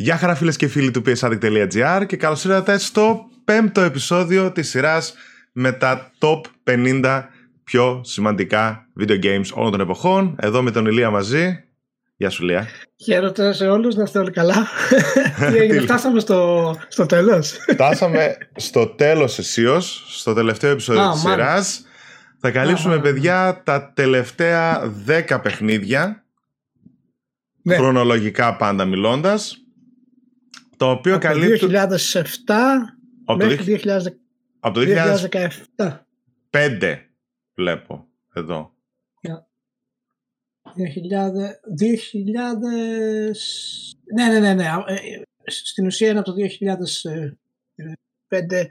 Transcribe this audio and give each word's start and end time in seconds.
Γεια 0.00 0.16
χαρά 0.16 0.34
φίλες 0.34 0.56
και 0.56 0.68
φίλοι 0.68 0.90
του 0.90 1.02
psaddict.gr 1.06 2.04
και 2.06 2.16
καλώς 2.16 2.44
ήρθατε 2.44 2.78
στο 2.78 3.26
πέμπτο 3.44 3.80
επεισόδιο 3.80 4.52
της 4.52 4.68
σειράς 4.68 5.14
με 5.52 5.72
τα 5.72 6.10
top 6.18 6.40
50 6.64 7.22
πιο 7.64 8.00
σημαντικά 8.04 8.86
video 9.00 9.24
games 9.24 9.44
όλων 9.52 9.70
των 9.70 9.80
εποχών. 9.80 10.36
Εδώ 10.40 10.62
με 10.62 10.70
τον 10.70 10.86
Ηλία 10.86 11.10
μαζί. 11.10 11.64
Γεια 12.16 12.30
σου 12.30 12.42
Ηλία. 12.44 12.68
Χαίρετε 13.04 13.52
σε 13.52 13.68
όλους, 13.68 13.94
να 13.94 14.02
είστε 14.02 14.18
όλοι 14.18 14.30
καλά. 14.30 14.66
Τι 15.50 15.56
έγινε, 15.56 15.80
φτάσαμε 15.80 16.20
στο, 16.20 16.74
στο 16.88 17.06
τέλος; 17.06 17.50
Φτάσαμε 17.72 18.36
στο 18.56 18.86
τέλος 18.86 19.38
εσείως, 19.38 20.04
στο 20.08 20.34
τελευταίο 20.34 20.70
επεισόδιο 20.70 21.02
Α, 21.02 21.12
της 21.12 21.22
μάλλον. 21.22 21.38
σειράς. 21.38 21.84
Θα 22.40 22.50
καλύψουμε 22.50 22.94
Α, 22.94 23.00
παιδιά 23.00 23.60
τα 23.64 23.92
τελευταία 23.94 24.92
10 25.06 25.40
παιχνίδια 25.42 26.24
Ναι. 27.62 27.76
χρονολογικά 27.76 28.56
πάντα 28.56 28.84
μιλώντας 28.84 29.54
το 30.80 30.90
οποίο 30.90 31.14
Από 31.14 31.22
το 31.22 31.28
καλύπτουν 31.28 31.70
2007 31.70 31.76
από 33.24 33.40
το, 33.40 33.46
μέχρι 33.46 33.80
2000 33.84 34.00
από 34.60 34.74
το 34.74 34.86
2017. 35.76 35.98
2005 36.50 36.96
βλέπω 37.54 38.06
εδώ 38.34 38.74
2000, 39.22 39.32
2000... 41.78 41.92
Ναι, 44.14 44.26
ναι, 44.28 44.38
ναι, 44.38 44.54
ναι. 44.54 44.64
Ε, 44.64 45.22
Στην 45.44 45.86
ουσία 45.86 46.08
είναι 46.08 46.18
από 46.18 46.32
το 46.32 46.36
2005 48.30 48.66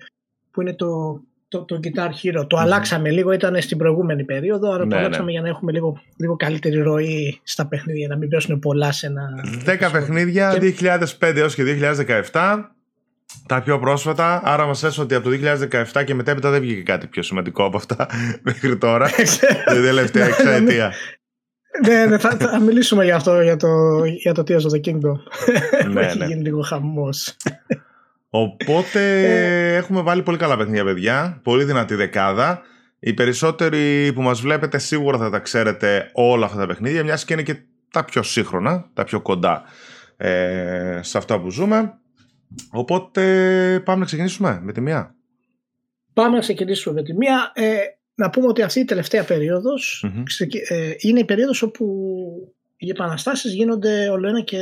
που 0.52 0.62
είναι 0.62 0.74
το, 0.74 1.22
το, 1.50 1.66
το 1.66 1.80
Guitar 1.84 2.10
Hero. 2.10 2.46
Το 2.48 2.58
αλλάξαμε 2.58 3.10
λίγο, 3.10 3.32
ήταν 3.32 3.62
στην 3.62 3.78
προηγούμενη 3.78 4.24
περίοδο, 4.24 4.72
άρα 4.72 4.84
Ναι, 4.84 4.90
το 4.90 4.96
ναι. 4.96 5.02
αλλάξαμε 5.02 5.32
για 5.32 5.42
να 5.42 5.48
έχουμε 5.48 5.72
λίγο, 5.72 6.02
λίγο 6.18 6.36
καλύτερη 6.36 6.82
ροή 6.82 7.40
στα 7.44 7.68
παιχνίδια, 7.68 8.08
να 8.08 8.18
μην 8.18 8.30
πέσουν 8.30 8.60
πολλά 8.60 8.92
σε 8.92 9.08
ένα... 9.08 9.22
10 9.66 9.90
παιχνίδια 9.92 10.58
Και- 10.60 10.74
2005 11.20 11.36
έως 11.36 11.56
και 11.56 11.64
2017 12.32 12.58
τα 13.48 13.62
πιο 13.62 13.80
πρόσφατα 13.80 14.42
άρα 14.44 14.66
μας 14.66 14.84
έσαι 14.84 15.02
ότι 15.02 15.16
από 15.16 15.30
το 15.30 15.36
2017 15.94 16.04
και 16.06 16.14
μετέπειτα 16.14 16.50
δεν 16.50 16.62
βγήκε 16.62 16.82
κάτι 16.82 17.08
πιο 17.08 17.24
σημαντικό 17.24 17.64
από 17.66 17.78
αυτά 17.78 18.08
μέχρι 18.42 18.78
τώρα 18.78 19.08
την 19.74 19.84
τελευταία 19.84 20.24
Ναι, 20.26 20.30
εξαετία 20.32 20.94
ναι, 21.88 22.06
ναι, 22.06 22.18
θα, 22.18 22.30
θα 22.30 22.60
μιλήσουμε 22.60 23.04
για 23.04 23.16
αυτό, 23.16 23.42
για 23.42 23.56
το, 23.56 24.04
για 24.06 24.34
το 24.34 24.44
Tears 24.48 24.62
of 24.62 24.72
the 24.72 24.90
Kingdom. 24.90 25.16
Ναι, 25.94 26.02
Έχει 26.06 26.18
ναι. 26.18 26.26
γίνει 26.26 26.42
λίγο 26.42 26.62
χαμός. 26.62 27.36
Οπότε 28.30 29.22
Ε. 29.24 29.76
έχουμε 29.76 30.02
βάλει 30.02 30.24
πολύ 30.24 30.38
καλά 30.38 30.58
παιχνίδια 30.58 30.84
παιδιά 30.84 31.40
Πολύ 31.44 31.64
δυνατή 31.64 31.96
δεκάδα 31.96 32.62
Οι 33.00 33.14
περισσότεροι 33.14 34.12
που 34.14 34.22
μας 34.22 34.42
βλέπετε 34.42 34.78
σίγουρα 34.78 35.18
θα 35.18 35.30
τα 35.30 35.40
ξέρετε 35.40 36.10
όλα 36.14 36.46
αυτά 36.46 36.58
τα 36.58 36.68
παιχνίδια 36.68 37.04
Μιας 37.04 37.26
και 37.26 37.34
είναι 37.34 37.44
και 37.44 37.56
τα 37.92 38.06
πιο 38.06 38.24
σύγχρονα 38.24 38.90
Τα 38.94 39.04
πιο 39.04 39.22
κοντά 39.22 39.64
ε, 40.18 41.00
σε 41.04 41.18
αυτά 41.18 41.42
που 41.42 41.50
ζούμε 41.52 41.94
Οπότε 42.72 43.82
πάμε 43.86 44.00
να 44.00 44.06
ξεκινήσουμε 44.06 44.60
με 44.62 44.72
τη 44.72 44.82
μία 44.82 45.16
Πάμε 46.14 46.34
να 46.36 46.40
ξεκινήσουμε 46.42 46.94
με 46.96 47.04
τη 47.04 47.14
μία. 47.16 47.52
Ε, 47.56 47.78
να 48.16 48.30
πούμε 48.30 48.48
ότι 48.48 48.62
αυτή 48.62 48.80
η 48.80 48.86
τελευταία 48.86 49.24
περίοδος 49.24 50.06
Μμμ. 50.14 50.24
ξεκι- 50.24 50.72
ε, 50.72 50.94
είναι 50.98 51.20
η 51.20 51.26
περίοδος 51.26 51.62
όπου 51.62 51.86
οι 52.78 52.90
επαναστάσεις 52.90 53.54
γίνονται 53.54 54.10
όλο 54.10 54.28
ένα 54.28 54.42
και 54.42 54.58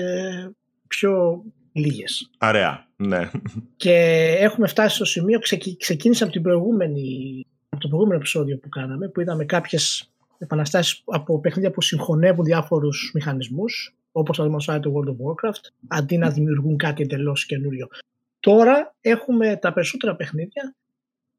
πιο 0.87 1.43
λίγες. 1.71 2.29
Αραιά, 2.37 2.86
ναι. 2.97 3.29
Και 3.75 3.93
έχουμε 4.39 4.67
φτάσει 4.67 4.95
στο 4.95 5.05
σημείο, 5.05 5.39
ξεκι, 5.39 5.77
ξεκίνησε 5.77 6.23
από, 6.23 6.31
την 6.31 6.41
προηγούμενη, 6.41 7.45
από 7.69 7.81
το 7.81 7.87
προηγούμενο 7.87 8.19
επεισόδιο 8.19 8.57
που 8.57 8.69
κάναμε, 8.69 9.07
που 9.09 9.21
είδαμε 9.21 9.45
κάποιες 9.45 10.11
επαναστάσεις 10.37 11.03
από 11.05 11.39
παιχνίδια 11.39 11.71
που 11.71 11.81
συγχωνεύουν 11.81 12.45
διάφορους 12.45 13.11
μηχανισμούς, 13.13 13.95
όπως 14.11 14.37
παραδείγματος 14.37 14.65
χάρη 14.65 14.79
το 14.79 14.93
World 14.95 15.09
of 15.09 15.49
Warcraft, 15.49 15.71
αντί 15.87 16.17
να 16.17 16.29
δημιουργούν 16.29 16.77
κάτι 16.77 17.03
εντελώς 17.03 17.45
καινούριο. 17.45 17.87
Τώρα 18.39 18.95
έχουμε 19.01 19.55
τα 19.55 19.73
περισσότερα 19.73 20.15
παιχνίδια 20.15 20.75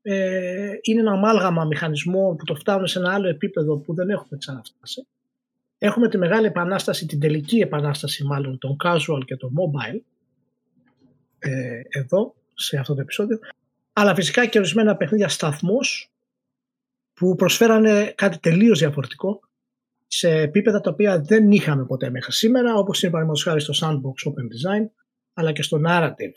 ε, 0.03 0.79
είναι 0.83 1.01
ένα 1.01 1.13
αμάλγαμα 1.13 1.65
μηχανισμών 1.65 2.37
που 2.37 2.45
το 2.45 2.55
φτάνουν 2.55 2.87
σε 2.87 2.99
ένα 2.99 3.13
άλλο 3.13 3.29
επίπεδο 3.29 3.77
που 3.77 3.95
δεν 3.95 4.09
έχουμε 4.09 4.39
ξαναφτάσει. 4.39 5.07
Έχουμε 5.79 6.09
τη 6.09 6.19
μεγάλη 6.19 6.47
επανάσταση, 6.47 7.07
την 7.07 7.21
τελική 7.21 7.59
επανάσταση 7.59 8.25
μάλλον 8.25 8.59
των 8.59 8.77
casual 8.85 9.21
και 9.25 9.37
των 9.37 9.51
mobile 9.51 10.01
ε, 11.39 11.81
εδώ 11.89 12.35
σε 12.55 12.79
αυτό 12.79 12.95
το 12.95 13.01
επεισόδιο 13.01 13.39
αλλά 13.93 14.15
φυσικά 14.15 14.47
και 14.47 14.59
ορισμένα 14.59 14.97
παιχνίδια 14.97 15.29
σταθμός 15.29 16.11
που 17.15 17.35
προσφέρανε 17.35 18.13
κάτι 18.17 18.39
τελείως 18.39 18.79
διαφορετικό 18.79 19.41
σε 20.07 20.31
επίπεδα 20.31 20.81
τα 20.81 20.91
οποία 20.91 21.21
δεν 21.21 21.51
είχαμε 21.51 21.85
ποτέ 21.85 22.11
μέχρι 22.11 22.33
σήμερα 22.33 22.75
όπως 22.75 23.03
είναι 23.03 23.13
παραδείγματος 23.13 23.45
χάρη 23.45 23.61
στο 23.61 23.73
Sandbox 23.81 24.31
Open 24.31 24.45
Design 24.45 24.87
αλλά 25.35 25.53
και 25.53 25.63
στο 25.63 25.81
Narrative 25.87 26.33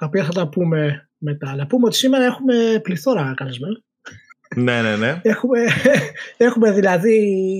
τα 0.00 0.06
οποία 0.06 0.24
θα 0.24 0.32
τα 0.32 0.48
πούμε 0.48 1.08
μετά. 1.18 1.54
Να 1.54 1.66
πούμε 1.66 1.86
ότι 1.86 1.96
σήμερα 1.96 2.24
έχουμε 2.24 2.80
πληθώρα 2.82 3.34
καλεσμένων. 3.36 3.84
ναι, 4.56 4.82
ναι, 4.82 4.96
ναι. 4.96 5.20
Έχουμε, 5.22 5.64
έχουμε 6.36 6.72
δηλαδή 6.72 7.18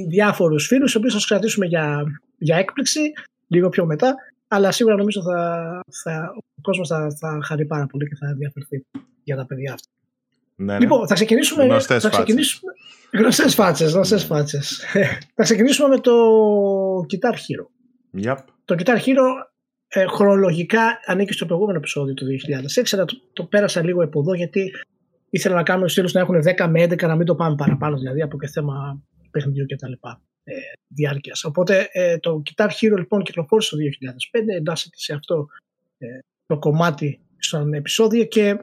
διάφορους 0.08 0.66
φίλους, 0.66 0.94
οι 0.94 0.96
οποίους 0.96 1.12
θα 1.12 1.18
τους 1.18 1.28
κρατήσουμε 1.28 1.66
για, 1.66 2.04
για 2.38 2.56
έκπληξη 2.56 3.00
λίγο 3.46 3.68
πιο 3.68 3.86
μετά, 3.86 4.14
αλλά 4.52 4.70
σίγουρα 4.70 4.96
νομίζω 4.96 5.22
θα, 5.22 5.80
θα, 6.02 6.32
ο 6.56 6.60
κόσμος 6.60 6.88
θα, 6.88 7.16
θα 7.18 7.40
χαρεί 7.42 7.66
πάρα 7.66 7.86
πολύ 7.86 8.08
και 8.08 8.14
θα 8.14 8.28
ενδιαφερθεί 8.28 8.86
για 9.22 9.36
τα 9.36 9.46
παιδιά 9.46 9.72
αυτά. 9.72 9.88
ναι, 10.56 10.72
ναι. 10.72 10.78
Λοιπόν, 10.78 11.06
θα 11.06 11.14
ξεκινήσουμε. 11.14 11.64
Γνωστές 11.64 12.02
θα 12.02 12.08
φάτσες. 12.08 12.24
ξεκινήσουμε 12.24 12.72
γνωστές 13.12 13.54
φάτσες, 13.54 13.92
γνωστές 13.92 14.24
φάτσες. 14.24 14.84
θα 15.36 15.42
ξεκινήσουμε 15.42 15.88
με 15.88 15.98
το 15.98 16.12
Guitar 17.00 17.34
Hero. 17.34 17.66
Yep. 18.26 18.36
Το 18.64 18.74
Guitar 18.78 18.96
Hero 18.96 19.26
ε, 19.88 20.06
χρονολογικά 20.06 21.00
ανήκει 21.06 21.32
στο 21.32 21.46
προηγούμενο 21.46 21.78
επεισόδιο 21.78 22.14
του 22.14 22.26
2006, 22.76 22.82
αλλά 22.90 23.04
το, 23.04 23.20
το 23.32 23.44
πέρασα 23.44 23.84
λίγο 23.84 24.04
από 24.04 24.20
εδώ 24.20 24.34
γιατί 24.34 24.70
ήθελα 25.30 25.54
να 25.54 25.62
κάνουμε 25.62 25.88
στήλους 25.88 26.12
να 26.12 26.20
έχουν 26.20 26.36
10 26.58 26.66
με 26.68 26.84
11 26.84 27.02
να 27.02 27.16
μην 27.16 27.26
το 27.26 27.34
πάμε 27.34 27.54
παραπάνω, 27.54 27.96
δηλαδή 27.96 28.22
από 28.22 28.38
και 28.38 28.46
θέμα 28.46 29.02
παιχνιδιού 29.30 29.64
και 29.66 29.76
τα 29.76 29.88
λοιπά 29.88 30.20
ε, 30.44 30.54
διάρκειας. 30.86 31.44
Οπότε 31.44 31.88
ε, 31.92 32.18
το 32.18 32.42
Guitar 32.44 32.68
Hero 32.68 32.96
λοιπόν 32.96 33.22
κυκλοφόρησε 33.22 33.76
το 33.76 33.82
2005, 34.40 34.40
εντάσσεται 34.56 34.96
σε 34.98 35.14
αυτό 35.14 35.48
ε, 35.98 36.18
το 36.46 36.58
κομμάτι 36.58 37.20
στον 37.38 37.74
επεισόδιο 37.74 38.24
και 38.24 38.56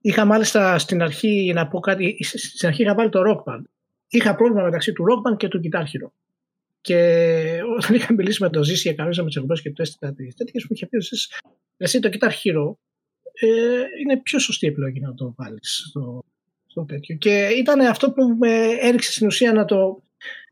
είχα 0.00 0.24
μάλιστα 0.24 0.78
στην 0.78 1.02
αρχή 1.02 1.52
να 1.54 1.68
πω 1.68 1.80
κάτι, 1.80 2.16
στην 2.24 2.68
αρχή 2.68 2.82
είχα 2.82 2.94
βάλει 2.94 3.08
το 3.08 3.20
Rock 3.26 3.52
Band. 3.52 3.62
Είχα 4.08 4.34
πρόβλημα 4.34 4.62
μεταξύ 4.62 4.92
του 4.92 5.04
Rock 5.04 5.30
Band 5.30 5.36
και 5.36 5.48
του 5.48 5.60
Guitar 5.64 5.82
Hero. 5.82 6.10
Και 6.80 6.98
όταν 7.78 7.94
είχα 7.94 8.12
μιλήσει 8.12 8.42
με 8.42 8.50
τον 8.50 8.62
Ζήση 8.62 8.88
για 8.88 8.94
κανένα 8.96 9.22
με 9.22 9.26
τις 9.26 9.36
εκπομπέ 9.36 9.60
και 9.60 9.70
του 9.70 9.82
έστειλα 9.82 10.14
τις 10.14 10.34
τέτοιε, 10.34 10.60
μου 10.62 10.70
είχε 10.70 10.86
πει 10.86 10.96
ο 10.96 11.00
Ζήσης, 11.00 11.40
εσύ 11.76 12.00
το 12.00 12.08
Guitar 12.12 12.28
Hero 12.30 12.74
ε, 13.32 13.82
είναι 14.00 14.20
πιο 14.22 14.38
σωστή 14.38 14.66
επιλογή 14.66 15.00
να 15.00 15.14
το 15.14 15.34
βάλεις 15.36 15.84
στο, 15.88 16.24
στο 16.66 16.84
τέτοιο. 16.84 17.16
Και 17.16 17.46
ήταν 17.46 17.80
αυτό 17.80 18.12
που 18.12 18.36
με 18.38 18.66
έριξε 18.80 19.12
στην 19.12 19.26
ουσία 19.26 19.52
να 19.52 19.64
το, 19.64 20.02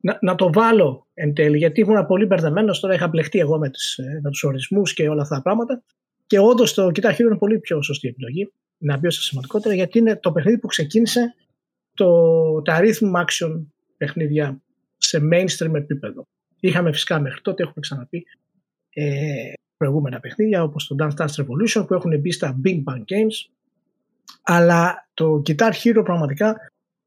να, 0.03 0.19
να 0.21 0.35
το 0.35 0.53
βάλω 0.53 1.07
εν 1.15 1.35
τέλει, 1.35 1.59
γιατί 1.59 1.81
ήμουν 1.81 2.07
πολύ 2.07 2.27
μπερδεμένος. 2.27 2.81
Τώρα 2.81 2.95
είχα 2.95 3.09
μπλεχτεί 3.09 3.39
εγώ 3.39 3.59
με, 3.59 3.71
τις, 3.71 3.99
ε, 3.99 4.21
με 4.23 4.31
τους 4.31 4.45
ορισμούς 4.45 4.95
και 4.95 5.09
όλα 5.09 5.23
αυτά 5.23 5.35
τα 5.35 5.43
πράγματα. 5.43 5.83
Και 6.27 6.39
όντως 6.39 6.75
το 6.75 6.87
Guitar 6.87 7.11
Hero 7.11 7.19
είναι 7.19 7.39
πολύ 7.39 7.59
πιο 7.59 7.83
σωστή 7.83 8.09
επιλογή, 8.09 8.53
να 8.79 8.97
μπει 8.97 9.07
ω 9.07 9.11
σημαντικότερα, 9.11 9.75
γιατί 9.75 9.99
είναι 9.99 10.17
το 10.17 10.33
παιχνίδι 10.33 10.59
που 10.59 10.67
ξεκίνησε 10.67 11.35
το, 11.95 12.63
τα 12.63 12.81
rhythm 12.81 13.25
action 13.25 13.67
παιχνίδια 13.97 14.63
σε 14.97 15.21
mainstream 15.33 15.75
επίπεδο. 15.75 16.27
Είχαμε 16.61 16.93
φυσικά 16.93 17.21
μέχρι 17.21 17.41
τότε, 17.41 17.63
έχουμε 17.63 17.81
ξαναπεί, 17.81 18.27
ε, 18.91 19.53
προηγούμενα 19.77 20.21
παιχνίδια 20.21 20.63
όπως 20.63 20.87
το 20.87 20.97
Dance 20.99 21.15
Dance 21.17 21.45
Revolution 21.45 21.87
που 21.87 21.95
έχουν 21.95 22.21
μπει 22.21 22.33
στα 22.33 22.61
Big 22.65 22.77
Bang 22.77 22.99
Games 22.99 23.53
αλλά 24.43 25.09
το 25.15 25.43
Guitar 25.47 25.73
Hero 25.83 26.03
πραγματικά 26.05 26.57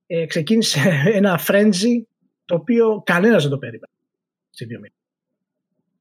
ε, 0.06 0.26
ξεκίνησε 0.26 0.80
ένα 1.20 1.40
frenzy 1.48 2.02
το 2.46 2.56
οποίο 2.56 3.02
κανένας 3.06 3.42
δεν 3.42 3.52
το 3.52 3.58
περίμενε 3.58 3.94
στη 4.50 4.66
βιομηχανία. 4.66 5.00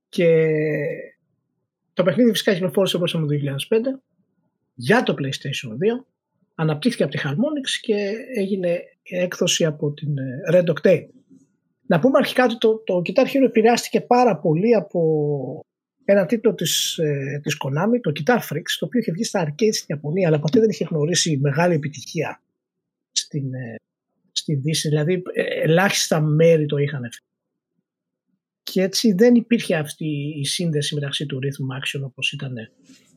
Και 0.08 0.48
το 1.92 2.02
παιχνίδι 2.02 2.30
φυσικά 2.30 2.52
κυκλοφόρησε 2.52 2.96
όπως 2.96 3.12
είπαμε 3.12 3.26
το 3.26 3.56
2005 3.68 3.76
για 4.74 5.02
το 5.02 5.14
PlayStation 5.18 6.00
2 6.00 6.04
αναπτύχθηκε 6.54 7.02
από 7.02 7.12
τη 7.12 7.22
Harmonix 7.24 7.68
και 7.80 8.12
έγινε 8.36 8.82
έκδοση 9.02 9.64
από 9.64 9.92
την 9.92 10.18
ε, 10.18 10.40
Red 10.52 10.64
Octane. 10.64 11.06
Να 11.86 11.98
πούμε 11.98 12.18
αρχικά 12.18 12.44
ότι 12.44 12.58
το, 12.58 12.82
το 12.84 13.02
Guitar 13.04 13.24
Hero 13.24 13.44
επηρεάστηκε 13.44 14.00
πάρα 14.00 14.36
πολύ 14.38 14.74
από 14.74 15.00
ένα 16.04 16.26
τίτλο 16.26 16.54
της, 16.54 16.98
ε, 16.98 17.40
της 17.42 17.56
Konami, 17.64 18.00
το 18.00 18.12
Guitar 18.14 18.38
Freaks, 18.38 18.76
το 18.78 18.86
οποίο 18.86 19.00
είχε 19.00 19.12
βγει 19.12 19.24
στα 19.24 19.44
arcade 19.46 19.72
στην 19.72 19.86
Ιαπωνία, 19.88 20.28
αλλά 20.28 20.38
ποτέ 20.38 20.60
δεν 20.60 20.68
είχε 20.68 20.86
γνωρίσει 20.90 21.38
μεγάλη 21.42 21.74
επιτυχία 21.74 22.42
στην, 23.12 23.54
ε, 23.54 23.76
στη 24.36 24.54
Δύση. 24.54 24.88
Δηλαδή, 24.88 25.22
ε, 25.32 25.42
ελάχιστα 25.42 26.20
μέρη 26.20 26.66
το 26.66 26.76
είχαν 26.76 27.00
φέρει. 27.00 27.32
Και 28.62 28.82
έτσι 28.82 29.12
δεν 29.12 29.34
υπήρχε 29.34 29.76
αυτή 29.76 30.34
η 30.40 30.44
σύνδεση 30.44 30.94
μεταξύ 30.94 31.26
του 31.26 31.38
rhythm 31.42 31.78
action 31.78 32.04
όπως 32.04 32.32
ήταν 32.32 32.54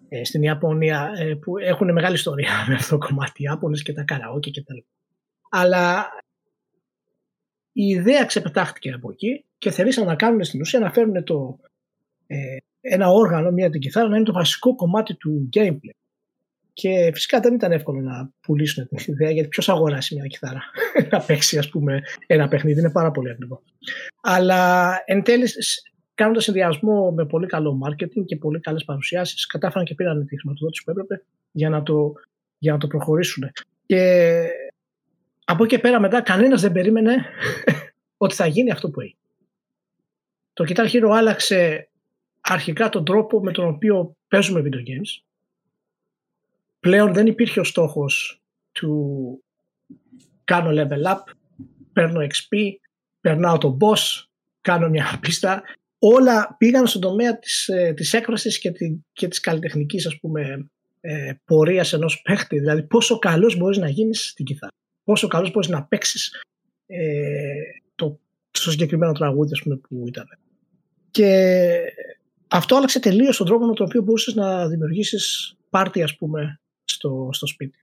ε, 0.09 0.23
στην 0.23 0.43
Ιαπωνία 0.43 1.13
ε, 1.17 1.33
που 1.33 1.57
έχουν 1.57 1.91
μεγάλη 1.91 2.15
ιστορία 2.15 2.51
με 2.67 2.73
αυτό 2.73 2.97
το 2.97 3.07
κομμάτι, 3.07 3.41
οι 3.41 3.43
Ιάπωνες 3.43 3.83
και 3.83 3.93
τα 3.93 4.03
καραόκε 4.03 4.49
και 4.49 4.63
τα 4.63 4.73
λοιπά. 4.73 4.87
Αλλά 5.49 6.07
η 7.71 7.85
ιδέα 7.85 8.25
ξεπετάχτηκε 8.25 8.91
από 8.91 9.11
εκεί 9.11 9.45
και 9.57 9.71
θελήσαν 9.71 10.05
να 10.05 10.15
κάνουν 10.15 10.43
στην 10.43 10.61
ουσία 10.61 10.79
να 10.79 10.91
φέρουν 10.91 11.23
το, 11.23 11.59
ε, 12.27 12.57
ένα 12.81 13.09
όργανο, 13.09 13.51
μια 13.51 13.69
την 13.69 13.81
κιθάρα 13.81 14.07
να 14.07 14.15
είναι 14.15 14.25
το 14.25 14.33
βασικό 14.33 14.75
κομμάτι 14.75 15.15
του 15.15 15.49
gameplay. 15.53 15.97
Και 16.81 17.11
φυσικά 17.13 17.39
δεν 17.39 17.53
ήταν 17.53 17.71
εύκολο 17.71 17.99
να 17.99 18.29
πουλήσουν 18.41 18.87
την 18.87 19.13
ιδέα 19.13 19.31
γιατί 19.31 19.47
ποιος 19.47 19.69
αγοράσει 19.69 20.15
μια 20.15 20.27
κιθάρα; 20.27 20.61
Να 21.11 21.19
παίξει 21.19 21.57
ας 21.57 21.69
πούμε, 21.69 22.01
ένα 22.27 22.47
παιχνίδι. 22.47 22.79
Είναι 22.79 22.91
πάρα 22.91 23.11
πολύ 23.11 23.29
ακριβό. 23.29 23.61
Αλλά 24.21 24.93
εν 25.05 25.23
τέλει, 25.23 25.47
κάνοντας 26.13 26.43
συνδυασμό 26.43 27.11
με 27.11 27.25
πολύ 27.25 27.47
καλό 27.47 27.79
marketing 27.85 28.25
και 28.25 28.35
πολύ 28.35 28.59
καλές 28.59 28.83
παρουσιάσεις, 28.83 29.45
κατάφεραν 29.45 29.85
και 29.85 29.93
πήραν 29.93 30.25
τη 30.25 30.37
χρηματοδότηση 30.39 30.83
που 30.83 30.91
έπρεπε 30.91 31.23
για 31.51 31.69
να 31.69 31.83
το, 31.83 32.13
για 32.57 32.71
να 32.71 32.77
το 32.77 32.87
προχωρήσουν. 32.87 33.51
Και 33.85 34.43
από 35.45 35.63
εκεί 35.63 35.75
και 35.75 35.81
πέρα 35.81 35.99
μετά 35.99 36.21
κανένας 36.21 36.61
δεν 36.61 36.71
περίμενε 36.71 37.15
ότι 38.23 38.35
θα 38.35 38.45
γίνει 38.47 38.71
αυτό 38.71 38.89
που 38.89 39.01
έγινε. 39.01 39.19
Το 40.53 40.65
Guitar 40.67 40.89
Hero 40.91 41.09
άλλαξε 41.13 41.89
αρχικά 42.41 42.89
τον 42.89 43.05
τρόπο 43.05 43.43
με 43.43 43.51
τον 43.51 43.67
οποίο 43.67 44.15
παίζουμε 44.27 44.61
video 44.65 44.89
games. 44.89 45.26
Πλέον 46.79 47.13
δεν 47.13 47.27
υπήρχε 47.27 47.59
ο 47.59 47.63
στόχος 47.63 48.41
του 48.71 49.43
κάνω 50.43 50.69
level 50.69 51.11
up, 51.11 51.33
παίρνω 51.93 52.21
XP, 52.21 52.57
περνάω 53.21 53.57
τον 53.57 53.77
boss, 53.81 54.25
κάνω 54.61 54.89
μια 54.89 55.17
πίστα. 55.21 55.63
Όλα 55.99 56.55
πήγαν 56.57 56.87
στον 56.87 57.01
τομέα 57.01 57.39
της, 57.39 57.67
ε, 57.67 57.93
της 57.95 58.13
έκφρασης 58.13 58.59
και, 58.59 58.71
τη, 58.71 58.97
και 59.13 59.27
της 59.27 59.39
καλλιτεχνικής 59.39 60.05
ας 60.05 60.19
πούμε 60.19 60.69
ε, 61.01 61.33
πορείας 61.45 61.93
ενός 61.93 62.21
παίχτη. 62.21 62.59
Δηλαδή 62.59 62.83
πόσο 62.83 63.19
καλός 63.19 63.57
μπορείς 63.57 63.77
να 63.77 63.89
γίνεις 63.89 64.29
στην 64.29 64.45
κιθάρα. 64.45 64.73
Πόσο 65.03 65.27
καλός 65.27 65.51
μπορείς 65.51 65.69
να 65.69 65.83
παίξεις 65.83 66.33
ε, 66.85 67.61
το, 67.95 68.19
στο 68.51 68.71
συγκεκριμένο 68.71 69.11
τραγούδι 69.11 69.51
ας 69.53 69.61
πούμε, 69.61 69.75
που 69.75 70.03
ήταν. 70.07 70.25
Και 71.11 71.69
αυτό 72.47 72.75
άλλαξε 72.75 72.99
τελείως 72.99 73.37
τον 73.37 73.45
τρόπο 73.45 73.65
με 73.65 73.73
τον 73.73 73.85
οποίο 73.85 74.01
μπορούσες 74.01 74.35
να 74.35 74.67
δημιουργήσεις 74.67 75.55
πάρτι, 75.69 76.03
ας 76.03 76.15
πούμε, 76.15 76.59
στο, 76.89 77.29
στο 77.31 77.47
σπίτι. 77.47 77.77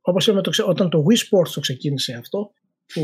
Όπως 0.00 0.26
είπαμε, 0.26 0.42
το, 0.42 0.64
όταν 0.66 0.90
το 0.90 1.04
Wii 1.08 1.16
Sports 1.16 1.48
το 1.54 1.60
ξεκίνησε 1.60 2.12
αυτό, 2.12 2.52
που 2.86 3.02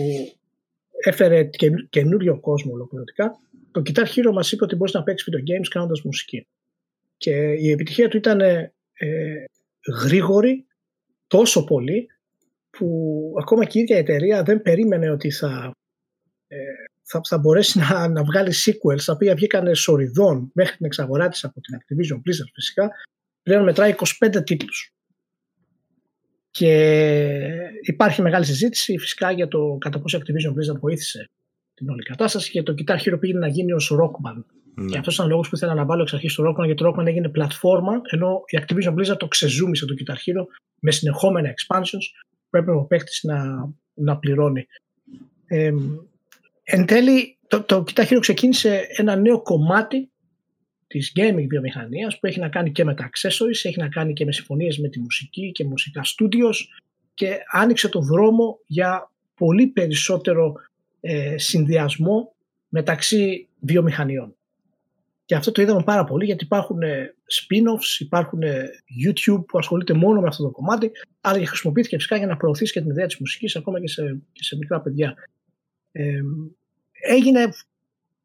έφερε 1.05 1.51
καινούριο 1.91 2.41
κόσμο 2.41 2.73
ολοκληρωτικά, 2.73 3.41
το 3.71 3.83
Guitar 3.85 4.05
Hero 4.05 4.33
μας 4.33 4.53
είπε 4.53 4.65
ότι 4.65 4.77
μπορείς 4.77 4.95
να 4.95 5.03
παίξεις 5.03 5.29
video 5.31 5.39
games 5.39 5.69
κάνοντας 5.71 6.03
μουσική. 6.03 6.47
Και 7.17 7.53
η 7.53 7.71
επιτυχία 7.71 8.09
του 8.09 8.17
ήταν 8.17 8.41
ε, 8.41 8.71
γρήγορη 10.05 10.67
τόσο 11.27 11.65
πολύ 11.65 12.07
που 12.71 12.89
ακόμα 13.41 13.65
και 13.65 13.79
η 13.79 13.81
ίδια 13.81 13.97
εταιρεία 13.97 14.43
δεν 14.43 14.63
περίμενε 14.63 15.11
ότι 15.11 15.31
θα 15.31 15.71
ε, 16.47 16.57
θα, 17.03 17.21
θα 17.29 17.39
μπορέσει 17.39 17.79
να, 17.79 18.09
να 18.09 18.25
βγάλει 18.25 18.53
sequels 18.65 19.03
τα 19.05 19.13
οποία 19.13 19.35
βγήκαν 19.35 19.75
σοριδών 19.75 20.51
μέχρι 20.55 20.77
την 20.77 20.87
εξαγορά 20.87 21.29
της 21.29 21.45
από 21.45 21.61
την 21.61 21.79
Activision 21.79 22.17
Blizzard 22.17 22.51
φυσικά 22.55 22.91
πλέον 23.43 23.65
μετράει 23.65 23.95
25 24.25 24.43
τίτλους 24.45 24.93
και 26.53 26.73
υπάρχει 27.81 28.23
μεγάλη 28.23 28.45
συζήτηση 28.45 28.99
φυσικά 28.99 29.31
για 29.31 29.49
το 29.49 29.77
κατά 29.81 30.01
πόσο 30.01 30.19
Activision 30.19 30.51
Blizzard 30.51 30.81
βοήθησε 30.81 31.31
την 31.75 31.89
όλη 31.89 32.03
κατάσταση 32.03 32.51
και 32.51 32.63
το 32.63 32.75
Guitar 32.79 32.97
Hero 32.97 33.17
πήγε 33.21 33.39
να 33.39 33.49
γίνει 33.49 33.73
ως 33.73 33.93
Rock 33.93 34.29
Band 34.29 34.45
ναι. 34.75 34.91
Και 34.91 34.99
αυτός 34.99 35.15
ήταν 35.15 35.27
ο 35.27 35.29
λόγος 35.29 35.49
που 35.49 35.57
ήθελα 35.57 35.75
να 35.75 35.85
βάλω 35.85 36.03
εξ 36.03 36.15
αρχής 36.15 36.35
το 36.35 36.43
Rockman, 36.49 36.65
γιατί 36.65 36.83
το 36.83 36.89
Rockman 36.89 37.07
έγινε 37.07 37.29
πλατφόρμα, 37.29 38.01
ενώ 38.11 38.43
η 38.47 38.59
Activision 38.61 38.95
Blizzard 38.95 39.19
το 39.19 39.29
ξεζούμισε 39.29 39.87
το 39.87 39.95
Guitar 39.99 40.15
Hero 40.15 40.45
με 40.81 40.91
συνεχόμενα 40.91 41.49
expansions 41.49 42.07
που 42.51 42.57
έπρεπε 42.57 42.79
ο 42.79 42.85
παίκτης 42.85 43.23
να, 43.23 43.69
να 43.95 44.19
πληρώνει. 44.19 44.67
Ε, 45.47 45.73
Εν 46.65 46.87
τέλει, 46.87 47.39
το, 47.49 47.63
το 47.63 47.85
Guitar 47.87 48.17
ξεκίνησε 48.21 48.87
ένα 48.97 49.17
νέο 49.17 49.43
κομμάτι 49.43 50.12
της 50.93 51.13
gaming 51.17 51.47
βιομηχανίας 51.49 52.19
που 52.19 52.27
έχει 52.27 52.41
να 52.41 52.49
κάνει 52.49 52.73
και 52.73 52.85
με 52.85 52.95
τα 52.95 53.11
accessories, 53.11 53.61
έχει 53.63 53.79
να 53.79 53.89
κάνει 53.89 54.13
και 54.13 54.25
με 54.25 54.33
συμφωνίες 54.33 54.79
με 54.79 54.89
τη 54.89 55.01
μουσική 55.01 55.53
και 55.53 55.65
μουσικά 55.65 56.03
studios 56.05 56.55
και 57.15 57.39
άνοιξε 57.53 57.89
το 57.89 58.01
δρόμο 58.01 58.59
για 58.67 59.11
πολύ 59.35 59.67
περισσότερο 59.67 60.55
ε, 61.01 61.39
συνδυασμό 61.39 62.35
μεταξύ 62.69 63.49
βιομηχανιών. 63.61 64.37
Και 65.25 65.35
αυτό 65.35 65.53
το 65.53 65.63
είδαμε 65.63 65.83
πάρα 65.83 66.05
πολύ 66.05 66.25
γιατί 66.25 66.45
υπάρχουν 66.45 66.83
ε, 66.83 67.15
spin-offs, 67.33 68.01
υπάρχουν 68.01 68.43
ε, 68.43 68.71
YouTube 69.05 69.45
που 69.47 69.59
ασχολείται 69.59 69.93
μόνο 69.93 70.21
με 70.21 70.29
αυτό 70.29 70.43
το 70.43 70.51
κομμάτι, 70.51 70.91
αλλά 71.21 71.39
και 71.39 71.47
χρησιμοποιήθηκε 71.47 71.97
φυσικά 71.97 72.17
για 72.17 72.27
να 72.27 72.37
προωθήσει 72.37 72.73
και 72.73 72.81
την 72.81 72.91
ιδέα 72.91 73.07
της 73.07 73.17
μουσικής 73.19 73.57
ακόμα 73.57 73.81
και 73.81 73.89
σε, 73.89 74.21
και 74.33 74.43
σε 74.43 74.57
μικρά 74.57 74.81
παιδιά 74.81 75.15
έγινε 77.03 77.49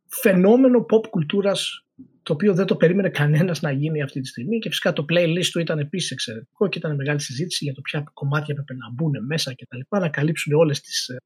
φαινόμενο 0.08 0.86
pop 0.90 1.08
κουλτούρας 1.10 1.86
το 2.28 2.34
οποίο 2.34 2.54
δεν 2.54 2.66
το 2.66 2.76
περίμενε 2.76 3.10
κανένας 3.10 3.62
να 3.62 3.72
γίνει 3.72 4.02
αυτή 4.02 4.22
τη 4.22 4.28
στιγμή 4.28 4.60
και 4.60 4.70
φυσικά 4.70 4.94
το 4.94 5.06
playlist 5.10 5.46
του 5.52 5.60
ήταν 5.60 5.80
επίσης 5.80 6.12
εξαιρετικό 6.12 6.68
και 6.68 6.78
ήταν 6.78 6.96
μεγάλη 6.96 7.22
συζήτηση 7.22 7.64
για 7.64 7.74
το 7.74 7.82
ποια 7.82 8.04
κομμάτια 8.14 8.56
έπρεπε 8.58 8.74
να 8.74 8.92
μπουν 8.94 9.26
μέσα 9.26 9.54
και 9.54 9.66
τα 9.70 9.78
λοιπά, 9.78 10.00
να 10.00 10.10
καλύψουν 10.10 10.54
όλες 10.54 10.82
τις, 10.82 11.08
ε, 11.08 11.18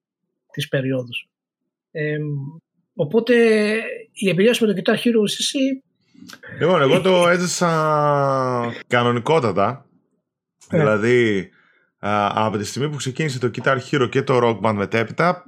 τις 0.52 0.68
περιόδους. 0.68 1.30
Ε, 1.92 2.18
οπότε 2.94 3.36
η 4.12 4.30
εμπειρία 4.30 4.54
σου 4.54 4.66
με 4.66 4.74
το 4.74 4.82
Guitar 4.82 4.96
Hero 4.96 5.24
εσύ... 5.24 5.84
Λοιπόν, 6.60 6.82
εγώ 6.82 7.02
το 7.02 7.28
έζησα 7.28 7.68
κανονικότατα. 8.88 9.86
Ε. 10.70 10.78
Δηλαδή, 10.78 11.50
από 12.00 12.58
τη 12.58 12.64
στιγμή 12.64 12.90
που 12.90 12.96
ξεκίνησε 12.96 13.40
το 13.40 13.52
Guitar 13.56 13.78
Hero 13.92 14.08
και 14.10 14.22
το 14.22 14.40
Rock 14.44 14.60
Band 14.62 14.74
μετέπειτα, 14.76 15.46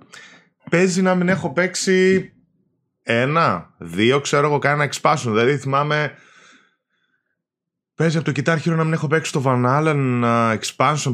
παίζει 0.70 1.02
να 1.02 1.16
μην 1.16 1.30
έχω 1.30 1.54
παίξει 1.54 2.32
ένα, 3.04 3.74
δύο, 3.78 4.20
ξέρω 4.20 4.48
εγώ, 4.48 4.60
κάνα 4.60 4.90
expansion. 4.92 5.18
Δηλαδή 5.26 5.58
θυμάμαι. 5.58 6.18
Παίζει 7.96 8.18
από 8.18 8.34
το 8.34 8.42
Guitar 8.42 8.58
Hero 8.58 8.76
να 8.76 8.84
μην 8.84 8.94
έχω 8.94 9.08
παίξει 9.08 9.32
το 9.32 9.44
Van 9.46 9.66
Allen 9.66 10.24
expansion 10.58 11.14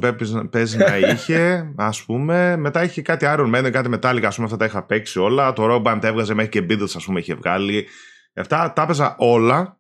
παίζει 0.50 0.77
να 0.77 0.97
είχε, 1.12 1.74
ας 1.75 2.06
πούμε. 2.06 2.57
Μετά 2.57 2.83
είχε 2.83 3.01
κάτι 3.01 3.25
Iron 3.30 3.56
Man, 3.56 3.69
κάτι 3.71 3.89
Metallica, 3.94 4.24
ας 4.24 4.36
πούμε, 4.36 4.45
αυτά 4.45 4.57
τα 4.57 4.65
είχα 4.65 4.86
παίξει 4.86 5.19
όλα. 5.19 5.53
Το 5.53 5.68
Rock 5.69 5.83
Band 5.83 6.03
έβγαζε 6.03 6.33
μέχρι 6.33 6.51
και 6.51 6.65
Beatles, 6.69 6.95
ας 6.95 7.06
πούμε, 7.06 7.19
είχε 7.19 7.36
βγάλει. 7.36 7.88
Αυτά 8.33 8.74
τα 8.74 8.81
έπαιζα 8.81 9.15
όλα. 9.18 9.80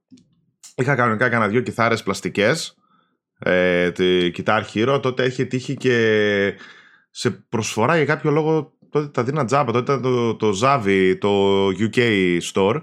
Είχα 0.75 0.95
κανονικά 0.95 1.29
κανένα 1.29 1.49
δυο 1.49 1.61
κιθάρες 1.61 2.03
πλαστικές. 2.03 2.75
Ε, 3.39 3.91
τη 3.91 4.31
Guitar 4.35 4.63
Hero. 4.73 4.99
Τότε 5.01 5.25
είχε 5.25 5.45
τύχει 5.45 5.75
και 5.75 6.55
σε 7.09 7.29
προσφορά 7.29 7.95
για 7.95 8.05
κάποιο 8.05 8.31
λόγο 8.31 8.73
τότε 8.89 9.07
τα 9.07 9.23
δίνα 9.23 9.45
τζάμπα. 9.45 9.71
Τότε 9.71 9.93
ήταν 9.93 10.01
το, 10.01 10.35
το 10.35 10.59
Zavi, 10.61 11.15
το 11.19 11.65
UK 11.67 11.99
store, 12.53 12.81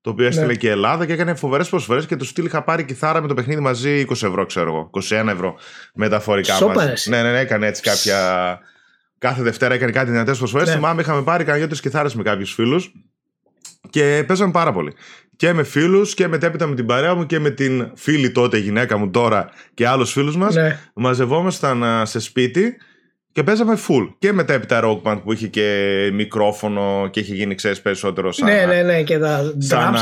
το 0.00 0.10
οποίο 0.10 0.26
έστειλε 0.26 0.46
ναι. 0.46 0.54
και 0.54 0.70
Ελλάδα 0.70 1.06
και 1.06 1.12
έκανε 1.12 1.34
φοβερές 1.34 1.68
προσφορές 1.68 2.06
και 2.06 2.16
τους 2.16 2.28
στυλ 2.28 2.44
είχα 2.44 2.62
πάρει 2.62 2.84
κιθάρα 2.84 3.20
με 3.20 3.28
το 3.28 3.34
παιχνίδι 3.34 3.60
μαζί 3.60 4.04
20 4.08 4.10
ευρώ, 4.10 4.46
ξέρω 4.46 4.68
εγώ. 4.68 4.90
21 5.08 5.26
ευρώ 5.28 5.54
μεταφορικά 5.94 6.66
μαζί. 6.66 7.10
Ναι, 7.10 7.22
ναι, 7.22 7.30
ναι, 7.30 7.38
έκανε 7.38 7.66
έτσι 7.66 7.82
κάποια. 7.82 8.58
Κάθε 9.18 9.42
Δευτέρα 9.42 9.74
έκανε 9.74 9.92
κάτι 9.92 10.10
δυνατές 10.10 10.38
προσφορές. 10.38 10.68
Ναι. 10.68 10.74
Θυμάμαι, 10.74 11.00
είχαμε 11.00 11.22
πάρει 11.22 11.44
κανένα 11.44 11.66
δύο 11.66 11.76
κιθάρες 11.76 12.14
με 12.14 12.22
κάποιους 12.22 12.52
φίλους 12.54 12.92
και 13.90 14.24
παίζαμε 14.26 14.52
πάρα 14.52 14.72
πολύ. 14.72 14.92
Και 15.36 15.52
με 15.52 15.62
φίλους 15.62 16.14
και 16.14 16.28
μετέπειτα 16.28 16.66
με 16.66 16.74
την 16.74 16.86
παρέα 16.86 17.14
μου 17.14 17.26
και 17.26 17.38
με 17.38 17.50
την 17.50 17.90
φίλη 17.94 18.30
τότε 18.30 18.58
γυναίκα 18.58 18.96
μου 18.96 19.10
τώρα 19.10 19.50
και 19.74 19.88
άλλους 19.88 20.12
φίλους 20.12 20.36
μας. 20.36 20.54
Ναι. 20.54 20.78
Μαζευόμασταν 20.94 22.06
σε 22.06 22.20
σπίτι 22.20 22.76
και 23.38 23.44
παίζαμε 23.44 23.78
full. 23.88 24.14
Και 24.18 24.32
μετά 24.32 24.52
έπειτα 24.52 24.80
Rock 24.84 25.02
Band 25.02 25.20
που 25.24 25.32
είχε 25.32 25.48
και 25.48 26.10
μικρόφωνο 26.12 27.08
και 27.10 27.20
είχε 27.20 27.34
γίνει, 27.34 27.54
ξέρεις, 27.54 27.80
περισσότερο 27.80 28.32
σαν, 28.32 28.48
ναι, 28.48 28.64
ναι, 28.66 28.82
ναι, 28.82 29.02
και 29.02 29.18
τα 29.18 29.54
σαν 29.58 29.94
και 29.94 30.00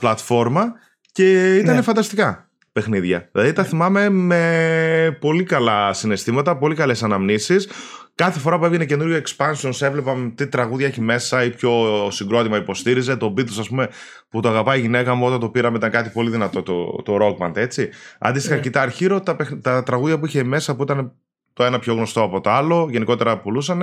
πλατφόρμα. 0.00 0.72
Και 1.12 1.56
ήταν 1.56 1.74
ναι. 1.74 1.82
φανταστικά 1.82 2.48
παιχνίδια. 2.72 3.28
Δηλαδή 3.32 3.52
τα 3.52 3.64
θυμάμαι 3.64 4.08
με 4.08 5.16
πολύ 5.20 5.44
καλά 5.44 5.92
συναισθήματα, 5.92 6.56
πολύ 6.56 6.74
καλές 6.74 7.02
αναμνήσεις. 7.02 7.68
Κάθε 8.14 8.38
φορά 8.38 8.58
που 8.58 8.64
έβγαινε 8.64 8.84
καινούριο 8.84 9.22
expansions 9.22 9.80
έβλεπα 9.80 10.32
τι 10.34 10.48
τραγούδια 10.48 10.86
έχει 10.86 11.00
μέσα 11.00 11.44
ή 11.44 11.50
ποιο 11.50 11.72
συγκρότημα 12.10 12.56
υποστήριζε. 12.56 13.16
Το 13.16 13.34
Beatles, 13.36 13.56
ας 13.58 13.68
πούμε, 13.68 13.88
που 14.28 14.40
το 14.40 14.48
αγαπάει 14.48 14.78
η 14.78 14.80
γυναίκα 14.80 15.14
μου 15.14 15.26
όταν 15.26 15.40
το 15.40 15.48
πήραμε 15.48 15.76
ήταν 15.76 15.90
κάτι 15.90 16.10
πολύ 16.10 16.30
δυνατό 16.30 16.62
το, 16.62 17.02
το 17.04 17.16
Rock 17.20 17.46
Band, 17.46 17.56
έτσι. 17.56 17.88
Αντίστοιχα, 18.18 18.54
ναι. 18.54 18.60
Guitar 18.64 18.88
Hero, 18.98 19.20
τα, 19.24 19.36
τα 19.62 19.82
τραγούδια 19.82 20.18
που 20.18 20.26
είχε 20.26 20.44
μέσα 20.44 20.76
που 20.76 20.82
ήταν 20.82 21.12
το 21.58 21.64
ένα 21.64 21.78
πιο 21.78 21.94
γνωστό 21.94 22.22
από 22.22 22.40
το 22.40 22.50
άλλο, 22.50 22.88
γενικότερα 22.90 23.38
πουλούσαν. 23.38 23.82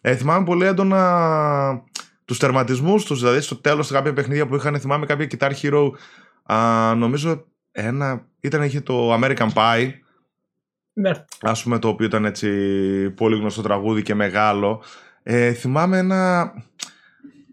Ε, 0.00 0.16
θυμάμαι 0.16 0.44
πολύ 0.44 0.64
έντονα 0.66 1.82
τους 2.24 2.38
τερματισμούς 2.38 3.04
τους, 3.04 3.20
δηλαδή 3.20 3.40
στο 3.40 3.56
τέλος 3.56 3.90
κάποια 3.90 4.12
παιχνίδια 4.12 4.46
που 4.46 4.54
είχαν. 4.54 4.80
Θυμάμαι 4.80 5.06
κάποια 5.06 5.26
Guitar 5.30 5.50
Hero, 5.62 5.90
α, 6.42 6.94
νομίζω 6.94 7.44
ένα 7.72 8.26
ήταν, 8.40 8.62
είχε 8.62 8.80
το 8.80 9.14
American 9.14 9.48
Pie. 9.54 9.90
Ναι. 10.92 11.10
Ας 11.40 11.62
πούμε 11.62 11.78
το 11.78 11.88
οποίο 11.88 12.06
ήταν 12.06 12.24
έτσι 12.24 12.50
πολύ 13.10 13.36
γνωστό 13.36 13.62
τραγούδι 13.62 14.02
και 14.02 14.14
μεγάλο. 14.14 14.82
Ε, 15.22 15.52
θυμάμαι 15.52 15.98
ένα 15.98 16.52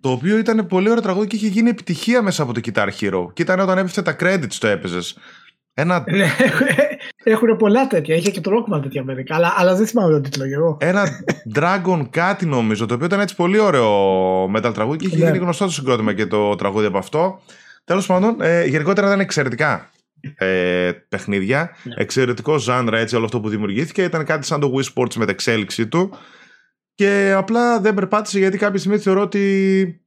το 0.02 0.12
οποίο 0.12 0.38
ήταν 0.38 0.68
πολύ 0.68 0.90
ωραίο 0.90 1.02
τραγούδι 1.02 1.28
και 1.28 1.36
είχε 1.36 1.48
γίνει 1.48 1.70
επιτυχία 1.70 2.22
μέσα 2.22 2.44
από 2.44 2.54
το 2.54 2.60
Guitar 2.64 2.90
Hero. 3.00 3.34
Και 3.34 3.42
ήταν 3.42 3.60
όταν 3.60 3.78
έπεφτε 3.78 4.02
τα 4.02 4.16
credits 4.20 4.54
το 4.60 4.68
έπαιζες. 4.68 5.18
Ένα... 5.74 6.04
Ναι, 7.28 7.34
έχουν 7.34 7.58
πολλά 7.58 7.88
τέτοια. 7.88 8.16
Είχε 8.16 8.32
και 8.32 8.42
το 8.42 8.52
Rockman 8.52 8.82
τέτοια 8.82 9.04
μερικά. 9.04 9.36
Αλλά, 9.36 9.54
αλλά 9.58 9.76
δεν 9.76 9.88
θυμάμαι 9.88 10.12
τον 10.12 10.22
τίτλο 10.22 10.44
εγώ. 10.46 10.78
Ένα 10.80 11.08
Dragon 11.56 12.02
κάτι 12.10 12.46
νομίζω. 12.46 12.86
Το 12.86 12.94
οποίο 12.94 13.06
ήταν 13.06 13.20
έτσι 13.20 13.36
πολύ 13.36 13.60
ωραίο 13.60 14.44
metal 14.56 14.72
τραγούδι 14.74 14.98
και 14.98 15.06
είχε 15.08 15.18
ναι. 15.18 15.26
γίνει 15.26 15.38
γνωστό 15.38 15.66
το 15.66 15.72
συγκρότημα 15.72 16.14
και 16.14 16.26
το 16.26 16.56
τραγούδι 16.56 16.86
από 16.86 16.98
αυτό. 16.98 17.40
Τέλος 17.84 18.06
πάντων, 18.06 18.42
ε, 18.42 18.66
γενικότερα 18.66 19.08
ήταν 19.08 19.20
εξαιρετικά 19.20 19.90
ε, 20.36 20.92
παιχνίδια. 21.10 21.72
Ναι. 21.84 21.94
Εξαιρετικό 21.98 22.58
ζάντρα 22.58 22.98
έτσι 22.98 23.16
όλο 23.16 23.26
αυτό 23.26 23.40
που 23.40 23.50
δημιουργήθηκε. 23.50 24.04
Ήταν 24.04 24.26
κάτι 24.26 24.46
σαν 24.46 24.60
το 24.60 24.74
Wii 24.76 24.84
Sports 24.84 25.16
με 25.16 25.26
την 25.26 25.30
εξέλιξή 25.30 25.88
του. 25.88 26.14
Και 26.96 27.34
απλά 27.38 27.80
δεν 27.80 27.94
περπάτησε 27.94 28.40
γιατί 28.40 28.58
κάποια 28.58 28.80
στιγμή 28.80 28.98
θεωρώ 28.98 29.22
ότι 29.22 30.02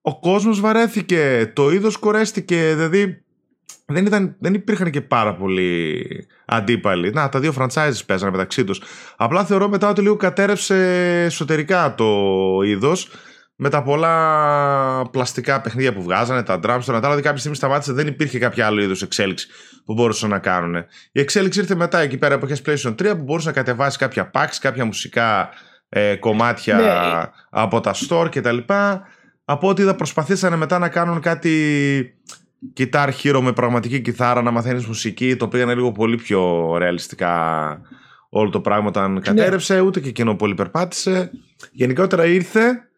ο 0.00 0.20
κόσμος 0.20 0.60
βαρέθηκε, 0.60 1.52
το 1.54 1.70
είδος 1.70 1.96
κορέστηκε, 1.96 2.72
δηλαδή 2.74 3.21
δεν, 3.92 4.06
ήταν, 4.06 4.36
δεν 4.38 4.54
υπήρχαν 4.54 4.90
και 4.90 5.00
πάρα 5.00 5.34
πολλοί 5.34 6.06
αντίπαλοι. 6.44 7.10
Να, 7.10 7.28
τα 7.28 7.40
δύο 7.40 7.54
franchises 7.58 8.00
παίζανε 8.06 8.30
μεταξύ 8.30 8.64
τους. 8.64 8.82
Απλά 9.16 9.44
θεωρώ 9.44 9.68
μετά 9.68 9.88
ότι 9.88 10.00
λίγο 10.00 10.16
κατέρευσε 10.16 10.76
εσωτερικά 11.24 11.94
το 11.94 12.06
είδος 12.64 13.08
με 13.56 13.68
τα 13.68 13.82
πολλά 13.82 15.08
πλαστικά 15.10 15.60
παιχνίδια 15.60 15.92
που 15.92 16.02
βγάζανε, 16.02 16.42
τα 16.42 16.60
drums, 16.62 16.80
το 16.84 16.96
Natal, 16.96 17.20
κάποια 17.22 17.36
στιγμή 17.36 17.56
σταμάτησε, 17.56 17.92
δεν 17.92 18.06
υπήρχε 18.06 18.38
κάποια 18.38 18.66
άλλο 18.66 18.80
είδο 18.80 18.94
εξέλιξη 19.02 19.46
που 19.84 19.94
μπορούσαν 19.94 20.30
να 20.30 20.38
κάνουν. 20.38 20.74
Η 21.12 21.20
εξέλιξη 21.20 21.60
ήρθε 21.60 21.74
μετά 21.74 21.98
εκεί 21.98 22.16
πέρα 22.16 22.34
από 22.34 22.46
PlayStation 22.48 22.90
3 22.90 23.14
που 23.16 23.22
μπορούσε 23.22 23.46
να 23.48 23.54
κατεβάσει 23.54 23.98
κάποια 23.98 24.30
packs, 24.34 24.56
κάποια 24.60 24.84
μουσικά 24.84 25.48
ε, 25.88 26.16
κομμάτια 26.16 26.76
Ναι. 26.76 27.30
από 27.50 27.80
τα 27.80 27.94
store 28.08 28.28
κτλ. 28.30 28.58
Από 29.44 29.68
ό,τι 29.68 29.82
είδα 29.82 29.94
προσπαθήσανε 29.94 30.56
μετά 30.56 30.78
να 30.78 30.88
κάνουν 30.88 31.20
κάτι 31.20 32.14
guitar 32.76 33.10
hero 33.22 33.40
με 33.42 33.52
πραγματική 33.52 34.00
κιθάρα, 34.00 34.42
να 34.42 34.50
μαθαίνεις 34.50 34.86
μουσική, 34.86 35.36
το 35.36 35.48
πήγανε 35.48 35.74
λίγο 35.74 35.92
πολύ 35.92 36.16
πιο 36.16 36.72
ρεαλιστικά 36.78 37.80
όλο 38.28 38.50
το 38.50 38.60
πράγμα 38.60 38.88
όταν 38.88 39.20
κατέρευσε, 39.20 39.80
ούτε 39.80 40.00
και 40.00 40.08
εκείνο 40.08 40.36
πολύ 40.36 40.54
περπάτησε. 40.54 41.30
Γενικότερα 41.72 42.26
ήρθε 42.26 42.88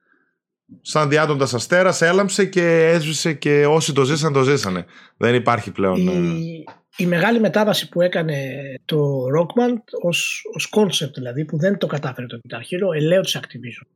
σαν 0.80 1.08
διάτοντας 1.08 1.54
αστέρας, 1.54 2.02
έλαμψε 2.02 2.44
και 2.44 2.86
έσβησε 2.86 3.32
και 3.32 3.66
όσοι 3.66 3.92
το 3.92 4.04
ζήσαν 4.04 4.32
το 4.32 4.42
ζήσανε. 4.42 4.84
Δεν 5.16 5.34
υπάρχει 5.34 5.70
πλέον... 5.70 6.08
ε, 6.08 6.12
η, 6.12 6.64
η 6.96 7.06
μεγάλη 7.06 7.40
μετάβαση 7.40 7.88
που 7.88 8.00
έκανε 8.00 8.36
το 8.84 9.24
Rockman 9.38 9.74
ως, 10.02 10.42
ως 10.54 10.72
concept 10.76 11.12
δηλαδή 11.14 11.44
που 11.44 11.58
δεν 11.58 11.78
το 11.78 11.86
κατάφερε 11.86 12.26
το 12.26 12.38
Guitar 12.48 12.60
Hero 12.60 12.94
ελαίο 12.94 13.20
της 13.20 13.40
Activision 13.40 13.86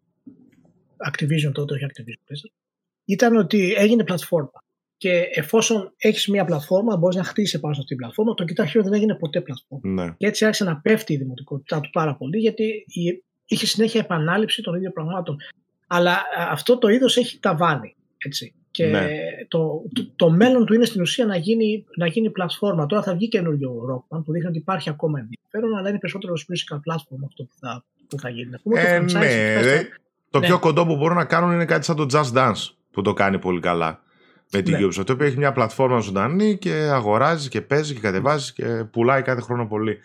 Activision 1.10 1.52
τότε 1.52 1.74
όχι 1.74 1.84
Activision 1.88 2.32
PlayStation, 2.32 2.52
ήταν 3.04 3.36
ότι 3.36 3.74
έγινε 3.76 4.04
πλατφόρμα 4.04 4.62
και 4.98 5.22
εφόσον 5.34 5.92
έχεις 5.96 6.26
μια 6.28 6.44
πλατφόρμα 6.44 6.96
μπορείς 6.96 7.16
να 7.16 7.24
χτίσεις 7.24 7.60
πάνω 7.60 7.74
σε 7.74 7.80
αυτή 7.80 7.94
την 7.94 8.04
πλατφόρμα 8.04 8.34
το 8.34 8.44
Guitar 8.48 8.64
Hero 8.64 8.82
δεν 8.82 8.92
έγινε 8.94 9.14
ποτέ 9.14 9.40
πλατφόρμα 9.40 10.02
ναι. 10.04 10.14
και 10.16 10.26
έτσι 10.26 10.44
άρχισε 10.44 10.64
να 10.64 10.76
πέφτει 10.76 11.12
η 11.12 11.16
δημοτικότητά 11.16 11.80
του 11.80 11.90
πάρα 11.90 12.14
πολύ 12.16 12.38
γιατί 12.38 12.64
η- 12.86 13.22
είχε 13.46 13.66
συνέχεια 13.66 14.00
επανάληψη 14.00 14.62
των 14.62 14.74
ίδιων 14.74 14.92
πραγμάτων 14.92 15.36
αλλά 15.86 16.12
α, 16.12 16.20
αυτό 16.50 16.78
το 16.78 16.88
είδος 16.88 17.16
έχει 17.16 17.38
ταβάνι 17.38 17.94
έτσι. 18.18 18.52
Και 18.70 18.86
Ναι. 18.86 19.08
το, 19.48 19.82
το, 19.94 20.10
το 20.16 20.30
μέλλον 20.30 20.64
του 20.66 20.74
είναι 20.74 20.84
στην 20.84 21.00
ουσία 21.00 21.26
να 21.26 21.36
γίνει, 21.36 21.84
να 21.96 22.06
γίνει 22.06 22.30
πλατφόρμα. 22.30 22.86
Τώρα 22.86 23.02
θα 23.02 23.14
βγει 23.14 23.28
καινούριο 23.28 23.70
Rockman 23.90 24.22
που 24.24 24.32
δείχνει 24.32 24.48
ότι 24.48 24.58
υπάρχει 24.58 24.88
ακόμα 24.88 25.18
ενδιαφέρον, 25.18 25.78
αλλά 25.78 25.88
είναι 25.88 25.98
περισσότερο 25.98 26.32
ως 26.32 26.46
musical 26.52 26.76
platform 26.76 27.18
αυτό 27.26 27.42
που 27.42 27.54
θα, 27.60 27.84
που 28.08 28.18
θα 28.18 28.28
γίνει. 28.28 28.50
Να 28.50 28.58
πούμε 28.62 28.80
Ε, 28.80 28.98
το 28.98 29.04
franchise 29.04 29.12
ναι, 29.12 29.26
έχει 29.26 29.50
φτάσει 29.50 29.68
ρε. 29.68 29.76
στα- 29.78 29.88
Το 30.30 30.38
Ναι. 30.38 30.46
πιο 30.46 30.58
κοντό 30.58 30.86
που 30.86 30.96
μπορούν 30.96 31.16
να 31.16 31.24
κάνουν 31.24 31.52
είναι 31.52 31.64
κάτι 31.64 31.84
σαν 31.84 31.96
το 31.96 32.06
Just 32.12 32.32
Dance 32.38 32.68
που 32.90 33.02
το 33.02 33.12
κάνει 33.12 33.38
πολύ 33.38 33.60
καλά 33.60 34.02
με 34.52 34.62
την 34.62 34.72
Ναι. 34.78 34.86
Ubisoft. 34.86 35.04
Το 35.06 35.12
οποίο 35.12 35.26
έχει 35.26 35.36
μια 35.38 35.52
πλατφόρμα 35.52 36.00
ζωντανή 36.00 36.58
και 36.58 36.72
αγοράζει 36.72 37.48
και 37.48 37.60
παίζει 37.60 37.94
και 37.94 38.00
κατεβάζει 38.00 38.52
και 38.52 38.64
πουλάει 38.92 39.22
κάθε 39.22 39.40
χρόνο 39.40 39.66
πολύ. 39.66 39.98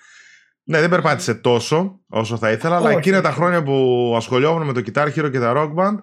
Ναι, 0.63 0.79
δεν 0.79 0.89
περπάτησε 0.89 1.33
τόσο 1.35 1.99
όσο 2.07 2.37
θα 2.37 2.51
ήθελα, 2.51 2.75
αλλά 2.75 2.87
Όχι, 2.87 2.97
εκείνα 2.97 3.21
τα 3.21 3.29
όχι. 3.29 3.37
χρόνια 3.37 3.63
που 3.63 4.13
ασχολιόμουν 4.15 4.65
με 4.65 4.73
το 4.73 4.81
Guitar 4.85 5.05
Hero 5.07 5.31
και 5.31 5.39
τα 5.39 5.53
Rock 5.55 5.73
Band 5.83 5.95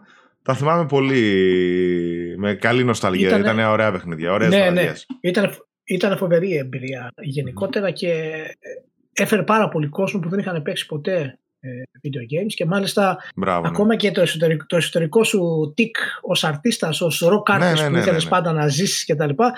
τα 0.42 0.54
θυμάμαι 0.54 0.87
πολύ 0.87 2.35
με 2.38 2.54
καλή 2.54 2.85
νοσταλγία. 2.85 3.28
Ήτανε- 3.28 3.44
Ήταν 3.44 3.70
ωραία 3.70 3.92
παιχνίδια, 3.92 4.32
ωραίες 4.32 4.50
Ναι, 4.50 4.59
ναι. 4.59 4.64
βραδιές. 4.70 5.06
Ήταν, 5.20 5.50
ήταν 5.85 6.16
φοβερή 6.16 6.56
εμπειρία 6.56 7.12
γενικότερα 7.23 7.90
και 7.90 8.09
ε, 8.11 9.23
έφερε 9.23 9.42
πάρα 9.42 9.68
πολύ 9.68 9.88
κόσμο 9.88 10.20
που 10.20 10.28
δεν 10.28 10.38
είχαν 10.38 10.62
παίξει 10.62 10.87
ποτέ 10.87 11.20
ε, 11.20 11.38
video 12.02 12.43
games 12.43 12.52
και 12.55 12.64
μάλιστα 12.64 13.17
Μπράβο. 13.37 13.61
ναι. 13.62 13.69
ακόμα 13.69 13.97
και 13.97 14.11
το 14.11 14.21
εσωτερικό, 14.21 14.64
το 14.67 14.76
εσωτερικό 14.76 15.25
σου 15.25 15.73
τικ 15.76 15.97
ως 16.23 16.45
αρτίστας, 16.45 17.00
ως 17.00 17.23
rock 17.25 17.55
artist 17.55 17.59
Ναι, 17.59 17.71
ναι, 17.73 17.85
που 17.87 17.90
ναι, 17.93 17.99
ήθελες 17.99 18.25
ναι, 18.25 18.31
ναι. 18.31 18.37
πάντα 18.37 18.52
να 18.52 18.69
ζήσεις 18.69 19.05
και 19.05 19.14
τα 19.14 19.26
λοιπά 19.26 19.52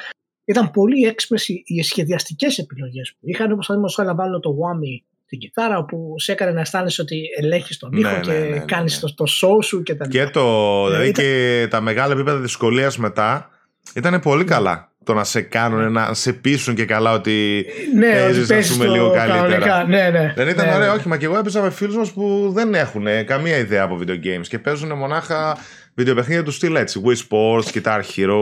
ήταν 0.45 0.71
πολύ 0.71 1.07
έξυπνες 1.07 1.49
οι, 1.49 1.63
οι 1.67 1.83
σχεδιαστικές 1.83 2.59
επιλογές 2.59 3.15
που 3.21 3.29
είχαν 3.29 3.53
όπως 3.53 3.95
θα 3.95 4.05
να 4.05 4.15
βάλω 4.15 4.41
το 4.41 4.51
whammy 4.51 5.05
στην 5.25 5.39
κιθάρα 5.39 5.79
όπου 5.79 6.15
σε 6.19 6.33
έκανε 6.33 6.53
να 6.53 6.61
αισθάνεσαι 6.61 7.03
ότι 7.03 7.23
ελέγχεις 7.39 7.79
τον 7.79 7.93
ήχο 7.93 8.11
Ναι, 8.11 8.21
και 8.21 8.31
ναι, 8.33 8.39
ναι, 8.39 8.47
ναι, 8.49 8.59
κάνεις 8.59 9.03
ναι. 9.03 9.09
το, 9.09 9.15
το 9.15 9.25
show 9.43 9.65
σου 9.65 9.83
και 9.83 9.95
τα 9.95 10.07
λοιπά. 10.07 10.25
Και, 10.25 10.31
το, 10.31 10.87
δηλαδή 10.87 11.09
ήταν- 11.09 11.25
και 11.25 11.67
τα 11.71 11.81
μεγάλα 11.81 12.13
επίπεδα 12.13 12.39
δυσκολίας 12.39 12.99
μετά 12.99 13.51
ήταν 13.95 14.21
πολύ 14.21 14.45
καλά. 14.45 14.92
Το 15.05 15.15
να 15.15 15.25
σε 15.25 15.41
κάνουν, 15.41 15.93
να 15.93 16.15
σε 16.15 16.33
πείσουν 16.33 16.75
και 16.75 16.85
καλά 16.85 17.13
ότι 17.13 17.67
ναι, 17.95 18.11
παίζεις, 18.13 18.31
ότι 18.31 18.41
ας 18.43 18.47
παίζεις 18.49 18.73
πούμε, 18.73 18.85
το 18.87 18.93
λίγο 18.93 19.11
καλύτερα. 19.11 19.43
κανονικά. 19.43 19.85
Ναι, 19.89 20.11
ναι. 20.19 20.33
Δεν 20.37 20.49
ήταν 20.49 20.67
ναι, 20.67 20.75
ωραίο, 20.75 20.91
ναι. 20.93 20.99
όχι, 20.99 21.09
μα 21.09 21.17
και 21.17 21.25
εγώ 21.25 21.39
έπαιζα 21.39 21.63
με 21.63 21.71
φίλους 21.71 21.97
μας 21.97 22.13
που 22.13 22.51
δεν 22.55 22.75
έχουν 22.75 23.07
καμία 23.27 23.57
ιδέα 23.57 23.83
από 23.83 23.99
video 24.03 24.11
games 24.27 24.47
και 24.49 24.59
παίζουν 24.59 24.93
μονάχα 24.97 25.57
βιντεοπαιχνίδια 25.95 26.43
του 26.43 26.51
στυλ 26.51 26.75
έτσι. 26.77 27.03
Wii 27.07 27.17
Sports, 27.29 27.65
Guitar 27.81 28.01
Hero. 28.17 28.39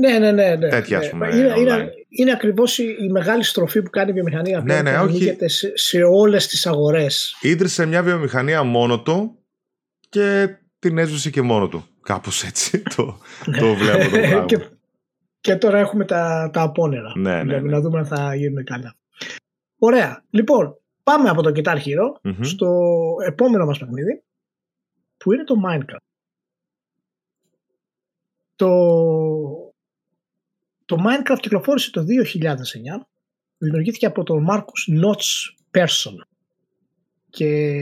Ναι, 0.00 0.18
ναι, 0.18 0.30
ναι. 0.32 0.54
ναι, 0.54 0.68
Τέτοια, 0.68 0.98
ναι. 0.98 1.04
ας 1.04 1.10
πούμε, 1.10 1.28
Είναι, 1.36 1.54
είναι, 1.58 1.74
online. 1.76 1.88
είναι 2.08 2.32
ακριβώς 2.32 2.78
η, 2.78 2.84
η 3.00 3.08
μεγάλη 3.10 3.44
στροφή 3.44 3.82
που 3.82 3.90
κάνει 3.90 4.10
η 4.10 4.12
βιομηχανία 4.12 4.56
Ναι, 4.58 4.64
πλέον 4.64 4.82
ναι, 4.84 4.90
και 4.90 4.96
όχι. 4.96 5.04
ανοίγεται 5.08 5.48
σε, 5.48 5.72
σε 5.74 6.02
όλες 6.02 6.46
τις 6.46 6.66
αγορές. 6.66 7.36
ίδρυσε 7.40 7.86
μια 7.86 8.02
βιομηχανία 8.02 8.62
μόνο 8.62 9.00
του 9.00 9.38
και 10.08 10.48
την 10.78 10.98
έσβησε 10.98 11.30
και 11.30 11.42
μόνο 11.42 11.68
του. 11.68 11.86
Κάπως 12.02 12.42
έτσι 12.44 12.82
το, 12.96 13.18
το 13.58 13.74
βλέπω 13.74 14.04
το 14.10 14.18
πράγμα. 14.28 14.44
και, 14.44 14.58
και 15.42 15.56
τώρα 15.56 15.78
έχουμε 15.78 16.04
τα, 16.04 16.50
τα 16.52 16.62
απόνερα. 16.62 17.12
Ναι, 17.16 17.42
ναι, 17.42 17.44
Πρέπει 17.44 17.64
ναι. 17.64 17.70
να 17.70 17.80
δούμε 17.80 17.98
αν 17.98 18.06
θα 18.06 18.34
γίνουν 18.34 18.64
καλά. 18.64 18.94
Ωραία. 19.78 20.24
Λοιπόν, 20.30 20.78
πάμε 21.02 21.28
από 21.28 21.42
το 21.42 21.52
Guitar 21.54 21.76
Hero 21.76 22.20
Μμμ. 22.22 22.42
στο 22.42 22.90
επόμενο 23.26 23.66
μας 23.66 23.78
παιχνίδι 23.78 24.22
που 25.16 25.32
είναι 25.32 25.44
το 25.44 25.54
Minecraft. 25.66 25.96
Το, 28.56 28.68
το 30.84 30.96
Minecraft 31.06 31.38
κυκλοφόρησε 31.40 31.90
το 31.90 32.00
2009 32.00 33.06
δημιουργήθηκε 33.58 34.06
από 34.06 34.22
τον 34.22 34.46
Marcus 34.50 35.04
Notch 35.04 35.54
Person 35.70 36.16
και 37.30 37.80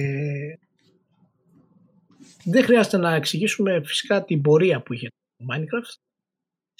δεν 2.45 2.65
χρειάζεται 2.65 2.97
να 2.97 3.15
εξηγήσουμε 3.15 3.83
φυσικά 3.85 4.25
την 4.25 4.43
πορεία 4.43 4.83
που 4.83 4.93
είχε 4.93 5.09
το 5.37 5.47
Minecraft. 5.55 6.10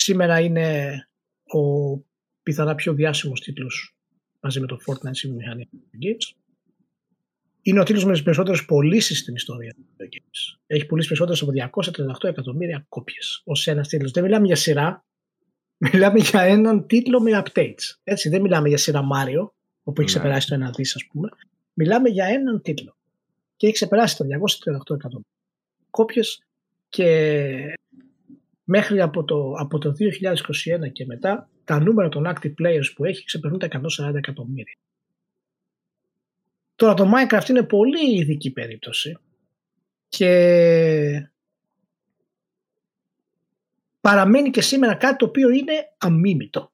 Σήμερα 0.03 0.41
είναι 0.41 1.09
ο 1.45 1.97
πιθανά 2.43 2.75
πιο 2.75 2.95
διάσημος 2.95 3.41
τίτλος 3.41 3.95
μαζί 4.41 4.61
με 4.61 4.67
το 4.67 4.79
Fortnite 4.87 5.11
στη 5.13 5.27
βιομηχανία 5.27 5.67
του 5.71 5.81
Games. 5.93 6.37
Είναι 7.63 7.81
ο 7.81 7.83
τίτλος 7.83 8.05
με 8.05 8.13
τις 8.13 8.23
περισσότερες 8.23 8.65
πωλήσεις 8.65 9.19
στην 9.19 9.35
ιστορία 9.35 9.75
του 9.75 9.87
video 9.97 10.05
games. 10.05 10.59
Έχει 10.67 10.87
πουλήσει 10.87 11.09
περισσότερες 11.09 11.43
από 11.43 11.83
238 12.25 12.29
εκατομμύρια 12.29 12.85
κόπιες 12.89 13.43
ως 13.45 13.67
ένας 13.67 13.89
τίτλος. 13.89 14.11
Δεν 14.11 14.23
μιλάμε 14.23 14.47
για 14.47 14.57
σειρά, 14.57 15.05
μιλάμε 15.77 16.19
για 16.19 16.41
έναν 16.41 16.87
τίτλο 16.87 17.21
με 17.21 17.43
updates. 17.45 17.97
Έτσι, 18.03 18.29
δεν 18.29 18.41
μιλάμε 18.41 18.69
για 18.69 18.79
σειρά 18.79 19.01
Mario, 19.01 19.51
όπου 19.83 20.01
έχει 20.01 20.11
Ναι. 20.13 20.19
ξεπεράσει 20.19 20.49
το 20.49 20.55
ένα 20.55 20.71
δις 20.71 20.95
ας 20.95 21.07
πούμε. 21.07 21.29
Μιλάμε 21.73 22.09
για 22.09 22.25
έναν 22.27 22.61
τίτλο. 22.63 22.97
Και 23.57 23.67
έχει 23.67 23.75
ξεπεράσει 23.75 24.17
τα 24.17 24.25
238 24.25 24.95
εκατομμύρια 24.95 25.31
κόπιες 25.91 26.43
και 26.89 27.75
μέχρι 28.73 29.01
από 29.01 29.25
το, 29.25 29.53
από 29.59 29.79
το 29.79 29.93
2021 30.87 30.93
και 30.93 31.07
μετά 31.07 31.49
τα 31.65 31.81
νούμερα 31.81 32.09
των 32.09 32.25
active 32.27 32.55
players 32.63 32.93
που 32.95 33.05
έχει 33.05 33.25
ξεπερνούν 33.25 33.59
τα 33.59 33.69
140 34.09 34.15
εκατομμύρια. 34.15 34.75
Τώρα 36.75 36.95
το 36.95 37.13
Minecraft 37.15 37.49
είναι 37.49 37.63
πολύ 37.63 38.19
ειδική 38.19 38.53
περίπτωση 38.53 39.19
και 40.09 41.31
παραμένει 44.01 44.51
και 44.51 44.61
σήμερα 44.61 44.95
κάτι 44.95 45.17
το 45.17 45.25
οποίο 45.25 45.51
είναι 45.51 45.73
αμίμητο. 45.99 46.73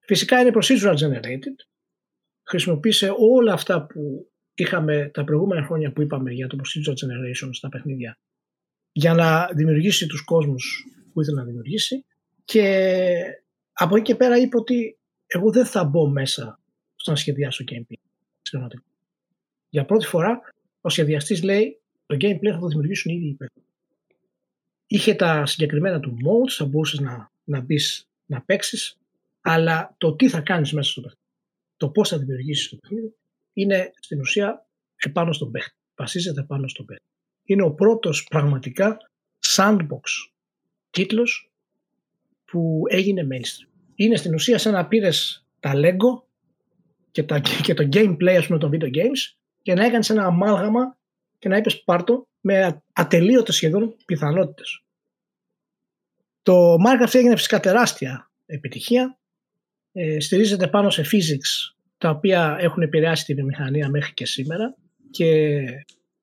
Φυσικά 0.00 0.40
είναι 0.40 0.52
procedural 0.54 0.94
generated. 0.94 1.56
Χρησιμοποίησε 2.42 3.14
όλα 3.18 3.52
αυτά 3.52 3.86
που 3.86 4.30
είχαμε 4.54 5.10
τα 5.14 5.24
προηγούμενα 5.24 5.66
χρόνια 5.66 5.92
που 5.92 6.02
είπαμε 6.02 6.32
για 6.32 6.46
το 6.46 6.56
procedural 6.60 6.92
generation 6.92 7.48
στα 7.52 7.68
παιχνίδια 7.68 8.18
για 8.92 9.14
να 9.14 9.46
δημιουργήσει 9.54 10.06
τους 10.06 10.24
κόσμους 10.24 10.86
που 11.12 11.20
ήθελε 11.20 11.36
να 11.36 11.44
δημιουργήσει 11.44 12.04
και 12.44 13.04
από 13.72 13.96
εκεί 13.96 14.04
και 14.04 14.14
πέρα 14.14 14.38
είπε 14.38 14.56
ότι 14.56 14.98
εγώ 15.26 15.50
δεν 15.50 15.66
θα 15.66 15.84
μπω 15.84 16.08
μέσα 16.08 16.60
στο 16.96 17.10
να 17.10 17.16
σχεδιάσω 17.16 17.64
gameplay. 17.70 18.00
Σχηματικά. 18.42 18.82
Για 19.68 19.84
πρώτη 19.84 20.06
φορά 20.06 20.40
ο 20.80 20.88
σχεδιαστής 20.88 21.42
λέει 21.42 21.80
το 22.06 22.16
gameplay 22.20 22.50
θα 22.52 22.58
το 22.58 22.66
δημιουργήσουν 22.66 23.14
ήδη 23.14 23.24
οι 23.24 23.28
υπεύθυνοι. 23.28 23.64
Είχε 24.86 25.14
τα 25.14 25.46
συγκεκριμένα 25.46 26.00
του 26.00 26.16
modes, 26.16 26.50
θα 26.50 26.64
μπορούσες 26.64 27.00
να, 27.00 27.30
να 27.44 27.60
μπεις 27.60 28.08
να 28.26 28.42
παίξεις, 28.42 28.98
αλλά 29.40 29.94
το 29.98 30.16
τι 30.16 30.28
θα 30.28 30.40
κάνεις 30.40 30.72
μέσα 30.72 30.90
στο 30.90 31.00
παιχνίδι, 31.00 31.26
το 31.76 31.88
πώς 31.88 32.08
θα 32.08 32.18
δημιουργήσεις 32.18 32.68
το 32.68 32.76
παιχνίδι, 32.76 33.14
είναι 33.52 33.90
στην 34.00 34.20
ουσία 34.20 34.66
επάνω 34.96 35.32
στον 35.32 35.50
παίχτη. 35.50 35.76
Βασίζεται 35.94 36.42
πάνω 36.42 36.68
στον 36.68 36.86
παίχτη. 36.86 37.04
Είναι 37.50 37.62
ο 37.62 37.70
πρώτος 37.74 38.24
πραγματικά 38.24 38.96
sandbox 39.56 40.00
τίτλος 40.90 41.52
που 42.44 42.82
έγινε 42.88 43.26
mainstream. 43.30 43.68
Είναι 43.94 44.16
στην 44.16 44.34
ουσία 44.34 44.58
σαν 44.58 44.72
να 44.72 44.86
πήρες 44.86 45.46
τα 45.60 45.72
Lego 45.74 46.22
και, 47.10 47.22
τα, 47.22 47.40
και 47.64 47.74
το 47.74 47.88
gameplay 47.92 48.34
ας 48.38 48.46
πούμε 48.46 48.58
των 48.58 48.70
video 48.72 48.96
games 48.96 49.36
και 49.62 49.74
να 49.74 49.84
έκανες 49.84 50.10
ένα 50.10 50.24
αμάλγαμα 50.24 50.98
και 51.38 51.48
να 51.48 51.56
είπες 51.56 51.82
πάρτο 51.82 52.26
με 52.40 52.82
ατελείωτες 52.92 53.54
σχεδόν 53.54 53.96
πιθανότητες. 54.06 54.84
Το 56.42 56.74
Minecraft 56.74 57.14
έγινε 57.14 57.36
φυσικά 57.36 57.60
τεράστια 57.60 58.30
επιτυχία. 58.46 59.18
Ε, 59.92 60.20
στηρίζεται 60.20 60.68
πάνω 60.68 60.90
σε 60.90 61.02
physics 61.02 61.74
τα 61.98 62.10
οποία 62.10 62.56
έχουν 62.60 62.82
επηρεάσει 62.82 63.24
τη 63.24 63.34
βιομηχανία 63.34 63.88
μέχρι 63.88 64.14
και 64.14 64.26
σήμερα 64.26 64.76
και 65.10 65.60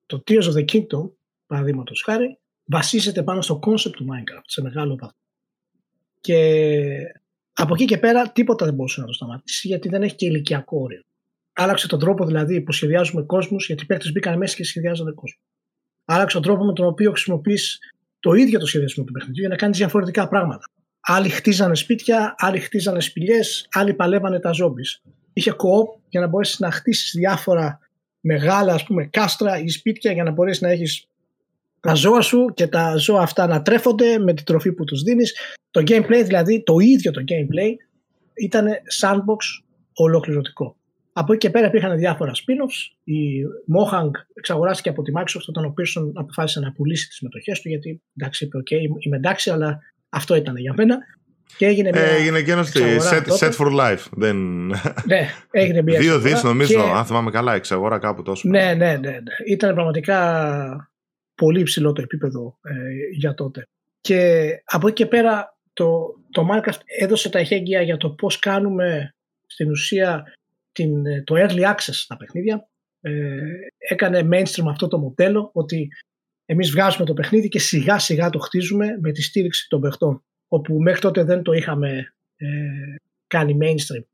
το 0.06 0.22
Tears 0.26 0.42
of 0.42 0.54
the 0.54 0.64
Kingdom, 0.72 1.10
παραδείγματος 1.48 2.02
χάρη, 2.02 2.38
βασίζεται 2.64 3.22
πάνω 3.22 3.42
στο 3.42 3.60
concept 3.66 3.92
του 3.92 4.06
Minecraft 4.10 4.44
σε 4.46 4.62
μεγάλο 4.62 4.96
βαθμό. 4.96 5.18
Και 6.20 6.40
από 7.52 7.74
εκεί 7.74 7.84
και 7.84 7.98
πέρα 7.98 8.32
τίποτα 8.32 8.64
δεν 8.64 8.74
μπορούσε 8.74 9.00
να 9.00 9.06
το 9.06 9.12
σταματήσει 9.12 9.68
γιατί 9.68 9.88
δεν 9.88 10.02
έχει 10.02 10.14
και 10.14 10.26
ηλικιακό 10.26 10.80
όριο. 10.80 11.02
Άλλαξε 11.52 11.88
τον 11.88 11.98
τρόπο 11.98 12.24
δηλαδή 12.24 12.60
που 12.60 12.72
σχεδιάζουμε 12.72 13.22
κόσμους, 13.22 13.66
γιατί 13.66 13.82
οι 13.82 13.86
παίκτες 13.86 14.12
μπήκαν 14.12 14.38
μέσα 14.38 14.56
και 14.56 14.64
σχεδιάζονται 14.64 15.12
κόσμο. 15.12 15.40
Άλλαξε 16.04 16.36
τον 16.36 16.46
τρόπο 16.46 16.64
με 16.64 16.72
τον 16.72 16.86
οποίο 16.86 17.10
χρησιμοποιείς 17.10 17.78
το 18.20 18.32
ίδιο 18.32 18.58
το 18.58 18.66
σχεδιασμό 18.66 19.04
του 19.04 19.12
παιχνιδιού 19.12 19.40
για 19.40 19.48
να 19.48 19.56
κάνεις 19.56 19.78
διαφορετικά 19.78 20.28
πράγματα. 20.28 20.70
Άλλοι 21.00 21.28
χτίζανε 21.28 21.74
σπίτια, 21.74 22.34
άλλοι 22.38 22.60
χτίζανε 22.60 23.00
σπηλιές, 23.00 23.68
άλλοι 23.70 23.94
παλεύανε 23.94 24.40
τα 24.40 24.50
ζόμπις. 24.50 25.02
Είχε 25.32 25.50
κοόπ 25.50 25.88
για 26.08 26.20
να 26.20 26.26
μπορέσεις 26.26 26.58
να 26.58 26.70
χτίσεις 26.70 27.12
διάφορα 27.14 27.78
μεγάλα 28.20 28.74
ας 28.74 28.84
πούμε, 28.84 29.06
κάστρα 29.06 29.58
ή 29.58 29.68
σπίτια 29.68 30.12
για 30.12 30.22
να 30.22 30.30
μπορέσεις 30.30 30.62
να 30.62 30.68
έχεις 30.68 31.06
τα 31.80 31.94
ζώα 31.94 32.20
σου 32.20 32.52
και 32.54 32.66
τα 32.66 32.96
ζώα 32.96 33.22
αυτά 33.22 33.46
να 33.46 33.62
τρέφονται 33.62 34.18
με 34.18 34.34
την 34.34 34.44
τροφή 34.44 34.72
που 34.72 34.84
τους 34.84 35.02
δίνεις. 35.02 35.34
Το 35.70 35.82
gameplay 35.86 36.22
δηλαδή, 36.24 36.62
το 36.62 36.78
ίδιο 36.78 37.10
το 37.10 37.20
gameplay 37.28 37.70
ήταν 38.34 38.66
sandbox 39.00 39.64
ολοκληρωτικό. 39.92 40.76
Από 41.12 41.32
εκεί 41.32 41.46
και 41.46 41.52
πέρα 41.52 41.66
υπήρχαν 41.66 41.96
διάφορα 41.96 42.32
spin-offs. 42.34 42.96
Η 43.04 43.16
Mohang 43.76 44.10
εξαγοράστηκε 44.34 44.88
από 44.88 45.02
τη 45.02 45.12
Microsoft 45.16 45.46
όταν 45.48 45.64
ο 45.64 45.74
Pearson 45.76 46.10
αποφάσισε 46.14 46.60
να 46.60 46.72
πουλήσει 46.72 47.08
τις 47.08 47.20
μετοχές 47.20 47.60
του 47.60 47.68
γιατί 47.68 48.02
εντάξει 48.16 48.44
είπε 48.44 48.58
ok 48.58 48.70
είμαι 48.98 49.16
εντάξει 49.16 49.50
αλλά 49.50 49.78
αυτό 50.08 50.34
ήταν 50.34 50.56
για 50.56 50.74
μένα. 50.76 50.98
Και 51.56 51.66
έγινε, 51.66 51.90
μια 51.92 52.00
ε, 52.00 52.16
έγινε 52.16 52.42
και 52.42 52.52
ένα 52.52 52.64
set, 52.64 53.38
set 53.38 53.52
for 53.52 53.80
life. 53.80 54.04
Δεν... 54.10 54.36
Ναι, 55.06 55.28
έγινε 55.50 55.82
μια 55.82 55.98
Δύο 55.98 56.18
δις 56.18 56.42
νομίζω, 56.42 56.74
και... 56.74 56.90
αν 56.94 57.04
θυμάμαι 57.04 57.30
καλά, 57.30 57.54
εξαγορά 57.54 57.98
κάπου 57.98 58.22
τόσο. 58.22 58.48
Ναι, 58.48 58.74
ναι, 58.74 58.74
ναι, 58.74 59.10
ναι. 59.10 59.20
Ήταν 59.46 59.74
πραγματικά 59.74 60.90
πολύ 61.38 61.60
υψηλό 61.60 61.92
το 61.92 62.02
επίπεδο 62.02 62.58
ε, 62.62 62.72
για 63.16 63.34
τότε. 63.34 63.66
Και 64.00 64.50
από 64.64 64.86
εκεί 64.86 65.02
και 65.02 65.06
πέρα 65.06 65.58
το, 65.72 66.14
το 66.30 66.46
Minecraft 66.50 66.80
έδωσε 66.98 67.30
τα 67.30 67.38
εχέγγυα 67.38 67.82
για 67.82 67.96
το 67.96 68.10
πώς 68.10 68.38
κάνουμε 68.38 69.14
στην 69.46 69.70
ουσία 69.70 70.32
την, 70.72 71.24
το 71.24 71.34
early 71.36 71.74
access 71.74 71.92
στα 71.92 72.16
παιχνίδια. 72.16 72.68
Ε, 73.00 73.40
έκανε 73.78 74.28
mainstream 74.32 74.66
αυτό 74.68 74.88
το 74.88 74.98
μοντέλο 74.98 75.50
ότι 75.52 75.88
εμείς 76.44 76.70
βγάζουμε 76.70 77.04
το 77.04 77.14
παιχνίδι 77.14 77.48
και 77.48 77.58
σιγά 77.58 77.98
σιγά 77.98 78.30
το 78.30 78.38
χτίζουμε 78.38 78.98
με 79.00 79.12
τη 79.12 79.22
στήριξη 79.22 79.68
των 79.68 79.80
παιχτών 79.80 80.22
όπου 80.48 80.74
μέχρι 80.74 81.00
τότε 81.00 81.22
δεν 81.22 81.42
το 81.42 81.52
είχαμε 81.52 82.12
ε, 82.36 82.46
κάνει 83.26 83.58
mainstream. 83.62 84.04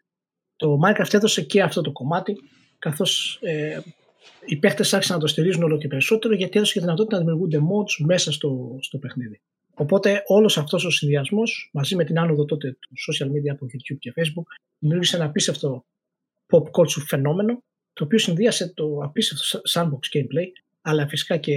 Το 0.56 0.78
Minecraft 0.84 1.14
έδωσε 1.14 1.42
και 1.42 1.62
αυτό 1.62 1.80
το 1.80 1.92
κομμάτι 1.92 2.36
καθώς 2.78 3.38
ε, 3.42 3.78
οι 4.44 4.56
παίχτες 4.56 4.94
άρχισαν 4.94 5.16
να 5.16 5.22
το 5.22 5.26
στηρίζουν 5.26 5.62
όλο 5.62 5.78
και 5.78 5.88
περισσότερο 5.88 6.34
γιατί 6.34 6.56
έδωσε 6.56 6.72
και 6.72 6.80
δυνατότητα 6.80 7.16
να 7.16 7.22
δημιουργούνται 7.22 7.58
mods 7.58 8.04
μέσα 8.06 8.32
στο, 8.32 8.78
στο 8.80 8.98
παιχνίδι. 8.98 9.40
Οπότε 9.74 10.22
όλος 10.26 10.58
αυτός 10.58 10.84
ο 10.84 10.90
συνδυασμός 10.90 11.70
μαζί 11.72 11.96
με 11.96 12.04
την 12.04 12.18
άνοδο 12.18 12.44
τότε 12.44 12.76
του 12.80 13.12
social 13.12 13.26
media 13.26 13.50
από 13.50 13.66
YouTube 13.66 13.98
και 13.98 14.12
Facebook 14.16 14.46
δημιούργησε 14.78 15.16
ένα 15.16 15.24
απίστευτο 15.24 15.84
pop 16.50 16.62
culture 16.62 17.04
φαινόμενο 17.06 17.62
το 17.92 18.04
οποίο 18.04 18.18
συνδύασε 18.18 18.72
το 18.74 18.98
απίστευτο 19.02 19.60
sandbox 19.72 20.16
gameplay 20.16 20.48
αλλά 20.82 21.08
φυσικά 21.08 21.36
και, 21.36 21.56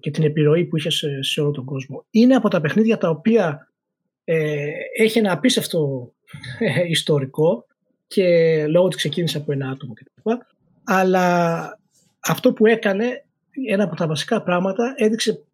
και 0.00 0.10
την 0.10 0.24
επιρροή 0.24 0.64
που 0.64 0.76
είχε 0.76 0.90
σε, 0.90 1.22
σε 1.22 1.40
όλο 1.40 1.50
τον 1.50 1.64
κόσμο. 1.64 2.04
Είναι 2.10 2.34
από 2.34 2.48
τα 2.48 2.60
παιχνίδια 2.60 2.98
τα 2.98 3.08
οποία 3.10 3.70
ε, 4.24 4.70
έχει 4.96 5.18
ένα 5.18 5.32
απίστευτο 5.32 6.12
ε, 6.58 6.88
ιστορικό 6.88 7.66
και 8.06 8.66
λόγω 8.66 8.86
ότι 8.86 8.96
ξεκίνησε 8.96 9.38
από 9.38 9.52
ένα 9.52 9.68
άτομο 9.70 9.92
κτλ. 9.92 10.30
Αλλά 10.86 11.78
αυτό 12.20 12.52
που 12.52 12.66
έκανε, 12.66 13.24
ένα 13.68 13.84
από 13.84 13.96
τα 13.96 14.06
βασικά 14.06 14.42
πράγματα, 14.42 14.94
έδειξε 14.96 15.44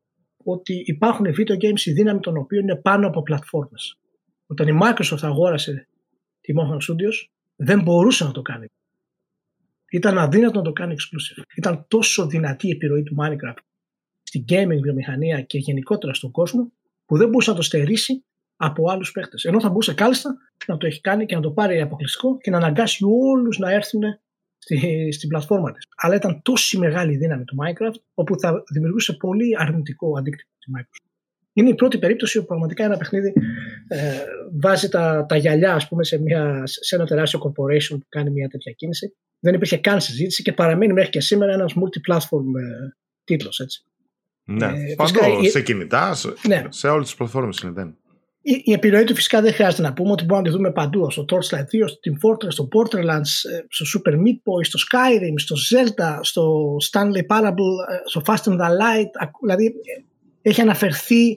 ότι 0.45 0.83
υπάρχουν 0.87 1.27
video 1.27 1.64
games 1.64 1.81
η 1.85 1.92
δύναμη 1.92 2.21
των 2.21 2.37
οποίων 2.37 2.62
είναι 2.62 2.77
πάνω 2.77 3.07
από 3.07 3.23
πλατφόρμες. 3.23 3.99
Όταν 4.47 4.68
η 4.68 4.79
Microsoft 4.83 5.23
αγόρασε 5.23 5.88
τη 6.40 6.53
Mohan 6.57 6.77
Studios, 6.77 7.29
δεν 7.57 7.83
μπορούσε 7.83 8.25
να 8.25 8.31
το 8.31 8.42
κάνει. 8.42 8.66
Ήταν 9.90 10.18
αδύνατο 10.18 10.59
να 10.59 10.64
το 10.64 10.73
κάνει 10.73 10.95
exclusive. 10.99 11.42
Ήταν 11.57 11.85
τόσο 11.88 12.27
δυνατή 12.27 12.66
η 12.66 12.71
επιρροή 12.71 13.03
του 13.03 13.16
Minecraft 13.21 13.62
στην 14.23 14.45
gaming 14.49 14.81
βιομηχανία 14.83 15.40
και 15.40 15.59
γενικότερα 15.59 16.14
στον 16.14 16.31
κόσμο, 16.31 16.73
που 17.07 17.16
δεν 17.16 17.29
μπορούσε 17.29 17.51
να 17.51 17.57
το 17.57 17.62
στερήσει 17.62 18.25
από 18.57 18.90
άλλους 18.90 19.12
παίχτε. 19.12 19.37
Ενώ 19.42 19.61
θα 19.61 19.68
μπορούσε 19.68 19.95
κάλλιστα 19.95 20.37
να 20.66 20.77
το 20.77 20.87
έχει 20.87 21.01
κάνει 21.01 21.27
και 21.27 21.35
να 21.35 21.40
το 21.40 21.51
πάρει 21.51 21.81
αποκλειστικό 21.81 22.38
και 22.38 22.51
να 22.51 22.57
αναγκάσει 22.57 23.05
όλους 23.05 23.59
να 23.59 23.73
έρθουν 23.73 24.03
στη, 24.62 25.09
στην 25.12 25.29
πλατφόρμα 25.29 25.72
της. 25.72 25.87
Αλλά 25.96 26.14
ήταν 26.14 26.42
τόση 26.42 26.79
μεγάλη 26.79 27.12
η 27.12 27.16
δύναμη 27.16 27.44
του 27.44 27.57
Minecraft 27.61 28.01
όπου 28.14 28.38
θα 28.38 28.62
δημιουργούσε 28.72 29.12
πολύ 29.12 29.57
αρνητικό 29.59 30.18
αντίκτυπο 30.18 30.51
στη 30.59 30.70
Microsoft. 30.77 31.11
Είναι 31.53 31.68
η 31.68 31.75
πρώτη 31.75 31.98
περίπτωση 31.98 32.38
όπου 32.38 32.46
πραγματικά 32.46 32.85
ένα 32.85 32.96
παιχνίδι 32.96 33.33
ε, 33.88 33.98
βάζει 34.61 34.88
τα, 34.88 35.27
τα 35.29 35.37
γυαλιά 35.37 35.75
ας 35.75 35.88
πούμε, 35.88 36.05
σε, 36.05 36.18
μια, 36.20 36.62
σε 36.64 36.94
ένα 36.94 37.07
τεράστιο 37.07 37.40
corporation 37.44 37.98
που 37.98 38.07
κάνει 38.09 38.31
μια 38.31 38.48
τέτοια 38.48 38.72
κίνηση. 38.72 39.16
Δεν 39.38 39.55
υπήρχε 39.55 39.77
καν 39.77 40.01
συζήτηση 40.01 40.42
και 40.42 40.53
παραμένει 40.53 40.92
μέχρι 40.92 41.11
και 41.11 41.20
σήμερα 41.20 41.53
ένας 41.53 41.75
multi-platform 41.75 42.61
ε, 42.61 42.96
τίτλος. 43.25 43.61
Έτσι. 43.61 43.85
Ναι, 44.44 44.66
ε, 44.66 44.94
παντού, 44.96 45.48
σε 45.48 45.62
κινητά, 45.62 46.14
σε, 46.14 46.33
ναι. 46.46 46.64
σε 46.68 46.88
όλες 46.88 47.07
τις 47.07 47.14
πλατφόρμες 47.14 47.59
είναι 47.59 47.96
η, 48.42 48.62
η 48.64 48.72
επιρροή 48.72 49.05
του 49.05 49.14
φυσικά 49.14 49.40
δεν 49.40 49.52
χρειάζεται 49.52 49.83
να 49.83 49.92
πούμε 49.92 50.11
ότι 50.11 50.24
μπορούμε 50.24 50.48
να 50.48 50.52
τη 50.52 50.57
δούμε 50.62 50.72
παντού. 50.72 51.11
Στο 51.11 51.24
Torchlight 51.28 51.85
2, 51.85 51.88
στο 51.88 51.98
Team 52.05 52.28
Fortress, 52.28 52.52
στο 52.52 52.68
Borderlands, 52.72 53.50
ε, 53.52 53.64
στο 53.68 54.00
Super 54.00 54.12
Meat 54.12 54.38
Boy, 54.44 54.64
στο 54.64 54.78
Skyrim, 54.78 55.35
στο 55.37 55.57
Zelda, 55.70 56.18
στο 56.20 56.76
Stanley 56.90 57.26
Parable, 57.37 57.72
ε, 57.90 57.96
στο 58.05 58.22
Fast 58.24 58.50
and 58.50 58.61
the 58.61 58.70
Light. 58.81 59.28
Δηλαδή 59.40 59.66
ε, 59.66 60.02
έχει 60.42 60.61
αναφερθεί 60.61 61.37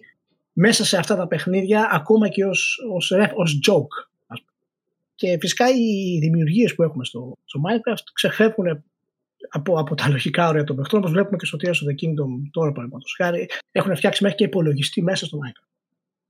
μέσα 0.54 0.86
σε 0.86 0.98
αυτά 0.98 1.16
τα 1.16 1.28
παιχνίδια 1.28 1.90
ακόμα 1.92 2.28
και 2.28 2.46
ως, 2.46 2.78
ως, 2.94 3.12
ως 3.36 3.60
joke. 3.68 4.14
Και 5.16 5.38
φυσικά 5.40 5.70
οι 5.70 6.20
δημιουργίες 6.20 6.76
που 6.76 6.84
έχουμε 6.84 7.06
στο, 7.06 7.38
στο 7.46 7.60
Minecraft 7.68 8.04
ξεφεύγουν 8.14 8.84
από, 9.50 9.80
από 9.80 9.96
τα 9.96 10.10
λογικά 10.10 10.48
όρια 10.48 10.64
των 10.64 10.76
παιχνών, 10.76 11.02
όπως 11.02 11.14
βλέπουμε 11.14 11.38
και 11.38 11.46
στο 11.46 11.58
Tears 11.62 11.68
of 11.68 11.90
the 11.90 12.06
Kingdom 12.06 12.50
τώρα 12.52 12.72
παραδείγματος 12.72 13.16
χάρη, 13.18 13.50
έχουν 13.72 13.96
φτιάξει 13.96 14.24
μέχρι 14.24 14.38
και 14.38 14.44
υπολογιστή 14.44 15.02
μέσα 15.02 15.26
στο 15.26 15.38
Minecraft. 15.38 15.75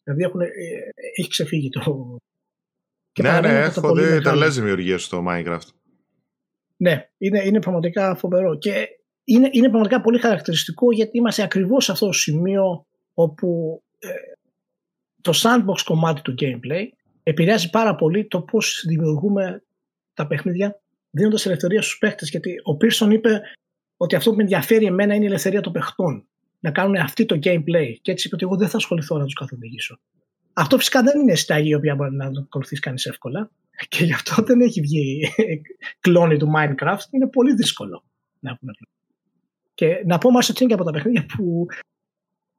Δηλαδή 0.06 0.24
έχουν, 0.24 0.42
ε, 0.42 0.50
έχει 1.18 1.30
ξεφύγει 1.30 1.70
το. 1.70 2.18
Και 3.12 3.22
ναι, 3.22 3.40
ναι, 3.40 3.60
έχω 3.60 3.94
δει 3.94 4.22
τρελέ 4.22 4.48
δημιουργίες 4.48 5.04
στο 5.04 5.26
Minecraft. 5.28 5.68
Ναι, 6.78 7.10
είναι, 7.18 7.46
είναι 7.46 7.60
πραγματικά 7.60 8.16
φοβερό. 8.16 8.58
Και 8.58 8.88
είναι, 9.24 9.50
είναι 9.52 9.70
πραγματικά 9.70 10.02
πολύ 10.02 10.20
χαρακτηριστικό 10.20 10.92
γιατί 10.92 11.18
είμαστε 11.18 11.44
ακριβώς 11.44 11.84
σε 11.86 11.92
αυτό 11.92 12.06
το 12.06 12.12
σημείο 12.12 12.86
όπου 13.14 13.82
ε, 14.00 14.10
το 15.22 15.32
sandbox 15.36 15.80
κομμάτι 15.84 16.22
του 16.22 16.36
gameplay 16.40 16.88
επηρεάζει 17.24 17.70
πάρα 17.70 17.96
πολύ 17.96 18.28
το 18.28 18.42
πώς 18.42 18.84
δημιουργούμε 18.88 19.64
τα 20.14 20.28
παιχνίδια 20.28 20.82
δίνοντας 21.10 21.46
ελευθερία 21.46 21.82
στους 21.82 21.98
παίχτε. 21.98 22.26
Γιατί 22.30 22.56
ο 22.64 22.76
Πίρσον 22.78 23.12
είπε 23.12 23.42
ότι 23.98 24.16
αυτό 24.16 24.30
που 24.30 24.36
με 24.36 24.42
ενδιαφέρει 24.42 24.86
εμένα 24.86 25.14
είναι 25.14 25.24
η 25.24 25.28
ελευθερία 25.28 25.62
των 25.62 25.72
παιχτών 25.72 26.28
να 26.66 26.72
κάνουν 26.72 26.96
αυτή 26.96 27.26
το 27.26 27.40
gameplay. 27.44 27.94
Και 28.02 28.12
έτσι 28.12 28.28
είπε 28.28 28.36
ότι 28.36 28.44
εγώ 28.44 28.56
δεν 28.56 28.70
θα 28.70 28.78
ασχοληθώ 28.78 29.18
να 29.18 29.24
τους 29.24 29.34
καθοδηγήσω. 29.34 30.00
Αυτό 30.54 30.78
φυσικά 30.78 31.04
δεν 31.04 31.20
είναι 31.20 31.36
στάγη 31.36 31.70
η 31.70 31.74
οποία 31.74 31.96
μπορεί 31.96 32.16
να 32.16 32.32
το 32.32 32.42
ακολουθήσει 32.46 32.82
κανείς 32.82 33.06
εύκολα. 33.06 33.52
Και 33.90 34.04
γι' 34.04 34.14
αυτό 34.14 34.44
δεν 34.44 34.62
έχει 34.62 34.82
βγει 34.82 35.28
κλόνη 36.06 36.38
του 36.38 36.52
Minecraft. 36.56 37.06
Είναι 37.12 37.28
πολύ 37.28 37.54
δύσκολο 37.54 38.04
να 38.40 38.58
πούμε. 38.58 38.72
Και 39.74 40.04
να 40.06 40.18
πω 40.18 40.30
μάλιστα 40.32 40.54
ότι 40.54 40.64
είναι 40.64 40.74
και 40.74 40.82
από 40.82 40.92
τα 40.92 40.98
παιχνίδια 40.98 41.26
που 41.26 41.66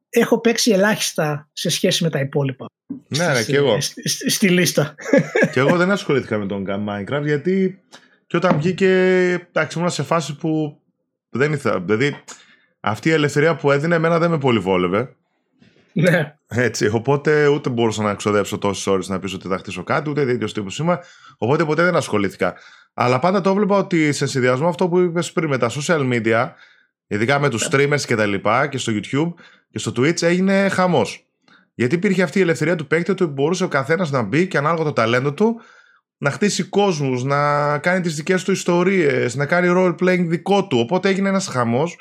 έχω 0.09 0.39
παίξει 0.39 0.71
ελάχιστα 0.71 1.49
σε 1.53 1.69
σχέση 1.69 2.03
με 2.03 2.09
τα 2.09 2.19
υπόλοιπα. 2.19 2.65
Ναι, 3.07 3.27
ναι, 3.27 3.43
και 3.43 3.55
εγώ. 3.55 3.81
Στη, 3.81 4.29
στη, 4.29 4.49
λίστα. 4.49 4.95
Και 5.53 5.59
εγώ 5.59 5.77
δεν 5.77 5.91
ασχολήθηκα 5.91 6.37
με 6.37 6.45
τον 6.45 6.65
Minecraft 6.69 7.23
γιατί 7.23 7.81
και 8.27 8.37
όταν 8.37 8.57
βγήκε, 8.57 8.89
εντάξει, 9.31 9.77
ήμουν 9.77 9.89
σε 9.89 10.03
φάση 10.03 10.35
που 10.35 10.81
δεν 11.29 11.53
ήθελα. 11.53 11.81
Δηλαδή, 11.81 12.23
αυτή 12.89 13.09
η 13.09 13.11
ελευθερία 13.11 13.55
που 13.55 13.71
έδινε 13.71 13.95
εμένα 13.95 14.19
δεν 14.19 14.29
με 14.29 14.37
πολύ 14.37 14.59
βόλευε. 14.59 15.15
Ναι. 15.93 16.35
Έτσι, 16.47 16.89
οπότε 16.93 17.47
ούτε 17.47 17.69
μπορούσα 17.69 18.03
να 18.03 18.13
ξοδέψω 18.13 18.57
τόσες 18.57 18.87
ώρες 18.87 19.07
να 19.07 19.19
πεις 19.19 19.33
ότι 19.33 19.47
θα 19.47 19.57
χτίσω 19.57 19.83
κάτι, 19.83 20.09
ούτε 20.09 20.25
τέτοιο 20.25 20.51
τύπο 20.51 20.67
είμαι. 20.79 20.99
Οπότε 21.37 21.65
ποτέ 21.65 21.83
δεν 21.83 21.95
ασχολήθηκα. 21.95 22.55
Αλλά 22.93 23.19
πάντα 23.19 23.41
το 23.41 23.49
έβλεπα 23.49 23.77
ότι 23.77 24.11
σε 24.11 24.27
συνδυασμό 24.27 24.67
αυτό 24.67 24.87
που 24.87 24.99
είπες 24.99 25.31
πριν 25.31 25.49
με 25.49 25.57
τα 25.57 25.69
social 25.69 26.13
media, 26.13 26.49
ειδικά 27.07 27.39
με 27.39 27.49
τους 27.49 27.67
streamers 27.71 28.01
και 28.05 28.15
τα 28.15 28.25
λοιπά 28.25 28.67
και 28.67 28.77
στο 28.77 28.93
YouTube 28.95 29.33
και 29.69 29.79
στο 29.79 29.91
Twitch 29.97 30.21
έγινε 30.21 30.69
χαμός. 30.69 31.27
Γιατί 31.73 31.95
υπήρχε 31.95 32.23
αυτή 32.23 32.39
η 32.39 32.41
ελευθερία 32.41 32.75
του 32.75 32.87
παίκτη 32.87 33.11
ότι 33.11 33.25
μπορούσε 33.25 33.63
ο 33.63 33.67
καθένας 33.67 34.11
να 34.11 34.21
μπει 34.21 34.47
και 34.47 34.57
ανάλογα 34.57 34.83
το 34.83 34.93
ταλέντο 34.93 35.33
του 35.33 35.61
να 36.17 36.31
χτίσει 36.31 36.63
κόσμους, 36.63 37.23
να 37.23 37.77
κάνει 37.77 38.01
τις 38.01 38.15
δικές 38.15 38.43
του 38.43 38.51
ιστορίες, 38.51 39.35
να 39.35 39.45
κάνει 39.45 39.67
role 39.75 39.95
playing 39.99 40.25
δικό 40.27 40.67
του. 40.67 40.79
Οπότε 40.79 41.09
έγινε 41.09 41.29
ένας 41.29 41.47
χαμός. 41.47 41.97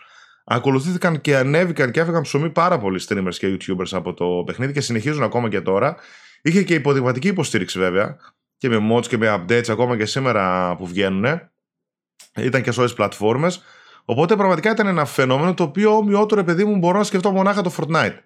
Ακολουθήθηκαν 0.49 1.21
και 1.21 1.37
ανέβηκαν 1.37 1.91
και 1.91 2.01
έφεγαν 2.01 2.23
ψωμί 2.23 2.51
πάρα 2.51 2.79
πολλοί 2.79 3.01
streamers 3.09 3.35
και 3.39 3.57
youtubers 3.57 3.89
από 3.91 4.15
το 4.15 4.43
παιχνίδι 4.47 4.73
και 4.73 4.81
συνεχίζουν 4.81 5.23
ακόμα 5.23 5.49
και 5.49 5.61
τώρα. 5.61 5.97
Είχε 6.43 6.63
και 6.63 6.75
υποδειγματική 6.75 7.29
υποστήριξη 7.29 7.79
βέβαια 7.79 8.17
και 8.57 8.69
με 8.69 8.79
mods 8.93 9.07
και 9.07 9.17
με 9.17 9.35
updates 9.35 9.69
ακόμα 9.69 9.97
και 9.97 10.07
σήμερα 10.07 10.75
που 10.77 10.87
βγαίνουν. 10.87 11.41
Ήταν 12.37 12.63
και 12.63 12.71
σε 12.71 12.79
όλες 12.79 12.91
τις 12.91 13.01
πλατφόρμες. 13.01 13.63
Οπότε 14.05 14.37
πραγματικά 14.37 14.71
ήταν 14.71 14.87
ένα 14.87 15.05
φαινόμενο 15.05 15.55
το 15.55 15.63
οποίο 15.63 15.97
ομοιότερο 15.97 16.45
παιδί 16.45 16.65
μου 16.65 16.77
μπορώ 16.77 16.99
να 16.99 17.05
σκεφτώ 17.05 17.31
μονάχα 17.31 17.63
το 17.63 17.75
Fortnite. 17.77 18.17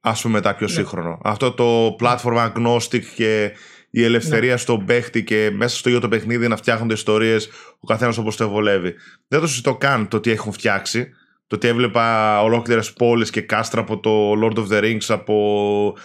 Α 0.00 0.12
πούμε 0.12 0.34
μετά 0.34 0.54
πιο 0.54 0.66
ναι. 0.66 0.72
σύγχρονο. 0.72 1.20
Αυτό 1.22 1.52
το 1.52 1.96
platform 2.00 2.52
agnostic 2.52 3.02
και 3.14 3.52
η 3.90 4.04
ελευθερία 4.04 4.52
ναι. 4.52 4.56
στον 4.56 4.84
παίχτη 4.84 5.24
και 5.24 5.50
μέσα 5.52 5.76
στο 5.76 5.88
ίδιο 5.88 6.00
το 6.00 6.08
παιχνίδι 6.08 6.48
να 6.48 6.56
φτιάχνονται 6.56 6.94
ιστορίες 6.94 7.48
ο 7.78 7.86
καθένας 7.86 8.18
όπως 8.18 8.36
το 8.36 8.48
βολεύει. 8.48 8.94
Δεν 9.28 9.40
το 9.40 9.46
συζητώ 9.46 9.76
καν 9.76 10.08
το 10.08 10.20
τι 10.20 10.30
έχουν 10.30 10.52
φτιάξει. 10.52 11.10
Το 11.46 11.56
ότι 11.56 11.68
έβλεπα 11.68 12.42
ολόκληρες 12.42 12.92
πόλεις 12.92 13.30
και 13.30 13.40
κάστρα 13.40 13.80
από 13.80 14.00
το 14.00 14.32
Lord 14.32 14.56
of 14.56 14.68
the 14.68 14.82
Rings, 14.82 15.04
από. 15.08 15.96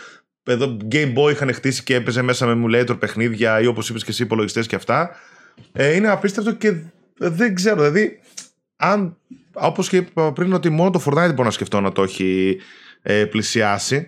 Εδώ 0.44 0.78
Game 0.92 1.14
Boy 1.18 1.32
είχαν 1.32 1.54
χτίσει 1.54 1.84
και 1.84 1.96
έπαιζε 1.96 2.22
μέσα 2.22 2.56
με 2.56 2.64
emulator 2.66 3.00
παιχνίδια 3.00 3.62
ή 3.62 3.66
όπως 3.66 3.90
είπες 3.90 4.04
και 4.04 4.12
εσύ 4.12 4.24
υπολογιστές 4.24 4.68
και 4.68 4.76
αυτά. 4.76 5.16
Ε, 5.72 5.96
είναι 5.96 6.10
απίστευτο 6.10 6.54
και 6.54 6.76
δεν 7.18 7.56
ξέρω. 7.56 7.76
Δηλαδή, 7.76 8.20
αν. 8.76 9.18
Όπως 9.54 9.90
και 9.90 9.98
είπα 9.98 10.34
πριν, 10.34 10.54
ότι 10.54 10.70
μόνο 10.70 10.90
το 10.90 11.04
Fortnite 11.06 11.30
μπορώ 11.30 11.44
να 11.44 11.52
σκεφτώ 11.52 11.82
να 11.82 11.92
το 11.92 12.04
έχει 12.04 12.60
ε, 13.02 13.26
πλησιάσει 13.26 14.08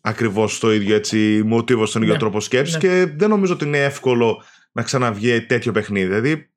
ακριβώς 0.00 0.58
το 0.58 0.72
ίδιο 0.72 0.94
έτσι 0.94 1.42
μοτίβος 1.46 1.88
στον 1.88 2.02
ίδιο 2.02 2.14
ναι. 2.14 2.20
τρόπο 2.20 2.40
σκέψης 2.40 2.74
ναι. 2.74 2.80
και 2.80 3.12
δεν 3.16 3.28
νομίζω 3.28 3.52
ότι 3.52 3.64
είναι 3.64 3.84
εύκολο 3.84 4.42
να 4.72 4.82
ξαναβγεί 4.82 5.42
τέτοιο 5.42 5.72
παιχνίδι. 5.72 6.06
Δηλαδή, 6.06 6.51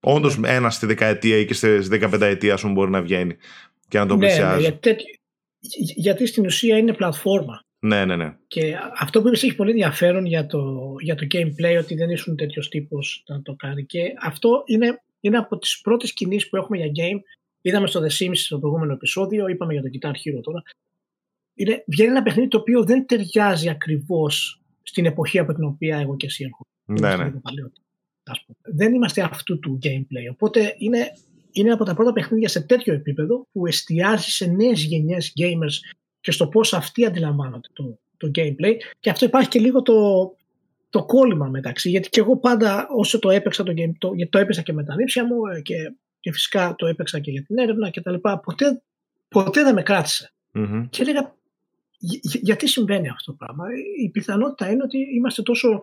όντως 0.00 0.38
ναι. 0.38 0.48
ένα 0.48 0.70
στη 0.70 0.86
δεκαετία 0.86 1.36
ή 1.36 1.44
και 1.44 1.54
στη 1.54 1.78
δεκαπενταετία, 1.78 2.54
ας 2.54 2.62
μπορεί 2.72 2.90
να 2.90 3.02
βγαίνει 3.02 3.36
και 3.88 3.98
να 3.98 4.06
τον 4.06 4.18
ναι, 4.18 4.26
ναι 4.26 4.32
πλησιάζει. 4.32 4.62
Ναι, 4.62 4.68
γιατί, 4.68 4.96
γιατί 5.96 6.26
στην 6.26 6.44
ουσία 6.44 6.78
είναι 6.78 6.92
πλατφόρμα. 6.92 7.64
Ναι, 7.78 8.04
ναι, 8.04 8.16
ναι. 8.16 8.36
Και 8.46 8.76
αυτό 8.98 9.20
που 9.20 9.28
είπες 9.28 9.42
έχει 9.42 9.54
πολύ 9.54 9.70
ενδιαφέρον 9.70 10.26
για 10.26 10.46
το, 10.46 10.94
για 11.00 11.14
το 11.14 11.26
gameplay, 11.34 11.78
ότι 11.78 11.94
δεν 11.94 12.10
ήσουν 12.10 12.36
τέτοιος 12.36 12.68
τύπος 12.68 13.24
να 13.26 13.42
το 13.42 13.54
κάνει. 13.54 13.84
Και 13.84 14.00
αυτό 14.20 14.62
είναι, 14.66 15.02
είναι 15.20 15.36
από 15.36 15.58
τις 15.58 15.80
πρώτες 15.80 16.12
κινήσεις 16.12 16.48
που 16.48 16.56
έχουμε 16.56 16.76
για 16.76 16.86
game. 16.86 17.20
Είδαμε 17.60 17.86
στο 17.86 18.00
The 18.00 18.24
Sims 18.24 18.36
στο 18.36 18.58
προηγούμενο 18.58 18.92
επεισόδιο, 18.92 19.48
είπαμε 19.48 19.72
για 19.72 19.82
το 19.82 19.88
Guitar 19.92 20.10
Hero 20.10 20.40
τώρα 20.42 20.62
είναι, 21.60 21.84
βγαίνει 21.86 22.10
ένα 22.10 22.22
παιχνίδι 22.22 22.48
το 22.48 22.58
οποίο 22.58 22.84
δεν 22.84 23.06
ταιριάζει 23.06 23.68
ακριβώς 23.68 24.62
στην 24.82 25.06
εποχή 25.06 25.38
από 25.38 25.54
την 25.54 25.64
οποία 25.64 25.98
εγώ 25.98 26.16
και 26.16 26.26
εσύ 26.26 26.44
έρχομαι. 26.44 26.68
Ναι, 27.00 27.24
ναι. 27.24 27.30
Δεν 28.62 28.94
είμαστε 28.94 29.22
αυτού 29.22 29.58
του 29.58 29.78
gameplay. 29.82 30.32
Οπότε 30.32 30.74
είναι, 30.78 30.98
είναι 31.52 31.72
από 31.72 31.84
τα 31.84 31.94
πρώτα 31.94 32.12
παιχνίδια 32.12 32.48
σε 32.48 32.60
τέτοιο 32.60 32.94
επίπεδο 32.94 33.46
που 33.52 33.66
εστιάζει 33.66 34.30
σε 34.30 34.46
νέες 34.46 34.82
γενιές 34.82 35.32
gamers 35.40 35.94
και 36.20 36.30
στο 36.30 36.48
πώς 36.48 36.72
αυτοί 36.72 37.04
αντιλαμβάνονται 37.04 37.68
το, 37.72 37.98
το 38.16 38.30
gameplay. 38.34 38.74
Και 39.00 39.10
αυτό 39.10 39.24
υπάρχει 39.24 39.48
και 39.48 39.60
λίγο 39.60 39.82
το, 39.82 40.30
το 40.90 41.04
κόλλημα 41.04 41.46
μεταξύ. 41.46 41.90
Γιατί 41.90 42.08
και 42.08 42.20
εγώ 42.20 42.36
πάντα 42.36 42.88
όσο 42.96 43.18
το 43.18 43.30
έπαιξα 43.30 43.62
το 43.62 43.72
game, 43.76 43.92
το, 43.98 44.10
το 44.30 44.38
έπαιξα 44.38 44.62
και 44.62 44.72
με 44.72 44.84
τα 44.84 44.94
νύψια 44.94 45.26
μου 45.26 45.46
ε, 45.56 45.60
και, 45.60 45.74
και 46.20 46.32
φυσικά 46.32 46.74
το 46.78 46.86
έπαιξα 46.86 47.20
και 47.20 47.30
για 47.30 47.42
την 47.42 47.58
έρευνα 47.58 47.90
κτλ. 47.90 48.14
Ποτέ, 48.14 48.82
ποτέ 49.28 49.62
δεν 49.62 49.74
με 49.74 49.82
κράτησε. 49.82 50.32
Mm-hmm. 50.54 50.86
Και 50.90 51.02
έλεγα 51.02 51.34
γιατί 52.22 52.68
συμβαίνει 52.68 53.08
αυτό 53.08 53.30
το 53.32 53.36
πράγμα; 53.44 53.64
Η 54.04 54.08
πιθανότητα 54.08 54.70
είναι 54.70 54.82
ότι 54.82 54.98
είμαστε 54.98 55.42
τόσο 55.42 55.82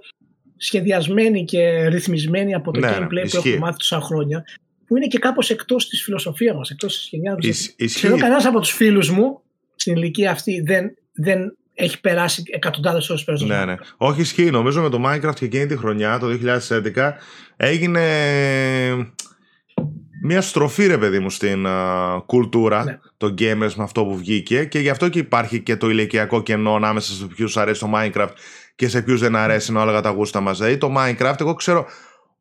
σχεδιασμένοι 0.57 1.45
και 1.45 1.87
ρυθμισμένοι 1.87 2.53
από 2.53 2.71
το 2.71 2.79
ναι, 2.79 2.97
gameplay 2.97 3.29
που 3.29 3.37
έχουμε 3.37 3.57
μάθει 3.57 3.77
τόσα 3.77 4.01
χρόνια 4.01 4.43
που 4.87 4.97
είναι 4.97 5.07
και 5.07 5.19
κάπως 5.19 5.49
εκτός 5.49 5.87
της 5.87 6.03
φιλοσοφίας 6.03 6.55
μας, 6.55 6.69
εκτός 6.69 6.97
της 6.97 7.07
γενιάς 7.11 7.37
μας. 7.45 7.75
Σχεδόν 7.91 8.19
κανένας 8.19 8.45
από 8.45 8.59
τους 8.59 8.71
φίλους 8.71 9.09
μου 9.09 9.41
στην 9.75 9.95
ηλικία 9.95 10.31
αυτή 10.31 10.61
δεν, 10.61 10.97
δεν 11.13 11.57
έχει 11.73 11.99
περάσει 12.01 12.43
εκατοντάδες 12.45 13.09
ώρες 13.09 13.23
πέρα. 13.23 13.45
Ναι, 13.45 13.65
ναι. 13.65 13.75
Όχι 13.97 14.21
ισχύει. 14.21 14.49
Νομίζω 14.51 14.81
με 14.81 14.89
το 14.89 15.01
Minecraft 15.05 15.35
και 15.35 15.45
εκείνη 15.45 15.65
τη 15.65 15.77
χρονιά, 15.77 16.19
το 16.19 16.27
2011, 16.95 17.11
έγινε 17.57 18.01
μια 20.21 20.41
στροφή 20.41 20.85
ρε 20.85 20.97
παιδί 20.97 21.19
μου 21.19 21.29
στην 21.29 21.65
uh, 21.67 22.21
κουλτούρα 22.25 22.83
ναι. 22.83 22.99
των 23.17 23.33
gamers 23.39 23.73
με 23.75 23.83
αυτό 23.83 24.05
που 24.05 24.17
βγήκε 24.17 24.65
και 24.65 24.79
γι' 24.79 24.89
αυτό 24.89 25.09
και 25.09 25.19
υπάρχει 25.19 25.61
και 25.61 25.75
το 25.75 25.89
ηλικιακό 25.89 26.43
κενό 26.43 26.75
ανάμεσα 26.75 27.13
σε 27.13 27.25
ποιους 27.25 27.57
αρέσει 27.57 27.79
το 27.79 27.91
Minecraft 27.93 28.31
και 28.77 28.87
σε 28.87 29.01
ποιους 29.01 29.19
δεν 29.19 29.35
αρέσει 29.35 29.71
να 29.71 29.81
όλα 29.81 30.01
τα 30.01 30.09
γούστα 30.09 30.39
μας. 30.39 30.57
Δηλαδή 30.57 30.77
το 30.77 30.93
Minecraft 30.97 31.39
εγώ 31.39 31.53
ξέρω 31.53 31.85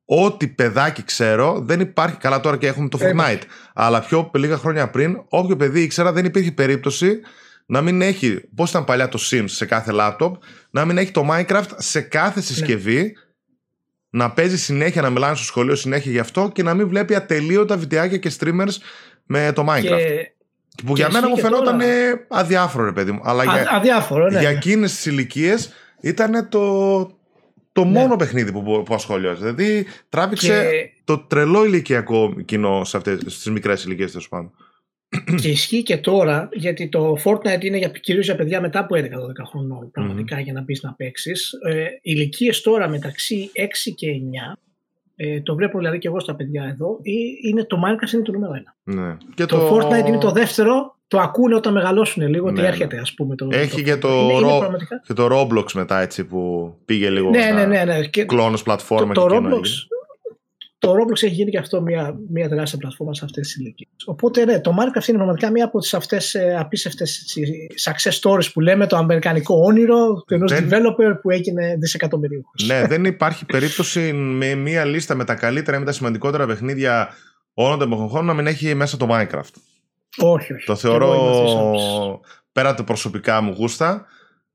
ό,τι 0.05 0.49
παιδάκι 0.49 1.03
ξέρω 1.03 1.61
δεν 1.61 1.81
υπάρχει 1.81 2.17
καλά 2.17 2.41
τώρα 2.41 2.57
και 2.57 2.67
έχουμε 2.67 2.89
το 2.89 2.99
Fortnite 3.03 3.43
αλλά 3.75 4.01
πιο 4.01 4.31
λίγα 4.35 4.57
χρόνια 4.57 4.91
πριν 4.91 5.23
όποιο 5.29 5.57
παιδί 5.57 5.83
ήξερα 5.83 6.13
δεν 6.13 6.25
υπήρχε 6.25 6.53
περίπτωση 6.53 7.21
να 7.67 7.81
μην 7.81 8.03
έχει, 8.03 8.41
πώς 8.55 8.71
ήταν 8.71 8.85
παλιά 8.85 9.09
το 9.09 9.19
Sims 9.31 9.45
σε 9.47 9.67
κάθε 9.67 9.93
laptop, 9.95 10.33
να 10.71 10.85
μην 10.85 10.99
έχει 10.99 11.11
το 11.11 11.29
Minecraft 11.31 11.69
σε 11.77 12.01
κάθε 12.01 12.39
ναι. 12.39 12.45
συσκευή 12.45 13.17
να 14.11 14.31
παίζει 14.31 14.59
συνέχεια, 14.59 15.03
να 15.03 15.11
μιλάνε 15.11 15.35
στο 15.35 15.45
σχολείο 15.45 15.75
συνέχεια 15.75 16.13
γι' 16.13 16.19
αυτό 16.19 16.51
και 16.55 16.63
να 16.63 16.75
μην 16.75 16.89
βλέπει 16.89 17.15
ατελείωτα 17.15 17.77
βιντεάκια 17.77 18.19
και 18.19 18.33
streamers 18.39 18.75
με 19.27 19.53
το 19.55 19.67
Minecraft. 19.69 19.83
Και... 19.83 20.31
Που 20.87 20.97
για 20.97 21.11
μένα 21.13 21.29
μου 21.29 21.39
φαινόταν 21.39 21.79
τώρα... 21.79 22.27
αδιάφορο, 22.29 22.85
ρε 22.85 22.93
παιδί 22.93 23.13
μου. 23.13 23.21
Αλλά 23.25 23.45
για, 23.45 23.67
αδιάφορο, 23.71 24.31
ναι. 24.31 24.41
για 24.41 24.49
εκείνες 24.49 24.95
τις 24.95 25.07
ηλικίες 25.07 25.73
ήταν 26.01 26.49
το, 26.49 26.99
το 27.73 27.85
ναι. 27.85 27.91
μόνο 27.91 28.17
παιχνίδι 28.17 28.53
που, 28.53 28.83
που 28.85 28.95
ασχολιάζει. 28.95 29.41
Δηλαδή 29.41 29.87
τράβηξε 30.09 30.71
το 31.05 31.19
τρελό 31.19 31.65
ηλικιακό 31.65 32.35
κοινό 32.45 32.85
σε 32.85 32.97
αυτές 32.97 33.19
τις 33.19 33.51
μικρές 33.51 33.85
ηλικίες 33.85 34.11
τέλος 34.11 34.29
πάντων. 34.29 34.53
Και 35.41 35.49
ισχύει 35.49 35.83
και 35.83 35.97
τώρα, 35.97 36.49
γιατί 36.53 36.89
το 36.89 37.17
Fortnite 37.25 37.65
είναι 37.65 37.77
για, 37.77 37.89
κυρίως 37.89 38.25
για 38.25 38.37
παιδιά 38.37 38.61
μετά 38.61 38.79
από 38.79 38.97
11-12 38.97 39.03
χρονών, 39.49 39.91
πραγματικά, 39.91 40.41
για 40.41 40.53
να 40.53 40.63
μπει 40.63 40.79
να 40.83 40.93
παίξεις. 40.93 41.53
Ε, 41.53 41.87
Ηλικίες 42.03 42.61
τώρα 42.61 42.89
μεταξύ 42.89 43.51
6 43.55 43.93
και 43.95 44.07
9, 44.55 44.59
ε, 45.17 45.41
το 45.41 45.55
βλέπω 45.55 45.79
δηλαδή 45.79 45.99
και 45.99 46.09
εγώ 46.09 46.21
στα 46.21 46.37
παιδιά 46.37 46.65
εδώ, 46.65 47.01
είναι 47.43 47.65
το 47.65 47.77
Minecraft 47.85 48.13
είναι 48.13 48.23
το 48.23 48.33
νούμερο 48.33 48.53
1. 48.53 48.95
Ναι. 48.95 49.17
Και 49.35 49.45
το, 49.45 49.57
το 49.57 49.77
Fortnite 49.77 50.07
είναι 50.07 50.19
το 50.19 50.31
δεύτερο, 50.31 50.96
το 51.09 51.21
ακούνε 51.21 51.55
όταν 51.55 51.73
μεγαλώσουν 51.73 52.29
λίγο, 52.29 52.47
ότι 52.49 52.61
ναι, 52.61 52.67
έρχεται 52.67 52.99
ας 52.99 53.15
πούμε. 53.15 53.35
Το, 53.35 53.49
Έχει 53.51 53.77
το, 53.77 53.83
και, 53.83 53.97
το 53.97 54.09
είναι, 54.09 54.49
Ro- 54.51 54.67
είναι 54.67 54.79
και 55.07 55.13
το 55.13 55.29
Roblox 55.33 55.73
μετά 55.73 56.01
έτσι 56.01 56.25
που 56.25 56.73
πήγε 56.85 57.11
λίγο 57.11 57.31
ναι, 57.31 57.51
ναι, 57.51 57.67
ναι, 57.67 57.85
ναι. 57.85 58.25
κλόνος 58.25 58.63
πλατφόρμα 58.63 59.15
το, 59.15 59.27
το 59.27 59.37
Roblox, 59.37 59.67
το 60.79 60.93
Roblox 60.93 61.23
έχει 61.23 61.35
γίνει 61.35 61.51
και 61.51 61.59
αυτό 61.59 61.81
μια, 61.81 62.19
μια 62.29 62.49
τεράστια 62.49 62.79
πλατφόρμα 62.79 63.15
σε 63.15 63.25
αυτές 63.25 63.47
τις 63.47 63.57
ηλικίες. 63.57 63.91
Οπότε 64.07 64.45
ναι, 64.45 64.61
το 64.61 64.71
Minecraft 64.71 65.09
είναι 65.09 65.17
πραγματικά 65.17 65.51
μία 65.51 65.65
από 65.65 65.79
τις 65.79 65.95
αυτές 65.95 66.35
ε, 66.35 66.57
απίστευτες 66.59 67.37
success 67.85 68.21
stories 68.21 68.53
που 68.53 68.61
λέμε, 68.61 68.87
το 68.87 68.97
αμερικανικό 68.97 69.61
όνειρο 69.65 70.25
του 70.27 70.35
ενός 70.35 70.53
developer 70.53 71.19
που 71.23 71.31
έγινε 71.31 71.77
δισεκατομμυρίου. 71.79 72.45
Ναι, 72.67 72.87
δεν 72.87 73.05
υπάρχει 73.05 73.45
περίπτωση 73.45 74.13
με 74.13 74.55
μία 74.55 74.85
λίστα 74.85 75.15
με 75.15 75.25
τα 75.25 75.35
καλύτερα 75.35 75.77
ή 75.77 75.81
με 75.81 75.87
τα 75.87 75.93
σημαντικότερα 75.93 76.47
παιχνίδια 76.47 77.09
όλων 77.55 77.79
των 77.79 77.93
εποχών 77.93 78.25
να 78.25 78.35
μην 78.35 78.47
έχει 78.47 78.75
μέσα 78.75 78.97
το 78.97 79.07
Minecraft. 79.11 79.53
Όχι, 80.19 80.53
όχι. 80.53 80.67
Το 80.67 80.77
θεωρώ 80.77 82.21
πέρα 82.53 82.69
από 82.69 82.83
προσωπικά 82.83 83.41
μου 83.41 83.53
γούστα 83.53 84.07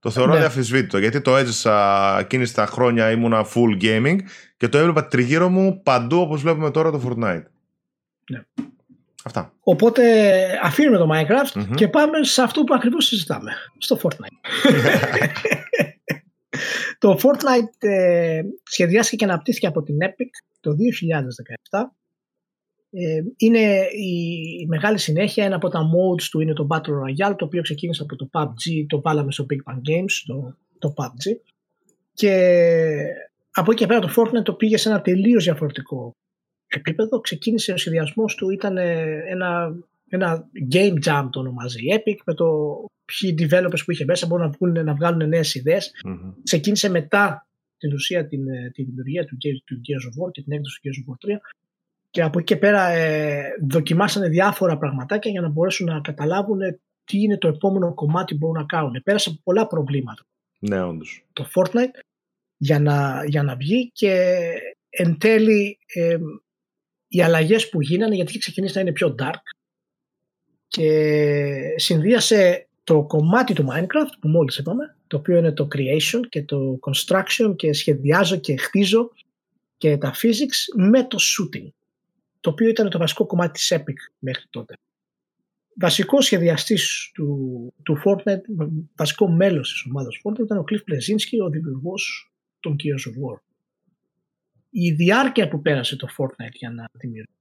το 0.01 0.09
θεωρώ 0.09 0.33
ναι. 0.33 0.39
διαφυσβήτητο 0.39 0.97
γιατί 0.97 1.21
το 1.21 1.37
έζησα 1.37 2.17
εκείνη 2.19 2.51
τα 2.51 2.65
χρόνια 2.65 3.11
ήμουνα 3.11 3.45
full 3.45 3.83
gaming 3.83 4.17
και 4.57 4.67
το 4.67 4.77
έβλεπα 4.77 5.07
τριγύρω 5.07 5.49
μου 5.49 5.81
παντού 5.83 6.19
όπως 6.19 6.41
βλέπουμε 6.41 6.71
τώρα 6.71 6.91
το 6.91 7.01
Fortnite. 7.07 7.43
Ναι. 8.31 8.41
Αυτά. 9.23 9.53
Οπότε 9.59 10.03
αφήνουμε 10.63 10.97
το 10.97 11.09
Minecraft 11.11 11.75
και 11.75 11.87
πάμε 11.87 12.23
σε 12.23 12.41
αυτό 12.41 12.63
που 12.63 12.73
ακριβώς 12.73 13.05
συζητάμε. 13.05 13.51
Στο 13.77 13.99
Fortnite. 14.03 14.49
το 17.03 17.19
Fortnite 17.23 17.87
ε, 17.87 18.41
σχεδιάστηκε 18.63 19.15
και 19.15 19.31
αναπτύχθηκε 19.31 19.67
από 19.67 19.83
την 19.83 19.97
Epic 20.01 20.29
το 20.59 20.71
2017 20.71 21.79
ε, 21.79 21.83
είναι 23.37 23.87
η 23.91 24.65
μεγάλη 24.67 24.97
συνέχεια, 24.97 25.45
ένα 25.45 25.55
από 25.55 25.69
τα 25.69 25.79
modes 25.79 26.23
του 26.23 26.39
είναι 26.39 26.53
το 26.53 26.67
Battle 26.69 26.79
Royale, 26.79 27.35
το 27.37 27.45
οποίο 27.45 27.61
ξεκίνησε 27.61 28.03
από 28.03 28.15
το 28.15 28.29
PUBG, 28.33 28.85
το 28.87 29.01
βάλαμε 29.01 29.31
στο 29.31 29.45
Big 29.49 29.71
Bang 29.71 29.77
Games, 29.77 30.11
το, 30.25 30.55
το 30.79 30.93
PUBG. 30.97 31.35
Και 32.13 32.33
από 33.51 33.71
εκεί 33.71 33.81
και 33.81 33.87
πέρα 33.87 33.99
το 33.99 34.13
Fortnite 34.15 34.43
το 34.43 34.53
πήγε 34.53 34.77
σε 34.77 34.89
ένα 34.89 35.01
τελείως 35.01 35.43
διαφορετικό 35.43 36.11
επίπεδο. 36.67 37.19
Ξεκίνησε 37.19 37.71
ο 37.71 37.77
σχεδιασμός 37.77 38.35
του, 38.35 38.49
ήταν 38.49 38.77
ένα, 38.77 39.75
ένα 40.09 40.49
game 40.73 41.05
jam 41.05 41.27
το 41.31 41.39
ονομάζει 41.39 41.79
Epic, 41.95 42.17
με 42.25 42.33
το 42.33 42.45
ποιοι 43.05 43.35
developers 43.39 43.83
που 43.85 43.91
είχε 43.91 44.05
μέσα 44.05 44.27
μπορούν 44.27 44.45
να, 44.45 44.51
βγουν, 44.51 44.85
να 44.85 44.93
βγάλουν 44.93 45.29
νέες 45.29 45.55
ιδέες. 45.55 45.91
Mm-hmm. 46.07 46.33
Ξεκίνησε 46.43 46.89
μετά 46.89 47.47
την 47.77 47.93
ουσία 47.93 48.27
την, 48.27 48.43
την 48.73 48.85
δημιουργία 48.85 49.25
του, 49.25 49.37
του 49.65 49.75
Gears 49.75 50.23
of 50.23 50.27
War 50.27 50.31
και 50.31 50.41
την 50.41 50.51
έκδοση 50.51 50.79
του 50.81 50.89
Gears 50.89 51.09
of 51.09 51.29
War 51.29 51.35
3 51.35 51.39
και 52.11 52.21
από 52.21 52.39
εκεί 52.39 52.53
και 52.53 52.59
πέρα 52.59 52.87
ε, 52.87 53.43
δοκιμάσανε 53.69 54.27
διάφορα 54.27 54.77
πραγματάκια 54.77 55.31
για 55.31 55.41
να 55.41 55.49
μπορέσουν 55.49 55.85
να 55.85 56.01
καταλάβουν 56.01 56.59
τι 57.03 57.21
είναι 57.21 57.37
το 57.37 57.47
επόμενο 57.47 57.93
κομμάτι 57.93 58.33
που 58.33 58.37
μπορούν 58.39 58.61
να 58.61 58.65
κάνουν. 58.65 59.01
Πέρασε 59.03 59.29
από 59.29 59.39
πολλά 59.43 59.67
προβλήματα. 59.67 60.25
Ναι, 60.59 60.83
όντως. 60.83 61.25
Το 61.33 61.47
Fortnite 61.55 61.99
για 62.57 62.79
να, 62.79 63.23
για 63.25 63.43
να 63.43 63.55
βγει 63.55 63.91
και 63.93 64.35
εν 64.89 65.17
τέλει 65.17 65.79
ε, 65.93 66.17
οι 67.07 67.21
αλλαγές 67.21 67.69
που 67.69 67.81
γίνανε 67.81 68.15
γιατί 68.15 68.29
είχε 68.29 68.39
ξεκινήσει 68.39 68.75
να 68.75 68.81
είναι 68.81 68.91
πιο 68.91 69.15
dark 69.19 69.41
και 70.67 71.73
συνδύασε 71.75 72.67
το 72.83 73.03
κομμάτι 73.03 73.53
του 73.53 73.67
Minecraft 73.69 74.13
που 74.19 74.27
μόλις 74.27 74.57
είπαμε 74.57 74.95
το 75.07 75.17
οποίο 75.17 75.37
είναι 75.37 75.51
το 75.51 75.67
creation 75.75 76.19
και 76.29 76.43
το 76.43 76.79
construction 76.81 77.55
και 77.55 77.73
σχεδιάζω 77.73 78.35
και 78.35 78.57
χτίζω 78.57 79.11
και 79.77 79.97
τα 79.97 80.13
physics 80.13 80.87
με 80.89 81.07
το 81.07 81.17
shooting 81.19 81.69
το 82.41 82.49
οποίο 82.49 82.69
ήταν 82.69 82.89
το 82.89 82.97
βασικό 82.97 83.25
κομμάτι 83.25 83.51
της 83.51 83.73
Epic 83.75 84.13
μέχρι 84.19 84.45
τότε. 84.49 84.77
Βασικό 85.75 86.21
σχεδιαστής 86.21 87.11
του, 87.13 87.73
του 87.83 88.01
Fortnite, 88.05 88.41
βασικό 88.95 89.29
μέλος 89.29 89.71
της 89.71 89.85
ομάδας 89.89 90.21
Fortnite 90.23 90.43
ήταν 90.43 90.57
ο 90.57 90.63
Cliff 90.71 90.91
Bleszinski, 90.91 91.45
ο 91.45 91.49
δημιουργός 91.49 92.31
των 92.59 92.75
Gears 92.75 93.09
of 93.09 93.13
War. 93.13 93.39
Η 94.69 94.91
διάρκεια 94.91 95.47
που 95.47 95.61
πέρασε 95.61 95.95
το 95.95 96.07
Fortnite 96.17 96.53
για 96.53 96.69
να 96.69 96.89
δημιουργήσει 96.93 97.37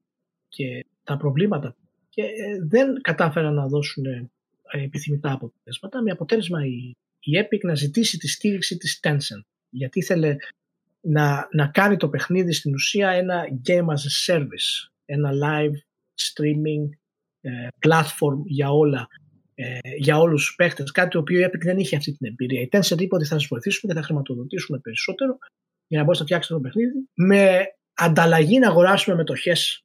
και 0.49 0.87
τα 1.05 1.17
προβλήματα 1.17 1.77
και 2.09 2.23
ε, 2.23 2.59
δεν 2.69 3.01
κατάφεραν 3.01 3.55
να 3.55 3.67
δώσουν 3.67 4.05
ε, 4.05 4.31
επιθυμητά 4.71 5.33
αποτελέσματα 5.33 6.03
με 6.03 6.11
αποτέλεσμα 6.11 6.67
η, 6.67 6.97
η 7.21 7.33
Epic 7.43 7.61
να 7.63 7.75
ζητήσει 7.75 8.19
τη 8.19 8.29
στήριξη 8.29 8.77
της 8.77 9.01
Tencent 9.03 9.45
γιατί 9.71 9.99
ήθελε 9.99 10.37
να, 11.01 11.49
να 11.53 11.67
κάνει 11.67 11.97
το 11.97 12.09
παιχνίδι 12.09 12.53
στην 12.53 12.75
ουσία 12.75 13.11
ένα 13.11 13.45
game 13.69 13.87
as 13.87 14.33
a 14.33 14.35
service, 14.35 14.91
ένα 15.05 15.31
live 15.45 15.75
streaming 16.21 16.89
ε, 17.41 17.69
platform 17.87 18.43
για 18.45 18.71
όλα, 18.71 19.07
ε, 19.55 19.79
για 19.99 20.19
όλους 20.19 20.45
τους 20.45 20.55
παίχτες, 20.55 20.91
κάτι 20.91 21.11
το 21.11 21.19
οποίο 21.19 21.41
η 21.41 21.45
Epic 21.49 21.61
δεν 21.61 21.79
είχε 21.79 21.97
αυτή 21.97 22.13
την 22.13 22.27
εμπειρία. 22.27 22.61
Η 22.61 22.69
Tencent 22.73 23.01
είπε 23.01 23.15
ότι 23.15 23.25
θα 23.25 23.39
σας 23.39 23.47
βοηθήσουμε 23.47 23.93
και 23.93 23.99
θα 23.99 24.05
χρηματοδοτήσουμε 24.05 24.79
περισσότερο 24.79 25.39
για 25.87 25.99
να 25.99 26.05
μπορέσετε 26.05 26.33
να 26.33 26.39
φτιάξετε 26.39 26.55
το 26.55 26.61
παιχνίδι 26.61 27.09
με 27.15 27.65
ανταλλαγή 27.95 28.59
να 28.59 28.69
αγοράσουμε 28.69 29.17
μετοχές 29.17 29.85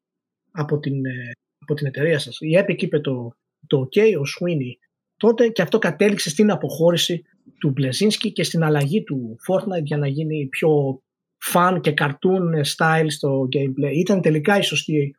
από 0.51 0.79
την, 0.79 1.05
ε, 1.05 1.31
από 1.57 1.73
την 1.73 1.87
εταιρεία 1.87 2.19
σας. 2.19 2.37
Η 2.39 2.63
Epic 2.65 2.81
είπε 2.81 2.99
το, 2.99 3.35
το 3.67 3.79
OK, 3.79 3.97
ο 3.97 4.21
Sweeney 4.21 4.85
τότε 5.17 5.47
και 5.47 5.61
αυτό 5.61 5.77
κατέληξε 5.77 6.29
στην 6.29 6.51
αποχώρηση 6.51 7.23
του 7.59 7.69
Μπλεζίνσκι 7.69 8.31
και 8.31 8.43
στην 8.43 8.63
αλλαγή 8.63 9.03
του 9.03 9.37
Fortnite 9.47 9.83
για 9.83 9.97
να 9.97 10.07
γίνει 10.07 10.47
πιο 10.47 11.01
fun 11.53 11.77
και 11.81 11.93
cartoon 11.97 12.61
style 12.75 13.05
στο 13.07 13.47
gameplay. 13.55 13.93
Ήταν 13.95 14.21
τελικά 14.21 14.57
η 14.57 14.61
σωστή 14.61 15.15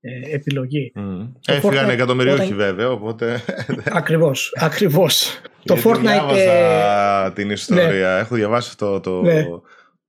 ε, 0.00 0.34
επιλογή. 0.34 0.92
Mm. 0.96 1.32
Έφυγαν 1.46 1.88
εκατομμυρίουχοι 1.88 2.40
όταν... 2.42 2.56
βέβαια, 2.56 2.90
οπότε... 2.90 3.40
Ακριβώς, 3.84 4.52
ακριβώς. 4.60 5.40
το 5.64 5.76
Fortnite... 5.84 6.00
Διάβασα 6.00 7.26
ε... 7.26 7.30
την 7.30 7.50
ιστορία, 7.50 8.14
ναι. 8.14 8.18
έχω 8.18 8.34
διαβάσει 8.34 8.68
αυτό 8.68 9.00
το... 9.00 9.22
Ναι. 9.22 9.44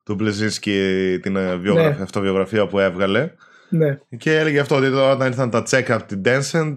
του 0.06 0.15
Μπλεζίνσκι 0.15 0.80
την 1.22 1.36
ε, 1.36 1.56
βιογραφία, 1.56 1.98
ναι. 1.98 2.04
αυτοβιογραφία 2.04 2.67
που 2.67 2.80
έβγαλε. 2.80 3.32
Ναι. 3.70 3.98
Και 4.17 4.38
έλεγε 4.38 4.60
αυτό 4.60 4.76
ότι 4.76 4.86
όταν 4.88 5.28
ήρθαν 5.28 5.50
τα 5.50 5.63
check 5.70 5.86
από 5.88 6.06
την 6.06 6.22
Tencent 6.26 6.76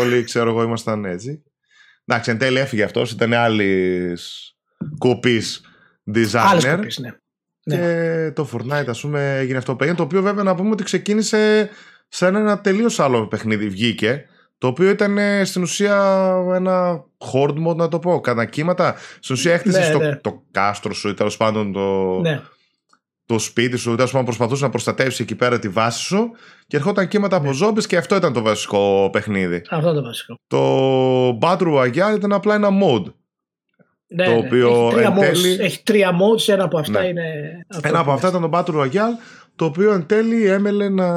όλοι 0.00 0.22
ξέρω 0.24 0.50
εγώ 0.50 0.62
ήμασταν 0.62 1.04
έτσι. 1.04 1.42
Εντάξει, 2.04 2.30
εν 2.30 2.38
τέλει 2.38 2.58
έφυγε 2.58 2.82
αυτός, 2.82 3.10
ήταν 3.10 3.32
άλλης 3.32 4.52
κοπής 4.98 5.60
designer. 6.14 6.44
Άλλες 6.50 6.64
κοπής, 6.64 6.98
ναι. 6.98 7.10
Και 7.68 7.76
ναι. 7.76 8.30
το 8.30 8.48
Fortnite, 8.52 8.88
ας 8.88 9.00
πούμε, 9.00 9.36
έγινε 9.38 9.58
αυτό 9.58 9.76
που 9.76 9.82
έγινε. 9.82 9.98
Το 9.98 10.04
οποίο 10.04 10.22
βέβαια 10.22 10.44
να 10.44 10.54
πούμε 10.54 10.70
ότι 10.70 10.82
ξεκίνησε 10.84 11.68
σαν 12.08 12.34
ένα 12.34 12.60
τελείως 12.60 13.00
άλλο 13.00 13.26
παιχνίδι. 13.26 13.68
Βγήκε. 13.68 14.24
Το 14.58 14.66
οποίο 14.66 14.90
ήταν 14.90 15.18
ε, 15.18 15.44
στην 15.44 15.62
ουσία 15.62 15.96
ένα 16.54 17.04
horde 17.32 17.66
mode, 17.66 17.76
να 17.76 17.88
το 17.88 17.98
πω. 17.98 18.20
Κατά 18.20 18.44
κύματα. 18.44 18.94
Στην 19.20 19.34
ουσία 19.34 19.54
έκτισε 19.54 19.78
ναι, 19.78 19.90
το, 19.92 19.98
ναι. 19.98 20.16
το 20.16 20.42
κάστρο 20.50 20.94
σου 20.94 21.08
ή 21.08 21.14
τέλος 21.14 21.36
πάντων 21.36 21.72
το, 21.72 22.18
ναι. 22.20 22.40
το 23.26 23.38
σπίτι 23.38 23.76
σου. 23.76 23.94
Τέλος 23.94 24.10
πάντων 24.10 24.26
προσπαθούσε 24.26 24.64
να 24.64 24.70
προστατεύσει 24.70 25.22
εκεί 25.22 25.34
πέρα 25.34 25.58
τη 25.58 25.68
βάση 25.68 26.02
σου. 26.02 26.30
Και 26.66 26.76
ερχόταν 26.76 27.08
κύματα 27.08 27.36
από 27.36 27.52
ζόμπις 27.52 27.86
και 27.86 27.96
αυτό 27.96 28.16
ήταν 28.16 28.32
το 28.32 28.42
βασικό 28.42 29.08
παιχνίδι. 29.12 29.62
Αυτό 29.70 29.92
το 29.92 30.02
βασικό. 30.02 30.38
Το 30.46 31.38
Battle 31.42 31.78
Royale 31.78 32.16
ήταν 32.16 32.32
απλά 32.32 32.54
ένα 32.54 32.68
mode. 32.82 33.12
Ναι, 34.10 34.24
το 34.24 34.30
ναι. 34.30 34.36
οποίο 34.36 34.86
έχει, 34.86 34.94
τρία 34.94 35.08
εν 35.08 35.20
τέλει... 35.20 35.56
modes, 35.56 35.60
έχει 35.60 35.82
τρία 35.82 36.10
modes, 36.10 36.48
ένα 36.48 36.64
από 36.64 36.78
αυτά 36.78 37.00
Ναι. 37.00 37.06
είναι... 37.06 37.66
Ένα 37.82 37.98
από 37.98 38.12
αυτά 38.12 38.28
ήταν 38.28 38.50
το 38.50 38.50
Battle 38.52 38.82
Royale, 38.82 39.16
το 39.56 39.64
οποίο 39.64 39.92
εν 39.92 40.06
τέλει 40.06 40.46
έμελε 40.46 40.88
να, 40.88 41.12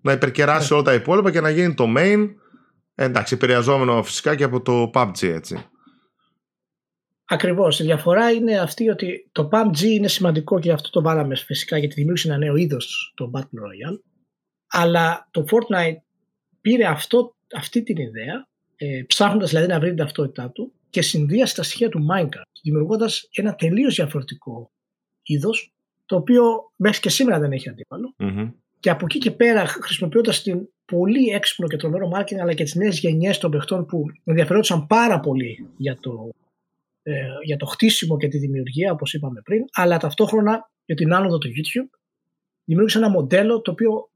να 0.00 0.12
υπερκεράσει 0.12 0.72
όλα 0.72 0.82
τα 0.82 0.94
υπόλοιπα 0.94 1.30
και 1.30 1.40
να 1.40 1.50
γίνει 1.50 1.74
το 1.74 1.84
main. 1.96 2.34
Εντάξει, 2.94 3.34
επηρεαζόμενο 3.34 4.02
φυσικά 4.02 4.34
και 4.34 4.44
από 4.44 4.62
το 4.62 4.90
PUBG 4.94 5.22
έτσι. 5.22 5.64
Ακριβώς. 7.24 7.80
Η 7.80 7.84
διαφορά 7.84 8.30
είναι 8.30 8.58
αυτή 8.58 8.88
ότι 8.88 9.28
το 9.32 9.48
PUBG 9.52 9.80
είναι 9.80 10.08
σημαντικό 10.08 10.58
και 10.58 10.72
αυτό 10.72 10.90
το 10.90 11.02
βάλαμε 11.02 11.36
φυσικά 11.36 11.78
γιατί 11.78 11.94
δημιούργησε 11.94 12.28
ένα 12.28 12.38
νέο 12.38 12.56
είδος 12.56 13.12
το 13.16 13.30
Battle 13.34 13.40
Royale. 13.40 14.00
Αλλά 14.66 15.28
το 15.30 15.44
Fortnite 15.50 15.96
πήρε 16.60 16.84
αυτό, 16.84 17.36
αυτή 17.56 17.82
την 17.82 17.96
ιδέα, 17.96 18.48
ε, 18.76 19.02
ψάχνοντας 19.06 19.50
δηλαδή 19.50 19.66
να 19.66 19.78
βρει 19.78 19.88
την 19.88 19.96
ταυτότητά 19.96 20.50
του 20.50 20.72
και 20.90 21.02
συνδύασε 21.02 21.54
τα 21.54 21.62
στοιχεία 21.62 21.88
του 21.88 22.06
Minecraft, 22.12 22.60
δημιουργώντας 22.62 23.28
ένα 23.32 23.54
τελείως 23.54 23.94
διαφορετικό 23.94 24.70
είδος, 25.22 25.72
το 26.06 26.16
οποίο 26.16 26.72
μέχρι 26.76 27.00
και 27.00 27.10
σήμερα 27.10 27.38
δεν 27.38 27.52
έχει 27.52 27.68
αντίπαλο. 27.68 28.14
Μμμ. 28.16 28.50
Και 28.80 28.90
από 28.90 29.04
εκεί 29.04 29.18
και 29.18 29.30
πέρα, 29.30 29.66
χρησιμοποιώντας 29.66 30.42
την 30.42 30.68
πολύ 30.84 31.28
έξυπνο 31.28 31.68
και 31.68 31.76
τρομερό 31.76 32.10
marketing, 32.14 32.38
αλλά 32.40 32.54
και 32.54 32.64
τις 32.64 32.74
νέες 32.74 32.98
γενιές 32.98 33.38
των 33.38 33.50
παιχτών 33.50 33.86
που 33.86 34.04
ενδιαφερόντουσαν 34.24 34.86
πάρα 34.86 35.20
πολύ 35.20 35.68
για 35.76 35.98
το, 36.00 36.30
ε, 37.02 37.26
για 37.44 37.56
το 37.56 37.66
χτίσιμο 37.66 38.16
και 38.16 38.28
τη 38.28 38.38
δημιουργία, 38.38 38.92
όπως 38.92 39.14
είπαμε 39.14 39.40
πριν, 39.40 39.64
αλλά 39.72 39.98
ταυτόχρονα 39.98 40.70
για 40.84 40.94
την 40.94 41.14
άνοδο 41.14 41.38
του 41.38 41.48
YouTube, 41.48 41.98
δημιούργησε 42.64 42.98
ένα 42.98 43.10
μοντέλο 43.10 43.60
το 43.60 43.70
οποίο 43.70 44.10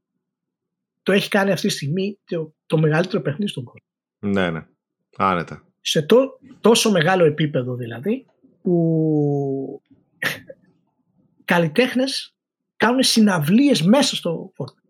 το 1.03 1.11
έχει 1.11 1.29
κάνει 1.29 1.51
αυτή 1.51 1.67
τη 1.67 1.73
στιγμή 1.73 2.19
το, 2.25 2.53
το 2.65 2.77
μεγαλύτερο 2.77 3.21
παιχνίδι 3.21 3.51
στον 3.51 3.63
κόσμο. 3.63 3.87
Ναι, 4.19 4.51
ναι. 4.51 4.65
Άνετα. 5.17 5.72
Σε 5.85 6.01
τό- 6.01 6.39
τόσο 6.61 6.91
μεγάλο 6.91 7.25
επίπεδο 7.25 7.75
δηλαδή, 7.75 8.25
που 8.61 9.81
καλλιτέχνες 11.45 12.33
κάνουν 12.77 13.03
συναυλίες 13.03 13.81
μέσα 13.81 14.15
στο 14.15 14.51
Fortnite. 14.57 14.89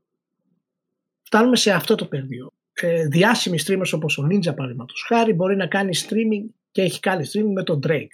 Φτάνουμε 1.23 1.55
σε 1.55 1.71
αυτό 1.71 1.95
το 1.95 2.05
πεδίο. 2.05 2.51
Ε, 2.73 3.07
διάσημοι 3.07 3.59
streamers 3.65 3.91
όπως 3.93 4.17
ο 4.17 4.27
Ninja 4.31 4.55
παραδείγματος 4.55 5.05
χάρη 5.07 5.33
μπορεί 5.33 5.55
να 5.55 5.67
κάνει 5.67 5.97
streaming 6.07 6.45
και 6.71 6.81
έχει 6.81 6.99
κάνει 6.99 7.25
streaming 7.33 7.51
με 7.53 7.63
τον 7.63 7.79
Drake. 7.87 8.13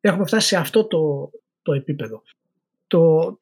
Έχουμε 0.00 0.26
φτάσει 0.26 0.46
σε 0.48 0.56
αυτό 0.56 0.86
το, 0.86 1.30
το 1.62 1.72
επίπεδο. 1.72 2.22
Το, 2.86 3.36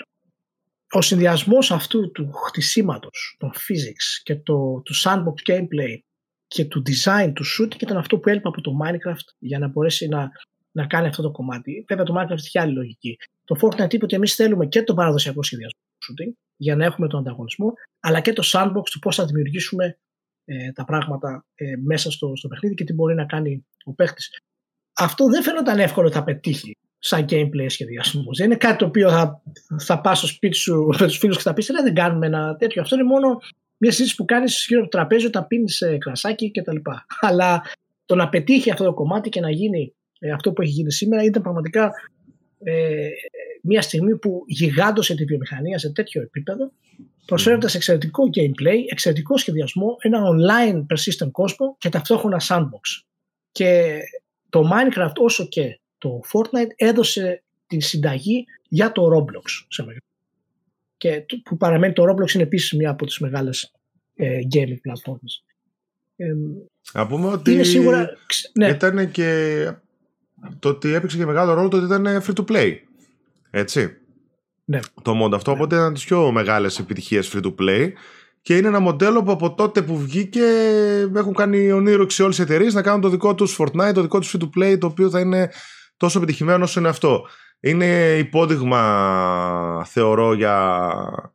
ο 0.91 1.01
συνδυασμός 1.01 1.71
αυτού 1.71 2.11
του 2.11 2.33
χτισήματος, 2.33 3.37
των 3.39 3.53
physics 3.53 4.21
και 4.23 4.37
το, 4.37 4.81
του 4.85 4.95
sandbox 4.95 5.53
gameplay 5.53 5.99
και 6.47 6.65
του 6.65 6.83
design 6.87 7.33
του 7.35 7.45
shooting 7.45 7.83
ήταν 7.83 7.97
αυτό 7.97 8.19
που 8.19 8.29
έλειπε 8.29 8.49
από 8.49 8.61
το 8.61 8.73
Minecraft 8.85 9.35
για 9.39 9.59
να 9.59 9.69
μπορέσει 9.69 10.09
να, 10.09 10.31
να 10.73 10.87
κάνει 10.87 11.07
αυτό 11.07 11.23
το 11.23 11.31
κομμάτι. 11.31 11.85
Βέβαια 11.89 12.05
το 12.05 12.15
Minecraft 12.19 12.39
είχε 12.39 12.61
άλλη 12.61 12.73
λογική. 12.73 13.17
Το 13.45 13.57
Fortnite 13.61 13.93
είπε 13.93 14.05
ότι 14.05 14.15
εμείς 14.15 14.35
θέλουμε 14.35 14.67
και 14.67 14.83
τον 14.83 14.97
παραδοσιακό 14.97 15.43
σχεδιασμό 15.43 15.81
του 15.99 16.13
shooting 16.13 16.33
για 16.57 16.77
να 16.77 16.85
έχουμε 16.85 17.09
τον 17.09 17.21
ανταγωνισμό, 17.21 17.73
αλλά 18.01 18.21
και 18.21 18.33
το 18.33 18.43
sandbox 18.53 18.89
του 18.91 18.99
πώς 18.99 19.17
θα 19.17 19.25
δημιουργήσουμε 19.25 19.99
ε, 20.45 20.73
τα 20.73 20.85
πράγματα 20.85 21.45
ε, 21.55 21.77
μέσα 21.77 22.11
στο, 22.11 22.33
στο 22.37 22.49
παιχνίδι 22.49 22.75
και 22.75 22.85
τι 22.85 22.93
μπορεί 22.93 23.15
να 23.15 23.25
κάνει 23.25 23.67
ο 23.85 23.93
παίχτη. 23.93 24.23
Αυτό 24.97 25.27
δεν 25.29 25.43
φαίνονταν 25.43 25.79
εύκολο 25.79 26.11
θα 26.11 26.25
πετύχει 26.25 26.77
σαν 26.99 27.25
gameplay 27.29 27.67
σχεδιασμός. 27.67 28.37
Δεν 28.39 28.47
είναι 28.47 28.57
κάτι 28.57 28.79
το 28.79 28.85
οποίο 28.85 29.11
θα, 29.11 29.43
θα 29.79 30.01
πας 30.01 30.19
στο 30.19 30.27
σπίτι 30.27 30.57
σου 30.57 30.87
με 31.01 31.07
τους 31.07 31.19
φίλους 31.19 31.37
και 31.37 31.43
θα 31.43 31.53
πεις: 31.53 31.67
Δεν 31.67 31.95
κάνουμε 31.95 32.27
ένα 32.27 32.57
τέτοιο. 32.57 32.83
Αυτό 32.83 32.95
είναι 32.95 33.05
μόνο 33.05 33.41
μια 33.77 33.91
συζήτηση 33.91 34.17
που 34.17 34.25
κάνεις 34.25 34.67
γύρω 34.69 34.81
από 34.81 34.91
το 34.91 34.97
τραπέζι 34.97 35.27
όταν 35.27 35.47
πίνεις 35.47 35.83
κρασάκι 35.99 36.51
κτλ. 36.51 36.77
Αλλά 37.29 37.63
το 38.07 38.15
να 38.15 38.29
πετύχει 38.29 38.71
αυτό 38.71 38.85
το 38.85 38.95
κομμάτι 38.95 39.29
και 39.29 39.41
να 39.41 39.51
γίνει 39.51 39.95
ε, 40.19 40.31
αυτό 40.31 40.53
που 40.53 40.63
έχει 40.63 40.71
γίνει 40.71 40.93
σήμερα 40.93 41.23
ήταν 41.23 41.43
πραγματικά 41.43 41.93
ε, 42.59 43.09
μια 43.63 43.83
στιγμή 43.83 44.17
που 44.19 44.45
γιγάντωσε 44.47 45.15
τη 45.15 45.25
βιομηχανία 45.25 45.79
σε 45.79 45.93
τέτοιο 45.93 46.23
επίπεδο 46.23 46.73
προσφέροντας 47.27 47.75
εξαιρετικό 47.75 48.23
gameplay, 48.35 48.79
εξαιρετικό 48.91 49.37
σχεδιασμό, 49.37 49.97
ένα 50.01 50.21
online 50.23 50.77
persistent 50.77 51.31
κόσμο 51.31 51.77
και 51.79 51.89
ταυτόχρονα 51.89 52.41
sandbox. 52.49 53.05
Και 53.53 53.99
το 54.49 54.71
Minecraft 54.73 55.15
όσο 55.17 55.47
και 55.47 55.81
το 55.99 56.21
Fortnite 56.33 56.71
έδωσε 56.77 57.43
την 57.67 57.81
συνταγή 57.81 58.45
για 58.69 58.93
το 58.93 59.03
Roblox 59.15 59.65
σε 59.69 59.83
μεγάλο. 59.83 60.06
Και 60.97 61.25
το- 61.27 61.41
που 61.45 61.57
παραμένει 61.57 61.93
το 61.93 62.03
Roblox 62.11 62.31
είναι 62.35 62.43
επίσης 62.43 62.73
μια 62.73 62.91
από 62.91 63.07
τις 63.07 63.19
μεγάλες 63.19 63.73
ε, 64.15 64.39
gaming 64.55 64.77
πλατφόρμες. 64.83 65.45
Ε, 66.17 66.27
Να 66.93 67.07
πούμε 67.07 67.27
ότι 67.27 67.53
είναι 67.53 67.63
σίγουρα... 67.63 68.11
ξ- 68.27 68.51
Ναι, 68.59 68.69
ήταν 68.69 69.11
και 69.11 69.71
το 70.59 70.69
ότι 70.69 70.93
έπαιξε 70.95 71.17
και 71.17 71.27
μεγάλο 71.27 71.55
ρόλο 71.55 71.69
το 71.69 71.77
ότι 71.77 71.87
ήταν 71.87 72.23
free 72.23 72.35
to 72.35 72.45
play. 72.53 72.73
Έτσι. 73.51 73.97
Ναι. 74.65 74.79
Το 75.03 75.25
mod 75.27 75.33
αυτό, 75.35 75.51
οπότε 75.53 75.75
ήταν 75.77 75.95
τις 75.95 76.05
πιο 76.05 76.31
μεγάλες 76.33 76.79
επιτυχίες 76.79 77.31
free 77.35 77.43
to 77.45 77.55
play. 77.61 77.91
και 78.43 78.57
είναι 78.57 78.69
ένα 78.69 78.79
μοντέλο 78.81 79.23
που 79.23 79.31
από 79.31 79.55
τότε 79.55 79.83
που 79.83 79.99
βγήκε 79.99 80.43
έχουν 81.15 81.35
κάνει 81.35 81.73
ονείροξη 81.73 82.23
όλες 82.23 82.39
οι 82.39 82.43
εταιρείες 82.43 82.75
να 82.75 82.83
κάνουν 82.83 83.01
το 83.01 83.09
δικό 83.09 83.35
τους 83.35 83.57
Fortnite, 83.61 83.91
το 83.95 84.03
δικό 84.03 84.19
τους 84.19 84.35
free 84.37 84.43
to 84.43 84.49
play, 84.59 84.79
το 84.79 84.87
οποίο 84.87 85.11
θα 85.11 85.21
είναι 85.21 85.51
τόσο 85.97 86.19
επιτυχημένο 86.19 86.65
όσο 86.65 86.81
είναι 86.81 86.89
αυτό. 86.89 87.27
Είναι 87.67 88.17
υπόδειγμα, 88.19 89.85
θεωρώ, 89.89 90.33
για 90.33 91.33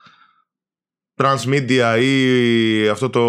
transmedia 1.16 2.00
ή 2.02 2.88
αυτό 2.88 3.10
το 3.10 3.24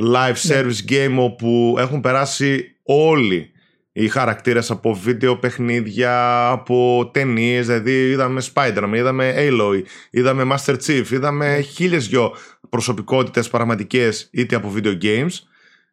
live 0.00 0.34
ναι. 0.42 0.62
service 0.62 0.90
game 0.90 1.16
όπου 1.18 1.74
έχουν 1.78 2.00
περάσει 2.00 2.76
όλοι 2.82 3.52
οι 3.92 4.08
χαρακτήρες 4.08 4.70
από 4.70 4.94
βίντεο 4.94 5.36
παιχνίδια, 5.38 6.48
από 6.48 7.10
ταινίες, 7.12 7.66
δηλαδή 7.66 8.10
είδαμε 8.10 8.42
Spider-Man, 8.54 8.92
είδαμε 8.94 9.34
Aloy, 9.36 9.82
είδαμε 10.10 10.56
Master 10.56 10.76
Chief, 10.86 11.10
είδαμε 11.10 11.60
χίλιες 11.60 12.08
δυο 12.08 12.34
προσωπικότητες 12.68 13.48
πραγματικές 13.48 14.28
είτε 14.32 14.56
από 14.56 14.72
video 14.76 15.02
games 15.02 15.32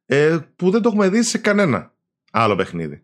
ε, 0.06 0.38
που 0.56 0.70
δεν 0.72 0.82
το 0.82 0.90
έχουμε 0.90 1.10
δει 1.10 1.24
σε 1.24 1.38
κανένα 1.38 1.94
άλλο 2.32 2.56
παιχνίδι. 2.56 3.02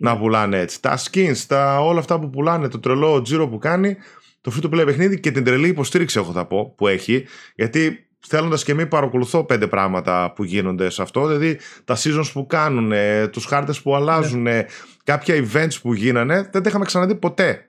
Να 0.00 0.18
πουλάνε 0.18 0.58
έτσι. 0.58 0.82
Τα 0.82 0.98
skins, 0.98 1.36
τα 1.46 1.80
όλα 1.80 1.98
αυτά 1.98 2.18
που 2.18 2.30
πουλάνε, 2.30 2.68
το 2.68 2.80
τρελό 2.80 3.22
τζίρο 3.22 3.48
που 3.48 3.58
κάνει, 3.58 3.96
το 4.40 4.52
free 4.56 4.64
to 4.64 4.74
play 4.74 4.86
παιχνίδι 4.86 5.20
και 5.20 5.30
την 5.30 5.44
τρελή 5.44 5.68
υποστήριξη 5.68 6.18
έχω 6.18 6.32
θα 6.32 6.46
πω 6.46 6.74
που 6.76 6.88
έχει, 6.88 7.24
γιατί 7.54 8.08
θέλοντας 8.26 8.64
και 8.64 8.74
μη 8.74 8.86
παρακολουθώ 8.86 9.44
πέντε 9.44 9.66
πράγματα 9.66 10.32
που 10.34 10.44
γίνονται 10.44 10.90
σε 10.90 11.02
αυτό. 11.02 11.26
Δηλαδή 11.26 11.58
τα 11.84 11.96
seasons 11.96 12.30
που 12.32 12.46
κάνουν, 12.46 12.92
τους 13.30 13.44
χάρτες 13.44 13.82
που 13.82 13.94
αλλάζουν, 13.94 14.42
ναι. 14.42 14.64
κάποια 15.04 15.34
events 15.44 15.80
που 15.82 15.94
γίνανε, 15.94 16.48
δεν 16.52 16.62
τα 16.62 16.68
είχαμε 16.68 16.84
ξαναδεί 16.84 17.14
ποτέ 17.14 17.66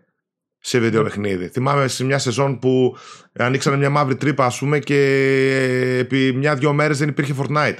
σε 0.60 0.80
βίντεο 0.80 1.02
ναι. 1.02 1.10
παιχνίδι. 1.10 1.48
Θυμάμαι 1.48 1.88
σε 1.88 2.06
μια 2.06 2.18
σεζόν 2.18 2.60
που 2.60 2.98
ανοίξανε 3.34 3.78
μια 3.78 3.90
μαύρη 3.90 4.16
τρύπα, 4.16 4.46
ας 4.46 4.58
πούμε, 4.60 4.80
και 4.80 4.98
επί 6.00 6.34
μια-δυο 6.34 6.74
μέρες 6.74 6.98
δεν 6.98 7.10
υπήρχε 7.10 7.36
Fortnite. 7.38 7.78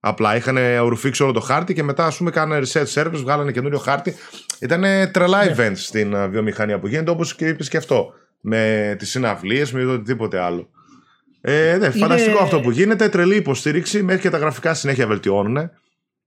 Απλά 0.00 0.36
είχαν 0.36 0.56
ορουφήξει 0.78 1.22
όλο 1.22 1.32
το 1.32 1.40
χάρτη 1.40 1.74
και 1.74 1.82
μετά, 1.82 2.06
ας 2.06 2.16
πούμε, 2.16 2.30
κάνανε 2.30 2.66
reset 2.66 2.84
service, 2.94 3.10
βγάλανε 3.14 3.52
καινούριο 3.52 3.78
χάρτη. 3.78 4.14
Ήταν 4.60 4.84
τρελά 5.12 5.44
ναι. 5.44 5.54
events 5.56 5.76
στην 5.76 6.30
βιομηχανία 6.30 6.78
που 6.78 6.86
γίνεται, 6.86 7.10
όπως 7.10 7.34
και 7.34 7.46
είπες 7.48 7.68
και 7.68 7.76
αυτό. 7.76 8.12
Με 8.40 8.94
τις 8.98 9.10
συναυλίες, 9.10 9.72
με 9.72 9.84
οτιδήποτε 9.84 10.38
άλλο. 10.38 10.70
Ε, 11.40 11.76
ναι, 11.78 11.90
Φανταστικό 11.90 12.38
αυτό 12.38 12.60
που 12.60 12.70
γίνεται. 12.70 13.08
Τρελή 13.08 13.36
υποστήριξη. 13.36 14.02
Μέχρι 14.02 14.20
και 14.20 14.30
τα 14.30 14.38
γραφικά 14.38 14.74
συνέχεια 14.74 15.06
βελτιώνουν. 15.06 15.70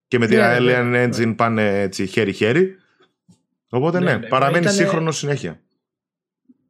Και 0.07 0.19
με 0.19 0.27
την 0.27 0.37
ναι, 0.37 0.57
Alien 0.57 0.83
ναι, 0.83 1.03
Engine 1.03 1.27
ναι. 1.27 1.33
πάνε 1.33 1.81
έτσι 1.81 2.05
χέρι-χέρι. 2.05 2.75
Οπότε 3.69 3.99
ναι, 3.99 4.11
ναι 4.11 4.27
παραμένει 4.27 4.63
Ήτανε... 4.63 4.77
σύγχρονο 4.77 5.11
συνέχεια. 5.11 5.59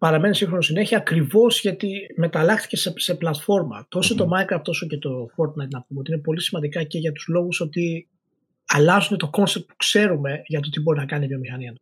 Παραμένει 0.03 0.35
σύγχρονο 0.35 0.61
συνέχεια 0.61 0.97
ακριβώς 0.97 1.61
γιατί 1.61 2.13
μεταλλάχθηκε 2.15 2.77
σε, 2.77 2.93
σε 2.95 3.15
πλατφόρμα. 3.15 3.85
Τόσο 3.89 4.15
το 4.15 4.29
Minecraft 4.33 4.63
όσο 4.65 4.87
και 4.87 4.97
το 4.97 5.29
Fortnite 5.37 5.69
να 5.69 5.81
πούμε 5.81 5.99
ότι 5.99 6.11
είναι 6.11 6.21
πολύ 6.21 6.41
σημαντικά 6.41 6.83
και 6.83 6.97
για 6.97 7.11
τους 7.11 7.27
λόγους 7.27 7.61
ότι 7.61 8.07
αλλάζουν 8.65 9.17
το 9.17 9.29
concept 9.33 9.65
που 9.67 9.75
ξέρουμε 9.77 10.41
για 10.45 10.59
το 10.59 10.69
τι 10.69 10.81
μπορεί 10.81 10.99
να 10.99 11.05
κάνει 11.05 11.25
η 11.25 11.27
βιομηχανία 11.27 11.75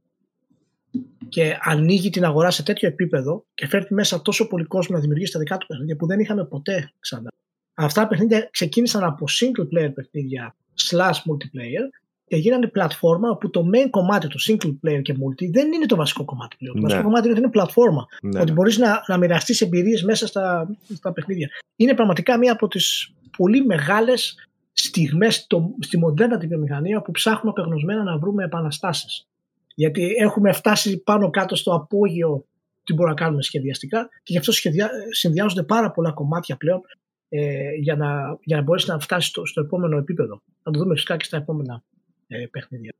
και 1.29 1.57
ανοίγει 1.61 2.09
την 2.09 2.25
αγορά 2.25 2.51
σε 2.51 2.63
τέτοιο 2.63 2.87
επίπεδο 2.87 3.45
και 3.53 3.67
φέρνει 3.67 3.87
μέσα 3.89 4.21
τόσο 4.21 4.47
πολύ 4.47 4.65
κόσμο 4.65 4.95
να 4.95 5.01
δημιουργήσει 5.01 5.31
τα 5.31 5.39
δικά 5.39 5.57
του 5.57 5.67
παιχνίδια 5.67 5.95
που 5.95 6.07
δεν 6.07 6.19
είχαμε 6.19 6.45
ποτέ 6.45 6.91
ξανά. 6.99 7.31
Αυτά 7.73 8.01
τα 8.01 8.07
παιχνίδια 8.07 8.49
ξεκίνησαν 8.51 9.03
από 9.03 9.25
single 9.29 9.77
player 9.77 9.93
παιχνίδια 9.93 10.55
slash 10.89 11.15
multiplayer 11.15 11.85
και 11.91 12.00
γίνανε 12.35 12.67
πλατφόρμα 12.67 13.29
όπου 13.29 13.49
το 13.49 13.69
main 13.73 13.89
κομμάτι 13.89 14.27
του 14.27 14.39
single 14.41 14.69
player 14.85 15.01
και 15.01 15.13
multi 15.13 15.49
δεν 15.51 15.71
είναι 15.73 15.85
το 15.85 15.95
βασικό 15.95 16.25
κομμάτι 16.25 16.55
πλέον. 16.57 16.75
Το 16.75 16.81
βασικό 16.81 17.01
ναι. 17.01 17.07
κομμάτι 17.07 17.23
είναι 17.23 17.33
ότι 17.33 17.41
είναι 17.41 17.51
πλατφόρμα. 17.51 18.05
Ναι. 18.21 18.39
Ότι 18.39 18.51
μπορείς 18.51 18.77
να, 18.77 19.03
να 19.07 19.17
μοιραστείς 19.17 19.61
εμπειρίες 19.61 20.03
μέσα 20.03 20.27
στα, 20.27 20.75
στα 20.93 21.11
παιχνίδια. 21.13 21.49
Είναι 21.75 21.93
πραγματικά 21.93 22.37
μία 22.37 22.51
από 22.51 22.67
τις 22.67 23.13
πολύ 23.37 23.65
μεγάλες 23.65 24.35
στιγμές 24.73 25.47
στη 25.79 25.97
μοντέρνα 25.97 26.37
τη 26.37 26.47
βιομηχανία 26.47 27.01
που 27.01 27.11
ψάχνουμε 27.11 27.49
απεγνωσμένα 27.57 28.03
να 28.03 28.17
βρούμε 28.17 28.43
επαναστάσεις. 28.43 29.27
Γιατί 29.75 30.15
έχουμε 30.19 30.51
φτάσει 30.51 30.97
πάνω 31.03 31.29
κάτω 31.29 31.55
στο 31.55 31.73
απόγειο 31.73 32.45
τι 32.83 32.93
μπορούμε 32.93 33.15
να 33.15 33.21
κάνουμε 33.21 33.41
σχεδιαστικά 33.41 34.09
και 34.23 34.31
γι' 34.33 34.37
αυτό 34.37 34.51
σχεδιά, 34.51 34.89
συνδυάζονται 35.09 35.63
πάρα 35.63 35.91
πολλά 35.91 36.11
κομμάτια 36.11 36.55
πλέον 36.57 36.81
ε, 37.29 37.73
για, 37.79 37.95
να, 37.95 38.37
για 38.43 38.57
να 38.57 38.61
μπορέσεις 38.63 38.89
να 38.89 38.99
φτάσεις 38.99 39.29
στο, 39.29 39.45
στο 39.45 39.61
επόμενο 39.61 39.97
επίπεδο. 39.97 40.41
Θα 40.63 40.71
το 40.71 40.79
δούμε 40.79 40.93
φυσικά 40.93 41.17
και 41.17 41.25
στα 41.25 41.37
επόμενα 41.37 41.83
ε, 42.31 42.45
παιχνίδια. 42.45 42.93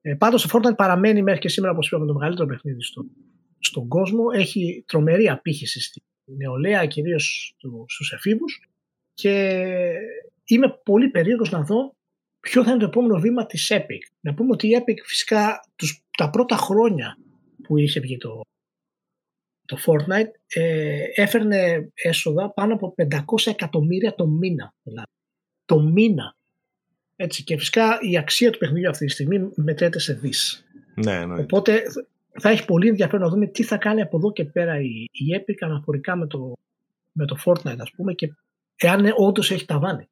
Ε, 0.00 0.14
πάντως 0.14 0.46
το 0.46 0.48
Fortnite 0.52 0.76
παραμένει 0.76 1.22
μέχρι 1.22 1.40
και 1.40 1.48
σήμερα, 1.48 1.72
όπως 1.72 1.86
είπαμε, 1.86 2.06
το 2.06 2.14
μεγαλύτερο 2.14 2.48
παιχνίδι 2.48 2.82
στο, 2.82 3.04
στον 3.58 3.88
κόσμο. 3.88 4.24
Έχει 4.32 4.84
τρομερή 4.86 5.28
απήχηση 5.28 5.80
στη 5.80 6.02
νεολαία, 6.24 6.86
κυρίως 6.86 7.56
στους 7.86 8.12
εφήβους 8.12 8.68
και 9.14 9.64
είμαι 10.44 10.80
πολύ 10.82 11.08
περίεργος 11.08 11.50
να 11.50 11.62
δω 11.62 11.96
ποιο 12.40 12.64
θα 12.64 12.70
είναι 12.70 12.78
το 12.78 12.86
επόμενο 12.86 13.20
βήμα 13.20 13.46
της 13.46 13.72
Epic. 13.74 14.14
Να 14.20 14.34
πούμε 14.34 14.50
ότι 14.52 14.68
η 14.68 14.70
Epic 14.80 14.96
φυσικά 15.04 15.60
τους, 15.76 16.02
τα 16.16 16.30
πρώτα 16.30 16.56
χρόνια 16.56 17.18
που 17.62 17.78
είχε 17.78 18.00
βγει 18.00 18.16
το, 18.16 18.40
το 19.64 19.76
Fortnite 19.86 20.30
ε, 20.46 21.02
έφερνε 21.14 21.90
έσοδα 21.94 22.52
πάνω 22.52 22.74
από 22.74 22.94
500 22.96 23.18
εκατομμύρια 23.44 24.14
το 24.14 24.26
μήνα. 24.26 24.74
Δηλαδή. 24.82 25.10
Το 25.64 25.80
μήνα. 25.80 26.36
Έτσι, 27.20 27.44
και 27.44 27.58
φυσικά 27.58 27.98
η 28.00 28.18
αξία 28.18 28.50
του 28.50 28.58
παιχνιδιού 28.58 28.88
αυτή 28.88 29.06
τη 29.06 29.12
στιγμή 29.12 29.50
μετρέται 29.54 29.98
σε 29.98 30.12
δις. 30.12 30.64
Ναι, 30.94 31.24
ναι. 31.26 31.40
Οπότε 31.40 31.82
θα 32.40 32.48
έχει 32.48 32.64
πολύ 32.64 32.88
ενδιαφέρον 32.88 33.20
να 33.20 33.28
δούμε 33.28 33.46
τι 33.46 33.62
θα 33.62 33.76
κάνει 33.76 34.00
από 34.00 34.16
εδώ 34.16 34.32
και 34.32 34.44
πέρα 34.44 34.80
η, 34.80 35.04
η 35.12 35.24
Epic 35.38 35.56
αναφορικά 35.60 36.16
με 36.16 36.26
το, 36.26 36.52
με 37.12 37.24
το 37.24 37.36
Fortnite 37.44 37.78
ας 37.78 37.90
πούμε 37.96 38.12
και 38.12 38.32
εάν 38.76 39.12
όντως 39.16 39.50
έχει 39.50 39.64
ταβάνει 39.64 40.08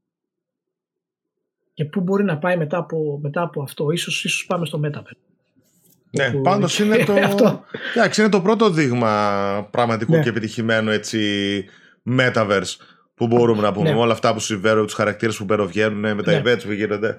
και 1.76 1.84
πού 1.84 2.00
μπορεί 2.00 2.24
να 2.24 2.38
πάει 2.38 2.56
μετά 2.56 2.78
από, 2.78 3.18
μετά 3.22 3.42
από 3.42 3.62
αυτό. 3.62 3.90
Ίσως, 3.90 4.24
ίσως 4.24 4.46
πάμε 4.46 4.66
στο 4.66 4.80
Metaverse. 4.84 5.26
Ναι, 6.10 6.30
που... 6.30 6.40
πάντως 6.40 6.78
είναι 6.78 6.96
το, 7.04 7.64
είναι 8.18 8.28
το 8.28 8.40
πρώτο 8.40 8.70
δείγμα 8.70 9.68
πραγματικού 9.70 10.12
ναι. 10.12 10.22
και 10.22 10.28
επιτυχημένο 10.28 10.90
έτσι 10.90 11.20
Metaverse 12.18 12.76
που 13.16 13.26
μπορούμε 13.26 13.62
να 13.62 13.72
πούμε 13.72 13.88
ναι. 13.88 13.94
με 13.94 14.00
όλα 14.00 14.12
αυτά 14.12 14.32
που 14.32 14.40
συμβαίνουν, 14.40 14.84
τους 14.84 14.94
χαρακτήρες 14.94 15.36
που 15.36 15.44
περοβγαίνουν 15.44 16.14
με 16.14 16.22
τα 16.22 16.32
ναι. 16.32 16.42
events 16.44 16.62
που 16.64 16.72
γίνονται 16.72 17.14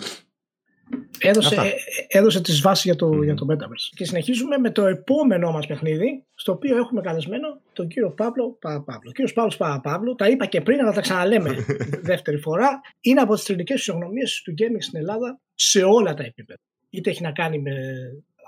έδωσε, 1.20 1.56
ε, 1.56 1.72
έδωσε 2.18 2.42
τις 2.42 2.62
βάσεις 2.62 2.84
για 2.84 2.96
το, 2.96 3.24
για 3.24 3.34
το 3.34 3.46
Metaverse. 3.50 3.90
Και 3.96 4.06
συνεχίζουμε 4.06 4.58
με 4.58 4.72
το 4.72 4.86
επόμενό 4.86 5.52
μας 5.52 5.68
παιχνίδι, 5.68 6.24
στο 6.36 6.52
οποίο 6.52 6.78
έχουμε 6.78 7.02
καλεσμένο 7.02 7.62
τον 7.74 7.88
κύριο 7.88 8.10
Παύλο 8.12 8.58
Παπαπαύλο. 8.62 9.10
Ο 9.10 9.12
κύριος 9.12 9.34
Παύλος 9.34 9.58
Παπαπαύλο, 9.58 10.16
τα 10.16 10.28
είπα 10.28 10.46
και 10.46 10.62
πριν, 10.62 10.80
αλλά 10.80 10.92
τα 10.92 11.02
ξαναλέμε 11.02 11.66
δεύτερη 12.12 12.38
φορά, 12.38 12.82
είναι 13.02 13.22
από 13.22 13.34
τις 13.34 13.44
θρηλυκές 13.44 13.78
φυσιογνωμίες 13.78 14.42
του 14.44 14.54
gaming 14.58 14.80
στην 14.80 15.00
Ελλάδα 15.00 15.40
σε 15.54 15.84
όλα 15.84 16.14
τα 16.14 16.24
επίπεδα. 16.24 16.60
Είτε 16.90 17.10
έχει 17.10 17.22
να 17.22 17.32
κάνει 17.32 17.60
με 17.60 17.72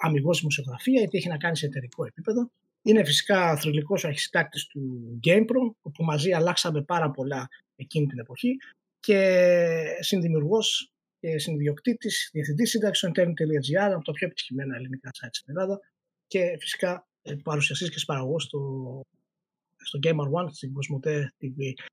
αμυγός 0.02 0.40
δημοσιογραφία, 0.40 1.02
είτε 1.02 1.18
έχει 1.18 1.28
να 1.28 1.38
κάνει 1.38 1.58
σε 1.58 1.66
εταιρικό 1.66 2.06
επίπεδο. 2.06 2.52
Είναι 2.82 3.04
φυσικά 3.04 3.58
θρηλυκός 3.58 4.04
ο 4.04 4.08
αρχισυντάκτης 4.08 4.68
του 4.68 5.20
GamePro, 5.28 5.74
όπου 5.82 6.04
μαζί 6.04 6.32
αλλάξαμε 6.32 6.82
πάρα 6.84 7.12
πολλά 7.12 7.48
εκείνη 7.76 8.06
την 8.06 8.20
εποχή 8.20 8.58
και 9.00 9.98
συνδημιουργός 10.00 10.92
και 11.20 11.40
συνδιοκτήτης, 11.40 12.30
διευθυντής 12.34 12.70
σύνταξης 12.70 13.10
στο 13.10 13.24
intern.gr, 13.24 13.92
από 13.94 14.04
τα 14.04 14.12
πιο 14.12 14.28
επιτυχημένα 14.28 14.76
ελληνικά 14.76 15.10
site 15.10 15.30
στην 15.32 15.58
Ελλάδα 15.58 15.80
και 16.28 16.58
φυσικά 16.60 17.08
ε, 17.22 17.36
παρουσιαστής 17.44 17.90
και 17.90 18.04
παραγωγό 18.06 18.40
στο, 18.40 18.60
στο 19.78 20.00
Gamer 20.04 20.44
One, 20.44 20.48
στην 20.52 20.72
Cosmote 20.74 21.16
TV. 21.42 21.84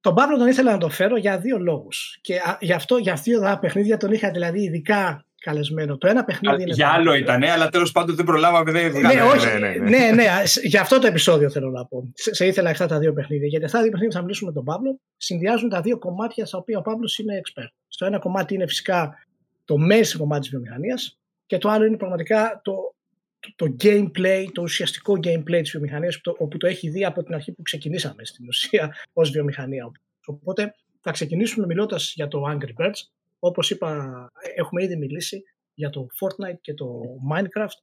Τον 0.00 0.14
Παύλο 0.14 0.36
τον 0.36 0.48
ήθελα 0.48 0.72
να 0.72 0.78
το 0.78 0.88
φέρω 0.88 1.16
για 1.16 1.38
δύο 1.38 1.58
λόγους. 1.58 2.18
Και 2.20 2.40
γι' 2.60 2.72
αυτό, 2.72 2.96
για 2.96 3.14
δύο 3.14 3.40
τα 3.40 3.58
παιχνίδια 3.58 3.96
τον 3.96 4.12
είχα 4.12 4.30
δηλαδή 4.30 4.62
ειδικά 4.62 5.26
καλεσμένο. 5.42 5.98
Το 5.98 6.06
ένα 6.06 6.24
παιχνίδι 6.24 6.62
είναι. 6.62 6.72
Για 6.72 6.88
άλλο 6.88 7.14
ήταν, 7.14 7.42
αλλά 7.42 7.68
τέλος 7.68 7.92
πάντων 7.92 8.16
δεν 8.16 8.24
προλάβαμε. 8.24 8.72
Δεν 8.72 8.92
ναι, 8.92 9.22
όχι, 9.22 9.46
ναι, 9.46 9.58
ναι, 9.58 9.68
ναι. 9.68 9.98
ναι, 9.98 10.10
ναι, 10.10 10.24
για 10.62 10.80
αυτό 10.80 10.98
το 10.98 11.06
επεισόδιο 11.06 11.50
θέλω 11.50 11.70
να 11.70 11.86
πω. 11.86 12.12
Σε, 12.14 12.34
σε 12.34 12.46
ήθελα 12.46 12.70
αυτά 12.70 12.86
τα 12.86 12.98
δύο 12.98 13.12
παιχνίδια. 13.12 13.46
Γιατί 13.46 13.64
αυτά 13.64 13.76
τα 13.76 13.82
δύο 13.82 13.92
παιχνίδια 13.92 14.16
θα 14.16 14.22
μιλήσουμε 14.22 14.50
με 14.50 14.56
τον 14.56 14.64
Παύλο. 14.64 15.00
Συνδυάζουν 15.16 15.68
τα 15.68 15.80
δύο 15.80 15.98
κομμάτια 15.98 16.46
στα 16.46 16.58
οποία 16.58 16.78
ο 16.78 16.82
Παύλος 16.82 17.18
είναι 17.18 17.40
expert. 17.44 17.68
Στο 17.88 18.06
ένα 18.06 18.18
κομμάτι 18.18 18.54
είναι 18.54 18.66
φυσικά 18.66 19.26
το 19.64 19.78
μέσο 19.78 20.18
κομμάτι 20.18 20.40
της 20.40 20.50
βιομηχανίας 20.50 21.18
και 21.46 21.58
το 21.58 21.68
άλλο 21.68 21.84
είναι 21.84 21.96
πραγματικά 21.96 22.60
το, 22.64 22.94
το, 23.40 23.52
το 23.56 23.76
gameplay, 23.82 24.44
το 24.52 24.62
ουσιαστικό 24.62 25.12
gameplay 25.12 25.60
της 25.60 25.70
βιομηχανίας 25.70 26.20
όπου 26.38 26.56
το 26.56 26.66
έχει 26.66 26.88
δει 26.88 27.04
από 27.04 27.22
την 27.22 27.34
αρχή 27.34 27.52
που 27.52 27.62
ξεκινήσαμε 27.62 28.24
στην 28.24 28.46
ουσία 28.48 28.96
ως 29.12 29.30
βιομηχανία. 29.30 29.92
Οπότε 30.26 30.74
θα 31.00 31.10
ξεκινήσουμε 31.10 31.66
μιλώντας 31.66 32.12
για 32.14 32.28
το 32.28 32.42
Angry 32.50 32.84
Birds 32.84 33.00
όπως 33.44 33.70
είπα, 33.70 34.32
έχουμε 34.56 34.82
ήδη 34.82 34.96
μιλήσει 34.96 35.42
για 35.74 35.90
το 35.90 36.06
Fortnite 36.20 36.58
και 36.60 36.74
το 36.74 37.00
Minecraft 37.32 37.80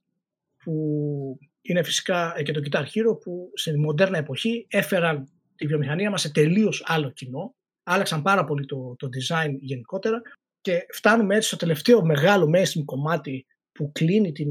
που 0.64 1.38
είναι 1.60 1.82
φυσικά 1.82 2.34
ε, 2.36 2.42
και 2.42 2.52
το 2.52 2.60
Guitar 2.64 2.82
Hero 2.82 3.20
που 3.20 3.50
στην 3.54 3.80
μοντέρνα 3.80 4.18
εποχή 4.18 4.66
έφεραν 4.68 5.28
τη 5.56 5.66
βιομηχανία 5.66 6.10
μας 6.10 6.20
σε 6.20 6.30
τελείως 6.32 6.82
άλλο 6.86 7.10
κοινό. 7.10 7.54
Άλλαξαν 7.82 8.22
πάρα 8.22 8.44
πολύ 8.44 8.66
το, 8.66 8.94
το 8.98 9.08
design 9.08 9.56
γενικότερα 9.58 10.22
και 10.60 10.86
φτάνουμε 10.92 11.34
έτσι 11.34 11.48
στο 11.48 11.56
τελευταίο 11.56 12.04
μεγάλο 12.04 12.50
mainstream 12.54 12.84
κομμάτι 12.84 13.46
που 13.72 13.92
κλείνει 13.92 14.32
την, 14.32 14.48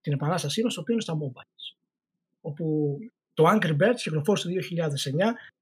την 0.00 0.12
επανάστασή 0.12 0.62
μας, 0.62 0.74
το 0.74 0.80
οποίο 0.80 0.94
είναι 0.94 1.02
στα 1.02 1.16
mobiles. 1.18 1.76
Όπου 2.40 2.96
το 3.34 3.44
Angry 3.48 3.76
Birds 3.76 3.96
κυκλοφόρησε 3.96 4.48
το 4.48 4.54
2009 4.54 4.58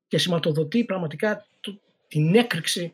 και 0.08 0.18
σηματοδοτεί 0.18 0.84
πραγματικά 0.84 1.46
το, 1.60 1.80
την 2.08 2.34
έκρηξη 2.34 2.92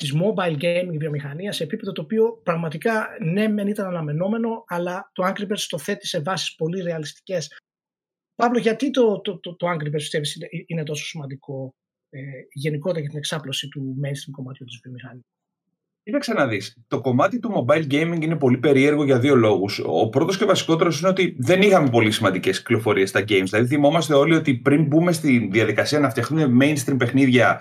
της 0.00 0.14
mobile 0.14 0.56
gaming 0.60 0.96
βιομηχανίας 0.98 1.56
σε 1.56 1.62
επίπεδο 1.62 1.92
το 1.92 2.02
οποίο 2.02 2.40
πραγματικά 2.42 3.08
ναι, 3.32 3.48
μεν 3.48 3.66
ήταν 3.66 3.86
αναμενόμενο, 3.86 4.64
αλλά 4.66 5.10
το 5.12 5.26
Angry 5.26 5.42
Birds 5.42 5.66
το 5.68 5.78
θέτει 5.78 6.06
σε 6.06 6.20
βάσεις 6.20 6.54
πολύ 6.54 6.80
ρεαλιστικές. 6.80 7.58
Παύλο, 8.34 8.58
γιατί 8.58 8.90
το, 8.90 9.20
το, 9.20 9.38
το, 9.38 9.56
το 9.56 9.66
Angry 9.70 9.86
Birds 9.86 9.90
πιστεύεις 9.90 10.38
είναι 10.66 10.82
τόσο 10.82 11.04
σημαντικό 11.04 11.74
ε, 12.10 12.20
γενικότερα 12.52 13.00
για 13.00 13.08
την 13.08 13.18
εξάπλωση 13.18 13.68
του 13.68 13.96
mainstream 14.04 14.30
κομμάτιου 14.30 14.66
της 14.66 14.80
βιομηχανίας; 14.82 15.24
Κοίταξε 16.02 16.32
να 16.32 16.46
δεις. 16.46 16.76
Το 16.88 17.00
κομμάτι 17.00 17.38
του 17.38 17.52
mobile 17.56 17.86
gaming 17.92 18.22
είναι 18.22 18.36
πολύ 18.36 18.58
περίεργο 18.58 19.04
για 19.04 19.18
δύο 19.18 19.34
λόγους. 19.34 19.82
Ο 19.86 20.08
πρώτος 20.08 20.38
και 20.38 20.44
βασικότερος 20.44 21.00
είναι 21.00 21.08
ότι 21.08 21.36
δεν 21.38 21.62
είχαμε 21.62 21.90
πολύ 21.90 22.10
σημαντικές 22.10 22.58
κυκλοφορίες 22.58 23.08
στα 23.08 23.20
games. 23.20 23.44
Δηλαδή, 23.44 23.66
θυμόμαστε 23.66 24.14
όλοι 24.14 24.34
ότι 24.34 24.54
πριν 24.54 24.86
μπούμε 24.86 25.12
στη 25.12 25.48
διαδικασία 25.52 25.98
να 25.98 26.10
φτιάχνουμε 26.10 26.66
mainstream 26.66 26.96
παιχνίδια 26.98 27.60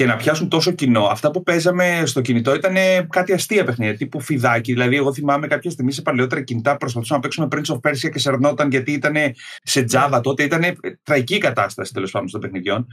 και 0.00 0.06
να 0.06 0.16
πιάσουν 0.16 0.48
τόσο 0.48 0.70
κοινό, 0.70 1.04
αυτά 1.04 1.30
που 1.30 1.42
παίζαμε 1.42 2.02
στο 2.04 2.20
κινητό 2.20 2.54
ήταν 2.54 2.74
κάτι 3.08 3.32
αστεία 3.32 3.64
παιχνίδια, 3.64 3.96
τύπου 3.96 4.20
φιδάκι. 4.20 4.72
Δηλαδή, 4.72 4.96
εγώ 4.96 5.12
θυμάμαι 5.12 5.46
κάποια 5.46 5.70
στιγμή 5.70 5.92
σε 5.92 6.02
παλαιότερα 6.02 6.42
κινητά 6.42 6.76
προσπαθούσαμε 6.76 7.20
να 7.22 7.28
παίξουμε 7.28 7.48
Prince 7.50 7.74
of 7.74 7.90
Persia 7.90 8.10
και 8.12 8.18
σερνόταν 8.18 8.70
γιατί 8.70 8.92
ήταν 8.92 9.14
σε 9.62 9.84
Java 9.92 10.20
τότε. 10.22 10.42
Ήταν 10.42 10.62
τραγική 11.02 11.38
κατάσταση 11.38 11.92
τέλος 11.92 12.10
πάντων 12.10 12.30
των 12.30 12.40
παιχνιδιών. 12.40 12.86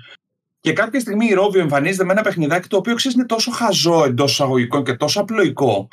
Και 0.60 0.74
κάποια 0.74 1.00
στιγμή 1.00 1.26
η 1.26 1.36
Rovio 1.40 1.60
εμφανίζεται 1.60 2.04
με 2.04 2.12
ένα 2.12 2.22
παιχνιδάκι 2.22 2.68
το 2.68 2.78
οποίο 2.78 2.96
ξέρεις 2.96 3.18
είναι 3.18 3.26
τόσο 3.26 3.52
χαζό 3.52 4.04
εντός 4.04 4.32
εισαγωγικών 4.32 4.84
και 4.84 4.94
τόσο 4.94 5.22
απλοϊκό. 5.22 5.88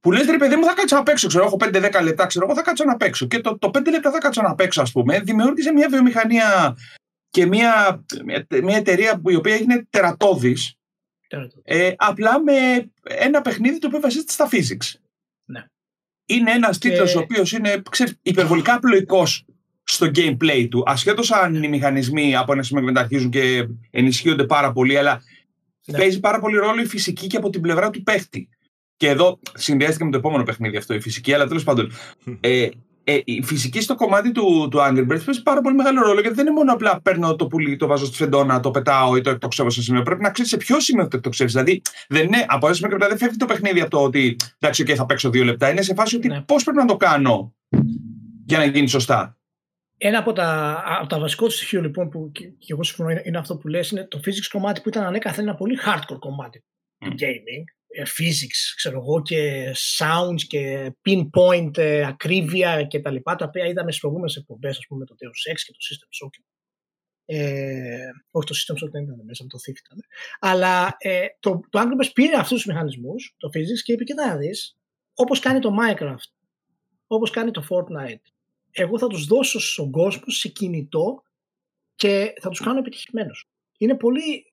Που 0.00 0.12
λες, 0.12 0.26
ρε 0.30 0.36
παιδί 0.36 0.56
μου, 0.56 0.64
θα 0.64 0.74
κάτσω 0.74 0.96
να 0.96 1.02
παίξω. 1.02 1.28
Ξέρω, 1.28 1.44
έχω 1.44 1.56
5-10 1.60 2.02
λεπτά, 2.02 2.26
ξέρω, 2.26 2.44
εγώ 2.44 2.54
θα 2.54 2.62
κάτσω 2.62 2.84
να 2.84 2.96
παίξω. 2.96 3.26
Και 3.26 3.40
το, 3.40 3.58
το 3.58 3.70
5 3.74 3.90
λεπτά 3.90 4.10
θα 4.10 4.18
κάτσω 4.18 4.42
να 4.42 4.54
παίξω, 4.54 4.82
ας 4.82 4.92
πούμε, 4.92 5.20
δημιούργησε 5.20 5.72
μια 5.72 5.88
βιομηχανία 5.88 6.76
και 7.30 7.46
μια, 7.46 8.04
μια 8.62 8.76
εταιρεία 8.76 9.20
που 9.20 9.30
η 9.30 9.34
οποία 9.34 9.54
έγινε 9.54 9.86
τερατώδης. 9.90 10.72
Ε, 11.62 11.92
απλά 11.96 12.42
με 12.42 12.52
ένα 13.02 13.40
παιχνίδι 13.40 13.78
το 13.78 13.86
οποίο 13.86 14.00
βασίζεται 14.00 14.32
στα 14.32 14.48
physics. 14.52 15.00
Ναι. 15.44 15.64
Είναι 16.26 16.52
ένας 16.52 16.78
και... 16.78 16.88
τίτλος 16.88 17.14
ο 17.14 17.18
οποίος 17.18 17.52
είναι 17.52 17.82
ξέρεις, 17.90 18.18
υπερβολικά 18.22 18.74
απλοϊκό 18.74 19.26
στο 19.84 20.10
gameplay 20.14 20.66
του. 20.70 20.82
Ασχέτως 20.86 21.32
αν 21.32 21.62
οι 21.62 21.68
μηχανισμοί 21.68 22.36
από 22.36 22.52
ένα 22.52 22.62
σημείο 22.62 22.82
μετά 22.82 23.00
αρχίζουν 23.00 23.30
και 23.30 23.68
ενισχύονται 23.90 24.44
πάρα 24.44 24.72
πολύ, 24.72 24.96
αλλά 24.96 25.22
ναι. 25.84 25.98
παίζει 25.98 26.20
πάρα 26.20 26.40
πολύ 26.40 26.56
ρόλο 26.56 26.80
η 26.80 26.86
φυσική 26.86 27.26
και 27.26 27.36
από 27.36 27.50
την 27.50 27.60
πλευρά 27.60 27.90
του 27.90 28.02
παίχτη. 28.02 28.48
Και 28.96 29.08
εδώ 29.08 29.40
συνδυάστηκε 29.54 30.04
με 30.04 30.10
το 30.10 30.18
επόμενο 30.18 30.42
παιχνίδι 30.42 30.76
αυτό 30.76 30.94
η 30.94 31.00
φυσική, 31.00 31.32
αλλά 31.34 31.46
τέλος 31.46 31.64
πάντων. 31.64 31.92
Ε, 32.40 32.68
ε, 33.10 33.20
η 33.24 33.42
φυσική 33.42 33.80
στο 33.80 33.94
κομμάτι 33.94 34.32
του, 34.32 34.68
του 34.70 34.78
Angry 34.78 35.00
Birds 35.00 35.22
παίζει 35.24 35.42
πάρα 35.42 35.60
πολύ 35.60 35.74
μεγάλο 35.74 36.02
ρόλο 36.02 36.20
γιατί 36.20 36.36
δεν 36.36 36.46
είναι 36.46 36.54
μόνο 36.54 36.72
απλά 36.72 37.00
παίρνω 37.00 37.36
το 37.36 37.46
πουλί, 37.46 37.76
το 37.76 37.86
βάζω 37.86 38.06
στη 38.06 38.16
φεντόνα, 38.16 38.60
το 38.60 38.70
πετάω 38.70 39.16
ή 39.16 39.20
το 39.20 39.30
εκτοξεύω 39.30 39.70
σε 39.70 39.82
σημείο. 39.82 40.02
Πρέπει 40.02 40.22
να 40.22 40.30
ξέρεις 40.30 40.50
σε 40.50 40.56
ποιο 40.56 40.80
σημείο 40.80 41.08
το 41.08 41.16
εκτοξεύεις. 41.16 41.52
Δηλαδή 41.52 41.82
δεν 42.08 42.26
είναι, 42.26 42.44
από 42.48 42.66
ένα 42.66 42.74
σημείο 42.74 42.90
και 42.90 42.96
μετά 42.96 43.08
δεν 43.08 43.18
φεύγει 43.18 43.36
το 43.36 43.46
παιχνίδι 43.46 43.80
από 43.80 43.90
το 43.90 44.02
ότι 44.02 44.36
εντάξει, 44.58 44.84
okay, 44.86 44.94
θα 44.94 45.06
παίξω 45.06 45.30
δύο 45.30 45.44
λεπτά. 45.44 45.70
Είναι 45.70 45.82
σε 45.82 45.94
φάση 45.94 46.16
ότι 46.16 46.28
ναι. 46.28 46.40
πώς 46.40 46.62
πρέπει 46.62 46.78
να 46.78 46.84
το 46.84 46.96
κάνω 46.96 47.54
για 48.46 48.58
να 48.58 48.64
γίνει 48.64 48.88
σωστά. 48.88 49.38
Ένα 49.98 50.18
από 50.18 50.32
τα, 50.32 50.82
από 51.00 51.06
τα 51.06 51.18
βασικό 51.18 51.48
στοιχείο 51.48 51.80
λοιπόν 51.80 52.08
που 52.08 52.30
και, 52.32 52.44
και 52.46 52.72
εγώ 52.72 52.82
συμφωνώ 52.82 53.10
είναι, 53.10 53.22
είναι 53.24 53.38
αυτό 53.38 53.56
που 53.56 53.68
λες 53.68 53.90
είναι 53.90 54.06
το 54.06 54.20
physics 54.24 54.48
κομμάτι 54.52 54.80
που 54.80 54.88
ήταν 54.88 55.04
ανέκαθεν 55.04 55.46
ένα 55.46 55.54
πολύ 55.56 55.78
hardcore 55.86 56.18
κομμάτι 56.18 56.64
mm. 57.04 57.08
gaming 57.08 57.64
ε, 57.64 57.77
physics 57.96 58.74
ξέρω 58.76 58.98
εγώ 58.98 59.22
και 59.22 59.72
sounds 59.98 60.42
και 60.46 60.92
pinpoint 61.04 61.76
ε, 61.76 62.06
ακρίβεια 62.06 62.82
και 62.82 63.00
τα 63.00 63.10
λοιπά 63.10 63.36
τα 63.36 63.44
οποία 63.44 63.66
είδαμε 63.66 63.88
στις 63.88 64.00
προηγούμενες 64.00 64.36
εκπομπές 64.36 64.78
ας 64.78 64.86
πούμε 64.88 65.04
το 65.04 65.14
Deus 65.18 65.52
Ex 65.52 65.56
και 65.64 65.72
το 65.72 65.78
System 65.88 66.26
Shock 66.26 66.42
ε, 67.24 68.10
όχι 68.30 68.46
το 68.46 68.54
System 68.54 68.84
Shock 68.84 68.90
δεν 68.90 69.02
ήταν 69.02 69.20
μέσα 69.24 69.46
το 69.46 69.58
Thief 69.58 69.76
ήταν 69.84 69.98
αλλά 70.38 70.96
ε, 70.98 71.26
το, 71.40 71.60
το 71.70 71.80
Angry 71.80 72.10
πήρε 72.14 72.36
αυτούς 72.36 72.56
τους 72.56 72.66
μηχανισμούς 72.66 73.34
το 73.36 73.48
physics 73.48 73.82
και 73.84 73.92
είπε 73.92 74.04
και 74.04 74.14
να 74.14 74.36
δεις 74.36 74.76
όπως 75.14 75.38
κάνει 75.38 75.58
το 75.58 75.70
Minecraft 75.80 76.30
όπως 77.06 77.30
κάνει 77.30 77.50
το 77.50 77.66
Fortnite 77.70 78.32
εγώ 78.70 78.98
θα 78.98 79.06
τους 79.06 79.24
δώσω 79.24 79.60
στον 79.60 79.90
κόσμο 79.90 80.24
σε 80.26 80.48
κινητό 80.48 81.22
και 81.94 82.34
θα 82.40 82.48
τους 82.48 82.60
κάνω 82.60 82.78
επιτυχημένους. 82.78 83.48
Είναι 83.78 83.96
πολύ... 83.96 84.47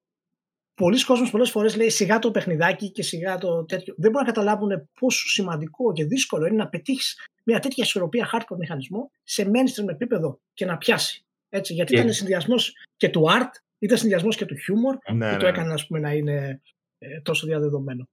Πολλοί 0.76 1.04
κόσμοι 1.04 1.30
πολλές 1.30 1.50
φορές 1.50 1.76
λέει 1.76 1.90
σιγά 1.90 2.20
το 2.20 2.32
παιχνιδάκι 2.32 2.92
και 2.92 3.04
σιγά 3.04 3.38
το 3.38 3.66
τέτοιο. 3.66 3.94
Δεν 3.98 4.12
μπορούν 4.12 4.28
να 4.28 4.34
καταλάβουν 4.34 4.90
πόσο 5.00 5.28
σημαντικό 5.28 5.94
και 5.94 6.06
δύσκολο 6.06 6.46
είναι 6.46 6.56
να 6.56 6.68
πετύχεις 6.68 7.28
μια 7.44 7.60
τέτοια 7.60 7.84
ισορροπία 7.84 8.30
hardcore 8.34 8.58
μηχανισμό 8.58 9.12
σε 9.24 9.52
mainstream 9.54 9.90
επίπεδο 9.90 10.40
και 10.54 10.66
να 10.66 10.78
πιάσει. 10.78 11.26
Έτσι, 11.50 11.74
γιατί 11.74 11.94
ήταν 11.94 12.14
συνδυασμός 12.14 12.74
και 12.98 13.10
του 13.10 13.26
art, 13.30 13.50
ήταν 13.80 13.98
συνδυασμός 13.98 14.36
και 14.36 14.46
του 14.46 14.56
humor 14.56 15.14
ναι, 15.14 15.32
που 15.32 15.38
το 15.38 15.44
ναι. 15.44 15.52
έκανε 15.52 15.74
ας 15.74 15.88
πούμε, 15.88 16.00
να 16.00 16.14
είναι 16.14 16.62
ε, 16.98 17.20
τόσο 17.22 17.48
διαδεδομένο. 17.48 18.08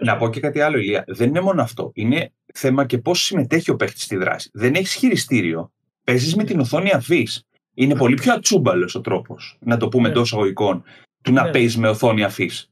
Να 0.00 0.16
πω 0.16 0.30
και 0.30 0.40
κάτι 0.40 0.60
άλλο, 0.60 0.78
Ηλία. 0.78 1.04
Δεν 1.06 1.28
είναι 1.28 1.40
μόνο 1.40 1.62
αυτό. 1.62 1.90
Είναι 1.94 2.32
θέμα 2.54 2.86
και 2.86 2.98
πώς 2.98 3.24
συμμετέχει 3.24 3.70
ο 3.70 3.76
παίχτη 3.76 4.00
στη 4.00 4.16
δράση. 4.16 4.50
Δεν 4.52 4.74
έχεις 4.74 4.94
χειριστήριο. 4.94 5.72
Παίζεις 6.04 6.36
με 6.36 6.44
την 6.44 6.60
οθόνη 6.60 6.90
αφής. 6.90 7.42
Είναι 7.74 7.96
πολύ 7.96 8.14
πιο 8.14 8.32
ατσούμπαλος 8.32 8.94
ο 8.94 9.00
τρόπος, 9.00 9.58
να 9.60 9.76
το 9.76 9.88
πούμε 9.88 10.02
ναι. 10.02 10.08
εντός 10.08 10.26
εισαγωγικών, 10.26 10.84
του 11.22 11.32
να 11.32 11.42
ναι. 11.42 11.50
παίζεις 11.50 11.76
με 11.76 11.88
οθόνη 11.88 12.24
αφής. 12.24 12.70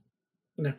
Ναι. 0.55 0.77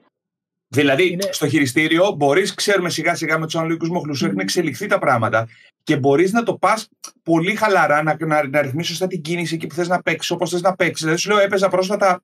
Δηλαδή, 0.68 1.12
είναι... 1.12 1.28
στο 1.32 1.48
χειριστήριο 1.48 2.12
μπορείς, 2.12 2.54
ξέρουμε 2.54 2.90
σιγά 2.90 3.16
σιγά 3.16 3.40
με 3.40 3.46
τους 3.46 3.56
αναλογικούς 3.56 3.90
μοχλούς, 3.90 4.24
mm. 4.24 4.26
έχουν 4.26 4.40
εξελιχθεί 4.40 4.88
τα 4.88 5.00
πράγματα 5.00 5.48
και 5.84 5.98
μπορείς 5.98 6.32
να 6.32 6.44
το 6.44 6.58
πας 6.58 6.90
πολύ 7.24 7.56
χαλαρά, 7.56 8.04
να, 8.04 8.18
να, 8.20 8.48
να 8.48 8.62
ρυθμίσεις 8.62 8.90
σωστά 8.90 9.08
την 9.08 9.22
κίνηση 9.22 9.56
εκεί 9.56 9.68
που 9.68 9.76
θες 9.76 9.88
να 9.88 10.02
παίξεις, 10.02 10.32
όπως 10.32 10.50
θες 10.50 10.62
να 10.62 10.76
παίξεις. 10.76 11.02
Δηλαδή, 11.02 11.22
σου 11.22 11.30
λέω, 11.30 11.40
έπαιζα 11.40 11.70
πρόσφατα 11.70 12.24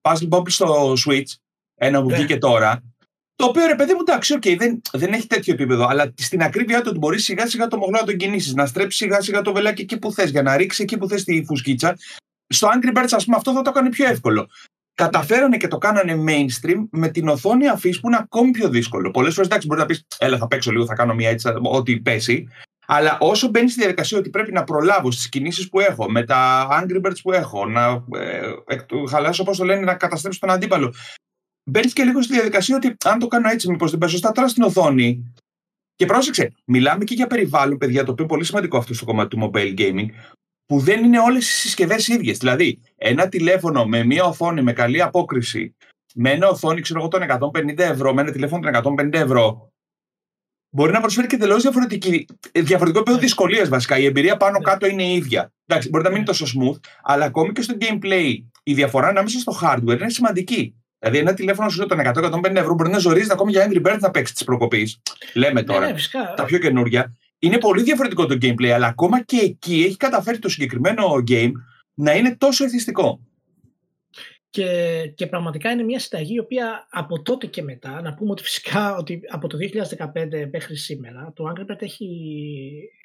Puzzle 0.00 0.28
Bob 0.28 0.50
στο 0.50 0.92
Switch, 1.06 1.34
ένα 1.74 2.02
που 2.02 2.08
ναι. 2.08 2.16
βγήκε 2.16 2.38
τώρα, 2.38 2.82
το 3.36 3.46
οποίο 3.46 3.66
ρε 3.66 3.74
παιδί 3.74 3.92
μου, 3.92 4.00
εντάξει, 4.00 4.36
okay, 4.40 4.56
δεν, 4.58 4.80
δεν 4.92 5.12
έχει 5.12 5.26
τέτοιο 5.26 5.54
επίπεδο, 5.54 5.86
αλλά 5.86 6.12
στην 6.16 6.42
ακρίβειά 6.42 6.80
του 6.80 6.86
ότι 6.88 6.98
μπορείς 6.98 7.24
σιγά 7.24 7.46
σιγά 7.46 7.66
το 7.66 7.76
μογλό 7.76 7.98
να 7.98 8.06
τον 8.06 8.16
κινήσεις, 8.16 8.54
να 8.54 8.66
στρέψεις 8.66 8.96
σιγά 8.96 9.20
σιγά 9.20 9.42
το 9.42 9.52
βελάκι 9.52 9.82
εκεί 9.82 9.98
που 9.98 10.12
θες, 10.12 10.30
για 10.30 10.42
να 10.42 10.56
ρίξεις 10.56 10.80
εκεί 10.80 10.98
που 10.98 11.08
θες 11.08 11.24
τη 11.24 11.44
φουσκίτσα. 11.44 11.96
Στο 12.46 12.68
Angry 12.68 12.96
Birds, 12.96 13.08
ας 13.10 13.24
πούμε, 13.24 13.36
αυτό 13.36 13.52
θα 13.52 13.62
το 13.62 13.70
κάνει 13.70 13.88
πιο 13.88 14.08
εύκολο. 14.08 14.48
Καταφέρανε 15.00 15.56
και 15.56 15.68
το 15.68 15.78
κάνανε 15.78 16.24
mainstream 16.26 16.88
με 16.90 17.08
την 17.08 17.28
οθόνη 17.28 17.68
αφής 17.68 18.00
που 18.00 18.06
είναι 18.06 18.16
ακόμη 18.16 18.50
πιο 18.50 18.68
δύσκολο. 18.68 19.10
Πολλές 19.10 19.34
φορές 19.34 19.48
εντάξει, 19.48 19.66
μπορεί 19.66 19.80
να 19.80 19.86
πεις, 19.86 20.06
Έλα, 20.18 20.38
θα 20.38 20.46
παίξω 20.46 20.70
λίγο, 20.70 20.86
θα 20.86 20.94
κάνω 20.94 21.14
μια 21.14 21.30
έτσι, 21.30 21.52
ό,τι 21.62 22.00
πέσει. 22.00 22.48
Αλλά 22.86 23.18
όσο 23.20 23.48
μπαίνει 23.48 23.70
στη 23.70 23.80
διαδικασία 23.80 24.18
ότι 24.18 24.30
πρέπει 24.30 24.52
να 24.52 24.64
προλάβω 24.64 25.10
στις 25.10 25.28
κινήσεις 25.28 25.68
που 25.68 25.80
έχω, 25.80 26.10
με 26.10 26.24
τα 26.24 26.68
Angry 26.70 27.06
Birds 27.06 27.20
που 27.22 27.32
έχω, 27.32 27.66
να 27.66 28.04
ε, 28.18 28.40
χαλάσω, 29.10 29.42
όπως 29.42 29.56
το 29.56 29.64
λένε, 29.64 29.80
να 29.80 29.94
καταστρέψω 29.94 30.38
τον 30.40 30.50
αντίπαλο, 30.50 30.94
μπαίνεις 31.70 31.92
και 31.92 32.02
λίγο 32.02 32.22
στη 32.22 32.32
διαδικασία 32.32 32.76
ότι 32.76 32.96
αν 33.04 33.18
το 33.18 33.26
κάνω 33.26 33.48
έτσι, 33.48 33.70
μήπως 33.70 33.90
δεν 33.90 33.98
παίζω 33.98 34.12
σωστά 34.12 34.32
τώρα 34.32 34.48
στην 34.48 34.62
οθόνη. 34.62 35.32
Και 35.94 36.06
πρόσεξε, 36.06 36.52
μιλάμε 36.64 37.04
και 37.04 37.14
για 37.14 37.26
περιβάλλον, 37.26 37.78
παιδιά, 37.78 38.04
το 38.04 38.10
οποίο 38.10 38.24
είναι 38.24 38.32
πολύ 38.32 38.44
σημαντικό 38.44 38.76
αυτό 38.76 38.94
στο 38.94 39.04
κομμάτι 39.04 39.36
του 39.36 39.50
mobile 39.52 39.78
gaming, 39.78 40.06
που 40.70 40.78
δεν 40.78 41.04
είναι 41.04 41.18
όλες 41.18 41.48
οι 41.48 41.52
συσκευές 41.52 42.08
ίδιες. 42.08 42.38
Δηλαδή, 42.38 42.80
ένα 42.96 43.28
τηλέφωνο 43.28 43.84
με 43.84 44.04
μία 44.04 44.24
οθόνη 44.24 44.62
με 44.62 44.72
καλή 44.72 45.02
απόκριση, 45.02 45.74
με 46.14 46.30
ένα 46.30 46.48
οθόνη, 46.48 46.80
ξέρω 46.80 47.00
εγώ, 47.00 47.08
των 47.08 47.22
150 47.22 47.78
ευρώ, 47.78 48.14
με 48.14 48.20
ένα 48.20 48.30
τηλέφωνο 48.30 48.70
των 48.70 48.94
150 48.98 49.12
ευρώ, 49.12 49.72
μπορεί 50.70 50.92
να 50.92 51.00
προσφέρει 51.00 51.26
και 51.26 51.36
τελείω 51.36 51.56
διαφορετικό 52.52 52.98
επίπεδο 52.98 53.18
δυσκολία 53.18 53.64
βασικά. 53.68 53.98
Η 53.98 54.04
εμπειρία 54.04 54.36
πάνω 54.36 54.58
ναι. 54.58 54.64
κάτω 54.64 54.86
είναι 54.86 55.02
η 55.02 55.14
ίδια. 55.14 55.52
Εντάξει, 55.66 55.88
μπορεί 55.88 56.04
να 56.04 56.10
μην 56.10 56.18
είναι 56.18 56.26
τόσο 56.26 56.44
smooth, 56.46 56.80
αλλά 57.02 57.24
ακόμη 57.24 57.52
και 57.52 57.62
στο 57.62 57.74
gameplay 57.80 58.34
η 58.62 58.74
διαφορά 58.74 59.08
ανάμεσα 59.08 59.38
στο 59.38 59.58
hardware 59.62 59.98
είναι 60.00 60.10
σημαντική. 60.10 60.74
Δηλαδή, 60.98 61.18
ένα 61.18 61.34
τηλέφωνο 61.34 61.68
σου 61.68 61.86
των 61.86 61.98
100-150 62.04 62.54
ευρώ 62.54 62.74
μπορεί 62.74 62.90
να 62.90 62.98
ζορίζει 62.98 63.28
ακόμη 63.32 63.50
για 63.50 63.68
Angry 63.68 63.86
Birds 63.86 63.98
να 64.00 64.10
παίξει 64.10 64.34
τη 64.34 64.44
προκοπής. 64.44 65.02
Λέμε 65.34 65.62
τώρα. 65.62 65.86
Ναι, 65.86 65.94
τα 66.36 66.44
πιο 66.44 66.58
καινούργια. 66.58 67.16
Είναι 67.42 67.58
πολύ 67.58 67.82
διαφορετικό 67.82 68.26
το 68.26 68.38
gameplay, 68.42 68.66
αλλά 68.66 68.86
ακόμα 68.86 69.22
και 69.22 69.36
εκεί 69.36 69.82
έχει 69.82 69.96
καταφέρει 69.96 70.38
το 70.38 70.48
συγκεκριμένο 70.48 71.04
game 71.30 71.52
να 71.94 72.14
είναι 72.14 72.36
τόσο 72.36 72.64
εθιστικό. 72.64 73.20
Και, 74.50 75.02
και 75.14 75.26
πραγματικά 75.26 75.70
είναι 75.70 75.82
μια 75.82 75.98
συνταγή 75.98 76.34
η 76.34 76.38
οποία 76.38 76.86
από 76.90 77.22
τότε 77.22 77.46
και 77.46 77.62
μετά, 77.62 78.00
να 78.00 78.14
πούμε 78.14 78.30
ότι 78.30 78.42
φυσικά 78.42 78.96
ότι 78.96 79.20
από 79.28 79.48
το 79.48 79.58
2015 79.58 80.48
μέχρι 80.52 80.76
σήμερα 80.76 81.32
το 81.34 81.44
Angry 81.48 81.72
Birds 81.72 81.82
έχει 81.82 82.06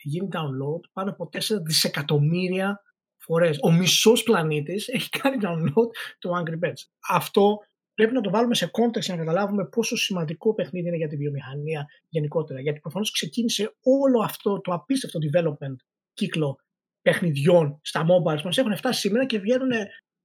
γίνει 0.04 0.28
download 0.32 0.90
πάνω 0.94 1.10
από 1.10 1.30
4 1.34 1.40
δισεκατομμύρια 1.66 2.82
φορές. 3.18 3.58
Ο 3.62 3.72
μισός 3.72 4.24
πλανήτης 4.24 4.88
έχει 4.88 5.10
κάνει 5.10 5.38
download 5.42 5.88
το 6.20 6.30
Angry 6.40 6.66
Birds. 6.66 6.82
Αυτό 7.10 7.60
πρέπει 7.96 8.14
να 8.14 8.22
το 8.22 8.30
βάλουμε 8.30 8.56
σε 8.56 8.66
context 8.66 9.02
για 9.02 9.16
να 9.16 9.20
καταλάβουμε 9.24 9.66
πόσο 9.66 9.96
σημαντικό 9.96 10.54
παιχνίδι 10.54 10.88
είναι 10.88 10.98
για 10.98 11.08
τη 11.08 11.16
βιομηχανία 11.16 11.86
γενικότερα. 12.10 12.62
Γιατί 12.62 12.80
προφανώς 12.80 13.12
ξεκίνησε 13.12 13.76
όλο 13.84 14.24
αυτό 14.24 14.62
το 14.62 14.74
απίστευτο 14.74 15.20
development 15.20 15.76
κύκλο 16.14 16.60
παιχνιδιών 17.02 17.80
στα 17.82 18.06
mobile 18.06 18.42
μας 18.42 18.58
έχουν 18.58 18.76
φτάσει 18.76 19.00
σήμερα 19.00 19.26
και 19.26 19.40
βγαίνουν 19.40 19.72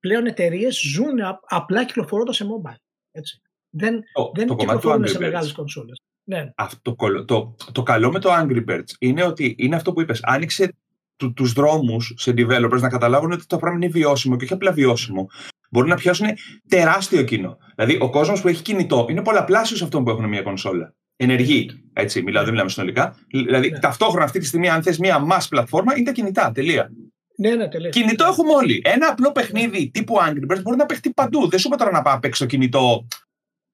πλέον 0.00 0.26
εταιρείες, 0.26 0.80
ζουν 0.80 1.18
απλά 1.48 1.84
κυκλοφορώντας 1.84 2.36
σε 2.36 2.44
mobile. 2.44 2.80
Έτσι. 3.10 3.40
Δεν, 3.70 4.00
το, 4.12 4.32
δεν 4.34 4.46
το 4.46 4.56
κυκλοφορούν 4.56 5.06
σε 5.06 5.18
μεγάλες 5.18 5.52
κονσόλες. 5.52 6.00
Ναι. 6.24 6.52
Αυτό, 6.56 6.94
το, 7.24 7.56
το, 7.72 7.82
καλό 7.82 8.12
με 8.12 8.18
το 8.18 8.30
Angry 8.32 8.64
Birds 8.68 8.90
είναι 8.98 9.24
ότι 9.24 9.54
είναι 9.58 9.76
αυτό 9.76 9.92
που 9.92 10.00
είπες. 10.00 10.20
Άνοιξε 10.22 10.74
του, 11.16 11.32
τους 11.32 11.52
δρόμους 11.52 12.14
σε 12.16 12.34
developers 12.36 12.80
να 12.80 12.88
καταλάβουν 12.88 13.32
ότι 13.32 13.46
το 13.46 13.56
πράγμα 13.56 13.78
είναι 13.78 13.92
βιώσιμο 13.92 14.36
και 14.36 14.44
όχι 14.44 14.52
απλά 14.52 14.72
βιώσιμο 14.72 15.28
Μπορούν 15.70 15.88
να 15.88 15.96
πιάσουν 15.96 16.26
τεράστιο 16.68 17.22
κοινό. 17.22 17.56
Δηλαδή, 17.76 17.98
ο 18.00 18.10
κόσμος 18.10 18.40
που 18.40 18.48
έχει 18.48 18.62
κινητό 18.62 19.06
είναι 19.10 19.22
πολλαπλάσιος 19.22 19.82
αυτών 19.82 20.04
που 20.04 20.10
έχουν 20.10 20.28
μια 20.28 20.42
κονσόλα. 20.42 20.94
Ενεργή. 21.16 21.70
Έτσι, 21.92 22.22
μιλάω, 22.22 22.42
δεν 22.42 22.52
μιλάμε 22.52 22.70
συνολικά. 22.70 23.16
Δηλαδή, 23.30 23.70
ναι. 23.70 23.78
ταυτόχρονα 23.78 24.24
αυτή 24.24 24.38
τη 24.38 24.46
στιγμή, 24.46 24.68
αν 24.68 24.82
θες 24.82 24.98
μια 24.98 25.26
mass 25.30 25.46
πλατφόρμα, 25.48 25.96
είναι 25.96 26.04
τα 26.04 26.12
κινητά. 26.12 26.52
Τελεία. 26.52 26.90
Ναι, 27.36 27.54
ναι, 27.54 27.68
τελεία. 27.68 27.88
Κινητό 27.88 28.24
έχουμε 28.24 28.52
όλοι. 28.52 28.80
Ένα 28.84 29.08
απλό 29.08 29.32
παιχνίδι 29.32 29.90
τύπου 29.90 30.16
Angry 30.18 30.52
Birds 30.52 30.62
μπορεί 30.62 30.76
να 30.76 30.86
παίχτει 30.86 31.12
παντού. 31.12 31.48
Δεν 31.48 31.58
σου 31.58 31.66
είπα 31.66 31.76
τώρα 31.76 31.90
να 31.90 32.02
πάω 32.02 32.18
παίξει 32.18 32.40
το 32.40 32.46
κινητό 32.46 33.06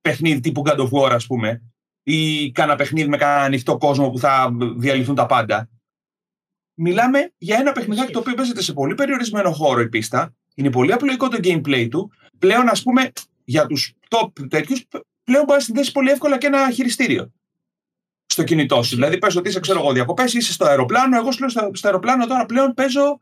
παιχνίδι 0.00 0.40
τύπου 0.40 0.62
God 0.66 0.78
of 0.78 0.88
War, 0.90 1.10
ας 1.10 1.26
πούμε, 1.26 1.62
ή 2.02 2.50
κάνα 2.50 2.74
παιχνίδι 2.76 3.08
με 3.08 3.16
κανένα 3.16 3.42
ανοιχτό 3.42 3.76
κόσμο 3.78 4.10
που 4.10 4.18
θα 4.18 4.56
διαλυθούν 4.76 5.14
τα 5.14 5.26
πάντα. 5.26 5.68
Μιλάμε 6.78 7.32
για 7.38 7.56
ένα 7.58 7.72
παιχνιδάκι 7.72 8.12
το 8.12 8.18
οποίο 8.18 8.34
παίζεται 8.34 8.62
σε 8.62 8.72
πολύ 8.72 8.94
περιορισμένο 8.94 9.52
χώρο 9.52 9.80
η 9.80 9.88
πίστα. 9.88 10.34
Είναι 10.56 10.70
πολύ 10.70 10.92
απλοϊκό 10.92 11.28
το 11.28 11.38
gameplay 11.42 11.88
του. 11.90 12.12
Πλέον, 12.38 12.68
ας 12.68 12.82
πούμε, 12.82 13.12
για 13.44 13.66
τους 13.66 13.92
top 14.08 14.28
τέτοιους, 14.48 14.84
πλέον 15.24 15.44
μπορεί 15.44 15.58
να 15.58 15.64
συνδέσεις 15.64 15.92
πολύ 15.92 16.10
εύκολα 16.10 16.38
και 16.38 16.46
ένα 16.46 16.70
χειριστήριο 16.70 17.32
στο 18.26 18.44
κινητό 18.44 18.82
σου. 18.82 18.94
Δηλαδή, 18.94 19.18
πες 19.18 19.36
ότι 19.36 19.48
είσαι, 19.48 19.60
ξέρω 19.60 19.78
εγώ, 19.78 19.92
διακοπές, 19.92 20.34
είσαι 20.34 20.52
στο 20.52 20.64
αεροπλάνο. 20.64 21.16
Εγώ 21.16 21.32
σου 21.32 21.38
λέω 21.40 21.48
στο, 21.48 21.70
στο 21.72 21.86
αεροπλάνο 21.86 22.26
τώρα 22.26 22.46
πλέον 22.46 22.74
παίζω. 22.74 23.18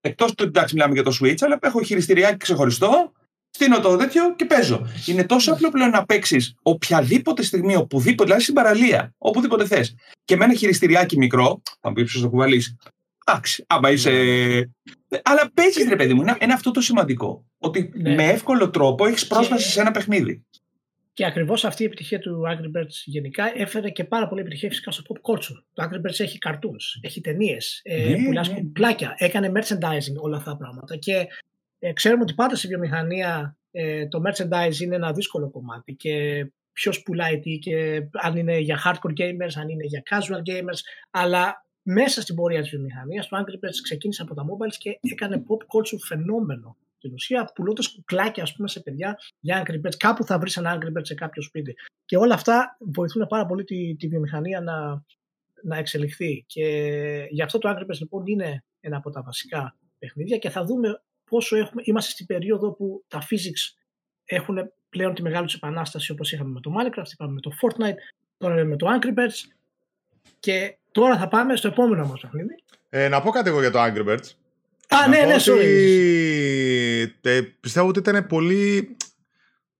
Εκτός 0.00 0.34
του 0.34 0.44
εντάξει, 0.44 0.74
μιλάμε 0.74 0.94
για 0.94 1.02
το 1.02 1.16
Switch, 1.20 1.36
αλλά 1.40 1.58
έχω 1.62 1.82
χειριστηριάκι 1.82 2.36
ξεχωριστό. 2.36 3.12
Στείνω 3.50 3.80
το 3.80 3.96
τέτοιο 3.96 4.34
και 4.36 4.44
παίζω. 4.44 4.86
Είναι 5.06 5.24
τόσο 5.24 5.52
απλό 5.52 5.68
πλέον 5.70 5.90
να 5.90 6.04
παίξεις 6.04 6.54
οποιαδήποτε 6.62 7.42
στιγμή, 7.42 7.76
οπουδήποτε, 7.76 8.24
δηλαδή 8.24 8.42
στην 8.42 8.54
παραλία, 8.54 9.14
οπουδήποτε 9.18 9.66
θες. 9.66 9.94
Και 10.24 10.36
με 10.36 10.44
ένα 10.44 10.54
χειριστηριάκι 10.54 11.16
μικρό, 11.16 11.62
θα 11.80 11.88
μου 11.88 11.94
πεις 11.94 12.10
ποιος 12.10 12.22
το 12.22 12.28
κουβαλεί. 12.28 12.62
Εντάξει, 13.24 13.64
άμα 13.66 13.90
είσαι. 13.90 14.10
Ναι. 15.08 15.18
Αλλά 15.22 15.50
παίζεις, 15.54 15.88
ρε 15.88 15.96
παιδί 15.96 16.14
μου, 16.14 16.22
είναι 16.22 16.52
αυτό 16.52 16.70
το 16.70 16.80
σημαντικό. 16.80 17.44
Ότι 17.58 17.92
ναι. 17.94 18.14
με 18.14 18.24
εύκολο 18.24 18.70
τρόπο 18.70 19.06
έχεις 19.06 19.26
πρόσβαση 19.26 19.70
σε 19.70 19.80
ένα 19.80 19.90
παιχνίδι. 19.90 20.44
Και 21.14 21.26
ακριβώς 21.26 21.64
αυτή 21.64 21.82
η 21.82 21.86
επιτυχία 21.86 22.18
του 22.18 22.42
Angry 22.46 22.78
Birds 22.78 22.94
γενικά 23.04 23.52
έφερε 23.54 23.90
και 23.90 24.04
πάρα 24.04 24.28
πολύ 24.28 24.40
επιτυχία 24.40 24.68
φυσικά 24.68 24.90
στο 24.90 25.02
pop 25.08 25.32
culture. 25.32 25.62
Το 25.72 25.84
Angry 25.84 26.06
Birds 26.06 26.20
έχει 26.20 26.38
cartoons, 26.46 27.00
έχει 27.00 27.20
ταινίες, 27.20 27.80
ε, 27.82 28.08
ναι, 28.08 28.24
πουλάς 28.24 28.48
ναι. 28.48 28.62
πλάκια, 28.72 29.14
έκανε 29.18 29.52
merchandising 29.54 30.20
όλα 30.20 30.36
αυτά 30.36 30.50
τα 30.50 30.56
πράγματα. 30.56 30.96
Και 30.96 31.26
ε, 31.78 31.92
ξέρουμε 31.92 32.22
ότι 32.22 32.34
πάντα 32.34 32.56
στη 32.56 32.66
βιομηχανία 32.66 33.56
ε, 33.70 34.08
το 34.08 34.22
merchandise 34.26 34.80
είναι 34.80 34.94
ένα 34.94 35.12
δύσκολο 35.12 35.50
κομμάτι 35.50 35.94
και 35.94 36.46
ποιος 36.72 37.02
πουλάει 37.02 37.38
τι 37.38 37.58
και 37.58 38.02
αν 38.12 38.36
είναι 38.36 38.58
για 38.58 38.80
hardcore 38.84 39.20
gamers, 39.20 39.52
αν 39.56 39.68
είναι 39.68 39.84
για 39.84 40.02
casual 40.10 40.50
gamers, 40.50 40.78
αλλά 41.10 41.66
μέσα 41.82 42.20
στην 42.20 42.34
πορεία 42.34 42.60
της 42.60 42.70
βιομηχανίας, 42.70 43.28
το 43.28 43.36
Angry 43.36 43.66
Birds 43.66 43.78
ξεκίνησε 43.82 44.22
από 44.22 44.34
τα 44.34 44.44
mobiles 44.44 44.76
και 44.78 44.98
έκανε 45.00 45.42
pop 45.48 45.78
culture 45.78 45.98
φαινόμενο 46.06 46.76
στην 46.96 47.14
ουσία 47.14 47.50
πουλώντας 47.54 47.92
κουκλάκια 47.94 48.42
ας 48.42 48.54
πούμε, 48.54 48.68
σε 48.68 48.80
παιδιά 48.80 49.18
για 49.40 49.62
Angry 49.66 49.86
Birds. 49.86 49.96
Κάπου 49.96 50.24
θα 50.24 50.38
βρεις 50.38 50.56
ένα 50.56 50.78
Angry 50.78 50.98
Birds 50.98 51.06
σε 51.06 51.14
κάποιο 51.14 51.42
σπίτι. 51.42 51.74
Και 52.04 52.16
όλα 52.16 52.34
αυτά 52.34 52.76
βοηθούν 52.80 53.26
πάρα 53.26 53.46
πολύ 53.46 53.64
τη, 53.64 53.96
τη 53.96 54.08
βιομηχανία 54.08 54.60
να, 54.60 55.04
να 55.62 55.76
εξελιχθεί. 55.76 56.44
Και 56.46 56.66
γι' 57.30 57.42
αυτό 57.42 57.58
το 57.58 57.68
Angry 57.70 57.82
Birds 57.82 57.98
λοιπόν 57.98 58.26
είναι 58.26 58.64
ένα 58.80 58.96
από 58.96 59.10
τα 59.10 59.22
βασικά 59.22 59.76
παιχνίδια 59.98 60.38
και 60.38 60.50
θα 60.50 60.64
δούμε 60.64 61.02
πόσο 61.24 61.56
έχουμε, 61.56 61.82
είμαστε 61.84 62.10
στην 62.10 62.26
περίοδο 62.26 62.72
που 62.72 63.04
τα 63.08 63.22
physics 63.30 63.76
έχουν 64.24 64.72
πλέον 64.88 65.14
τη 65.14 65.22
μεγάλη 65.22 65.46
τους 65.46 65.54
επανάσταση 65.54 66.12
όπως 66.12 66.32
είχαμε 66.32 66.50
με 66.50 66.60
το 66.60 66.72
Minecraft, 66.78 67.12
είπαμε 67.12 67.32
με 67.32 67.40
το 67.40 67.50
Fortnite, 67.60 67.96
τώρα 68.36 68.64
με 68.64 68.76
το 68.76 68.86
Angry 68.90 69.14
Birds 69.18 69.52
και 70.40 70.78
τώρα 70.92 71.18
θα 71.18 71.28
πάμε 71.28 71.56
στο 71.56 71.68
επόμενο 71.68 72.06
μας 72.06 72.20
παιχνίδι. 72.20 72.54
Ε, 72.88 73.08
να 73.08 73.20
πω 73.20 73.30
κάτι 73.30 73.48
εγώ 73.48 73.60
για 73.60 73.70
το 73.70 73.82
Angry 73.82 74.08
Birds. 74.08 74.30
Α, 74.88 75.08
ναι, 75.08 75.20
ναι, 77.20 77.42
πιστεύω 77.60 77.88
ότι 77.88 77.98
ήταν 77.98 78.26
πολύ. 78.26 78.96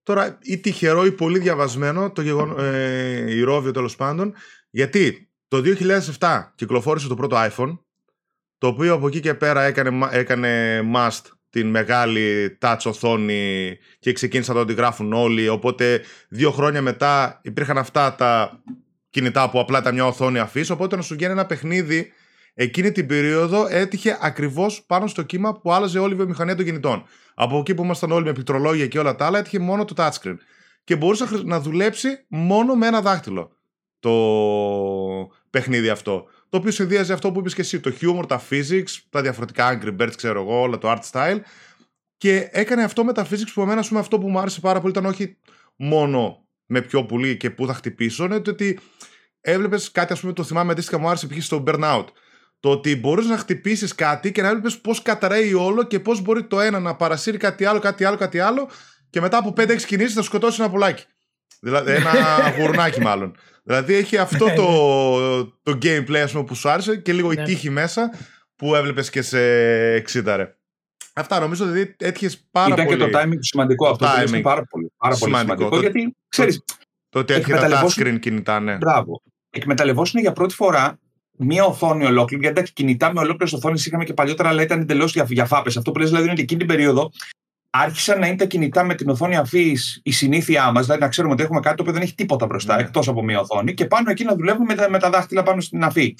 Τώρα, 0.02 0.38
ή 0.42 0.58
τυχερό 0.58 1.04
ή 1.04 1.12
πολύ 1.12 1.38
διαβασμένο 1.38 2.10
το 2.10 2.22
γεγον... 2.22 2.58
ε, 2.58 3.34
ηρώβιο 3.34 3.70
τέλος 3.70 3.96
πάντων. 3.96 4.34
Γιατί 4.70 5.28
το 5.48 5.62
2007 6.18 6.42
κυκλοφόρησε 6.54 7.08
το 7.08 7.14
πρώτο 7.14 7.36
iPhone, 7.38 7.78
το 8.58 8.66
οποίο 8.66 8.94
από 8.94 9.06
εκεί 9.06 9.20
και 9.20 9.34
πέρα 9.34 9.62
έκανε, 9.62 10.08
έκανε 10.10 10.80
must 10.94 11.20
την 11.50 11.70
μεγάλη 11.70 12.58
touch 12.60 12.78
οθόνη 12.84 13.78
και 13.98 14.12
ξεκίνησαν 14.12 14.54
να 14.54 14.60
το 14.60 14.66
αντιγράφουν 14.66 15.12
όλοι. 15.12 15.48
Οπότε 15.48 16.00
δύο 16.28 16.50
χρόνια 16.50 16.82
μετά 16.82 17.40
υπήρχαν 17.42 17.78
αυτά 17.78 18.14
τα 18.14 18.62
κινητά 19.12 19.50
που 19.50 19.60
απλά 19.60 19.78
ήταν 19.78 19.94
μια 19.94 20.06
οθόνη 20.06 20.38
αφήσει. 20.38 20.72
Οπότε 20.72 20.96
να 20.96 21.02
σου 21.02 21.14
γίνει 21.14 21.32
ένα 21.32 21.46
παιχνίδι 21.46 22.12
εκείνη 22.54 22.92
την 22.92 23.06
περίοδο 23.06 23.66
έτυχε 23.70 24.18
ακριβώς 24.20 24.82
πάνω 24.86 25.06
στο 25.06 25.22
κύμα 25.22 25.52
που 25.52 25.72
άλλαζε 25.72 25.98
όλη 25.98 26.12
η 26.12 26.16
βιομηχανία 26.16 26.56
των 26.56 26.64
κινητών. 26.64 27.04
Από 27.34 27.58
εκεί 27.58 27.74
που 27.74 27.84
ήμασταν 27.84 28.12
όλοι 28.12 28.24
με 28.24 28.32
πληκτρολόγια 28.32 28.86
και 28.86 28.98
όλα 28.98 29.14
τα 29.14 29.26
άλλα, 29.26 29.38
έτυχε 29.38 29.58
μόνο 29.58 29.84
το 29.84 29.94
touchscreen. 29.96 30.36
Και 30.84 30.96
μπορούσε 30.96 31.26
να 31.44 31.60
δουλέψει 31.60 32.24
μόνο 32.28 32.74
με 32.74 32.86
ένα 32.86 33.00
δάχτυλο 33.00 33.56
το 34.00 34.10
παιχνίδι 35.50 35.88
αυτό. 35.88 36.24
Το 36.48 36.56
οποίο 36.58 36.70
συνδύαζε 36.70 37.12
αυτό 37.12 37.32
που 37.32 37.38
είπες 37.38 37.54
και 37.54 37.60
εσύ, 37.60 37.80
το 37.80 37.92
humor, 38.00 38.24
τα 38.28 38.42
physics, 38.50 39.00
τα 39.10 39.22
διαφορετικά 39.22 39.80
Angry 39.80 39.96
Birds, 40.00 40.12
ξέρω 40.16 40.40
εγώ, 40.40 40.60
όλα 40.60 40.78
το 40.78 40.90
art 40.92 41.10
style. 41.10 41.40
Και 42.16 42.48
έκανε 42.52 42.82
αυτό 42.82 43.04
με 43.04 43.12
τα 43.12 43.26
physics 43.26 43.50
που 43.54 43.62
εμένα, 43.62 43.84
πούμε, 43.88 44.00
αυτό 44.00 44.18
που 44.18 44.28
μου 44.28 44.38
άρεσε 44.38 44.60
πάρα 44.60 44.80
πολύ 44.80 44.92
ήταν 44.92 45.04
όχι 45.04 45.36
μόνο 45.76 46.41
με 46.72 46.80
ποιο 46.80 47.04
πουλί 47.04 47.36
και 47.36 47.50
πού 47.50 47.66
θα 47.66 47.74
χτυπήσω, 47.74 48.24
είναι 48.24 48.34
ότι 48.34 48.78
έβλεπες 49.40 49.90
κάτι, 49.90 50.12
ας 50.12 50.20
πούμε, 50.20 50.32
το 50.32 50.42
θυμάμαι 50.42 50.72
αντίστοιχα 50.72 50.98
μου 50.98 51.08
άρεσε 51.08 51.26
π.χ. 51.26 51.42
στο 51.42 51.64
Burnout 51.66 52.04
το 52.60 52.70
ότι 52.70 52.96
μπορείς 52.96 53.26
να 53.26 53.36
χτυπήσεις 53.36 53.94
κάτι 53.94 54.32
και 54.32 54.42
να 54.42 54.50
βλέπει 54.50 54.76
πώς 54.76 55.02
καταραίει 55.02 55.52
όλο 55.52 55.82
και 55.82 56.00
πώς 56.00 56.20
μπορεί 56.20 56.44
το 56.44 56.60
ένα 56.60 56.80
να 56.80 56.96
παρασύρει 56.96 57.36
κάτι 57.36 57.64
άλλο, 57.64 57.78
κάτι 57.78 58.04
άλλο, 58.04 58.16
κάτι 58.16 58.38
άλλο 58.38 58.68
και 59.10 59.20
μετά 59.20 59.38
από 59.38 59.54
5-6 59.56 59.82
κινήσεις 59.82 60.14
θα 60.14 60.22
σκοτώσει 60.22 60.62
ένα 60.62 60.70
πουλάκι. 60.70 61.04
Δηλαδή, 61.60 61.92
ένα 62.00 62.54
γουρνάκι 62.58 63.00
μάλλον. 63.00 63.36
Δηλαδή 63.64 63.94
έχει 63.94 64.16
αυτό 64.16 64.44
ναι, 64.44 64.54
το, 64.54 64.62
ναι. 64.62 65.44
το 65.62 65.78
gameplay 65.82 66.16
ας 66.16 66.32
πούμε, 66.32 66.44
που 66.44 66.54
σου 66.54 66.68
άρεσε 66.68 66.96
και 66.96 67.12
λίγο 67.12 67.32
η 67.32 67.34
ναι. 67.34 67.44
τύχη 67.44 67.70
μέσα 67.70 68.10
που 68.56 68.74
έβλεπες 68.74 69.10
και 69.10 69.22
σε 69.22 69.38
60 69.96 70.22
ρε. 70.24 70.56
Αυτά 71.14 71.40
νομίζω 71.40 71.68
ότι 71.68 71.94
έτυχες 71.98 72.46
πάρα 72.50 72.74
Ήταν 72.74 72.84
πολύ. 72.84 72.96
Ήταν 72.96 73.08
και 73.08 73.16
το 73.16 73.18
timing 73.18 73.38
σημαντικό 73.40 73.88
αυτό. 73.88 74.04
Το 74.04 74.10
timing. 74.12 74.42
Πάρα 74.42 74.64
πολύ, 74.70 74.92
πάρα 74.96 75.14
σημαντικό. 75.14 75.68
πολύ 75.68 75.74
σημαντικό. 75.74 75.80
γιατί 75.80 76.16
ξέρεις. 76.28 76.64
Το 77.08 77.18
ότι 77.18 77.32
έρχεται 77.32 77.68
τα 77.68 77.86
screen 77.96 78.18
κινητά, 78.20 78.60
ναι. 78.60 78.76
Μπράβο. 78.76 79.22
Εκμεταλλευόσουν 79.50 80.20
για 80.20 80.32
πρώτη 80.32 80.54
φορά 80.54 80.98
μία 81.38 81.64
οθόνη 81.64 82.04
ολόκληρη. 82.04 82.42
Γιατί 82.42 82.58
εντάξει, 82.58 82.72
κινητά 82.72 83.12
με 83.12 83.20
ολόκληρες 83.20 83.52
οθόνες 83.52 83.86
είχαμε 83.86 84.04
και 84.04 84.14
παλιότερα, 84.14 84.48
αλλά 84.48 84.62
ήταν 84.62 84.80
εντελώς 84.80 85.12
για, 85.12 85.26
για 85.28 85.44
φάπες. 85.44 85.76
Αυτό 85.76 85.90
που 85.90 85.98
λες 85.98 86.08
δηλαδή 86.08 86.24
είναι 86.24 86.32
ότι 86.32 86.42
εκείνη 86.42 86.58
την 86.58 86.68
περίοδο 86.68 87.10
άρχισαν 87.70 88.18
να 88.18 88.26
είναι 88.26 88.36
τα 88.36 88.44
κινητά 88.44 88.84
με 88.84 88.94
την 88.94 89.08
οθόνη 89.08 89.36
αφής 89.36 90.00
η 90.02 90.10
συνήθειά 90.10 90.72
μας, 90.72 90.84
δηλαδή 90.84 91.00
να 91.00 91.08
ξέρουμε 91.08 91.32
ότι 91.32 91.42
έχουμε 91.42 91.60
κάτι 91.60 91.76
το 91.76 91.82
οποίο 91.82 91.94
δεν 91.94 92.02
έχει 92.02 92.14
τίποτα 92.14 92.46
μπροστά, 92.46 92.76
ναι. 92.76 92.82
εκτός 92.82 93.08
από 93.08 93.22
μία 93.22 93.40
οθόνη, 93.40 93.74
και 93.74 93.86
πάνω 93.86 94.10
εκεί 94.10 94.24
να 94.24 94.34
δουλεύουμε 94.34 94.64
με 94.64 94.74
τα, 94.74 94.90
με 94.90 94.98
τα 94.98 95.10
δάχτυλα 95.10 95.42
πάνω 95.42 95.60
στην 95.60 95.84
αφή. 95.84 96.14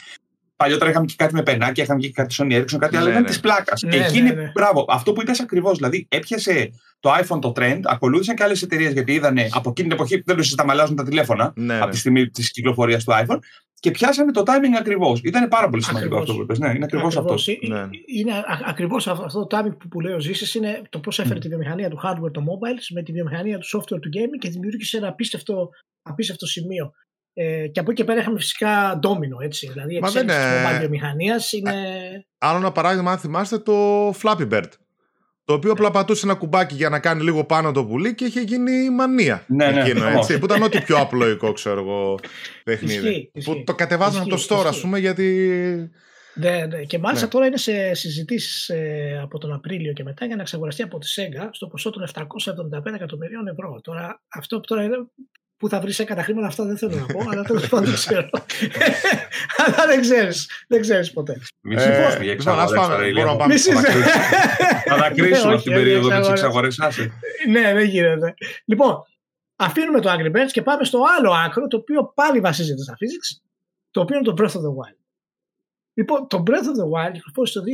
Παλιότερα 0.57 0.91
είχαμε 0.91 1.07
και 1.07 1.15
κάτι 1.17 1.35
με 1.35 1.43
πενάκια, 1.43 1.85
είχαμε 1.85 2.01
και 2.01 2.11
κάτι 2.11 2.35
Sony 2.39 2.53
Ericsson, 2.53 2.77
κάτι 2.79 2.97
άλλο, 2.97 3.05
ναι, 3.05 3.11
ήταν 3.11 3.23
ναι. 3.23 3.29
της 3.29 3.41
πλάκας. 3.41 3.83
Ναι, 3.83 3.97
Εκείνη, 3.97 4.29
ναι, 4.29 4.35
ναι. 4.35 4.51
μπράβο, 4.55 4.85
αυτό 4.89 5.13
που 5.13 5.23
είπες 5.23 5.41
ακριβώς. 5.41 5.77
Δηλαδή, 5.77 6.07
έπιασε 6.11 6.71
το 7.01 7.11
iPhone 7.13 7.41
το 7.41 7.53
trend, 7.57 7.81
ακολούθησαν 7.83 8.37
και 8.37 8.43
άλλες 8.43 8.63
εταιρείες 8.63 8.93
γιατί 8.93 9.13
είδαν 9.13 9.37
από 9.51 9.71
εκείνη 9.71 9.89
την 9.89 9.97
εποχή 9.97 10.19
που 10.19 10.25
δεν 10.27 10.37
τους 10.37 10.45
συζητάμε, 10.45 10.73
αλλάζουν 10.73 10.97
τα 10.97 11.05
τηλέφωνα 11.05 11.53
ναι, 11.57 11.81
από 11.81 11.91
τη 11.91 11.97
στιγμή 11.97 12.31
της 12.31 12.51
κυκλοφορίας 12.51 13.05
του 13.05 13.13
iPhone 13.13 13.39
και 13.83 13.91
πιάσανε 13.91 14.33
το 14.33 14.43
timing 14.47 14.77
ακριβώς. 14.79 15.21
Ήταν 15.25 15.49
πάρα 15.49 15.69
πολύ 15.69 15.83
σημαντικό 15.83 16.19
αυτό 16.19 16.35
που 16.35 16.43
είπες. 16.43 16.59
Ναι, 16.59 16.71
είναι 16.75 16.85
ακριβώς 16.85 17.17
αυτός. 17.17 17.47
Ναι. 17.69 17.89
Είναι 18.07 18.33
ακριβώς 18.65 19.09
αυτό 19.09 19.47
το 19.47 19.57
timing 19.57 19.77
που, 19.79 19.89
που 19.89 20.01
λέει 20.01 20.15
ο 20.15 20.21
Ζήσης 20.21 20.55
είναι 20.55 20.83
το 20.91 20.99
πώς 20.99 21.19
έφερε 21.19 21.39
mm. 21.39 21.41
τη 21.41 21.49
βιομηχανία 21.49 21.91
του 21.91 22.01
hardware, 22.05 22.33
το 22.33 22.41
mobile, 22.41 22.95
με 22.95 23.03
τη 23.03 23.13
βιομηχανία 23.13 23.59
του 23.59 23.67
software 23.67 24.01
του 24.01 24.09
gaming 24.17 24.39
και 24.39 24.49
δημιούργησε 24.49 24.97
ένα 24.97 25.09
απίστευτο, 25.09 25.69
απίστευτο 26.03 26.47
σημείο. 26.47 26.93
Ε, 27.35 27.67
και 27.67 27.81
από 27.81 27.91
εκεί 27.91 28.01
και 28.01 28.07
πέρα 28.07 28.21
είχαμε 28.21 28.39
φυσικά 28.39 28.97
ντόμινο, 29.01 29.37
έτσι. 29.41 29.69
Δηλαδή, 29.73 29.95
η 29.95 29.97
εξέλιξη 29.97 30.37
της 30.37 30.47
mobile 30.47 30.79
βιομηχανία 30.79 31.41
είναι. 31.51 31.75
Άλλο 32.39 32.59
ένα 32.59 32.73
παράδειγμα, 32.73 33.11
αν 33.11 33.19
θυμάστε, 33.19 33.59
το 33.59 34.09
Flappy 34.11 34.49
Bird. 34.53 34.69
Το 35.45 35.53
οποίο 35.55 35.73
απλά 35.73 35.91
πατούσε 35.91 36.27
ένα 36.27 36.35
κουμπάκι 36.35 36.75
για 36.75 36.89
να 36.89 37.01
κάνει 37.01 37.23
λίγο 37.23 37.45
πάνω 37.45 37.73
το 37.73 37.85
πουλί 37.85 38.15
και 38.15 38.25
είχε 38.25 38.41
γίνει 38.41 38.91
μανία. 38.91 39.45
Ναι, 39.49 39.71
ναι, 39.71 39.81
εκείνο, 39.81 40.05
ναι, 40.05 40.17
έτσι, 40.17 40.39
που 40.39 40.45
ήταν 40.45 40.63
ό,τι 40.63 40.81
πιο 40.81 40.99
απλοϊκό, 40.99 41.53
ξέρω 41.53 41.81
εγώ, 41.81 42.19
παιχνίδι. 42.65 43.31
Που 43.45 43.63
το 43.65 43.75
κατεβάζανε 43.75 44.27
το 44.27 44.47
store, 44.49 44.65
ας 44.67 44.81
πούμε, 44.81 44.99
γιατί. 44.99 45.91
Ναι, 46.35 46.67
ναι. 46.67 46.83
Και 46.83 46.99
μάλιστα 46.99 47.25
ναι. 47.25 47.33
τώρα 47.33 47.47
είναι 47.47 47.57
σε 47.57 47.95
συζητήσεις 47.95 48.69
ε, 48.69 49.21
από 49.23 49.39
τον 49.39 49.53
Απρίλιο 49.53 49.93
και 49.93 50.03
μετά 50.03 50.27
για 50.27 50.37
να 50.37 50.43
εξαγοραστεί 50.43 50.83
από 50.83 50.99
τη 50.99 51.07
ΣΕΓΑ 51.07 51.51
στο 51.53 51.67
ποσό 51.67 51.91
των 51.91 52.09
775 52.15 52.95
εκατομμυρίων 52.95 53.47
ευρώ. 53.47 53.81
Τώρα, 53.83 54.23
αυτό 54.29 54.61
που 54.61 54.67
τώρα 54.67 54.83
είναι 54.83 54.97
Πού 55.63 55.69
θα 55.69 55.81
βρεις 55.81 55.99
έκανα 55.99 56.23
χρήματα, 56.23 56.47
αυτά 56.47 56.65
δεν 56.65 56.79
θέλω 56.79 56.95
να 56.97 57.07
πω, 57.07 57.31
αλλά 57.31 57.43
τέλος 57.43 57.69
πάντων 57.69 57.85
δεν 57.85 57.95
ξέρω. 57.95 58.29
αλλά 59.57 59.87
δεν 59.87 60.01
ξέρεις. 60.01 60.49
Δεν 60.69 60.81
ξέρεις 60.81 61.13
ποτέ. 61.13 61.41
Μη 61.61 61.81
συμφωνήσουμε 61.81 62.25
για 62.25 62.33
εξαγορέ. 62.33 63.13
Μπορούμε 63.13 63.23
να 63.23 63.37
πάμε 63.37 63.57
Θα 64.89 64.97
τα 64.97 65.11
κρίσουμε 65.11 65.55
αυτή 65.55 65.69
την 65.69 65.73
περίοδο 65.73 66.09
με 66.09 66.21
τις 66.21 66.29
εξαγορές 66.29 66.79
Ναι, 67.49 67.73
δεν 67.75 67.85
γίνεται. 67.85 68.35
Λοιπόν, 68.65 69.05
αφήνουμε 69.57 70.01
το 70.01 70.11
Angry 70.11 70.37
Birds 70.37 70.51
και 70.53 70.63
πάμε 70.63 70.85
στο 70.85 71.01
άλλο 71.19 71.33
άκρο, 71.33 71.67
το 71.67 71.77
οποίο 71.77 72.13
πάλι 72.15 72.41
βασίζεται 72.41 72.83
στα 72.83 72.93
physics, 72.93 73.43
το 73.91 74.01
οποίο 74.01 74.17
είναι 74.17 74.25
το 74.25 74.35
Breath 74.39 74.57
of 74.57 74.61
the 74.61 74.73
Wild. 74.73 74.99
Λοιπόν, 75.95 76.27
το 76.29 76.43
Breath 76.47 76.53
of 76.53 76.77
the 76.83 77.07
Wild 77.09 77.13
κυκλοφόρησε 77.13 77.59
το 77.59 77.65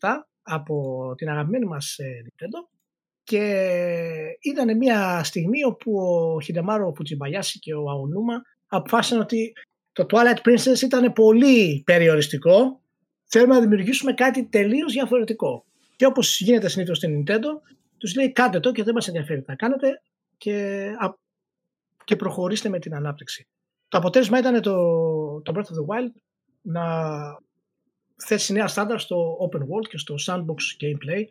2017 0.00 0.08
από 0.42 1.14
την 1.16 1.28
αγαπημένη 1.28 1.64
μας 1.64 1.98
ε, 1.98 2.24
Nintendo 2.24 2.73
και 3.24 3.40
ήταν 4.40 4.76
μια 4.76 5.24
στιγμή 5.24 5.64
όπου 5.64 5.96
ο 5.96 6.40
Χιντεμάρο 6.40 6.92
Φουτζιμπαγιάση 6.96 7.58
και 7.58 7.74
ο 7.74 7.90
Αονούμα 7.90 8.42
αποφάσισαν 8.66 9.20
ότι 9.20 9.52
το 9.92 10.06
Twilight 10.08 10.48
Princess 10.48 10.82
ήταν 10.82 11.12
πολύ 11.12 11.82
περιοριστικό. 11.86 12.80
Θέλουμε 13.24 13.54
να 13.54 13.60
δημιουργήσουμε 13.60 14.12
κάτι 14.12 14.44
τελείως 14.44 14.92
διαφορετικό. 14.92 15.64
Και 15.96 16.06
όπως 16.06 16.40
γίνεται 16.40 16.68
συνήθως 16.68 16.96
στην 16.96 17.24
Nintendo, 17.26 17.48
τους 17.98 18.14
λέει 18.14 18.32
κάντε 18.32 18.60
το 18.60 18.72
και 18.72 18.82
δεν 18.82 18.94
μας 18.94 19.08
ενδιαφέρει 19.08 19.40
τι 19.40 19.46
να 19.48 19.54
κάνετε 19.54 20.02
και, 20.36 20.86
και 22.04 22.16
προχωρήστε 22.16 22.68
με 22.68 22.78
την 22.78 22.94
ανάπτυξη. 22.94 23.46
Το 23.88 23.98
αποτέλεσμα 23.98 24.38
ήταν 24.38 24.60
το, 24.60 24.76
το 25.40 25.52
Breath 25.54 25.58
of 25.58 25.62
the 25.62 25.86
Wild 25.86 26.12
να 26.62 26.84
θέσει 28.16 28.52
νέα 28.52 28.66
στάνταρ 28.66 29.00
στο 29.00 29.38
open 29.40 29.60
world 29.60 29.88
και 29.88 29.98
στο 29.98 30.14
sandbox 30.26 30.58
gameplay 30.80 31.22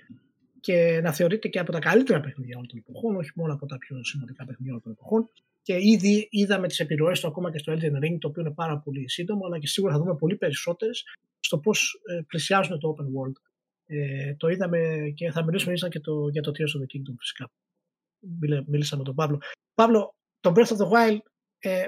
και 0.63 0.99
να 1.03 1.13
θεωρείται 1.13 1.47
και 1.47 1.59
από 1.59 1.71
τα 1.71 1.79
καλύτερα 1.79 2.19
παιχνίδια 2.19 2.55
όλων 2.55 2.67
των 2.67 2.77
εποχών, 2.77 3.15
όχι 3.15 3.31
μόνο 3.35 3.53
από 3.53 3.65
τα 3.65 3.77
πιο 3.77 4.03
σημαντικά 4.03 4.45
παιχνίδια 4.45 4.71
όλων 4.71 4.83
των 4.83 4.91
εποχών. 4.91 5.29
Και 5.61 5.77
ήδη 5.79 6.27
είδαμε 6.31 6.67
τις 6.67 6.79
επιρροές 6.79 7.19
του 7.19 7.27
ακόμα 7.27 7.51
και 7.51 7.57
στο 7.57 7.73
Elden 7.73 8.03
Ring, 8.03 8.17
το 8.19 8.27
οποίο 8.27 8.41
είναι 8.41 8.53
πάρα 8.53 8.77
πολύ 8.79 9.09
σύντομο, 9.09 9.45
αλλά 9.45 9.59
και 9.59 9.67
σίγουρα 9.67 9.93
θα 9.93 9.99
δούμε 9.99 10.15
πολύ 10.15 10.35
περισσότερες 10.35 11.03
στο 11.39 11.57
πώς 11.59 12.01
ε, 12.05 12.21
πλησιάζουν 12.27 12.79
το 12.79 12.95
open 12.97 13.03
world. 13.03 13.33
Ε, 13.85 14.35
το 14.35 14.47
είδαμε 14.47 15.11
και 15.15 15.31
θα 15.31 15.43
μιλήσουμε 15.43 15.87
και 15.89 15.99
το, 15.99 16.27
για 16.27 16.41
το 16.41 16.51
Tears 16.51 16.77
of 16.77 16.81
the 16.81 16.97
Kingdom 16.97 17.15
φυσικά. 17.19 17.51
Μίλησα 18.67 18.97
με 18.97 19.03
τον 19.03 19.15
Παύλο. 19.15 19.41
Παύλο, 19.73 20.15
το 20.39 20.51
Breath 20.55 20.77
of 20.77 20.77
the 20.77 20.89
Wild 20.91 21.21
ε, 21.59 21.85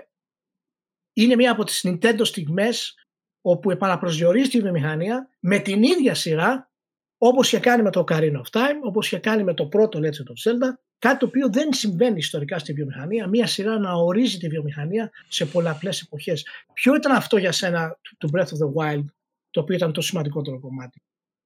είναι 1.13 1.35
μία 1.35 1.51
από 1.51 1.63
τις 1.63 1.85
Nintendo 1.87 2.21
στιγμές 2.23 2.93
όπου 3.41 3.71
επαναπροσδιορίζει 3.71 4.49
τη 4.49 4.61
βιομηχανία 4.61 5.29
με 5.39 5.59
την 5.59 5.83
ίδια 5.83 6.15
σειρά 6.15 6.69
Όπως 7.17 7.47
είχε 7.47 7.59
κάνει 7.59 7.83
με 7.83 7.89
το 7.89 8.03
Ocarina 8.07 8.35
of 8.35 8.59
Time, 8.59 8.79
όπως 8.83 9.05
είχε 9.05 9.17
κάνει 9.17 9.43
με 9.43 9.53
το 9.53 9.65
πρώτο 9.65 9.99
Legend 9.99 10.03
of 10.03 10.51
Zelda, 10.51 10.73
κάτι 10.99 11.17
το 11.17 11.25
οποίο 11.25 11.49
δεν 11.49 11.73
συμβαίνει 11.73 12.17
ιστορικά 12.17 12.59
στη 12.59 12.73
βιομηχανία, 12.73 13.27
μία 13.27 13.47
σειρά 13.47 13.79
να 13.79 13.93
ορίζει 13.93 14.37
τη 14.37 14.47
βιομηχανία 14.47 15.11
σε 15.27 15.45
πολλαπλές 15.45 16.01
εποχές. 16.01 16.47
Ποιο 16.73 16.95
ήταν 16.95 17.11
αυτό 17.11 17.37
για 17.37 17.51
σένα 17.51 17.97
του 18.17 18.29
Breath 18.33 18.39
of 18.39 18.43
the 18.43 18.73
Wild, 18.75 19.05
το 19.49 19.61
οποίο 19.61 19.75
ήταν 19.75 19.91
το 19.93 20.01
σημαντικότερο 20.01 20.59
κομμάτι; 20.59 21.01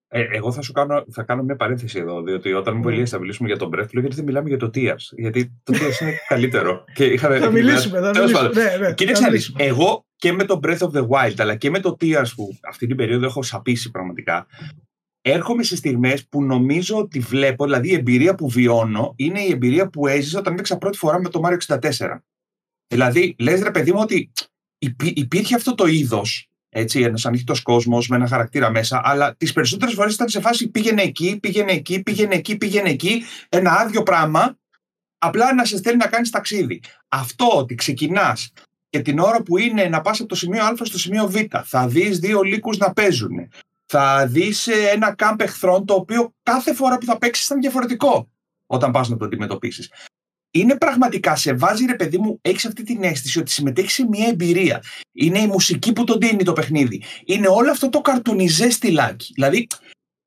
Ε, 0.07 0.25
εγώ 0.31 0.51
θα 0.51 0.61
σου 0.61 0.71
κάνω, 0.71 1.05
θα 1.11 1.23
κάνω 1.23 1.43
μια 1.43 1.55
παρένθεση 1.55 1.99
εδώ, 1.99 2.21
διότι 2.21 2.53
όταν 2.53 2.77
μου 2.77 2.83
mm. 2.87 3.05
θα 3.05 3.19
μιλήσουμε 3.19 3.47
για 3.47 3.57
τον 3.57 3.67
Breath, 3.67 3.89
λέω 3.91 4.01
γιατί 4.01 4.15
δεν 4.15 4.25
μιλάμε 4.25 4.49
για 4.49 4.57
το 4.57 4.69
Tears. 4.73 5.03
Γιατί 5.17 5.61
το 5.63 5.73
Tears 5.75 6.01
είναι 6.01 6.17
καλύτερο. 6.27 6.83
Και 6.93 7.05
είχαμε, 7.05 7.39
θα 7.39 7.49
μιλήσουμε, 7.49 7.99
θα 7.99 8.09
μιλήσουμε. 8.09 8.49
Ναι, 8.53 8.77
ναι, 8.77 8.93
Κοίταξε 8.93 9.53
εγώ 9.57 10.05
και 10.15 10.31
με 10.31 10.43
το 10.43 10.59
Breath 10.63 10.77
of 10.77 10.91
the 10.91 11.07
Wild, 11.07 11.35
αλλά 11.37 11.55
και 11.55 11.69
με 11.69 11.79
το 11.79 11.97
Tears 12.01 12.27
που 12.35 12.57
αυτή 12.63 12.87
την 12.87 12.95
περίοδο 12.95 13.25
έχω 13.25 13.43
σαπίσει 13.43 13.91
πραγματικά, 13.91 14.47
έρχομαι 15.31 15.63
σε 15.63 15.75
στιγμές 15.75 16.27
που 16.27 16.43
νομίζω 16.43 16.97
ότι 16.97 17.19
βλέπω, 17.19 17.65
δηλαδή 17.65 17.89
η 17.89 17.93
εμπειρία 17.93 18.35
που 18.35 18.49
βιώνω 18.49 19.13
είναι 19.15 19.41
η 19.41 19.51
εμπειρία 19.51 19.89
που 19.89 20.07
έζησα 20.07 20.39
όταν 20.39 20.53
έπαιξα 20.53 20.77
πρώτη 20.77 20.97
φορά 20.97 21.19
με 21.19 21.29
το 21.29 21.41
Mario 21.43 21.77
64. 21.79 22.19
Δηλαδή, 22.87 23.35
λες 23.39 23.61
ρε 23.61 23.71
παιδί 23.71 23.91
μου 23.91 23.99
ότι 23.99 24.31
υπήρχε 24.97 25.55
αυτό 25.55 25.75
το 25.75 25.85
είδος, 25.85 26.49
έτσι, 26.69 27.01
ένας 27.01 27.25
ανοιχτός 27.25 27.61
κόσμος 27.61 28.07
με 28.07 28.15
ένα 28.15 28.27
χαρακτήρα 28.27 28.69
μέσα, 28.69 29.01
αλλά 29.03 29.35
τις 29.35 29.53
περισσότερες 29.53 29.93
φορές 29.93 30.13
ήταν 30.13 30.29
σε 30.29 30.39
φάση 30.39 30.69
πήγαινε 30.69 31.01
εκεί, 31.01 31.39
πήγαινε 31.39 31.71
εκεί, 31.71 32.03
πήγαινε 32.03 32.35
εκεί, 32.35 32.57
πήγαινε 32.57 32.89
εκεί, 32.89 33.23
ένα 33.49 33.71
άδειο 33.71 34.03
πράγμα, 34.03 34.57
απλά 35.17 35.53
να 35.53 35.65
σε 35.65 35.77
στέλνει 35.77 35.99
να 35.99 36.07
κάνεις 36.07 36.29
ταξίδι. 36.29 36.81
Αυτό 37.07 37.47
ότι 37.57 37.75
ξεκινάς 37.75 38.51
και 38.89 38.99
την 38.99 39.19
ώρα 39.19 39.43
που 39.43 39.57
είναι 39.57 39.83
να 39.83 40.01
πας 40.01 40.19
από 40.19 40.29
το 40.29 40.35
σημείο 40.35 40.63
Α 40.63 40.73
στο 40.81 40.99
σημείο 40.99 41.27
Β, 41.27 41.35
θα 41.63 41.87
δεις 41.87 42.19
δύο 42.19 42.41
λύκους 42.41 42.77
να 42.77 42.93
παίζουν 42.93 43.49
θα 43.91 44.27
δεις 44.27 44.67
ένα 44.67 45.15
κάμπ 45.15 45.41
εχθρών 45.41 45.85
το 45.85 45.93
οποίο 45.93 46.33
κάθε 46.43 46.73
φορά 46.73 46.97
που 46.97 47.05
θα 47.05 47.17
παίξεις 47.17 47.45
ήταν 47.45 47.59
διαφορετικό 47.59 48.29
όταν 48.65 48.91
πας 48.91 49.09
να 49.09 49.17
το 49.17 49.25
αντιμετωπίσεις. 49.25 49.91
Είναι 50.51 50.77
πραγματικά, 50.77 51.35
σε 51.35 51.53
βάζει 51.53 51.85
ρε 51.85 51.95
παιδί 51.95 52.17
μου, 52.17 52.39
έχεις 52.41 52.65
αυτή 52.65 52.83
την 52.83 53.03
αίσθηση 53.03 53.39
ότι 53.39 53.51
συμμετέχεις 53.51 53.93
σε 53.93 54.07
μια 54.07 54.27
εμπειρία. 54.27 54.83
Είναι 55.11 55.39
η 55.39 55.47
μουσική 55.47 55.93
που 55.93 56.03
τον 56.03 56.19
δίνει 56.19 56.43
το 56.43 56.53
παιχνίδι. 56.53 57.03
Είναι 57.25 57.47
όλο 57.47 57.71
αυτό 57.71 57.89
το 57.89 58.01
καρτουνιζέ 58.01 58.69
στυλάκι. 58.69 59.31
Δηλαδή, 59.33 59.67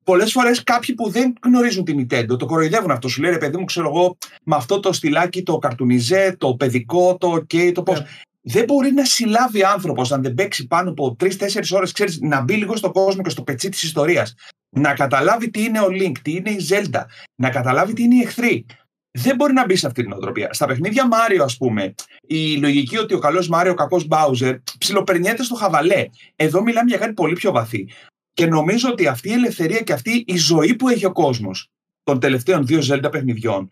πολλές 0.05 0.33
φορές 0.33 0.63
κάποιοι 0.63 0.95
που 0.95 1.11
δεν 1.11 1.33
γνωρίζουν 1.43 1.85
την 1.85 2.01
Nintendo 2.01 2.39
το 2.39 2.47
κοροϊδεύουν 2.47 2.91
αυτό. 2.91 3.09
Σου 3.09 3.21
λέει 3.21 3.31
ρε 3.31 3.39
παιδί 3.39 3.57
μου, 3.57 3.65
ξέρω 3.65 3.89
εγώ, 3.89 4.17
με 4.45 4.57
αυτό 4.57 4.81
το 4.81 4.93
στυλάκι, 4.93 5.43
το 5.43 5.59
καρτουνιζέ, 5.59 6.37
το 6.39 6.55
παιδικό, 6.55 7.17
το 7.17 7.33
OK, 7.35 7.73
το 7.75 7.83
πώς. 7.83 7.99
Yeah. 7.99 8.07
Ναι 8.43 8.53
δεν 8.53 8.65
μπορεί 8.65 8.93
να 8.93 9.05
συλλάβει 9.05 9.65
άνθρωπος 9.65 10.13
αν 10.13 10.23
δεν 10.23 10.35
παίξει 10.35 10.67
πάνω 10.67 10.91
από 10.91 11.15
τρει-τέσσερι 11.15 11.67
ώρες, 11.71 11.93
ξέρεις, 11.93 12.19
να 12.21 12.41
μπει 12.41 12.55
λίγο 12.55 12.77
στον 12.77 12.93
κόσμο 12.93 13.23
και 13.23 13.31
στο 13.31 13.43
πετσί 13.43 13.69
της 13.69 13.83
ιστορίας. 13.83 14.35
Να 14.77 14.95
καταλάβει 14.95 15.51
τι 15.51 15.65
είναι 15.65 15.81
ο 15.81 15.87
Link, 15.91 16.19
τι 16.23 16.33
είναι 16.33 16.51
η 16.51 16.67
Zelda, 16.69 17.03
να 17.35 17.51
καταλάβει 17.51 17.93
τι 17.93 18.03
είναι 18.03 18.15
οι 18.15 18.21
εχθροί. 18.21 18.67
Δεν 19.11 19.37
μπορεί 19.37 19.53
να 19.53 19.65
μπει 19.65 19.77
σε 19.77 19.87
αυτή 19.87 20.03
την 20.03 20.13
οτροπία. 20.13 20.53
Στα 20.53 20.67
παιχνίδια 20.67 21.07
Μάριο, 21.07 21.45
ας 21.45 21.57
πούμε, 21.57 21.95
η 22.27 22.57
λογική 22.57 22.99
ότι 22.99 23.15
ο 23.15 23.19
καλός 23.19 23.49
Μάριο, 23.49 23.73
ο 23.73 23.75
κακός 23.75 24.07
Μπάουζερ, 24.07 24.57
ψιλοπερνιέται 24.79 25.43
στο 25.43 25.55
χαβαλέ. 25.55 26.05
Εδώ 26.37 26.63
μιλάμε 26.63 26.89
για 26.89 26.99
κάτι 26.99 27.13
πολύ 27.13 27.35
πιο 27.35 27.53
βαθύ. 27.53 27.89
Και 28.33 28.47
νομίζω 28.47 28.91
ότι 28.91 29.07
αυτή 29.07 29.29
η 29.29 29.33
ελευθερία 29.33 29.81
και 29.81 29.93
αυτή 29.93 30.25
η 30.27 30.37
ζωή 30.37 30.77
που 30.77 30.89
έχει 30.89 31.05
ο 31.05 31.13
κόσμος 31.13 31.71
των 32.03 32.21
τελευταίων 32.21 32.67
δύο 32.67 32.81
Zelda 32.91 33.09
παιχνιδιών, 33.11 33.71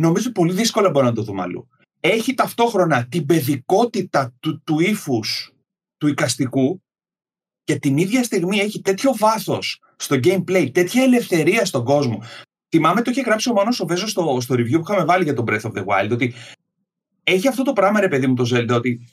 νομίζω 0.00 0.32
πολύ 0.32 0.52
δύσκολα 0.52 0.90
μπορεί 0.90 1.06
να 1.06 1.12
το 1.12 1.22
δούμε 1.22 1.42
αλλού 1.42 1.68
έχει 2.04 2.34
ταυτόχρονα 2.34 3.06
την 3.06 3.26
παιδικότητα 3.26 4.34
του, 4.40 4.62
του 4.64 4.80
ύφους 4.80 5.52
του 5.96 6.06
οικαστικού 6.06 6.82
και 7.64 7.78
την 7.78 7.96
ίδια 7.96 8.22
στιγμή 8.22 8.58
έχει 8.58 8.80
τέτοιο 8.80 9.14
βάθος 9.16 9.80
στο 9.96 10.16
gameplay, 10.24 10.70
τέτοια 10.72 11.02
ελευθερία 11.02 11.64
στον 11.64 11.84
κόσμο. 11.84 12.22
Θυμάμαι 12.68 13.02
το 13.02 13.10
είχε 13.10 13.20
γράψει 13.20 13.50
ο 13.50 13.52
Μάνος 13.52 13.80
ο 13.80 13.86
Βέζος 13.86 14.10
στο, 14.10 14.38
στο 14.40 14.54
review 14.54 14.72
που 14.72 14.84
είχαμε 14.88 15.04
βάλει 15.04 15.24
για 15.24 15.34
τον 15.34 15.44
Breath 15.48 15.60
of 15.60 15.72
the 15.72 15.84
Wild 15.84 16.10
ότι 16.10 16.34
έχει 17.24 17.48
αυτό 17.48 17.62
το 17.62 17.72
πράγμα 17.72 18.00
ρε 18.00 18.08
παιδί 18.08 18.26
μου 18.26 18.34
το 18.34 18.56
Zelda 18.56 18.74
ότι 18.76 19.08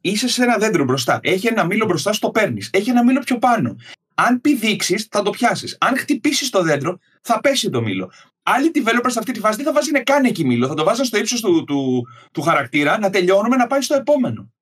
είσαι 0.00 0.28
σε 0.28 0.42
ένα 0.42 0.58
δέντρο 0.58 0.84
μπροστά, 0.84 1.20
έχει 1.22 1.46
ένα 1.46 1.64
μήλο 1.64 1.86
μπροστά, 1.86 2.12
στο 2.12 2.30
παίρνεις, 2.30 2.70
έχει 2.72 2.90
ένα 2.90 3.04
μήλο 3.04 3.20
πιο 3.20 3.38
πάνω. 3.38 3.76
Αν 4.14 4.40
πηδήξεις, 4.40 5.06
θα 5.10 5.22
το 5.22 5.30
πιάσεις. 5.30 5.76
Αν 5.80 5.96
χτυπήσεις 5.96 6.50
το 6.50 6.62
δέντρο, 6.62 6.98
θα 7.20 7.40
πέσει 7.40 7.70
το 7.70 7.82
μήλο. 7.82 8.12
Άλλοι 8.42 8.70
developers 8.74 9.06
σε 9.06 9.18
αυτή 9.18 9.32
τη 9.32 9.40
φάση 9.40 9.56
δεν 9.56 9.64
θα 9.66 9.72
βάζουν 9.72 10.02
καν 10.02 10.24
εκεί 10.24 10.44
μήλο. 10.44 10.66
Θα 10.66 10.74
το 10.74 10.84
βάζουν 10.84 11.04
στο 11.04 11.18
ύψος 11.18 11.40
του, 11.40 11.64
του, 11.64 12.06
του, 12.32 12.42
χαρακτήρα 12.42 12.98
να 12.98 13.10
τελειώνουμε 13.10 13.56
να 13.56 13.66
πάει 13.66 13.80
στο 13.80 13.94
επόμενο. 13.94 14.52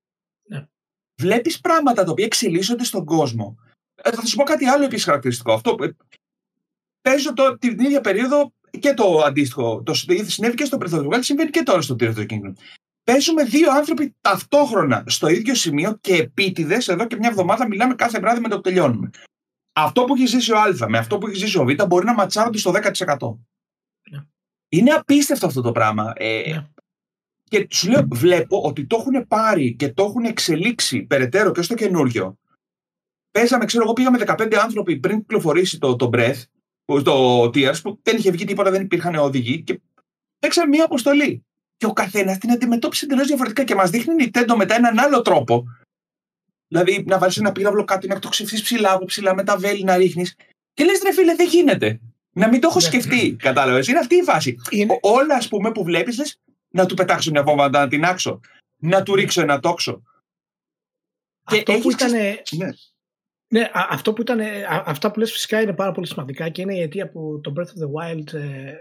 Ναι. 0.48 0.66
Βλέπεις 1.20 1.60
πράγματα 1.60 2.04
τα 2.04 2.10
οποία 2.10 2.24
εξελίσσονται 2.24 2.84
στον 2.84 3.04
κόσμο. 3.04 3.56
Ε, 3.94 4.10
θα 4.10 4.26
σου 4.26 4.36
πω 4.36 4.42
κάτι 4.42 4.66
άλλο 4.66 4.84
επίσης 4.84 5.04
χαρακτηριστικό. 5.04 5.52
Αυτό, 5.52 5.76
ε, 5.80 5.88
παίζω 7.00 7.32
το, 7.32 7.58
την 7.58 7.78
ίδια 7.78 8.00
περίοδο 8.00 8.52
και 8.78 8.94
το 8.94 9.18
αντίστοιχο. 9.18 9.82
Το 9.82 9.94
συνέβη 9.94 10.54
και 10.54 10.64
στο 10.64 10.78
Breath 10.80 11.18
συμβαίνει 11.20 11.50
και 11.50 11.62
τώρα 11.62 11.80
στο 11.80 11.96
Tears 11.98 12.14
of 12.14 12.18
the 12.18 12.26
Kingdom. 12.26 12.52
Παίζουμε 13.04 13.44
δύο 13.44 13.72
άνθρωποι 13.72 14.16
ταυτόχρονα 14.20 15.04
στο 15.06 15.28
ίδιο 15.28 15.54
σημείο 15.54 15.98
και 16.00 16.14
επίτηδες 16.14 16.88
εδώ 16.88 17.06
και 17.06 17.16
μια 17.16 17.28
εβδομάδα 17.28 17.66
μιλάμε 17.66 17.94
κάθε 17.94 18.18
βράδυ 18.18 18.40
με 18.40 18.48
το 18.48 18.54
που 18.56 18.60
τελειώνουμε. 18.60 19.10
Αυτό 19.72 20.04
που 20.04 20.14
έχει 20.14 20.26
ζήσει 20.26 20.52
ο 20.52 20.58
Α 20.58 20.88
με 20.88 20.98
αυτό 20.98 21.18
που 21.18 21.26
έχει 21.26 21.36
ζήσει 21.36 21.58
ο 21.58 21.64
Β 21.64 21.86
μπορεί 21.86 22.04
να 22.04 22.14
ματσάρονται 22.14 22.58
στο 22.58 22.72
10%. 23.18 23.36
Είναι 24.68 24.90
απίστευτο 24.90 25.46
αυτό 25.46 25.60
το 25.60 25.72
πράγμα. 25.72 26.12
Ε, 26.16 26.42
ναι. 26.48 26.66
Και 27.42 27.66
σου 27.70 27.90
λέω, 27.90 28.08
βλέπω 28.10 28.62
ότι 28.62 28.86
το 28.86 28.96
έχουν 29.00 29.26
πάρει 29.26 29.74
και 29.74 29.92
το 29.92 30.04
έχουν 30.04 30.24
εξελίξει 30.24 31.02
περαιτέρω 31.02 31.52
και 31.52 31.62
στο 31.62 31.74
καινούριο. 31.74 32.38
Πέσαμε, 33.30 33.64
ξέρω 33.64 33.84
εγώ, 33.84 33.92
πήγαμε 33.92 34.18
15 34.26 34.54
άνθρωποι 34.54 34.96
πριν 34.98 35.18
κυκλοφορήσει 35.18 35.78
το, 35.78 35.96
το 35.96 36.10
Breath, 36.12 36.42
το 37.02 37.44
Tears, 37.44 37.82
που 37.82 37.98
δεν 38.02 38.16
είχε 38.16 38.30
βγει 38.30 38.44
τίποτα, 38.44 38.70
δεν 38.70 38.82
υπήρχαν 38.82 39.14
οδηγοί 39.14 39.62
και 39.62 39.80
παίξαμε 40.38 40.68
μία 40.68 40.84
αποστολή. 40.84 41.44
Και 41.76 41.86
ο 41.86 41.92
καθένας 41.92 42.38
την 42.38 42.50
αντιμετώπισε 42.50 43.04
εντελώς 43.04 43.26
διαφορετικά 43.26 43.64
και 43.64 43.74
μας 43.74 43.90
δείχνει 43.90 44.24
η 44.24 44.30
Nintendo 44.34 44.54
μετά 44.56 44.74
έναν 44.74 44.98
άλλο 44.98 45.22
τρόπο. 45.22 45.64
Δηλαδή 46.72 47.04
να 47.06 47.18
βάλεις 47.18 47.36
ένα 47.36 47.52
πύραυλο 47.52 47.84
κάτω, 47.84 48.06
να 48.06 48.18
το 48.18 48.28
ξεφύγει 48.28 48.62
ψηλά 48.62 48.92
από 48.92 49.04
ψηλά 49.04 49.34
με 49.34 49.44
τα 49.44 49.56
βέλη 49.56 49.84
να 49.84 49.96
ρίχνεις. 49.96 50.36
Και 50.74 50.84
λες, 50.84 51.00
ρε 51.02 51.12
φίλε, 51.12 51.34
δεν 51.34 51.48
γίνεται. 51.48 52.00
Να 52.32 52.48
μην 52.48 52.60
το 52.60 52.68
έχω 52.68 52.78
ναι. 52.78 52.84
σκεφτεί. 52.84 53.36
Κατάλαβες; 53.36 53.88
Είναι 53.88 53.98
αυτή 53.98 54.14
η 54.14 54.22
φάση. 54.22 54.56
Είναι... 54.70 54.98
Όλα, 55.00 55.34
ας 55.34 55.48
πούμε, 55.48 55.72
που 55.72 55.84
βλέπεις, 55.84 56.38
να 56.68 56.86
του 56.86 56.94
πετάξω 56.94 57.30
μια 57.30 57.42
βόμβα, 57.42 57.68
να 57.68 57.88
την 57.88 58.04
άξω. 58.04 58.40
Να 58.76 59.02
του 59.02 59.14
ρίξω 59.14 59.40
ένα 59.40 59.60
τόξο. 59.60 60.02
Αυτό 61.44 61.78
που 61.78 61.90
ήταν. 61.90 62.10
Ναι. 62.10 62.68
Ναι, 63.48 63.70
αυτό 63.72 64.12
που 64.12 64.20
ήταν, 64.20 64.40
αυτά 64.68 65.10
που 65.10 65.18
λες 65.18 65.32
φυσικά 65.32 65.60
είναι 65.60 65.72
πάρα 65.72 65.92
πολύ 65.92 66.06
σημαντικά 66.06 66.48
και 66.48 66.62
είναι 66.62 66.74
η 66.74 66.80
αιτία 66.80 67.10
που 67.10 67.40
το 67.42 67.52
Breath 67.56 67.62
of 67.62 67.84
the 67.84 67.90
Wild 67.96 68.32
ε, 68.32 68.74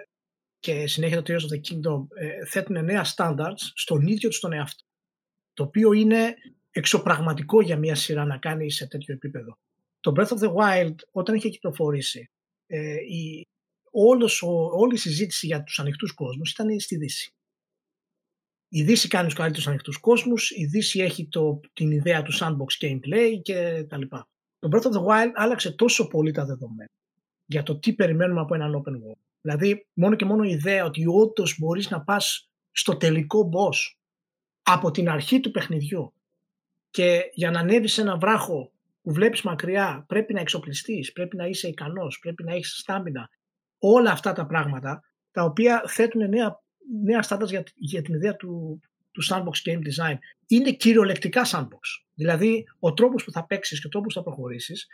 και 0.60 0.88
συνέχεια 0.88 1.22
το 1.22 1.34
Tears 1.34 1.38
of 1.38 1.56
the 1.56 1.60
Kingdom 1.60 2.08
ε, 2.16 2.46
θέτουν 2.46 2.86
νέα 2.86 3.06
standards 3.16 3.72
στον 3.74 4.08
ίδιο 4.08 4.30
τους 4.30 4.40
τον 4.40 4.54
εαυτό. 4.54 4.84
Το 5.54 5.64
οποίο 5.64 5.92
είναι 5.92 6.36
εξωπραγματικό 6.72 7.62
για 7.62 7.78
μια 7.78 7.96
σειρά 7.96 8.26
να 8.26 8.38
κάνει 8.38 8.72
σε 8.72 8.88
τέτοιο 8.88 9.14
επίπεδο. 9.14 9.58
Το 10.00 10.14
Breath 10.16 10.28
of 10.28 10.38
the 10.38 10.54
Wild 10.54 10.96
όταν 11.12 11.36
είχε 11.36 11.50
κυκλοφορήσει 11.50 12.30
ε, 12.68 12.94
η, 12.94 13.48
όλος, 13.92 14.42
ο, 14.42 14.70
όλη 14.72 14.94
η 14.94 14.98
συζήτηση 14.98 15.46
για 15.46 15.64
τους 15.64 15.80
ανοιχτούς 15.80 16.14
κόσμους 16.14 16.52
ήταν 16.52 16.80
στη 16.80 16.98
Δύση. 16.98 17.34
Η 18.68 18.84
Δύση 18.84 19.08
κάνει 19.08 19.26
τους 19.26 19.36
καλύτερους 19.36 19.68
ανοιχτούς 19.68 19.98
κόσμους, 19.98 20.52
η 20.52 20.66
Δύση 20.66 21.00
έχει 21.00 21.28
το, 21.28 21.60
την 21.74 21.92
ιδέα 21.92 22.22
του 22.22 22.34
sandbox 22.34 22.86
gameplay 22.86 23.40
και 23.42 23.86
τα 23.90 23.98
λοιπά. 23.98 24.28
Το 24.60 24.70
Breath 24.72 24.86
of 24.86 24.92
the 24.92 25.06
Wild 25.06 25.32
άλλαξε 25.34 25.72
τόσο 25.72 26.08
πολύ 26.08 26.32
τα 26.32 26.46
δεδομένα 26.46 26.90
για 27.46 27.64
το 27.64 27.80
τι 27.80 27.94
περιμένουμε 27.94 28.40
από 28.40 28.56
έναν 28.56 28.84
open 28.84 28.92
world. 28.92 29.20
Δηλαδή, 29.42 29.88
μόνο 29.94 30.16
και 30.16 30.26
μόνο 30.26 30.44
η 30.44 30.50
ιδέα 30.50 30.86
ότι 30.86 31.06
όντως 31.06 31.56
μπορείς 31.60 31.90
να 31.90 32.02
πας 32.02 32.50
στο 32.72 32.98
τελικό 32.98 33.50
boss 33.54 33.98
από 34.62 34.92
την 34.92 35.10
αρχή 35.10 35.40
του 35.40 35.52
παιχνιδιού 35.52 36.14
και 36.92 37.30
για 37.34 37.52
να 37.52 37.60
ανέβεις 37.60 37.94
σε 37.94 38.02
ένα 38.02 38.18
βράχο 38.18 38.72
που 39.02 39.14
βλέπεις 39.14 39.42
μακριά 39.42 40.06
πρέπει 40.08 40.34
να 40.34 40.40
εξοπλιστείς, 40.40 41.12
πρέπει 41.12 41.36
να 41.36 41.46
είσαι 41.46 41.68
ικανός, 41.68 42.20
πρέπει 42.20 42.44
να 42.44 42.54
έχεις 42.54 42.78
στάμινα. 42.78 43.30
Όλα 43.80 44.12
αυτά 44.12 44.34
τα 44.34 44.46
πράγματα 44.46 45.02
τα 45.32 45.44
οποία 45.44 45.84
θέτουν 45.88 46.30
νέα, 46.30 46.62
νέα 47.04 47.22
στάντας 47.22 47.50
για, 47.50 47.64
για 47.76 48.02
την 48.02 48.14
ιδέα 48.14 48.36
του, 48.36 48.80
του 49.12 49.24
sandbox 49.30 49.70
game 49.70 49.80
design. 49.80 50.18
Είναι 50.48 50.72
κυριολεκτικά 50.72 51.42
sandbox. 51.46 52.04
Δηλαδή 52.14 52.64
ο 52.80 52.94
τρόπος 52.94 53.24
που 53.24 53.32
θα 53.32 53.46
παίξεις 53.46 53.82
και 53.82 53.88
ο 53.88 53.90
τρόπος 53.90 54.14
που 54.14 54.20
θα 54.20 54.26
προχωρήσεις 54.26 54.88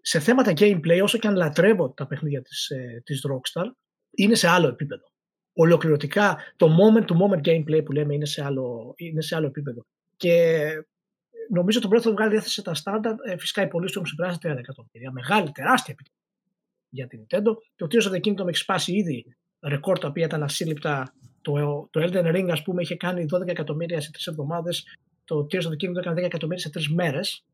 σε 0.00 0.20
θέματα 0.20 0.52
gameplay 0.56 1.00
όσο 1.02 1.18
και 1.18 1.26
αν 1.26 1.36
λατρεύω 1.36 1.92
τα 1.92 2.06
παιχνίδια 2.06 2.42
της, 2.42 2.68
ε, 2.70 3.02
της 3.04 3.24
Rockstar 3.28 3.66
είναι 4.10 4.34
σε 4.34 4.48
άλλο 4.48 4.68
επίπεδο. 4.68 5.04
Ολοκληρωτικά 5.52 6.38
το 6.56 6.76
moment 6.80 7.04
to 7.04 7.16
moment 7.16 7.48
gameplay 7.48 7.84
που 7.84 7.92
λέμε 7.92 8.14
είναι 8.14 8.26
σε 8.26 8.44
άλλο, 8.44 8.94
είναι 8.96 9.22
σε 9.22 9.36
άλλο 9.36 9.46
επίπεδο. 9.46 9.86
Και 10.16 10.66
νομίζω 11.50 11.80
το 11.80 11.88
Breath 11.92 12.02
of 12.02 12.14
the 12.14 12.26
Wild 12.26 12.32
έθεσε 12.32 12.62
τα 12.62 12.74
στάνταρ. 12.74 13.14
Ε, 13.24 13.38
φυσικά 13.38 13.62
οι 13.62 13.68
πωλήσει 13.68 13.92
του 13.92 13.98
έχουν 13.98 14.12
ξεπεράσει 14.12 14.38
30 14.42 14.58
εκατομμύρια. 14.58 15.10
Μεγάλη, 15.12 15.50
τεράστια 15.50 15.94
επιτυχία 15.94 16.18
για 16.88 17.06
την 17.06 17.20
Nintendo. 17.20 17.54
Το 17.76 17.86
Tears 17.90 18.10
of 18.10 18.12
the 18.12 18.20
Kingdom 18.20 18.48
έχει 18.48 18.56
σπάσει 18.56 18.92
ήδη 18.92 19.36
ρεκόρ 19.66 19.98
τα 19.98 20.08
οποία 20.08 20.24
ήταν 20.24 20.42
ασύλληπτα. 20.42 21.14
Το, 21.42 21.88
το 21.90 22.00
Elden 22.02 22.36
Ring, 22.36 22.48
ας 22.50 22.62
πούμε, 22.62 22.82
είχε 22.82 22.96
κάνει 22.96 23.26
12 23.34 23.48
εκατομμύρια 23.48 24.00
σε 24.00 24.10
τρεις 24.10 24.26
εβδομάδες. 24.26 24.84
Το 25.24 25.46
Tears 25.50 25.62
of 25.62 25.68
the 25.68 25.84
Kingdom 25.84 25.96
έκανε 25.96 26.20
10 26.20 26.24
εκατομμύρια 26.24 26.62
σε 26.62 26.70
τρεις 26.70 26.88
μέρες. 26.88 27.44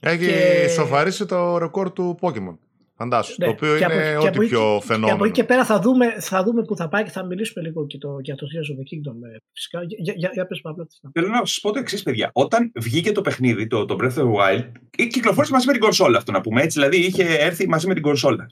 Έχει 0.00 0.26
και... 0.26 0.68
σοφαρίσει 0.68 1.26
το 1.26 1.58
ρεκόρ 1.58 1.92
του 1.92 2.18
Pokemon. 2.20 2.56
Φαντάσου. 3.02 3.34
Ναι, 3.38 3.44
το 3.44 3.50
οποίο 3.50 3.76
είναι 3.76 4.16
ό,τι 4.16 4.38
πιο 4.38 4.80
φαινόμενο. 4.82 5.06
Και 5.06 5.12
από 5.12 5.24
εκεί 5.24 5.32
και 5.32 5.44
πέρα 5.44 5.64
θα 5.64 5.80
δούμε, 5.80 6.20
θα 6.20 6.42
δούμε 6.42 6.64
που 6.64 6.76
θα 6.76 6.88
πάει 6.88 7.02
και 7.02 7.10
θα 7.10 7.24
μιλήσουμε 7.24 7.64
λίγο 7.64 7.86
και 7.86 7.98
το, 7.98 8.18
για 8.22 8.34
το 8.34 8.46
Tears 8.46 8.74
of 8.74 8.78
the 8.78 8.84
Kingdom. 8.90 9.16
Ε, 9.34 9.36
φυσικά. 9.52 9.82
Για, 9.82 10.14
για, 10.16 10.30
για 10.32 10.46
πες 10.46 10.60
Παύλο. 10.60 10.86
Θέλω 11.12 11.28
να 11.28 11.44
σα 11.44 11.60
πω 11.60 11.72
το 11.72 11.78
εξής, 11.78 12.02
παιδιά. 12.02 12.30
Όταν 12.32 12.72
βγήκε 12.74 13.12
το 13.12 13.20
παιχνίδι, 13.20 13.66
το, 13.66 13.84
το 13.84 13.96
Breath 14.00 14.18
of 14.18 14.22
the 14.22 14.32
Wild, 14.34 14.72
κυκλοφόρησε 14.90 15.52
μαζί 15.52 15.66
με 15.66 15.72
την 15.72 15.80
κονσόλα 15.80 16.18
αυτό 16.18 16.32
να 16.32 16.40
πούμε 16.40 16.62
έτσι. 16.62 16.80
Δηλαδή 16.80 16.96
είχε 17.06 17.24
έρθει 17.24 17.68
μαζί 17.68 17.86
με 17.86 17.94
την 17.94 18.02
κονσόλα. 18.02 18.46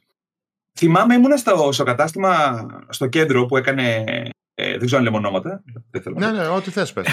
Θυμάμαι, 0.78 1.14
ήμουνα 1.14 1.36
στο, 1.36 1.72
στο 1.72 1.84
κατάστημα 1.84 2.66
στο 2.88 3.06
κέντρο 3.06 3.46
που 3.46 3.56
έκανε 3.56 4.04
ε, 4.62 4.70
δεν 4.70 4.86
ξέρω 4.86 4.96
αν 4.96 5.04
λέμε 5.04 5.16
ονόματα. 5.16 5.62
ναι, 6.14 6.30
ναι, 6.30 6.46
ό,τι 6.46 6.70
θες 6.70 6.92
πες. 6.92 7.06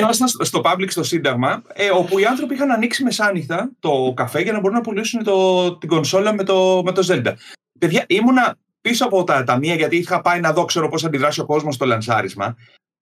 Ήμασταν 0.00 0.28
στο 0.28 0.60
public 0.64 0.86
στο 0.88 1.02
Σύνταγμα, 1.02 1.62
ε, 1.72 1.90
όπου 1.90 2.18
οι 2.18 2.24
άνθρωποι 2.24 2.54
είχαν 2.54 2.70
ανοίξει 2.70 3.02
μεσάνυχτα 3.02 3.70
το 3.78 4.12
καφέ 4.16 4.40
για 4.40 4.52
να 4.52 4.60
μπορούν 4.60 4.76
να 4.76 4.82
πουλήσουν 4.82 5.22
το, 5.24 5.76
την 5.76 5.88
κονσόλα 5.88 6.34
με 6.34 6.44
το, 6.44 6.82
με 6.84 6.92
το 6.92 7.06
Zelda. 7.10 7.32
Παιδιά, 7.78 8.04
ήμουνα 8.06 8.56
πίσω 8.80 9.04
από 9.04 9.24
τα 9.24 9.44
ταμεία 9.44 9.74
γιατί 9.74 9.96
είχα 9.96 10.20
πάει 10.20 10.40
να 10.40 10.52
δω 10.52 10.64
ξέρω 10.64 10.88
πώς 10.88 11.04
αντιδράσει 11.04 11.40
ο 11.40 11.44
κόσμος 11.46 11.74
στο 11.74 11.84
λανσάρισμα. 11.84 12.56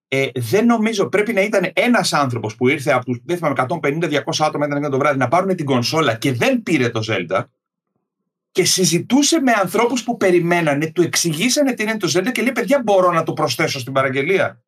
Ε, 0.07 0.27
δεν 0.35 0.65
νομίζω, 0.65 1.09
πρέπει 1.09 1.33
να 1.33 1.41
ήταν 1.41 1.71
ένας 1.73 2.13
άνθρωπος 2.13 2.55
που 2.55 2.67
ήρθε 2.67 2.91
από 2.91 3.05
τους 3.05 3.19
150-200 3.27 4.19
άτομα 4.39 4.65
ήταν 4.65 4.91
το 4.91 4.97
βράδυ 4.97 5.17
να 5.17 5.27
πάρουν 5.27 5.55
την 5.55 5.65
κονσόλα 5.65 6.15
και 6.15 6.33
δεν 6.33 6.63
πήρε 6.63 6.89
το 6.89 7.01
Zelda 7.07 7.43
και 8.51 8.65
συζητούσε 8.65 9.41
με 9.41 9.51
ανθρώπους 9.51 10.03
που 10.03 10.17
περιμένανε, 10.17 10.91
του 10.91 11.01
εξηγήσανε 11.01 11.73
τι 11.73 11.83
είναι 11.83 11.97
το 11.97 12.11
Zelda 12.15 12.31
και 12.31 12.41
λέει: 12.41 12.51
Παιδιά, 12.51 12.81
μπορώ 12.83 13.11
να 13.11 13.23
το 13.23 13.33
προσθέσω 13.33 13.79
στην 13.79 13.93
παραγγελία. 13.93 14.63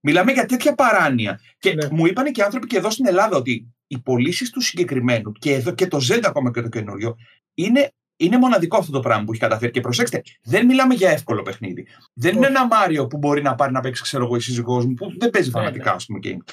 Μιλάμε 0.00 0.32
για 0.32 0.46
τέτοια 0.46 0.74
παράνοια. 0.74 1.40
Και 1.58 1.74
ναι. 1.74 1.88
μου 1.90 2.06
είπαν 2.06 2.32
και 2.32 2.42
άνθρωποι 2.42 2.66
και 2.66 2.76
εδώ 2.76 2.90
στην 2.90 3.06
Ελλάδα 3.06 3.36
ότι 3.36 3.74
οι 3.86 3.98
πωλήσεις 3.98 4.50
του 4.50 4.60
συγκεκριμένου 4.60 5.32
και 5.32 5.52
εδώ 5.52 5.74
και 5.74 5.86
το 5.86 5.98
Zelda 6.10 6.24
ακόμα 6.24 6.50
και 6.50 6.60
το 6.60 6.68
καινούριο 6.68 7.16
είναι, 7.54 7.92
είναι 8.16 8.38
μοναδικό 8.38 8.76
αυτό 8.76 8.92
το 8.92 9.00
πράγμα 9.00 9.24
που 9.24 9.32
έχει 9.32 9.40
καταφέρει. 9.40 9.70
Και 9.70 9.80
προσέξτε, 9.80 10.22
δεν 10.42 10.66
μιλάμε 10.66 10.94
για 10.94 11.10
εύκολο 11.10 11.42
παιχνίδι. 11.42 11.86
Δεν 12.12 12.36
είναι 12.36 12.46
ένα 12.46 12.66
Μάριο 12.66 13.06
που 13.06 13.16
μπορεί 13.16 13.42
να 13.42 13.54
πάρει 13.54 13.72
να 13.72 13.80
παίξει, 13.80 14.02
ξέρω 14.02 14.24
εγώ, 14.24 14.36
η 14.36 14.40
σύζυγός 14.40 14.86
μου 14.86 14.94
που 14.94 15.12
δεν 15.18 15.30
παίζει 15.30 15.50
ναι, 15.50 15.58
φανατικά, 15.58 15.92
ας 15.92 16.06
πούμε, 16.06 16.18
game 16.22 16.52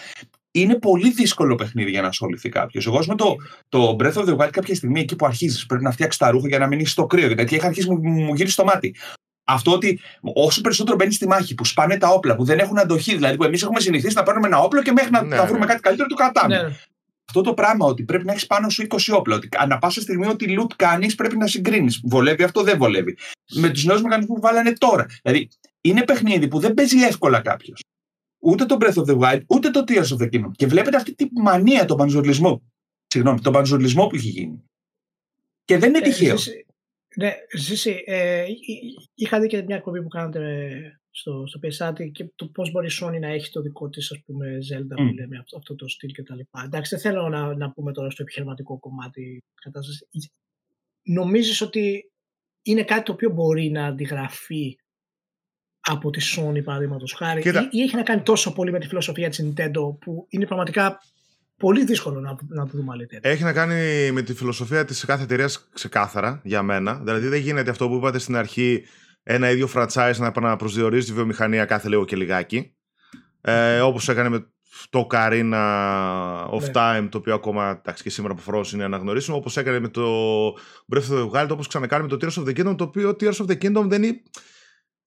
είναι 0.51 0.75
πολύ 0.75 1.11
δύσκολο 1.11 1.55
παιχνίδι 1.55 1.89
για 1.89 2.01
να 2.01 2.07
ασχοληθεί 2.07 2.49
κάποιος. 2.49 2.85
Εγώ, 2.85 3.03
με 3.07 3.15
το, 3.15 3.35
το 3.69 3.95
Breath 3.99 4.13
of 4.13 4.25
the 4.25 4.37
Wild, 4.37 4.49
κάποια 4.51 4.75
στιγμή 4.75 4.99
εκεί 4.99 5.15
που 5.15 5.25
αρχίζεις, 5.25 5.65
πρέπει 5.65 5.83
να 5.83 5.91
φτιάξεις 5.91 6.19
τα 6.19 6.29
ρούχα 6.29 6.47
για 6.47 6.59
να 6.59 6.67
μην 6.67 6.79
είσαι 6.79 6.91
στο 6.91 7.05
κρύο. 7.05 7.27
Γιατί 7.27 7.55
έχει 7.55 7.65
αρχίσει 7.65 7.89
μου, 7.89 8.09
μου 8.09 8.33
γύρει 8.33 8.49
στο 8.49 8.63
μάτι. 8.63 8.95
Αυτό 9.43 9.71
ότι 9.71 9.99
όσο 10.21 10.61
περισσότερο 10.61 10.95
μπαίνεις 10.97 11.15
στη 11.15 11.27
μάχη, 11.27 11.55
που 11.55 11.65
σπάνε 11.65 11.97
τα 11.97 12.07
όπλα, 12.07 12.35
που 12.35 12.43
δεν 12.43 12.59
έχουν 12.59 12.79
αντοχή, 12.79 13.15
δηλαδή 13.15 13.37
που 13.37 13.43
εμείς 13.43 13.61
έχουμε 13.63 13.79
συνηθίσει 13.79 14.15
να 14.15 14.23
παίρνουμε 14.23 14.47
ένα 14.47 14.59
όπλο 14.59 14.81
και 14.81 14.91
μέχρι 14.91 15.11
να, 15.11 15.23
ναι, 15.23 15.41
βρούμε 15.41 15.59
ναι. 15.59 15.65
κάτι 15.65 15.79
καλύτερο 15.79 16.07
το 16.07 16.15
κρατάμε. 16.15 16.61
Ναι. 16.61 16.75
Αυτό 17.27 17.41
το 17.43 17.53
πράγμα 17.53 17.85
ότι 17.85 18.03
πρέπει 18.03 18.25
να 18.25 18.31
έχεις 18.31 18.45
πάνω 18.45 18.69
σου 18.69 18.87
20 18.89 18.97
όπλα, 19.17 19.35
ότι 19.35 19.49
ανά 19.57 19.77
πάσα 19.77 20.01
στιγμή 20.01 20.27
ό,τι 20.27 20.55
loot 20.57 20.73
κάνεις 20.75 21.15
πρέπει 21.15 21.37
να 21.37 21.47
συγκρίνεις. 21.47 22.01
Βολεύει 22.03 22.43
αυτό, 22.43 22.63
δεν 22.63 22.77
βολεύει. 22.77 23.17
Με 23.55 23.69
τους 23.69 23.83
νέους 23.83 24.01
μηχανισμούς 24.01 24.39
που 24.39 24.47
βάλανε 24.47 24.73
τώρα. 24.73 25.05
Δηλαδή 25.23 25.49
είναι 25.81 26.03
παιχνίδι 26.03 26.47
που 26.47 26.59
δεν 26.59 26.73
παίζει 26.73 27.01
εύκολα 27.01 27.41
κάποιος 27.41 27.81
ούτε 28.41 28.65
το 28.65 28.77
Breath 28.79 28.93
of 28.93 29.05
the 29.05 29.19
Wild, 29.19 29.41
ούτε 29.47 29.69
το 29.69 29.83
Tears 29.87 30.17
of 30.17 30.21
the 30.21 30.29
Kingdom. 30.29 30.51
Και 30.51 30.67
βλέπετε 30.67 30.97
αυτή 30.97 31.15
τη 31.15 31.25
μανία, 31.31 31.85
τον 31.85 31.97
πανζουρλισμό. 31.97 32.61
Συγγνώμη, 33.07 33.39
τον 33.39 33.53
πανζουρλισμό 33.53 34.07
που 34.07 34.15
έχει 34.15 34.29
γίνει. 34.29 34.63
Και 35.65 35.77
δεν 35.77 35.89
είναι 35.89 35.97
ε, 35.97 36.01
τυχαίο. 36.01 36.35
ναι, 37.15 37.33
Ζήση, 37.57 38.03
ε, 38.05 38.45
είχα 39.13 39.39
δει 39.39 39.47
και 39.47 39.63
μια 39.63 39.75
εκπομπή 39.75 40.01
που 40.01 40.07
κάνατε 40.07 41.01
στο, 41.11 41.43
στο 41.47 41.59
PSAT 41.63 42.11
και 42.11 42.31
το 42.35 42.47
πώς 42.47 42.71
μπορεί 42.71 42.87
η 42.87 42.97
Sony 43.01 43.19
να 43.19 43.27
έχει 43.27 43.51
το 43.51 43.61
δικό 43.61 43.89
της 43.89 44.11
ας 44.11 44.21
πούμε 44.25 44.57
Zelda 44.71 44.93
mm. 44.93 45.07
που 45.07 45.13
λέμε 45.13 45.37
αυτό, 45.37 45.57
αυτό 45.57 45.75
το 45.75 45.87
στυλ 45.87 46.11
και 46.11 46.23
τα 46.23 46.35
λοιπά. 46.35 46.63
Εντάξει, 46.65 46.95
δεν 46.95 47.03
θέλω 47.03 47.29
να, 47.29 47.55
να 47.55 47.71
πούμε 47.71 47.91
τώρα 47.91 48.09
στο 48.09 48.21
επιχειρηματικό 48.21 48.79
κομμάτι 48.79 49.43
κατάστασης. 49.61 50.07
Νομίζεις 51.03 51.61
ότι 51.61 52.11
είναι 52.61 52.83
κάτι 52.83 53.03
το 53.03 53.11
οποίο 53.11 53.29
μπορεί 53.29 53.69
να 53.69 53.85
αντιγραφεί 53.85 54.75
από 55.81 56.09
τη 56.09 56.21
Sony 56.35 56.63
παραδείγματος 56.63 57.13
χάρη 57.13 57.41
Κοίτα. 57.41 57.67
ή, 57.71 57.81
έχει 57.81 57.95
να 57.95 58.03
κάνει 58.03 58.21
τόσο 58.21 58.53
πολύ 58.53 58.71
με 58.71 58.79
τη 58.79 58.87
φιλοσοφία 58.87 59.29
της 59.29 59.45
Nintendo 59.45 59.97
που 59.99 60.25
είναι 60.29 60.45
πραγματικά 60.45 60.99
πολύ 61.57 61.85
δύσκολο 61.85 62.19
να, 62.19 62.37
να 62.47 62.65
το 62.65 62.71
δούμε 62.77 62.91
αλήθεια. 62.91 63.19
Έχει 63.21 63.43
να 63.43 63.53
κάνει 63.53 64.11
με 64.11 64.21
τη 64.21 64.33
φιλοσοφία 64.33 64.85
της 64.85 65.05
κάθε 65.05 65.23
εταιρεία 65.23 65.49
ξεκάθαρα 65.73 66.41
για 66.43 66.61
μένα. 66.61 67.01
Δηλαδή 67.03 67.27
δεν 67.27 67.39
γίνεται 67.39 67.69
αυτό 67.69 67.87
που 67.87 67.95
είπατε 67.95 68.19
στην 68.19 68.35
αρχή 68.35 68.83
ένα 69.23 69.49
ίδιο 69.49 69.69
franchise 69.73 70.15
να 70.17 70.27
επαναπροσδιορίζει 70.27 71.05
τη 71.05 71.13
βιομηχανία 71.13 71.65
κάθε 71.65 71.89
λίγο 71.89 72.05
και 72.05 72.15
λιγάκι. 72.15 72.75
Ε, 73.41 73.79
όπως 73.79 74.09
έκανε 74.09 74.29
με 74.29 74.45
το 74.89 75.07
Carina 75.11 75.63
of 76.51 76.61
ναι. 76.61 76.71
Time, 76.73 77.07
το 77.11 77.17
οποίο 77.17 77.33
ακόμα 77.33 77.69
εντάξει, 77.69 78.03
και 78.03 78.09
σήμερα 78.09 78.35
από 78.47 78.61
είναι 78.73 78.83
αναγνωρίσιμο, 78.83 79.37
όπως 79.37 79.57
έκανε 79.57 79.79
με 79.79 79.87
το 79.87 80.03
Breath 80.93 81.11
of 81.11 81.31
the 81.31 81.31
Wild, 81.31 81.47
όπως 81.51 81.67
ξανακάνει 81.67 82.03
με 82.03 82.09
το 82.09 82.17
Tears 82.21 82.43
of 82.43 82.47
the 82.47 82.59
Kingdom, 82.59 82.77
το 82.77 82.83
οποίο 82.83 83.09
Tears 83.09 83.33
of 83.33 83.45
the 83.45 83.57
Kingdom 83.57 83.83
δεν 83.87 84.03
είναι 84.03 84.21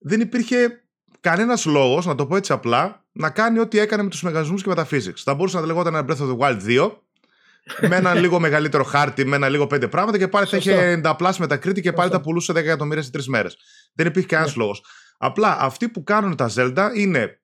δεν 0.07 0.20
υπήρχε 0.20 0.84
κανένας 1.20 1.64
λόγος, 1.64 2.07
να 2.07 2.14
το 2.14 2.26
πω 2.26 2.36
έτσι 2.36 2.52
απλά, 2.52 3.05
να 3.12 3.30
κάνει 3.30 3.59
ό,τι 3.59 3.78
έκανε 3.78 4.02
με 4.02 4.09
τους 4.09 4.22
μεγαλισμού 4.22 4.57
και 4.57 4.68
με 4.68 4.74
τα 4.74 4.86
physics. 4.90 5.18
Θα 5.24 5.34
μπορούσε 5.34 5.59
να 5.61 5.66
λεγόταν 5.66 5.94
ένα 5.94 6.07
Breath 6.09 6.20
of 6.20 6.28
the 6.28 6.38
Wild 6.38 6.80
2, 6.80 6.90
με 7.88 7.96
ένα 7.96 8.14
λίγο 8.14 8.40
μεγαλύτερο 8.40 8.84
χάρτη, 8.84 9.24
με 9.24 9.36
ένα 9.36 9.48
λίγο 9.48 9.66
πέντε 9.66 9.88
πράγματα 9.88 10.18
και 10.18 10.28
πάλι 10.28 10.46
θα 10.46 10.57
είχε 10.57 11.00
90 11.05 11.16
plus 11.16 11.32
με 11.38 11.46
τα 11.46 11.57
κρίτη 11.57 11.80
και 11.80 11.92
πάλι 11.92 12.11
τα 12.11 12.20
πουλούσε 12.20 12.52
10 12.52 12.57
εκατομμύρια 12.57 13.02
σε 13.02 13.11
τρεις 13.11 13.28
μέρες. 13.28 13.57
Δεν 13.94 14.07
υπήρχε 14.07 14.28
κανένας 14.28 14.52
yeah. 14.52 14.57
Ναι. 14.57 14.62
λόγος. 14.62 14.84
Απλά 15.18 15.57
αυτοί 15.61 15.88
που 15.88 16.02
κάνουν 16.02 16.36
τα 16.36 16.50
Zelda 16.55 16.90
είναι. 16.94 17.40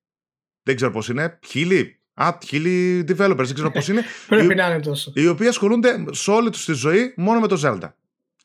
Δεν 0.62 0.76
ξέρω 0.76 0.90
πώς 0.90 1.08
είναι, 1.08 1.38
χίλιοι. 1.46 2.00
Α, 2.14 2.38
χίλιοι 2.46 3.04
developers, 3.08 3.36
δεν 3.36 3.54
ξέρω 3.54 3.70
πώς 3.70 3.88
είναι. 3.88 4.02
Πρέπει 4.28 4.54
να 4.54 4.66
είναι 4.66 4.80
τόσο. 4.80 5.12
Οι 5.14 5.26
οποίοι 5.26 5.48
ασχολούνται 5.48 6.04
σε 6.11 6.30
όλη 6.30 6.50
τους 6.50 6.64
τη 6.64 6.72
ζωή 6.72 7.14
μόνο 7.16 7.40
με 7.40 7.46
το 7.46 7.61
Zelda. 7.64 7.92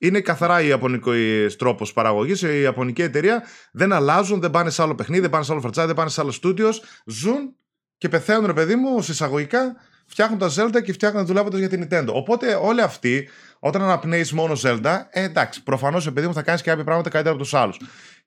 Είναι 0.06 0.20
καθαρά 0.20 0.62
η 0.62 0.68
ιαπωνικό 0.68 1.12
τρόπος 1.58 1.94
παραγωγής. 1.94 2.42
Η 2.42 2.62
ιαπωνική 2.62 3.02
εταιρεία 3.02 3.44
δεν 3.72 3.94
αλλάζουν, 3.94 4.40
δεν 4.40 4.52
πάνε 4.52 4.70
σε 4.70 4.82
άλλο 4.82 4.96
παιχνίδι, 4.96 5.22
δεν 5.22 5.30
πάνε 5.30 5.44
σε 5.44 5.52
άλλο 5.52 5.62
φρατσάδι, 5.62 5.88
δεν 5.88 5.96
πάνε 5.96 6.10
σε 6.10 6.22
άλλο 6.22 6.32
στούντιο. 6.32 6.70
Ζουν 7.06 7.56
και 7.98 8.10
πεθαίνουν, 8.10 8.46
ρε 8.46 8.54
παιδί 8.54 8.76
μου, 8.76 9.02
συσσαγωγικά, 9.02 9.76
φτιάχνουν 10.06 10.40
τα 10.40 10.50
Zelda 10.56 10.84
και 10.84 10.94
φτιάχνουν 10.94 11.26
δουλεύοντας 11.26 11.60
για 11.60 11.70
την 11.70 11.88
Nintendo. 11.90 12.08
Οπότε 12.08 12.54
όλοι 12.54 12.82
αυτοί, 12.82 13.30
όταν 13.60 13.82
αναπνέεις 13.82 14.32
μόνο 14.34 14.58
Zelda, 14.64 15.00
ε, 15.10 15.24
εντάξει, 15.24 15.64
προφανώς, 15.64 16.14
παιδί 16.14 16.28
μου, 16.28 16.34
θα 16.34 16.42
κάνεις 16.42 16.62
και 16.62 16.70
κάποια 16.70 16.84
πράγματα 16.84 17.10
καλύτερα 17.10 17.36
από 17.36 17.44
τους 17.44 17.54
άλλους. 17.54 17.80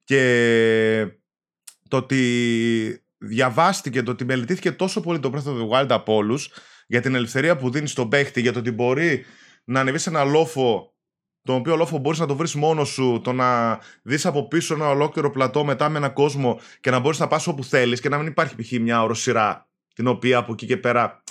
Και 0.04 1.06
το 1.88 1.96
ότι 1.96 3.02
διαβάστηκε, 3.18 4.02
το 4.02 4.10
ότι 4.10 4.24
μελετήθηκε 4.24 4.72
τόσο 4.72 5.00
πολύ 5.00 5.18
το 5.18 5.32
Breath 5.34 5.50
of 5.50 5.56
the 5.56 5.82
Wild 5.82 5.88
από 5.88 6.14
όλους 6.14 6.50
για 6.86 7.00
την 7.00 7.14
ελευθερία 7.14 7.56
που 7.56 7.70
δίνεις 7.70 7.90
στον 7.90 8.08
παίχτη, 8.08 8.40
για 8.40 8.52
το 8.52 8.58
ότι 8.58 8.70
μπορεί 8.70 9.24
να 9.64 9.80
ανεβείς 9.80 10.02
σε 10.02 10.08
ένα 10.08 10.24
λόφο 10.24 10.92
τον 11.42 11.56
οποίο 11.56 11.76
λόφο 11.76 11.98
μπορείς 11.98 12.18
να 12.18 12.26
το 12.26 12.36
βρεις 12.36 12.54
μόνος 12.54 12.88
σου, 12.88 13.20
το 13.24 13.32
να 13.32 13.78
δεις 14.02 14.26
από 14.26 14.48
πίσω 14.48 14.74
ένα 14.74 14.88
ολόκληρο 14.88 15.30
πλατό 15.30 15.64
μετά 15.64 15.88
με 15.88 15.98
έναν 15.98 16.12
κόσμο 16.12 16.60
και 16.80 16.90
να 16.90 16.98
μπορείς 16.98 17.18
να 17.18 17.26
πας 17.26 17.46
όπου 17.46 17.64
θέλεις 17.64 18.00
και 18.00 18.08
να 18.08 18.18
μην 18.18 18.26
υπάρχει 18.26 18.54
π.χ. 18.62 18.72
μια 18.72 19.02
οροσυρά 19.02 19.68
την 19.94 20.06
οποία 20.06 20.38
από 20.38 20.52
εκεί 20.52 20.66
και 20.66 20.76
πέρα 20.76 21.22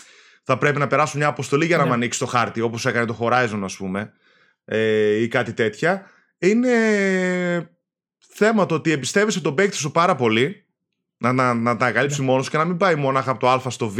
θα 0.43 0.57
πρέπει 0.57 0.79
να 0.79 0.87
περάσουν 0.87 1.19
μια 1.19 1.27
αποστολή 1.27 1.65
για 1.65 1.77
να 1.77 1.85
ναι. 1.85 1.93
ανοίξει 1.93 2.19
το 2.19 2.25
χάρτη, 2.25 2.61
όπως 2.61 2.85
έκανε 2.85 3.05
το 3.05 3.17
Horizon, 3.21 3.59
ας 3.63 3.75
πούμε, 3.75 4.13
ε, 4.65 5.21
ή 5.21 5.27
κάτι 5.27 5.53
τέτοια. 5.53 6.05
Είναι 6.37 6.69
θέμα 8.17 8.65
το 8.65 8.75
ότι 8.75 8.91
εμπιστεύεσαι 8.91 9.41
τον 9.41 9.55
παίκτη 9.55 9.75
σου 9.75 9.91
πάρα 9.91 10.15
πολύ, 10.15 10.65
να, 11.17 11.31
να, 11.33 11.53
να 11.53 11.77
τα 11.77 11.91
καλύψει 11.91 12.19
ναι. 12.19 12.25
μόνος 12.25 12.49
και 12.49 12.57
να 12.57 12.65
μην 12.65 12.77
πάει 12.77 12.95
μόνο 12.95 13.23
από 13.25 13.39
το 13.39 13.49
Α 13.49 13.69
στο 13.69 13.89
Β 13.89 13.97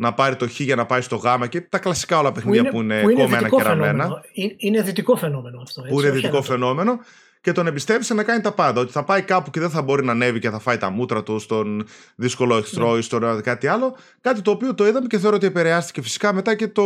να 0.00 0.14
πάρει 0.14 0.36
το 0.36 0.48
Χ 0.48 0.60
για 0.60 0.76
να 0.76 0.86
πάει 0.86 1.00
στο 1.00 1.16
Γ 1.16 1.46
και 1.48 1.60
τα 1.60 1.78
κλασικά 1.78 2.18
όλα 2.18 2.32
παιχνίδια 2.32 2.70
που 2.70 2.80
είναι, 2.80 3.02
που 3.02 3.10
είναι 3.10 3.22
κομμένα 3.22 3.48
και 3.48 3.62
ραμμένα. 3.62 4.24
Είναι 4.56 4.82
δυτικό 4.82 5.16
φαινόμενο 5.16 5.60
αυτό. 5.60 5.80
Έτσι, 5.80 5.94
που 5.94 6.00
είναι 6.00 6.10
δυτικό 6.10 6.42
φαινόμενο. 6.42 7.00
και 7.40 7.52
τον 7.52 7.66
εμπιστεύεσαι 7.66 8.14
να 8.14 8.22
κάνει 8.22 8.40
τα 8.40 8.52
πάντα. 8.52 8.80
Ότι 8.80 8.92
θα 8.92 9.04
πάει 9.04 9.22
κάπου 9.22 9.50
και 9.50 9.60
δεν 9.60 9.70
θα 9.70 9.82
μπορεί 9.82 10.04
να 10.04 10.12
ανέβει 10.12 10.38
και 10.38 10.50
θα 10.50 10.58
φάει 10.58 10.76
τα 10.76 10.90
μούτρα 10.90 11.22
του 11.22 11.38
στον 11.38 11.86
δύσκολο 12.14 12.56
εχθρό 12.56 12.98
ή 12.98 13.02
στο 13.02 13.40
κάτι 13.42 13.66
άλλο. 13.66 13.96
Κάτι 14.20 14.40
το 14.40 14.50
οποίο 14.50 14.74
το 14.74 14.86
είδαμε 14.86 15.06
και 15.06 15.18
θεωρώ 15.18 15.36
ότι 15.36 15.46
επηρεάστηκε 15.46 16.02
φυσικά 16.02 16.32
μετά 16.32 16.54
και 16.54 16.68
το 16.68 16.82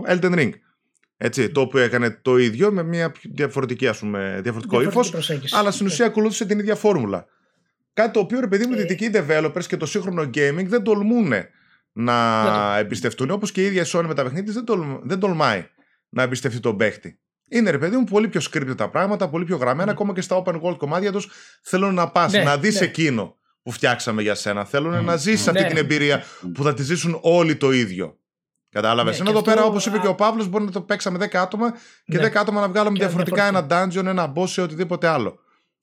Elden 0.00 0.34
Ring. 0.38 0.50
Έτσι, 1.16 1.50
το 1.50 1.60
οποίο 1.60 1.80
έκανε 1.80 2.18
το 2.22 2.36
ίδιο 2.36 2.72
με 2.72 2.82
μια 2.82 3.12
διαφορετική, 3.22 3.86
ας 3.86 3.98
πούμε, 3.98 4.40
διαφορετικό 4.42 4.82
ύφος, 4.82 5.14
αλλά 5.52 5.70
στην 5.70 5.86
ουσία 5.86 6.06
ακολούθησε 6.06 6.44
την 6.44 6.58
ίδια 6.58 6.74
φόρμουλα. 6.74 7.26
Κάτι 7.94 8.10
το 8.10 8.20
οποίο 8.20 8.40
ρε 8.40 8.46
παιδί 8.46 8.66
μου, 8.66 8.72
οι 8.72 8.78
ε. 8.78 8.80
δυτικοί 8.80 9.10
developers 9.14 9.64
και 9.64 9.76
το 9.76 9.86
σύγχρονο 9.86 10.22
gaming 10.22 10.66
δεν 10.66 10.82
τολμούν 10.82 11.32
να 11.94 12.78
εμπιστευτούν. 12.78 13.30
Όπως 13.30 13.52
και 13.52 13.62
η 13.62 13.64
ίδια 13.64 13.82
η 13.82 13.86
Sony 13.88 14.04
με 14.06 14.14
τα 14.14 14.22
παιχνίδια 14.22 14.52
δεν, 14.52 15.00
δεν 15.02 15.18
τολμάει 15.18 15.66
να 16.08 16.22
εμπιστευτεί 16.22 16.60
τον 16.60 16.76
παίχτη. 16.76 17.18
Είναι 17.48 17.70
ρε 17.70 17.78
παιδί 17.78 17.96
μου 17.96 18.04
πολύ 18.04 18.28
πιο 18.28 18.40
scripted 18.50 18.76
τα 18.76 18.90
πράγματα, 18.90 19.28
πολύ 19.28 19.44
πιο 19.44 19.56
γραμμένα. 19.56 19.84
Ναι. 19.84 19.90
Ακόμα 19.90 20.12
και 20.12 20.20
στα 20.20 20.42
open 20.44 20.60
world 20.60 20.76
κομμάτια 20.76 21.12
τους 21.12 21.30
θέλουν 21.62 21.94
να 21.94 22.08
πας, 22.08 22.32
ναι, 22.32 22.42
να 22.42 22.58
δεις 22.58 22.80
ναι. 22.80 22.86
εκείνο 22.86 23.36
που 23.62 23.70
φτιάξαμε 23.70 24.22
για 24.22 24.34
σένα. 24.34 24.64
Θέλουν 24.64 25.04
να 25.04 25.16
ζήσεις 25.16 25.48
αυτή 25.48 25.66
την 25.66 25.76
εμπειρία 25.76 26.24
που 26.54 26.62
θα 26.62 26.74
τη 26.74 26.82
ζήσουν 26.82 27.18
όλοι 27.22 27.56
το 27.56 27.72
ίδιο. 27.72 28.18
Κατάλαβες. 28.70 29.14
Ναι, 29.14 29.20
Ενώ 29.20 29.30
εδώ 29.30 29.42
πέρα, 29.42 29.64
όπως 29.64 29.86
είπε 29.86 29.98
και 29.98 30.06
ο 30.06 30.14
Παύλος, 30.14 30.48
μπορεί 30.48 30.64
να 30.64 30.70
το 30.70 30.80
παίξαμε 30.80 31.18
10 31.18 31.36
άτομα 31.36 31.74
και 32.04 32.18
ναι. 32.18 32.26
10 32.26 32.34
άτομα 32.34 32.60
να 32.60 32.68
βγάλουμε 32.68 32.98
διαφορετικά 32.98 33.44
ένα 33.44 33.66
dungeon, 33.70 34.04
ένα 34.04 34.32
boss 34.36 34.50
ή 34.50 34.60
οτιδήποτε 34.60 35.06
άλλο. 35.06 35.38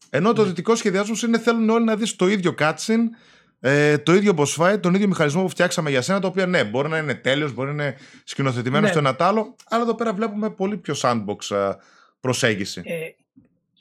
Ενώ 0.10 0.34
το 0.34 0.42
ναι. 0.42 0.48
δυτικό 0.48 0.76
σχεδιασμός 0.76 1.24
είναι 1.24 1.40
θέλουν 1.40 1.70
όλοι 1.70 1.86
να 1.86 1.96
δεις 1.96 2.16
το 2.16 2.28
ίδιο 2.28 2.56
cutscene, 2.58 3.06
ε, 3.64 3.98
το 3.98 4.14
ίδιο 4.14 4.34
boss 4.38 4.64
fight, 4.64 4.82
τον 4.82 4.94
ίδιο 4.94 5.08
μηχανισμό 5.08 5.42
που 5.42 5.50
φτιάξαμε 5.50 5.90
για 5.90 6.02
σένα, 6.02 6.20
το 6.20 6.28
οποίο 6.28 6.46
ναι, 6.46 6.64
μπορεί 6.64 6.90
να 6.90 6.98
είναι 6.98 7.14
τέλειος, 7.14 7.54
μπορεί 7.54 7.74
να 7.74 7.84
είναι 7.84 7.96
σκηνοθετημένο 8.24 8.86
ναι. 8.86 8.92
στο 8.92 9.00
ένα 9.00 9.16
άλλο, 9.20 9.56
αλλά 9.70 9.82
εδώ 9.82 9.96
πέρα 9.96 10.14
βλέπουμε 10.14 10.50
πολύ 10.50 10.78
πιο 10.78 10.94
sandbox 10.98 11.56
ε, 11.56 11.72
προσέγγιση. 12.20 12.82
Ε, 12.86 12.94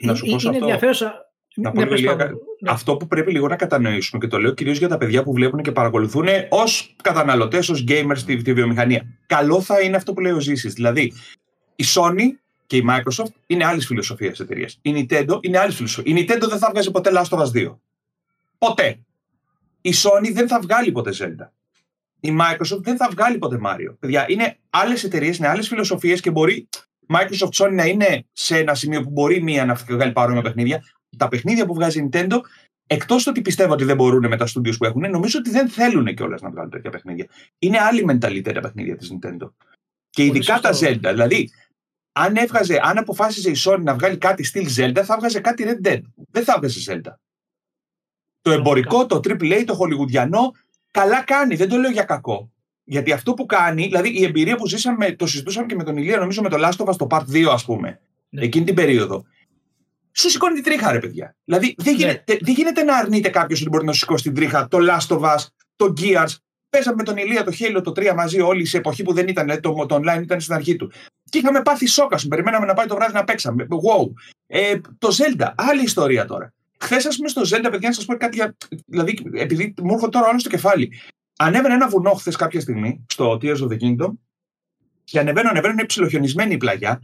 να 0.06 0.14
σου 0.14 0.24
πω 0.24 0.30
είναι 0.30 0.36
αυτό. 0.36 0.50
ενδιαφέρουσα. 0.50 1.24
Να 1.54 1.72
πω 1.72 1.84
λίγο, 1.84 2.14
ναι. 2.14 2.30
Αυτό 2.66 2.96
που 2.96 3.06
πρέπει 3.06 3.32
λίγο 3.32 3.48
να 3.48 3.56
κατανοήσουμε 3.56 4.20
και 4.20 4.30
το 4.30 4.38
λέω 4.38 4.54
κυρίως 4.54 4.78
για 4.78 4.88
τα 4.88 4.96
παιδιά 4.96 5.22
που 5.22 5.32
βλέπουν 5.32 5.62
και 5.62 5.72
παρακολουθούν 5.72 6.26
ως 6.48 6.94
καταναλωτές, 7.02 7.68
ως 7.68 7.84
gamers 7.88 8.16
στη, 8.16 8.38
στη 8.38 8.52
βιομηχανία. 8.52 9.18
Καλό 9.26 9.60
θα 9.60 9.80
είναι 9.80 9.96
αυτό 9.96 10.12
που 10.12 10.20
λέει 10.20 10.32
ο 10.32 10.40
Ζήσης. 10.40 10.72
Δηλαδή, 10.72 11.12
η 11.76 11.84
Sony 11.94 12.24
και 12.66 12.76
η 12.76 12.84
Microsoft 12.88 13.32
είναι 13.46 13.64
άλλης 13.64 13.86
φιλοσοφίας 13.86 14.40
εταιρείας. 14.40 14.78
Η 14.82 15.06
Nintendo 15.08 15.38
είναι 15.40 15.58
άλλης 15.58 15.74
φιλοσοφίας. 15.74 16.18
Η 16.18 16.24
Nintendo 16.24 16.48
δεν 16.48 16.58
θα 16.58 16.70
βγάζει 16.70 16.90
ποτέ 16.90 17.10
Last 17.14 17.38
of 17.38 17.38
Us 17.38 17.50
2. 17.52 17.76
Ποτέ. 18.58 18.98
Η 19.80 19.92
Sony 20.02 20.32
δεν 20.32 20.48
θα 20.48 20.60
βγάλει 20.60 20.92
ποτέ 20.92 21.10
Zelda. 21.18 21.48
Η 22.20 22.36
Microsoft 22.40 22.82
δεν 22.82 22.96
θα 22.96 23.08
βγάλει 23.10 23.38
ποτέ 23.38 23.58
Mario. 23.64 23.94
Παιδιά, 23.98 24.24
είναι 24.28 24.56
άλλες 24.70 25.04
εταιρείες, 25.04 25.38
είναι 25.38 25.48
άλλες 25.48 25.68
φιλοσοφίες 25.68 26.20
και 26.20 26.30
μπορεί 26.30 26.68
Microsoft 27.08 27.64
Sony 27.64 27.72
να 27.72 27.84
είναι 27.84 28.24
σε 28.32 28.58
ένα 28.58 28.74
σημείο 28.74 29.02
που 29.02 29.10
μπορεί 29.10 29.42
μία 29.42 29.64
να 29.64 29.74
βγάλει 29.74 30.12
παρόμοια 30.12 30.42
παιχνίδια. 30.42 30.82
Τα 31.16 31.28
παιχνίδια 31.28 31.66
που 31.66 31.74
βγάζει 31.74 32.00
η 32.00 32.08
Nintendo, 32.12 32.40
εκτός 32.86 33.22
το 33.22 33.30
ότι 33.30 33.42
πιστεύω 33.42 33.72
ότι 33.72 33.84
δεν 33.84 33.96
μπορούν 33.96 34.26
με 34.26 34.36
τα 34.36 34.46
studios 34.46 34.76
που 34.78 34.84
έχουν, 34.84 35.10
νομίζω 35.10 35.38
ότι 35.38 35.50
δεν 35.50 35.68
θέλουν 35.68 36.14
κιόλας 36.14 36.40
να 36.40 36.50
βγάλουν 36.50 36.70
τέτοια 36.70 36.90
παιχνίδια. 36.90 37.26
Είναι 37.58 37.78
άλλη 37.78 38.04
mentality 38.08 38.52
τα 38.54 38.60
παιχνίδια 38.60 38.96
της 38.96 39.12
Nintendo. 39.12 39.50
Και 40.10 40.24
ειδικά 40.24 40.60
τα 40.60 40.70
Zelda. 40.72 41.10
Δηλαδή, 41.10 41.50
αν, 42.12 42.36
έβγαζε, 42.36 42.80
αν 42.82 42.98
αποφάσιζε 42.98 43.50
η 43.50 43.56
Sony 43.64 43.82
να 43.82 43.94
βγάλει 43.94 44.16
κάτι 44.16 44.44
στυλ 44.44 44.68
Zelda, 44.76 45.02
θα 45.04 45.16
βγάζει 45.16 45.40
κάτι 45.40 45.64
Red 45.66 45.86
Dead. 45.86 46.00
Δεν 46.30 46.44
θα 46.44 46.56
βγάζει 46.58 46.84
Zelda. 46.88 47.14
Το 48.42 48.50
εμπορικό, 48.50 49.06
το 49.06 49.16
AAA, 49.16 49.62
το 49.66 49.74
χολιγουδιανό, 49.74 50.52
καλά 50.90 51.22
κάνει. 51.24 51.54
Δεν 51.54 51.68
το 51.68 51.76
λέω 51.76 51.90
για 51.90 52.02
κακό. 52.02 52.50
Γιατί 52.84 53.12
αυτό 53.12 53.34
που 53.34 53.46
κάνει, 53.46 53.82
δηλαδή 53.82 54.08
η 54.08 54.24
εμπειρία 54.24 54.56
που 54.56 54.66
ζήσαμε, 54.66 55.12
το 55.12 55.26
συζητούσαμε 55.26 55.66
και 55.66 55.74
με 55.74 55.84
τον 55.84 55.96
Ηλία, 55.96 56.18
νομίζω 56.18 56.42
με 56.42 56.48
το 56.48 56.56
Last 56.60 56.84
of 56.84 56.88
Us, 56.88 56.96
το 56.96 57.06
Part 57.10 57.24
2, 57.32 57.44
ας 57.52 57.64
πούμε, 57.64 58.00
ναι. 58.28 58.42
εκείνη 58.42 58.64
την 58.64 58.74
περίοδο. 58.74 59.24
Σου 60.12 60.30
σηκώνει 60.30 60.54
την 60.54 60.62
τρίχα, 60.62 60.92
ρε 60.92 60.98
παιδιά. 60.98 61.36
Δηλαδή 61.44 61.74
δεν 61.78 61.94
ναι. 61.94 62.00
γίνεται, 62.00 62.38
δεν 62.40 62.54
γίνεται 62.54 62.82
να 62.82 62.96
αρνείται 62.96 63.28
κάποιος 63.28 63.60
ότι 63.60 63.68
μπορεί 63.68 63.84
να 63.84 63.92
σου 63.92 63.98
σηκώσει 63.98 64.22
την 64.22 64.34
τρίχα 64.34 64.68
το 64.68 64.78
Last 64.80 65.16
of 65.16 65.20
Us, 65.20 65.46
το 65.76 65.92
Gears. 66.00 66.34
Πέσαμε 66.70 66.96
με 66.96 67.02
τον 67.02 67.16
Ηλία 67.16 67.44
το 67.44 67.52
Halo 67.58 67.80
το 67.84 67.90
3 67.90 68.12
μαζί 68.16 68.40
όλοι 68.40 68.64
σε 68.64 68.76
εποχή 68.76 69.02
που 69.02 69.12
δεν 69.12 69.28
ήταν, 69.28 69.44
δηλαδή, 69.44 69.60
το, 69.60 69.86
το 69.86 69.94
online 69.94 70.22
ήταν 70.22 70.40
στην 70.40 70.54
αρχή 70.54 70.76
του. 70.76 70.92
Και 71.24 71.38
είχαμε 71.38 71.62
πάθει 71.62 71.86
σόκα 71.86 72.18
σου. 72.18 72.28
Περιμέναμε 72.28 72.66
να 72.66 72.74
πάει 72.74 72.86
το 72.86 72.94
βράδυ 72.94 73.12
να 73.12 73.24
παίξαμε. 73.24 73.66
Wow. 73.70 74.12
Ε, 74.46 74.80
το 74.98 75.08
Zelda, 75.08 75.52
άλλη 75.54 75.82
ιστορία 75.82 76.24
τώρα. 76.24 76.52
Χθες, 76.80 77.06
ας 77.06 77.16
πούμε, 77.16 77.28
στο 77.28 77.40
Zelda, 77.40 77.68
παιδιά, 77.70 77.88
να 77.88 77.94
σας 77.94 78.04
πω 78.04 78.16
κάτι 78.16 78.36
για. 78.36 78.56
Δηλαδή, 78.86 79.18
επειδή 79.32 79.74
μου 79.82 79.92
έρχονται 79.92 80.18
τώρα 80.18 80.28
όλο 80.28 80.38
στο 80.38 80.48
κεφάλι. 80.48 80.92
Ανέβαινε 81.38 81.74
ένα 81.74 81.88
βουνό 81.88 82.12
χθες 82.12 82.36
κάποια 82.36 82.60
στιγμή 82.60 83.04
στο 83.08 83.32
Tears 83.42 83.56
of 83.56 83.68
the 83.68 83.76
Kingdom 83.80 84.12
και 85.04 85.18
ανεβαίνω, 85.18 85.48
ανεβαίνω, 85.48 85.72
είναι 85.72 85.84
ψιλοχιονισμένη 85.84 86.54
η 86.54 86.56
πλαγιά 86.56 87.00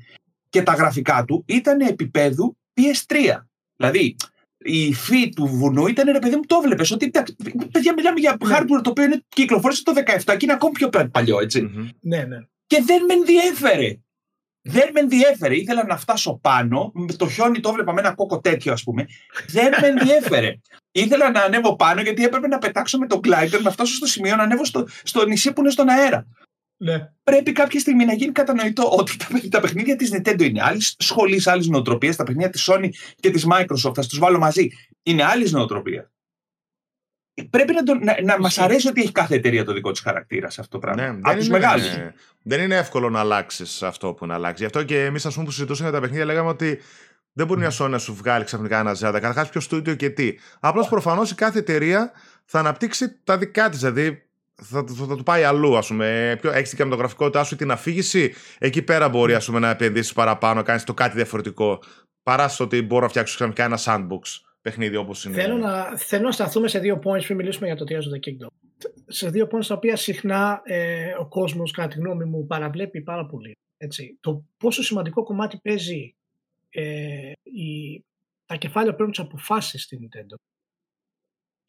και 0.49 0.63
τα 0.63 0.73
γραφικά 0.73 1.25
του 1.25 1.45
ήταν 1.47 1.81
επίπεδου 1.81 2.57
PS3. 2.75 3.15
Δηλαδή, 3.77 4.17
η 4.59 4.87
υφή 4.87 5.29
του 5.29 5.47
βουνού 5.47 5.87
ήταν 5.87 6.13
ρε 6.13 6.19
παιδί 6.19 6.37
μου, 6.37 6.45
το 6.47 6.61
βλέπεις. 6.61 6.91
Ότι 6.91 7.11
παιδιά, 7.73 7.93
μιλάμε 7.97 8.21
για 8.21 8.37
ναι. 8.45 8.57
hardware 8.57 8.81
το 8.83 8.91
οποίο 8.91 9.05
είναι, 9.05 9.25
κυκλοφόρησε 9.29 9.83
το 9.83 9.93
17 10.25 10.25
και 10.25 10.37
είναι 10.41 10.53
ακόμη 10.53 10.73
πιο 10.73 10.89
παλιό, 11.11 11.41
έτσι. 11.41 11.71
Mm-hmm. 11.71 11.89
Ναι, 12.01 12.23
ναι. 12.23 12.39
Και 12.67 12.83
δεν 12.87 13.05
με 13.05 13.13
ενδιέφερε. 13.13 13.99
Δεν 14.69 14.91
με 14.93 15.01
ενδιέφερε. 15.01 15.57
Ήθελα 15.57 15.87
να 15.87 15.97
φτάσω 15.97 16.39
πάνω. 16.43 16.93
Το 17.17 17.29
χιόνι 17.29 17.61
το 17.61 17.69
έβλεπα 17.69 17.93
με 17.93 18.01
ένα 18.01 18.15
κόκο 18.15 18.41
τέτοιο, 18.41 18.73
ας 18.73 18.83
πούμε. 18.83 19.07
Δεν 19.49 19.75
με 19.81 19.87
ενδιέφερε. 19.87 20.59
Ήθελα 20.93 21.31
να 21.31 21.41
ανέβω 21.41 21.77
πάνω 21.77 22.01
γιατί 22.01 22.25
έπρεπε 22.25 22.47
να 22.47 22.59
πετάξω 22.59 22.99
με 22.99 23.07
τον 23.07 23.21
glider 23.25 23.61
να 23.63 23.71
φτάσω 23.71 23.95
στο 23.95 24.07
σημείο 24.07 24.37
να 24.37 24.43
ανέβω 24.43 24.65
στο, 24.65 24.89
στο 25.03 25.27
νησί 25.27 25.53
που 25.53 25.61
είναι 25.61 25.71
στον 25.71 25.89
αέρα. 25.89 26.27
Ναι. 26.77 27.11
Πρέπει 27.23 27.53
κάποια 27.53 27.81
στιγμή 27.81 28.05
να 28.05 28.13
γίνει 28.13 28.33
κατανοητό 28.33 28.91
ότι 28.91 29.17
τα, 29.17 29.27
τα 29.49 29.61
παιχνίδια 29.61 29.97
της 29.97 30.11
Nintendo 30.15 30.43
είναι 30.43 30.63
άλλης 30.63 30.95
σχολής, 30.99 31.47
άλλης 31.47 31.67
νοοτροπίας. 31.67 32.17
Τα 32.17 32.25
παιχνίδια 32.25 32.51
της 32.51 32.71
Sony 32.71 32.89
και 33.21 33.31
της 33.31 33.47
Microsoft, 33.51 33.95
θα 33.95 34.07
τους 34.09 34.19
βάλω 34.19 34.39
μαζί, 34.39 34.69
είναι 35.03 35.25
άλλης 35.25 35.53
νοοτροπία 35.53 36.11
πρέπει 37.45 37.73
να, 37.73 38.05
να, 38.05 38.23
να 38.23 38.41
μας 38.41 38.59
αρέσει 38.59 38.89
ότι 38.89 39.01
έχει 39.01 39.13
κάθε 39.13 39.35
εταιρεία 39.35 39.65
το 39.65 39.73
δικό 39.73 39.91
της 39.91 40.01
χαρακτήρα 40.01 40.51
σε 40.51 40.61
αυτό 40.61 40.79
το 40.79 40.87
πράγμα. 40.87 41.13
Ναι, 41.13 41.19
Από 41.23 41.39
τους 41.39 41.49
μεγάλους. 41.49 41.87
Δεν 42.43 42.61
είναι 42.61 42.77
εύκολο 42.77 43.11
να 43.11 43.21
αλλάξεις 43.21 43.83
αυτό 43.83 44.13
που 44.13 44.27
να 44.27 44.35
αλλάξεις. 44.35 44.61
Γι' 44.61 44.67
αυτό 44.67 44.83
και 44.83 45.05
εμείς, 45.05 45.27
ας 45.27 45.33
πούμε, 45.35 45.47
που 45.47 45.53
συζητούσαμε 45.53 45.91
τα 45.91 46.01
παιχνίδια, 46.01 46.25
λέγαμε 46.25 46.49
ότι 46.49 46.81
δεν 47.33 47.47
μπορεί 47.47 47.61
μια 47.61 47.73
Sony 47.79 47.89
να 47.89 47.99
σου 47.99 48.15
βγάλει 48.15 48.45
ξαφνικά 48.45 48.79
ένα 48.79 48.93
Zelda. 48.93 49.13
Καταρχάς, 49.13 49.49
ποιο 49.49 49.61
στούντιο 49.61 49.95
και 49.95 50.11
τι. 50.11 50.35
Απλώς 50.61 50.87
oh. 50.87 50.91
προφανώς 50.91 51.31
η 51.31 51.35
κάθε 51.35 51.59
εταιρεία 51.59 52.13
θα 52.45 52.59
αναπτύξει 52.59 53.21
τα 53.25 53.39
δικά 53.39 53.69
της. 53.69 53.79
Δηλαδή, 53.79 54.23
θα, 54.55 54.85
θα, 54.89 55.07
θα, 55.09 55.17
του 55.17 55.23
πάει 55.23 55.45
αλλού, 55.45 55.77
ας 55.77 55.87
πούμε. 55.87 56.39
Έχεις 56.43 56.69
την 56.69 56.79
κινηματογραφικότητά 56.79 57.45
σου, 57.45 57.57
την 57.57 57.71
αφήγηση. 57.71 58.35
Εκεί 58.59 58.83
πέρα 58.83 59.09
μπορεί 59.09 59.35
ας 59.35 59.47
πούμε, 59.47 59.59
να 59.59 59.71
επενδύσεις 59.71 60.13
παραπάνω, 60.13 60.55
να 60.55 60.63
κάνεις 60.63 60.85
το 60.85 60.95
κάτι 60.95 61.17
διαφορετικό. 61.17 61.83
Παρά 62.23 62.49
στο 62.49 62.65
ότι 62.65 62.83
μπορώ 62.83 63.03
να 63.03 63.09
φτιάξω 63.09 63.35
ξαφνικά 63.35 63.65
ένα 63.65 63.79
sandbox 63.85 64.46
παιχνίδι 64.67 64.97
όπως 64.97 65.25
είναι. 65.25 65.35
Θέλω 65.35 65.57
να, 65.57 65.97
θέλω 65.97 66.25
να 66.25 66.33
σταθούμε 66.33 66.69
σε 66.69 66.79
δύο 66.79 67.01
points 67.05 67.25
πριν 67.25 67.37
μιλήσουμε 67.37 67.67
για 67.67 67.77
το 67.77 67.85
Tears 67.89 67.95
of 67.95 68.15
the 68.17 68.29
Kingdom. 68.29 68.49
Σε 69.07 69.31
δύο 69.31 69.49
points 69.51 69.67
τα 69.67 69.75
οποία 69.75 69.97
συχνά 69.97 70.63
ε, 70.65 71.15
ο 71.19 71.27
κόσμος 71.29 71.71
κατά 71.71 71.89
τη 71.89 71.99
γνώμη 71.99 72.25
μου 72.25 72.47
παραβλέπει 72.47 73.01
πάρα 73.03 73.27
πολύ. 73.27 73.57
Έτσι. 73.77 74.19
Το 74.21 74.45
πόσο 74.57 74.83
σημαντικό 74.83 75.23
κομμάτι 75.23 75.59
παίζει 75.63 76.15
ε, 76.71 77.33
η, 77.43 78.05
τα 78.47 78.57
κεφάλαια 78.57 78.91
που 78.91 78.97
παίρνουν 78.97 79.15
τις 79.15 79.25
αποφάσεις 79.25 79.83
στην 79.83 79.99
Nintendo 80.03 80.35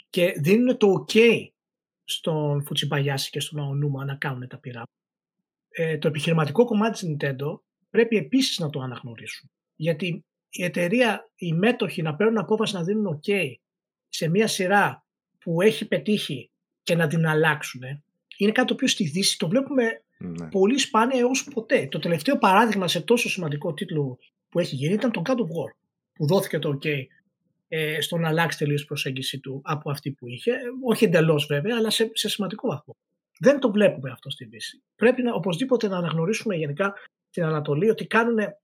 και 0.09 0.33
δίνουν 0.37 0.77
το 0.77 1.05
ok 1.07 1.47
στον 2.03 2.63
Φουτσιμπαγιάση 2.63 3.29
και 3.29 3.39
στον 3.39 3.59
Αονούμα 3.59 4.05
να 4.05 4.15
κάνουν 4.15 4.47
τα 4.47 4.57
πειράματα. 4.57 4.91
Ε, 5.69 5.97
το 5.97 6.07
επιχειρηματικό 6.07 6.65
κομμάτι 6.65 6.99
της 6.99 7.15
Nintendo 7.15 7.59
πρέπει 7.89 8.17
επίσης 8.17 8.59
να 8.59 8.69
το 8.69 8.79
αναγνωρίσουν. 8.79 9.49
Γιατί 9.75 10.25
η 10.57 10.63
εταιρεία, 10.63 11.29
οι 11.35 11.53
μέτοχοι 11.53 12.01
να 12.01 12.15
παίρνουν 12.15 12.37
απόφαση 12.37 12.75
να 12.75 12.83
δίνουν 12.83 13.19
OK 13.19 13.53
σε 14.07 14.29
μια 14.29 14.47
σειρά 14.47 15.05
που 15.39 15.61
έχει 15.61 15.87
πετύχει 15.87 16.49
και 16.83 16.95
να 16.95 17.07
την 17.07 17.27
αλλάξουν, 17.27 17.81
είναι 18.37 18.51
κάτι 18.51 18.67
το 18.67 18.73
οποίο 18.73 18.87
στη 18.87 19.03
Δύση 19.03 19.37
το 19.37 19.47
βλέπουμε 19.47 20.03
ναι. 20.17 20.47
πολύ 20.49 20.77
σπάνια 20.77 21.19
έως 21.19 21.43
ποτέ. 21.53 21.87
Το 21.91 21.99
τελευταίο 21.99 22.37
παράδειγμα 22.37 22.87
σε 22.87 23.01
τόσο 23.01 23.29
σημαντικό 23.29 23.73
τίτλο 23.73 24.19
που 24.49 24.59
έχει 24.59 24.75
γίνει 24.75 24.93
ήταν 24.93 25.11
το 25.11 25.21
God 25.25 25.35
of 25.35 25.35
War, 25.35 25.71
που 26.13 26.27
δόθηκε 26.27 26.59
το 26.59 26.79
OK 26.81 26.87
ε, 27.67 28.01
στο 28.01 28.17
να 28.17 28.27
αλλάξει 28.27 28.57
τελείως 28.57 28.85
προσέγγιση 28.85 29.39
του 29.39 29.61
από 29.63 29.91
αυτή 29.91 30.11
που 30.11 30.27
είχε. 30.27 30.51
Όχι 30.85 31.05
εντελώς 31.05 31.45
βέβαια, 31.45 31.75
αλλά 31.77 31.89
σε, 31.89 32.11
σε 32.13 32.29
σημαντικό 32.29 32.67
βαθμό. 32.67 32.95
Δεν 33.39 33.59
το 33.59 33.71
βλέπουμε 33.71 34.11
αυτό 34.11 34.29
στη 34.29 34.45
Δύση. 34.45 34.81
Πρέπει 34.95 35.21
να, 35.21 35.33
οπωσδήποτε 35.33 35.87
να 35.87 35.97
αναγνωρίσουμε 35.97 36.55
γενικά 36.55 36.93
στην 37.29 37.43
Ανατολή 37.43 37.89
ότι 37.89 38.07
κάνουν 38.07 38.37
ε, 38.37 38.57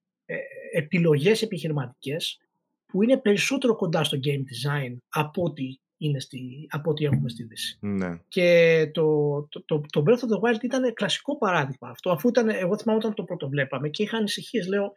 επιλογές 0.73 1.41
επιχειρηματικές 1.41 2.39
που 2.85 3.03
είναι 3.03 3.17
περισσότερο 3.17 3.75
κοντά 3.75 4.03
στο 4.03 4.17
game 4.23 4.39
design 4.39 4.97
από 5.09 5.43
ό,τι, 5.43 5.77
είναι 5.97 6.19
στη, 6.19 6.67
από 6.69 6.91
ό,τι 6.91 7.05
έχουμε 7.05 7.29
στη 7.29 7.43
Δύση. 7.43 7.77
Ναι. 7.81 8.19
Και 8.27 8.89
το, 8.93 9.41
το, 9.49 9.63
το, 9.63 9.81
το 9.91 10.03
Breath 10.05 10.19
of 10.19 10.37
the 10.37 10.55
Wild 10.55 10.63
ήταν 10.63 10.93
κλασικό 10.93 11.37
παράδειγμα 11.37 11.89
αυτό. 11.89 12.11
Αφού 12.11 12.27
ήταν, 12.27 12.49
εγώ 12.49 12.77
θυμάμαι 12.77 12.99
όταν 12.99 13.13
το 13.13 13.23
πρώτο 13.23 13.49
βλέπαμε 13.49 13.89
και 13.89 14.03
είχα 14.03 14.17
ανησυχίες, 14.17 14.67
λέω, 14.67 14.93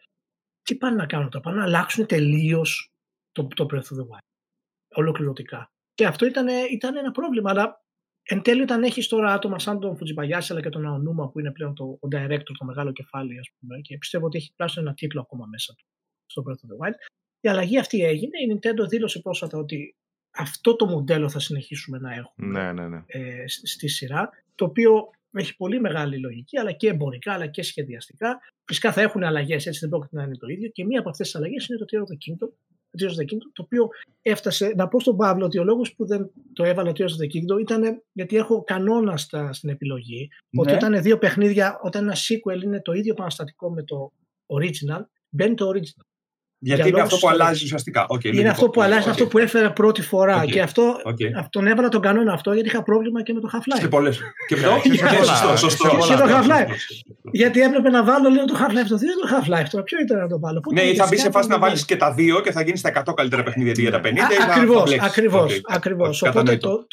τι 0.62 0.76
πάνε 0.76 0.96
να 0.96 1.06
κάνουν 1.06 1.30
τώρα, 1.30 1.44
πάνε 1.44 1.56
να 1.58 1.64
αλλάξουν 1.64 2.06
τελείως 2.06 2.92
το, 3.32 3.46
το 3.46 3.66
Breath 3.70 3.76
of 3.76 3.96
the 3.96 4.06
Wild. 4.08 4.26
Ολοκληρωτικά. 4.94 5.70
Και 5.94 6.06
αυτό 6.06 6.26
ήταν, 6.26 6.46
ήταν 6.72 6.96
ένα 6.96 7.10
πρόβλημα, 7.10 7.50
αλλά 7.50 7.84
Εν 8.28 8.42
τέλει, 8.42 8.62
όταν 8.62 8.82
έχεις 8.82 9.08
τώρα 9.08 9.32
άτομα 9.32 9.58
σαν 9.58 9.80
τον 9.80 9.96
Φουτζιμπαγιάση 9.96 10.52
αλλά 10.52 10.62
και 10.62 10.68
τον 10.68 10.86
Αονούμα 10.86 11.30
που 11.30 11.40
είναι 11.40 11.52
πλέον 11.52 11.74
το, 11.74 11.84
ο 11.84 12.08
director, 12.12 12.52
το 12.58 12.64
μεγάλο 12.64 12.92
κεφάλι, 12.92 13.38
ας 13.38 13.50
πούμε, 13.58 13.80
και 13.80 13.98
πιστεύω 13.98 14.26
ότι 14.26 14.36
έχει 14.38 14.50
τουλάχιστον 14.50 14.84
ένα 14.84 14.94
τίτλο 14.94 15.20
ακόμα 15.20 15.46
μέσα 15.46 15.74
του 15.74 15.84
στο 16.26 16.42
Breath 16.46 16.52
of 16.52 16.86
the 16.86 16.88
Wild, 16.88 16.94
Η 17.40 17.48
αλλαγή 17.48 17.78
αυτή 17.78 18.04
έγινε. 18.04 18.38
Η 18.38 18.52
Nintendo 18.52 18.88
δήλωσε 18.88 19.20
πρόσφατα 19.20 19.58
ότι 19.58 19.96
αυτό 20.30 20.76
το 20.76 20.86
μοντέλο 20.86 21.28
θα 21.28 21.38
συνεχίσουμε 21.38 21.98
να 21.98 22.14
έχουμε 22.14 22.48
ναι, 22.48 22.72
ναι, 22.72 22.88
ναι. 22.88 23.02
Ε, 23.06 23.44
στη 23.46 23.88
σειρά, 23.88 24.30
το 24.54 24.64
οποίο 24.64 25.10
έχει 25.32 25.56
πολύ 25.56 25.80
μεγάλη 25.80 26.18
λογική, 26.18 26.58
αλλά 26.58 26.72
και 26.72 26.88
εμπορικά, 26.88 27.32
αλλά 27.32 27.46
και 27.46 27.62
σχεδιαστικά. 27.62 28.40
Φυσικά 28.64 28.92
θα 28.92 29.00
έχουν 29.00 29.22
αλλαγές, 29.22 29.66
έτσι 29.66 29.80
δεν 29.80 29.88
πρόκειται 29.88 30.16
να 30.16 30.22
είναι 30.22 30.36
το 30.36 30.46
ίδιο. 30.46 30.68
Και 30.68 30.84
μία 30.84 31.00
από 31.00 31.08
αυτές 31.08 31.26
τις 31.26 31.36
αλλαγές 31.36 31.66
είναι 31.66 31.78
το 31.78 31.84
Tears 31.90 32.00
of 32.00 32.12
the 32.12 32.16
Kingdom, 32.16 32.48
το 32.75 32.75
Tears 32.98 33.10
of 33.10 33.22
the 33.22 33.24
Kingdom, 33.32 33.50
το 33.52 33.62
οποίο 33.62 33.88
έφτασε. 34.22 34.72
Να 34.76 34.88
πω 34.88 35.00
στον 35.00 35.16
Παύλο 35.16 35.44
ότι 35.44 35.58
ο 35.58 35.64
λόγος 35.64 35.94
που 35.94 36.06
δεν 36.06 36.30
το 36.52 36.64
έβαλα 36.64 36.92
το 36.92 37.04
Tears 37.04 37.08
of 37.08 37.24
the 37.24 37.36
Kingdom 37.36 37.60
ήταν 37.60 38.02
γιατί 38.12 38.36
έχω 38.36 38.62
κανόνα 38.64 39.16
στα, 39.16 39.52
στην 39.52 39.68
επιλογή. 39.68 40.28
Ναι. 40.50 40.60
Ότι 40.60 40.72
όταν 40.72 41.02
δύο 41.02 41.18
παιχνίδια, 41.18 41.80
όταν 41.82 42.02
ένα 42.02 42.14
sequel 42.14 42.62
είναι 42.62 42.80
το 42.82 42.92
ίδιο 42.92 43.12
επαναστατικό 43.12 43.70
με 43.70 43.82
το 43.82 44.12
original, 44.46 45.00
μπαίνει 45.28 45.54
το 45.54 45.70
original. 45.74 46.04
Γιατί 46.58 46.88
είναι 46.88 47.00
αυτό 47.00 47.16
που 47.16 47.28
αλλάζει 47.28 47.64
ουσιαστικά. 47.64 48.06
Okay, 48.08 48.34
είναι 48.34 48.48
αυτό 48.48 48.68
που 48.68 48.82
αλλάζει, 48.82 49.04
okay. 49.06 49.10
αυτό 49.10 49.26
που 49.26 49.38
έφερε 49.38 49.70
πρώτη 49.70 50.02
φορά. 50.02 50.42
Okay. 50.42 50.50
Και 50.50 50.60
αυτό 50.60 51.00
okay. 51.04 51.46
τον 51.50 51.66
έβαλα 51.66 51.88
τον 51.88 52.00
κανόνα 52.00 52.32
αυτό 52.32 52.52
γιατί 52.52 52.68
είχα 52.68 52.82
πρόβλημα 52.82 53.22
και 53.22 53.32
με 53.32 53.40
το 53.40 53.48
Half-Life. 53.52 53.80
Και 53.80 53.88
πολλέ. 53.88 54.10
Και 54.48 54.56
σωστό, 55.24 55.56
σωστό. 55.56 55.88
Και 55.88 56.14
το 56.14 56.24
Half-Life. 56.28 56.66
Γιατί 57.32 57.60
έπρεπε 57.60 57.90
να 57.90 58.04
βάλω 58.04 58.28
λίγο 58.28 58.44
το 58.44 58.54
Half-Life 58.58 58.88
το 58.88 58.96
2 58.96 58.98
το 58.98 59.36
Half-Life. 59.36 59.66
Τώρα 59.70 59.84
ποιο 59.84 59.98
ήταν 60.00 60.18
να 60.18 60.28
το 60.28 60.38
βάλω; 60.38 60.60
Ναι, 60.72 60.82
ή 60.82 60.94
θα 60.94 61.06
μπεις 61.10 61.20
σε 61.20 61.30
φάση 61.30 61.48
να 61.48 61.58
βάλεις 61.58 61.84
και 61.84 61.96
τα 61.96 62.12
δύο 62.12 62.40
και 62.40 62.52
θα 62.52 62.62
γίνεις 62.62 62.80
στα 62.80 63.02
100 63.06 63.14
καλύτερα 63.14 63.42
παιχνίδια 63.42 63.74
για 63.76 63.90
τα 63.90 64.00
50. 64.04 64.16
Ακριβώς. 65.02 65.62
Ακριβώς. 65.68 66.22
Οπότε 66.22 66.56
το 66.56 66.86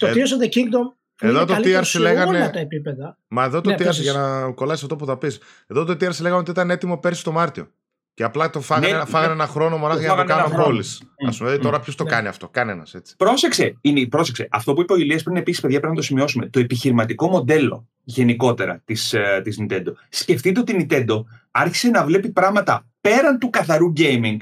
Tears 0.00 0.06
of 0.06 0.44
the 0.44 0.48
Kingdom 0.48 0.92
εδώ 1.20 1.44
το 1.44 1.54
TRC 1.54 2.00
λέγανε. 2.00 2.36
Όλα 2.36 2.50
τα 2.50 2.58
επίπεδα. 2.58 3.18
Μα 3.28 3.44
εδώ 3.44 3.60
το 3.60 3.70
ναι, 3.70 3.76
TRC, 3.78 3.92
για 3.92 4.12
να 4.12 4.50
κολλάσει 4.50 4.84
αυτό 4.84 4.96
που 4.96 5.06
θα 5.06 5.18
πεις. 5.18 5.38
Εδώ 5.66 5.84
το 5.84 5.92
TRC 5.92 6.20
λέγανε 6.20 6.40
ότι 6.40 6.50
ήταν 6.50 6.70
έτοιμο 6.70 6.98
πέρσι 6.98 7.24
το 7.24 7.32
Μάρτιο. 7.32 7.68
Και 8.14 8.24
απλά 8.24 8.50
το 8.50 8.60
φάγανε, 8.60 8.96
ναι, 8.96 9.04
φάγανε 9.04 9.34
ναι. 9.34 9.42
ένα 9.42 9.46
χρόνο 9.46 9.76
μονάχα 9.76 10.00
για 10.00 10.08
να 10.08 10.16
το 10.16 10.24
κάνουν 10.24 10.60
μόλι. 10.60 10.84
Α 11.28 11.36
πούμε, 11.36 11.58
τώρα 11.58 11.80
ποιος 11.80 11.94
το 11.96 12.04
ναι. 12.04 12.10
κάνει 12.10 12.28
αυτό, 12.28 12.48
κανένα 12.48 12.86
έτσι. 12.92 13.16
Πρόσεξε, 13.16 13.76
είναι, 13.80 14.06
πρόσεξε. 14.06 14.48
Αυτό 14.50 14.72
που 14.72 14.80
είπε 14.80 14.92
ο 14.92 14.96
Ηλίας 14.96 15.22
πριν 15.22 15.36
επίσης, 15.36 15.60
παιδιά, 15.60 15.78
πρέπει 15.78 15.94
να 15.94 16.00
το 16.00 16.06
σημειώσουμε. 16.06 16.46
Το 16.46 16.58
επιχειρηματικό 16.58 17.28
μοντέλο 17.28 17.88
γενικότερα 18.04 18.82
της 18.84 19.14
της 19.42 19.58
ε, 19.58 19.66
Nintendo. 19.68 19.92
Σκεφτείτε 20.08 20.60
ότι 20.60 20.72
η 20.72 20.86
Nintendo 20.88 21.24
άρχισε 21.50 21.88
να 21.88 22.04
βλέπει 22.04 22.28
πράγματα 22.28 22.86
πέραν 23.00 23.38
του 23.38 23.50
καθαρού 23.50 23.92
gaming 23.96 24.36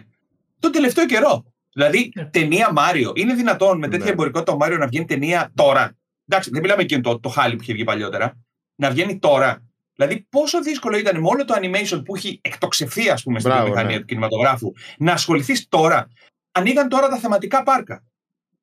τον 0.58 0.72
τελευταίο 0.72 1.06
καιρό. 1.06 1.44
Δηλαδή, 1.72 2.12
ταινία 2.30 2.72
Μάριο. 2.72 3.12
Είναι 3.14 3.34
δυνατόν 3.34 3.78
με 3.78 3.88
τέτοια 3.88 4.10
εμπορικότητα 4.10 4.52
ο 4.52 4.56
Μάριο 4.56 4.76
να 4.78 4.86
βγαίνει 4.86 5.04
ταινία 5.04 5.50
τώρα. 5.54 5.96
Εντάξει, 6.26 6.50
δεν 6.50 6.60
μιλάμε 6.60 6.82
εκείνο 6.82 7.00
το, 7.00 7.20
το 7.20 7.28
χάλι 7.28 7.56
που 7.56 7.62
είχε 7.62 7.72
βγει 7.72 7.84
παλιότερα. 7.84 8.32
Να 8.74 8.90
βγαίνει 8.90 9.18
τώρα. 9.18 9.62
Δηλαδή, 10.06 10.26
πόσο 10.28 10.62
δύσκολο 10.62 10.96
ήταν 10.96 11.20
με 11.20 11.28
όλο 11.28 11.44
το 11.44 11.54
animation 11.56 12.02
που 12.04 12.16
έχει 12.16 12.40
εκτοξευθεί, 12.42 13.10
ας 13.10 13.22
πούμε, 13.22 13.40
στην 13.40 13.52
μηχανία 13.52 13.84
ναι. 13.84 13.98
του 13.98 14.04
κινηματογράφου, 14.04 14.72
να 14.98 15.12
ασχοληθείς 15.12 15.68
τώρα. 15.68 16.08
Ανοίγαν 16.52 16.88
τώρα 16.88 17.08
τα 17.08 17.16
θεματικά 17.16 17.62
πάρκα. 17.62 18.02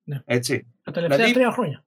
Ναι. 0.04 0.22
Έτσι. 0.24 0.66
Τα 0.82 0.92
τελευταία 0.92 1.16
δηλαδή, 1.16 1.34
τρία 1.34 1.52
χρόνια. 1.52 1.84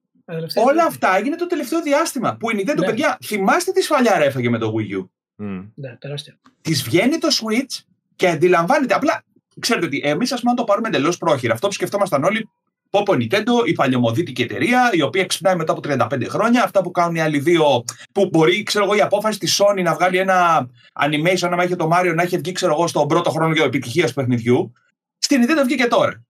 Όλα 0.55 0.85
αυτά 0.85 1.17
έγινε 1.17 1.35
το 1.35 1.47
τελευταίο 1.47 1.81
διάστημα. 1.81 2.35
Που 2.35 2.51
η 2.51 2.55
Nintendo, 2.57 2.79
ναι. 2.79 2.85
παιδιά, 2.85 3.17
θυμάστε 3.23 3.71
τι 3.71 3.81
σφαλιάρα 3.81 4.23
έφαγε 4.23 4.49
με 4.49 4.57
το 4.57 4.73
Wii 4.77 4.97
U; 4.99 5.07
Mm. 5.37 5.67
Ναι, 5.75 5.95
τεράστια. 5.95 6.39
Της 6.61 6.83
βγαίνει 6.83 7.17
το 7.17 7.27
Switch 7.31 7.83
και 8.15 8.27
αντιλαμβάνεται. 8.27 8.93
Απλά 8.93 9.23
ξέρετε 9.59 9.85
ότι 9.85 10.01
εμείς, 10.03 10.31
ας 10.31 10.39
πούμε, 10.39 10.51
αν 10.51 10.57
το 10.57 10.63
πάρουμε 10.63 10.87
εντελώς 10.87 11.17
πρόχειρα, 11.17 11.53
αυτό 11.53 11.67
που 11.67 11.73
σκεφτόμασταν 11.73 12.23
όλοι 12.23 12.49
Πόπο 12.93 13.13
Nintendo, 13.13 13.67
η 13.67 13.71
παλιωμοδίτικη 13.71 14.41
εταιρεία, 14.41 14.89
η 14.93 15.01
οποία 15.01 15.25
ξυπνάει 15.25 15.55
μετά 15.55 15.71
από 15.71 15.81
35 15.83 16.25
χρόνια. 16.27 16.63
Αυτά 16.63 16.81
που 16.81 16.91
κάνουν 16.91 17.15
οι 17.15 17.21
άλλοι 17.21 17.39
δύο, 17.39 17.83
που 18.11 18.29
μπορεί, 18.31 18.63
ξέρω 18.63 18.85
εγώ, 18.85 18.95
η 18.95 19.01
απόφαση 19.01 19.39
της 19.39 19.61
Sony 19.61 19.83
να 19.83 19.93
βγάλει 19.93 20.17
ένα 20.17 20.69
animation, 20.93 21.49
άμα 21.51 21.63
είχε 21.63 21.75
το 21.75 21.89
Mario, 21.93 22.13
να 22.15 22.23
έχει 22.23 22.37
βγει, 22.37 22.51
ξέρω 22.51 22.73
εγώ, 22.73 22.87
στον 22.87 23.07
πρώτο 23.07 23.29
χρόνο 23.29 23.53
για 23.53 23.63
επιτυχία 23.63 24.07
του 24.07 24.13
παιχνιδιού. 24.13 24.73
Στην 25.17 25.43
Nintendo 25.43 25.63
βγήκε 25.65 25.87
τώρα. 25.87 26.23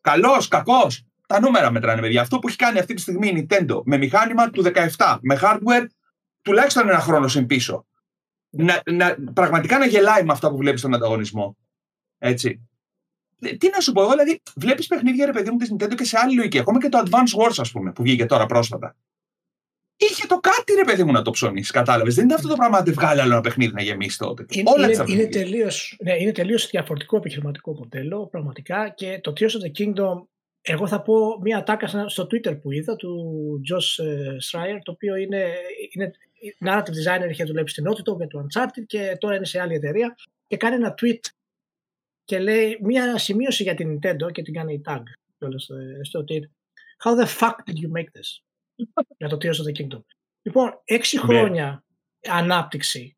Καλός, 0.00 0.48
κακός. 0.48 1.04
Τα 1.26 1.40
νούμερα 1.40 1.70
μετράνε, 1.70 2.00
παιδιά. 2.00 2.20
Αυτό 2.20 2.38
που 2.38 2.48
έχει 2.48 2.56
κάνει 2.56 2.78
αυτή 2.78 2.94
τη 2.94 3.00
στιγμή 3.00 3.28
η 3.28 3.46
Nintendo 3.48 3.82
με 3.84 3.96
μηχάνημα 3.96 4.50
του 4.50 4.64
17, 4.96 5.18
με 5.20 5.38
hardware 5.42 5.86
τουλάχιστον 6.42 6.88
ένα 6.88 7.00
χρόνο 7.00 7.28
συν 7.28 7.46
πίσω. 7.46 7.86
Να, 8.50 8.82
να, 8.90 9.16
πραγματικά 9.34 9.78
να 9.78 9.86
γελάει 9.86 10.24
με 10.24 10.32
αυτά 10.32 10.50
που 10.50 10.56
βλέπεις 10.56 10.80
στον 10.80 10.94
ανταγωνισμό. 10.94 11.56
Έτσι. 12.18 12.68
Ε, 13.40 13.56
τι 13.56 13.68
να 13.68 13.80
σου 13.80 13.92
πω 13.92 14.02
εγώ, 14.02 14.10
δηλαδή 14.10 14.42
βλέπεις 14.56 14.86
παιχνίδια 14.86 15.26
ρε 15.26 15.32
παιδί 15.32 15.50
μου 15.50 15.56
της 15.56 15.72
Nintendo 15.72 15.94
και 15.94 16.04
σε 16.04 16.18
άλλη 16.18 16.34
λογική. 16.34 16.58
Ακόμα 16.58 16.80
και 16.80 16.88
το 16.88 17.02
Advance 17.04 17.42
Wars, 17.42 17.54
ας 17.56 17.70
πούμε, 17.70 17.92
που 17.92 18.02
βγήκε 18.02 18.26
τώρα 18.26 18.46
πρόσφατα. 18.46 18.96
Είχε 19.96 20.26
το 20.26 20.38
κάτι 20.38 20.74
ρε 20.74 20.84
παιδί 20.84 21.04
μου 21.04 21.12
να 21.12 21.22
το 21.22 21.30
ψωνίσεις, 21.30 21.70
κατάλαβες. 21.70 22.14
Δεν 22.14 22.24
είναι 22.24 22.34
αυτό 22.34 22.48
το 22.48 22.54
πράγμα 22.54 22.82
να 22.86 22.92
βγάλει 22.92 23.20
άλλο 23.20 23.32
ένα 23.32 23.40
παιχνίδι 23.40 23.72
να 23.72 23.82
γεμίσει 23.82 24.18
τότε. 24.18 24.44
Είναι, 24.48 24.70
Όλα 24.76 24.90
είναι, 24.90 25.04
είναι 25.06 25.26
τελείω 25.26 25.68
ναι, 25.98 26.16
είναι 26.16 26.32
τελείως 26.32 26.66
διαφορετικό 26.66 27.16
επιχειρηματικό 27.16 27.72
μοντέλο, 27.72 28.26
πραγματικά. 28.26 28.88
Και 28.88 29.20
το 29.22 29.32
Tears 29.36 29.42
of 29.42 29.44
the 29.44 29.82
Kingdom, 29.82 30.26
εγώ 30.60 30.86
θα 30.86 31.02
πω 31.02 31.14
μία 31.42 31.56
ατάκα 31.56 32.08
στο 32.08 32.26
Twitter 32.30 32.60
που 32.60 32.72
είδα 32.72 32.96
του 32.96 33.14
Josh 33.70 34.04
ε, 34.04 34.36
Schreier, 34.50 34.78
το 34.82 34.92
οποίο 34.92 35.16
είναι, 35.16 35.54
είναι 35.90 36.10
narrative 36.64 37.24
designer, 37.24 37.30
είχε 37.30 37.44
δουλέψει 37.44 37.74
στην 37.74 37.88
Naughty 37.88 38.16
για 38.16 38.26
το 38.26 38.46
Uncharted 38.46 38.84
και 38.86 39.16
τώρα 39.20 39.34
είναι 39.34 39.44
σε 39.44 39.60
άλλη 39.60 39.74
εταιρεία 39.74 40.16
και 40.46 40.56
κάνει 40.56 40.74
ένα 40.74 40.94
tweet 41.00 41.20
και 42.26 42.38
λέει 42.38 42.78
μια 42.82 43.18
σημείωση 43.18 43.62
για 43.62 43.74
την 43.74 43.98
Nintendo 43.98 44.32
και 44.32 44.42
την 44.42 44.54
κάνει 44.54 44.74
η 44.74 44.82
tag 44.86 45.02
στο 46.02 46.24
Twitter. 46.28 46.50
How 47.04 47.22
the 47.22 47.26
fuck 47.26 47.56
did 47.66 47.76
you 47.76 47.90
make 47.96 48.10
this? 48.18 48.42
για 49.18 49.28
το 49.28 49.36
Tears 49.36 49.46
of 49.46 49.66
the 49.68 49.82
Kingdom. 49.82 50.02
Λοιπόν, 50.42 50.80
έξι 50.84 51.16
ναι. 51.16 51.22
χρόνια 51.22 51.84
ανάπτυξη 52.28 53.16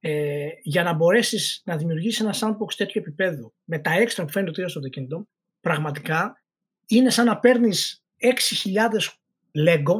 ε, 0.00 0.48
για 0.62 0.82
να 0.82 0.92
μπορέσεις 0.92 1.62
να 1.64 1.76
δημιουργήσεις 1.76 2.20
ένα 2.20 2.34
sandbox 2.40 2.74
τέτοιο 2.76 3.00
επίπεδο 3.00 3.52
με 3.64 3.78
τα 3.78 3.92
έξτρα 3.92 4.24
που 4.24 4.30
φαίνεται 4.30 4.50
το 4.50 4.62
Tears 4.62 4.80
of 4.80 4.86
the 4.86 5.00
Kingdom, 5.00 5.22
πραγματικά 5.60 6.42
είναι 6.86 7.10
σαν 7.10 7.26
να 7.26 7.38
παίρνεις 7.38 8.04
6.000 8.22 8.28
Lego, 9.66 9.94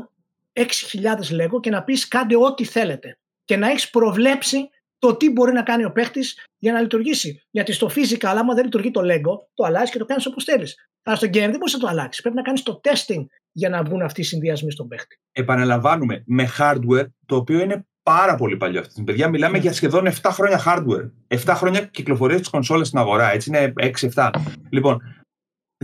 6.000 0.53 1.43
Lego 1.43 1.61
και 1.61 1.71
να 1.71 1.83
πεις 1.85 2.09
κάντε 2.09 2.37
ό,τι 2.37 2.65
θέλετε 2.65 3.19
και 3.45 3.57
να 3.57 3.69
έχεις 3.69 3.91
προβλέψει 3.91 4.69
το 4.99 5.17
τι 5.17 5.31
μπορεί 5.31 5.53
να 5.53 5.63
κάνει 5.63 5.85
ο 5.85 5.93
παίχτης 5.93 6.45
για 6.59 6.73
να 6.73 6.81
λειτουργήσει. 6.81 7.43
Γιατί 7.51 7.73
στο 7.73 7.91
physical, 7.95 8.35
άμα 8.37 8.55
δεν 8.55 8.65
λειτουργεί 8.65 8.91
το 8.91 9.01
Lego, 9.05 9.37
το 9.55 9.65
αλλάζεις 9.65 9.91
και 9.91 9.99
το 9.99 10.05
κάνεις 10.05 10.27
όπως 10.27 10.45
θέλεις. 10.45 10.75
Αλλά 11.03 11.17
στο 11.17 11.27
game 11.27 11.33
δεν 11.33 11.51
μπορείς 11.51 11.73
να 11.73 11.79
το 11.79 11.87
αλλάξεις. 11.87 12.23
Πρέπει 12.23 12.37
να 12.37 12.43
κάνεις 12.43 12.63
το 12.63 12.81
testing 12.85 13.25
για 13.53 13.69
να 13.69 13.83
βγουν 13.83 14.03
αυτοί 14.03 14.21
οι 14.21 14.25
συνδυασμοί 14.25 14.71
στον 14.71 14.89
παίχτη. 14.89 15.17
Επαναλαμβάνουμε, 15.33 16.23
με 16.27 16.49
hardware 16.59 17.07
το 17.27 17.37
οποίο 17.37 17.61
είναι 17.61 17.87
πάρα 18.03 18.35
πολύ 18.35 18.57
παλιό 18.57 18.81
αυτή. 18.81 19.03
Παιδιά, 19.03 19.29
μιλάμε 19.29 19.59
mm. 19.59 19.61
για 19.61 19.73
σχεδόν 19.73 20.07
7 20.07 20.31
χρόνια 20.33 20.63
hardware. 20.67 21.11
7 21.45 21.53
χρόνια 21.57 21.81
κυκλοφορίας 21.81 22.41
της 22.41 22.49
κονσόλας 22.49 22.87
στην 22.87 22.99
αγορά. 22.99 23.33
Έτσι 23.33 23.49
είναι 23.51 23.73
6-7. 24.15 24.31
Λοιπόν, 24.71 25.01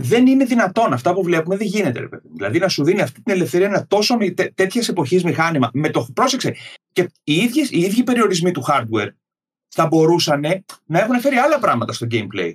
δεν 0.01 0.27
είναι 0.27 0.45
δυνατόν 0.45 0.93
αυτά 0.93 1.13
που 1.13 1.23
βλέπουμε, 1.23 1.57
δεν 1.57 1.67
γίνεται. 1.67 1.99
Ρε 1.99 2.07
παιδί. 2.07 2.27
Δηλαδή 2.33 2.59
να 2.59 2.67
σου 2.67 2.83
δίνει 2.83 3.01
αυτή 3.01 3.21
την 3.21 3.33
ελευθερία 3.33 3.67
ένα 3.67 3.87
τόσο 3.87 4.17
τέτοια 4.55 4.83
εποχή 4.89 5.21
μηχάνημα. 5.23 5.69
Με 5.73 5.89
το, 5.89 6.07
πρόσεξε, 6.13 6.55
και 6.95 7.09
οι, 7.23 7.33
ίδιες, 7.33 7.69
οι 7.71 7.79
ίδιοι 7.79 8.03
περιορισμοί 8.03 8.51
του 8.51 8.63
hardware 8.67 9.09
θα 9.67 9.87
μπορούσαν 9.87 10.45
να 10.85 10.99
έχουν 10.99 11.19
φέρει 11.19 11.35
άλλα 11.35 11.59
πράγματα 11.59 11.93
στο 11.93 12.07
gameplay. 12.11 12.53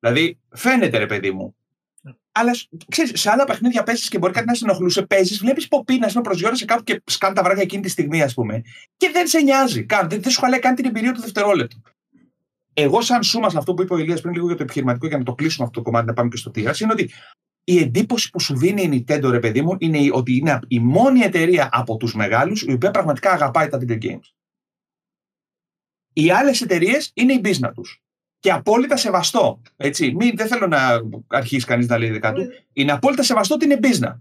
Δηλαδή, 0.00 0.38
φαίνεται 0.50 0.98
ρε 0.98 1.06
παιδί 1.06 1.30
μου. 1.30 1.56
Ναι. 2.00 2.12
Αλλά 2.32 2.56
ξέρεις, 2.88 3.20
σε 3.20 3.30
άλλα 3.30 3.44
παιχνίδια 3.44 3.82
παίζεις 3.82 4.08
και 4.08 4.18
μπορεί 4.18 4.32
κάτι 4.32 4.46
να 4.46 4.54
σε 4.54 4.64
ενοχλούσε. 4.64 5.02
Παίζεις, 5.02 5.38
βλέπεις 5.38 5.68
ποπί 5.68 5.98
να 5.98 6.06
είσαι 6.06 6.20
σε 6.52 6.64
κάπου 6.64 6.82
και 6.82 7.02
σκάνε 7.04 7.34
τα 7.34 7.42
βράδια 7.42 7.62
εκείνη 7.62 7.82
τη 7.82 7.88
στιγμή, 7.88 8.22
ας 8.22 8.34
πούμε. 8.34 8.62
Και 8.96 9.10
δεν 9.12 9.26
σε 9.26 9.40
νοιάζει. 9.40 9.84
Καν, 9.84 10.08
δεν, 10.08 10.22
δεν 10.22 10.32
σου 10.32 10.40
χαλάει 10.40 10.60
καν 10.60 10.74
την 10.74 10.84
εμπειρία 10.84 11.12
του 11.12 11.20
δευτερόλεπτου. 11.20 11.82
Εγώ, 12.72 13.00
σαν 13.00 13.22
σούμας, 13.22 13.54
αυτό 13.54 13.74
που 13.74 13.82
είπε 13.82 13.94
ο 13.94 13.98
Ηλίας 13.98 14.20
πριν 14.20 14.34
λίγο 14.34 14.46
για 14.46 14.56
το 14.56 14.62
επιχειρηματικό, 14.62 15.06
για 15.06 15.18
να 15.18 15.24
το 15.24 15.34
κλείσουμε 15.34 15.66
αυτό 15.66 15.78
το 15.78 15.84
κομμάτι, 15.84 16.06
να 16.06 16.12
πάμε 16.12 16.28
και 16.28 16.36
στο 16.36 16.50
TRS, 16.54 16.80
είναι 16.80 16.92
ότι 16.92 17.10
η 17.68 17.78
εντύπωση 17.78 18.30
που 18.30 18.40
σου 18.40 18.56
δίνει 18.56 18.82
η 18.82 19.04
Nintendo, 19.08 19.30
ρε 19.30 19.38
παιδί 19.38 19.62
μου, 19.62 19.76
είναι 19.78 19.98
ότι 20.12 20.36
είναι 20.36 20.58
η 20.68 20.78
μόνη 20.78 21.20
εταιρεία 21.20 21.68
από 21.72 21.96
τους 21.96 22.14
μεγάλους 22.14 22.62
η 22.62 22.72
οποία 22.72 22.90
πραγματικά 22.90 23.30
αγαπάει 23.30 23.68
τα 23.68 23.78
video 23.78 24.02
games. 24.02 24.32
Οι 26.12 26.30
άλλες 26.30 26.60
εταιρείες 26.60 27.10
είναι 27.14 27.32
η 27.32 27.40
business 27.44 27.72
τους. 27.74 28.02
Και 28.38 28.52
απόλυτα 28.52 28.96
σεβαστό. 28.96 29.62
Έτσι. 29.76 30.14
Μην, 30.14 30.36
δεν 30.36 30.46
θέλω 30.46 30.66
να 30.66 31.00
αρχίσει 31.26 31.66
κανείς 31.66 31.86
να 31.86 31.98
λέει 31.98 32.10
δεκάτου. 32.10 32.42
Είναι 32.72 32.92
απόλυτα 32.92 33.22
σεβαστό 33.22 33.54
ότι 33.54 33.64
είναι 33.64 33.78
business. 33.82 34.16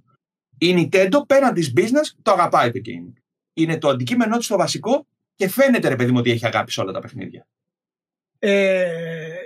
Η 0.58 0.90
Nintendo 0.92 1.28
πέραν 1.28 1.54
της 1.54 1.74
business 1.78 2.20
το 2.22 2.32
αγαπάει 2.32 2.72
το 2.72 2.80
gaming. 2.86 3.22
Είναι 3.54 3.78
το 3.78 3.90
αντικείμενό 3.90 4.38
της 4.38 4.48
το 4.48 4.58
βασικό 4.58 5.08
και 5.36 5.48
φαίνεται 5.50 5.88
ρε 5.88 5.96
παιδί 5.96 6.12
μου 6.12 6.18
ότι 6.20 6.32
έχει 6.32 6.46
αγάπη 6.46 6.72
σε 6.72 6.82
όλα 6.82 6.92
τα 6.92 7.00
παιχνίδια. 7.00 7.48
Ε, 8.40 8.86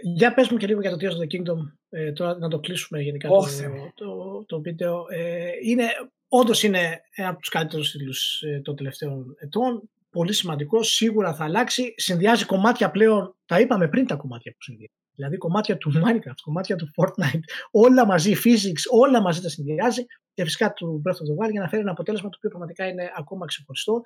για 0.02 0.34
πες 0.34 0.50
μου 0.50 0.58
και 0.58 0.68
λίγο 0.68 0.82
για 0.82 0.90
το 0.90 0.98
Tears 1.00 1.12
of 1.12 1.24
the 1.24 1.36
Kingdom, 1.36 1.58
ε, 1.90 2.12
τώρα 2.12 2.38
να 2.38 2.48
το 2.48 2.60
κλείσουμε 2.60 3.02
γενικά 3.02 3.28
το, 3.28 3.46
το, 3.94 4.44
το, 4.46 4.62
βίντεο. 4.62 5.06
Ε, 5.10 5.50
είναι, 5.64 5.86
όντως 6.28 6.64
είναι 6.64 7.02
ένα 7.16 7.30
από 7.30 7.40
τους 7.40 7.50
καλύτερους 7.50 7.88
στήλους 7.88 8.42
ε, 8.42 8.62
των 8.64 8.76
τελευταίων 8.76 9.36
ετών. 9.40 9.90
Πολύ 10.10 10.34
σημαντικό, 10.34 10.84
σίγουρα 10.84 11.34
θα 11.34 11.44
αλλάξει. 11.44 11.94
Συνδυάζει 11.98 12.46
κομμάτια 12.46 12.92
πλέον, 12.92 13.36
τα 13.46 13.60
είπαμε 13.60 13.88
πριν 13.88 14.08
τα 14.08 14.16
κομμάτια 14.16 14.52
που 14.52 14.62
συνδυάζει. 14.62 14.94
Δηλαδή 15.16 15.38
κομμάτια 15.38 15.78
του 15.78 15.92
Minecraft, 15.96 16.42
κομμάτια 16.42 16.76
του 16.76 16.92
Fortnite, 16.96 17.44
όλα 17.72 18.06
μαζί, 18.06 18.34
physics, 18.44 18.84
όλα 18.90 19.22
μαζί 19.22 19.42
τα 19.42 19.50
συνδυάζει 19.50 20.06
και 20.34 20.44
φυσικά 20.44 20.74
του 20.74 21.02
Breath 21.06 21.12
of 21.12 21.44
the 21.44 21.46
Wild 21.46 21.52
για 21.52 21.62
να 21.62 21.68
φέρει 21.68 21.82
ένα 21.82 21.92
αποτέλεσμα 21.92 22.30
το 22.30 22.36
οποίο 22.38 22.50
πραγματικά 22.50 22.88
είναι 22.88 23.12
ακόμα 23.16 23.46
ξεχωριστό. 23.46 24.02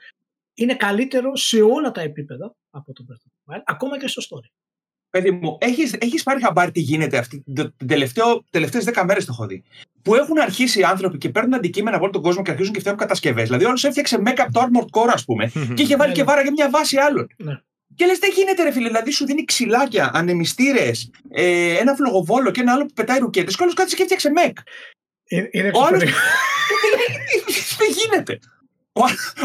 Είναι 0.53 0.75
καλύτερο 0.75 1.35
σε 1.35 1.61
όλα 1.61 1.91
τα 1.91 2.01
επίπεδα 2.01 2.55
από 2.69 2.93
το 2.93 3.05
Breath 3.07 3.27
of 3.27 3.53
the 3.53 3.57
Wild, 3.57 3.61
ακόμα 3.65 3.99
και 3.99 4.07
στο 4.07 4.21
story. 4.21 4.64
Παιδί 5.15 5.31
μου, 5.31 5.57
έχεις, 5.61 5.93
έχεις 5.99 6.23
πάρει 6.23 6.41
χαμπάρι 6.41 6.71
τι 6.71 6.79
γίνεται 6.79 7.17
αυτή 7.17 7.43
την 7.55 7.73
τελευταίες 8.49 8.83
δέκα 8.83 9.05
μέρες 9.05 9.25
το 9.25 9.31
έχω 9.33 9.47
δει. 9.47 9.63
Που 10.01 10.15
έχουν 10.15 10.39
αρχίσει 10.39 10.79
οι 10.79 10.83
άνθρωποι 10.83 11.17
και 11.17 11.29
παίρνουν 11.29 11.53
αντικείμενα 11.53 11.95
από 11.95 12.05
όλο 12.05 12.13
τον 12.13 12.21
κόσμο 12.21 12.43
και 12.43 12.51
αρχίζουν 12.51 12.73
και 12.73 12.79
φτιάχνουν 12.79 13.03
κατασκευές. 13.03 13.43
Δηλαδή, 13.43 13.65
όλο 13.65 13.79
έφτιαξε 13.83 14.21
make 14.25 14.37
από 14.37 14.51
το 14.51 14.61
Armored 14.61 14.99
Core, 14.99 15.11
ας 15.13 15.25
πούμε, 15.25 15.51
και 15.73 15.81
είχε 15.81 15.95
βάλει 15.95 16.13
και 16.13 16.23
βάρα 16.23 16.41
για 16.41 16.51
μια 16.51 16.69
βάση 16.69 16.97
άλλων. 16.97 17.27
Ναι. 17.37 17.59
Και 17.95 18.05
λες, 18.05 18.19
δεν 18.19 18.29
γίνεται, 18.35 18.63
ρε 18.63 18.71
φίλε. 18.71 18.87
Δηλαδή, 18.87 19.11
σου 19.11 19.25
δίνει 19.25 19.43
ξυλάκια, 19.43 20.11
ανεμιστήρες, 20.13 21.11
ε, 21.29 21.77
ένα 21.77 21.95
φλογοβόλο 21.95 22.51
και 22.51 22.61
ένα 22.61 22.73
άλλο 22.73 22.85
που 22.85 22.93
πετάει 22.93 23.19
ρουκέτες. 23.19 23.55
Και 23.55 23.63
όλο 23.63 23.73
κάτσε 23.73 23.95
και 23.95 24.01
έφτιαξε 24.01 24.29
μεκ. 24.29 24.57
Είναι 25.51 25.71
Ο 25.73 25.85
άλλος... 25.85 26.03
Δεν 27.79 27.89
γίνεται. 27.97 28.39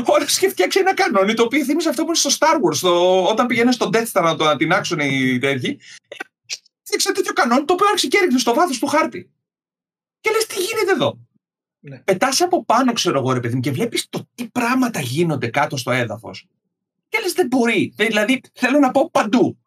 Όλο 0.04 0.24
και 0.40 0.48
φτιάξει 0.48 0.78
ένα 0.78 0.94
κανόνι 0.94 1.34
το 1.34 1.42
οποίο 1.42 1.64
θύμισε 1.64 1.88
αυτό 1.88 2.02
που 2.02 2.08
είναι 2.08 2.16
στο 2.16 2.30
Star 2.38 2.54
Wars. 2.54 2.74
Στο... 2.74 3.26
Όταν 3.28 3.46
πηγαίνει 3.46 3.72
στο 3.72 3.90
Death 3.92 4.06
Star 4.12 4.22
να 4.22 4.36
το 4.36 4.56
άξουν 4.70 4.98
οι 4.98 5.38
τέτοιοι. 5.38 5.80
Φτιάξε 6.82 7.12
τέτοιο 7.12 7.32
κανόνι 7.32 7.64
το 7.64 7.72
οποίο 7.72 7.86
άρχισε 7.86 8.06
και 8.06 8.18
έριχνε 8.20 8.38
στο 8.38 8.54
βάθος 8.54 8.78
του 8.78 8.86
χάρτη. 8.86 9.30
Και 10.20 10.30
λες, 10.30 10.46
τι 10.46 10.60
γίνεται 10.60 10.92
εδώ; 10.92 11.18
Ναι. 11.80 11.98
Πετάς 11.98 12.40
από 12.40 12.64
πάνω, 12.64 12.92
ξέρω 12.92 13.18
εγώ, 13.18 13.32
ρε 13.32 13.40
παιδί 13.40 13.54
μου, 13.54 13.60
και 13.60 13.70
βλέπεις 13.70 14.06
το 14.08 14.28
τι 14.34 14.48
πράγματα 14.48 15.00
γίνονται 15.00 15.48
κάτω 15.48 15.76
στο 15.76 15.90
έδαφος. 15.90 16.46
Και 17.08 17.18
λες, 17.22 17.32
δεν 17.32 17.46
μπορεί. 17.46 17.92
Δηλαδή, 17.96 18.40
θέλω 18.52 18.78
να 18.78 18.90
πω 18.90 19.10
παντού. 19.10 19.58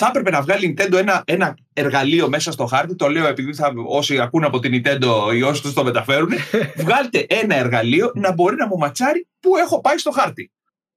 Θα 0.00 0.06
έπρεπε 0.06 0.30
να 0.30 0.42
βγάλει 0.42 0.66
η 0.66 0.74
Nintendo 0.76 0.92
ένα, 0.92 1.22
ένα 1.26 1.56
εργαλείο 1.72 2.28
μέσα 2.28 2.52
στο 2.52 2.66
χάρτη. 2.66 2.94
Το 2.94 3.08
λέω 3.08 3.26
επειδή 3.26 3.54
θα, 3.54 3.72
όσοι 3.86 4.20
ακούν 4.20 4.44
από 4.44 4.58
την 4.58 4.72
Nintendo 4.74 5.34
ή 5.34 5.42
όσοι 5.42 5.62
τους 5.62 5.72
το 5.72 5.84
μεταφέρουν. 5.84 6.30
βγάλτε 6.84 7.26
ένα 7.28 7.54
εργαλείο 7.54 8.12
να 8.14 8.32
μπορεί 8.32 8.56
να 8.56 8.66
μου 8.66 8.76
ματσάρει 8.76 9.28
πού 9.40 9.56
έχω 9.56 9.80
πάει 9.80 9.98
στο 9.98 10.10
χάρτη. 10.10 10.52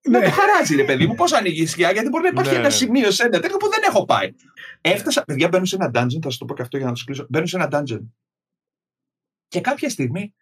Ναι. 0.09 0.19
Να 0.19 0.23
το 0.23 0.31
χαράζει, 0.31 0.75
ρε 0.75 0.83
παιδί 0.83 1.07
μου, 1.07 1.15
πώς 1.15 1.33
ανοίγει 1.33 1.61
η 1.61 1.65
σκιά, 1.65 1.91
γιατί 1.91 2.09
μπορεί 2.09 2.23
να 2.23 2.29
υπάρχει 2.29 2.51
ναι, 2.51 2.57
ένα 2.57 2.67
ναι. 2.67 2.73
σημείο 2.73 3.11
σε 3.11 3.23
ένα 3.23 3.39
τέτοιο 3.39 3.57
που 3.57 3.69
δεν 3.69 3.79
έχω 3.87 4.05
πάει. 4.05 4.29
Έφτασα, 4.81 5.23
παιδιά, 5.23 5.47
μπαίνω 5.47 5.65
σε 5.65 5.75
ένα 5.75 5.91
dungeon, 5.93 6.21
θα 6.21 6.29
σας 6.29 6.37
το 6.37 6.45
πω 6.45 6.53
και 6.53 6.61
αυτό 6.61 6.77
για 6.77 6.85
να 6.85 6.93
το 6.93 7.01
κλείσω. 7.05 7.25
Μπαίνω 7.29 7.45
σε 7.45 7.55
ένα 7.55 7.67
dungeon. 7.71 8.01
Και 9.47 9.61
κάποια 9.61 9.89
στιγμή 9.89 10.33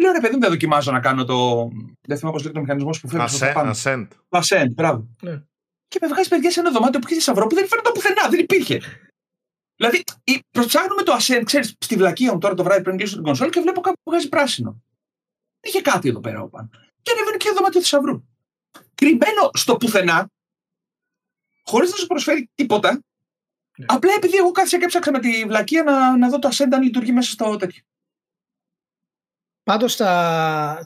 Λέω 0.00 0.12
ρε 0.12 0.20
παιδί 0.20 0.34
μου, 0.34 0.40
δεν 0.40 0.50
δοκιμάζω 0.50 0.92
να 0.92 1.00
κάνω 1.00 1.24
το. 1.24 1.68
Δεν 2.06 2.18
θυμάμαι 2.18 2.36
πώς 2.36 2.42
λέγεται 2.42 2.52
το 2.52 2.60
μηχανισμός 2.60 3.00
που 3.00 3.08
φέρνει 3.08 3.28
στο 3.28 3.46
πάνω. 3.54 3.70
Ascent. 3.74 4.06
Ascent, 4.28 4.68
μπράβο. 4.74 5.08
Ναι. 5.22 5.42
Και 5.88 5.98
με 6.00 6.06
βγάζει 6.08 6.28
παιδιά 6.28 6.50
σε 6.50 6.60
ένα 6.60 6.70
δωμάτιο 6.70 7.00
που 7.00 7.06
είχε 7.06 7.16
θησαυρό 7.16 7.46
που 7.46 7.54
δεν 7.54 7.68
φαίνεται 7.68 7.90
πουθενά, 7.94 8.28
δεν 8.28 8.40
υπήρχε. 8.40 8.80
Δηλαδή, 9.76 10.04
ψάχνουμε 10.50 11.02
το 11.02 11.16
Ascent, 11.20 11.42
ξέρεις, 11.44 11.76
στη 11.80 11.96
βλακία 11.96 12.32
μου 12.32 12.38
τώρα 12.38 12.54
το 12.54 12.62
βράδυ 12.62 12.82
πριν 12.82 12.96
κλείσω 12.96 13.14
την 13.14 13.24
κονσόλ 13.24 13.50
και 13.50 13.60
βλέπω 13.60 13.80
κάπου 13.80 13.96
που 14.02 14.10
βγάζει 14.10 14.28
πράσινο. 14.28 14.82
Είχε 15.60 15.80
κάτι 15.80 16.08
εδώ 16.08 16.20
πέρα 16.20 16.48
πάνω. 16.48 16.68
Και 17.02 17.10
ανεβαίνει 17.10 17.36
και 17.36 17.48
ένα 17.48 17.56
δωμάτιο 17.56 17.80
θησαυρού. 17.80 18.22
Κρυμμένο 18.94 19.50
στο 19.52 19.76
πουθενά, 19.76 20.30
χωρίς 21.64 21.90
να 21.90 21.96
σου 21.96 22.06
προσφέρει 22.06 22.50
τίποτα, 22.54 22.92
ναι. 23.78 23.86
απλά 23.88 24.12
επειδή 24.12 24.36
εγώ 24.36 24.50
κάθισα 24.50 24.78
και 24.78 24.84
έψαξα 24.84 25.10
με 25.10 25.18
τη 25.18 25.44
βλακία 25.44 25.82
να, 25.82 26.16
να 26.16 26.28
δω 26.28 26.38
το 26.38 26.48
Ascent 26.52 26.68
αν 26.72 26.82
λειτουργεί 26.82 27.12
μέσα 27.12 27.30
στο 27.30 27.56
τέτοιο. 27.56 27.82
Πάντως 29.62 29.96
θα... 29.96 30.84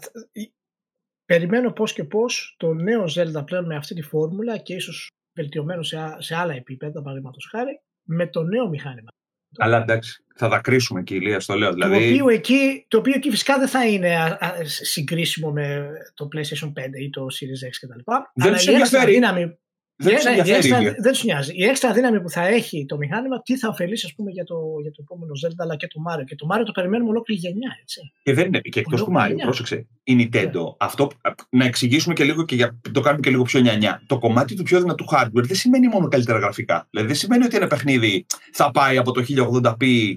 περιμένω 1.25 1.73
πώς 1.73 1.93
και 1.93 2.05
πώς 2.05 2.55
το 2.59 2.75
νέο 2.75 3.05
Zelda 3.05 3.43
πλέον 3.45 3.67
με 3.67 3.77
αυτή 3.77 3.95
τη 3.95 4.03
φόρμουλα 4.03 4.59
και 4.59 4.75
ίσως 4.75 5.11
βελτιωμένο 5.35 5.83
σε, 5.83 5.97
σε 6.19 6.35
άλλα 6.35 6.55
επίπεδα, 6.55 7.03
παραδείγματος 7.03 7.49
χάρη, 7.51 7.81
με 8.03 8.27
το 8.27 8.43
νέο 8.43 8.69
μηχάνημα. 8.69 9.11
Αλλά 9.59 9.83
εντάξει, 9.83 10.25
θα 10.35 10.49
τα 10.49 10.61
κρίσουμε 10.61 11.01
εκεί, 11.01 11.15
Ηλία, 11.15 11.41
στο 11.41 11.55
λέω. 11.55 11.73
Δηλαδή... 11.73 11.99
Το, 11.99 12.05
οποίο 12.05 12.29
εκεί, 12.29 12.85
το 12.89 12.99
οποίο 12.99 13.13
εκεί 13.17 13.31
φυσικά 13.31 13.59
δεν 13.59 13.69
θα 13.69 13.87
είναι 13.87 14.39
συγκρίσιμο 14.65 15.51
με 15.51 15.89
το 16.15 16.29
PlayStation 16.35 16.69
5 16.69 16.73
ή 17.01 17.11
το 17.11 17.23
Series 17.23 17.67
X 17.69 17.77
κτλ. 17.81 18.13
Δεν 18.35 18.49
Αλλά 18.49 18.63
η 18.63 18.75
έξτρα 18.75 19.05
δύναμη 19.05 19.59
δεν, 20.03 20.83
ναι, 20.83 20.91
δεν 20.91 21.13
τους 21.13 21.25
νοιάζει. 21.25 21.53
Η 21.55 21.65
έξτρα 21.65 21.93
δύναμη 21.93 22.21
που 22.21 22.31
θα 22.31 22.47
έχει 22.47 22.87
το 22.89 22.97
μηχάνημα, 22.97 23.43
τι 23.43 23.59
θα 23.59 23.69
ωφελήσει 23.69 24.07
ας 24.07 24.15
πούμε, 24.15 24.31
για, 24.31 24.45
το, 24.45 24.57
για 24.83 24.91
το 24.91 25.01
επόμενο 25.01 25.33
Zelda 25.45 25.59
αλλά 25.59 25.77
και 25.77 25.87
το 25.87 25.99
Mario. 26.09 26.25
Και 26.27 26.35
το 26.35 26.47
Mario 26.53 26.63
το 26.67 26.73
περιμένουμε 26.73 27.11
ολόκληρη 27.11 27.41
γενιά. 27.41 27.71
Έτσι. 27.81 28.01
Και 28.23 28.35
δεν 28.35 28.47
είναι. 28.47 28.61
Και 28.61 28.81
εκτός 28.81 29.05
του 29.05 29.13
Mario, 29.19 29.37
πρόσεξε. 29.43 29.87
Η 30.03 30.31
Nintendo, 30.33 30.63
yeah. 30.63 30.77
αυτό, 30.79 31.11
να 31.51 31.65
εξηγήσουμε 31.65 32.15
και 32.15 32.25
λίγο 32.25 32.45
και 32.45 32.55
για, 32.55 32.81
το 32.93 33.01
κάνουμε 33.01 33.23
και 33.23 33.31
λίγο 33.31 33.43
πιο 33.43 33.61
νιανιά. 33.61 34.03
Το 34.07 34.19
κομμάτι 34.19 34.55
του 34.55 34.63
πιο 34.63 34.81
δυνατού 34.81 35.05
hardware 35.11 35.45
δεν 35.45 35.57
σημαίνει 35.57 35.89
μόνο 35.89 36.09
καλύτερα 36.09 36.39
γραφικά. 36.39 36.87
Δηλαδή 36.91 37.09
δεν 37.09 37.17
σημαίνει 37.17 37.45
ότι 37.45 37.57
ένα 37.57 37.67
παιχνίδι 37.67 38.27
θα 38.53 38.71
πάει 38.71 38.97
από 38.97 39.13
το 39.13 39.25
1080p 39.29 40.15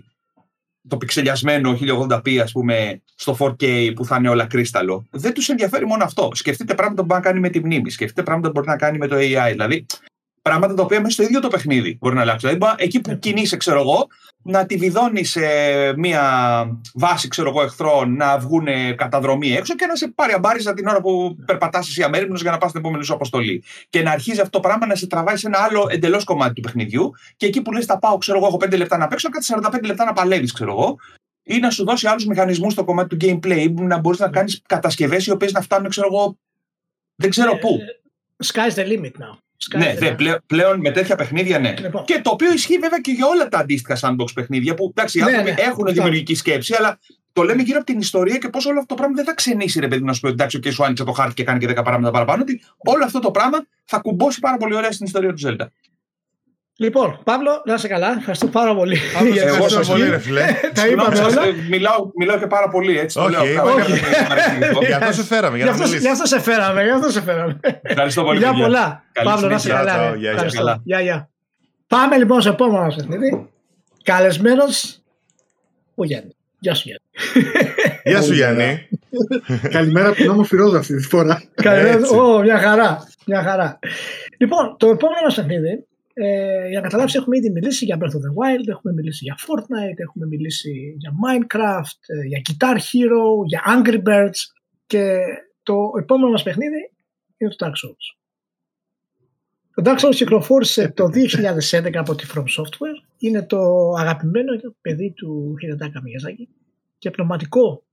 το 0.88 0.98
πιξελιασμένο 0.98 1.78
1080p 1.82 2.38
ας 2.38 2.52
πούμε 2.52 3.02
στο 3.16 3.38
4K 3.40 3.92
που 3.96 4.06
θα 4.06 4.16
είναι 4.16 4.30
όλα 4.30 4.46
κρίσταλο. 4.46 5.06
Δεν 5.12 5.34
τους 5.34 5.50
ενδιαφέρει 5.50 5.86
μόνο 5.86 6.04
αυτό. 6.04 6.30
Σκεφτείτε 6.34 6.74
πράγματα 6.74 7.02
που 7.02 7.08
μπορεί 7.08 7.22
να 7.22 7.28
κάνει 7.28 7.40
με 7.40 7.50
τη 7.50 7.60
μνήμη. 7.60 7.90
Σκεφτείτε 7.90 8.24
πράγματα 8.24 8.52
που 8.52 8.54
μπορεί 8.60 8.68
να 8.68 8.78
κάνει 8.78 8.98
με 8.98 9.08
το 9.08 9.16
AI. 9.16 9.50
Δηλαδή 9.52 9.86
πράγματα 10.50 10.74
τα 10.74 10.84
οποία 10.84 11.02
μέσα 11.02 11.14
στο 11.14 11.24
ίδιο 11.24 11.40
το 11.40 11.48
παιχνίδι 11.48 11.98
μπορεί 12.02 12.16
να 12.16 12.22
αλλάξει. 12.22 12.48
Δηλαδή, 12.48 12.84
εκεί 12.84 13.02
που 13.02 13.20
κινείσαι, 13.20 13.58
ξέρω 13.58 13.80
εγώ, 13.80 14.08
να 14.44 14.66
τη 14.66 14.78
βιδώνει 14.78 15.24
σε 15.24 15.42
μία 15.98 16.24
βάση 16.94 17.28
ξέρω 17.28 17.50
εγώ, 17.50 17.62
εχθρών 17.62 18.16
να 18.16 18.38
βγουν 18.38 18.68
καταδρομή 18.96 19.52
έξω 19.52 19.76
και 19.76 19.86
να 19.86 19.96
σε 19.96 20.08
πάρει 20.08 20.34
αμπάριζα 20.34 20.74
την 20.74 20.88
ώρα 20.88 21.02
που 21.02 21.36
περπατάς 21.46 21.88
εσύ 21.88 22.04
αμέριμνος 22.04 22.42
για 22.42 22.52
να 22.52 22.58
πας 22.58 22.70
στην 22.70 22.82
επόμενη 22.82 23.06
σου 23.06 23.14
αποστολή. 23.14 23.64
Και 23.90 24.02
να 24.02 24.12
αρχίζει 24.12 24.40
αυτό 24.40 24.50
το 24.50 24.60
πράγμα 24.60 24.86
να 24.86 24.96
σε 24.96 25.08
τραβάει 25.08 25.38
σε 25.38 25.48
ένα 25.48 25.60
άλλο 25.60 25.88
εντελώς 25.90 26.24
κομμάτι 26.24 26.54
του 26.54 26.62
παιχνιδιού. 26.62 27.12
Και 27.38 27.46
εκεί 27.46 27.62
που 27.62 27.72
λες, 27.72 27.86
θα 27.86 28.00
πάω, 28.00 28.18
ξέρω 28.18 28.38
εγώ, 28.38 28.48
έχω 28.48 28.58
5 28.58 28.78
λεπτά 28.78 28.98
να 28.98 29.08
παίξω, 29.08 29.30
κάτι 29.30 29.46
45 29.50 29.80
λεπτά 29.84 30.06
να 30.06 30.14
παλεύεις, 30.14 30.52
ξέρω 30.54 30.72
εγώ. 30.72 30.98
Ή 31.44 31.60
να 31.60 31.70
σου 31.70 31.84
δώσει 31.86 32.08
άλλους 32.08 32.26
μηχανισμούς 32.26 32.74
στο 32.74 32.84
κομμάτι 32.84 33.18
του 33.18 33.26
gameplay, 33.26 33.74
να 33.74 34.00
μπορείς 34.00 34.20
να 34.20 34.30
κάνεις 34.30 34.62
κατασκευές 34.66 35.26
οι 35.26 35.32
οποίες 35.32 35.52
να 35.52 35.62
φτάνουν, 35.62 35.90
ξέρω 35.90 36.08
εγώ, 36.12 36.38
δεν 37.16 37.30
ξέρω 37.30 37.52
ε, 37.52 37.58
πού. 37.58 37.80
Sky's 38.44 38.76
the 38.76 38.86
limit 38.86 39.12
now. 39.12 39.45
Ναι, 39.76 39.96
δε, 39.98 40.16
πλέον 40.48 40.80
με 40.80 40.92
τέτοια 40.92 41.16
παιχνίδια 41.16 41.60
ναι. 41.60 41.74
Λοιπόν. 41.80 42.06
Και 42.06 42.22
το 42.24 42.30
οποίο 42.30 42.54
ισχύει 42.54 42.78
βέβαια 42.78 43.00
και 43.00 43.12
για 43.12 43.28
όλα 43.28 43.48
τα 43.48 43.58
αντίστοιχα 43.58 43.98
sandbox 44.02 44.34
παιχνίδια 44.34 44.74
που 44.74 44.94
εντάξει, 44.96 45.20
ναι, 45.24 45.42
ναι, 45.42 45.54
έχουν 45.58 45.86
δημιουργική 45.86 46.36
σκέψη, 46.36 46.76
αλλά 46.78 47.00
το 47.34 47.44
λέμε 47.44 47.62
γύρω 47.62 47.78
από 47.78 47.86
την 47.86 48.00
ιστορία 48.00 48.38
και 48.38 48.50
πώς 48.50 48.66
όλο 48.66 48.80
αυτό 48.80 48.88
το 48.88 48.96
πράγμα 48.96 49.16
δεν 49.16 49.26
θα 49.26 49.34
ξενήσει, 49.34 49.80
ρε 49.80 49.88
παιδί 49.88 50.04
να 50.04 50.14
σου 50.14 50.20
πει 50.20 50.28
εντάξει, 50.28 50.60
και 50.60 50.72
σου 50.72 50.84
άνοιξε 50.84 51.04
το 51.04 51.12
χάρτη 51.12 51.34
και 51.34 51.44
κάνει 51.44 51.60
και 51.60 51.70
10 51.70 51.84
πράγματα 51.84 52.12
παραπάνω. 52.12 52.42
Ότι 52.42 52.62
όλο 52.78 53.04
αυτό 53.04 53.20
το 53.20 53.32
πράγμα 53.32 53.66
θα 53.86 54.00
κουμπώσει 54.00 54.40
πάρα 54.40 54.58
πολύ 54.58 54.76
ωραία 54.76 54.92
στην 54.92 55.06
ιστορία 55.06 55.34
του 55.34 55.48
Zelda. 55.48 55.66
Λοιπόν, 56.78 57.20
Παύλο, 57.24 57.62
να 57.66 57.74
είσαι 57.74 57.88
καλά. 57.88 58.16
Ευχαριστώ 58.18 58.48
πάρα 58.48 58.76
πολύ. 58.76 58.98
Εγώ 59.36 59.70
σα 59.70 59.80
πολύ, 59.80 60.10
ρε 60.10 60.20
φιλέ. 60.20 60.46
Τα 60.74 60.88
είπαμε 60.88 61.20
όλα. 61.20 61.42
Μιλάω, 61.70 62.12
μιλάω 62.18 62.38
και 62.38 62.48
πάρα 62.48 62.70
πολύ, 62.70 63.00
έτσι. 63.00 63.20
Όχι, 63.20 63.36
Γι' 64.86 64.94
αυτό 64.94 65.14
σε 65.14 65.24
φέραμε. 65.24 65.58
Γι' 65.58 65.64
αυτό 66.08 66.26
σε 66.26 66.42
φέραμε. 66.42 66.84
Γι' 66.84 66.90
αυτό 66.90 67.10
σε 67.10 67.22
φέραμε. 67.22 67.60
Ευχαριστώ 67.82 68.24
πολύ. 68.24 68.38
Γεια 68.38 68.54
πολλά. 68.54 69.04
Παύλο, 69.24 69.48
να 69.48 69.56
είσαι 69.56 69.70
καλά. 69.70 70.16
Γεια, 70.84 71.02
γεια. 71.02 71.30
Πάμε 71.88 72.18
λοιπόν 72.18 72.42
στο 72.42 72.50
επόμενο 72.50 72.94
παιχνίδι. 72.96 73.50
Καλεσμένος 74.04 75.02
ο 75.96 76.04
Γιάννη. 76.06 76.36
Γεια 76.60 76.74
σου 76.74 76.84
Γιάννη. 76.88 77.50
Γεια 78.04 78.22
σου 78.22 78.34
Γιάννη. 78.34 78.88
Καλημέρα 79.70 80.08
από 80.08 80.16
την 80.16 80.30
όμορφη 80.30 80.56
Ρόδα 80.56 80.78
αυτή 80.78 80.96
τη 80.96 81.04
φορά. 81.04 81.44
Καλημέρα. 81.56 82.00
Μια 82.44 82.58
χαρά. 82.58 83.08
Μια 83.26 83.44
χαρά. 83.44 83.80
Λοιπόν, 84.38 84.76
το 84.78 84.90
επόμενο 84.90 85.28
μα 85.30 85.36
παιχνίδι 85.36 85.86
ε, 86.18 86.68
για 86.68 86.80
να 86.80 86.82
καταλάβεις 86.82 87.16
έχουμε 87.16 87.38
ήδη 87.38 87.50
μιλήσει 87.50 87.86
για 87.86 87.98
Breath 88.00 88.16
of 88.18 88.24
the 88.26 88.34
Wild, 88.40 88.68
έχουμε 88.68 88.94
μιλήσει 88.94 89.24
για 89.24 89.36
Fortnite, 89.48 89.98
έχουμε 89.98 90.26
μιλήσει 90.26 90.96
για 90.98 91.12
Minecraft, 91.24 92.00
ε, 92.08 92.26
για 92.28 92.42
Guitar 92.50 92.76
Hero, 92.76 93.46
για 93.46 93.62
Angry 93.68 94.04
Birds 94.04 94.40
και 94.86 95.18
το 95.64 95.92
επόμενο 96.00 96.32
μας 96.32 96.44
παιχνίδι 96.44 96.92
είναι 97.38 97.50
το 97.56 97.66
Dark 97.66 97.70
Souls. 97.70 98.06
Το 99.74 99.82
Dark 99.86 100.00
Souls 100.00 100.16
κυκλοφόρησε 100.16 100.90
το 100.90 101.10
2011 101.72 101.92
από 101.94 102.16
τη 102.16 102.26
From 102.34 102.44
Software. 102.44 103.00
Είναι 103.18 103.46
το 103.46 103.92
αγαπημένο 103.98 104.52
παιδί 104.82 105.12
του 105.12 105.56
Hidetaka 105.62 105.98
Miyazaki 105.98 106.48
και 106.98 107.12
πνευματικό 107.12 107.84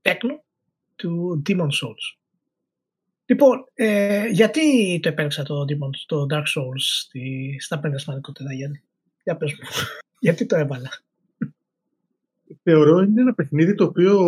τέκνο 0.00 0.44
του 0.96 1.42
Demon 1.48 1.68
Souls. 1.80 2.23
Λοιπόν, 3.26 3.64
ε, 3.74 4.26
γιατί 4.26 4.60
το 5.02 5.08
επέλεξα 5.08 5.42
το 5.42 5.60
Demon, 5.60 5.90
το 6.06 6.26
Dark 6.30 6.42
Souls 6.58 6.78
στη, 6.78 7.56
στα 7.60 7.78
πέντε 7.78 7.98
σημαντικότερα, 7.98 8.52
γιατί. 8.52 8.82
Για 9.22 9.36
πες 9.36 9.52
μου, 9.52 9.58
γιατί 10.26 10.46
το 10.46 10.56
έβαλα; 10.56 10.90
Θεωρώ 12.62 13.00
είναι 13.00 13.20
ένα 13.20 13.34
παιχνίδι 13.34 13.74
το 13.74 13.84
οποίο 13.84 14.18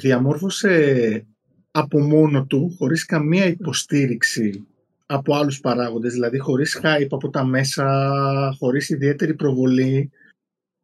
διαμόρφωσε 0.00 1.26
από 1.70 2.00
μόνο 2.00 2.44
του, 2.44 2.74
χωρίς 2.78 3.04
καμία 3.04 3.46
υποστήριξη 3.46 4.66
από 5.06 5.34
άλλους 5.34 5.60
παράγοντες, 5.60 6.12
δηλαδή 6.12 6.38
χωρίς 6.38 6.80
hype 6.82 7.06
από 7.10 7.30
τα 7.30 7.44
μέσα, 7.44 8.56
χωρίς 8.58 8.88
ιδιαίτερη 8.88 9.34
προβολή, 9.34 10.10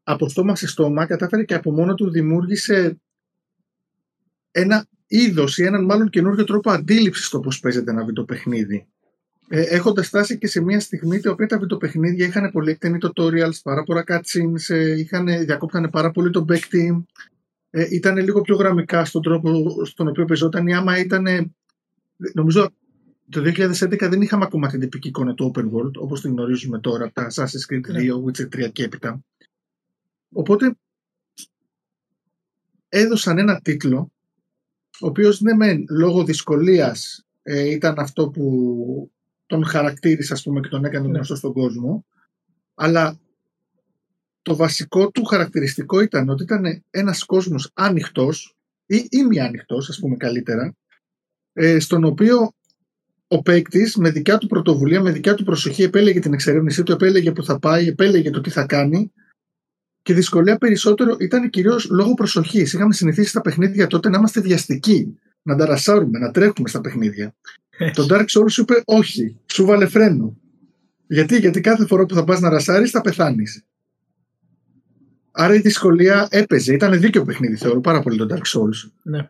από 0.03 0.28
στόμα 0.28 0.57
σε 0.57 0.66
στόμα, 0.66 1.07
κατάφερε 1.07 1.45
και 1.45 1.55
από 1.55 1.73
μόνο 1.73 1.95
του 1.95 2.11
δημιούργησε 2.11 3.01
ένα 4.59 4.86
είδος 5.06 5.59
ή 5.59 5.64
έναν 5.64 5.85
μάλλον 5.85 6.10
καινούριο 6.10 6.44
τρόπο 6.44 6.70
αντίληψης 6.70 7.26
στο 7.26 7.40
πώς 7.40 7.60
παίζεται 7.60 7.90
ένα 7.90 8.05
βιντεοπαιχνίδι. 8.05 8.86
Ε, 9.48 9.62
Έχοντας 9.62 10.06
φτάσει 10.06 10.39
και 10.39 10.47
σε 10.47 10.60
μια 10.60 10.80
στιγμή 10.80 11.20
τα 11.20 11.30
οποία 11.30 11.47
τα 11.47 11.59
βιντεοπαιχνίδια 11.59 12.26
είχαν 12.26 12.51
πολύ 12.51 12.70
εκτενή 12.70 12.98
tutorials, 13.02 13.60
πάρα 13.62 13.82
πολλά 13.82 14.05
cutscenes, 14.06 14.74
ε, 14.74 14.98
είχαν, 14.98 15.26
διακόπτανε 15.26 15.89
πάρα 15.89 16.10
πολύ 16.10 16.30
το 16.30 16.44
back 16.48 16.74
team, 16.74 17.02
ε, 17.70 17.86
ήταν 17.90 18.16
λίγο 18.16 18.40
πιο 18.40 18.56
γραμμικά 18.56 19.05
στον 19.05 19.22
τρόπο 19.22 19.51
στον 19.85 20.09
οποίο 20.09 20.24
παίζονταν 20.24 20.66
ή 20.66 20.74
άμα 20.74 20.98
ήταν. 20.98 21.55
Νομίζω 22.35 22.70
το 23.30 23.40
2011 23.40 24.09
δεν 24.09 24.22
είχαμε 24.22 24.44
ακόμα 24.44 24.68
την 24.68 24.80
τυπική 24.80 25.09
εικόνα 25.09 25.35
του 25.35 25.52
Open 25.55 25.64
World, 25.64 25.93
όπως 25.97 26.20
την 26.20 26.30
γνωρίζουμε 26.30 26.78
τώρα, 26.78 27.10
τα 27.12 27.30
Assassin's 27.30 27.72
Creed 27.72 27.90
2, 27.90 27.93
ναι. 27.93 28.02
Witcher 28.24 28.66
3 28.66 28.72
και 28.72 28.85
έπειτα. 28.85 29.20
Οπότε 30.32 30.76
έδωσαν 32.89 33.39
ένα 33.39 33.60
τίτλο, 33.60 34.12
ο 35.01 35.07
οποίος 35.07 35.41
ναι 35.41 35.55
μεν 35.55 35.85
λόγω 35.89 36.25
δυσκολίας 36.25 37.27
ε, 37.43 37.70
ήταν 37.70 37.99
αυτό 37.99 38.29
που 38.29 39.11
τον 39.47 39.65
χαρακτήρισε 39.65 40.33
ας 40.33 40.43
πούμε 40.43 40.61
και 40.61 40.69
τον 40.69 40.85
έκανε 40.85 41.07
ναι. 41.07 41.15
γνωστό 41.15 41.37
στον 41.37 41.53
κόσμο, 41.53 42.07
αλλά 42.75 43.20
το 44.43 44.57
βασικό 44.57 45.11
του 45.11 45.25
χαρακτηριστικό 45.25 46.01
ήταν 46.01 46.29
ότι 46.29 46.43
ήταν 46.43 46.85
ένας 46.91 47.25
κόσμος 47.25 47.70
άνοιχτος 47.75 48.57
ή 48.87 49.07
ημι-άνοιχτος 49.11 49.89
ας 49.89 49.99
πούμε 49.99 50.16
καλύτερα, 50.16 50.77
ε, 51.53 51.79
στον 51.79 52.05
οποίο 52.05 52.53
ο 53.29 53.43
παίκτης 53.43 53.97
με 53.97 54.11
δικιά 54.11 54.39
του 54.39 54.47
πρωτοβουλία, 54.47 55.01
με 55.01 55.11
δικιά 55.11 55.35
του 55.35 55.45
προσοχή 55.45 55.83
επέλεγε 55.83 56.20
την 56.20 56.33
εξερεύνησή 56.33 56.83
του, 56.83 56.93
επέλεγε 56.93 57.33
που 57.33 57.45
θα 57.45 57.59
πάει, 57.59 57.87
επέλεγε 57.87 58.31
το 58.31 58.41
τι 58.41 58.51
θα 58.51 58.66
κάνει. 58.66 59.12
Και 60.09 60.14
η 60.14 60.16
δυσκολία 60.16 60.56
περισσότερο 60.56 61.16
ήταν 61.20 61.51
κυρίως 61.51 61.90
λόγω 61.90 62.14
προσοχής. 62.14 62.72
Είχαμε 62.72 62.93
συνηθίσει 62.93 63.28
στα 63.28 63.40
παιχνίδια 63.40 63.86
τότε 63.86 64.09
να 64.09 64.18
είμαστε 64.18 64.40
βιαστικοί, 64.40 65.18
να 65.43 65.56
ταρασάρουμε, 65.56 66.18
να 66.18 66.30
τρέχουμε 66.30 66.68
στα 66.68 66.80
παιχνίδια. 66.80 67.35
το 67.94 68.06
Dark 68.10 68.24
Souls 68.24 68.51
σου 68.51 68.60
είπε 68.60 68.82
όχι, 68.85 69.40
σου 69.47 69.64
βάλε 69.64 69.86
φρένο. 69.86 70.36
Γιατί, 71.06 71.39
γιατί 71.39 71.60
κάθε 71.60 71.86
φορά 71.86 72.06
που 72.06 72.14
θα 72.14 72.24
πας 72.24 72.40
να 72.40 72.48
ρασάρεις 72.48 72.90
θα 72.90 73.01
πεθάνεις. 73.01 73.64
Άρα 75.30 75.55
η 75.55 75.59
δυσκολία 75.59 76.28
έπαιζε. 76.30 76.72
Ήταν 76.72 77.01
δίκαιο 77.01 77.24
παιχνίδι, 77.24 77.56
θεωρώ 77.56 77.80
πάρα 77.80 78.01
πολύ 78.01 78.16
το 78.16 78.26
Dark 78.30 78.59
Souls. 78.59 78.90
Ναι 79.02 79.28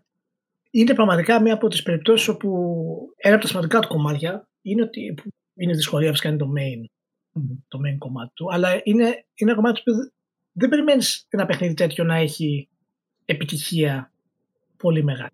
είναι 0.71 0.95
πραγματικά 0.95 1.43
μία 1.43 1.55
από 1.55 1.69
τις 1.69 1.83
περιπτώσεις 1.83 2.29
όπου 2.29 2.79
ένα 3.17 3.35
από 3.35 3.43
τα 3.43 3.49
σημαντικά 3.49 3.79
του 3.79 3.89
κομμάτια 3.89 4.49
είναι 4.63 4.83
ότι 4.83 5.15
είναι 5.55 5.75
δυσκολία 5.75 6.11
φυσικά 6.11 6.29
είναι 6.29 6.39
το 6.39 6.49
main, 6.57 6.85
το 7.69 7.79
main 7.79 7.99
κομμάτι 7.99 8.33
του, 8.35 8.53
αλλά 8.53 8.73
είναι, 8.73 9.05
είναι 9.35 9.51
ένα 9.51 9.55
κομμάτι 9.55 9.83
που 9.85 9.93
δεν 10.59 10.69
περιμένεις 10.69 11.27
ένα 11.29 11.47
παιχνίδι 11.47 11.75
τέτοιο 11.75 12.05
να 12.05 12.17
έχει 12.17 12.69
επιτυχία 13.25 14.13
πολύ 14.77 15.05
μεγάλη. 15.05 15.31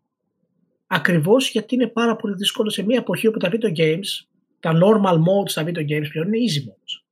Ακριβώς 0.86 1.50
γιατί 1.50 1.74
είναι 1.74 1.86
πάρα 1.86 2.16
πολύ 2.16 2.34
δύσκολο 2.34 2.70
σε 2.70 2.82
μια 2.82 2.98
εποχή 2.98 3.26
όπου 3.26 3.38
τα 3.38 3.50
video 3.52 3.78
games, 3.78 4.26
τα 4.60 4.72
normal 4.72 5.14
modes 5.14 5.48
στα 5.48 5.62
video 5.62 5.80
games 5.80 6.08
πλέον 6.12 6.32
είναι 6.32 6.38
easy 6.48 6.68
modes. 6.68 7.02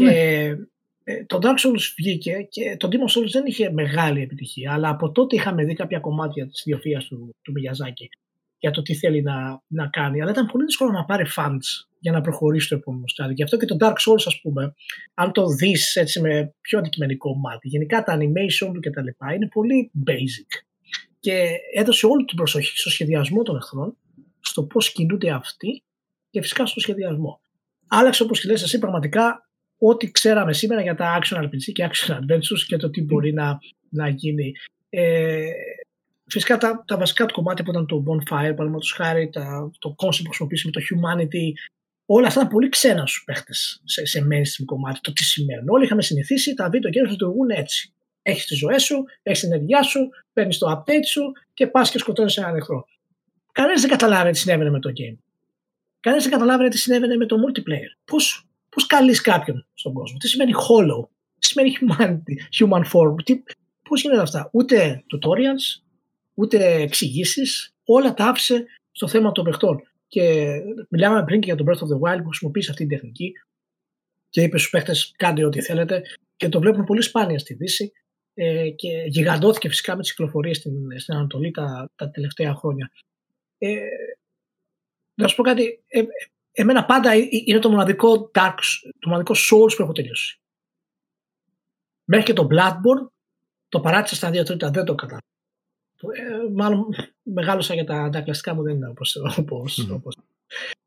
Ναι. 0.00 0.12
Και 0.12 0.56
ε, 1.04 1.24
το 1.24 1.38
Dark 1.42 1.66
Souls 1.66 1.92
βγήκε 1.96 2.46
και 2.50 2.76
το 2.78 2.88
Demon 2.90 3.18
Souls 3.18 3.30
δεν 3.32 3.44
είχε 3.46 3.70
μεγάλη 3.70 4.22
επιτυχία, 4.22 4.72
αλλά 4.72 4.88
από 4.88 5.10
τότε 5.10 5.36
είχαμε 5.36 5.64
δει 5.64 5.74
κάποια 5.74 6.00
κομμάτια 6.00 6.46
της 6.46 6.60
ιδιοφίας 6.66 7.04
του, 7.04 7.34
του 7.42 7.52
Μιγιαζάκη 7.52 8.08
για 8.58 8.70
το 8.70 8.82
τι 8.82 8.94
θέλει 8.94 9.22
να, 9.22 9.62
να 9.66 9.86
κάνει, 9.86 10.20
αλλά 10.20 10.30
ήταν 10.30 10.46
πολύ 10.46 10.64
δύσκολο 10.64 10.90
να 10.90 11.04
πάρει 11.04 11.24
fans 11.36 11.86
για 12.04 12.12
να 12.12 12.20
προχωρήσει 12.20 12.66
στο 12.66 12.74
επόμενο 12.74 13.06
στάδιο. 13.06 13.34
Γι' 13.34 13.42
αυτό 13.42 13.56
και 13.56 13.66
το 13.66 13.76
Dark 13.80 13.92
Souls, 13.92 14.24
ας 14.26 14.40
πούμε, 14.42 14.74
αν 15.14 15.32
το 15.32 15.46
δεις 15.46 15.96
έτσι 15.96 16.20
με 16.20 16.54
πιο 16.60 16.78
αντικειμενικό 16.78 17.36
μάτι, 17.36 17.68
γενικά 17.68 18.02
τα 18.02 18.16
animation 18.16 18.70
του 18.72 18.80
κτλ. 18.80 19.34
είναι 19.34 19.48
πολύ 19.48 19.90
basic. 20.06 20.50
Και 21.20 21.50
έδωσε 21.74 22.06
όλη 22.06 22.24
την 22.24 22.36
προσοχή 22.36 22.78
στο 22.78 22.90
σχεδιασμό 22.90 23.42
των 23.42 23.56
εχθρών, 23.56 23.96
στο 24.40 24.62
πώς 24.64 24.92
κινούνται 24.92 25.30
αυτοί 25.30 25.82
και 26.30 26.40
φυσικά 26.40 26.66
στο 26.66 26.80
σχεδιασμό. 26.80 27.40
Άλλαξε 27.88 28.22
όπως 28.22 28.40
και 28.40 28.48
λες 28.48 28.62
εσύ 28.62 28.78
πραγματικά 28.78 29.48
ό,τι 29.78 30.10
ξέραμε 30.10 30.52
σήμερα 30.52 30.82
για 30.82 30.94
τα 30.94 31.18
action 31.20 31.42
RPG 31.42 31.72
και 31.72 31.88
action 31.90 32.12
adventures 32.14 32.62
και 32.66 32.76
το 32.76 32.90
τι 32.90 33.02
μπορεί 33.02 33.32
να, 33.32 33.58
να 33.88 34.08
γίνει. 34.08 34.52
Ε, 34.88 35.50
φυσικά 36.26 36.56
τα, 36.56 36.84
τα 36.86 36.96
βασικά 36.96 37.26
του 37.26 37.34
κομμάτια 37.34 37.64
που 37.64 37.70
ήταν 37.70 37.86
το 37.86 38.02
Bonfire, 38.06 38.26
παραδείγματος 38.28 38.92
χάρη, 38.92 39.28
τα, 39.28 39.70
το 39.78 39.94
concept 39.98 40.22
που 40.22 40.28
χρησιμοποιήσαμε, 40.28 40.72
το 40.72 40.80
Humanity, 40.80 41.52
όλα 42.06 42.26
αυτά 42.26 42.40
ήταν 42.40 42.52
πολύ 42.52 42.68
ξένα 42.68 43.06
στους 43.06 43.24
παίχτες 43.24 43.82
σε, 43.84 44.04
σε 44.04 44.26
mainstream 44.30 44.64
κομμάτι, 44.64 45.00
το 45.00 45.12
τι 45.12 45.24
σημαίνουν. 45.24 45.68
Όλοι 45.68 45.84
είχαμε 45.84 46.02
συνηθίσει 46.02 46.54
τα 46.54 46.68
βίντεο 46.68 46.90
games 46.90 47.04
να 47.04 47.10
λειτουργούν 47.10 47.50
έτσι. 47.50 47.92
Έχεις 48.22 48.46
τη 48.46 48.54
ζωή 48.54 48.78
σου, 48.78 49.04
έχεις 49.22 49.40
την 49.40 49.52
ενέργειά 49.52 49.82
σου, 49.82 50.08
παίρνεις 50.32 50.58
το 50.58 50.70
update 50.70 51.06
σου 51.06 51.32
και 51.54 51.66
πας 51.66 51.90
και 51.90 51.98
σκοτώνεις 51.98 52.36
έναν 52.36 52.56
εχθρό. 52.56 52.86
Κανένας 53.52 53.80
δεν 53.80 53.90
καταλάβαινε 53.90 54.32
τι 54.32 54.38
συνέβαινε 54.38 54.70
με 54.70 54.80
το 54.80 54.88
game. 54.88 55.18
Κανένας 56.00 56.28
δεν 56.28 56.32
καταλάβαινε 56.32 56.68
τι 56.68 56.78
συνέβαινε 56.78 57.16
με 57.16 57.26
το 57.26 57.36
multiplayer. 57.36 58.00
Πώς 58.04 58.46
Πώς 58.74 58.86
καλείς 58.86 59.20
κάποιον 59.20 59.66
στον 59.74 59.92
κόσμο, 59.92 60.18
τι 60.18 60.28
σημαίνει 60.28 60.52
hollow, 60.54 61.08
τι 61.38 61.46
σημαίνει 61.46 61.72
humanity, 61.80 62.34
human 62.58 62.82
form, 62.92 63.24
τι, 63.24 63.42
πώς 63.88 64.02
γίνονται 64.02 64.22
αυτά; 64.22 64.48
Ούτε 64.52 65.04
tutorials, 65.12 65.82
ούτε 66.34 66.74
εξηγήσεις, 66.74 67.74
όλα 67.84 68.14
τα 68.14 68.24
άφησε 68.24 68.64
στο 68.92 69.08
θέμα 69.08 69.32
των 69.32 69.44
παιχτών. 69.44 69.82
Και 70.14 70.60
μιλάμε 70.88 71.24
πριν 71.24 71.40
και 71.40 71.46
για 71.46 71.56
τον 71.56 71.66
Breath 71.66 71.78
of 71.78 71.88
the 71.88 72.00
Wild 72.00 72.22
που 72.22 72.28
χρησιμοποίησε 72.28 72.70
αυτή 72.70 72.86
την 72.86 72.96
τεχνική 72.96 73.32
και 74.28 74.42
είπες 74.42 74.60
στους 74.60 74.72
παίχτε: 74.72 74.92
Κάντε 75.16 75.44
ό,τι 75.44 75.62
θέλετε. 75.62 76.02
Και 76.36 76.48
το 76.48 76.60
βλέπουν 76.60 76.84
πολύ 76.84 77.02
σπάνια 77.02 77.38
στη 77.38 77.54
Δύση. 77.54 77.92
Ε, 78.34 78.70
και 78.70 79.04
γιγαντώθηκε 79.06 79.68
φυσικά 79.68 79.96
με 79.96 80.02
τις 80.02 80.10
κυκλοφορίες 80.10 80.56
στην, 80.56 81.00
στην 81.00 81.14
Ανατολή 81.14 81.50
τα, 81.50 81.90
τα 81.94 82.10
τελευταία 82.10 82.54
χρόνια. 82.54 82.90
Ε, 83.58 83.78
να 85.14 85.28
σου 85.28 85.36
πω 85.36 85.42
κάτι, 85.42 85.84
ε, 85.86 86.02
εμένα 86.52 86.84
πάντα 86.84 87.14
είναι 87.46 87.58
το 87.58 87.70
μοναδικό 87.70 88.30
Dark, 88.34 88.58
το 88.98 89.08
μοναδικό 89.08 89.34
Souls 89.34 89.76
που 89.76 89.82
έχω 89.82 89.92
τελειώσει. 89.92 90.40
Μέχρι 92.04 92.26
και 92.26 92.32
το 92.32 92.48
Bloodborne 92.50 93.08
το 93.68 93.80
παράτησα 93.80 94.14
στα 94.14 94.30
δύο 94.30 94.42
τρίτα, 94.42 94.70
δεν 94.70 94.84
το 94.84 94.94
κατάλαβα. 94.94 95.33
Ε, 96.00 96.52
μάλλον 96.54 96.86
μεγάλωσα 97.22 97.74
για 97.74 97.84
τα, 97.84 98.08
τα 98.12 98.20
κλασικά 98.20 98.54
μου, 98.54 98.62
δεν 98.62 98.74
είναι 98.74 98.88
όπως, 98.88 99.16
όπως, 99.38 99.86
mm. 99.86 99.94
όπως. 99.94 100.16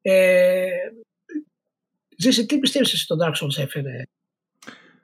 Ε, 0.01 0.67
Ζήση, 2.17 2.45
τι 2.45 2.59
πιστεύεις 2.59 2.93
εσύ 2.93 3.07
το 3.07 3.15
Dark 3.23 3.43
Souls 3.43 3.57
έφερε 3.57 4.01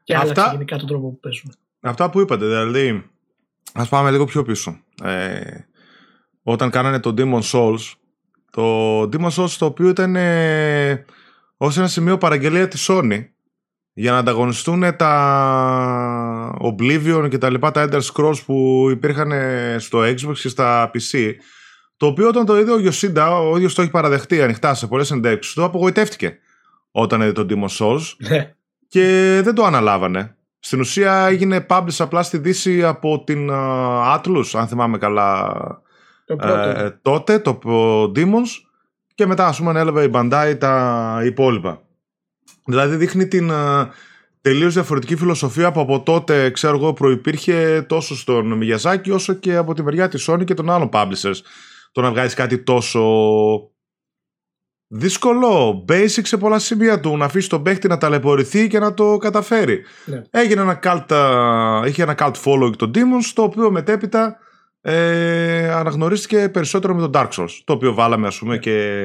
και 0.04 0.16
άλλαξε 0.16 0.42
Αυτά... 0.42 0.52
γενικά 0.52 0.78
τον 0.78 0.88
τρόπο 0.88 1.10
που 1.10 1.20
παίζουμε; 1.20 1.54
Αυτά 1.80 2.10
που 2.10 2.20
είπατε, 2.20 2.46
δηλαδή, 2.46 3.10
ας 3.74 3.90
πάμε 3.90 4.12
λίγο 4.12 4.26
πιο 4.26 4.44
πίσω. 4.44 4.84
Ε, 5.04 5.58
όταν 6.44 6.70
κάνανε 6.70 7.00
το 7.00 7.14
Demon 7.18 7.42
Souls, 7.42 7.94
το 8.52 9.02
Demon 9.02 9.30
Souls 9.30 9.56
το 9.58 9.66
οποίο 9.66 9.90
ήταν 9.90 10.16
ε, 10.16 11.06
ως 11.58 11.78
ένα 11.78 11.88
σημείο 11.88 12.18
παραγγελία 12.18 12.68
της 12.68 12.88
Sony 12.90 13.26
για 13.94 14.12
να 14.12 14.18
ανταγωνιστούν 14.18 14.96
τα 14.96 15.14
Oblivion 16.62 17.28
και 17.30 17.38
τα 17.38 17.50
λοιπά 17.50 17.72
τα 17.72 17.88
Ender 17.90 18.02
Scrolls 18.02 18.44
που 18.46 18.88
υπήρχαν 18.92 19.32
στο 19.80 20.00
Xbox 20.00 20.38
και 20.42 20.50
στα 20.50 20.92
PC 20.94 21.32
το 21.98 22.06
οποίο 22.06 22.28
όταν 22.28 22.46
το 22.46 22.60
είδε 22.60 22.72
ο 22.72 22.76
Yoshida, 22.76 23.50
ο 23.52 23.56
ίδιος 23.56 23.74
το 23.74 23.82
έχει 23.82 23.92
παραδεχτεί 23.92 24.42
ανοιχτά 24.42 24.74
σε 24.74 24.88
πολλές 24.88 25.12
εντέξεις 25.12 25.54
του, 25.54 25.64
απογοητεύτηκε 25.64 26.38
όταν 26.92 27.22
είδε 27.22 27.32
το 27.32 27.46
Demon 27.50 27.78
Souls 27.78 28.02
ναι. 28.18 28.54
και 28.88 29.40
δεν 29.44 29.56
το 29.56 29.64
αναλάβανε. 29.64 30.36
Στην 30.60 30.80
ουσία 30.80 31.26
έγινε 31.26 31.66
publish 31.70 31.96
απλά 31.98 32.24
στη 32.24 32.38
Δύση 32.38 32.84
από 32.84 33.24
την 33.24 33.50
uh, 33.52 34.18
Atlus, 34.18 34.46
αν 34.54 34.68
θυμάμαι 34.68 34.98
καλά 34.98 35.56
ε, 36.26 36.90
τότε 37.02 37.40
το 37.40 37.60
Demons 38.16 38.50
και 39.16 39.26
μετά 39.26 39.48
ας 39.48 39.58
πούμε 39.58 39.70
ανέλαβε 39.70 40.04
η 40.04 40.12
Bandai 40.14 40.56
τα 40.60 41.22
υπόλοιπα. 41.26 41.82
Δηλαδή 42.66 42.96
δείχνει 42.96 43.28
την 43.28 43.50
uh, 43.52 43.88
τελείως 44.44 44.74
διαφορετική 44.74 45.16
φιλοσοφία 45.16 45.72
που 45.72 45.80
από 45.80 46.02
τότε 46.02 46.50
ξέρω 46.50 46.76
εγώ 46.76 46.94
προϋπήρχε 46.94 47.86
τόσο 47.88 48.16
στον 48.16 48.54
Μιγιαζάκη 48.58 49.12
όσο 49.12 49.34
και 49.34 49.56
από 49.56 49.74
τη 49.74 49.84
μεριά 49.84 50.08
της 50.08 50.30
Sony 50.30 50.44
και 50.46 50.54
των 50.54 50.70
άλλων 50.70 50.90
publishers. 50.94 51.40
Το 51.92 52.02
να 52.02 52.10
βγάλεις 52.10 52.34
κάτι 52.34 52.58
τόσο 52.58 53.02
δύσκολο, 54.88 55.86
basic 55.90 56.22
σε 56.24 56.38
πολλά 56.38 56.60
σημεία 56.60 57.00
του, 57.00 57.18
να 57.18 57.26
αφήσει 57.26 57.50
τον 57.50 57.64
παίχτη 57.64 57.88
να 57.88 57.98
ταλαιπωρηθεί 57.98 58.68
και 58.68 58.80
να 58.80 58.94
το 58.94 59.18
καταφέρει. 59.18 59.84
Ναι. 60.06 60.22
Έγινε 60.30 60.62
ένα 60.62 60.80
cult, 60.84 61.06
είχε 61.88 62.04
ένα 62.04 62.16
cult 62.18 62.34
following 62.44 62.76
το 62.78 62.92
Demons, 62.96 63.32
το 63.34 63.44
οποίο 63.44 63.72
μετέπειτα 63.72 64.38
ε, 64.82 65.72
αναγνωρίστηκε 65.72 66.50
περισσότερο 66.50 66.96
με 66.96 67.08
τον 67.08 67.12
Dark 67.14 67.30
Souls, 67.30 67.62
το 67.64 67.74
οποίο 67.74 67.94
βάλαμε 67.94 68.28
ας 68.28 68.38
πούμε 68.38 68.58
και 68.58 69.00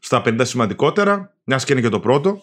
στα 0.00 0.22
50 0.24 0.36
σημαντικότερα, 0.42 1.34
μιας 1.44 1.64
και 1.64 1.72
είναι 1.72 1.82
και 1.82 1.88
το 1.88 2.00
πρώτο, 2.00 2.42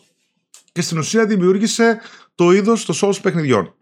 και 0.71 0.81
στην 0.81 0.97
ουσία 0.97 1.25
δημιούργησε 1.25 1.99
το 2.35 2.51
είδος 2.51 2.85
των 2.85 2.95
Souls 3.01 3.21
παιχνιδιών. 3.21 3.75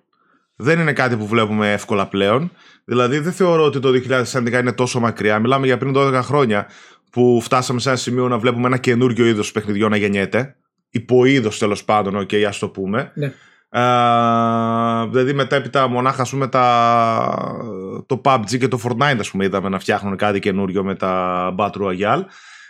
Δεν 0.56 0.80
είναι 0.80 0.94
κάτι 0.94 1.18
που 1.18 1.28
βλέπουμε 1.28 1.74
εύκολα 1.74 2.08
πλέον. 2.08 2.52
Δηλαδή 2.86 3.20
δεν 3.20 3.34
θεωρώ 3.34 3.64
ότι 3.64 3.80
το 3.80 3.90
2011 4.34 4.54
είναι 4.54 4.72
τόσο 4.72 5.00
μακριά. 5.00 5.40
Μιλάμε 5.40 5.66
για 5.66 5.78
πριν 5.78 5.94
12 5.96 6.20
χρόνια 6.24 6.68
που 7.12 7.40
φτάσαμε 7.44 7.80
σε 7.80 7.90
ένα 7.90 7.98
σημείο 7.98 8.28
να 8.28 8.38
βλέπουμε 8.38 8.68
ένα 8.68 8.78
καινούριο 8.78 9.26
είδος 9.26 9.52
παιχνιδιών 9.52 9.90
να 9.90 9.98
γεννιέται. 9.98 10.56
Υποείδος 10.90 11.58
τέλος 11.58 11.84
πάντων, 11.84 12.16
ok, 12.16 12.30
okay, 12.32 12.44
ας 12.44 12.60
το 12.60 12.70
πούμε. 12.70 13.12
Ναι. 13.16 13.34
Ε, 13.72 15.08
δηλαδή 15.10 15.34
μετέπειτα 15.34 15.88
μονάχα 15.88 16.26
πούμε, 16.30 16.48
τα, 16.48 18.06
το 18.06 18.22
PUBG 18.26 18.58
και 18.60 18.68
το 18.68 18.80
Fortnite 18.84 19.18
ας 19.20 19.32
πούμε, 19.32 19.46
είδαμε 19.46 19.70
να 19.70 19.80
φτιάχνουν 19.80 20.16
κάτι 20.16 20.40
καινούριο 20.40 20.84
με 20.84 20.96
τα 20.96 21.56
Battle 21.58 21.82
Royale 21.82 22.24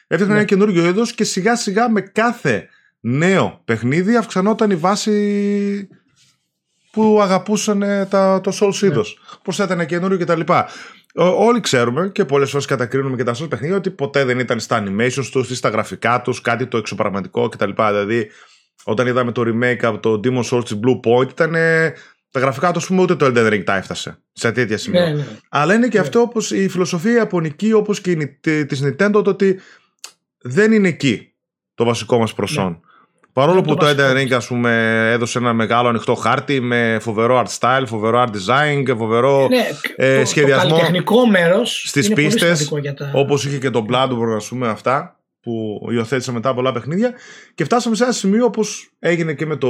έφτιαχναν 0.10 0.28
ναι. 0.28 0.34
ένα 0.34 0.44
καινούριο 0.44 0.88
είδος 0.88 1.14
και 1.14 1.24
σιγά 1.24 1.56
σιγά 1.56 1.90
με 1.90 2.02
κάθε 2.02 2.70
νέο 3.00 3.62
παιχνίδι 3.66 4.16
αυξανόταν 4.16 4.72
η 4.72 4.76
βάση 4.76 5.88
που 6.92 7.20
αγαπούσαν 7.22 7.80
τα, 8.10 8.42
το 8.42 8.52
Souls 8.62 8.80
ναι. 8.82 8.88
είδος 8.88 9.20
πως 9.44 9.58
ήταν 9.58 9.86
καινούριο 9.86 10.18
κτλ 10.18 10.42
όλοι 11.14 11.60
ξέρουμε 11.60 12.10
και 12.10 12.26
πολλές 12.26 12.50
φορές 12.50 12.66
κατακρίνουμε 12.66 13.16
και 13.16 13.24
τα 13.24 13.34
social 13.34 13.50
παιχνίδια 13.50 13.78
ότι 13.78 13.90
ποτέ 13.90 14.24
δεν 14.26 14.40
ήταν 14.40 14.60
στα 14.60 14.84
animations 14.84 15.26
τους 15.32 15.50
ή 15.50 15.56
στα 15.56 15.70
γραφικά 15.70 16.22
τους 16.22 16.42
κάτι 16.42 16.68
το 16.68 16.78
εξωπραγματικό 16.78 17.50
κτλ. 17.50 17.70
Δηλαδή, 17.76 18.32
όταν 18.84 19.08
είδαμε 19.08 19.32
το 19.32 19.42
remake 19.42 19.84
από 19.84 20.00
το 20.00 20.20
Demon 20.24 20.44
Souls 20.44 20.66
τη 20.66 20.80
Blue 20.84 21.00
Point, 21.10 21.30
ήταν 21.30 21.52
τα 22.32 22.40
γραφικά 22.40 22.72
τους, 22.72 22.84
ας 22.84 22.90
πούμε, 22.90 23.02
ούτε 23.02 23.16
το 23.16 23.26
Elden 23.26 23.54
Ring 23.54 23.64
τα 23.64 23.76
έφτασε 23.76 24.22
σε 24.32 24.52
τέτοια 24.52 24.78
σημεία. 24.78 25.02
Ναι, 25.02 25.14
ναι. 25.14 25.26
Αλλά 25.50 25.74
είναι 25.74 25.88
και 25.88 25.98
ναι. 25.98 26.04
αυτό 26.04 26.22
όπως 26.22 26.52
η 26.52 26.68
φιλοσοφία 26.68 27.12
ιαπωνική, 27.12 27.74
όπως 27.74 28.02
και 28.02 28.16
τη 28.42 28.80
Nintendo, 28.84 29.22
το 29.24 29.30
ότι 29.30 29.60
δεν 30.42 30.72
είναι 30.72 30.88
εκεί 30.88 31.34
το 31.74 31.86
βασικό 31.86 32.18
μας 32.18 32.34
προσόν. 32.34 32.82
Ναι. 33.34 33.46
Παρόλο 33.46 33.62
που 33.62 33.76
το, 33.76 33.76
το 33.76 33.88
Elden 33.88 34.18
Ring 34.18 34.32
ας 34.32 34.48
πούμε, 34.48 34.72
έδωσε 35.12 35.38
ένα 35.38 35.54
μεγάλο 35.54 35.88
ανοιχτό 35.88 36.16
χάρτη 36.16 36.60
με 36.60 36.98
φοβερό 37.02 37.44
art 37.46 37.60
style, 37.60 37.84
φοβερό 37.86 38.24
art 38.24 38.30
design 38.30 38.84
και 38.86 38.96
φοβερό 38.96 39.48
ναι, 39.48 39.68
ε, 39.96 40.26
σχεδιασμό. 40.26 40.70
Το 40.70 40.76
τεχνικό 40.76 41.28
μέρος 41.28 41.84
στις 41.88 42.14
πίστες. 42.14 42.70
Τα... 42.96 43.12
Όπως 43.14 43.46
είχε 43.46 43.58
και 43.58 43.70
το 43.70 43.86
Bloodborne, 43.90 44.36
ας 44.36 44.48
πούμε, 44.48 44.68
αυτά 44.68 45.20
που 45.42 45.80
υιοθέτησε 45.92 46.32
μετά 46.32 46.54
πολλά 46.54 46.72
παιχνίδια. 46.72 47.14
Και 47.56 47.64
φτάσαμε 47.64 47.96
σε 47.96 48.04
ένα 48.04 48.12
σημείο 48.12 48.46
όπως 48.46 48.92
έγινε 49.00 49.34
και 49.34 49.46
με 49.46 49.56
το 49.56 49.70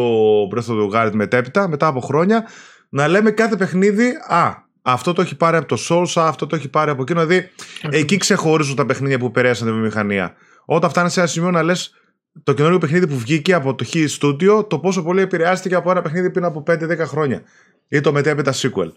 Breath 0.53 0.71
of 0.71 0.91
the 0.91 1.05
Wild 1.07 1.11
μετέπειτα, 1.13 1.67
μετά 1.67 1.87
από 1.87 1.99
χρόνια, 1.99 2.47
να 2.89 3.07
λέμε 3.07 3.31
κάθε 3.31 3.55
παιχνίδι, 3.55 4.09
Α, 4.27 4.67
αυτό 4.81 5.13
το 5.13 5.21
έχει 5.21 5.35
πάρει 5.35 5.57
από 5.57 5.67
το 5.67 5.77
Souls, 5.89 6.13
αυτό 6.15 6.47
το 6.47 6.55
έχει 6.55 6.69
πάρει 6.69 6.91
από 6.91 7.01
εκείνο. 7.01 7.25
Δηλαδή, 7.25 7.49
εκεί 7.89 8.17
ξεχωρίζουν 8.17 8.75
τα 8.75 8.85
παιχνίδια 8.85 9.19
που 9.19 9.31
περάσαν 9.31 9.67
τη 9.67 9.73
βιομηχανία. 9.73 10.33
Όταν 10.65 10.89
φτάνεις 10.89 11.13
σε 11.13 11.19
ένα 11.19 11.29
σημείο 11.29 11.51
να 11.51 11.63
λες 11.63 11.93
το 12.43 12.53
καινούριο 12.53 12.77
παιχνίδι 12.77 13.07
που 13.07 13.17
βγήκε 13.17 13.53
από 13.53 13.75
το 13.75 13.85
H 13.93 14.07
Studio, 14.19 14.69
το 14.69 14.79
πόσο 14.79 15.03
πολύ 15.03 15.21
επηρεάστηκε 15.21 15.75
από 15.75 15.91
ένα 15.91 16.01
παιχνίδι 16.01 16.31
πριν 16.31 16.45
από 16.45 16.63
5-10 16.67 16.97
χρόνια. 16.97 17.43
Ή 17.87 18.01
το 18.01 18.11
μετέπειτα 18.11 18.53
sequel. 18.53 18.91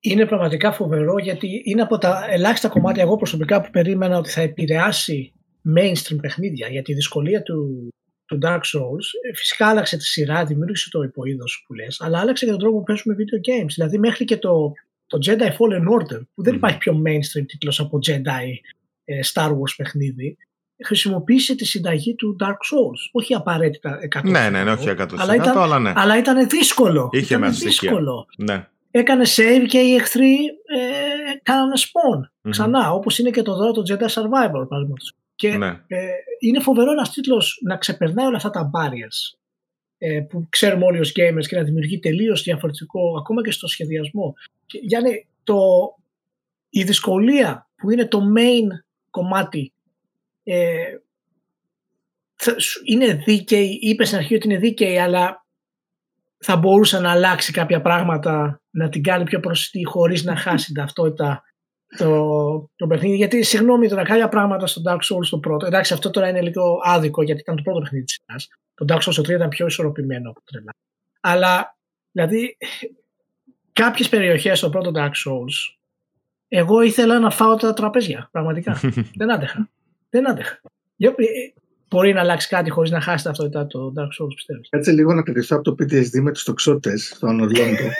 Είναι 0.00 0.26
πραγματικά 0.26 0.72
φοβερό 0.72 1.18
γιατί 1.18 1.62
είναι 1.64 1.82
από 1.82 1.98
τα 1.98 2.26
ελάχιστα 2.28 2.68
κομμάτια 2.68 3.02
εγώ 3.02 3.16
προσωπικά 3.16 3.60
που 3.60 3.70
περίμενα 3.70 4.18
ότι 4.18 4.30
θα 4.30 4.40
επηρεάσει 4.40 5.32
mainstream 5.76 6.16
παιχνίδια. 6.20 6.68
Γιατί 6.68 6.92
η 6.92 6.94
δυσκολία 6.94 7.42
του, 7.42 7.88
του 8.24 8.38
Dark 8.42 8.60
Souls 8.60 9.06
ε, 9.30 9.34
φυσικά 9.34 9.66
άλλαξε 9.66 9.96
τη 9.96 10.04
σειρά, 10.04 10.44
δημιούργησε 10.44 10.90
το 10.90 11.02
υποείδος 11.02 11.64
που 11.66 11.74
λες, 11.74 12.00
αλλά 12.00 12.20
άλλαξε 12.20 12.44
και 12.44 12.50
τον 12.50 12.60
τρόπο 12.60 12.78
που 12.78 12.84
παίζουμε 12.84 13.16
video 13.18 13.50
games. 13.50 13.72
Δηλαδή 13.74 13.98
μέχρι 13.98 14.24
και 14.24 14.36
το, 14.36 14.72
το 15.06 15.18
Jedi 15.26 15.48
Fallen 15.48 15.84
Order, 15.98 16.20
που 16.34 16.42
δεν 16.42 16.54
υπάρχει 16.54 16.78
πιο 16.78 17.02
mainstream 17.06 17.44
τίτλος 17.46 17.80
από 17.80 17.98
Jedi 18.06 18.46
ε, 19.04 19.20
Star 19.32 19.50
Wars 19.50 19.74
παιχνίδι, 19.76 20.36
χρησιμοποίησε 20.84 21.54
τη 21.54 21.64
συνταγή 21.64 22.14
του 22.14 22.36
Dark 22.40 22.48
Souls. 22.48 23.10
Όχι 23.12 23.34
απαραίτητα 23.34 23.98
100%. 24.16 24.20
Ναι, 24.24 24.48
ναι, 24.50 24.64
ναι, 24.64 24.70
όχι 24.70 24.94
100%. 24.98 25.06
Αλλά 25.18 25.34
ήταν, 25.34 25.58
αλλά, 25.58 25.78
ναι. 25.78 25.92
αλλά 25.96 26.18
ήταν 26.18 26.48
δύσκολο. 26.48 27.08
Είχε 27.12 27.34
ήταν 27.34 27.54
δύσκολο. 27.54 28.26
Ναι. 28.36 28.68
Έκανε 28.90 29.24
save 29.36 29.64
και 29.68 29.78
οι 29.78 29.94
εχθροί 29.94 30.34
ε, 30.64 31.36
κάνανε 31.42 31.74
spawn 31.76 32.20
mm-hmm. 32.20 32.50
ξανά. 32.50 32.92
Όπως 32.92 33.18
είναι 33.18 33.30
και 33.30 33.42
το 33.42 33.54
δώρο 33.54 33.72
του 33.72 33.82
Jedi 33.88 34.08
Survivor, 34.08 34.68
παραδείγματος. 34.68 35.14
Και 35.34 35.56
ναι. 35.56 35.66
ε, 35.86 35.98
είναι 36.40 36.60
φοβερό 36.60 36.90
ένας 36.90 37.10
τίτλος 37.10 37.60
να 37.64 37.76
ξεπερνάει 37.76 38.26
όλα 38.26 38.36
αυτά 38.36 38.50
τα 38.50 38.70
barriers 38.74 39.38
ε, 39.98 40.20
που 40.20 40.46
ξέρουμε 40.48 40.84
όλοι 40.84 41.00
ως 41.00 41.12
gamers 41.16 41.46
και 41.48 41.56
να 41.56 41.62
δημιουργεί 41.62 41.98
τελείως 41.98 42.42
διαφορετικό 42.42 43.16
ακόμα 43.18 43.42
και 43.42 43.50
στο 43.50 43.66
σχεδιασμό. 43.66 44.34
Και, 44.66 44.78
Γιάννη, 44.82 45.26
το, 45.44 45.58
η 46.68 46.82
δυσκολία 46.82 47.68
που 47.76 47.90
είναι 47.90 48.06
το 48.06 48.20
main 48.36 48.68
κομμάτι 49.10 49.72
ε, 50.50 50.98
είναι 52.84 53.14
δίκαιη, 53.14 53.78
είπες 53.80 54.06
στην 54.06 54.18
αρχή 54.18 54.34
ότι 54.34 54.48
είναι 54.48 54.58
δίκαιη, 54.58 54.98
αλλά 54.98 55.46
θα 56.38 56.56
μπορούσε 56.56 57.00
να 57.00 57.10
αλλάξει 57.10 57.52
κάποια 57.52 57.80
πράγματα, 57.80 58.60
να 58.70 58.88
την 58.88 59.02
κάνει 59.02 59.24
πιο 59.24 59.40
προσιτή 59.40 59.84
χωρίς 59.84 60.24
να 60.24 60.36
χάσει 60.36 60.66
την 60.66 60.74
ταυτότητα 60.74 61.42
το, 61.96 62.70
το 62.76 62.86
παιχνίδι. 62.86 63.16
Γιατί, 63.16 63.42
συγγνώμη, 63.42 63.88
τώρα 63.88 64.02
κάποια 64.02 64.28
πράγματα 64.28 64.66
στο 64.66 64.82
Dark 64.84 65.14
Souls 65.14 65.26
το 65.30 65.38
πρώτο. 65.38 65.66
Εντάξει, 65.66 65.92
αυτό 65.92 66.10
τώρα 66.10 66.28
είναι 66.28 66.42
λίγο 66.42 66.80
άδικο 66.84 67.22
γιατί 67.22 67.40
ήταν 67.40 67.56
το 67.56 67.62
πρώτο 67.62 67.80
παιχνίδι 67.80 68.04
της 68.04 68.18
σειράς. 68.20 68.48
Το 68.74 68.84
Dark 68.88 69.00
Souls 69.00 69.14
το 69.14 69.22
3 69.22 69.28
ήταν 69.28 69.48
πιο 69.48 69.66
ισορροπημένο 69.66 70.30
από 70.30 70.40
τρελά. 70.44 70.74
Αλλά, 71.20 71.78
δηλαδή, 72.12 72.56
κάποιες 73.72 74.08
περιοχές 74.08 74.58
στο 74.58 74.70
πρώτο 74.70 74.90
Dark 74.94 75.12
Souls, 75.26 75.76
εγώ 76.48 76.80
ήθελα 76.80 77.18
να 77.18 77.30
φάω 77.30 77.56
τα 77.56 77.72
τραπέζια. 77.72 78.28
Πραγματικά. 78.32 78.80
Δεν 79.18 79.32
άντεχα. 79.32 79.68
Δεν 80.10 80.28
άντεχα. 80.28 80.60
Ε, 80.96 81.08
μπορεί 81.88 82.12
να 82.12 82.20
αλλάξει 82.20 82.48
κάτι 82.48 82.70
χωρίς 82.70 82.90
να 82.90 83.00
χάσει 83.00 83.24
ταυτότητα 83.24 83.66
το 83.66 83.92
Dark 83.96 84.22
Souls, 84.22 84.34
πιστεύεις. 84.34 84.68
Κάτσε 84.68 84.92
λίγο 84.92 85.14
να 85.14 85.22
κρατηθώ 85.22 85.56
από 85.56 85.74
το 85.74 85.84
PTSD 85.84 86.20
με 86.20 86.32
τους 86.32 86.42
τοξότες 86.42 87.12
στο 87.14 87.26
Ανορλόντο. 87.26 87.90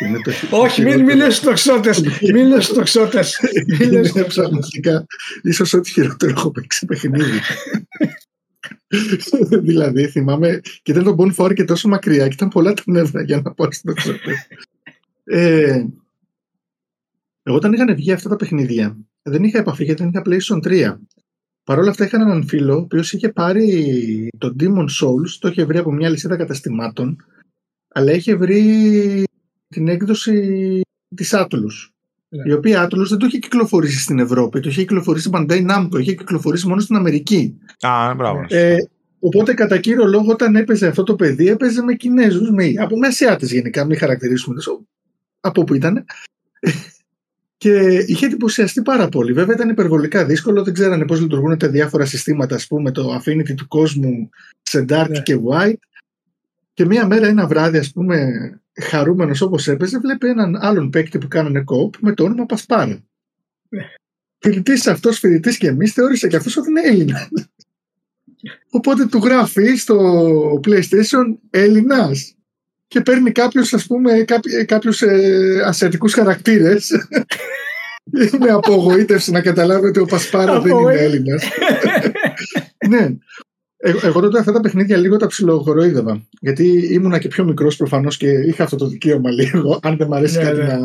Όχι, 0.64 0.82
μην 0.82 1.04
μιλήσει 1.04 1.30
στου 1.30 1.46
τοξότες. 1.46 2.00
Μην 2.32 2.46
λες 2.46 2.64
στου 2.64 2.74
τοξότε. 2.74 3.24
Είναι 3.82 4.24
πραγματικά 4.34 5.06
ίσως 5.42 5.72
ό,τι 5.72 5.90
χειρότερο 5.90 6.32
έχω 6.36 6.50
παίξει 6.50 6.86
παιχνίδι. 6.86 7.40
δηλαδή, 9.62 10.08
θυμάμαι 10.08 10.60
και 10.82 10.92
ήταν 10.92 11.04
το 11.04 11.16
Bonfire 11.18 11.54
και 11.54 11.64
τόσο 11.64 11.88
μακριά 11.88 12.28
και 12.28 12.34
ήταν 12.34 12.48
πολλά 12.48 12.74
τα 12.74 12.82
νεύρα 12.86 13.22
για 13.22 13.40
να 13.44 13.54
πάω 13.54 13.72
στου 13.72 13.86
τοξότες. 13.86 14.48
ε, 15.24 15.84
εγώ 17.42 17.56
όταν 17.56 17.72
είχαν 17.72 17.94
βγει 17.94 18.12
αυτά 18.12 18.28
τα 18.28 18.36
παιχνίδια 18.36 18.96
δεν 19.22 19.44
είχα 19.44 19.58
επαφή 19.58 19.84
γιατί 19.84 20.02
δεν 20.02 20.10
είχα 20.10 20.22
PlayStation 20.26 20.92
3. 20.92 20.96
Παρ' 21.68 21.78
όλα 21.78 21.90
αυτά 21.90 22.04
είχαν 22.04 22.20
έναν 22.20 22.46
φίλο 22.46 22.74
ο 22.74 22.78
οποίος 22.78 23.12
είχε 23.12 23.28
πάρει 23.28 24.28
το 24.38 24.54
Demon 24.60 24.86
Souls, 25.00 25.30
το 25.38 25.48
είχε 25.48 25.64
βρει 25.64 25.78
από 25.78 25.92
μια 25.92 26.08
λυσίδα 26.08 26.36
καταστημάτων, 26.36 27.24
αλλά 27.88 28.12
είχε 28.12 28.34
βρει 28.34 29.24
την 29.68 29.88
έκδοση 29.88 30.80
της 31.16 31.34
Atlus. 31.34 31.44
Yeah. 31.44 32.28
Ναι. 32.28 32.42
Η 32.46 32.52
οποία 32.52 32.86
Atlus 32.86 33.06
δεν 33.08 33.18
το 33.18 33.26
είχε 33.26 33.38
κυκλοφορήσει 33.38 33.98
στην 33.98 34.18
Ευρώπη, 34.18 34.60
το 34.60 34.68
είχε 34.68 34.80
κυκλοφορήσει 34.80 35.30
Bandai 35.32 35.66
Namco, 35.70 36.00
είχε 36.00 36.14
κυκλοφορήσει 36.14 36.68
μόνο 36.68 36.80
στην 36.80 36.96
Αμερική. 36.96 37.58
Α, 37.80 38.14
μπράβο. 38.14 38.44
Ε, 38.48 38.76
οπότε 39.18 39.54
κατά 39.54 39.78
κύριο 39.78 40.06
λόγο 40.06 40.30
όταν 40.32 40.56
έπαιζε 40.56 40.86
αυτό 40.86 41.02
το 41.02 41.14
παιδί 41.14 41.48
έπαιζε 41.48 41.82
με 41.82 41.94
Κινέζους, 41.94 42.50
με, 42.50 42.72
από 42.78 42.98
Μεσιάτε 42.98 43.46
γενικά, 43.46 43.84
μην 43.84 43.98
χαρακτηρίσουμε 43.98 44.54
τόσο, 44.54 44.80
από 45.40 45.64
που 45.64 45.74
ήταν. 45.74 46.04
Και 47.58 48.04
είχε 48.06 48.26
εντυπωσιαστεί 48.26 48.82
πάρα 48.82 49.08
πολύ. 49.08 49.32
Βέβαια 49.32 49.54
ήταν 49.54 49.68
υπερβολικά 49.68 50.24
δύσκολο, 50.24 50.62
δεν 50.64 50.74
ξέρανε 50.74 51.04
πώς 51.04 51.20
λειτουργούν 51.20 51.58
τα 51.58 51.68
διάφορα 51.68 52.04
συστήματα, 52.04 52.54
ας 52.54 52.66
πούμε, 52.66 52.90
το 52.90 53.14
affinity 53.14 53.54
του 53.56 53.68
κόσμου 53.68 54.28
σε 54.62 54.84
dark 54.88 55.06
ναι. 55.08 55.20
και 55.22 55.38
white. 55.48 55.78
Και 56.74 56.84
μία 56.84 57.06
μέρα, 57.06 57.26
ένα 57.26 57.46
βράδυ, 57.46 57.78
ας 57.78 57.92
πούμε, 57.92 58.28
χαρούμενος 58.80 59.40
όπως 59.40 59.68
έπαιζε, 59.68 59.98
βλέπει 59.98 60.28
έναν 60.28 60.56
άλλον 60.60 60.90
παίκτη 60.90 61.18
που 61.18 61.28
κάνανε 61.28 61.62
κόπ 61.62 61.94
με 62.00 62.12
το 62.14 62.24
όνομα 62.24 62.46
Πασπάρα. 62.46 63.04
Ναι. 63.68 63.82
Φοιτητής 64.38 64.86
αυτός, 64.86 65.18
φοιτητής 65.18 65.58
και 65.58 65.68
εμείς, 65.68 65.92
θεώρησε 65.92 66.28
και 66.28 66.36
αυτός 66.36 66.56
ότι 66.56 66.70
είναι 66.70 66.80
Έλληνας. 66.80 67.28
Οπότε 68.70 69.06
του 69.06 69.18
γράφει 69.18 69.76
στο 69.76 69.96
PlayStation 70.64 71.36
Έλληνας 71.50 72.37
και 72.88 73.00
παίρνει 73.00 73.32
κάποιους 73.32 73.72
ας 73.72 73.86
πούμε 73.86 74.24
κάποιους 74.66 75.02
ε, 75.02 75.62
ασιατικούς 75.64 76.14
χαρακτήρες 76.14 76.90
με 78.40 78.50
απογοήτευση 78.50 79.30
να 79.30 79.40
καταλάβει 79.40 79.86
ότι 79.86 80.00
ο 80.00 80.04
Πασπάρα 80.04 80.60
δεν 80.60 80.76
είναι 80.76 80.94
Έλληνας 80.94 81.48
ναι 82.90 83.16
ε, 83.76 83.92
εγώ 84.02 84.20
τότε 84.20 84.38
αυτά 84.38 84.52
τα 84.52 84.60
παιχνίδια 84.60 84.96
λίγο 84.96 85.16
τα 85.16 85.26
ψιλοχοροίδευα 85.26 86.22
γιατί 86.40 86.88
ήμουνα 86.92 87.18
και 87.18 87.28
πιο 87.28 87.44
μικρός 87.44 87.76
προφανώς 87.76 88.16
και 88.16 88.28
είχα 88.28 88.64
αυτό 88.64 88.76
το 88.76 88.86
δικαίωμα 88.86 89.30
λίγο 89.30 89.78
αν 89.82 89.96
δεν 89.96 90.06
μου 90.10 90.16
αρέσει 90.16 90.38
ναι, 90.38 90.44
κάτι 90.44 90.60
ναι. 90.60 90.66
να 90.66 90.78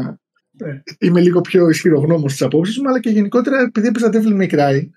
ναι. 0.51 0.81
είμαι 0.99 1.21
λίγο 1.21 1.41
πιο 1.41 1.69
ισχυρογνώμος 1.69 2.31
στις 2.31 2.45
απόψεις 2.45 2.79
μου 2.79 2.89
αλλά 2.89 2.99
και 2.99 3.09
γενικότερα 3.09 3.59
επειδή 3.61 3.87
έπαιζα 3.87 4.09
Devil 4.13 4.41
May 4.41 4.53
Cry 4.53 4.87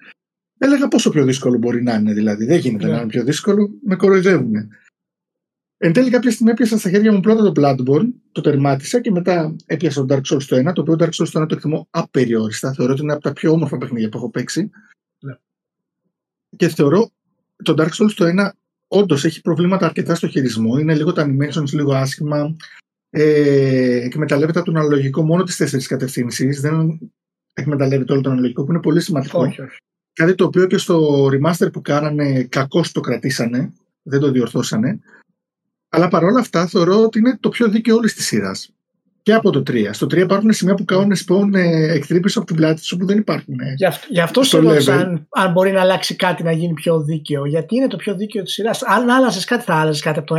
έλεγα 0.58 0.88
πόσο 0.88 1.10
πιο 1.10 1.24
δύσκολο 1.24 1.58
μπορεί 1.58 1.82
να 1.82 1.94
είναι 1.94 2.12
δηλαδή 2.12 2.44
δεν 2.44 2.58
γίνεται 2.58 2.86
ναι. 2.86 2.92
να 2.92 2.98
είναι 2.98 3.06
πιο 3.06 3.24
δύσκολο 3.24 3.70
με 3.84 3.96
κοροϊδεύουν 3.96 4.52
Εν 5.78 5.92
τέλει, 5.92 6.10
κάποια 6.10 6.30
στιγμή 6.30 6.50
έπιασα 6.52 6.78
στα 6.78 6.90
χέρια 6.90 7.12
μου 7.12 7.20
πρώτα 7.20 7.52
το 7.52 7.52
Bloodborne, 7.60 8.08
το 8.32 8.40
τερμάτισα 8.40 9.00
και 9.00 9.10
μετά 9.10 9.56
έπιασα 9.66 10.04
το 10.04 10.14
Dark 10.14 10.34
Souls 10.34 10.42
το 10.42 10.70
1, 10.70 10.72
το 10.72 10.80
οποίο 10.80 10.96
Dark 10.98 11.10
Souls 11.10 11.28
το 11.32 11.40
1 11.40 11.46
το 11.48 11.54
εκτιμώ 11.54 11.86
απεριόριστα. 11.90 12.72
Θεωρώ 12.72 12.92
ότι 12.92 13.02
είναι 13.02 13.12
από 13.12 13.22
τα 13.22 13.32
πιο 13.32 13.52
όμορφα 13.52 13.78
παιχνίδια 13.78 14.08
που 14.08 14.16
έχω 14.16 14.30
παίξει. 14.30 14.70
Ναι. 15.18 15.32
Και 16.56 16.68
θεωρώ 16.68 17.10
το 17.62 17.74
Dark 17.78 17.88
Souls 17.88 18.12
το 18.16 18.24
1 18.38 18.50
όντως 18.88 19.24
έχει 19.24 19.40
προβλήματα 19.40 19.86
αρκετά 19.86 20.14
στο 20.14 20.28
χειρισμό. 20.28 20.78
Είναι 20.78 20.94
λίγο 20.94 21.12
τα 21.12 21.26
animations 21.28 21.70
λίγο 21.72 21.94
άσχημα. 21.94 22.56
Ε, 23.10 24.04
εκμεταλλεύεται 24.04 24.62
τον 24.62 24.76
αναλογικό 24.76 25.22
μόνο 25.22 25.42
τις 25.42 25.56
τέσσερις 25.56 25.86
κατευθύνσεις. 25.86 26.60
Δεν 26.60 26.98
εκμεταλλεύεται 27.52 28.12
όλο 28.12 28.20
το 28.20 28.30
αναλογικό 28.30 28.64
που 28.64 28.70
είναι 28.70 28.80
πολύ 28.80 29.00
σημαντικό. 29.00 29.40
Όχι, 29.40 29.60
όχι. 29.60 29.76
Κάτι 30.12 30.34
το 30.34 30.44
οποίο 30.44 30.66
και 30.66 30.76
στο 30.76 31.26
remaster 31.26 31.72
που 31.72 31.80
κάνανε 31.80 32.44
κακώς 32.44 32.92
το 32.92 33.00
κρατήσανε. 33.00 33.72
Δεν 34.02 34.20
το 34.20 34.30
διορθώσανε. 34.30 35.00
Αλλά 35.96 36.08
παρόλα 36.08 36.40
αυτά 36.40 36.66
θεωρώ 36.66 37.02
ότι 37.02 37.18
είναι 37.18 37.36
το 37.40 37.48
πιο 37.48 37.68
δίκαιο 37.68 37.96
όλης 37.96 38.14
της 38.14 38.26
σειράς. 38.26 38.70
Και 39.22 39.32
από 39.32 39.50
το 39.50 39.62
3. 39.70 39.88
Στο 39.92 40.06
3 40.06 40.16
υπάρχουν 40.16 40.52
σημεία 40.52 40.74
που 40.74 40.84
κάνουν 40.84 41.16
σπον 41.16 41.54
εχθροί 41.54 42.20
πίσω 42.20 42.38
από 42.38 42.46
την 42.46 42.56
πλάτη 42.56 42.80
τους 42.80 42.96
που 42.98 43.06
δεν 43.06 43.18
υπάρχουν. 43.18 43.54
Γι' 43.76 43.84
αυτό, 43.84 44.06
γι 44.10 44.20
αυτό 44.20 44.42
σε 44.42 44.58
ρώτησα 44.58 44.94
αν, 44.94 45.26
αν 45.30 45.52
μπορεί 45.52 45.70
να 45.72 45.80
αλλάξει 45.80 46.16
κάτι 46.16 46.42
να 46.42 46.52
γίνει 46.52 46.72
πιο 46.72 47.02
δίκαιο. 47.02 47.46
Γιατί 47.46 47.76
είναι 47.76 47.86
το 47.86 47.96
πιο 47.96 48.14
δίκαιο 48.16 48.42
της 48.42 48.52
σειράς. 48.52 48.82
Αν 48.82 49.10
άλλαζε 49.10 49.44
κάτι, 49.46 49.64
θα 49.64 49.74
άλλαζες 49.74 50.02
κάτι 50.02 50.18
από 50.18 50.26
το 50.26 50.34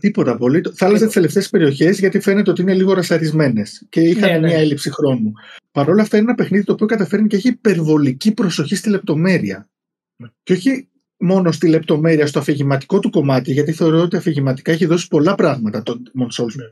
Τίποτα 0.00 0.36
πολύ. 0.36 0.62
Θα 0.74 0.86
άλλαζε 0.86 1.04
τις 1.04 1.14
τελευταίες 1.14 1.48
περιοχές 1.48 1.98
γιατί 1.98 2.20
φαίνεται 2.20 2.50
ότι 2.50 2.62
είναι 2.62 2.74
λίγο 2.74 2.92
ρασαρισμένες 2.92 3.86
και 3.88 4.00
είχαν 4.00 4.30
Ναι, 4.30 4.38
ναι. 4.38 4.46
μια 4.46 4.58
έλλειψη 4.58 4.90
χρόνου. 4.90 5.32
Παρ' 5.72 5.88
όλα 5.88 6.02
αυτά 6.02 6.16
είναι 6.16 6.26
ένα 6.26 6.34
παιχνίδι 6.34 6.64
το 6.64 6.72
οποίο 6.72 6.86
καταφέρνει 6.86 7.26
και 7.26 7.36
έχει 7.36 7.48
υπερβολική 7.48 8.32
προσοχή 8.32 8.76
στη 8.76 8.90
λεπτομέρεια. 8.90 9.68
Ναι. 10.16 10.28
Και 10.42 10.52
όχι 10.52 10.88
μόνο 11.18 11.52
στη 11.52 11.68
λεπτομέρεια, 11.68 12.26
στο 12.26 12.38
αφηγηματικό 12.38 12.98
του 12.98 13.10
κομμάτι, 13.10 13.52
γιατί 13.52 13.72
θεωρώ 13.72 14.00
ότι 14.00 14.16
αφηγηματικά 14.16 14.72
έχει 14.72 14.86
δώσει 14.86 15.08
πολλά 15.08 15.34
πράγματα 15.34 15.82
το 15.82 16.02
Demon 16.04 16.42
Souls. 16.42 16.54
Ναι. 16.54 16.64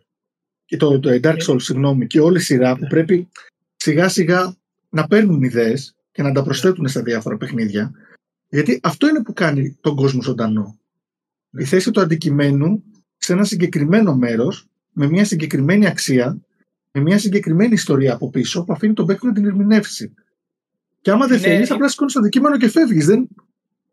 Και 0.64 0.76
το, 0.76 1.00
το 1.00 1.20
Dark 1.22 1.38
Souls, 1.46 1.60
συγγνώμη, 1.62 2.06
και 2.06 2.20
όλη 2.20 2.36
η 2.36 2.40
σειρά 2.40 2.74
που 2.74 2.82
Ναι. 2.82 2.88
πρέπει 2.88 3.28
σιγά 3.76 4.08
σιγά 4.08 4.54
να 4.88 5.06
παίρνουν 5.06 5.42
ιδέες 5.42 5.94
και 6.12 6.22
να 6.22 6.32
τα 6.32 6.42
προσθέτουν 6.42 6.88
στα 6.88 7.02
διάφορα 7.02 7.36
παιχνίδια. 7.36 7.92
Γιατί 8.48 8.80
αυτό 8.82 9.08
είναι 9.08 9.22
που 9.22 9.32
κάνει 9.32 9.76
τον 9.80 9.96
κόσμο 9.96 10.22
ζωντανό. 10.22 10.78
Η 11.50 11.64
θέση 11.64 11.90
του 11.90 12.00
αντικειμένου 12.00 12.82
σε 13.16 13.32
ένα 13.32 13.44
συγκεκριμένο 13.44 14.16
μέρος, 14.16 14.66
με 14.92 15.06
μια 15.08 15.24
συγκεκριμένη 15.24 15.86
αξία, 15.86 16.38
με 16.92 17.00
μια 17.00 17.18
συγκεκριμένη 17.18 17.72
ιστορία 17.72 18.14
από 18.14 18.30
πίσω, 18.30 18.64
που 18.64 18.72
αφήνει 18.72 18.92
τον 18.92 19.06
παίκτη 19.06 19.26
να 19.26 19.32
την 19.32 19.46
ερμηνεύσει. 19.46 20.12
Και 21.00 21.10
άμα 21.10 21.26
δεν 21.26 21.40
Ναι. 21.40 21.46
θέλεις, 21.46 21.70
απλά 21.70 21.88
σηκώνεις 21.88 22.12
το 22.12 22.18
αντικείμενο 22.18 22.56
και 22.56 22.68
φεύγεις. 22.68 23.06
Δεν... 23.06 23.28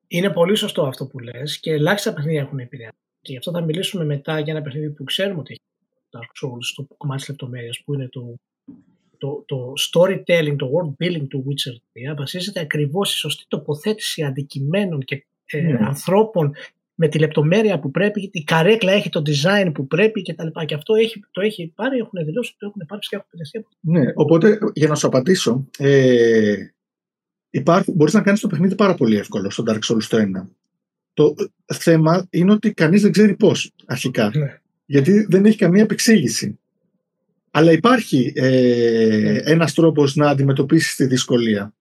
Είναι 0.08 0.30
πολύ 0.30 0.56
σωστό 0.56 0.84
αυτό 0.86 1.06
που 1.06 1.20
λες 1.20 1.60
και 1.60 1.72
ελάχιστα 1.72 2.14
παιχνίδια 2.14 2.42
έχουν 2.42 2.60
επηρεάσει. 2.60 2.98
Και 3.22 3.32
γι' 3.32 3.38
αυτό 3.38 3.52
θα 3.52 3.62
μιλήσουμε 3.62 4.06
μετά 4.06 4.40
για 4.40 4.54
ένα 4.54 4.62
παιχνίδι 4.62 4.90
που 4.90 5.04
ξέρουμε 5.04 5.40
ότι 5.40 5.52
έχει 5.52 5.62
Dark 6.12 6.48
Souls 6.48 6.62
στο 6.62 6.88
κομμάτι 6.98 7.20
της 7.20 7.30
λεπτομέρειας 7.30 7.82
που 7.86 7.94
είναι 7.94 8.08
το, 8.08 8.36
το, 9.18 9.44
το 9.46 9.74
storytelling, 9.92 10.56
το 10.58 10.70
world 10.74 11.04
building 11.06 11.28
του 11.28 11.46
Witcher 11.48 12.12
3 12.12 12.16
βασίζεται 12.18 12.60
ακριβώς 12.60 13.10
στη 13.10 13.18
σωστή 13.18 13.46
τοποθέτηση 13.48 14.24
αντικειμένων 14.24 15.00
και 15.00 15.26
ε, 15.46 15.62
Ναι. 15.62 15.78
ανθρώπων 15.86 16.56
με 16.96 17.08
τη 17.08 17.20
λεπτομέρεια 17.20 17.80
που 17.80 17.92
πρέπει, 17.92 18.30
η 18.34 18.44
καρέκλα 18.44 18.92
έχει 18.92 19.10
το 19.10 19.22
design 19.26 19.72
που 19.74 19.88
πρέπει 19.88 20.22
κτλ. 20.22 20.48
Και, 20.48 20.66
και 20.66 20.74
αυτό 20.74 20.94
έχει, 20.96 21.24
το 21.32 21.42
έχει 21.42 21.72
πάρει, 21.76 21.98
έχουν 21.98 22.26
δηλώσει 22.26 22.50
ότι 22.50 22.60
το 22.60 22.66
έχουν 22.66 22.86
πάρει 22.88 23.02
και 23.02 23.16
έχουν 23.16 23.28
πετυχεί 23.30 23.58
από 23.58 23.68
Ναι, 23.80 24.04
οπότε 24.16 24.58
για 24.74 24.88
να 24.88 24.96
σου 24.96 25.08
απαντήσω, 25.08 25.68
ε, 25.78 26.56
υπάρχει, 27.56 27.92
μπορείς 27.92 28.14
να 28.14 28.22
κάνεις 28.22 28.40
το 28.40 28.48
παιχνίδι 28.48 28.76
πάρα 28.76 28.94
πολύ 28.96 29.18
εύκολο 29.18 29.50
στο 29.50 29.64
Dark 29.68 29.80
Souls 29.92 30.04
το 30.10 30.18
1. 30.18 30.48
Το 31.14 31.36
θέμα 31.74 32.28
είναι 32.30 32.52
ότι 32.52 32.74
κανείς 32.74 33.02
δεν 33.02 33.12
ξέρει 33.12 33.36
πώς 33.36 33.72
αρχικά. 33.86 34.32
Ναι. 34.36 34.60
Γιατί 34.86 35.26
δεν 35.30 35.46
έχει 35.46 35.58
καμία 35.58 35.82
επεξήγηση. 35.84 36.60
Αλλά 37.52 37.72
υπάρχει 37.72 38.34
ε, 38.36 38.50
Ναι. 38.50 39.38
ένας 39.52 39.74
τρόπος 39.74 40.16
να 40.16 40.30
αντιμετωπίσεις 40.30 40.96
τη 40.96 41.06
δυσκολία. 41.06 41.74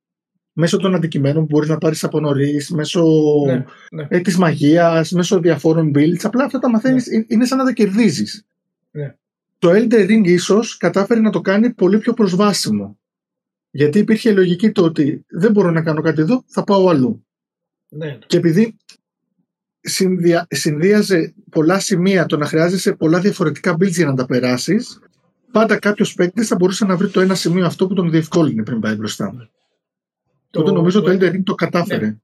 Μέσω 0.52 0.76
των 0.76 0.94
αντικειμένων 0.94 1.42
που 1.46 1.48
μπορείς 1.50 1.68
να 1.68 1.78
πάρεις 1.78 2.04
από 2.04 2.20
νωρίς, 2.20 2.70
μέσω 2.70 3.04
Ναι, 3.46 3.64
ναι. 3.92 4.06
ε, 4.08 4.20
της 4.20 4.36
μαγείας, 4.36 5.10
μέσω 5.12 5.40
διαφόρων 5.40 5.90
builds. 5.94 6.20
Απλά 6.22 6.44
αυτά 6.44 6.58
τα 6.58 6.70
μαθαίνεις, 6.70 7.06
ε, 7.06 7.24
είναι 7.28 7.44
σαν 7.44 7.58
να 7.58 7.64
τα 7.64 7.72
κερδίζεις. 7.72 8.44
Ναι. 8.90 9.14
Το 9.58 9.70
Elden 9.70 10.06
Ring 10.10 10.22
ίσως 10.24 10.76
κατάφερε 10.76 11.20
να 11.20 11.30
το 11.30 11.40
κάνει 11.40 11.70
πολύ 11.70 11.98
πιο 11.98 12.12
προσβάσιμο. 12.12 12.98
Γιατί 13.74 13.98
υπήρχε 13.98 14.30
η 14.30 14.34
λογική 14.34 14.72
το 14.72 14.84
ότι 14.84 15.24
δεν 15.28 15.52
μπορώ 15.52 15.70
να 15.70 15.82
κάνω 15.82 16.00
κάτι 16.00 16.20
εδώ, 16.20 16.44
θα 16.46 16.64
πάω 16.64 16.88
αλλού. 16.88 17.26
ναι. 17.88 18.18
Και 18.26 18.36
επειδή 18.36 18.76
συνδυα, 19.80 20.46
συνδύαζε 20.50 21.34
πολλά 21.50 21.80
σημεία 21.80 22.26
το 22.26 22.36
να 22.36 22.46
χρειάζεσαι 22.46 22.92
πολλά 22.92 23.20
διαφορετικά 23.20 23.74
builds 23.74 23.90
για 23.90 24.06
να 24.06 24.14
τα 24.14 24.26
περάσεις, 24.26 25.00
πάντα 25.52 25.78
κάποιος 25.78 26.14
παίκτης 26.14 26.48
θα 26.48 26.56
μπορούσε 26.56 26.84
να 26.84 26.96
βρει 26.96 27.08
το 27.08 27.20
ένα 27.20 27.34
σημείο 27.34 27.66
αυτό 27.66 27.86
που 27.86 27.94
τον 27.94 28.10
διευκόλυνε 28.10 28.62
πριν 28.62 28.80
πάει 28.80 28.94
μπροστά. 28.94 29.50
Τότε 30.50 30.70
νομίζω 30.70 31.00
το 31.00 31.10
Elden 31.10 31.32
Ring 31.32 31.42
το 31.44 31.54
κατάφερε. 31.54 32.16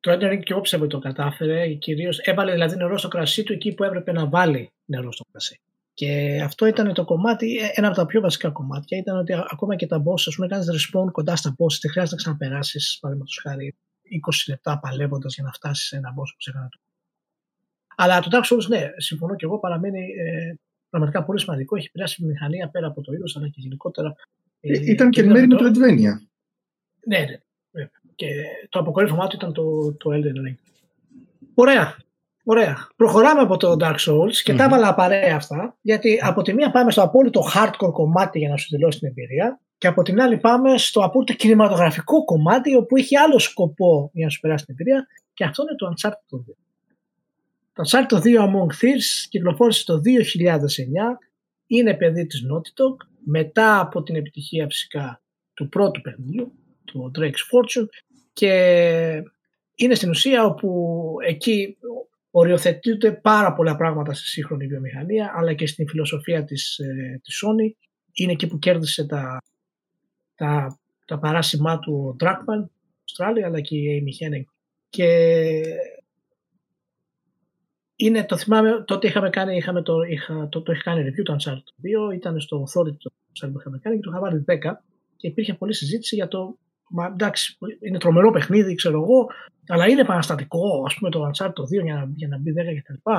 Το 0.00 0.12
Elden 0.12 0.32
Ring 0.32 0.40
και 0.42 0.52
εγώ 0.52 0.60
πιστεύω 0.60 0.84
ότι 0.84 0.92
το 0.92 0.98
κατάφερε. 0.98 1.74
Κυρίως 1.74 2.18
έβαλε 2.18 2.52
δηλαδή 2.52 2.76
νερό 2.76 2.98
στο 2.98 3.08
κρασί 3.08 3.42
του 3.42 3.52
εκεί 3.52 3.74
που 3.74 3.84
έπρεπε 3.84 4.12
να 4.12 4.26
βάλει 4.26 4.72
νερό 4.84 5.12
στο 5.12 5.24
κρασί. 5.30 5.60
Και 5.94 6.40
αυτό 6.44 6.66
ήταν 6.66 6.94
το 6.94 7.04
κομμάτι, 7.04 7.56
ε, 7.56 7.68
ένα 7.74 7.86
από 7.86 7.96
τα 7.96 8.06
πιο 8.06 8.20
βασικά 8.20 8.50
κομμάτια 8.50 8.98
ήταν 8.98 9.18
ότι 9.18 9.32
α- 9.32 9.46
ακόμα 9.50 9.76
και 9.76 9.86
τα 9.86 10.02
boss, 10.02 10.20
ας 10.26 10.34
πούμε, 10.34 10.46
κάνεις 10.46 10.66
respawn 10.70 11.12
κοντά 11.12 11.36
στα 11.36 11.50
boss, 11.58 11.72
δεν 11.82 11.90
χρειάζεται 11.90 12.16
να 12.16 12.22
ξαναπεράσεις, 12.22 12.98
παραδείγματος 13.00 13.40
χάρη, 13.42 13.76
20 14.02 14.44
λεπτά 14.48 14.78
παλεύοντας 14.78 15.34
για 15.34 15.44
να 15.44 15.52
φτάσεις 15.52 15.86
σε 15.88 15.96
ένα 15.96 16.08
boss 16.10 16.30
που 16.34 16.40
σε 16.42 16.50
έκανε 16.50 16.68
το. 16.70 16.78
Αλλά 17.96 18.20
το 18.20 18.28
Dark 18.32 18.54
Souls, 18.54 18.66
ναι, 18.68 18.90
συμφωνώ 18.96 19.34
και 19.36 19.44
εγώ, 19.44 19.58
παραμένει 19.58 20.00
ε, 20.00 20.54
πραγματικά 20.90 21.24
πολύ 21.24 21.40
σημαντικό. 21.40 21.76
Έχει 21.76 21.86
επηρεάσει 21.86 22.14
τη 22.16 22.24
μηχανία 22.24 22.68
πέρα 22.68 22.86
από 22.86 23.00
το 23.02 23.12
είδος, 23.12 23.36
αλλά 23.36 23.48
και 23.48 23.60
γενικότερα. 23.60 24.14
Ε, 24.60 24.90
ήταν 24.90 25.10
και 25.10 25.20
εν 25.20 25.26
είδαμε 25.26 25.46
μέρει 25.46 25.52
με 25.64 25.70
το- 25.70 25.78
το 25.80 25.84
Advenia. 25.86 26.12
ναι, 27.06 27.18
ναι. 27.18 27.38
βέβαια. 27.70 27.90
Και 28.14 28.26
το 28.68 28.78
αποκορύφωμά 28.78 29.26
του 29.26 29.36
ήταν 29.36 29.52
το, 29.52 29.92
το 29.94 30.10
Elden 30.12 30.48
Ring. 30.48 30.54
Ωραία. 31.54 31.96
Ωραία. 32.44 32.88
Προχωράμε 32.96 33.40
από 33.40 33.56
το 33.56 33.76
Dark 33.80 33.96
Souls 33.96 34.34
και 34.42 34.52
Μμμ. 34.52 34.58
τα 34.58 34.64
έβαλα 34.64 34.94
παρέα 34.94 35.36
αυτά, 35.36 35.76
γιατί 35.80 36.18
από 36.22 36.42
τη 36.42 36.54
μία 36.54 36.70
πάμε 36.70 36.90
στο 36.90 37.02
απόλυτο 37.02 37.42
hardcore 37.54 37.92
κομμάτι 37.92 38.38
για 38.38 38.48
να 38.48 38.56
σου 38.56 38.66
δηλώσει 38.70 38.98
την 38.98 39.08
εμπειρία 39.08 39.60
και 39.78 39.86
από 39.86 40.02
την 40.02 40.20
άλλη 40.20 40.38
πάμε 40.38 40.78
στο 40.78 41.00
απόλυτο 41.00 41.32
κινηματογραφικό 41.32 42.24
κομμάτι 42.24 42.76
όπου 42.76 42.96
έχει 42.96 43.16
άλλο 43.16 43.38
σκοπό 43.38 44.10
για 44.12 44.24
να 44.24 44.30
σου 44.30 44.40
περάσει 44.40 44.64
την 44.64 44.74
εμπειρία 44.78 45.06
και 45.34 45.44
αυτό 45.44 45.62
είναι 45.62 45.74
το 45.74 45.92
Uncharted 45.92 46.36
2. 46.38 46.54
Το 47.72 47.82
Uncharted 47.86 48.22
2 48.22 48.40
Among 48.40 48.72
Thieves 48.80 49.26
κυκλοφόρησε 49.28 49.84
το 49.84 49.94
2009, 49.94 49.98
είναι 51.66 51.94
παιδί 51.94 52.26
της 52.26 52.42
Naughty 52.50 52.82
Dog, 52.82 52.96
μετά 53.24 53.80
από 53.80 54.02
την 54.02 54.16
επιτυχία 54.16 54.66
φυσικά 54.66 55.22
του 55.54 55.68
πρώτου 55.68 56.00
παιχνιδιού, 56.00 56.52
του 56.84 57.10
Drake's 57.18 57.22
Fortune 57.22 57.86
και 58.32 58.52
είναι 59.74 59.94
στην 59.94 60.10
ουσία 60.10 60.44
όπου 60.44 61.14
εκεί 61.26 61.76
οριοθετούνται 62.36 63.12
πάρα 63.12 63.52
πολλά 63.52 63.76
πράγματα 63.76 64.14
στη 64.14 64.26
σύγχρονη 64.26 64.66
βιομηχανία 64.66 65.32
αλλά 65.36 65.54
και 65.54 65.66
στην 65.66 65.88
φιλοσοφία 65.88 66.44
της, 66.44 66.78
ε, 66.78 67.20
της 67.22 67.44
Sony. 67.44 67.72
Είναι 68.12 68.32
εκεί 68.32 68.46
που 68.46 68.58
κέρδισε 68.58 69.06
τα, 69.06 69.42
τα, 70.34 70.78
τα 71.04 71.18
παράσημά 71.18 71.78
του 71.78 72.06
ο 72.08 72.16
Druckmann, 72.20 72.68
Αυστράλια, 73.04 73.46
αλλά 73.46 73.60
και 73.60 73.76
η 73.76 74.02
Amy 74.02 74.24
Hennig. 74.26 74.44
Και 74.88 75.08
είναι, 77.96 78.24
το 78.24 78.36
θυμάμαι, 78.36 78.84
τότε 78.86 79.06
είχαμε 79.06 79.30
κάνει, 79.30 79.56
είχαμε 79.56 79.82
το, 79.82 80.02
είχα, 80.02 80.48
το, 80.48 80.62
το 80.62 80.72
είχε 80.72 80.82
κάνει 80.82 81.10
review 81.10 81.22
το 81.24 81.36
Uncharted 81.38 82.10
2, 82.10 82.14
ήταν 82.14 82.40
στο 82.40 82.62
Authority 82.62 82.96
το 82.96 83.10
Uncharted 83.10 83.52
που 83.52 83.58
είχαμε 83.60 83.78
κάνει 83.78 83.96
και 83.96 84.02
το 84.02 84.10
είχα 84.10 84.20
βάλει 84.20 84.44
10 84.48 84.56
και 85.16 85.26
υπήρχε 85.26 85.54
πολλή 85.54 85.74
συζήτηση 85.74 86.14
για 86.14 86.28
το 86.28 86.58
Μα 86.96 87.06
εντάξει, 87.06 87.58
είναι 87.80 87.98
τρομερό 87.98 88.30
παιχνίδι, 88.30 88.74
ξέρω 88.74 89.00
εγώ, 89.02 89.30
αλλά 89.68 89.88
είναι 89.88 90.00
επαναστατικό, 90.00 90.82
ας 90.86 90.94
πούμε, 90.94 91.10
το 91.10 91.30
Uncharted 91.30 91.48
2 91.48 91.84
για 91.84 91.94
να, 91.94 92.10
για 92.14 92.28
να 92.28 92.38
μπει 92.38 92.52
10 92.52 92.54
κτλ. 92.82 93.10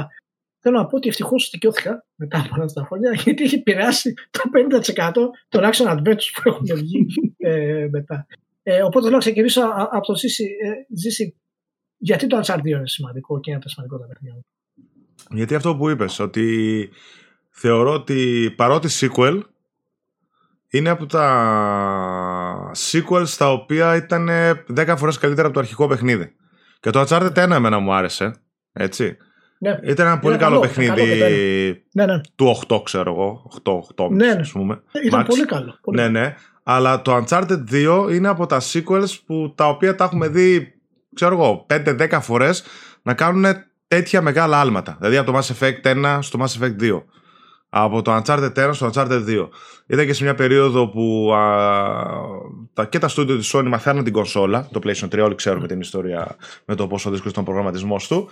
Θέλω 0.60 0.78
να 0.78 0.86
πω 0.86 0.96
ότι 0.96 1.08
ευτυχώς 1.08 1.50
δικαιώθηκα 1.52 2.06
μετά 2.16 2.38
από 2.40 2.62
αυτά 2.62 2.82
τα 2.82 2.88
χρόνια, 2.88 3.12
γιατί 3.24 3.44
έχει 3.44 3.56
επηρεάσει 3.56 4.14
το 4.32 4.42
50% 4.54 5.12
των 5.50 5.64
action 5.64 5.88
adventures 5.88 6.30
που 6.34 6.42
έχουν 6.44 6.66
βγει 6.76 7.06
ε, 7.38 7.88
μετά. 7.92 8.28
Ε, 8.64 8.82
οπότε 8.82 9.00
θέλω 9.00 9.12
να 9.12 9.18
ξεκινήσω 9.18 9.62
α- 9.62 9.90
από 9.92 10.06
το 10.06 10.16
Ζήση. 10.16 10.44
Ε, 10.44 10.96
Ζήση, 10.96 11.36
γιατί 11.98 12.28
το 12.28 12.42
Uncharted 12.44 12.60
2 12.60 12.66
είναι 12.66 12.88
σημαντικό 12.88 13.40
και 13.40 13.50
είναι 13.50 13.56
από 13.56 13.66
τα 13.66 13.72
σημαντικότερα 13.72 14.10
παιχνίδια. 14.10 14.42
Γιατί 15.30 15.56
αυτό 15.56 15.76
που 15.76 15.90
είπες, 15.90 16.20
ότι 16.20 16.90
θεωρώ 17.50 17.94
ότι 17.94 18.54
παρότι 18.56 18.88
sequel 18.92 19.42
είναι 20.70 20.90
από 20.90 21.06
τα 21.06 21.26
sequels 22.76 23.30
τα 23.38 23.52
οποία 23.52 23.96
ήταν 23.96 24.30
10 24.78 24.94
φορές 24.98 25.18
καλύτερα 25.18 25.46
από 25.46 25.54
το 25.56 25.60
αρχικό 25.62 25.88
παιχνίδι. 25.88 26.36
Και 26.80 26.90
το 26.90 27.06
Uncharted 27.08 27.34
1 27.34 27.50
εμένα 27.52 27.80
μου 27.80 27.94
άρεσε, 27.94 28.32
έτσι. 28.74 29.18
Ναι, 29.60 29.80
Ήταν 29.84 30.08
ένα 30.08 30.20
πολύ 30.20 30.38
καλό, 30.38 30.60
καλό, 30.60 30.72
ήταν 30.72 30.86
καλό 30.86 30.96
παιχνίδι 30.98 31.20
και 31.20 31.82
ναι, 31.94 32.06
ναι. 32.06 32.22
του 32.36 32.60
8 32.68 32.82
ξέρω 32.84 33.12
εγώ, 33.12 33.52
8, 33.98 34.06
8 34.06 34.10
Ναι, 34.10 34.34
ναι. 34.34 34.40
ας 34.42 34.52
πούμε. 34.52 34.82
Ήταν 35.06 35.22
Max. 35.22 35.26
πολύ 35.28 35.46
καλό. 35.46 35.78
Πολύ 35.82 35.98
Ναι, 35.98 36.04
καλό. 36.08 36.20
ναι. 36.20 36.36
Αλλά 36.64 37.02
το 37.02 37.16
Uncharted 37.28 37.64
2 37.72 38.08
είναι 38.12 38.28
από 38.28 38.46
τα 38.46 38.62
sequels 38.72 39.10
που 39.26 39.54
τα 39.56 39.68
οποία 39.68 39.96
τα 39.96 40.04
έχουμε 40.04 40.28
δει, 40.28 40.74
ξέρω 41.16 41.34
εγώ, 41.36 41.66
5-10 41.70 42.20
φορές 42.22 42.64
να 43.02 43.14
κάνουν 43.14 43.46
τέτοια 43.88 44.22
μεγάλα 44.22 44.60
άλματα. 44.60 44.96
Δηλαδή 45.00 45.18
από 45.18 45.32
το 45.32 45.38
Mass 45.38 45.54
Effect 45.60 46.06
1 46.06 46.18
στο 46.22 46.40
Mass 46.42 46.62
Effect 46.64 46.82
2. 46.82 47.04
Από 47.78 48.02
το 48.02 48.16
Uncharted 48.16 48.54
1 48.56 48.70
στο 48.74 48.90
Uncharted 48.94 49.26
2. 49.28 49.48
Ήταν 49.88 50.06
και 50.06 50.14
σε 50.14 50.24
μια 50.24 50.36
περίοδο 50.36 50.88
που 50.88 51.34
α, 51.34 51.40
τα, 52.74 52.86
και 52.86 53.00
τα 53.00 53.08
στούντιο 53.08 53.38
της 53.38 53.52
Sony 53.56 53.66
μαθαίνουν 53.68 54.04
την 54.04 54.14
κονσόλα, 54.14 54.68
το 54.72 54.80
PlayStation 54.84 55.08
3, 55.16 55.20
όλοι 55.24 55.36
ξέρουμε 55.36 55.68
την 55.68 55.80
ιστορία 55.80 56.36
με 56.66 56.76
το 56.76 56.88
πόσο 56.88 57.10
δύσκολος 57.10 57.32
ήταν 57.32 57.44
ο 57.44 57.46
προγραμματισμός 57.46 58.08
του. 58.08 58.30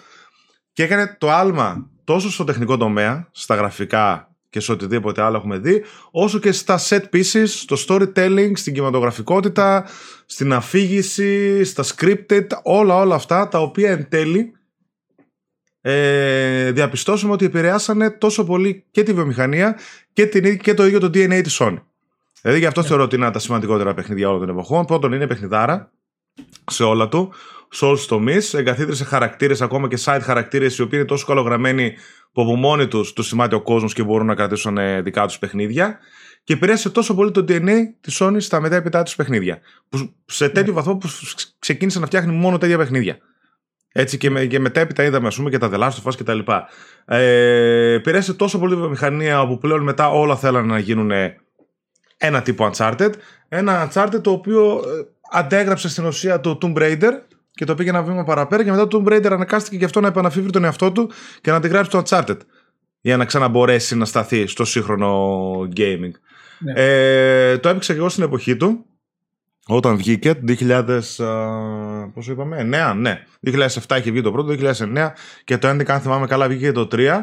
Και 0.73 0.83
έκανε 0.83 1.15
το 1.19 1.31
άλμα 1.31 1.89
τόσο 2.03 2.31
στο 2.31 2.43
τεχνικό 2.43 2.77
τομέα, 2.77 3.27
στα 3.31 3.55
γραφικά 3.55 4.31
και 4.49 4.59
σε 4.59 4.71
οτιδήποτε 4.71 5.21
άλλο 5.21 5.37
έχουμε 5.37 5.57
δει, 5.57 5.83
όσο 6.11 6.39
και 6.39 6.51
στα 6.51 6.79
set 6.89 7.03
pieces, 7.13 7.45
στο 7.45 7.75
storytelling, 7.87 8.51
στην 8.53 8.73
κινηματογραφικότητα, 8.73 9.85
στην 10.25 10.53
αφήγηση, 10.53 11.63
στα 11.63 11.83
scripted, 11.83 12.47
όλα 12.63 12.95
όλα 12.95 13.15
αυτά 13.15 13.47
τα 13.47 13.59
οποία 13.59 13.91
εν 13.91 14.09
τέλει 14.09 14.53
ε, 15.85 16.71
διαπιστώσουμε 16.71 17.33
ότι 17.33 17.45
επηρεάσανε 17.45 18.09
τόσο 18.09 18.45
πολύ 18.45 18.85
και 18.91 19.03
τη 19.03 19.13
βιομηχανία 19.13 19.79
και, 20.13 20.25
την, 20.25 20.57
και 20.57 20.73
το 20.73 20.85
ίδιο 20.85 20.99
το 20.99 21.07
DNA 21.07 21.39
της 21.43 21.57
Sony. 21.61 21.77
Δηλαδή 22.41 22.59
γι' 22.59 22.65
αυτό 22.65 22.83
θεωρώ 22.83 23.03
ότι 23.03 23.15
είναι 23.15 23.23
ένα 23.23 23.33
από 23.33 23.39
τα 23.39 23.45
σημαντικότερα 23.45 23.93
παιχνίδια 23.93 24.29
όλων 24.29 24.39
των 24.39 24.49
εποχών. 24.49 24.85
Πρώτον 24.85 25.13
είναι 25.13 25.27
παιχνιδάρα, 25.27 25.91
σε 26.71 26.83
όλα 26.83 27.07
του, 27.09 27.33
σε 27.69 27.85
όλους 27.85 27.99
τους 27.99 28.07
τομείς. 28.07 28.53
Εγκαθίδρυσε 28.53 29.03
χαρακτήρες, 29.03 29.61
ακόμα 29.61 29.87
και 29.87 29.97
side 30.05 30.19
χαρακτήρες, 30.21 30.77
οι 30.77 30.81
οποίοι 30.81 30.99
είναι 31.01 31.07
τόσο 31.07 31.25
καλογραμμένοι 31.25 31.93
που 32.31 32.41
από 32.41 32.55
μόνοι 32.55 32.87
τους 32.87 33.13
του 33.13 33.23
θυμάται 33.23 33.55
ο 33.55 33.61
κόσμος 33.61 33.93
και 33.93 34.03
μπορούν 34.03 34.27
να 34.27 34.35
κρατήσουν 34.35 34.77
ε, 34.77 35.01
δικά 35.01 35.25
τους 35.25 35.39
παιχνίδια. 35.39 35.99
Και 36.43 36.53
επηρέασε 36.53 36.89
τόσο 36.89 37.15
πολύ 37.15 37.31
το 37.31 37.45
DNA 37.47 37.75
της 38.01 38.21
Sony 38.21 38.35
στα 38.39 38.61
μετέπειτα 38.61 39.03
του 39.03 39.15
παιχνίδια. 39.15 39.59
Που 39.89 40.13
σε 40.25 40.49
τέτοιο 40.49 40.73
ναι. 40.73 40.77
βαθμό 40.77 40.97
που 40.97 41.09
ξεκίνησε 41.59 41.99
να 41.99 42.05
φτιάχνει 42.05 42.33
μόνο 42.33 42.57
τέτοια 42.57 42.77
παιχνίδια. 42.77 43.17
Έτσι 43.95 44.17
και, 44.17 44.29
με, 44.29 44.45
και 44.45 44.59
μετέπειτα 44.59 45.03
είδαμε 45.03 45.27
ας 45.27 45.35
πούμε 45.35 45.49
και 45.49 45.57
τα 45.57 45.69
The 45.73 45.79
Last 45.79 46.03
of 46.03 46.11
Us 46.11 46.15
και 46.15 46.23
τα 46.23 46.33
λοιπά. 46.33 46.67
Ε, 47.05 47.93
επηρέασε 47.93 48.33
τόσο 48.33 48.59
πολύ 48.59 48.73
τη 48.73 48.79
βιομηχανία 48.79 49.47
που 49.47 49.57
πλέον 49.57 49.83
μετά 49.83 50.09
όλα 50.09 50.35
θέλανε 50.35 50.67
να 50.67 50.79
γίνουν 50.79 51.11
ένα 52.17 52.41
τύπο 52.41 52.69
Uncharted. 52.73 53.09
Ένα 53.49 53.89
Uncharted 53.89 54.21
το 54.21 54.31
οποίο 54.31 54.75
ε, 54.75 54.79
αντέγραψε 55.31 55.89
στην 55.89 56.05
ουσία 56.05 56.39
το 56.39 56.57
Tomb 56.61 56.77
Raider 56.77 57.11
και 57.51 57.65
το 57.65 57.75
πήγε 57.75 57.89
ένα 57.89 58.03
βήμα 58.03 58.23
παραπέρα 58.23 58.63
και 58.63 58.71
μετά 58.71 58.87
το 58.87 59.03
Tomb 59.05 59.13
Raider 59.13 59.31
ανακάστηκε 59.31 59.77
και 59.77 59.85
αυτό 59.85 59.99
να 59.99 60.07
επαναφήβρει 60.07 60.51
τον 60.51 60.63
εαυτό 60.63 60.91
του 60.91 61.11
και 61.41 61.51
να 61.51 61.57
αντιγράψει 61.57 61.91
το 61.91 62.03
Uncharted 62.05 62.37
για 63.01 63.17
να 63.17 63.25
ξαναμπορέσει 63.25 63.95
να 63.95 64.05
σταθεί 64.05 64.47
στο 64.47 64.65
σύγχρονο 64.65 65.51
gaming. 65.75 66.11
Ναι. 66.59 66.73
Ε, 66.75 67.57
το 67.57 67.69
έπαιξα 67.69 67.93
και 67.93 67.99
εγώ 67.99 68.09
στην 68.09 68.23
εποχή 68.23 68.57
του 68.57 68.85
όταν 69.67 69.97
βγήκε, 69.97 70.39
2000, 70.47 70.99
πόσο 72.13 72.31
είπαμε, 72.31 72.69
9, 72.73 72.95
ναι. 72.97 73.23
2007 73.45 73.97
είχε 73.97 74.11
βγει 74.11 74.21
το 74.21 74.31
πρώτο, 74.31 74.55
2009 74.77 75.09
και 75.43 75.57
το 75.57 75.69
11 75.69 75.89
αν 75.89 76.01
θυμάμαι 76.01 76.27
καλά 76.27 76.47
βγήκε 76.47 76.71
το 76.71 76.87
3 76.91 77.21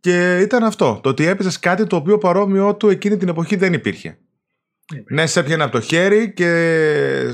και 0.00 0.38
ήταν 0.38 0.64
αυτό, 0.64 1.00
το 1.02 1.08
ότι 1.08 1.26
έπαιζε 1.26 1.58
κάτι 1.60 1.86
το 1.86 1.96
οποίο 1.96 2.18
παρόμοιο 2.18 2.74
του 2.74 2.88
εκείνη 2.88 3.16
την 3.16 3.28
εποχή 3.28 3.56
δεν 3.56 3.72
υπήρχε. 3.72 4.18
Ναι, 4.92 5.00
ναι 5.08 5.26
σε 5.26 5.40
έπιανε 5.40 5.62
από 5.62 5.72
το 5.72 5.80
χέρι 5.80 6.32
και 6.32 6.50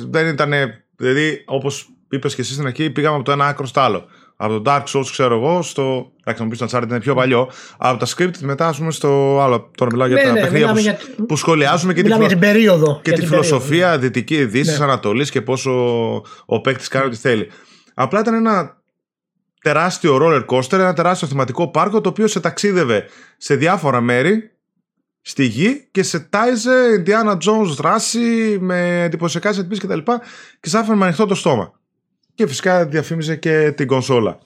δεν 0.08 0.26
ήταν, 0.26 0.52
δηλαδή 0.96 1.42
όπως 1.46 1.88
είπες 2.10 2.34
και 2.34 2.40
εσύ 2.40 2.52
στην 2.52 2.66
αρχή 2.66 2.90
πήγαμε 2.90 3.14
από 3.14 3.24
το 3.24 3.32
ένα 3.32 3.46
άκρο 3.46 3.66
στο 3.66 3.80
άλλο 3.80 4.08
από 4.44 4.60
το 4.60 4.72
Dark 4.72 4.84
Souls, 4.84 5.06
ξέρω 5.10 5.34
εγώ, 5.34 5.62
στο. 5.62 6.12
Εντάξει, 6.20 6.42
να 6.42 6.44
μου 6.44 6.48
πεις 6.48 6.58
το 6.58 6.66
Uncharted 6.70 6.88
είναι 6.88 7.00
πιο 7.00 7.14
παλιό. 7.14 7.50
Από 7.78 7.98
τα 7.98 8.06
script 8.06 8.38
μετά, 8.40 8.66
ας 8.66 8.78
πούμε, 8.78 8.90
στο 8.90 9.40
άλλο. 9.40 9.70
Τώρα 9.76 9.90
μιλάω 9.90 10.06
για 10.06 10.16
ναι, 10.16 10.22
τα 10.22 10.32
ναι, 10.32 10.40
παιχνίδια 10.40 10.72
που, 10.72 10.78
για... 10.78 10.98
που 11.28 11.36
σχολιάζουμε 11.36 11.94
και, 11.94 12.02
τη, 12.02 12.12
φλο... 12.12 12.26
την 12.26 12.38
περίοδο, 12.38 13.00
και 13.02 13.12
τη 13.12 13.26
φιλοσοφία 13.26 13.68
περίοδο. 13.68 13.98
Δυτική 13.98 14.44
Δύσης, 14.44 14.78
ναι. 14.78 14.84
Ανατολής 14.84 15.30
και 15.30 15.42
πόσο 15.42 15.72
ο 16.44 16.60
παίκτης 16.60 16.88
κάνει 16.88 17.06
ό,τι 17.06 17.16
θέλει. 17.16 17.50
Απλά 17.94 18.20
ήταν 18.20 18.34
ένα 18.34 18.82
τεράστιο 19.62 20.18
roller 20.22 20.44
coaster, 20.46 20.72
ένα 20.72 20.92
τεράστιο 20.92 21.28
θεματικό 21.28 21.70
πάρκο 21.70 22.00
το 22.00 22.08
οποίο 22.08 22.26
σε 22.26 22.40
ταξίδευε 22.40 23.08
σε 23.36 23.54
διάφορα 23.54 24.00
μέρη 24.00 24.50
στη 25.20 25.44
γη 25.44 25.88
και 25.90 26.02
σε 26.02 26.20
τάιζε 26.20 27.04
Indiana 27.06 27.32
Jones 27.32 27.74
δράση 27.76 28.56
με 28.60 29.02
εντυπωσιακά 29.02 29.50
setpiece 29.50 29.78
κτλ. 29.78 29.98
Και, 29.98 30.18
και 30.60 30.68
σ' 30.68 30.74
άφηνε 30.74 30.96
με 30.96 31.04
ανοιχτό 31.04 31.26
το 31.26 31.34
στόμα 31.34 31.80
και 32.34 32.46
φυσικά 32.46 32.86
διαφήμιζε 32.86 33.36
και 33.36 33.72
την 33.76 33.86
κονσόλα. 33.86 34.38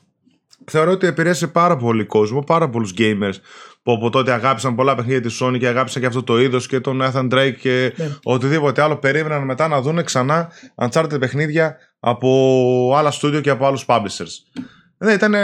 Θεωρώ 0.71 0.91
ότι 0.91 1.07
επηρέασε 1.07 1.47
πάρα 1.47 1.77
πολύ 1.77 2.05
κόσμο, 2.05 2.41
πάρα 2.41 2.69
πολλούς 2.69 2.95
gamers 2.99 3.35
που 3.83 3.93
από 3.93 4.11
τότε 4.11 4.33
αγάπησαν 4.33 4.75
πολλά 4.75 4.95
παιχνίδια 4.95 5.21
της 5.21 5.43
Sony 5.43 5.59
και 5.59 5.67
αγάπησαν 5.67 6.03
και 6.03 6.09
αυτό 6.09 6.23
το 6.23 6.41
είδος 6.41 6.67
και 6.67 6.81
τον 6.81 7.03
Nathan 7.03 7.33
Drake 7.33 7.55
και 7.61 7.93
ναι. 7.97 8.09
οτιδήποτε 8.23 8.83
άλλο. 8.83 8.97
Περίμεναν 8.97 9.45
μετά 9.45 9.69
να 9.69 9.81
δουν 9.81 10.05
ξανά 10.05 10.51
Uncharted 10.75 11.21
παιχνίδια 11.21 11.77
από 12.01 12.93
άλλα 12.97 13.13
studio 13.13 13.41
και 13.43 13.51
από 13.51 13.67
άλλους 13.67 13.85
publishers. 13.89 14.63
Ναι, 14.99 15.13
ήταν 15.13 15.35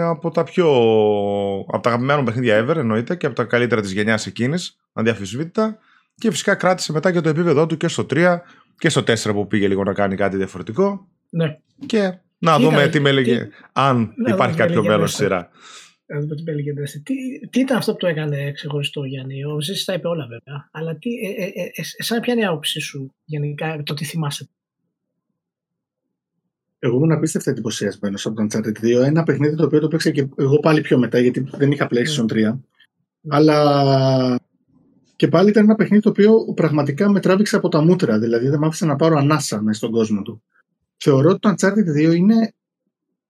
από 0.00 0.30
τα 0.30 0.44
πιο. 0.44 0.68
από 1.68 1.82
τα 1.82 1.88
αγαπημένα 1.88 2.22
παιχνίδια 2.22 2.64
ever 2.64 2.76
εννοείται 2.76 3.16
και 3.16 3.26
από 3.26 3.34
τα 3.34 3.44
καλύτερα 3.44 3.80
της 3.80 3.92
γενιάς 3.92 4.26
εκείνης, 4.26 4.76
αδιαφυσβήτητα. 4.92 5.78
Και 6.14 6.30
φυσικά 6.30 6.54
κράτησε 6.54 6.92
μετά 6.92 7.12
και 7.12 7.20
το 7.20 7.28
επίπεδό 7.28 7.66
του 7.66 7.76
και 7.76 7.88
στο 7.88 8.06
3 8.10 8.36
και 8.78 8.88
στο 8.88 9.00
4 9.00 9.14
που 9.32 9.46
πήγε 9.46 9.68
λίγο 9.68 9.82
να 9.82 9.92
κάνει 9.92 10.16
κάτι 10.16 10.36
διαφορετικό. 10.36 11.06
Ναι. 11.34 11.58
Και 11.86 12.18
να 12.38 12.58
δούμε 12.58 12.88
τι 12.88 13.00
με 13.00 13.08
έλεγε, 13.08 13.48
αν 13.72 14.14
υπάρχει 14.26 14.56
κάποιο 14.56 14.82
μέλλον 14.82 15.06
στη 15.06 15.22
σειρά. 15.22 15.50
Να 16.06 16.20
δούμε 16.20 16.34
τι 16.34 16.42
με 16.42 16.52
έλεγε 16.52 16.72
τι, 17.02 17.14
τι 17.50 17.60
ήταν 17.60 17.76
αυτό 17.76 17.92
που 17.92 17.98
το 17.98 18.06
έκανε 18.06 18.52
ξεχωριστό, 18.52 19.04
Γιάννη; 19.04 19.44
Ο 19.44 19.60
Ζήση 19.60 19.86
τα 19.86 19.92
είπε 19.92 20.08
όλα 20.08 20.26
βέβαια. 20.26 20.68
Αλλά 20.72 20.96
τι, 20.96 21.10
ε, 21.10 21.42
ε, 21.42 21.44
ε, 21.44 21.62
ε 21.62 21.82
εσένα 21.96 22.20
ποια 22.20 22.32
είναι 22.32 22.42
η 22.42 22.46
άποψή 22.46 22.80
σου 22.80 23.14
γενικά, 23.24 23.82
το 23.82 23.94
τι 23.94 24.04
θυμάσαι; 24.04 24.48
Εγώ 26.78 26.96
ήμουν 26.96 27.12
απίστευτα 27.12 27.50
εντυπωσιασμένος 27.50 28.26
από 28.26 28.34
τον 28.34 28.48
Uncharted 28.50 28.84
2. 28.84 29.04
Ένα 29.04 29.22
παιχνίδι 29.22 29.56
το 29.56 29.64
οποίο 29.64 29.80
το 29.80 29.88
παίξα 29.88 30.10
και 30.10 30.26
εγώ 30.36 30.58
πάλι 30.58 30.80
πιο 30.80 30.98
μετά, 30.98 31.18
γιατί 31.18 31.40
δεν 31.52 31.70
είχα 31.70 31.88
PlayStation 31.90 32.32
3. 32.32 32.50
Mm. 32.50 32.58
Αλλά 33.28 34.38
και 35.16 35.28
πάλι 35.28 35.48
ήταν 35.48 35.64
ένα 35.64 35.74
παιχνίδι 35.74 36.02
το 36.02 36.08
οποίο 36.08 36.52
πραγματικά 36.54 37.10
με 37.10 37.20
τράβηξε 37.20 37.56
από 37.56 37.68
τα 37.68 37.82
μούτρα. 37.82 38.18
Δηλαδή 38.18 38.48
δεν 38.48 38.58
μ' 38.58 38.64
άφησε 38.64 38.86
να 38.86 38.96
πάρω 38.96 39.16
ανάσα 39.16 39.62
μέσα 39.62 39.78
στον 39.78 39.90
κόσμο 39.90 40.22
του 40.22 40.42
θεωρώ 41.02 41.30
ότι 41.30 41.38
το 41.38 41.54
Uncharted 41.56 42.10
2 42.10 42.16
είναι 42.16 42.54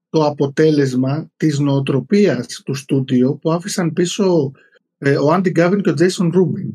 το 0.09 0.27
αποτέλεσμα 0.27 1.31
της 1.37 1.59
νοοτροπίας 1.59 2.63
του 2.65 2.75
στούντιο 2.75 3.35
που 3.35 3.53
άφησαν 3.53 3.93
πίσω 3.93 4.53
ε, 4.99 5.17
ο 5.17 5.35
Andy 5.35 5.59
Gavin 5.59 5.81
και 5.83 5.91
ο 5.91 5.95
Jason 5.99 6.27
Rubin. 6.27 6.75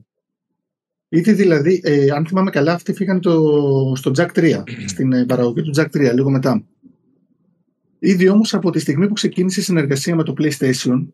Είτε 1.09 1.31
δηλαδή, 1.31 1.81
ε, 1.83 2.11
αν 2.11 2.25
θυμάμαι 2.25 2.49
καλά, 2.49 2.73
αυτοί 2.73 2.93
φύγαν 2.93 3.21
το, 3.21 3.93
στο 3.95 4.11
Jack 4.15 4.27
3, 4.33 4.63
στην 4.85 5.13
ε, 5.13 5.25
παραγωγή 5.25 5.61
του 5.61 5.71
Jack 5.75 5.85
3, 5.85 6.13
λίγο 6.13 6.29
μετά. 6.29 6.63
Ήδη 7.99 8.29
όμως 8.29 8.53
από 8.53 8.71
τη 8.71 8.79
στιγμή 8.79 9.07
που 9.07 9.13
ξεκίνησε 9.13 9.59
η 9.59 9.63
συνεργασία 9.63 10.15
με 10.15 10.23
το 10.23 10.33
PlayStation, 10.37 11.07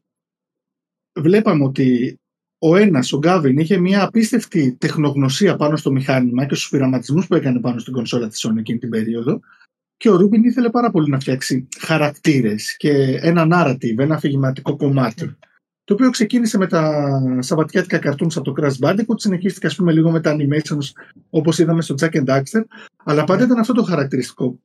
βλέπαμε 1.13 1.63
ότι 1.63 2.19
ο 2.57 2.75
ένας, 2.75 3.13
ο 3.13 3.17
Γκάβιν, 3.17 3.57
είχε 3.57 3.77
μια 3.77 4.03
απίστευτη 4.03 4.75
τεχνογνωσία 4.79 5.55
πάνω 5.55 5.75
στο 5.75 5.91
μηχάνημα 5.91 6.45
και 6.45 6.55
στους 6.55 6.69
πειραματισμούς 6.69 7.27
που 7.27 7.35
έκανε 7.35 7.59
πάνω 7.59 7.79
στην 7.79 7.93
κονσόλα 7.93 8.27
της 8.27 8.47
Sony 8.47 8.57
εκείνη 8.57 8.79
την 8.79 8.89
περίοδο 8.89 9.39
και 10.03 10.09
ο 10.09 10.15
Ρούμπιν 10.15 10.43
ήθελε 10.43 10.69
πάρα 10.69 10.91
πολύ 10.91 11.09
να 11.09 11.19
φτιάξει 11.19 11.67
χαρακτήρες 11.79 12.77
και 12.77 13.19
ένα 13.21 13.47
narrative, 13.51 13.97
ένα 13.97 14.15
αφηγηματικό 14.15 14.75
κομμάτι. 14.75 15.37
Το 15.83 15.93
οποίο 15.93 16.09
ξεκίνησε 16.09 16.57
με 16.57 16.67
τα 16.67 17.03
σαββατιάτικα 17.39 17.99
cartoons 18.03 18.35
από 18.35 18.41
το 18.41 18.53
Crash 18.57 18.87
Bandicoot, 18.87 19.15
συνεχίστηκε 19.15 19.67
ας 19.67 19.75
πούμε 19.75 19.91
λίγο 19.91 20.11
με 20.11 20.21
τα 20.21 20.35
animations 20.37 20.91
όπως 21.29 21.59
είδαμε 21.59 21.81
στο 21.81 21.95
Jack 22.01 22.09
and 22.11 22.25
Daxter, 22.25 22.61
αλλά 23.03 23.23
πάντα 23.23 23.43
ήταν 23.43 23.59
αυτό 23.59 23.73
το 23.73 23.83
χαρακτηριστικό. 23.83 24.59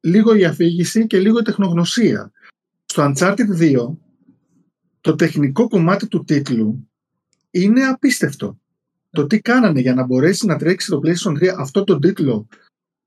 Λίγο 0.00 0.34
η 0.34 0.44
αφήγηση 0.44 1.06
και 1.06 1.18
λίγο 1.18 1.38
η 1.38 1.42
τεχνογνωσία. 1.42 2.32
Στο 2.84 3.12
Uncharted 3.12 3.60
2, 3.60 3.96
το 5.00 5.14
τεχνικό 5.14 5.68
κομμάτι 5.68 6.08
του 6.08 6.24
τίτλου 6.24 6.88
είναι 7.50 7.84
απίστευτο. 7.84 8.58
Το 9.10 9.26
τι 9.26 9.40
κάνανε 9.40 9.80
για 9.80 9.94
να 9.94 10.04
μπορέσει 10.04 10.46
να 10.46 10.56
τρέξει 10.56 10.90
το 10.90 11.00
PlayStation 11.04 11.32
3 11.32 11.54
αυτό 11.58 11.84
το 11.84 11.98
τίτλο 11.98 12.48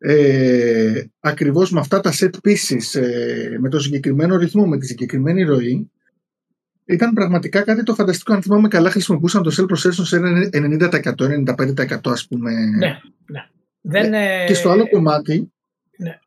ε, 0.07 1.03
ακριβώς 1.19 1.72
με 1.72 1.80
αυτά 1.80 1.99
τα 1.99 2.11
set 2.14 2.30
pieces, 2.44 3.02
ε, 3.02 3.57
με 3.60 3.69
το 3.69 3.80
συγκεκριμένο 3.80 4.38
ρυθμό, 4.38 4.65
με 4.65 4.77
τη 4.77 4.86
συγκεκριμένη 4.86 5.44
ροή, 5.44 5.91
ήταν 6.86 7.14
πραγματικά 7.14 7.61
κάτι 7.61 7.84
το 7.84 7.94
φανταστικό. 7.94 8.34
Αν 8.34 8.41
θυμάμαι 8.41 8.68
καλά, 8.68 8.90
χρησιμοποιούσαν 8.90 9.44
το 9.44 9.56
cell 9.57 9.72
processor 9.72 10.06
σε 10.06 10.19
90%, 10.53 11.14
95% 11.18 12.11
ας 12.11 12.27
πούμε. 12.27 12.52
Ναι, 12.52 12.99
ναι. 13.26 13.48
Δεν, 13.82 14.14
ε, 14.14 14.45
και 14.48 14.53
στο 14.53 14.69
άλλο 14.69 14.90
κομμάτι... 14.90 15.52
Ναι. 15.98 16.19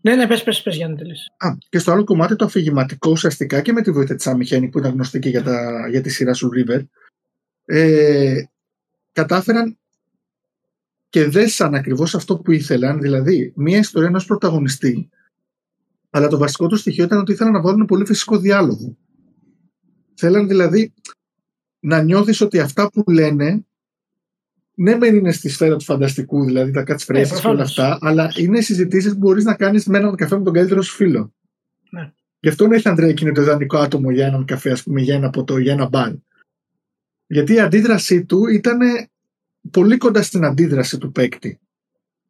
Ναι, 0.00 0.14
ναι, 0.14 0.26
πες, 0.26 0.42
πες, 0.42 0.62
πες 0.62 0.76
για 0.76 0.88
να 0.88 0.96
τελείσεις. 0.96 1.26
Α, 1.36 1.48
και 1.68 1.78
στο 1.78 1.92
άλλο 1.92 2.04
κομμάτι 2.04 2.36
το 2.36 2.44
αφηγηματικό 2.44 3.10
ουσιαστικά 3.10 3.60
και 3.60 3.72
με 3.72 3.82
τη 3.82 3.90
βοήθεια 3.90 4.14
της 4.14 4.26
Άμιχένη 4.26 4.68
που 4.68 4.78
ήταν 4.78 4.92
γνωστή 4.92 5.18
και 5.18 5.28
για, 5.28 5.42
τα, 5.42 5.88
για 5.90 6.00
τη 6.00 6.10
σειρά 6.10 6.32
σου 6.32 6.50
River 6.56 6.82
ε, 7.64 8.42
κατάφεραν 9.12 9.78
και 11.14 11.28
δέσαν 11.28 11.74
ακριβώς 11.74 12.14
αυτό 12.14 12.36
που 12.36 12.52
ήθελαν, 12.52 13.00
δηλαδή 13.00 13.52
μια 13.56 13.78
ιστορία 13.78 14.08
ενός 14.08 14.26
πρωταγωνιστή, 14.26 15.08
αλλά 16.10 16.28
το 16.28 16.38
βασικό 16.38 16.66
του 16.66 16.76
στοιχείο 16.76 17.04
ήταν 17.04 17.18
ότι 17.18 17.32
ήθελαν 17.32 17.52
να 17.52 17.60
βάλουν 17.60 17.86
πολύ 17.86 18.06
φυσικό 18.06 18.38
διάλογο. 18.38 18.96
Θέλαν 20.14 20.48
δηλαδή 20.48 20.94
να 21.80 22.02
νιώθεις 22.02 22.40
ότι 22.40 22.58
αυτά 22.58 22.90
που 22.90 23.10
λένε 23.10 23.64
ναι, 24.74 24.96
μεν 24.96 25.16
είναι 25.16 25.32
στη 25.32 25.48
σφαίρα 25.48 25.76
του 25.76 25.84
φανταστικού, 25.84 26.44
δηλαδή 26.44 26.70
τα 26.70 26.84
catchphrases 26.86 27.30
ναι, 27.32 27.40
και 27.40 27.48
όλα 27.48 27.62
αυτά, 27.62 27.98
αλλά 28.00 28.32
είναι 28.36 28.60
συζητήσεις 28.60 29.12
που 29.12 29.18
μπορείς 29.18 29.44
να 29.44 29.54
κάνεις 29.54 29.86
με 29.86 29.98
έναν 29.98 30.16
καφέ 30.16 30.38
με 30.38 30.44
τον 30.44 30.52
καλύτερο 30.52 30.82
σου 30.82 30.94
φίλο. 30.94 31.34
Ναι. 31.90 32.12
Γι' 32.40 32.48
αυτό 32.48 32.64
ο 32.64 32.68
Nathan 32.70 32.92
Drake 32.92 33.20
είναι 33.20 33.32
το 33.32 33.42
ιδανικό 33.42 33.78
άτομο 33.78 34.10
για 34.10 34.26
έναν 34.26 34.44
καφέ, 34.44 34.70
ας 34.70 34.82
πούμε, 34.82 35.00
για 35.00 35.14
ένα 35.14 35.30
ποτό, 35.30 35.58
για 35.58 35.72
ένα 35.72 35.88
μπαρ. 35.88 36.12
Γιατί 37.26 37.52
η 37.52 37.60
αντίδρασή 37.60 38.24
του 38.24 38.46
ήταν 38.46 38.78
πολύ 39.70 39.96
κοντά 39.96 40.22
στην 40.22 40.44
αντίδραση 40.44 40.98
του 40.98 41.12
παίκτη. 41.12 41.60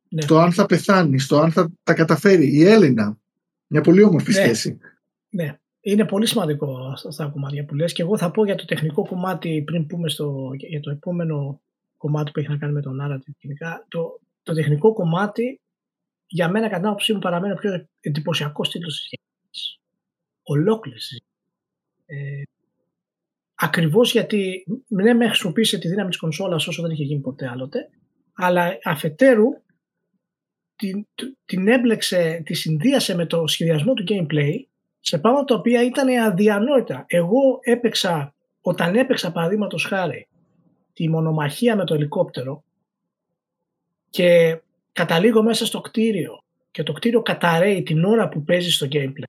Ναι. 0.08 0.24
Το 0.24 0.38
αν 0.38 0.52
θα 0.52 0.66
πεθάνει, 0.66 1.18
το 1.28 1.40
αν 1.40 1.52
θα 1.52 1.72
τα 1.82 1.94
καταφέρει. 1.94 2.54
Η 2.56 2.64
Έλληνα, 2.64 3.18
μια 3.66 3.80
πολύ 3.80 4.02
όμορφη 4.02 4.32
ναι. 4.32 4.36
σχέση. 4.36 4.78
Ναι, 5.28 5.58
είναι 5.80 6.04
πολύ 6.04 6.26
σημαντικό 6.26 6.76
αυτά 6.92 7.08
τα 7.08 7.26
κομμάτια 7.26 7.64
που 7.64 7.74
λες 7.74 7.92
και 7.92 8.02
εγώ 8.02 8.18
θα 8.18 8.30
πω 8.30 8.44
για 8.44 8.54
το 8.54 8.64
τεχνικό 8.64 9.06
κομμάτι 9.06 9.62
πριν 9.66 9.86
πούμε 9.86 10.08
στο, 10.08 10.50
για 10.56 10.80
το 10.80 10.90
επόμενο 10.90 11.60
κομμάτι 11.96 12.30
που 12.30 12.38
έχει 12.38 12.48
να 12.48 12.56
κάνει 12.56 12.72
με 12.72 12.80
τον 12.80 13.00
Άρα 13.00 13.22
το, 13.88 14.20
το 14.42 14.52
τεχνικό 14.52 14.92
κομμάτι 14.92 15.60
για 16.26 16.48
μένα 16.48 16.66
κατά 16.66 16.78
την 16.78 16.86
άποψή 16.86 17.12
μου 17.12 17.18
παραμένει 17.18 17.52
ο 17.52 17.56
πιο 17.56 17.88
εντυπωσιακός 18.00 18.70
τίτλος 18.70 18.94
της 18.94 19.08
γενιάς. 19.10 19.80
Ολόκληρης. 20.42 21.20
Ε, 22.06 22.42
Ακριβώς 23.54 24.12
γιατί 24.12 24.64
ναι, 24.88 25.14
με 25.14 25.26
χρησιμοποίησε 25.26 25.78
τη 25.78 25.88
δύναμη 25.88 26.08
της 26.08 26.18
κονσόλας 26.18 26.66
όσο 26.66 26.82
δεν 26.82 26.90
είχε 26.90 27.02
γίνει 27.02 27.20
ποτέ 27.20 27.48
άλλοτε, 27.48 27.88
αλλά 28.34 28.78
αφετέρου 28.84 29.46
την, 30.76 31.06
την 31.44 31.68
έμπλεξε, 31.68 32.42
τη 32.44 32.54
συνδύασε 32.54 33.14
με 33.14 33.26
το 33.26 33.46
σχεδιασμό 33.46 33.94
του 33.94 34.04
gameplay 34.08 34.52
σε 35.00 35.18
πράγματα 35.18 35.44
τα 35.44 35.54
οποία 35.54 35.84
ήταν 35.84 36.08
αδιανόητα. 36.08 37.04
Εγώ 37.08 37.58
έπαιξα, 37.60 38.34
όταν 38.60 38.94
έπαιξα 38.94 39.32
παραδείγματος 39.32 39.84
χάρη 39.84 40.28
τη 40.92 41.08
μονομαχία 41.08 41.76
με 41.76 41.84
το 41.84 41.94
ελικόπτερο 41.94 42.64
και 44.10 44.60
καταλήγω 44.92 45.42
μέσα 45.42 45.66
στο 45.66 45.80
κτίριο 45.80 46.42
και 46.70 46.82
το 46.82 46.92
κτίριο 46.92 47.22
καταραίει 47.22 47.82
την 47.82 48.04
ώρα 48.04 48.28
που 48.28 48.44
παίζει 48.44 48.70
στο 48.70 48.86
gameplay. 48.90 49.22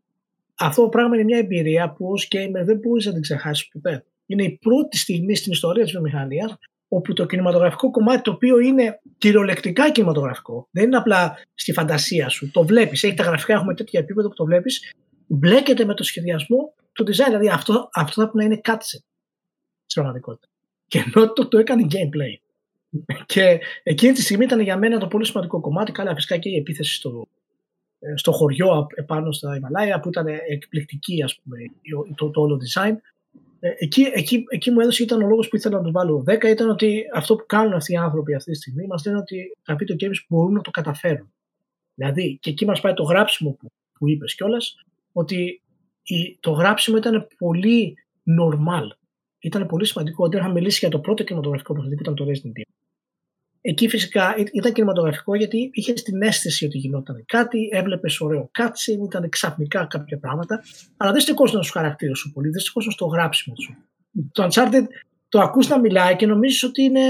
Αυτό 0.56 0.82
το 0.82 0.90
πράγμα 0.90 1.16
είναι 1.16 1.24
μια 1.24 1.38
εμπειρία 1.38 1.92
που 1.92 2.12
ως 2.12 2.28
gamer 2.32 2.66
δεν 2.66 2.78
μπορείς 2.78 3.06
να 3.06 3.12
την 3.12 3.22
ξεχάσεις 3.22 3.68
ποτέ. 3.68 4.06
Είναι 4.26 4.44
η 4.44 4.58
πρώτη 4.62 4.98
στιγμή 4.98 5.36
στην 5.36 5.52
ιστορία 5.52 5.84
της 5.84 5.92
βιομηχανίας 5.92 6.56
όπου 6.88 7.14
το 7.14 7.26
κινηματογραφικό 7.26 7.92
κομμάτι 7.92 8.22
το 8.22 8.32
οποίο 8.32 8.60
είναι 8.60 9.00
κυριολεκτικά 9.18 9.92
κινηματογραφικό, 9.92 10.68
δεν 10.72 10.84
είναι 10.84 10.98
απλά 10.98 11.38
στη 11.54 11.74
φαντασία 11.74 12.30
σου. 12.30 12.52
Το 12.52 12.66
βλέπεις, 12.66 13.04
έχει 13.04 13.14
τα 13.14 13.24
γραφικά, 13.24 13.54
έχουμε 13.54 13.74
τέτοια 13.74 14.00
επίπεδο 14.00 14.28
που 14.28 14.36
το 14.36 14.46
βλέπεις, 14.46 14.94
μπλέκεται 15.28 15.86
με 15.86 15.94
το 15.94 16.04
σχεδιασμό 16.04 16.74
του 16.94 17.04
design. 17.04 17.26
Δηλαδή 17.26 17.50
αυτό, 17.50 17.90
αυτό 17.94 18.22
θα 18.22 18.22
πρέπει 18.22 18.38
να 18.38 18.44
είναι 18.44 18.62
κάτσε 18.62 19.04
στην 19.86 20.02
πραγματικότητα. 20.02 20.48
Και 20.88 21.04
ενώ 21.06 21.34
το, 21.34 21.48
το 21.48 21.58
έκανε 21.58 21.88
gameplay. 21.92 22.40
Και 23.26 23.60
εκείνη 23.84 24.14
τη 24.14 24.22
στιγμή 24.22 24.46
ήταν 24.46 24.60
για 24.60 24.78
μένα 24.78 25.00
το 25.00 25.08
πολύ 25.08 25.26
σημαντικό 25.26 25.60
κομμάτι. 25.60 25.92
Καλά, 25.92 26.16
φυσικά 26.16 26.38
και 26.38 26.50
η 26.50 26.56
επίθεση 26.56 26.94
στο, 26.96 27.28
ε, 28.00 28.16
στο 28.16 28.32
χωριό 28.32 28.88
επάνω 28.96 29.32
στα 29.32 29.56
Ιμαλάια 29.56 30.00
που 30.00 30.10
ήταν 30.10 30.28
εκπληκτική 30.28 31.24
ας 31.24 31.40
πούμε, 31.42 31.58
το, 32.16 32.30
το 32.30 32.42
όλο 32.42 32.60
design. 32.64 32.96
Ε, 33.60 33.70
εκεί, 33.78 34.02
εκεί, 34.14 34.44
εκεί 34.48 34.72
μου 34.72 34.80
έδωσε 34.80 35.04
ήταν 35.04 35.22
ο 35.22 35.28
λόγος 35.28 35.48
που 35.48 35.56
ήθελα 35.56 35.78
να 35.78 35.84
του 35.84 35.92
βάλω 35.92 36.24
10 36.28 36.44
ήταν 36.44 36.70
ότι 36.70 37.04
αυτό 37.14 37.36
που 37.36 37.46
κάνουν 37.48 37.74
αυτοί 37.74 37.94
οι 37.94 37.98
άνθρωποι 37.98 38.36
αυτή 38.36 38.52
τη 38.52 38.58
στιγμή 38.58 38.88
μας 38.88 39.06
λένε 39.06 39.18
ότι 39.18 39.58
τα 39.64 39.76
video 39.80 40.04
games 40.04 40.26
μπορούν 40.28 40.54
να 40.54 40.62
το 40.62 40.72
καταφέρουν. 40.72 41.34
Δηλαδή, 41.96 42.38
και 42.42 42.50
εκεί 42.50 42.66
μας 42.66 42.82
πάει 42.82 42.94
το 42.94 43.04
γράψιμο 43.04 43.52
που, 43.52 43.68
που 43.94 44.10
είπες 44.10 44.36
κιόλας, 44.36 44.76
ότι 45.12 45.62
η, 46.04 46.38
το 46.40 46.52
γράψιμο 46.52 46.98
ήταν 46.98 47.28
πολύ 47.38 47.98
normal. 48.40 48.88
Ήταν 49.40 49.66
πολύ 49.66 49.86
σημαντικό. 49.86 50.24
Όταν 50.24 50.40
είχα 50.40 50.50
μιλήσει 50.50 50.80
για 50.80 50.90
το 50.90 51.00
πρώτο 51.00 51.24
κινηματογραφικό 51.24 51.74
παιχνίδι 51.74 51.96
που 51.96 52.02
ήταν 52.02 52.16
το 52.16 52.26
Resident 52.26 52.60
Evil. 52.60 52.85
Εκεί 53.68 53.88
φυσικά 53.88 54.36
ήταν 54.54 54.74
κινηματογραφικό 54.74 55.36
γιατί 55.36 55.70
είχε 55.74 55.94
την 55.94 56.22
αίσθηση 56.22 56.66
ότι 56.66 56.78
γινόταν 56.78 57.24
κάτι, 57.26 57.70
έβλεπες 57.72 58.22
ωραίο 58.22 58.50
κάτσιν, 58.52 59.04
ήταν 59.04 59.30
ξαφνικά 59.30 59.86
κάποια 59.86 60.18
πράγματα, 60.18 60.64
αλλά 60.98 61.12
δεν 61.12 61.22
στεκόσαν 61.22 61.64
στου 61.64 61.72
χαρακτήρε 61.72 62.16
σου 62.16 62.32
πολύ, 62.32 62.50
δεν 62.50 62.60
στεκόσαν 62.60 62.92
στο 62.92 63.06
γράψιμο 63.06 63.56
σου. 63.60 63.76
Το 64.32 64.48
Uncharted 64.48 64.84
το 65.30 65.40
ακούς 65.40 65.68
να 65.68 65.80
μιλάει 65.80 66.16
και 66.16 66.26
νομίζεις 66.26 66.64
ότι 66.64 66.84
είναι, 66.84 67.02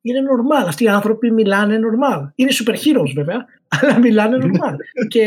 είναι 0.00 0.20
normal. 0.20 0.66
Αυτοί 0.66 0.84
οι 0.84 0.88
άνθρωποι 0.88 1.30
μιλάνε 1.30 1.78
normal. 1.78 2.20
Είναι 2.34 2.50
super 2.52 2.74
heroes 2.74 3.12
βέβαια, 3.14 3.44
αλλά 3.80 3.98
μιλάνε 3.98 4.36
normal. 4.40 4.74
και 5.12 5.22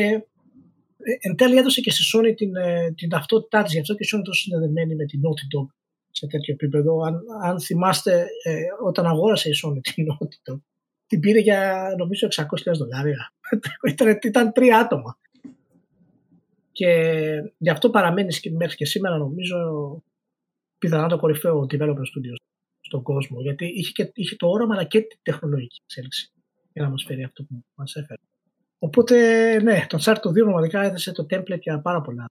ε, 1.03 1.13
εν 1.19 1.35
τέλει 1.35 1.57
έδωσε 1.57 1.81
και 1.81 1.91
στη 1.91 2.03
Sony 2.13 2.35
την, 2.35 2.55
ε, 2.55 2.91
την 2.95 3.09
ταυτότητά 3.09 3.63
της, 3.63 3.73
γι' 3.73 3.79
αυτό 3.79 3.93
και 3.93 4.03
η 4.03 4.07
Sony 4.13 4.21
τόσο 4.23 4.41
συνδεδεμένη 4.41 4.95
με 4.95 5.05
την 5.05 5.19
Naughty 5.23 5.57
Dog 5.57 5.67
σε 6.11 6.27
τέτοιο 6.27 6.53
επίπεδο. 6.53 7.01
Αν, 7.01 7.21
αν 7.43 7.61
θυμάστε, 7.61 8.25
ε, 8.43 8.61
όταν 8.83 9.05
αγόρασε 9.05 9.49
η 9.49 9.53
Sony 9.63 9.79
την 9.81 10.05
Naughty 10.07 10.51
Dog, 10.51 10.59
την 11.07 11.19
πήρε 11.19 11.39
για 11.39 11.93
νομίζω 11.97 12.27
600.000 12.27 12.45
δολάρια. 12.77 13.33
ήταν, 13.91 14.19
ήταν 14.21 14.51
τρία 14.51 14.79
άτομα. 14.79 15.17
Και 16.71 16.91
γι' 17.57 17.69
αυτό 17.69 17.89
παραμένεις 17.89 18.39
και 18.39 18.51
μέχρι 18.51 18.75
και 18.75 18.85
σήμερα 18.85 19.17
νομίζω 19.17 19.57
πιθανά 20.77 21.07
το 21.07 21.17
κορυφαίο 21.17 21.67
developer 21.71 21.93
studio 21.93 22.35
στον 22.79 23.01
κόσμο. 23.01 23.41
Γιατί 23.41 23.65
είχε, 23.65 23.91
και, 23.91 24.11
είχε 24.13 24.35
το 24.35 24.47
όραμα 24.47 24.73
αλλά 24.73 24.83
και 24.83 25.01
τη 25.01 25.17
τεχνολογική 25.21 25.79
εξέλιξη 25.83 26.31
για 26.73 26.83
να 26.83 26.89
μας 26.89 27.03
φέρει 27.07 27.23
αυτό 27.23 27.43
που 27.43 27.63
μας 27.75 27.95
έφερε. 27.95 28.21
Οπότε, 28.79 29.15
ναι, 29.61 29.85
το 29.89 29.97
Uncharted 30.01 30.19
το 30.21 30.29
2 30.29 30.33
πραγματικά 30.33 30.81
έδεσε 30.81 31.11
το 31.11 31.25
template 31.29 31.59
για 31.59 31.81
πάρα 31.81 32.01
πολλά. 32.01 32.25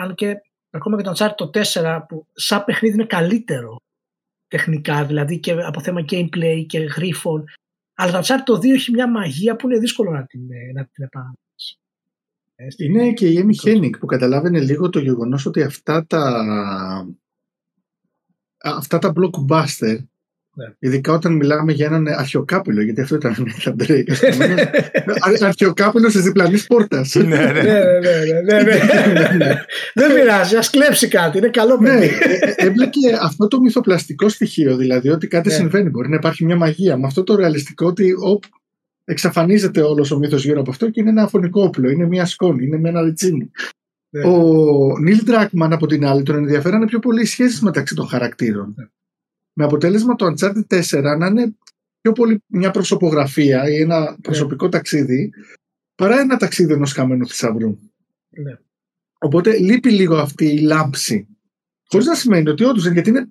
Αν 0.00 0.14
και 0.14 0.36
ακόμα 0.72 0.96
και 0.96 1.02
το 1.02 1.12
Uncharted 1.16 1.34
το 1.36 1.50
4 1.54 2.00
που 2.08 2.26
σαν 2.32 2.64
παιχνίδι 2.64 2.94
είναι 2.94 3.06
καλύτερο 3.06 3.76
τεχνικά, 4.48 5.04
δηλαδή 5.04 5.38
και 5.38 5.52
από 5.52 5.80
θέμα 5.80 6.04
gameplay 6.08 6.64
και 6.66 6.78
γρίφων. 6.78 7.44
Αλλά 7.94 8.12
το 8.12 8.18
Uncharted 8.18 8.42
το 8.44 8.56
2 8.56 8.64
έχει 8.64 8.90
μια 8.90 9.10
μαγεία 9.10 9.56
που 9.56 9.68
είναι 9.68 9.78
δύσκολο 9.78 10.10
να 10.10 10.26
την, 10.26 10.40
να 10.74 10.84
την 10.84 11.04
επαναλάβεις. 11.04 11.78
Είναι 12.76 13.12
και 13.12 13.28
η 13.28 13.44
Amy 13.44 13.66
Hennig 13.66 13.98
που 13.98 14.06
καταλάβαινε 14.06 14.60
λίγο 14.60 14.88
το 14.88 14.98
γεγονός 14.98 15.46
ότι 15.46 15.62
αυτά 15.62 16.06
τα 16.06 16.44
αυτά 18.62 18.98
τα 18.98 19.12
blockbuster 19.16 19.98
ναι. 20.54 20.74
Ειδικά 20.78 21.12
όταν 21.12 21.32
μιλάμε 21.32 21.72
για 21.72 21.86
έναν 21.86 22.06
αρχαιοκάπηλο, 22.06 22.82
γιατί 22.82 23.00
αυτό 23.00 23.14
ήταν 23.14 23.36
ο 23.66 23.70
Ντρέικ. 23.70 24.08
αρχαιοκάπηλος 25.40 26.12
της 26.12 26.22
διπλανής 26.22 26.66
πόρτας. 26.66 27.14
Ναι, 27.14 27.24
ναι, 28.46 28.62
ναι. 29.36 29.64
Δεν 29.94 30.14
πειράζει, 30.14 30.56
ας 30.56 30.70
κλέψει 30.70 31.08
κάτι. 31.08 31.38
Είναι 31.38 31.48
καλό 31.48 31.78
παιδί. 31.78 32.10
Έμπλεκε 32.56 33.18
αυτό 33.22 33.48
το 33.48 33.60
μυθοπλαστικό 33.60 34.28
στοιχείο, 34.28 34.76
δηλαδή 34.76 35.08
ότι 35.08 35.26
κάτι 35.26 35.50
συμβαίνει. 35.50 35.90
Μπορεί 35.90 36.08
να 36.08 36.16
υπάρχει 36.16 36.44
μια 36.44 36.56
μαγεία. 36.56 36.96
Με 36.96 37.06
αυτό 37.06 37.22
το 37.22 37.34
ρεαλιστικό 37.34 37.86
ότι 37.86 38.14
εξαφανίζεται 39.04 39.80
όλος 39.80 40.10
ο 40.10 40.18
μύθος 40.18 40.44
γύρω 40.44 40.60
από 40.60 40.70
αυτό 40.70 40.90
και 40.90 41.00
είναι 41.00 41.10
ένα 41.10 41.28
φωνικό 41.28 41.62
όπλο, 41.62 41.90
είναι 41.90 42.06
μια 42.06 42.26
σκόνη, 42.26 42.64
είναι 42.64 42.78
με 42.78 42.88
ένα 42.88 43.02
ριτσίνι. 43.02 43.50
Ο 44.24 44.98
Νίλ 44.98 45.22
Ντράκμαν 45.24 45.72
από 45.72 45.86
την 45.86 46.06
άλλη 46.06 46.22
τον 46.22 46.36
ενδιαφέρανε 46.36 46.86
πιο 46.86 46.98
πολύ 46.98 47.22
οι 47.22 47.26
σχέσεις 47.26 47.60
μεταξύ 47.60 47.94
των 47.94 48.06
χαρακτήρων 48.06 48.74
με 49.52 49.64
αποτέλεσμα 49.64 50.14
το 50.14 50.26
Uncharted 50.26 50.80
4 50.80 51.16
να 51.18 51.26
είναι 51.26 51.54
πιο 52.00 52.12
πολύ 52.12 52.42
μια 52.46 52.70
προσωπογραφία 52.70 53.68
ή 53.68 53.80
ένα 53.80 54.00
ναι. 54.00 54.16
προσωπικό 54.22 54.68
ταξίδι 54.68 55.30
παρά 55.94 56.20
ένα 56.20 56.36
ταξίδι 56.36 56.72
ενός 56.72 56.92
χαμένου 56.92 57.28
θησαυρού. 57.28 57.78
Ναι. 58.28 58.58
Οπότε 59.18 59.58
λείπει 59.58 59.90
λίγο 59.90 60.16
αυτή 60.16 60.46
η 60.46 60.58
λάμψη. 60.58 61.26
Χωρίς 61.88 62.06
να 62.06 62.14
σημαίνει 62.14 62.48
ότι 62.48 62.64
όντως 62.64 62.86
γιατί 62.86 63.08
είναι 63.08 63.28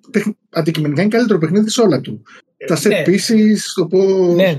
αντικειμενικά 0.50 1.02
είναι 1.02 1.10
καλύτερο 1.10 1.38
παιχνίδι 1.38 1.70
σε 1.70 1.80
όλα 1.80 2.00
του. 2.00 2.22
Ε, 2.56 2.66
Τα 2.66 2.76
set 2.76 2.88
ναι. 2.88 3.02
pieces, 3.06 3.58
το 3.74 3.86
πώ. 3.86 4.34
Ναι. 4.34 4.56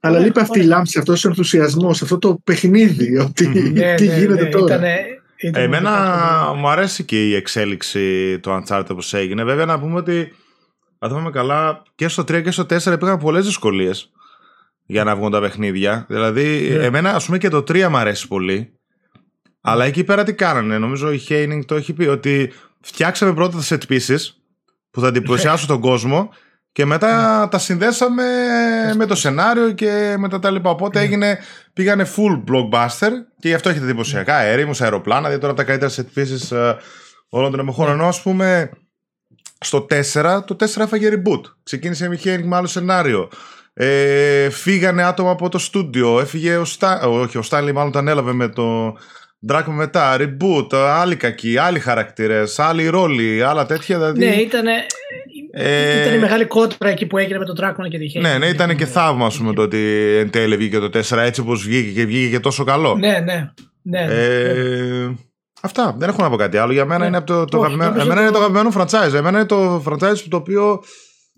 Αλλά 0.00 0.18
λείπει 0.18 0.40
αυτή 0.40 0.60
η 0.60 0.62
λάμψη, 0.62 0.98
αυτός 0.98 1.24
ο 1.24 1.28
ενθουσιασμός, 1.28 2.02
αυτό 2.02 2.18
το 2.18 2.40
παιχνίδι, 2.44 3.18
ότι 3.18 3.46
ναι, 3.72 3.94
τι 3.94 4.04
γίνεται 4.04 4.46
τώρα. 4.46 4.80
Εμένα 5.40 6.52
μου 6.56 6.68
αρέσει 6.68 7.04
και 7.04 7.28
η 7.28 7.34
εξέλιξη 7.34 8.38
του 8.40 8.50
Uncharted 8.50 8.86
όπως 8.90 9.14
έγινε. 9.14 9.44
Βέβαια 9.44 9.66
να 9.66 9.80
πούμε 9.80 9.96
ότι 9.96 10.32
αν 10.98 11.08
θυμάμαι 11.08 11.30
καλά 11.30 11.82
και 11.94 12.08
στο 12.08 12.22
3 12.22 12.42
και 12.42 12.50
στο 12.50 12.62
4 12.62 12.92
υπήρχαν 12.92 13.18
πολλές 13.18 13.44
δυσκολίες 13.44 14.10
για 14.86 15.04
να 15.04 15.16
βγουν 15.16 15.30
τα 15.30 15.40
παιχνίδια. 15.40 16.06
Δηλαδή 16.08 16.68
yeah. 16.70 16.76
Ναι. 16.76 16.84
εμένα 16.84 17.14
ας 17.14 17.24
πούμε 17.24 17.38
και 17.38 17.48
το 17.48 17.58
3 17.58 17.88
μου 17.88 17.96
αρέσει 17.96 18.28
πολύ. 18.28 18.72
Αλλά 19.60 19.84
εκεί 19.84 20.04
πέρα 20.04 20.24
τι 20.24 20.34
κάνανε. 20.34 20.78
Νομίζω 20.78 21.12
η 21.12 21.20
Heining 21.28 21.60
το 21.66 21.74
έχει 21.74 21.92
πει 21.92 22.04
ότι 22.04 22.52
φτιάξαμε 22.80 23.34
πρώτα 23.34 23.58
τα 23.58 23.62
set 23.68 23.92
pieces 23.92 24.18
που 24.90 25.00
θα 25.00 25.06
εντυπωσιάσουν 25.06 25.68
τον 25.68 25.80
κόσμο 25.80 26.30
και 26.72 26.84
μετά 26.84 27.48
τα 27.50 27.58
συνδέσαμε 27.58 28.24
με 28.96 29.06
το 29.06 29.14
σενάριο 29.14 29.72
και 29.72 30.14
μετά 30.18 30.38
τα 30.38 30.50
λοιπά. 30.50 30.70
Οπότε 30.70 31.00
έγινε, 31.00 31.38
πήγανε 31.72 32.06
full 32.16 32.52
blockbuster 32.52 33.10
και 33.38 33.48
γι' 33.48 33.54
αυτό 33.54 33.68
έχετε 33.68 33.84
εντυπωσιακά 33.84 34.40
έρημους, 34.40 34.80
αεροπλάνα, 34.80 35.20
δηλαδή 35.20 35.40
τώρα 35.40 35.54
τα 35.54 35.64
καλύτερα 35.64 35.92
set 35.96 36.18
pieces 36.18 36.56
ε, 36.56 36.74
όλων 37.28 37.50
των 37.50 37.60
εποχών. 37.60 37.90
Ενώ 37.90 38.06
ας 38.06 38.22
πούμε 38.22 38.70
στο 39.60 39.86
4, 40.12 40.42
το 40.46 40.56
4 40.60 40.76
έφαγε 40.76 41.10
reboot. 41.12 41.40
Ξεκίνησε 41.62 42.04
η 42.04 42.08
Mechanic 42.12 42.42
με 42.42 42.56
άλλο 42.56 42.66
σενάριο. 42.66 43.28
Ε, 43.72 44.50
φύγανε 44.50 45.02
άτομα 45.02 45.30
από 45.30 45.48
το 45.48 45.58
στούντιο. 45.58 46.20
Έφυγε 46.20 46.56
ο 46.56 46.64
Στάνλι, 46.64 47.18
όχι 47.18 47.38
ο 47.38 47.42
Στάνλι 47.42 47.72
μάλλον 47.72 47.92
τα 47.92 48.02
έλαβε 48.06 48.32
με 48.32 48.48
το 48.48 48.96
Drag 49.48 49.64
μετά, 49.66 50.16
reboot, 50.18 50.74
άλλοι 50.74 51.16
κακοί, 51.16 51.58
άλλοι 51.58 51.78
χαρακτήρες, 51.78 52.58
άλλοι 52.58 52.88
ρόλοι, 52.88 53.42
άλλα 53.42 53.66
τέτοια. 53.66 53.98
Δηλαδή... 53.98 54.18
Ναι, 54.18 54.34
ήταν. 54.34 54.64
Ε... 55.52 56.00
Ήταν 56.00 56.14
η 56.14 56.18
μεγάλη 56.18 56.44
κότρα 56.44 56.88
εκεί 56.88 57.06
που 57.06 57.18
έγινε 57.18 57.38
με 57.38 57.44
τον 57.44 57.56
Dracula 57.60 57.88
και 57.90 57.98
τη 57.98 58.08
Χέλη. 58.08 58.24
Ναι, 58.24 58.38
ναι, 58.38 58.46
ήταν 58.46 58.76
και 58.76 58.86
θαύμα 58.86 59.26
ας 59.26 59.36
πούμε, 59.36 59.52
το 59.54 59.62
ότι 59.62 59.78
εν 60.18 60.30
τέλει 60.30 60.56
βγήκε 60.56 60.78
το 60.78 60.90
4 61.08 61.16
έτσι 61.18 61.40
όπως 61.40 61.62
βγήκε 61.62 61.90
και 61.90 62.06
βγήκε 62.06 62.30
και 62.30 62.40
τόσο 62.40 62.64
καλό. 62.64 62.96
Ναι, 62.96 63.20
ναι. 63.24 63.52
ναι, 63.82 64.06
ε... 64.14 65.10
Αυτά. 65.62 65.94
Δεν 65.98 66.08
έχω 66.08 66.22
να 66.22 66.30
πω 66.30 66.36
κάτι 66.36 66.56
άλλο. 66.56 66.72
Για 66.72 66.84
μένα 66.84 67.00
ναι. 67.00 67.06
είναι 67.06 67.20
το, 67.20 67.44
το, 67.44 67.58
Όχι, 67.58 67.66
αγαπημένο, 67.66 68.02
εμένα 68.02 68.20
είναι 68.20 68.30
το 68.30 68.38
αγαπημένο 68.38 68.72
franchise. 68.76 69.14
Εμένα 69.14 69.38
είναι 69.38 69.46
το 69.46 69.82
franchise 69.86 70.18
το 70.28 70.36
οποίο 70.36 70.82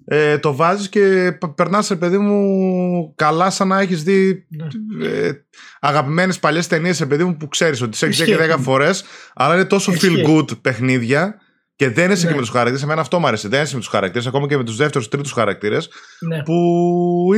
ε, 0.05 0.39
το 0.39 0.55
βάζεις 0.55 0.89
και 0.89 1.33
περνάς 1.55 1.87
σε 1.87 1.97
παιδί 1.97 2.19
μου 2.19 3.15
καλά 3.17 3.51
σαν 3.51 3.69
να 3.69 3.81
έχεις 3.81 4.03
δει 4.03 4.47
ναι. 4.49 5.07
ε, 5.07 5.33
αγαπημένες 5.81 6.39
παλιές 6.39 6.67
ταινίες 6.67 6.97
σε 6.97 7.07
παιδί 7.07 7.25
μου 7.25 7.37
που 7.37 7.49
ξέρεις 7.49 7.83
ότι 7.83 7.97
σε 7.97 8.07
έχεις 8.07 8.19
δει 8.19 8.25
και 8.25 8.37
10 8.55 8.57
φορές 8.59 9.05
αλλά 9.35 9.55
είναι 9.55 9.65
τόσο 9.65 9.93
feel 9.93 10.29
good 10.29 10.61
παιχνίδια 10.61 11.41
και 11.77 11.91
δεν 11.91 12.11
είσαι 12.11 12.25
ναι. 12.25 12.29
και 12.29 12.35
με 12.35 12.41
τους 12.41 12.51
χαρακτήρες. 12.51 12.83
Εμένα 12.83 13.01
αυτό 13.01 13.19
μου 13.19 13.27
αρέσει. 13.27 13.49
Δεν 13.49 13.63
είσαι 13.63 13.75
με 13.75 13.81
τους 13.81 13.89
χαρακτήρες, 13.89 14.27
ακόμα 14.27 14.47
και 14.47 14.57
με 14.57 14.65
τους 14.65 14.77
δεύτερους, 14.77 15.09
τρίτους 15.09 15.33
χαρακτήρες. 15.33 15.89
Ναι. 16.21 16.43
Που 16.43 16.57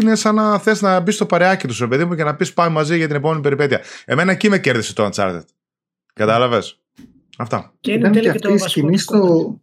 είναι 0.00 0.14
σαν 0.14 0.34
να 0.34 0.58
θες 0.58 0.80
να 0.80 1.00
μπεις 1.00 1.14
στο 1.14 1.26
παρεάκι 1.26 1.66
τους, 1.66 1.86
παιδί 1.88 2.04
μου, 2.04 2.14
και 2.14 2.24
να 2.24 2.34
πεις 2.34 2.52
πάμε 2.52 2.70
μαζί 2.70 2.96
για 2.96 3.06
την 3.06 3.16
επόμενη 3.16 3.40
περιπέτεια. 3.40 3.80
Εμένα 4.04 4.32
εκεί 4.32 4.48
με 4.48 4.58
κέρδισε 4.58 4.94
το 4.94 5.08
Uncharted. 5.12 5.44
Κατάλαβες; 6.14 6.78
Αυτά. 7.38 7.72
Και 7.80 7.92
είναι 7.92 8.10
και 8.10 8.28
αυτή 8.28 8.52
η 8.52 8.58
σκηνή 8.58 8.98
στο, 8.98 9.54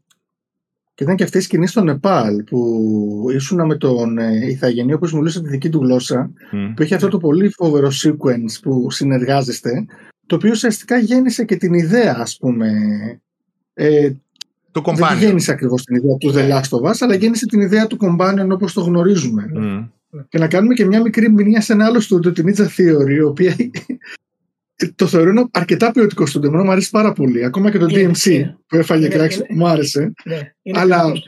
Και 0.93 1.03
ήταν 1.03 1.15
και 1.15 1.23
αυτή 1.23 1.37
η 1.37 1.41
σκηνή 1.41 1.67
στο 1.67 1.81
Νεπάλ 1.81 2.43
που 2.43 3.25
ήσουν 3.33 3.65
με 3.65 3.77
τον 3.77 4.17
ε, 4.17 4.47
Ιθαγενή 4.49 4.93
όπως 4.93 5.13
μιλούσε 5.13 5.41
τη 5.41 5.49
δική 5.49 5.69
του 5.69 5.79
γλώσσα 5.79 6.31
Μμ. 6.51 6.73
που 6.73 6.81
έχει 6.81 6.93
αυτό 6.93 7.07
το 7.07 7.17
πολύ 7.17 7.49
φοβερό 7.49 7.91
sequence 8.03 8.59
που 8.61 8.91
συνεργάζεστε 8.91 9.85
το 10.25 10.35
οποίο 10.35 10.49
ουσιαστικά 10.51 10.97
γέννησε 10.97 11.45
και 11.45 11.55
την 11.55 11.73
ιδέα 11.73 12.15
ας 12.19 12.37
πούμε 12.37 12.69
ε, 13.73 14.11
Το 14.71 14.81
δεν 14.81 14.93
κομπάνιο. 14.95 15.25
γέννησε 15.25 15.51
ακριβώς 15.51 15.83
την 15.83 15.95
ιδέα 15.95 16.15
του 16.17 16.31
The 16.35 16.49
Last 16.51 16.77
of 16.79 16.91
Us 16.91 16.95
αλλά 16.99 17.15
γέννησε 17.15 17.45
την 17.45 17.59
ιδέα 17.61 17.87
του 17.87 17.97
Companion 18.01 18.47
όπως 18.51 18.73
το 18.73 18.81
γνωρίζουμε 18.81 19.49
Μμ. 19.53 19.83
και 20.29 20.37
να 20.37 20.47
κάνουμε 20.47 20.73
και 20.73 20.85
μια 20.85 21.01
μικρή 21.01 21.31
μηνύα 21.31 21.61
σε 21.61 21.73
ένα 21.73 21.85
άλλο 21.85 21.99
στούντιο, 21.99 22.31
την 22.31 22.45
Ninja 22.47 22.61
Theory, 22.65 23.09
η 23.09 23.21
οποία 23.21 23.55
το 24.95 25.07
θεωρώ 25.07 25.29
ένα 25.29 25.47
αρκετά 25.51 25.91
ποιοτικό 25.91 26.25
στούντιο. 26.25 26.49
Εμένα 26.49 26.63
μου 26.63 26.71
αρέσει 26.71 26.89
πάρα 26.89 27.13
πολύ. 27.13 27.43
Ακόμα 27.45 27.71
και 27.71 27.77
το 27.77 27.85
Είναι, 27.89 28.11
DMC 28.11 28.25
είναι. 28.25 28.57
που 28.67 28.75
έφαγε 28.75 29.05
Είναι, 29.05 29.15
κράξι, 29.15 29.37
είναι. 29.49 29.59
μου 29.59 29.67
άρεσε. 29.67 30.13
Ναι, 30.25 30.39
είναι 30.61 30.79
Αλλά- 30.79 30.95
ακριβώς. 30.97 31.25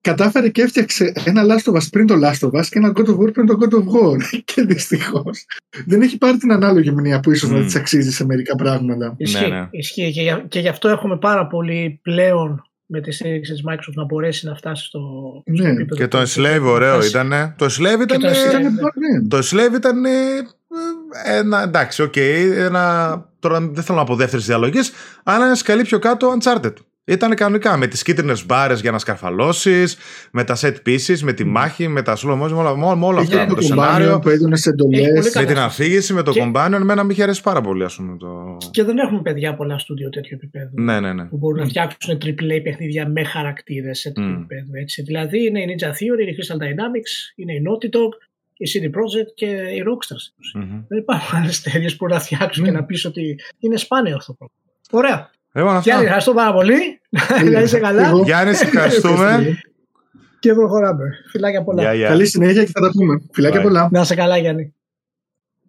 Κατάφερε 0.00 0.48
και 0.48 0.62
έφτιαξε 0.62 1.12
ένα 1.24 1.42
Last 1.44 1.72
of 1.72 1.76
Us 1.76 1.82
πριν 1.90 2.06
το 2.06 2.14
Last 2.14 2.48
of 2.48 2.60
Us 2.60 2.64
και 2.70 2.78
ένα 2.78 2.92
God 2.96 3.06
of 3.08 3.16
War 3.18 3.32
πριν 3.32 3.46
το 3.46 3.58
God 3.60 3.72
of 3.74 3.78
War. 3.78 4.16
και 4.54 4.62
δυστυχώς 4.62 5.44
δεν 5.86 6.02
έχει 6.02 6.18
πάρει 6.18 6.36
την 6.36 6.52
ανάλογη 6.52 6.90
μηνύα 6.90 7.20
που 7.20 7.30
ίσως 7.30 7.50
να 7.50 7.58
Μμ. 7.58 7.64
της 7.64 7.76
αξίζει 7.76 8.10
σε 8.12 8.24
μερικά 8.24 8.54
πράγματα. 8.54 9.14
Ισχύει, 9.16 9.48
ναι. 9.50 9.66
ισχύει. 9.70 10.12
Και, 10.12 10.20
για- 10.22 10.44
και 10.48 10.60
γι' 10.60 10.68
αυτό 10.68 10.88
έχουμε 10.88 11.16
πάρα 11.18 11.46
πολύ 11.46 12.00
πλέον 12.02 12.64
με 12.86 13.00
τη 13.00 13.10
στήριξη 13.12 13.52
της 13.52 13.62
Microsoft 13.68 13.94
να 13.94 14.04
μπορέσει 14.04 14.46
να 14.46 14.54
φτάσει 14.54 14.84
στο, 14.84 15.00
στο 15.54 15.62
Ναι. 15.62 15.68
επίπεδο 15.70 15.94
Και 15.96 16.08
το 16.08 16.18
που- 16.18 16.28
Slave 16.40 16.58
που 16.60 16.66
ωραίο 16.68 16.94
φτάσει. 16.94 17.08
ήταν. 17.08 17.54
Το 17.58 17.64
Slave 17.66 17.96
Και 18.06 18.14
ήταν. 18.14 18.20
το 18.20 18.28
Slave- 18.28 18.48
Ήταν, 18.48 18.62
ναι. 18.62 19.18
ναι. 19.20 19.28
Το 19.28 19.38
Slave 19.38 19.74
ήταν 19.76 20.04
ε, 20.04 20.10
ένα. 21.38 21.62
Εντάξει, 21.62 22.02
οκ. 22.02 22.16
ένα, 22.16 23.14
τώρα 23.38 23.60
δεν 23.60 23.84
θέλω 23.84 23.98
να 23.98 24.04
πω 24.04 24.14
δεύτερες 24.16 24.46
διαλογές, 24.46 24.92
αλλά 25.22 25.44
ένα 25.44 25.54
σκαλί 25.54 25.82
πιο 25.82 25.98
κάτω 25.98 26.36
Uncharted. 26.40 26.72
Ήταν 27.04 27.34
κανονικά 27.34 27.76
με 27.76 27.86
τις 27.86 28.02
κίτρινες 28.02 28.46
μπάρες 28.46 28.80
για 28.80 28.90
να 28.90 28.98
σκαρφαλώσεις, 28.98 29.96
με 30.32 30.44
τα 30.44 30.56
set 30.60 30.74
pieces, 30.86 31.18
με 31.22 31.32
τη 31.32 31.44
μάχη, 31.44 31.88
με 31.88 32.02
τα 32.02 32.16
slow 32.16 32.42
motion, 32.42 32.50
με 32.50 32.56
όλα, 32.56 32.96
με 32.96 33.04
όλα 33.06 33.22
Είχε 33.22 33.32
αυτά. 33.34 33.42
Με 33.42 33.48
το 33.48 33.54
το 33.54 33.60
σενάριο, 33.66 34.14
Companion 34.16 34.22
που 34.22 34.28
έδινε 34.28 34.56
σε 34.56 34.70
εντολέ. 34.70 34.96
Έχει 34.98 35.08
πολύ 35.08 35.22
με 35.24 35.30
καλά. 35.30 35.46
την 35.46 35.58
αφήγηση, 35.58 36.12
με 36.12 36.22
το 36.22 36.32
Και- 36.32 36.42
companion. 36.54 36.72
Εμένα 36.72 37.04
με 37.04 37.12
είχε 37.12 37.22
αρέσει 37.22 37.42
πάρα 37.42 37.60
πολύ, 37.60 37.84
ας 37.84 37.94
πούμε. 37.96 38.16
Το... 38.16 38.56
Και 38.70 38.84
δεν 38.84 38.98
έχουμε 38.98 39.22
παιδιά 39.22 39.54
πολλά 39.54 39.78
στούντιο 39.78 40.08
τέτοιο 40.10 40.36
επίπεδο. 40.36 40.70
Ναι, 40.72 41.00
ναι, 41.00 41.12
ναι. 41.12 41.24
Που 41.24 41.36
μπορούν 41.36 41.58
να 41.58 41.66
φτιάξουν 41.66 42.18
AAA 42.24 42.60
παιχνίδια 42.62 43.08
με 43.08 43.24
χαρακτήρες 43.24 43.98
σε 43.98 44.10
τέτοιο 44.10 44.30
Μμ. 44.30 44.34
επίπεδο. 44.34 44.70
Έτσι. 44.72 45.02
Δηλαδή 45.02 45.46
είναι 45.46 45.60
η 45.60 45.64
Ninja 45.68 45.86
Theory, 45.88 46.26
η 46.28 46.36
Crystal 46.36 46.56
Dynamics, 46.56 47.12
είναι 47.36 47.52
η 47.52 47.62
Naughty 47.66 47.86
Dog, 47.96 48.12
η 48.56 48.66
CD 48.74 48.84
Projekt 48.86 49.30
και 49.34 49.46
η 49.46 49.82
Rockstars. 49.86 50.60
Μμμ. 50.60 50.82
Δεν 50.88 50.98
υπάρχουν 50.98 51.38
άλλες 51.38 51.58
εταιρείε 51.66 51.90
που 51.98 52.06
να 52.06 52.20
φτιάξουν 52.20 52.64
και 52.64 52.70
Ναι. 52.70 52.76
να 52.78 52.84
πεις 52.84 53.04
ότι 53.04 53.38
είναι 53.58 53.76
σπάνιο 53.76 54.16
αυτό 54.16 54.32
το 54.32 54.38
πράγμα. 54.38 54.54
Ωραία. 55.08 55.30
Λοιπόν, 55.52 55.70
αυτά. 55.70 55.80
Γιάννη, 55.82 56.04
ευχαριστώ 56.04 56.32
πάρα 56.34 56.52
πολύ. 56.52 57.00
Να 57.52 57.60
είσαι 57.60 57.78
καλά. 57.78 58.08
Εγώ. 58.08 58.22
Γιάννη, 58.22 58.54
σε 58.54 58.64
ευχαριστούμε. 58.64 59.58
Και 60.38 60.54
προχωράμε. 60.54 61.04
Φιλάκια 61.30 61.62
πολλά. 61.62 61.82
Γεια, 61.82 61.94
γεια. 61.94 62.08
Καλή 62.08 62.26
συνέχεια 62.26 62.64
και 62.64 62.70
θα 62.74 62.80
τα 62.80 62.90
πούμε. 62.90 63.20
Φιλάκια 63.32 63.60
Bye. 63.60 63.62
πολλά. 63.62 63.88
Να 63.92 64.00
είσαι 64.00 64.14
καλά, 64.14 64.36
Γιάννη. 64.36 64.74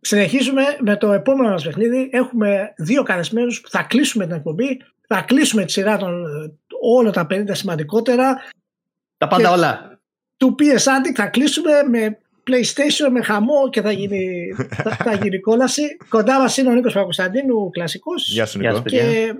Συνεχίζουμε 0.02 0.62
με 0.80 0.96
το 0.98 1.12
επόμενο 1.14 1.50
μας 1.50 1.64
παιχνίδι. 1.64 2.10
Έχουμε 2.12 2.74
δύο 2.78 3.04
καλεσμένους 3.04 3.62
που 3.62 3.70
θα 3.70 3.82
κλείσουμε 3.84 4.26
την 4.26 4.36
εκπομπή. 4.36 4.82
Θα 5.08 5.22
κλείσουμε 5.22 5.66
τη 5.66 5.72
σειρά 5.72 5.98
των 5.98 6.26
ε, 6.26 6.52
όλα 6.82 7.12
τα 7.12 7.28
50 7.30 7.44
σημαντικότερα. 7.52 8.38
Τα 9.18 9.28
πάντα 9.28 9.44
Και- 9.48 9.54
όλα. 9.54 10.00
Του 10.38 10.56
PS 10.60 10.64
Addict 10.84 11.14
θα 11.16 11.26
κλείσουμε 11.28 11.72
με 11.90 12.18
PlayStation, 12.50 13.10
με 13.12 13.22
χαμό 13.22 13.70
και 13.70 13.82
θα 13.82 13.92
γίνει, 13.92 14.48
θα, 14.70 14.96
θα 14.96 15.14
γίνει 15.14 15.40
κόλαση. 15.40 15.82
Κοντά 16.10 16.40
μας 16.40 16.58
είναι 16.58 16.70
ο 16.70 16.74
Νίκος 16.74 16.94
Παπακοσταντίνου, 16.94 17.70
κλασικός. 17.70 18.28
Γεια 18.32 18.46
σου, 18.46 18.60
Γεια 18.60 18.70
Νικό. 18.72 18.82
σου, 18.90 18.96
Και 18.96 19.34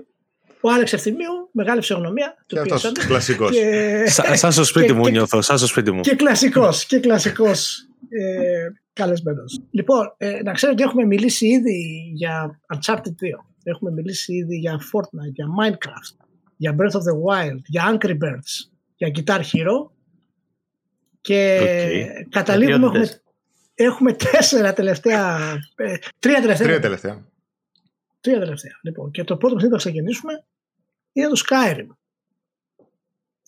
ο 0.62 0.70
Άλεξ 0.70 0.92
Ευθυμίου, 0.92 1.48
μεγάλη 1.52 1.80
φυσιογνωμία. 1.80 2.34
Και 2.46 2.54
του 2.56 2.62
PS 2.62 2.70
αυτός 2.72 2.90
Addict. 2.90 3.04
κλασικός. 3.06 3.50
Και, 3.56 4.04
Σα- 4.06 4.36
Σαν 4.36 4.52
στο 4.52 4.64
σπίτι 4.64 4.86
και- 4.86 4.92
μου 4.92 5.04
και- 5.04 5.10
νιώθω, 5.10 5.40
σαν 5.42 5.58
στο 5.58 5.66
σπίτι 5.66 5.90
μου. 5.90 6.00
και 6.00 6.14
κλασικός, 6.16 6.86
και 6.86 6.98
κλασικός 6.98 7.86
ε, 8.08 8.68
καλεσμένος. 8.92 9.60
Λοιπόν, 9.70 10.14
ε, 10.16 10.42
να 10.42 10.52
ξέρετε 10.52 10.82
ότι 10.82 10.90
έχουμε 10.90 11.04
μιλήσει 11.06 11.46
ήδη 11.46 12.10
για 12.14 12.60
Uncharted 12.74 13.14
2. 13.20 13.44
Έχουμε 13.64 13.90
μιλήσει 13.90 14.34
ήδη 14.34 14.56
για 14.56 14.80
Fortnite, 14.92 15.32
για 15.32 15.46
Minecraft, 15.60 16.24
για 16.56 16.74
Breath 16.78 16.94
of 16.96 17.00
the 17.00 17.16
Wild, 17.50 17.60
για 17.66 17.98
Angry 18.00 18.10
Birds, 18.10 18.70
για 18.96 19.10
Guitar 19.14 19.38
Hero 19.40 19.90
και 21.20 21.58
Οκ. 21.62 22.28
καταλήγουμε, 22.30 22.74
έχουμε, 22.76 22.88
Πατριώτητες. 22.88 23.22
έχουμε 23.74 24.12
τέσσερα 24.12 24.72
τελευταία, 24.72 25.38
ε, 25.76 25.94
τρία 26.18 26.40
τελευταία. 26.40 26.66
Τρία 26.66 26.80
τελευταία. 26.80 27.26
Τρία 28.20 28.38
τελευταία. 28.38 28.72
Λοιπόν, 28.82 29.10
και 29.10 29.24
το 29.24 29.36
πρώτο 29.36 29.54
παιχνίδι 29.54 29.74
που 29.74 29.80
θα 29.82 29.88
ξεκινήσουμε 29.90 30.44
είναι 31.12 31.28
το 31.28 31.42
Skyrim. 31.48 31.86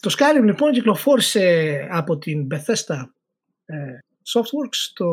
Το 0.01 0.15
Skyrim 0.19 0.45
λοιπόν 0.45 0.73
κυκλοφόρησε 0.73 1.89
από 1.91 2.19
την 2.19 2.47
Bethesda 2.51 3.05
ε, 3.65 3.99
Softworks 4.32 4.91
το 4.95 5.07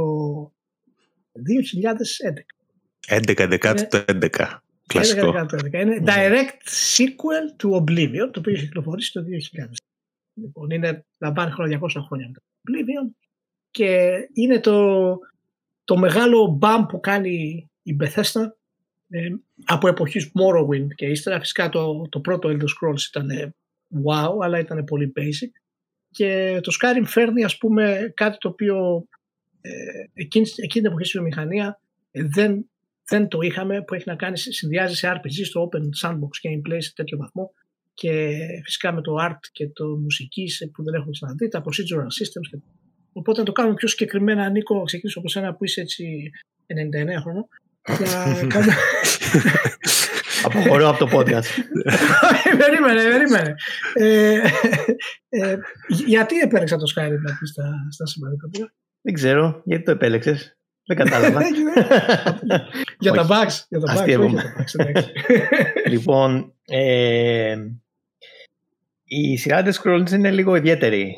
2011. 3.07 3.21
11-11 3.25 3.87
το 3.89 4.03
11. 4.07 4.29
Κλασικό. 4.87 5.33
11-11. 5.35 5.73
Είναι 5.73 6.03
direct 6.05 6.69
sequel 6.97 7.55
του 7.57 7.83
Oblivion, 7.83 8.29
το 8.31 8.39
οποίο 8.39 8.51
είχε 8.53 8.65
κυκλοφορήσει 8.65 9.11
το 9.11 9.21
2000. 9.21 9.25
Λοιπόν, 10.33 10.69
είναι, 10.69 11.05
λαμβάνει 11.17 11.51
χρόνια 11.51 11.79
200 11.81 11.87
χρόνια 12.07 12.27
μετά 12.27 12.39
το 12.39 12.71
Oblivion 12.71 13.15
και 13.71 14.11
είναι 14.33 14.59
το, 14.59 15.17
το 15.83 15.97
μεγάλο 15.97 16.47
μπαμ 16.47 16.85
που 16.85 16.99
κάνει 16.99 17.69
η 17.83 17.97
Bethesda 17.99 18.51
ε, 19.11 19.29
από 19.65 19.87
εποχής 19.87 20.31
Morrowind 20.31 20.87
και 20.95 21.05
ύστερα 21.05 21.39
φυσικά 21.39 21.69
το, 21.69 22.07
το 22.09 22.19
πρώτο 22.19 22.49
Elder 22.49 22.53
Scrolls 22.53 23.01
ήταν 23.09 23.29
ε, 23.29 23.55
wow 24.05 24.43
αλλά 24.43 24.59
ήταν 24.59 24.83
πολύ 24.83 25.13
basic 25.15 25.51
και 26.09 26.59
το 26.63 26.71
Skyrim 26.81 27.05
φέρνει 27.05 27.43
ας 27.43 27.57
πούμε 27.57 28.11
κάτι 28.13 28.37
το 28.37 28.47
οποίο 28.47 29.07
ε, 29.61 29.71
εκείνη, 30.13 30.49
εκείνη 30.55 30.83
την 30.83 30.85
εποχή 30.85 31.05
στη 31.07 31.17
βιομηχανία 31.17 31.81
ε, 32.11 32.23
δεν, 32.23 32.69
δεν 33.07 33.27
το 33.27 33.39
είχαμε 33.41 33.83
που 33.83 33.93
έχει 33.93 34.03
να 34.07 34.15
κάνει, 34.15 34.37
συνδυάζει 34.37 34.95
σε 34.95 35.11
RPG 35.11 35.45
στο 35.45 35.69
open 35.69 36.07
sandbox 36.07 36.49
gameplay 36.49 36.77
σε 36.77 36.93
τέτοιο 36.95 37.17
βαθμό 37.17 37.53
και 37.93 38.37
φυσικά 38.63 38.91
με 38.93 39.01
το 39.01 39.15
art 39.19 39.39
και 39.51 39.69
το 39.69 39.85
μουσική 39.85 40.47
σε- 40.47 40.67
που 40.67 40.83
δεν 40.83 40.93
έχουμε 40.93 41.11
ξαναδεί, 41.11 41.47
τα 41.47 41.63
procedural 41.63 42.03
systems. 42.03 42.47
Και... 42.49 42.57
Οπότε 43.13 43.39
να 43.39 43.45
το 43.45 43.51
κάνουμε 43.51 43.75
πιο 43.75 43.87
συγκεκριμένα, 43.87 44.49
Νίκο, 44.49 44.83
ξεκινήσω 44.83 45.19
από 45.19 45.29
σένα 45.29 45.55
που 45.55 45.63
είσαι 45.63 45.81
έτσι 45.81 46.29
99 46.67 47.21
χρόνο. 47.21 47.47
Να 47.87 48.47
κάνουμε... 48.47 48.75
Αποχωρώ 50.43 50.89
από 50.89 51.05
το 51.05 51.17
podcast. 51.17 51.45
περίμενε, 52.63 53.03
περίμενε. 53.11 53.55
Ε, 53.93 54.39
ε, 55.29 55.57
γιατί 55.87 56.39
επέλεξα 56.39 56.77
το 56.77 56.83
Skyrim 56.95 57.19
να 57.27 57.37
πεις 57.39 57.49
στα, 57.49 57.63
στα 57.89 58.05
σημαντικά 58.05 58.49
πια; 58.51 58.73
Δεν 59.01 59.13
ξέρω 59.13 59.61
γιατί 59.65 59.83
το 59.83 59.91
επέλεξες; 59.91 60.57
Δεν 60.85 60.97
κατάλαβα. 60.97 61.41
για 62.99 63.11
τα 63.11 63.21
Όχι. 63.21 63.29
bugs. 63.31 63.65
Για 63.69 63.79
τα 63.79 63.93
bugs, 63.93 63.97
Αστείευομαι. 63.97 64.55
όχι 64.59 64.75
για 64.75 64.85
τα 64.85 64.89
bugs, 64.89 64.89
εντάξει. 64.89 65.11
λοιπόν, 65.93 66.53
ε, 66.65 67.55
η 69.03 69.37
σειρά 69.37 69.63
The 69.65 69.71
Scrolls 69.71 70.11
είναι 70.11 70.31
λίγο 70.31 70.55
ιδιαίτερη 70.55 71.15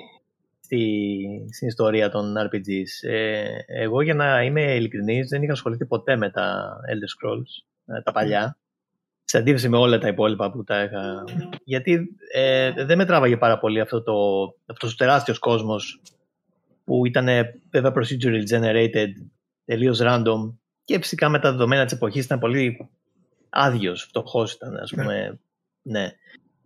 στη, 0.63 1.49
στην 1.51 1.67
ιστορία 1.67 2.09
των 2.09 2.35
RPGs. 2.37 3.09
Ε, 3.09 3.45
εγώ 3.67 4.01
για 4.01 4.13
να 4.13 4.43
είμαι 4.43 4.75
ειλικρινής 4.75 5.29
δεν 5.29 5.43
είχα 5.43 5.51
ασχοληθεί 5.51 5.85
ποτέ 5.85 6.15
με 6.15 6.29
τα 6.29 6.75
Elder 6.89 7.27
Scrolls, 7.27 7.95
ε, 7.97 8.01
τα 8.01 8.11
παλιά. 8.11 8.57
Σε 9.23 9.37
αντίθεση 9.37 9.69
με 9.69 9.77
όλα 9.77 9.97
τα 9.97 10.07
υπόλοιπα 10.07 10.51
που 10.51 10.63
τα 10.63 10.83
είχα. 10.83 11.23
Γιατί 11.63 12.15
ε, 12.33 12.71
δεν 12.71 12.97
με 12.97 13.05
τράβαγε 13.05 13.37
πάρα 13.37 13.59
πολύ 13.59 13.79
αυτό 13.79 14.03
το, 14.03 14.13
αυτός 14.65 14.93
ο 14.93 14.95
τεράστιος 14.95 15.39
κόσμος 15.39 16.01
που 16.83 17.05
ήταν 17.05 17.27
βέβαια 17.71 17.93
procedural 17.95 18.43
generated, 18.51 19.09
τελείως 19.65 19.99
random 20.01 20.53
και 20.83 20.97
φυσικά 20.97 21.29
με 21.29 21.39
τα 21.39 21.51
δεδομένα 21.51 21.83
της 21.83 21.93
εποχής 21.93 22.25
ήταν 22.25 22.39
πολύ 22.39 22.89
άδειος, 23.49 24.03
φτωχός 24.03 24.53
ήταν 24.53 24.77
ας 24.77 24.91
πούμε. 24.91 25.39
Ναι. 25.81 26.11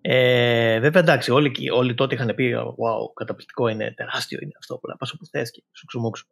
Ε, 0.09 0.79
βέβαια 0.79 1.01
εντάξει, 1.01 1.31
όλοι, 1.31 1.69
όλοι 1.73 1.93
τότε 1.93 2.15
είχαν 2.15 2.35
πει 2.35 2.55
wow, 2.57 3.13
καταπληκτικό 3.13 3.67
είναι, 3.67 3.93
τεράστιο 3.95 4.39
είναι 4.41 4.51
αυτό, 4.59 4.77
που 4.77 4.87
να 4.87 4.95
πας 4.95 5.11
όπου 5.11 5.25
θες 5.25 5.51
και 5.51 5.63
σουξουμούξου. 5.71 6.25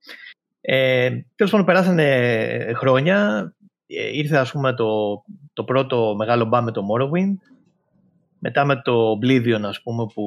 Ε, 0.62 1.10
τέλος 1.36 1.52
πάντων 1.52 1.66
περάσανε 1.66 2.74
χρόνια, 2.76 3.50
ε, 3.86 4.18
ήρθε 4.18 4.38
ας 4.38 4.52
πούμε 4.52 4.74
το, 4.74 5.22
το 5.54 5.64
πρώτο 5.64 6.16
μεγάλο 6.18 6.46
μπαμ 6.46 6.64
με 6.64 6.72
το 6.72 6.82
Morrowind, 6.92 7.36
μετά 8.40 8.66
με 8.66 8.82
το 8.82 9.20
Oblivion 9.20 9.62
ας 9.62 9.82
πούμε 9.82 10.06
που 10.14 10.24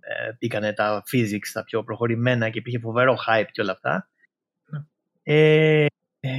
ε, 0.00 0.32
πήγανε 0.38 0.72
τα 0.72 1.02
physics 1.12 1.50
τα 1.52 1.64
πιο 1.64 1.84
προχωρημένα 1.84 2.50
και 2.50 2.58
υπήρχε 2.58 2.78
φοβερό 2.78 3.16
hype 3.26 3.48
και 3.52 3.60
όλα 3.60 3.72
αυτά. 3.72 4.08
Ε, 5.22 5.86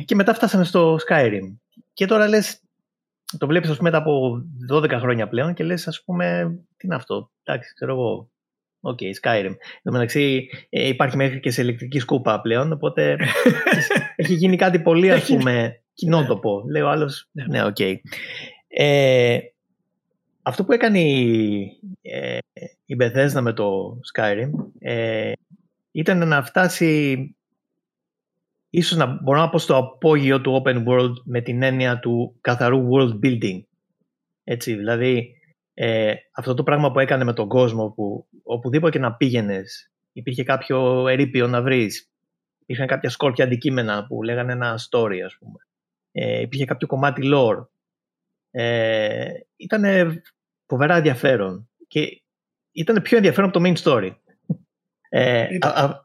και 0.06 0.16
μετά 0.16 0.34
φτάσανε 0.34 0.64
στο 0.64 0.98
Skyrim. 1.08 1.58
Και 1.94 2.06
τώρα 2.06 2.28
λες, 2.28 2.62
το 3.38 3.48
βλέπεις 3.48 3.70
ας 3.70 3.78
πούμε 3.78 3.90
μετά 3.90 4.02
από 4.02 4.42
12 4.74 4.90
χρόνια 4.90 5.28
πλέον 5.28 5.54
και 5.54 5.64
λες 5.64 5.88
ας 5.88 6.04
πούμε 6.04 6.56
τι 6.78 6.86
είναι 6.86 6.96
αυτό, 6.96 7.32
εντάξει 7.44 7.74
ξέρω 7.74 7.92
εγώ, 7.92 8.32
Ok, 8.84 9.00
okay, 9.02 9.28
Skyrim. 9.28 9.46
Εν 9.46 9.82
τω 9.84 9.92
μεταξύ 9.92 10.50
ε, 10.70 10.88
υπάρχει 10.88 11.16
μέχρι 11.16 11.40
και 11.40 11.52
σε 11.52 11.62
ηλεκτρική 11.62 12.00
σκούπα 12.00 12.42
πλέον, 12.42 12.72
οπότε 12.72 13.18
έχει 14.16 14.34
γίνει 14.34 14.56
κάτι 14.56 14.80
πολύ 14.80 15.12
ας 15.12 15.26
πούμε 15.26 15.82
κοινότοπο. 15.94 16.64
Λέει 16.72 16.82
ο 16.82 16.90
άλλος, 16.90 17.30
ναι 17.32 17.64
ok. 17.64 17.76
Okay. 17.80 17.96
Ε, 18.68 19.38
αυτό 20.42 20.64
που 20.64 20.72
έκανε 20.72 21.00
η, 21.00 21.64
ε, 22.02 22.38
η 22.86 22.96
Bethesda 23.00 23.42
με 23.42 23.54
το 23.54 24.00
Skyrim 24.14 24.50
ε, 24.80 25.32
ήταν 25.92 26.28
να 26.28 26.44
φτάσει 26.44 27.36
ίσως 28.72 28.98
να 28.98 29.06
μπορώ 29.06 29.40
να 29.40 29.50
πω 29.50 29.58
στο 29.58 29.76
απόγειο 29.76 30.42
του 30.42 30.62
open 30.64 30.84
world 30.88 31.14
με 31.24 31.42
την 31.42 31.62
έννοια 31.64 32.00
του 32.00 32.38
καθαρού 32.42 32.88
world 32.92 33.20
building. 33.24 33.62
Έτσι, 34.44 34.76
δηλαδή 34.76 35.36
ε, 35.74 36.14
αυτό 36.32 36.54
το 36.54 36.64
πράγμα 36.64 36.92
που 36.92 37.00
έκανε 37.00 37.24
με 37.24 37.34
τον 37.34 37.48
κόσμο 37.48 37.90
που 37.90 38.28
οπουδήποτε 38.44 38.92
και 38.92 39.00
να 39.00 39.14
πήγαινες, 39.14 39.92
υπήρχε 40.12 40.44
κάποιο 40.44 41.08
ερείπιο 41.08 41.48
να 41.48 41.62
βρεις, 41.62 42.10
υπήρχαν 42.62 42.88
κάποια 42.88 43.10
σκόρπια 43.10 43.46
αντικείμενα 43.46 44.06
που 44.08 44.24
λέγανε 44.24 44.52
ένα 44.52 44.80
story 44.90 45.18
ας 45.26 45.38
πούμε. 45.40 45.58
Ε, 46.12 46.42
υπήρχε 46.42 46.66
κάποιο 46.66 46.88
κομμάτι 46.88 47.22
lore. 47.34 47.66
Ε, 48.52 49.30
ήταν 49.56 49.84
φοβερά 50.66 50.96
ενδιαφέρον 50.96 51.70
και 51.88 52.22
ήταν 52.72 53.02
πιο 53.02 53.18
ενδιαφέρον 53.18 53.50
από 53.50 53.60
το 53.60 53.70
main 53.70 53.76
story. 53.84 54.16
Ε, 55.14 55.48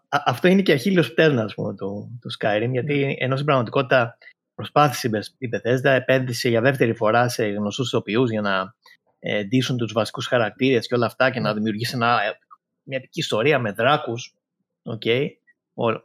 αυτό 0.08 0.48
είναι 0.48 0.62
και 0.62 0.72
αχίλιος 0.72 1.12
πτέρνα 1.12 1.42
ας 1.42 1.54
πούμε, 1.54 1.74
του, 1.74 2.18
του 2.20 2.30
Skyrim, 2.38 2.68
γιατί 2.70 3.04
ναι. 3.04 3.14
ενώ 3.18 3.34
στην 3.34 3.46
πραγματικότητα 3.46 4.18
προσπάθησε 4.54 5.08
η 5.38 5.48
Bethesda, 5.52 5.90
επένδυσε 5.90 6.48
για 6.48 6.60
δεύτερη 6.60 6.94
φορά 6.94 7.28
σε 7.28 7.46
γνωστούς 7.46 7.86
ηθοποιούς 7.86 8.30
για 8.30 8.40
να 8.40 8.74
ε, 9.18 9.44
ντύσουν 9.44 9.76
τους 9.76 9.92
βασικούς 9.92 10.26
χαρακτήρες 10.26 10.86
και 10.86 10.94
όλα 10.94 11.06
αυτά 11.06 11.30
και 11.30 11.40
να 11.40 11.54
δημιουργήσει 11.54 11.92
ένα, 11.94 12.22
ε, 12.22 12.38
μια 12.82 12.98
επική 12.98 13.20
ιστορία 13.20 13.58
με 13.58 13.72
δράκους, 13.72 14.34
okay, 14.82 15.26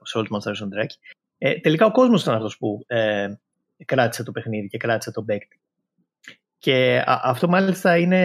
σε 0.04 0.18
όλους 0.18 0.30
μας 0.30 0.46
αρέσουν 0.46 0.70
δράκοι. 0.70 0.98
Ε, 1.38 1.60
τελικά 1.60 1.86
ο 1.86 1.92
κόσμος 1.92 2.22
ήταν 2.22 2.36
αυτός 2.36 2.58
που 2.58 2.84
ε, 2.88 3.34
κράτησε 3.86 4.24
το 4.24 4.32
παιχνίδι 4.32 4.68
και 4.68 4.78
κράτησε 4.78 5.12
τον 5.12 5.26
παίκτη. 5.26 5.60
Και 6.58 7.04
αυτό 7.06 7.48
μάλιστα 7.48 7.98
είναι 7.98 8.22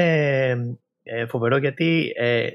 ε, 1.02 1.26
φοβερό 1.26 1.56
γιατί 1.56 2.12
ε, 2.16 2.48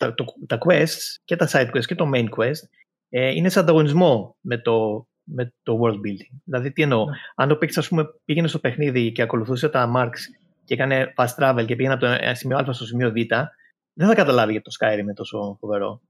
τα, 0.00 0.14
το, 0.14 0.24
τα 0.46 0.58
quests 0.66 1.20
και 1.24 1.36
τα 1.36 1.48
side 1.50 1.70
quests 1.70 1.84
και 1.84 1.94
το 1.94 2.10
main 2.14 2.28
quest 2.36 2.68
ε, 3.08 3.28
είναι 3.28 3.48
σε 3.48 3.58
ανταγωνισμό 3.58 4.36
με 4.40 4.58
το, 4.58 5.06
με 5.24 5.52
το 5.62 5.80
world 5.82 5.94
building. 5.94 6.40
Δηλαδή 6.44 6.72
τι 6.72 6.82
εννοώ, 6.82 7.04
ναι. 7.04 7.16
αν 7.36 7.48
το 7.48 7.56
παίξεις 7.56 7.78
ας 7.78 7.88
πούμε 7.88 8.04
πήγαινε 8.24 8.48
στο 8.48 8.58
παιχνίδι 8.58 9.12
και 9.12 9.22
ακολουθούσε 9.22 9.68
τα 9.68 9.92
marks 9.96 10.18
και 10.64 10.74
έκανε 10.74 11.12
fast 11.16 11.34
travel 11.38 11.64
και 11.66 11.76
πήγαινε 11.76 11.94
από 11.94 12.06
το 12.06 12.34
σημείο 12.34 12.56
α 12.56 12.72
στο 12.72 12.86
σημείο 12.86 13.10
β, 13.10 13.14
δεν 13.92 14.08
θα 14.08 14.14
καταλάβει 14.14 14.52
γιατί 14.52 14.70
το 14.70 14.76
Skyrim 14.78 14.98
είναι 14.98 15.14
τόσο 15.14 15.56
φοβερό. 15.60 16.00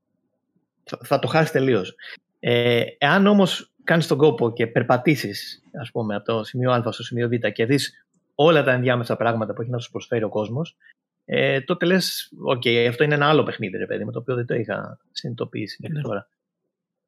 Θα, 0.84 0.98
θα 1.02 1.18
το 1.18 1.28
χάσεις 1.28 1.50
τελείως. 1.50 1.94
Ε, 2.40 2.82
εάν 2.98 3.26
όμως 3.26 3.72
κάνεις 3.84 4.06
τον 4.06 4.18
κόπο 4.18 4.52
και 4.52 4.66
περπατήσεις, 4.66 5.62
ας 5.80 5.90
πούμε, 5.90 6.14
από 6.14 6.24
το 6.24 6.44
σημείο 6.44 6.72
Α 6.72 6.92
στο 6.92 7.02
σημείο 7.02 7.28
Β 7.28 7.32
και 7.52 7.66
δεις 7.66 8.04
όλα 8.34 8.64
τα 8.64 8.72
ενδιάμεσα 8.72 9.16
πράγματα 9.16 9.52
που 9.52 9.62
έχει 9.62 9.70
να 9.70 9.78
σου 9.78 9.90
προσφέρει 9.90 10.24
ο 10.24 10.28
κόσμος, 10.28 10.76
ε, 11.24 11.60
τότε 11.60 11.86
λες, 11.86 12.32
ok, 12.42 12.62
okay, 12.64 12.86
αυτό 12.88 13.04
είναι 13.04 13.14
ένα 13.14 13.28
άλλο 13.28 13.42
παιχνίδι, 13.42 13.76
ρε 13.76 13.86
παιδί, 13.86 14.04
με 14.04 14.12
το 14.12 14.18
οποίο 14.18 14.34
δεν 14.34 14.46
το 14.46 14.54
είχα 14.54 14.98
συνειδητοποιήσει 15.12 15.76
μέχρι 15.80 15.96
ναι. 15.96 16.02
τώρα. 16.02 16.28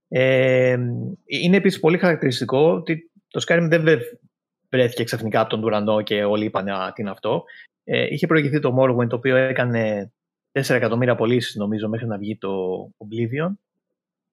Ε, 0.08 0.78
είναι 1.24 1.56
επίσης 1.56 1.80
πολύ 1.80 1.98
χαρακτηριστικό 1.98 2.72
ότι 2.72 3.10
το 3.28 3.44
Skyrim 3.46 3.66
δεν 3.70 4.00
βρέθηκε 4.70 5.04
ξαφνικά 5.04 5.40
από 5.40 5.50
τον 5.50 5.64
ουρανό 5.64 6.02
και 6.02 6.24
όλοι 6.24 6.44
είπαν 6.44 6.68
Α, 6.68 6.92
τι 6.92 7.02
είναι 7.02 7.10
αυτό. 7.10 7.44
Ε, 7.84 8.06
είχε 8.10 8.26
προηγηθεί 8.26 8.58
το 8.58 8.76
Morrowind, 8.78 9.08
το 9.08 9.16
οποίο 9.16 9.36
έκανε 9.36 10.12
4 10.52 10.68
εκατομμύρια 10.68 11.14
πωλήσεις, 11.14 11.54
νομίζω, 11.54 11.88
μέχρι 11.88 12.06
να 12.06 12.18
βγει 12.18 12.36
το 12.36 12.82
Oblivion. 12.96 13.52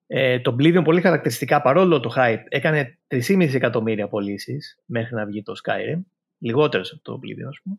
Ε, 0.06 0.40
το 0.40 0.56
Oblivion 0.58 0.84
πολύ 0.84 1.00
χαρακτηριστικά, 1.00 1.62
παρόλο 1.62 2.00
το 2.00 2.12
hype, 2.16 2.44
έκανε 2.48 2.98
3,5 3.08 3.54
εκατομμύρια 3.54 4.08
πωλήσεις 4.08 4.78
μέχρι 4.86 5.14
να 5.14 5.26
βγει 5.26 5.42
το 5.42 5.52
Skyrim. 5.64 6.00
Λιγότερες 6.38 6.92
από 6.92 7.02
το 7.02 7.12
Oblivion, 7.12 7.48
ας 7.48 7.60
πούμε. 7.62 7.76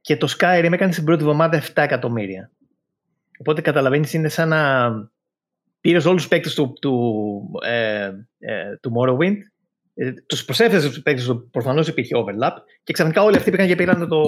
Και 0.00 0.16
το 0.16 0.36
Skyrim 0.38 0.70
έκανε 0.72 0.92
στην 0.92 1.04
πρώτη 1.04 1.22
εβδομάδα 1.22 1.62
7 1.62 1.70
εκατομμύρια. 1.74 2.50
Οπότε 3.38 3.60
καταλαβαίνεις, 3.60 4.12
είναι 4.12 4.28
σαν 4.28 4.48
να 4.48 4.90
πήρες 5.80 6.04
όλους 6.04 6.20
τους 6.20 6.30
παίκτες 6.30 6.54
του, 6.54 6.72
του, 6.80 7.42
ε, 7.64 8.10
ε, 8.38 8.76
του 8.80 8.92
Morrowind, 8.96 9.36
ε, 9.94 10.12
τους 10.26 10.44
προσέφερες 10.44 10.84
τους 10.84 11.02
παίκτες 11.02 11.24
του, 11.24 11.48
προφανώς 11.50 11.88
υπήρχε 11.88 12.14
overlap, 12.16 12.56
και 12.82 12.92
ξαφνικά 12.92 13.22
όλοι 13.22 13.36
αυτοί 13.36 13.50
πήγαν 13.50 13.66
και 13.66 13.74
πήραν 13.74 14.08
το, 14.08 14.22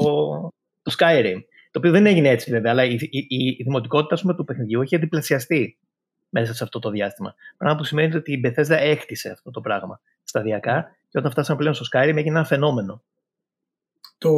το 0.83 0.95
Skyrim. 0.99 1.37
Το 1.71 1.79
οποίο 1.79 1.91
δεν 1.91 2.07
έγινε 2.07 2.29
έτσι 2.29 2.51
βέβαια, 2.51 2.71
αλλά 2.71 2.85
η, 2.85 2.95
η, 3.01 3.27
η, 3.29 3.57
η 3.59 3.63
δημοτικότητα 3.63 4.21
πούμε, 4.21 4.35
του 4.35 4.45
παιχνιδιού 4.45 4.83
είχε 4.83 4.99
διπλασιαστεί 4.99 5.79
μέσα 6.29 6.55
σε 6.55 6.65
αυτό 6.65 6.79
το 6.79 6.91
διάστημα. 6.91 7.35
Πράγμα 7.57 7.77
που 7.77 7.85
σημαίνει 7.85 8.17
ότι 8.17 8.33
η 8.33 8.41
Bethesda 8.45 8.77
έκτισε 8.79 9.31
αυτό 9.31 9.51
το 9.51 9.61
πράγμα 9.61 10.01
σταδιακά 10.23 10.97
και 11.09 11.19
όταν 11.19 11.31
φτάσαμε 11.31 11.59
πλέον 11.59 11.75
στο 11.75 11.85
Skyrim 11.93 12.17
έγινε 12.17 12.29
ένα 12.29 12.45
φαινόμενο. 12.45 13.03
Το, 14.23 14.31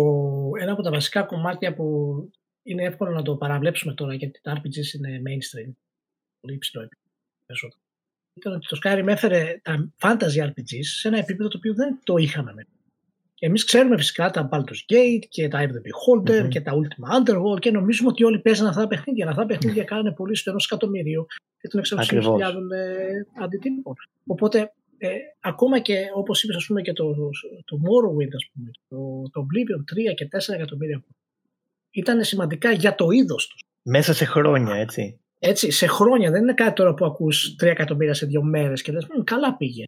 ένα 0.61 0.73
από 0.73 0.83
τα 0.83 0.91
βασικά 0.91 1.23
κομμάτια 1.23 1.75
που 1.75 1.85
είναι 2.63 2.85
εύκολο 2.85 3.11
να 3.11 3.23
το 3.23 3.37
παραβλέψουμε 3.37 3.95
τώρα 3.95 4.15
γιατί 4.15 4.41
τα 4.43 4.53
RPG 4.53 4.95
είναι 4.95 5.23
mainstream, 5.27 5.73
πολύ 6.41 6.55
υψηλό 6.55 6.83
επίπεδο. 6.83 7.69
Ήταν 8.35 8.53
ότι 8.53 8.67
το 8.67 8.79
Skyrim 8.83 9.07
έφερε 9.07 9.61
τα 9.63 9.93
fantasy 10.01 10.47
RPGs 10.47 10.85
σε 10.99 11.09
ένα 11.09 11.19
επίπεδο 11.19 11.49
το 11.49 11.57
οποίο 11.57 11.75
δεν 11.75 12.01
το 12.05 12.17
είχαμε 12.17 12.53
με. 12.55 12.67
Εμείς 13.39 13.65
ξέρουμε 13.65 13.97
φυσικά 13.97 14.31
τα 14.31 14.49
Baldur's 14.53 14.93
Gate 14.93 15.27
και 15.29 15.49
τα 15.49 15.67
Eve 15.67 15.71
the 15.71 15.83
Beholder 15.89 16.43
mm-hmm. 16.43 16.49
και 16.49 16.61
τα 16.61 16.73
Ultima 16.73 17.19
Underworld 17.19 17.61
και 17.61 17.71
νομίζουμε 17.71 18.09
ότι 18.09 18.25
όλοι 18.25 18.39
παίζουν 18.41 18.67
αυτά 18.67 18.81
τα 18.81 18.87
παιχνίδια. 18.87 19.29
Αυτά 19.29 19.41
τα 19.41 19.47
παιχνίδια 19.47 19.85
κάνανε 19.85 20.13
πολύ 20.13 20.37
στο 20.37 20.51
ενός 20.51 20.65
εκατομμυρίου 20.65 21.27
και 21.61 21.69
των 21.69 21.81
600.000 21.85 22.01
αντιτύπων. 23.43 23.95
Οπότε 24.27 24.73
ε, 24.99 25.09
ακόμα 25.41 25.79
και 25.81 26.11
όπως 26.15 26.43
είπες 26.43 26.57
ας 26.57 26.67
πούμε 26.67 26.83
και 26.83 26.93
το, 26.93 27.15
το 27.65 27.77
Morrowind 27.77 28.35
ας 28.35 28.51
πούμε, 28.53 28.71
το, 28.89 29.23
το 29.33 29.47
Oblivion 29.47 30.11
3 30.11 30.15
και 30.15 30.29
4 30.51 30.55
εκατομμύρια 30.55 31.05
ήταν 31.91 32.25
σημαντικά 32.25 32.71
για 32.73 32.95
το 32.95 33.11
είδος 33.11 33.47
τους. 33.47 33.63
Μέσα 33.83 34.15
σε 34.15 34.25
χρόνια 34.25 34.75
έτσι. 34.75 35.19
Έτσι, 35.39 35.71
σε 35.71 35.87
χρόνια. 35.87 36.31
Δεν 36.31 36.43
είναι 36.43 36.55
κάτι 36.55 36.73
τώρα 36.73 36.95
που 36.95 37.05
ακούς 37.05 37.57
3 37.63 37.67
εκατομμύρια 37.67 38.15
σε 38.15 38.27
δύο 38.27 38.43
μέρες 38.43 38.83
και 38.83 38.93
λες 38.93 39.07
καλά 39.25 39.57
πήγε. 39.57 39.85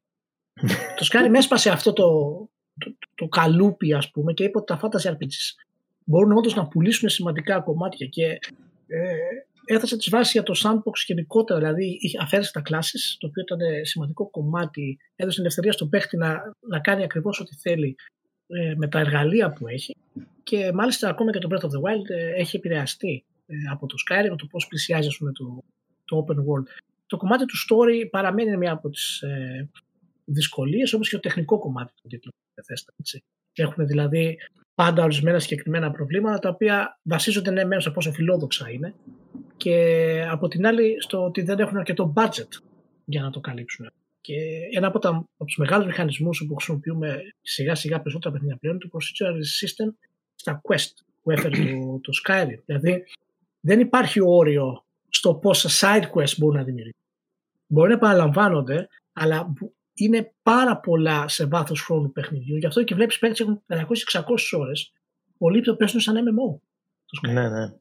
το 0.97 1.07
Skyrim 1.13 1.35
έσπασε 1.35 1.71
αυτό 1.71 1.93
το, 1.93 2.05
το, 2.79 2.97
το, 3.15 3.29
καλούπι 3.29 3.93
ας 3.93 4.11
πούμε 4.11 4.33
και 4.33 4.45
είπε 4.45 4.59
ότι 4.59 4.67
τα 4.67 4.81
fantasy 4.83 5.11
RPGs 5.11 5.67
μπορούν 6.05 6.37
όντως 6.37 6.55
να 6.55 6.67
πουλήσουν 6.67 7.09
σημαντικά 7.09 7.61
κομμάτια 7.61 8.07
και 8.07 8.39
ε, 8.87 9.15
έθεσε 9.67 9.97
τις 9.97 10.09
βάσεις 10.09 10.33
για 10.33 10.43
το 10.43 10.53
sandbox 10.65 10.97
γενικότερα, 11.07 11.61
δηλαδή 11.61 11.99
αφαίρεσε 12.21 12.53
τα 12.53 12.63
classes, 12.69 13.17
το 13.19 13.27
οποίο 13.27 13.43
ήταν 13.43 13.59
σημαντικό 13.85 14.31
κομμάτι, 14.31 14.99
έδωσε 15.17 15.35
την 15.35 15.45
ελευθερία 15.45 15.73
στον 15.73 15.89
παίχτη 15.89 16.17
να, 16.17 16.53
να 16.69 16.79
κάνει 16.81 17.03
ακριβώς 17.03 17.41
ό,τι 17.41 17.55
θέλει 17.55 17.97
ε, 18.47 18.75
με 18.77 18.89
τα 18.89 18.99
εργαλεία 18.99 19.53
που 19.53 19.69
έχει 19.69 19.97
και 20.49 20.73
μάλιστα 20.73 21.09
ακόμα 21.09 21.31
και 21.33 21.39
το 21.39 21.49
Breath 21.53 21.65
of 21.65 21.69
the 21.69 21.81
Wild 21.81 22.11
ε, 22.11 22.41
έχει 22.41 22.57
επηρεαστεί 22.57 23.25
ε, 23.47 23.55
από 23.71 23.87
το 23.87 23.95
Skyrim, 24.07 24.35
το 24.37 24.47
πώς 24.47 24.67
πλησιάζει 24.67 25.17
πούμε, 25.19 25.33
το, 25.33 25.65
το 26.05 26.27
open 26.27 26.37
world. 26.37 26.67
Το 27.07 27.17
κομμάτι 27.17 27.45
του 27.45 27.57
story 27.57 28.09
παραμένει 28.11 28.57
μια 28.57 28.73
από 28.73 28.91
τις 28.91 29.21
ε, 29.23 29.69
δυσκολίες, 30.25 30.93
όπως 30.93 31.09
και 31.09 31.15
το 31.15 31.21
τεχνικό 31.21 31.59
κομμάτι 31.59 31.93
του 32.03 32.09
τίτλου. 32.09 32.33
Έχουν 33.53 33.87
δηλαδή 33.87 34.39
πάντα 34.75 35.05
ορισμένα 35.05 35.39
συγκεκριμένα 35.39 35.91
προβλήματα 35.91 36.39
τα 36.39 36.49
οποία 36.49 36.99
βασίζονται 37.03 37.51
ναι, 37.51 37.65
μέσα 37.65 37.81
σε 37.81 37.91
πόσο 37.91 38.13
φιλόδοξα 38.13 38.71
είναι 38.71 38.95
και 39.57 40.27
από 40.31 40.49
την 40.49 40.67
άλλη 40.67 40.97
στο 41.03 41.25
ότι 41.25 41.43
δεν 41.43 41.59
έχουν 41.59 41.77
αρκετό 41.77 42.13
budget 42.17 42.49
για 43.05 43.23
να 43.23 43.31
το 43.31 43.41
καλύψουν. 43.41 43.93
Και 44.21 44.35
ένα 44.73 44.87
από, 44.87 44.99
τα, 44.99 45.09
από 45.09 45.45
τους 45.45 45.57
μεγάλους 45.57 45.87
μηχανισμούς 45.87 46.45
που 46.49 46.55
χρησιμοποιούμε 46.55 47.21
σιγά 47.41 47.75
σιγά 47.75 48.01
περισσότερα 48.01 48.35
παιχνίδια 48.35 48.57
πλέον 48.57 48.75
είναι 48.77 48.91
το 48.91 48.99
procedural 48.99 49.37
system 49.37 49.95
στα 50.35 50.61
quest 50.69 50.93
που 51.23 51.31
έφερε 51.31 51.57
το, 51.57 52.01
το 52.01 52.13
Skyrim. 52.25 52.63
Δηλαδή 52.65 53.05
δεν 53.61 53.81
υπάρχει 53.81 54.21
όριο 54.21 54.85
στο 55.09 55.35
πόσα 55.35 55.69
side 55.81 56.11
quest 56.11 56.37
μπορούν 56.39 56.57
να 56.57 56.65
δημιουργήσουν. 56.65 57.01
Μπορεί 57.67 57.89
να 57.89 57.95
επαναλαμβάνονται, 57.95 58.89
αλλά 59.13 59.53
είναι 59.95 60.35
πάρα 60.43 60.81
πολλά 60.81 61.29
σε 61.29 61.47
βάθος 61.47 61.83
χρόνου 61.83 62.13
παιχνιδιού. 62.13 62.57
Γι' 62.57 62.67
αυτό 62.67 62.83
και 62.85 62.95
βλέπεις 62.95 63.19
παίκτες 63.19 63.41
έχουν 63.41 63.63
500-600 63.67 64.59
ώρες. 64.59 64.93
Πολλοί 65.39 65.63
το 65.63 65.77
παίζουν 65.77 66.01
σαν 66.01 66.17
MMO. 66.17 66.59
Ναι, 67.31 67.49
ναι. 67.49 67.73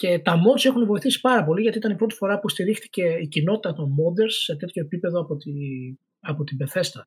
Και 0.00 0.18
τα 0.18 0.34
mods 0.34 0.64
έχουν 0.64 0.86
βοηθήσει 0.86 1.20
πάρα 1.20 1.44
πολύ 1.44 1.62
γιατί 1.62 1.78
ήταν 1.78 1.90
η 1.90 1.94
πρώτη 1.94 2.14
φορά 2.14 2.40
που 2.40 2.48
στηρίχθηκε 2.48 3.02
η 3.02 3.26
κοινότητα 3.26 3.72
των 3.72 3.94
modders 3.94 4.30
σε 4.30 4.56
τέτοιο 4.56 4.82
επίπεδο 4.82 5.20
από, 5.20 5.36
τη, 5.36 5.52
από 6.20 6.44
την 6.44 6.56
Bethesda. 6.60 7.02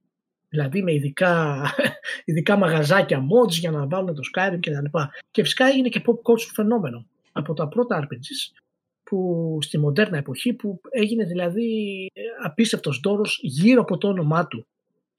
Δηλαδή 0.49 0.83
με 0.83 0.93
ειδικά, 0.93 1.63
ειδικά 2.25 2.57
μαγαζάκια 2.57 3.19
mods 3.19 3.51
για 3.51 3.71
να 3.71 3.87
βάλουν 3.87 4.15
το 4.15 4.21
Skyrim 4.33 4.57
κτλ. 4.59 4.71
Και, 4.71 5.07
και 5.31 5.43
φυσικά 5.43 5.65
έγινε 5.65 5.89
και 5.89 6.01
pop 6.05 6.31
culture 6.31 6.51
φαινόμενο. 6.53 7.05
Από 7.31 7.53
τα 7.53 7.67
πρώτα 7.67 8.07
RPGs 8.07 8.57
που 9.03 9.57
στη 9.61 9.77
μοντέρνα 9.77 10.17
εποχή 10.17 10.53
που 10.53 10.81
έγινε 10.89 11.25
δηλαδή 11.25 12.07
απίστευτος 12.43 12.99
δώρος 13.03 13.39
γύρω 13.41 13.81
από 13.81 13.97
το 13.97 14.07
όνομά 14.07 14.47
του. 14.47 14.67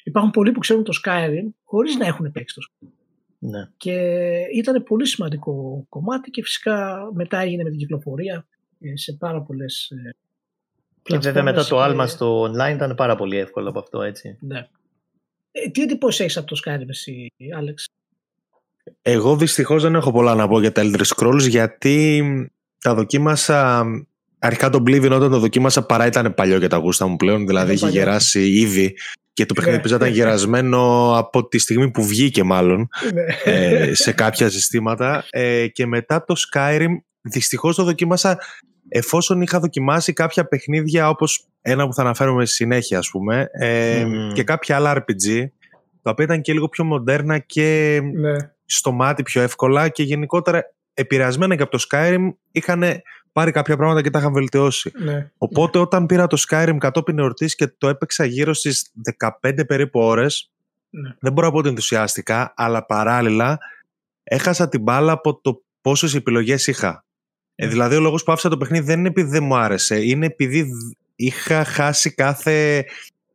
Υπάρχουν 0.05 0.31
πολλοί 0.31 0.53
που 0.53 0.61
ξέρουν 0.61 0.85
το 0.85 0.93
Skyrim 1.05 1.49
χωρίς 1.65 1.97
να 1.97 2.07
έχουν 2.07 2.33
παίξει 2.33 2.55
το 2.55 2.63
Skyrim. 2.67 3.04
Ναι. 3.47 3.69
Και 3.77 3.93
ήταν 4.55 4.83
πολύ 4.83 5.07
σημαντικό 5.07 5.85
κομμάτι 5.89 6.31
και 6.31 6.43
φυσικά 6.43 7.09
μετά 7.15 7.39
έγινε 7.39 7.63
με 7.63 7.71
την 7.71 7.79
κυκλοφορία 7.79 8.47
ε, 8.81 8.97
σε 8.97 9.13
πάρα 9.13 9.43
πολλές. 9.43 9.91
Ε, 9.91 10.15
και 11.03 11.19
βέβαια 11.19 11.43
μετά 11.43 11.65
το 11.65 11.81
άλμα 11.81 12.07
στο 12.07 12.43
online 12.43 12.75
ήταν 12.75 12.95
πάρα 12.95 13.17
πολύ 13.17 13.37
εύκολο 13.37 13.69
από 13.69 13.79
αυτό, 13.79 14.03
έτσι. 14.03 14.39
Ναι. 14.41 14.69
Ε, 15.53 15.69
τι 15.71 15.83
εντυπώσεις 15.83 16.21
έχεις 16.21 16.37
από 16.37 16.47
το 16.47 16.61
Skyrim 16.65 16.89
εσύ, 16.89 17.33
Άλεξ; 17.57 17.89
Εγώ 19.03 19.37
δυστυχώς 19.37 19.83
δεν 19.83 19.95
έχω 19.95 20.13
πολλά 20.13 20.35
να 20.35 20.49
πω 20.49 20.61
για 20.61 20.73
τα 20.73 20.83
Elder 20.85 21.05
Scrolls 21.15 21.49
γιατί 21.49 22.23
τα 22.81 22.95
δοκίμασα 22.95 23.85
αρχικά 24.39 24.71
το 24.71 24.83
Oblivion 24.87 25.11
όταν 25.11 25.31
το 25.31 25.39
δοκίμασα 25.39 25.87
παρά 25.87 26.07
ήταν 26.07 26.35
παλιό 26.35 26.59
για 26.59 26.69
τα 26.69 26.77
γούστα 26.77 27.07
μου 27.07 27.17
πλέον 27.17 27.47
δηλαδή 27.47 27.73
είχε 27.73 27.89
γεράσει 27.89 28.51
ήδη 28.51 28.95
και 29.35 29.47
το 29.47 29.55
παιχνίδι 29.55 29.89
ναι. 29.89 29.97
ήταν 29.97 30.09
γερασμένο 30.09 31.13
από 31.19 31.49
τη 31.49 31.59
στιγμή 31.59 31.91
που 31.91 32.05
βγήκε 32.05 32.43
μάλλον 32.43 32.89
Ναι. 33.15 33.53
ε, 33.53 33.95
σε 33.95 34.13
κάποια 34.13 34.49
συστήματα 34.51 35.25
ε, 35.31 35.67
και 35.67 35.87
μετά 35.87 36.25
το 36.25 36.35
Skyrim 36.53 36.89
δυστυχώς 37.21 37.77
το 37.77 37.85
δοκίμασα 37.85 38.39
εφόσον 38.89 39.41
είχα 39.41 39.61
δοκιμάσει 39.61 40.13
κάποια 40.13 40.45
παιχνίδια 40.45 41.09
όπως 41.09 41.47
ένα 41.61 41.87
που 41.87 41.95
θα 41.95 42.03
αναφέρουμε 42.03 42.45
στη 42.45 42.55
συνέχεια 42.55 42.99
ας 42.99 43.11
πούμε 43.11 43.49
ε, 43.53 44.05
Μμμ. 44.05 44.33
και 44.33 44.45
κάποια 44.45 44.77
άλλα 44.77 44.93
RPG 45.05 45.47
τα 46.03 46.11
οποία 46.11 46.25
ήταν 46.25 46.41
και 46.41 46.53
λίγο 46.53 46.69
πιο 46.69 46.85
μοντέρνα 46.85 47.39
και 47.39 48.01
ναι. 48.15 48.37
στο 48.65 48.93
μάτι 48.93 49.23
πιο 49.23 49.43
εύκολα 49.43 49.89
και 49.89 50.03
γενικότερα 50.03 50.63
επηρεασμένα 50.95 51.57
και 51.57 51.63
από 51.63 51.71
το 51.71 51.85
Skyrim 51.91 52.29
είχαν 52.53 52.85
πάρει 53.35 53.51
κάποια 53.51 53.77
πράγματα 53.77 54.03
και 54.03 54.11
τα 54.11 54.19
είχαν 54.19 54.33
βελτιώσει. 54.33 54.93
ναι. 54.95 55.31
Οπότε 55.39 55.79
όταν 55.79 56.07
πήρα 56.07 56.27
το 56.27 56.43
Skyrim 56.49 56.77
κατόπιν 56.79 57.19
εορτής 57.19 57.55
και 57.55 57.67
το 57.79 57.89
έπαιξα 57.89 58.25
γύρω 58.25 58.55
στις 58.55 58.91
15 59.43 59.67
περίπου 59.67 60.01
ώρες 60.01 60.51
Ναι. 60.91 61.15
δεν 61.21 61.33
μπορώ 61.33 61.47
να 61.47 61.53
πω 61.53 61.59
ότι 61.59 61.69
ενθουσιάστηκα 61.69 62.53
αλλά 62.57 62.87
παράλληλα 62.87 63.59
έχασα 64.25 64.69
την 64.69 64.81
μπάλα 64.83 65.13
από 65.13 65.41
το 65.41 65.63
πόσες 65.81 66.15
επιλογές 66.15 66.67
είχα. 66.67 67.05
Ε, 67.55 67.67
δηλαδή 67.67 67.97
ο 67.97 68.01
λόγος 68.01 68.23
που 68.23 68.33
άφησα 68.33 68.49
το 68.49 68.57
παιχνίδι 68.57 68.85
δεν 68.85 68.99
είναι 68.99 69.09
επειδή 69.09 69.31
δεν 69.31 69.43
μου 69.45 69.57
άρεσε 69.57 70.01
είναι 70.05 70.27
επειδή 70.27 70.63
δ- 70.63 70.97
είχα 71.17 71.65
χάσει 71.65 72.11
κάθε... 72.15 72.85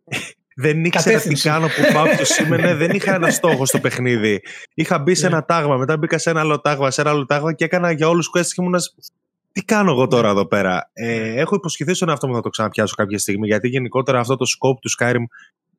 Δεν 0.62 0.86
ήξερα 0.86 1.04
τι 1.04 1.10
Κατεύθυνση. 1.12 1.50
κάνω 1.50 1.68
που 1.68 1.94
πάω 1.94 2.06
ποιο 2.06 2.26
σήμαινε, 2.26 2.76
δεν 2.76 2.90
είχα 2.90 3.14
ένα 3.14 3.30
στόχο 3.30 3.66
στο 3.66 3.80
παιχνίδι. 3.80 4.42
Είχα 4.74 5.00
μπει 5.00 5.16
σε 5.16 5.28
Ναι. 5.28 5.34
ένα 5.36 5.46
τάγμα, 5.46 5.78
μετά 5.78 5.98
μπήκα 5.98 6.18
σε 6.18 6.30
ένα 6.30 6.40
άλλο 6.40 6.62
τάγμα, 6.62 6.92
σε 6.92 7.02
ένα 7.02 7.10
άλλο 7.10 7.26
τάγμα 7.26 7.54
και 7.54 7.64
έκανα 7.64 7.92
για 7.92 8.08
όλους 8.10 8.30
quests 8.38 8.46
και 8.46 8.62
ήμουν. 8.62 8.76
Τι 9.60 9.66
κάνω 9.66 9.92
εγώ 9.92 10.08
τώρα 10.08 10.30
εδώ 10.30 10.48
πέρα; 10.48 10.90
Ε, 10.94 11.34
έχω 11.40 11.56
υποσχεθεί 11.56 11.94
στον 11.94 12.10
εαυτό 12.10 12.28
μου 12.28 12.34
να 12.34 12.42
το 12.42 12.50
ξαναπιάσω 12.50 12.96
κάποια 12.96 13.20
στιγμή, 13.20 13.48
γιατί 13.48 13.68
γενικότερα 13.68 14.20
αυτό 14.20 14.36
το 14.36 14.46
scope 14.46 14.80
του 14.82 14.90
Skyrim, 15.00 15.24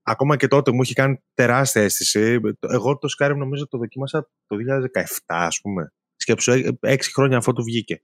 ακόμα 0.03 0.37
και 0.37 0.49
τότε 0.49 0.73
μου 0.73 0.83
είχε 0.83 0.95
κάνει 0.95 1.23
τεράστια 1.35 1.83
αίσθηση. 1.83 2.41
Εγώ 2.61 2.99
το 2.99 3.09
Skyrim 3.19 3.37
νομίζω 3.37 3.69
το 3.69 3.79
δοκίμασα 3.79 4.29
το 4.47 4.57
2017, 4.97 5.05
ας 5.27 5.61
πούμε. 5.63 5.93
Σκέψου, 6.17 6.53
ε, 6.53 6.79
έξι 6.81 7.13
χρόνια 7.13 7.37
αφού 7.37 7.53
του 7.53 7.63
βγήκε. 7.63 8.03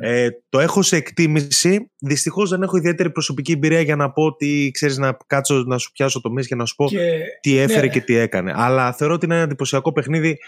Ε, 0.00 0.28
το 0.48 0.58
έχω 0.58 0.82
σε 0.82 0.96
εκτίμηση. 0.96 1.90
Δυστυχώς 1.98 2.50
δεν 2.50 2.62
έχω 2.62 2.76
ιδιαίτερη 2.76 3.10
προσωπική 3.10 3.52
εμπειρία 3.52 3.80
για 3.80 3.96
να 3.96 4.12
πω 4.12 4.22
ότι 4.22 4.70
ξέρεις 4.72 4.98
να 4.98 5.16
κάτσω 5.26 5.54
να 5.54 5.78
σου 5.78 5.92
πιάσω 5.92 6.20
το 6.20 6.30
και 6.30 6.54
να 6.54 6.66
σου 6.66 6.74
πω 6.74 6.86
Και, 6.86 7.22
τι 7.40 7.56
έφερε 7.56 7.86
ναι. 7.86 7.92
και 7.92 8.00
τι 8.00 8.14
έκανε. 8.14 8.52
Αλλά 8.56 8.92
θεωρώ 8.92 9.14
ότι 9.14 9.24
είναι 9.24 9.34
ένα 9.34 9.44
εντυπωσιακό 9.44 9.92
παιχνίδι. 9.92 10.38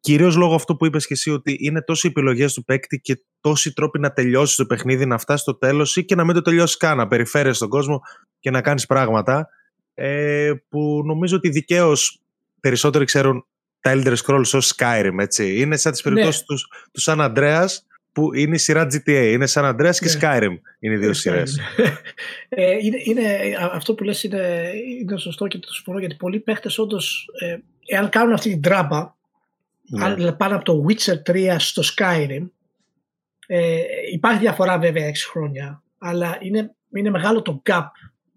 Κυρίως 0.00 0.36
λόγω 0.36 0.54
αυτού 0.54 0.76
που 0.76 0.86
είπες 0.86 1.06
και 1.06 1.14
εσύ, 1.14 1.30
ότι 1.30 1.56
είναι 1.60 1.82
τόσε 1.82 2.06
επιλογές 2.06 2.54
του 2.54 2.64
παίκτη 2.64 3.00
και 3.00 3.20
τόσοι 3.40 3.72
τρόποι 3.72 3.98
να 3.98 4.12
τελειώσει 4.12 4.56
το 4.56 4.66
παιχνίδι, 4.66 5.06
να 5.06 5.18
φτάσει 5.18 5.42
στο 5.42 5.54
τέλος 5.54 5.96
ή 5.96 6.04
και 6.04 6.14
να 6.14 6.24
μην 6.24 6.34
το 6.34 6.40
τελειώσει 6.42 6.76
καν, 6.76 6.96
να 6.96 7.06
περιφέρεις 7.08 7.56
στον 7.56 7.68
κόσμο 7.68 8.00
και 8.40 8.50
να 8.50 8.60
κάνεις 8.60 8.86
πράγματα. 8.86 9.48
Ε, 9.94 10.52
που 10.68 11.02
νομίζω 11.04 11.36
ότι 11.36 11.48
δικαίως 11.48 12.20
περισσότεροι 12.60 13.04
ξέρουν 13.04 13.44
τα 13.80 13.92
Elder 13.94 14.14
Scrolls 14.24 14.50
ως 14.52 14.74
Skyrim, 14.76 15.14
έτσι. 15.18 15.60
Είναι 15.60 15.76
σαν 15.76 15.92
τις 15.92 16.04
Ναι. 16.04 16.10
περιπτώσει 16.10 16.44
τους, 16.44 16.66
του 16.92 17.00
San 17.02 17.18
Andreas 17.34 17.66
που 18.12 18.34
είναι 18.34 18.54
η 18.54 18.58
σειρά 18.58 18.86
GTA. 18.86 19.30
Είναι 19.32 19.46
San 19.50 19.62
Andreas 19.74 19.94
και 19.98 20.06
Ναι. 20.08 20.18
Skyrim. 20.20 20.58
Είναι 20.80 20.94
οι 20.94 20.96
δύο 20.96 21.12
σειρές. 21.12 21.58
ε, 22.48 22.70
είναι, 22.82 22.96
είναι, 23.04 23.26
α- 23.60 23.70
αυτό 23.74 23.94
που 23.94 24.04
λες 24.04 24.22
είναι, 24.22 24.72
είναι 25.00 25.18
σωστό 25.18 25.46
και 25.46 25.58
το 25.58 25.72
συμφωνώ 25.72 25.98
γιατί 25.98 26.14
πολλοί 26.14 26.40
παίχτες 26.40 26.78
όντως 26.78 27.28
ε, 27.40 27.56
εάν 27.86 28.08
κάνουν 28.08 28.32
αυτή 28.32 28.48
την 28.50 28.60
τράπα 28.62 28.98
Ναι. 28.98 29.10
Αν 29.98 30.36
πάνε 30.36 30.54
από 30.54 30.64
το 30.64 30.84
Witcher 30.88 31.30
3 31.30 31.56
στο 31.58 31.82
Skyrim 31.96 32.48
ε, 33.46 33.80
υπάρχει 34.12 34.40
διαφορά 34.40 34.78
βέβαια 34.78 35.10
6 35.10 35.12
χρόνια 35.30 35.82
αλλά 35.98 36.38
είναι, 36.40 36.74
είναι 36.94 37.10
μεγάλο 37.10 37.42
το 37.42 37.62
gap 37.70 37.86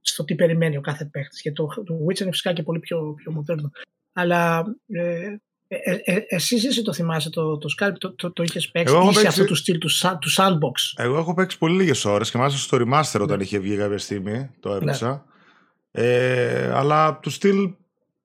στο 0.01 0.23
τι 0.23 0.35
περιμένει 0.35 0.77
ο 0.77 0.81
κάθε 0.81 1.05
παίχτης 1.05 1.41
γιατί 1.41 1.57
το, 1.57 1.83
το 1.83 1.93
Witcher 2.07 2.19
είναι 2.19 2.31
φυσικά 2.31 2.53
και 2.53 2.63
πολύ 2.63 2.79
πιο, 2.79 3.13
πιο 3.13 3.31
μοντέρνο. 3.31 3.71
Αλλά 4.13 4.63
ε, 4.87 5.35
ε, 5.67 5.97
ε, 6.03 6.19
εσύ 6.27 6.55
εσύ 6.55 6.81
το 6.83 6.93
θυμάσαι 6.93 7.29
το, 7.29 7.57
το 7.57 7.67
Skyrim 7.79 7.93
το, 7.97 8.15
το, 8.15 8.31
το 8.31 8.43
είχες 8.43 8.69
παίξει 8.71 8.93
Εγώ 8.93 9.01
έχω 9.01 9.11
είσαι 9.11 9.21
παίξει- 9.21 9.39
αυτό 9.41 9.53
του 9.53 9.59
στυλ 9.59 9.77
του, 9.77 9.89
sa- 9.91 10.17
του 10.19 10.31
sandbox; 10.37 11.03
Εγώ 11.03 11.17
έχω 11.17 11.33
παίξει 11.33 11.57
πολύ 11.57 11.75
λίγες 11.75 12.05
ώρες 12.05 12.31
και 12.31 12.37
μάλιστα 12.37 12.59
στο 12.59 12.77
remaster 12.81 13.21
όταν 13.21 13.39
είχε 13.39 13.59
βγει 13.59 13.77
κάποια 13.77 13.97
στιγμή 13.97 14.49
το 14.59 14.73
έπαιξα. 14.73 15.25
Ε, 15.91 16.71
αλλά 16.73 17.19
του 17.19 17.29
στυλ 17.29 17.73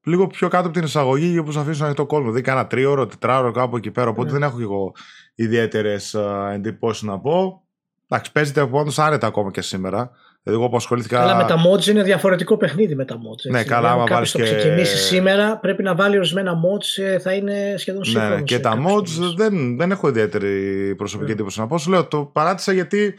λίγο 0.08 0.26
πιο 0.26 0.48
κάτω 0.48 0.64
από 0.64 0.74
την 0.76 0.84
εισαγωγή 0.84 1.38
όπως 1.38 1.56
αφήσουν 1.56 1.84
ανοιχτό 1.84 2.06
κόσμο. 2.06 2.24
Δηλαδή 2.24 2.40
κάνα 2.42 2.66
τρίωρο, 2.66 3.06
τετράωρο 3.06 3.50
κάπου 3.50 3.76
εκεί 3.76 3.90
πέρα. 3.90 4.08
Οπότε 4.08 4.26
Ναι. 4.26 4.38
δεν 4.38 4.42
έχω 4.48 4.56
και 4.56 4.62
εγώ 4.62 4.92
ιδιαίτερες 5.34 6.16
εντυπώσεις 6.52 7.02
να 7.02 7.18
πω. 7.18 7.62
Εντάξει, 8.08 8.32
παίζεται 8.32 8.60
από 8.60 8.76
μόνο 8.76 8.92
άνετα 8.96 9.26
ακόμα 9.26 9.50
και 9.50 9.60
σήμερα. 9.62 10.10
Δηλαδή, 10.42 10.62
εγώ 10.62 10.70
που 10.70 10.76
ασχολήθηκα. 10.76 11.20
Αλλά 11.22 11.36
με 11.36 11.44
τα 11.44 11.56
mods 11.56 11.86
είναι 11.86 12.02
διαφορετικό 12.02 12.56
παιχνίδι 12.56 12.94
με 12.94 13.04
τα 13.04 13.14
mods. 13.14 13.50
Ναι, 13.50 13.58
έτσι. 13.58 13.70
καλά, 13.70 13.80
Δηλαδή, 13.80 13.94
άμα 13.94 14.02
αν 14.02 14.08
κάποιος 14.08 14.32
βάλεις 14.32 14.50
το 14.50 14.54
και- 14.54 14.58
ξεκινήσει 14.60 14.96
σήμερα 14.96 15.56
πρέπει 15.58 15.82
να 15.82 15.94
βάλει 15.94 16.16
ορισμένα 16.16 16.52
mods, 16.54 17.02
ε, 17.02 17.18
θα 17.18 17.32
είναι 17.32 17.74
σχεδόν 17.76 18.04
σύγχρονο. 18.04 18.34
Ναι, 18.34 18.42
και 18.42 18.54
σε 18.54 18.60
τα 18.60 18.68
κάποιους 18.68 18.92
mods 18.92 19.14
τομείς. 19.20 19.34
δεν, 19.34 19.76
δεν 19.76 19.90
έχω 19.90 20.08
ιδιαίτερη 20.08 20.94
προσωπική 20.96 21.26
Ναι. 21.28 21.32
εντύπωση 21.34 21.60
να 21.60 21.66
πω. 21.66 21.78
Σου 21.78 21.90
λέω, 21.90 22.04
το 22.06 22.24
παράτησα 22.24 22.72
γιατί 22.72 23.14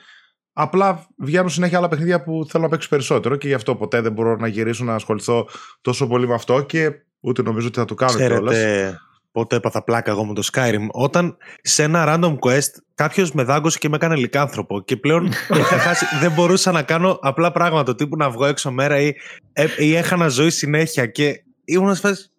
απλά 0.61 1.07
βγαίνουν 1.17 1.49
συνέχεια 1.49 1.77
άλλα 1.77 1.87
παιχνίδια 1.87 2.23
που 2.23 2.45
θέλω 2.49 2.63
να 2.63 2.69
παίξω 2.69 2.89
περισσότερο 2.89 3.35
και 3.35 3.47
γι' 3.47 3.53
αυτό 3.53 3.75
ποτέ 3.75 4.01
δεν 4.01 4.11
μπορώ 4.11 4.35
να 4.35 4.47
γυρίσω 4.47 4.83
να 4.83 4.93
ασχοληθώ 4.93 5.47
τόσο 5.81 6.07
πολύ 6.07 6.27
με 6.27 6.33
αυτό 6.33 6.61
και 6.61 6.91
ούτε 7.19 7.41
νομίζω 7.41 7.67
ότι 7.67 7.79
θα 7.79 7.85
το 7.85 7.93
κάνω 7.93 8.17
κιόλας. 8.17 8.53
Ξέρετε 8.53 8.99
πότε 9.31 9.55
έπαθα 9.55 9.83
πλάκα 9.83 10.11
εγώ 10.11 10.25
με 10.25 10.33
το 10.33 10.49
Skyrim. 10.53 10.87
Όταν 10.91 11.37
σε 11.61 11.83
ένα 11.83 12.05
random 12.07 12.35
quest 12.39 12.71
κάποιος 12.95 13.31
με 13.31 13.43
δάγκωσε 13.43 13.77
και 13.77 13.89
με 13.89 13.95
έκανε 13.95 14.15
λικάνθρωπο 14.15 14.81
και 14.81 14.97
πλέον 14.97 15.25
είχα 15.59 15.77
χάσει, 15.77 16.05
δεν 16.21 16.31
μπορούσα 16.31 16.71
να 16.71 16.83
κάνω 16.83 17.19
απλά 17.21 17.51
πράγματα 17.51 17.95
τύπου 17.95 18.15
να 18.15 18.29
βγω 18.29 18.45
έξω 18.45 18.71
μέρα 18.71 18.99
ή, 18.99 19.13
ε, 19.53 19.67
ή 19.77 19.95
έχανα 19.95 20.27
ζωή 20.27 20.49
συνέχεια 20.49 21.05
και 21.05 21.43
ήμουν 21.65 21.95
σε 21.95 22.01
φάση, 22.01 22.31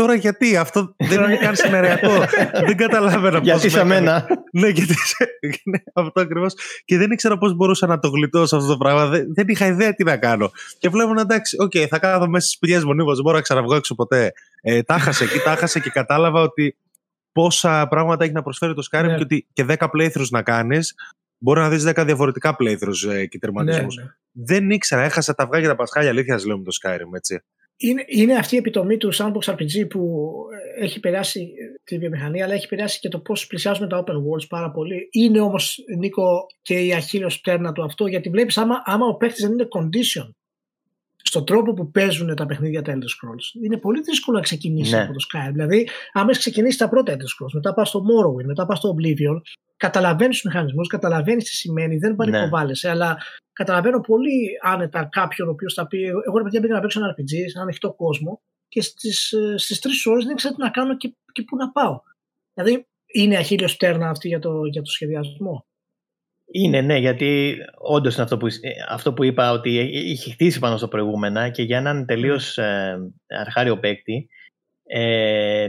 Τώρα 0.00 0.14
γιατί 0.14 0.56
αυτό 0.56 0.94
δεν 0.96 1.22
είναι 1.22 1.36
καν 1.36 1.56
σεναριακό. 1.56 2.12
δεν 2.66 2.76
καταλάβαινα 2.76 3.38
πώς 3.38 3.46
Γιατί 3.48 3.62
με 3.64 3.68
σε 3.70 3.76
έκανε. 3.78 3.94
μένα. 3.94 4.26
Ναι, 4.52 4.68
γιατί 4.68 4.94
σε- 4.94 5.38
ναι, 5.64 5.78
αυτό 5.94 6.20
ακριβώς. 6.20 6.54
Και 6.84 6.96
δεν 6.98 7.10
ήξερα 7.10 7.38
πώς 7.38 7.54
μπορούσα 7.54 7.86
να 7.86 7.98
το 7.98 8.08
γλιτώσω 8.08 8.56
αυτό 8.56 8.68
το 8.68 8.76
πράγμα. 8.76 9.06
Δεν, 9.06 9.34
δεν 9.34 9.48
είχα 9.48 9.66
ιδέα 9.66 9.94
τι 9.94 10.04
να 10.04 10.16
κάνω. 10.16 10.50
Και 10.78 10.88
βλέπω 10.88 11.12
να 11.12 11.20
εντάξει, 11.20 11.56
οκ, 11.60 11.72
θα 11.88 11.98
κάνω 11.98 12.26
μέσα 12.26 12.46
στις 12.46 12.58
σπηλιές 12.58 12.80
μονίμως, 12.84 13.14
δεν 13.14 13.22
μπορώ 13.22 13.36
να 13.36 13.42
ξαναβγώ 13.42 13.74
έξω 13.74 13.94
ποτέ. 13.94 14.32
Ε, 14.62 14.82
τα 14.82 14.98
χάσα 14.98 15.24
εκεί, 15.24 15.38
τα 15.38 15.56
χάσα 15.56 15.78
και 15.80 15.90
κατάλαβα 15.90 16.40
ότι 16.40 16.76
πόσα 17.32 17.86
πράγματα 17.88 18.24
έχει 18.24 18.32
να 18.32 18.42
προσφέρει 18.42 18.74
το 18.74 18.82
Skyrim 18.90 19.04
Ναι. 19.06 19.14
και 19.14 19.22
ότι 19.22 19.46
και 19.52 19.64
10 19.68 19.74
playthroughs 19.96 20.28
να 20.30 20.42
κάνεις, 20.42 20.94
μπορεί 21.38 21.60
να 21.60 21.68
δεις 21.68 21.84
10 21.88 22.02
διαφορετικά 22.06 22.56
playthroughs 22.58 23.10
ε, 23.12 23.26
και 23.26 23.28
Ναι, 23.32 23.38
τερματισμούς. 23.40 23.86
ναι. 24.02 24.04
Δεν 24.32 24.70
ήξερα, 24.70 25.02
έχασα 25.02 25.34
τα 25.34 25.42
αυγά 25.42 25.60
και 25.60 25.66
τα 25.66 25.74
πασχάλια, 25.74 26.10
αλήθεια 26.10 26.34
σας 26.34 26.46
λέω 26.46 26.58
με 26.58 26.64
το 26.64 26.70
Skyrim, 26.82 27.16
έτσι. 27.16 27.42
Είναι, 27.82 28.04
είναι 28.06 28.34
αυτή 28.34 28.54
η 28.54 28.58
επιτομή 28.58 28.96
του 28.96 29.14
Sandbox 29.14 29.54
RPG 29.54 29.88
που 29.88 30.32
ε, 30.78 30.84
έχει 30.84 31.00
περάσει 31.00 31.40
ε, 31.40 31.80
τη 31.84 31.98
βιομηχανία, 31.98 32.44
αλλά 32.44 32.54
έχει 32.54 32.68
περάσει 32.68 33.00
και 33.00 33.08
το 33.08 33.18
πώς 33.18 33.46
πλησιάζουμε 33.46 33.86
τα 33.88 34.04
open 34.04 34.14
worlds 34.14 34.46
πάρα 34.48 34.70
πολύ. 34.70 35.08
Είναι 35.10 35.40
όμως, 35.40 35.78
Νίκο, 35.98 36.46
και 36.62 36.78
η 36.78 36.92
αχίλιο 36.94 37.28
πτέρνα 37.40 37.72
του 37.72 37.82
αυτό, 37.84 38.06
γιατί 38.06 38.28
βλέπεις 38.30 38.58
άμα, 38.58 38.82
άμα 38.84 39.06
ο 39.06 39.16
παίχτη 39.16 39.42
δεν 39.42 39.52
είναι 39.52 39.68
condition 39.70 40.30
στον 41.22 41.44
τρόπο 41.44 41.72
που 41.72 41.90
παίζουν 41.90 42.34
τα 42.34 42.46
παιχνίδια 42.46 42.82
τα 42.82 42.92
Elder 42.92 42.96
Scrolls, 42.96 43.62
είναι 43.64 43.76
πολύ 43.76 44.00
δύσκολο 44.00 44.36
να 44.36 44.42
ξεκινήσει 44.42 44.94
Ναι. 44.94 45.00
από 45.02 45.12
το 45.12 45.18
Skyrim. 45.32 45.52
Δηλαδή, 45.52 45.88
άμα 46.12 46.26
έχεις 46.30 46.38
ξεκινήσει 46.38 46.78
τα 46.78 46.88
πρώτα 46.88 47.12
Elder 47.12 47.16
Scrolls, 47.16 47.52
μετά 47.52 47.74
πας 47.74 47.88
στο 47.88 48.00
Morrowind, 48.00 48.44
μετά 48.44 48.66
πας 48.66 48.78
στο 48.78 48.94
Oblivion, 48.96 49.40
καταλαβαίνεις 49.80 50.40
τους 50.40 50.44
μηχανισμούς, 50.44 50.88
καταλαβαίνεις 50.88 51.44
τι 51.44 51.50
σημαίνει, 51.50 51.96
δεν 51.96 52.16
πανικοβάλλεσαι, 52.16 52.90
αλλά 52.90 53.18
καταλαβαίνω 53.52 54.00
πολύ 54.00 54.58
άνετα 54.62 55.08
κάποιον 55.12 55.48
ο 55.48 55.50
οποίος 55.50 55.74
θα 55.74 55.86
πει: 55.86 56.02
Εγώ 56.02 56.36
ρε 56.36 56.42
παιδιά 56.42 56.60
πήγα 56.60 56.74
να 56.74 56.80
παίξω 56.80 57.00
ένα 57.00 57.14
RPG 57.14 57.28
σε 57.28 57.52
ένα 57.54 57.62
ανοιχτό 57.62 57.92
κόσμο 57.92 58.40
και 58.68 58.82
στις 58.82 59.34
στις 59.56 59.78
τρεις 59.78 60.06
ώρες 60.06 60.24
δεν 60.24 60.36
ξέρω 60.36 60.54
τι 60.54 60.60
να 60.60 60.70
κάνω 60.70 60.96
και, 60.96 61.14
και 61.32 61.42
πού 61.42 61.56
να 61.56 61.70
πάω. 61.70 62.00
Δηλαδή, 62.54 62.86
είναι 63.06 63.36
αχίλιο 63.36 63.68
πτέρνα 63.76 64.08
αυτή 64.08 64.28
για 64.28 64.38
το, 64.38 64.64
για 64.64 64.82
το 64.82 64.90
σχεδιασμό; 64.90 65.66
Είναι, 66.52 66.80
ναι, 66.80 66.96
γιατί 66.96 67.56
όντως 67.78 68.14
είναι 68.14 68.22
αυτό 68.22 68.36
που, 68.36 68.46
ε, 68.46 68.70
αυτό 68.88 69.12
που 69.12 69.24
είπα 69.24 69.52
ότι 69.52 69.70
είχε 69.92 70.30
χτίσει 70.30 70.58
πάνω 70.58 70.76
στο 70.76 70.88
προηγούμενα 70.88 71.48
και 71.48 71.62
για 71.62 71.78
έναν 71.78 72.06
τελείως 72.06 72.58
ε, 72.58 72.98
αρχάριο 73.28 73.78
παίκτη 73.78 74.28
ε, 74.86 75.68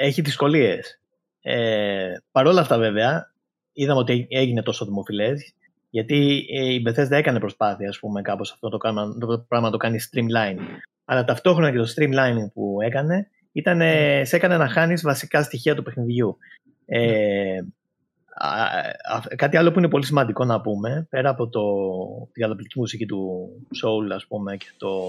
έχει 0.00 0.20
δυσκολίες. 0.20 1.00
Ε, 1.40 2.14
Παρ' 2.32 2.46
όλα 2.46 2.60
αυτά, 2.60 2.78
βέβαια, 2.78 3.33
είδαμε 3.74 4.00
ότι 4.00 4.26
έγινε 4.30 4.62
τόσο 4.62 4.84
δημοφιλές 4.84 5.54
γιατί 5.90 6.46
ε, 6.50 6.72
η 6.72 6.82
Bethesda 6.86 7.10
έκανε 7.10 7.38
προσπάθεια, 7.38 7.88
ας 7.88 7.98
πούμε, 7.98 8.22
κάπως 8.22 8.52
αυτό 8.52 8.68
το, 8.68 8.76
κάνουμε- 8.76 9.18
το 9.20 9.44
πράγμα 9.48 9.66
να 9.66 9.72
το 9.72 9.78
κάνει 9.78 9.98
streamline. 10.10 10.58
Αλλά 11.04 11.24
ταυτόχρονα 11.24 11.70
και 11.70 11.76
το 11.78 11.92
streamlining 11.96 12.52
που 12.54 12.76
έκανε 12.80 13.28
ήταν, 13.52 13.80
ε, 13.80 14.24
σε 14.24 14.36
έκανε 14.36 14.56
να 14.56 14.68
χάνεις 14.68 15.02
βασικά 15.02 15.42
στοιχεία 15.42 15.74
του 15.74 15.82
παιχνιδιού. 15.82 16.36
Ε, 16.86 17.58
α- 18.34 19.14
α- 19.14 19.34
κάτι 19.36 19.56
άλλο 19.56 19.72
που 19.72 19.78
είναι 19.78 19.88
πολύ 19.88 20.04
σημαντικό 20.04 20.44
να 20.44 20.60
πούμε, 20.60 21.06
πέρα 21.10 21.28
από 21.28 21.48
το, 21.48 21.62
την 22.32 22.42
καταπληκτική 22.42 22.78
μουσική 22.78 23.06
του 23.06 23.48
Soul, 23.82 24.12
ας 24.14 24.26
πούμε, 24.26 24.56
και 24.56 24.72
το, 24.76 25.00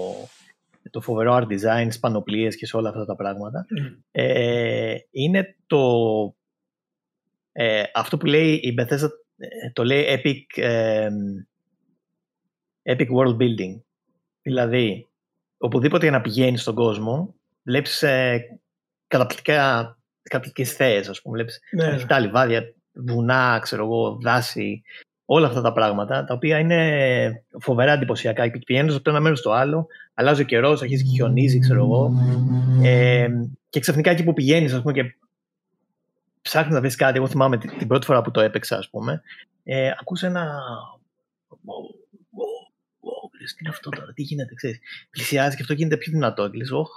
το 0.90 1.00
φοβερό 1.00 1.34
art 1.36 1.46
design, 1.52 1.84
στις 1.84 1.98
πανοπλίες 2.00 2.56
και 2.56 2.66
σε 2.66 2.76
όλα 2.76 2.88
αυτά 2.88 3.04
τα 3.04 3.16
πράγματα, 3.16 3.66
ε, 4.10 4.94
είναι 5.10 5.56
το 5.66 5.80
ε, 7.58 7.82
αυτό 7.94 8.16
που 8.16 8.26
λέει 8.26 8.52
η 8.52 8.74
Bethesda 8.78 9.08
ε, 9.36 9.70
το 9.72 9.84
λέει 9.84 10.04
Epic, 10.08 10.62
ε, 10.62 11.08
Epic 12.82 13.06
World 13.06 13.36
Building. 13.36 13.80
Δηλαδή, 14.42 15.08
οπουδήποτε 15.58 16.02
για 16.02 16.16
να 16.16 16.20
πηγαίνεις 16.20 16.60
στον 16.60 16.74
κόσμο, 16.74 17.34
βλέπεις 17.62 18.02
ε, 18.02 18.40
καταπληκτικά, 19.06 19.98
καταπληκτικές 20.22 20.72
θέες, 20.72 21.08
ας 21.08 21.22
πούμε. 21.22 21.34
Βλέπεις 21.34 21.60
ναι. 21.70 21.84
ανοιχτά 21.84 22.18
λιβάδια, 22.18 22.74
βουνά, 22.92 23.58
ξέρω 23.62 23.84
εγώ, 23.84 24.18
δάση, 24.22 24.82
όλα 25.24 25.46
αυτά 25.46 25.60
τα 25.60 25.72
πράγματα, 25.72 26.24
τα 26.24 26.34
οποία 26.34 26.58
είναι 26.58 27.44
φοβερά 27.60 27.92
εντυπωσιακά. 27.92 28.50
Πηγαίνεις 28.66 28.94
από 28.94 29.04
το 29.04 29.10
ένα 29.10 29.20
μέρος 29.20 29.38
στο 29.38 29.50
άλλο, 29.50 29.86
αλλάζει 30.14 30.42
ο 30.42 30.44
καιρός, 30.44 30.82
αρχίζει 30.82 31.04
και 31.04 31.10
χιονίζει, 31.10 31.58
ξέρω 31.58 31.84
εγώ. 31.84 32.12
Ε, 32.82 33.28
και 33.68 33.80
ξαφνικά 33.80 34.10
εκεί 34.10 34.24
που 34.24 34.32
πηγαίνεις, 34.32 34.72
ας 34.72 34.80
πούμε, 34.80 34.92
και 34.92 35.16
ψάχνεις 36.48 36.74
να 36.74 36.80
βρει 36.80 36.94
κάτι. 36.94 37.16
Εγώ 37.16 37.28
θυμάμαι 37.28 37.58
την 37.58 37.86
πρώτη 37.86 38.06
φορά 38.06 38.22
που 38.22 38.30
το 38.30 38.40
έπαιξα, 38.40 38.76
ας 38.76 38.90
πούμε, 38.90 39.22
ε, 39.64 39.90
ακούς 40.00 40.22
ένα. 40.22 40.60
Λες, 43.40 43.54
τι 43.54 43.58
είναι 43.60 43.68
αυτό 43.68 43.90
τώρα, 43.90 44.12
τι 44.12 44.22
γίνεται, 44.22 44.54
ξέρεις. 44.54 44.78
Πλησιάζει 45.10 45.56
και 45.56 45.62
αυτό 45.62 45.74
γίνεται 45.74 45.96
πιο 45.96 46.12
δυνατό. 46.12 46.50
Και 46.50 46.56
λες, 46.56 46.70
όχ, 46.70 46.88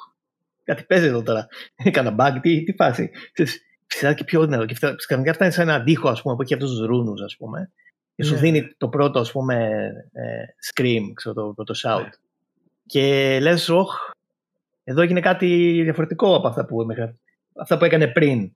κάτι 0.64 0.84
παίζει 0.84 1.06
εδώ 1.06 1.24
τώρα. 1.24 1.48
Έκανα 1.76 2.16
bug, 2.20 2.40
τι, 2.42 2.64
τι 2.64 2.74
φάση. 2.74 3.12
Πλησιάζει 3.88 4.16
και 4.16 4.24
πιο 4.24 4.46
δυνατό. 4.46 4.66
Και 4.66 4.76
ξαφνικά 4.96 5.34
φτάνει 5.34 5.52
σε 5.52 5.62
ένα 5.62 5.74
αντίχο, 5.74 6.10
ας 6.10 6.22
πούμε, 6.22 6.36
που 6.36 6.42
έχει 6.42 6.54
αυτούς 6.54 6.70
τους 6.70 6.86
ρούνους, 6.86 7.22
ας 7.22 7.38
πούμε. 7.38 7.72
Και 8.16 8.24
σου 8.24 8.32
yeah. 8.32 8.36
Ναι. 8.36 8.42
δίνει 8.42 8.74
το 8.78 8.90
πρώτο, 8.90 9.20
ας 9.20 9.32
πούμε, 9.32 9.56
ε, 10.12 10.44
scream, 10.72 11.02
ξέρω, 11.14 11.36
το 11.36 11.54
πρώτο 11.56 11.74
shout. 11.84 12.06
Yeah. 12.06 12.20
Και 12.86 13.38
λες, 13.42 13.70
όχ, 13.70 13.92
εδώ 14.84 15.02
έγινε 15.02 15.20
κάτι 15.20 15.82
διαφορετικό 15.84 16.36
από 16.36 16.48
αυτά 16.48 16.66
που, 16.66 16.86
αυτά 17.62 17.78
που 17.78 17.86
έκανε 17.86 18.08
πριν 18.08 18.52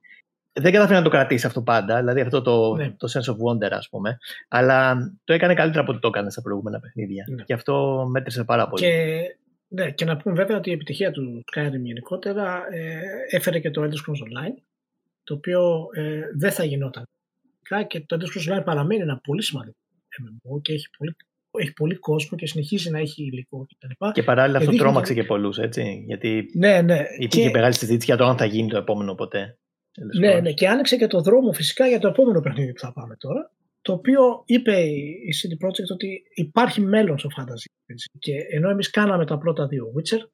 δεν 0.60 0.72
κατάφερε 0.72 0.98
να 0.98 1.04
το 1.04 1.10
κρατήσει 1.10 1.46
αυτό 1.46 1.62
πάντα, 1.62 1.98
δηλαδή 1.98 2.20
αυτό 2.20 2.42
το, 2.42 2.74
ναι. 2.74 2.94
το 2.96 3.08
sense 3.12 3.32
of 3.32 3.36
wonder, 3.36 3.72
ας 3.72 3.88
πούμε. 3.88 4.18
Αλλά 4.48 4.96
το 5.24 5.32
έκανε 5.32 5.54
καλύτερα 5.54 5.82
από 5.82 5.90
ό,τι 5.92 6.00
το 6.00 6.08
έκανε 6.08 6.30
στα 6.30 6.42
προηγούμενα 6.42 6.80
παιχνίδια. 6.80 7.24
Ναι. 7.28 7.42
Και 7.42 7.52
αυτό 7.52 8.06
μέτρησε 8.10 8.44
πάρα 8.44 8.68
πολύ. 8.68 8.82
Και, 8.82 9.20
ναι, 9.68 9.90
και 9.90 10.04
να 10.04 10.16
πούμε 10.16 10.34
βέβαια 10.34 10.56
ότι 10.56 10.70
η 10.70 10.72
επιτυχία 10.72 11.10
του 11.10 11.44
Skyrim 11.52 11.80
γενικότερα 11.82 12.62
ε, 12.70 13.00
έφερε 13.30 13.58
και 13.58 13.70
το 13.70 13.82
Elder 13.82 13.86
Scrolls 13.86 14.46
Online, 14.48 14.54
το 15.24 15.34
οποίο 15.34 15.86
ε, 15.92 16.20
δεν 16.36 16.52
θα 16.52 16.64
γινόταν. 16.64 17.08
Και 17.86 18.00
το 18.00 18.16
Elder 18.20 18.22
Scrolls 18.22 18.58
Online 18.58 18.64
παραμένει 18.64 19.02
ένα 19.02 19.20
πολύ 19.22 19.42
σημαντικό 19.42 19.76
MMO 20.22 20.62
και 20.62 20.72
έχει 20.72 20.86
πολύ, 20.98 21.16
έχει 21.50 21.72
πολύ 21.72 21.94
κόσμο 21.94 22.38
και 22.38 22.46
συνεχίζει 22.46 22.90
να 22.90 22.98
έχει 22.98 23.22
υλικό 23.22 23.66
κτλ. 23.66 24.06
Και, 24.06 24.10
και 24.12 24.22
παράλληλα 24.22 24.58
αυτό 24.58 24.76
τρόμαξε 24.76 25.14
και 25.14 25.24
πολλούς, 25.24 25.58
έτσι. 25.58 26.04
Γιατί 26.06 26.50
ναι, 26.54 26.82
ναι. 26.82 27.04
υπήρχε 27.18 27.46
και... 27.46 27.50
μεγάλη 27.50 27.74
συζήτηση 27.74 28.04
για 28.04 28.16
το 28.16 28.24
αν 28.24 28.36
θα 28.36 28.44
γίνει 28.44 28.68
το 28.68 28.76
επόμενο 28.76 29.14
ποτέ. 29.14 29.58
Ναι, 30.18 30.40
ναι, 30.40 30.52
και 30.52 30.68
άνοιξε 30.68 30.96
και 30.96 31.06
το 31.06 31.20
δρόμο 31.20 31.52
φυσικά 31.52 31.86
για 31.86 31.98
το 31.98 32.08
επόμενο 32.08 32.40
παιχνίδι 32.40 32.72
που 32.72 32.80
θα 32.80 32.92
πάμε 32.92 33.16
τώρα. 33.16 33.52
Το 33.82 33.92
οποίο 33.92 34.42
είπε 34.46 34.80
η 34.80 35.34
CD 35.42 35.66
Projekt 35.66 35.92
ότι 35.92 36.22
υπάρχει 36.34 36.80
μέλλον 36.80 37.18
στο 37.18 37.28
fantasy. 37.36 37.94
Και 38.18 38.32
ενώ 38.50 38.70
εμείς 38.70 38.90
κάναμε 38.90 39.26
τα 39.26 39.38
πρώτα 39.38 39.66
δύο 39.66 39.92
Witcher, 39.96 40.28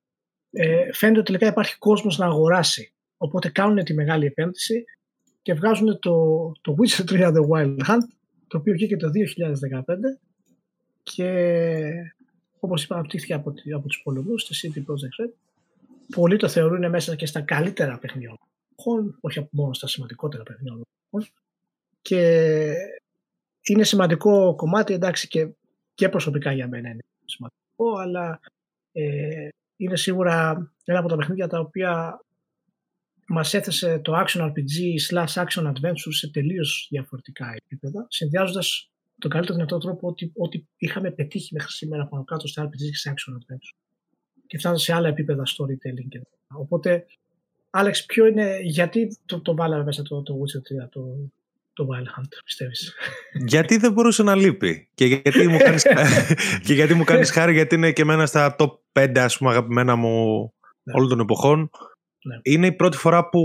ε, 0.51 0.93
φαίνεται 0.93 1.19
ότι 1.19 1.33
τελικά 1.33 1.47
υπάρχει 1.47 1.79
κόσμος 1.79 2.19
να 2.19 2.27
αγοράσει. 2.27 2.93
Οπότε 3.17 3.49
κάνουν 3.49 3.85
τη 3.85 3.95
μεγάλη 3.95 4.27
επένδυση 4.27 4.85
και 5.43 5.55
βγάζουν 5.55 5.99
το, 5.99 6.13
το 6.61 6.77
Witcher 6.79 7.05
3 7.11 7.33
The 7.33 7.49
Wild 7.49 7.77
Hunt, 7.89 8.07
το 8.49 8.59
οποίο 8.59 8.73
βγήκε 8.73 8.97
το 8.97 9.11
2015 9.71 9.83
και 11.03 11.31
όπως 12.61 12.85
είπα 12.85 12.95
αναπτύχθηκε 12.95 13.35
από, 13.35 13.55
από 13.77 13.89
τους 13.89 14.01
Πολωνούς 14.03 14.43
στη 14.43 14.73
CD 14.75 14.79
Projekt 14.79 15.25
Red. 15.25 15.33
Πολλοί 16.15 16.37
το 16.37 16.49
θεωρούν 16.49 16.91
μέσα 16.91 17.17
και 17.17 17.27
στα 17.27 17.41
καλύτερα 17.41 17.99
παιχνίδια 18.81 19.19
όχι 19.21 19.49
μόνο 19.51 19.73
στα 19.73 19.87
σημαντικότερα 19.87 20.43
παιχνίδια 20.43 20.87
Και 22.03 22.73
είναι 23.63 23.85
σημαντικό 23.85 24.55
κομμάτι, 24.55 24.95
εντάξει 24.95 25.29
και, 25.29 25.49
και 25.95 26.09
προσωπικά 26.09 26.53
για 26.53 26.69
μένα 26.69 26.89
είναι 26.89 27.01
σημαντικό, 27.25 27.99
αλλά 27.99 28.41
ε, 28.93 29.49
είναι 29.77 29.97
σίγουρα 29.97 30.71
ένα 30.85 30.99
από 30.99 31.09
τα 31.09 31.17
παιχνίδια 31.17 31.49
τα 31.49 31.59
οποία 31.59 32.21
μας 33.27 33.55
έθεσε 33.55 33.99
το 33.99 34.13
action 34.25 34.41
RPG 34.41 34.97
slash 35.11 35.45
action 35.45 35.67
adventure 35.67 36.11
σε 36.11 36.31
τελείως 36.31 36.87
διαφορετικά 36.91 37.55
επίπεδα, 37.57 38.07
συνδυάζοντας 38.09 38.91
τον 39.19 39.31
καλύτερο 39.31 39.55
δυνατό 39.55 39.79
τρόπο 39.79 40.09
ότι, 40.09 40.33
ότι 40.37 40.69
είχαμε 40.77 41.11
πετύχει 41.11 41.55
μέχρι 41.55 41.71
σήμερα 41.71 42.07
πάνω 42.07 42.25
κάτω 42.25 42.47
στα 42.47 42.65
RPG 42.65 42.77
και 42.77 42.97
σε 42.97 43.15
action 43.15 43.33
adventure 43.33 43.79
και 44.47 44.59
φτάνοντας 44.59 44.83
σε 44.85 44.93
άλλα 44.93 45.09
επίπεδα 45.09 45.43
storytelling. 45.47 46.21
Οπότε 46.49 47.07
Άλεξ, 47.71 48.05
ποιο 48.05 48.27
είναι, 48.27 48.59
γιατί 48.63 49.19
το, 49.27 49.41
το 49.41 49.55
βάλαμε 49.55 49.85
μέσα 49.85 50.03
το, 50.03 50.23
το 50.23 50.35
Witcher 50.35 50.85
3, 50.85 50.89
το, 50.91 51.01
το 51.73 51.89
Wild 51.91 52.21
Hunt, 52.21 52.29
πιστεύεις; 52.45 52.95
Γιατί 53.33 53.77
δεν 53.77 53.93
μπορούσε 53.93 54.23
να 54.23 54.35
λείπει; 54.35 54.89
Και 54.95 55.05
γιατί 55.05 55.49
μου 55.49 55.59
κάνεις, 55.59 55.87
και 56.65 56.75
γιατί 56.75 56.95
μου 56.95 57.05
κάνεις 57.05 57.31
χάρη, 57.31 57.53
γιατί 57.53 57.75
είναι 57.75 57.93
και 57.93 58.03
εμένα 58.03 58.27
στα 58.27 58.57
top 58.59 58.71
5 58.93 59.19
ας 59.19 59.39
πούμε 59.39 59.51
αγαπημένα 59.51 59.97
μου 59.97 60.43
ναι. 60.83 60.93
όλων 60.95 61.09
των 61.09 61.21
εποχών. 61.21 61.71
Ναι. 62.23 62.39
Είναι 62.43 62.67
η 62.67 62.73
πρώτη 62.73 62.97
φορά 62.97 63.29
που 63.29 63.41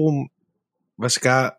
βασικά 0.95 1.57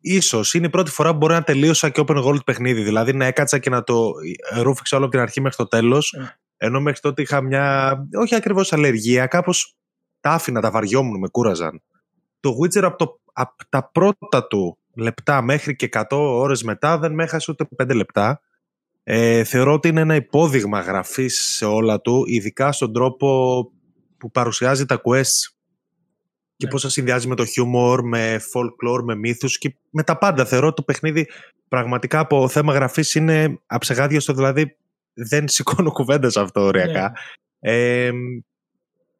ίσως 0.00 0.54
είναι 0.54 0.66
η 0.66 0.70
πρώτη 0.70 0.90
φορά 0.90 1.10
που 1.10 1.16
μπορεί 1.16 1.32
να 1.32 1.42
τελείωσα 1.42 1.88
και 1.88 2.04
open 2.06 2.24
world 2.24 2.44
παιχνίδι. 2.44 2.82
Δηλαδή 2.82 3.12
να 3.12 3.24
έκατσα 3.24 3.58
και 3.58 3.70
να 3.70 3.82
το 3.82 4.12
ρούφηξα 4.62 4.96
όλο 4.96 5.04
από 5.04 5.14
την 5.14 5.22
αρχή 5.22 5.40
μέχρι 5.40 5.56
το 5.56 5.66
τέλος. 5.66 6.14
Ναι. 6.18 6.36
Ενώ 6.56 6.80
μέχρι 6.80 7.00
τότε 7.00 7.22
είχα 7.22 7.40
μια, 7.40 7.96
όχι 8.14 8.34
ακριβώς 8.34 8.72
αλλεργία, 8.72 9.26
κάπως 9.26 9.76
τα 10.20 10.30
άφηνα, 10.30 10.60
τα 10.60 10.70
βαριόμουν, 10.70 11.18
με 11.18 11.28
κούραζαν 11.28 11.82
το 12.44 12.56
Witcher 12.62 12.82
από, 12.82 12.96
το, 12.96 13.20
από 13.32 13.54
τα 13.68 13.90
πρώτα 13.92 14.46
του 14.46 14.78
λεπτά 14.94 15.42
μέχρι 15.42 15.76
και 15.76 15.88
100 15.92 16.04
ώρες 16.10 16.62
μετά 16.62 16.98
δεν 16.98 17.12
με 17.12 17.22
έχασε 17.22 17.50
ούτε 17.50 17.68
5 17.82 17.94
λεπτά. 17.94 18.40
Ε, 19.02 19.44
θεωρώ 19.44 19.72
ότι 19.72 19.88
είναι 19.88 20.00
ένα 20.00 20.14
υπόδειγμα 20.14 20.80
γραφής 20.80 21.38
σε 21.38 21.64
όλα 21.64 22.00
του, 22.00 22.24
ειδικά 22.26 22.72
στον 22.72 22.92
τρόπο 22.92 23.28
που 24.18 24.30
παρουσιάζει 24.30 24.86
τα 24.86 25.00
quests 25.04 25.54
και 26.56 26.64
ναι. 26.64 26.70
πώς 26.70 26.82
θα 26.82 26.88
συνδυάζει 26.88 27.28
με 27.28 27.34
το 27.34 27.44
humor, 27.44 27.98
με 28.02 28.40
folklore, 28.54 29.02
με 29.02 29.14
μύθους 29.14 29.58
και 29.58 29.76
με 29.90 30.02
τα 30.02 30.18
πάντα. 30.18 30.44
Θεωρώ 30.44 30.66
ότι 30.66 30.76
το 30.76 30.82
παιχνίδι 30.82 31.28
πραγματικά 31.68 32.18
από 32.18 32.48
θέμα 32.48 32.72
γραφής 32.72 33.14
είναι 33.14 33.60
αψεγάδιο 33.66 34.20
δηλαδή 34.20 34.76
δεν 35.14 35.48
σηκώνω 35.48 35.92
κουβέντες 35.92 36.36
αυτό 36.36 36.60
ωριακά. 36.60 37.12
Ναι. 37.58 37.72
Ε, 37.72 38.10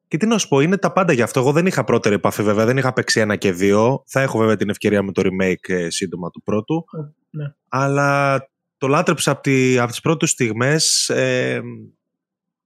και 0.09 0.17
τι 0.17 0.27
να 0.27 0.39
σου 0.39 0.49
πω, 0.49 0.61
είναι 0.61 0.77
τα 0.77 0.93
πάντα 0.93 1.13
γι' 1.13 1.23
αυτό. 1.23 1.41
Εγώ 1.41 1.53
δεν 1.53 1.67
είχα 1.67 1.85
πρώτερη 1.85 2.15
επαφή 2.15 2.43
βέβαια, 2.43 2.65
δεν 2.65 2.77
είχα 2.77 2.93
παίξει 2.93 3.21
ένα 3.21 3.37
και 3.37 3.53
δύο. 3.53 4.03
Θα 4.07 4.21
έχω 4.21 4.39
βέβαια 4.39 4.57
την 4.57 4.71
ευκαιρία 4.71 5.03
με 5.03 5.13
το 5.13 5.23
remake 5.25 5.69
ε, 5.75 5.91
σύντομα 5.91 6.31
του 6.31 6.43
πρώτου. 6.43 6.85
Ναι. 7.31 7.55
Αλλά 7.69 8.41
το 8.79 8.87
λάτρεψα 8.89 9.31
από, 9.31 9.43
τη, 9.43 9.79
από 9.79 9.91
τις 9.91 10.01
πρώτες 10.01 10.31
στιγμές. 10.31 11.09
Ε, 11.09 11.61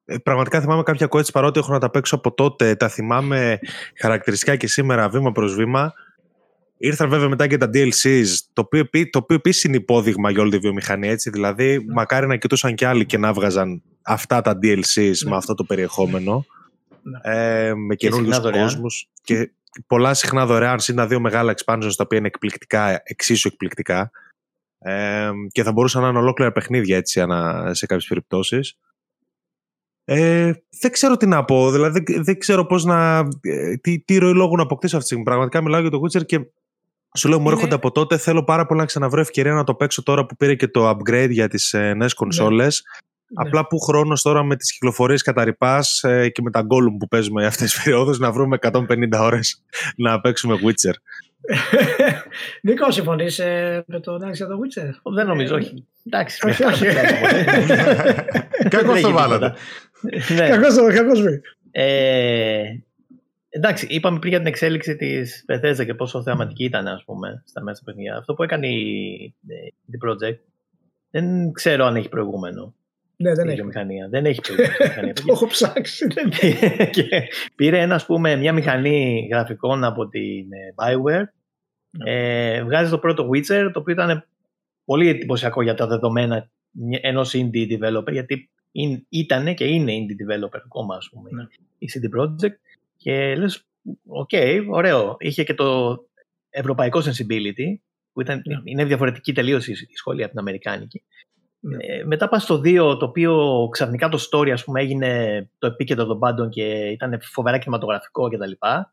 ε, 0.05 0.16
πραγματικά 0.19 0.60
θυμάμαι 0.60 0.82
κάποια 0.82 1.06
κότσι 1.06 1.32
παρότι 1.32 1.59
έχω 1.59 1.73
να 1.73 1.78
τα 1.78 1.90
παίξω 1.90 2.15
από 2.15 2.35
τότε. 2.35 2.74
Τα 2.74 2.89
θυμάμαι 2.89 3.59
χαρακτηριστικά 4.01 4.56
και 4.56 4.66
σήμερα 4.66 5.09
βήμα 5.09 5.32
προς 5.32 5.55
βήμα. 5.55 5.93
Ήρθαν 6.78 7.09
βέβαια 7.09 7.28
μετά 7.28 7.47
και 7.47 7.56
τα 7.56 7.70
DLCs, 7.74 8.27
το 8.52 8.62
οποίο, 8.62 8.89
το 9.10 9.19
οποίο 9.19 9.36
επίσης 9.36 9.65
είναι 9.65 9.77
υπόδειγμα 9.77 10.31
για 10.31 10.40
όλη 10.40 10.51
τη 10.51 10.59
βιομηχανία. 10.59 11.10
Έτσι. 11.10 11.31
Δηλαδή, 11.31 11.73
ναι. 11.73 11.93
μακάρι 11.93 12.27
να 12.27 12.36
κοιτούσαν 12.36 12.74
κι 12.74 12.85
άλλοι 12.85 13.06
και 13.06 13.19
να 13.19 13.32
βγαζαν 13.32 13.82
αυτά 14.02 14.40
τα 14.40 14.59
DLCs 14.62 15.19
με 15.24 15.31
ναι. 15.31 15.36
αυτό 15.36 15.55
το 15.55 15.65
περιεχόμενο. 15.65 16.44
Ναι. 17.02 17.18
ε, 17.22 17.74
με 17.74 17.94
καινούριους 17.94 18.40
κόσμους. 18.40 19.08
Και 19.22 19.52
πολλά 19.86 20.14
συχνά 20.14 20.46
δωρεάν 20.46 20.80
συν 20.80 21.08
δύο 21.08 21.20
μεγάλα 21.20 21.54
expansions 21.56 21.92
τα 21.96 22.04
οποία 22.04 22.18
είναι 22.18 22.26
εκπληκτικά, 22.26 23.00
εξίσου 23.04 23.48
εκπληκτικά. 23.48 24.10
Ε, 24.78 25.30
και 25.52 25.62
θα 25.62 25.72
μπορούσαν 25.72 26.02
να 26.02 26.08
είναι 26.08 26.18
ολόκληρα 26.18 26.52
παιχνίδια 26.52 26.96
έτσι 26.96 27.24
σε 27.70 27.86
κάποιες 27.86 28.06
περιπτώσεις. 28.08 28.78
Ε, 30.04 30.52
δεν 30.80 30.90
ξέρω 30.90 31.16
τι 31.16 31.26
να 31.26 31.44
πω. 31.44 31.70
Δηλαδή, 31.70 32.20
δεν 32.20 32.38
ξέρω 32.38 32.66
πώς 32.66 32.84
να. 32.84 33.28
Ε, 33.40 33.76
τι, 33.76 34.00
τι 34.00 34.18
ροή 34.18 34.34
λόγου 34.34 34.56
να 34.56 34.62
αποκτήσω 34.62 34.96
αυτή 34.96 34.98
τη 34.98 35.06
στιγμή. 35.06 35.24
Πραγματικά 35.24 35.62
μιλάω 35.62 35.80
για 35.80 35.90
το 35.90 36.00
Witcher 36.00 36.26
και 36.26 36.46
σου 37.14 37.28
λέω, 37.28 37.40
μου 37.40 37.50
έρχονται 37.50 37.74
από 37.74 37.90
τότε. 37.90 38.18
Θέλω 38.18 38.44
πάρα 38.44 38.66
πολύ 38.66 38.80
να 38.80 38.86
ξαναβρω 38.86 39.20
ευκαιρία 39.20 39.52
να 39.52 39.64
το 39.64 39.74
παίξω 39.74 40.02
τώρα 40.02 40.26
που 40.26 40.36
πήρε 40.36 40.54
και 40.54 40.68
το 40.68 40.90
upgrade 40.90 41.30
για 41.30 41.48
τις 41.48 41.72
ε, 41.72 41.94
νέες 41.94 42.14
κονσόλες. 42.14 42.84
Ναι. 43.28 43.48
Απλά 43.48 43.66
που 43.66 43.78
χρόνος 43.78 44.22
τώρα 44.22 44.42
με 44.42 44.56
τις 44.56 44.72
κυκλοφορίες 44.72 45.22
κατά 45.22 45.44
ρηπά 45.44 45.80
ε, 46.02 46.28
και 46.28 46.42
με 46.42 46.50
τα 46.50 46.60
γκόλουμ 46.60 46.96
που 46.96 47.09
παίζουμε 47.09 47.46
αυτές 47.46 47.72
τις 47.72 47.82
περιόδους 47.82 48.18
να 48.18 48.32
βρούμε 48.32 48.59
150 48.60 49.09
ώρες 49.18 49.64
να 49.96 50.20
παίξουμε 50.20 50.55
Witcher. 50.55 50.94
Νίκο, 52.62 52.90
συμφωνείς 52.90 53.38
ε, 53.38 53.84
με 53.86 54.00
τον 54.00 54.22
Άλεξ 54.22 54.36
για 54.36 54.46
το 54.46 54.59
Witcher; 54.59 54.90
Δεν 55.14 55.26
νομίζω, 55.26 55.55
όχι. 55.55 55.86
Εντάξει. 56.06 56.38
Όχι, 56.48 56.64
όχι. 56.64 56.84
Κακό 58.68 59.00
το 59.00 59.10
βάλατε. 59.10 59.55
Κακό 60.36 60.74
το 61.14 61.40
ε, 61.70 62.62
Εντάξει, 63.50 63.86
είπαμε 63.90 64.18
πριν 64.18 64.30
για 64.30 64.38
την 64.38 64.48
εξέλιξη 64.48 64.96
της 64.96 65.44
Bethesda 65.48 65.84
και 65.84 65.94
πόσο 65.94 66.22
θεαματική 66.22 66.64
ήταν, 66.64 66.88
ας 66.88 67.05
πούμε, 67.05 67.42
στα 67.46 67.62
μέσα 67.62 67.82
παιχνίδια. 67.84 68.16
Αυτό 68.16 68.34
που 68.34 68.42
έκανε 68.42 68.66
η, 68.66 69.34
η 69.86 69.98
Project 70.06 70.38
δεν 71.10 71.52
ξέρω 71.52 71.84
αν 71.84 71.96
έχει 71.96 72.09
προηγούμενο. 72.09 72.74
Ναι, 73.20 73.34
δεν 73.34 73.48
έχει. 73.48 73.64
Μηχανία. 73.64 74.08
Δεν 74.08 74.26
έχει 74.26 74.40
μηχανία. 74.80 75.12
Το 75.14 75.22
έχω 75.28 75.46
ψάξει. 75.46 76.06
και 76.96 77.28
πήρε 77.54 77.80
ένα, 77.80 78.02
πούμε, 78.06 78.36
μια 78.36 78.52
μηχανή 78.52 79.28
γραφικών 79.30 79.84
από 79.84 80.08
την 80.08 80.52
ε, 80.52 80.74
Bioware 80.74 81.24
Ε, 82.04 82.62
βγάζει 82.62 82.90
το 82.90 82.98
πρώτο 82.98 83.28
Witcher, 83.28 83.70
το 83.72 83.80
οποίο 83.80 83.92
ήταν 83.92 84.26
πολύ 84.84 85.08
εντυπωσιακό 85.08 85.62
για 85.62 85.74
τα 85.74 85.86
δεδομένα 85.86 86.50
ενός 87.00 87.34
indie 87.34 87.78
developer, 87.78 88.12
γιατί 88.12 88.50
ήταν 89.08 89.54
και 89.54 89.64
είναι 89.64 89.92
indie 89.92 90.22
developer 90.22 90.60
ακόμα, 90.64 90.96
ας 90.96 91.08
πούμε, 91.12 91.30
ναι. 91.32 91.46
η 91.78 91.88
CD 91.92 92.20
Projekt. 92.20 92.56
Και 92.96 93.34
λες, 93.36 93.66
ok, 94.06 94.28
okay, 94.32 94.64
ωραίο. 94.68 95.16
Είχε 95.18 95.44
και 95.44 95.54
το 95.54 95.98
ευρωπαϊκό 96.50 97.00
sensibility, 97.00 97.78
που 98.12 98.20
ήταν, 98.20 98.42
ναι. 98.44 98.60
είναι 98.64 98.84
διαφορετική 98.84 99.32
τελείως 99.32 99.68
η 99.68 99.74
σχολή 99.94 100.22
από 100.22 100.30
την 100.30 100.40
Αμερικάνικη. 100.40 101.02
Ναι. 101.68 101.84
Ε, 101.86 102.04
μετά 102.04 102.28
πας 102.28 102.42
στο 102.42 102.60
2, 102.64 102.96
το 102.98 103.04
οποίο 103.04 103.68
ξαφνικά 103.70 104.08
το 104.08 104.18
story 104.30 104.50
ας 104.50 104.64
πούμε, 104.64 104.80
έγινε 104.80 105.50
το 105.58 105.66
επίκεντρο 105.66 106.06
των 106.06 106.18
πάντων 106.18 106.48
και 106.48 106.64
ήταν 106.64 107.20
φοβερά 107.22 107.58
κινηματογραφικό 107.58 108.28
κτλ. 108.28 108.50
Και, 108.50 108.84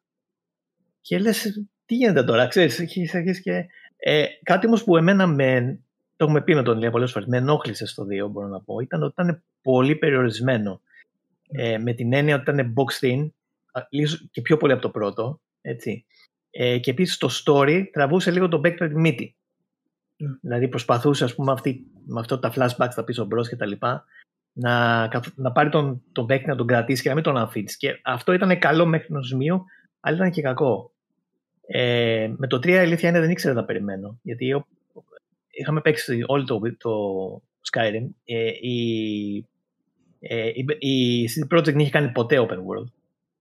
και 1.02 1.19
λες, 1.19 1.68
τι 1.85 1.95
γίνεται 1.95 2.23
τώρα, 2.23 2.47
ξέρεις, 2.47 2.80
αρχίσει 3.14 3.41
και... 3.41 3.65
Ε, 3.97 4.26
κάτι 4.43 4.68
όμως 4.68 4.84
που 4.84 4.97
εμένα 4.97 5.27
με, 5.27 5.80
το 6.15 6.26
έχουμε 6.26 6.41
πει 6.41 6.56
με 6.56 6.64
τον 6.64 6.77
Λία 6.77 6.91
πολλές 6.91 7.11
φορές, 7.11 7.27
με 7.27 7.38
ενόχλησε 7.38 7.85
στο 7.85 8.06
2 8.26 8.30
μπορώ 8.30 8.47
να 8.47 8.61
πω, 8.61 8.80
ήταν 8.80 9.03
ότι 9.03 9.11
ήταν 9.11 9.43
πολύ 9.61 9.95
περιορισμένο. 9.95 10.81
Ε, 11.47 11.77
με 11.77 11.93
την 11.93 12.14
έννοια 12.14 12.35
ότι 12.35 12.52
ήταν 12.52 12.73
boxed 12.73 13.07
in, 13.07 13.30
και 14.31 14.41
πιο 14.41 14.57
πολύ 14.57 14.73
από 14.73 14.81
το 14.81 14.89
πρώτο, 14.89 15.41
έτσι. 15.61 16.06
Ε, 16.49 16.77
και 16.77 16.91
επίσης 16.91 17.18
το 17.18 17.30
story 17.45 17.84
τραβούσε 17.91 18.31
λίγο 18.31 18.47
τον 18.47 18.61
back 18.65 18.76
τη 18.77 18.99
μύτη. 18.99 19.35
Mm. 20.20 20.38
Δηλαδή 20.42 20.68
προσπαθούσε 20.68 21.24
ας 21.24 21.36
πούμε 21.36 21.52
αυτή, 21.52 21.86
με 22.06 22.20
αυτό 22.20 22.40
τα 22.40 22.54
flashbacks 22.56 22.94
τα 22.96 23.04
πίσω 23.04 23.26
μπρος 23.26 23.50
και 23.50 23.56
τα 23.56 23.66
λοιπά 23.66 24.06
να, 24.58 25.08
να 25.36 25.52
πάρει 25.52 25.70
τον, 25.70 26.02
τον 26.12 26.26
back 26.30 26.42
να 26.46 26.56
τον 26.56 26.68
κρατήσει 26.68 27.02
και 27.02 27.10
να 27.10 27.16
μην 27.16 27.24
τον 27.24 27.38
αμφίξει. 27.38 27.78
Και 27.78 28.00
αυτό 28.04 28.34
ήταν 28.34 28.60
καλό 28.60 28.86
μέχρι 28.86 29.08
ενός 29.10 29.28
σημείο, 29.28 29.66
αλλά 30.00 30.16
ήταν 30.16 30.32
και 30.32 30.42
κακό. 30.42 30.92
Ε, 31.68 32.32
με 32.38 32.48
το 32.48 32.58
3 32.58 32.68
η 32.68 32.78
αλήθεια 32.78 33.10
είναι 33.10 33.20
δεν 33.20 33.30
ήξερα 33.30 33.54
να 33.54 33.66
περιμένω. 33.66 34.20
Γιατί 34.22 34.66
είχαμε 35.50 35.82
παίξει 35.82 36.24
όλο 36.26 36.44
το, 36.44 36.60
το 36.78 36.92
Skyrim. 37.72 38.08
Ε, 38.26 38.50
η, 38.62 39.48
ε, 40.20 40.48
η, 40.48 40.66
η 40.80 41.30
CD 41.30 41.56
Projekt 41.56 41.64
δεν 41.64 41.80
είχε 41.80 41.90
κάνει 41.90 42.12
ποτέ 42.12 42.46
open 42.50 42.58
world. 42.58 42.92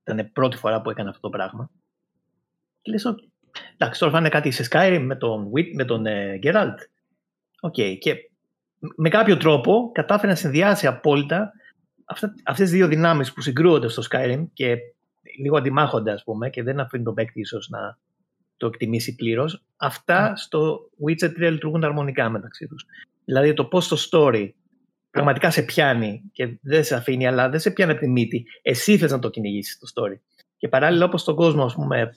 Ήταν 0.06 0.30
πρώτη 0.32 0.56
φορά 0.56 0.82
που 0.82 0.90
έκανε 0.90 1.08
αυτό 1.08 1.20
το 1.20 1.30
πράγμα. 1.30 1.70
Και 2.82 2.90
λες, 2.90 3.14
εντάξει, 3.76 4.00
τώρα 4.00 4.12
θα 4.12 4.18
είναι 4.18 4.28
κάτι 4.28 4.50
σε 4.50 4.68
Skyrim 4.70 5.02
με 5.02 5.16
τον, 5.16 5.50
με 5.74 5.84
τον 5.84 6.06
ε, 6.06 6.38
Geralt. 6.42 6.76
Ok, 7.60 7.74
okay. 7.76 7.96
και 7.98 8.14
με 8.96 9.08
κάποιο 9.08 9.36
τρόπο 9.36 9.90
κατάφερε 9.92 10.32
να 10.32 10.38
συνδυάσει 10.38 10.86
απόλυτα 10.86 11.52
αυτά, 12.04 12.34
αυτές 12.44 12.68
τις 12.68 12.78
δύο 12.78 12.88
δυνάμεις 12.88 13.32
που 13.32 13.40
συγκρούονται 13.40 13.88
στο 13.88 14.02
Skyrim 14.10 14.44
και 14.52 14.76
λίγο 15.38 15.56
αντιμάχονται 15.56 16.12
ας 16.12 16.24
πούμε 16.24 16.50
και 16.50 16.62
δεν 16.62 16.80
αφήνει 16.80 17.04
τον 17.04 17.14
παίκτη 17.14 17.40
ίσως 17.40 17.68
να 17.68 17.98
το 18.56 18.66
εκτιμήσει 18.66 19.14
πλήρως. 19.14 19.62
Αυτά 19.76 20.32
mm. 20.32 20.36
στο 20.36 20.90
Witcher 21.06 21.28
3 21.28 21.36
λειτουργούν 21.36 21.84
αρμονικά 21.84 22.28
μεταξύ 22.28 22.66
τους. 22.66 22.86
Δηλαδή 23.24 23.54
το 23.54 23.64
πώς 23.64 23.88
το 23.88 23.96
story 24.10 24.50
πραγματικά 25.10 25.50
σε 25.50 25.62
πιάνει 25.62 26.22
και 26.32 26.58
δεν 26.60 26.84
σε 26.84 26.94
αφήνει 26.94 27.26
αλλά 27.26 27.48
δεν 27.48 27.60
σε 27.60 27.70
πιάνει 27.70 27.92
από 27.92 28.00
τη 28.00 28.08
μύτη. 28.08 28.46
Εσύ 28.62 28.98
θες 28.98 29.10
να 29.10 29.18
το 29.18 29.30
κυνηγήσεις 29.30 29.78
το 29.78 29.86
story. 29.94 30.18
Και 30.56 30.68
παράλληλα 30.68 31.04
όπως 31.04 31.24
τον 31.24 31.34
κόσμο 31.34 31.64
ας 31.64 31.74
πούμε 31.74 32.00
ε, 32.00 32.10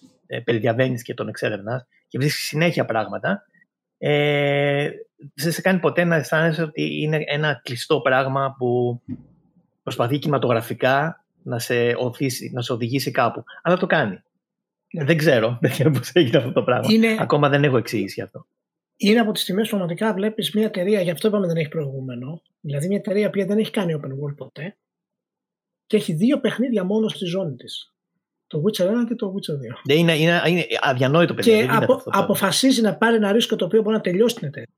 περιδιαβαίνεις 0.43 1.03
και 1.03 1.13
τον 1.13 1.27
εξέρευνας 1.27 1.87
και 2.07 2.17
βρίσκεις 2.17 2.45
συνέχεια 2.45 2.85
πράγματα, 2.85 3.45
ε, 3.97 4.89
δεν 5.33 5.51
σε 5.51 5.61
κάνει 5.61 5.79
ποτέ 5.79 6.03
να 6.03 6.15
αισθάνεσαι 6.15 6.61
ότι 6.61 7.01
είναι 7.01 7.23
ένα 7.25 7.61
κλειστό 7.63 7.99
πράγμα 7.99 8.55
που 8.57 9.01
προσπαθεί 9.83 10.19
κινηματογραφικά 10.19 11.25
να 11.43 11.59
σε, 11.59 11.93
οθήσει, 11.97 12.51
να 12.53 12.61
σε 12.61 12.73
οδηγήσει 12.73 13.11
κάπου. 13.11 13.43
Αλλά 13.61 13.77
το 13.77 13.85
κάνει. 13.85 14.21
Ναι. 14.93 15.03
Δεν 15.03 15.17
ξέρω, 15.17 15.57
δεν 15.61 15.71
ξέρω 15.71 15.91
πώς 15.91 16.11
έγινε 16.13 16.37
αυτό 16.37 16.51
το 16.51 16.63
πράγμα. 16.63 16.93
Είναι... 16.93 17.17
Ακόμα 17.19 17.49
δεν 17.49 17.63
έχω 17.63 17.77
εξήγηση 17.77 18.21
αυτό. 18.21 18.45
Είναι 18.97 19.19
από 19.19 19.31
τις 19.31 19.41
στιγμέ 19.41 19.61
που 19.61 19.69
πραγματικά 19.69 20.13
βλέπεις 20.13 20.51
μια 20.53 20.65
εταιρεία, 20.65 21.01
γι' 21.01 21.09
αυτό 21.09 21.27
είπαμε 21.27 21.47
δεν 21.47 21.55
έχει 21.55 21.67
προηγούμενο. 21.67 22.41
Δηλαδή 22.61 22.87
μια 22.87 22.97
εταιρεία 22.97 23.29
που 23.29 23.45
δεν 23.45 23.57
έχει 23.57 23.71
κάνει 23.71 23.99
open 24.01 24.09
world 24.09 24.35
ποτέ 24.35 24.77
και 25.85 25.97
έχει 25.97 26.13
δύο 26.13 26.39
παιχνίδια 26.39 26.83
μόνο 26.83 27.07
στη 27.07 27.25
ζώνη 27.25 27.55
της 27.55 27.93
το 28.47 28.63
Witcher 28.65 28.85
1 28.85 29.05
και 29.07 29.15
το 29.15 29.33
Witcher 29.35 29.53
2. 29.53 29.57
Ναι, 29.87 29.93
είναι, 29.93 30.17
είναι, 30.17 30.41
είναι 30.45 30.65
αδιανόητο 30.81 31.33
παιδί. 31.33 31.49
Και 31.49 31.67
απο, 31.69 32.01
αποφασίζει 32.05 32.81
να 32.81 32.97
πάρει 32.97 33.15
ένα 33.15 33.31
ρίσκο 33.31 33.55
το 33.55 33.65
οποίο 33.65 33.81
μπορεί 33.81 33.95
να 33.95 34.01
τελειώσει 34.01 34.35
την 34.35 34.47
εταιρεία. 34.47 34.73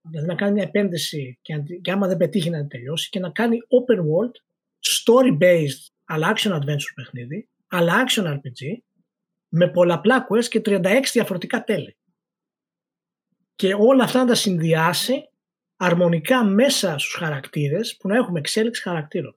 Δηλαδή 0.00 0.28
να 0.28 0.34
κάνει 0.34 0.52
μια 0.52 0.62
επένδυση 0.62 1.38
και, 1.42 1.54
και 1.82 1.90
άμα 1.90 2.06
δεν 2.06 2.16
πετύχει 2.16 2.50
να 2.50 2.66
τελειώσει 2.66 3.08
και 3.08 3.18
να 3.18 3.30
κάνει 3.30 3.58
open 3.58 3.98
world, 3.98 4.34
story 4.80 5.38
based, 5.42 5.92
αλλά 6.04 6.32
action 6.36 6.52
adventure 6.52 6.92
παιχνίδι, 6.94 7.48
αλλά 7.66 8.04
action 8.06 8.24
RPG, 8.24 8.78
με 9.48 9.70
πολλαπλά 9.70 10.26
quest 10.30 10.44
και 10.44 10.62
36 10.64 11.00
διαφορετικά 11.12 11.64
τέλη. 11.64 11.96
Και 13.54 13.74
όλα 13.78 14.04
αυτά 14.04 14.18
να 14.18 14.26
τα 14.26 14.34
συνδυάσει 14.34 15.28
αρμονικά 15.76 16.44
μέσα 16.44 16.98
στους 16.98 17.14
χαρακτήρες 17.14 17.96
που 17.96 18.08
να 18.08 18.16
έχουμε 18.16 18.38
εξέλιξη 18.38 18.82
χαρακτήρων 18.82 19.36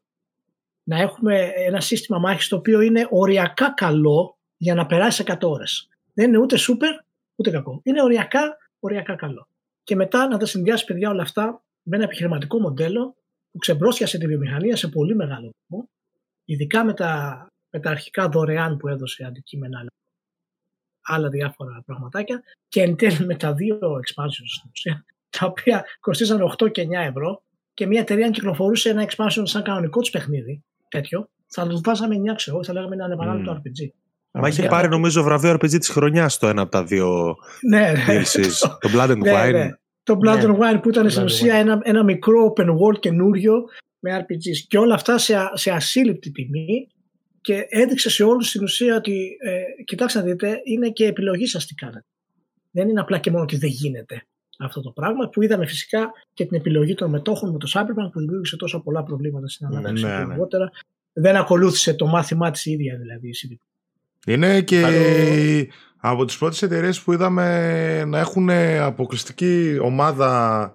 να 0.87 0.97
έχουμε 0.97 1.51
ένα 1.55 1.81
σύστημα 1.81 2.19
μάχης 2.19 2.47
το 2.47 2.55
οποίο 2.55 2.81
είναι 2.81 3.07
οριακά 3.09 3.73
καλό 3.75 4.37
για 4.57 4.75
να 4.75 4.85
περάσει 4.85 5.23
100 5.27 5.35
ώρες. 5.41 5.89
Δεν 6.13 6.27
είναι 6.27 6.37
ούτε 6.37 6.57
σούπερ 6.57 6.95
ούτε 7.35 7.49
κακό. 7.49 7.81
Είναι 7.83 8.01
οριακά, 8.01 8.57
οριακά 8.79 9.15
καλό. 9.15 9.47
Και 9.83 9.95
μετά 9.95 10.27
να 10.27 10.37
τα 10.37 10.45
συνδυάσει 10.45 10.85
παιδιά 10.85 11.09
όλα 11.09 11.21
αυτά 11.21 11.63
με 11.81 11.95
ένα 11.95 12.05
επιχειρηματικό 12.05 12.59
μοντέλο 12.59 13.15
που 13.51 13.57
ξεμπρόστιασε 13.57 14.17
τη 14.17 14.27
βιομηχανία 14.27 14.75
σε 14.75 14.87
πολύ 14.87 15.15
μεγάλο 15.15 15.51
βαθμό, 15.59 15.89
ειδικά 16.45 16.85
με 16.85 16.93
τα, 16.93 17.45
με 17.69 17.79
τα 17.79 17.89
αρχικά 17.89 18.29
δωρεάν 18.29 18.77
που 18.77 18.87
έδωσε 18.87 19.23
αντικείμενα 19.23 19.85
άλλα 21.01 21.29
διάφορα 21.29 21.83
πραγματάκια 21.85 22.43
και 22.67 22.81
εν 22.81 22.95
τέλει 22.95 23.25
με 23.25 23.35
τα 23.35 23.53
δύο 23.53 23.79
expansions 23.79 25.01
τα 25.29 25.45
οποία 25.45 25.85
κοστίζαν 25.99 26.55
8 26.63 26.71
και 26.71 26.87
9 26.87 26.91
ευρώ 26.91 27.43
και 27.73 27.85
μια 27.85 27.99
εταιρεία 27.99 28.25
αν 28.25 28.31
κυκλοφορούσε 28.31 28.89
ένα 28.89 29.07
expansion 29.09 29.43
σαν 29.43 29.63
κανονικό 29.63 29.99
τους 29.99 30.09
παιχνίδι 30.09 30.63
τέτοιο, 30.89 31.29
θα 31.47 31.67
το 31.67 31.81
βάζαμε 31.83 32.15
9 32.31 32.35
ξέρω, 32.35 32.63
θα 32.63 32.73
λέγαμε 32.73 32.95
ένα 32.95 33.05
ανεπανάληπτο 33.05 33.51
mm. 33.53 33.55
RPG. 33.55 33.89
Μα 34.31 34.47
είχε 34.47 34.67
πάρει 34.67 34.89
νομίζω 34.89 35.23
βραβείο 35.23 35.53
RPG 35.53 35.69
της 35.79 35.89
χρονιάς 35.89 36.37
το 36.37 36.47
ένα 36.47 36.61
από 36.61 36.71
τα 36.71 36.83
δύο 36.83 37.35
ναι, 37.69 37.91
ναι. 38.07 38.21
το 38.81 38.89
Blood 38.93 39.09
and 39.09 39.17
ναι, 39.17 39.31
Wine. 39.33 39.51
Ναι. 39.51 39.69
Το 40.03 40.17
Blood 40.25 40.41
and 40.41 40.57
Wine 40.57 40.79
που 40.81 40.89
ήταν 40.89 41.09
στην 41.09 41.23
ουσία 41.23 41.55
ένα, 41.55 41.79
ένα 41.83 42.03
μικρό 42.03 42.53
open 42.53 42.65
world 42.65 42.99
καινούριο 42.99 43.63
με 43.99 44.19
RPGs 44.19 44.65
και 44.67 44.77
όλα 44.77 44.93
αυτά 44.93 45.17
σε, 45.17 45.35
σε 45.53 45.71
ασύλληπτη 45.71 46.31
τιμή 46.31 46.87
και 47.41 47.65
έδειξε 47.69 48.09
σε 48.09 48.23
όλους 48.23 48.47
στην 48.47 48.63
ουσία 48.63 48.95
ότι 48.95 49.37
ε, 49.39 49.83
κοιτάξτε 49.83 50.19
να 50.19 50.25
δείτε 50.25 50.61
είναι 50.63 50.89
και 50.89 51.05
επιλογή 51.05 51.45
σας 51.45 51.65
τι 51.65 51.75
κάνετε. 51.75 52.05
Δεν 52.71 52.89
είναι 52.89 52.99
απλά 52.99 53.17
και 53.17 53.31
μόνο 53.31 53.43
ότι 53.43 53.57
δεν 53.57 53.69
γίνεται 53.69 54.23
αυτό 54.57 54.81
το 54.81 54.91
πράγμα 54.91 55.29
που 55.29 55.41
είδαμε 55.41 55.65
φυσικά 55.65 56.11
και 56.33 56.45
την 56.45 56.57
επιλογή 56.57 56.93
των 56.93 57.09
μετόχων 57.09 57.51
με 57.51 57.57
το 57.57 57.67
Cyberpunk 57.73 58.11
που 58.11 58.19
δημιούργησε 58.19 58.55
τόσο 58.55 58.79
πολλά 58.79 59.03
προβλήματα 59.03 59.47
στην 59.47 59.67
ναι, 59.69 59.75
ανάπτυξη 59.75 60.05
ναι, 60.05 60.09
ναι. 60.09 60.33
αργότερα. 60.33 60.71
Δεν 61.13 61.35
ακολούθησε 61.35 61.93
το 61.93 62.05
μάθημά 62.05 62.51
της 62.51 62.65
ίδια 62.65 62.97
δηλαδή 62.97 63.27
η 63.27 63.59
Είναι 64.25 64.61
και 64.61 64.81
από 65.97 66.25
τις 66.25 66.37
πρώτες 66.37 66.61
εταιρείες 66.61 67.01
που 67.01 67.13
είδαμε 67.13 68.05
να 68.05 68.19
έχουν 68.19 68.49
αποκλειστική 68.79 69.77
ομάδα 69.81 70.71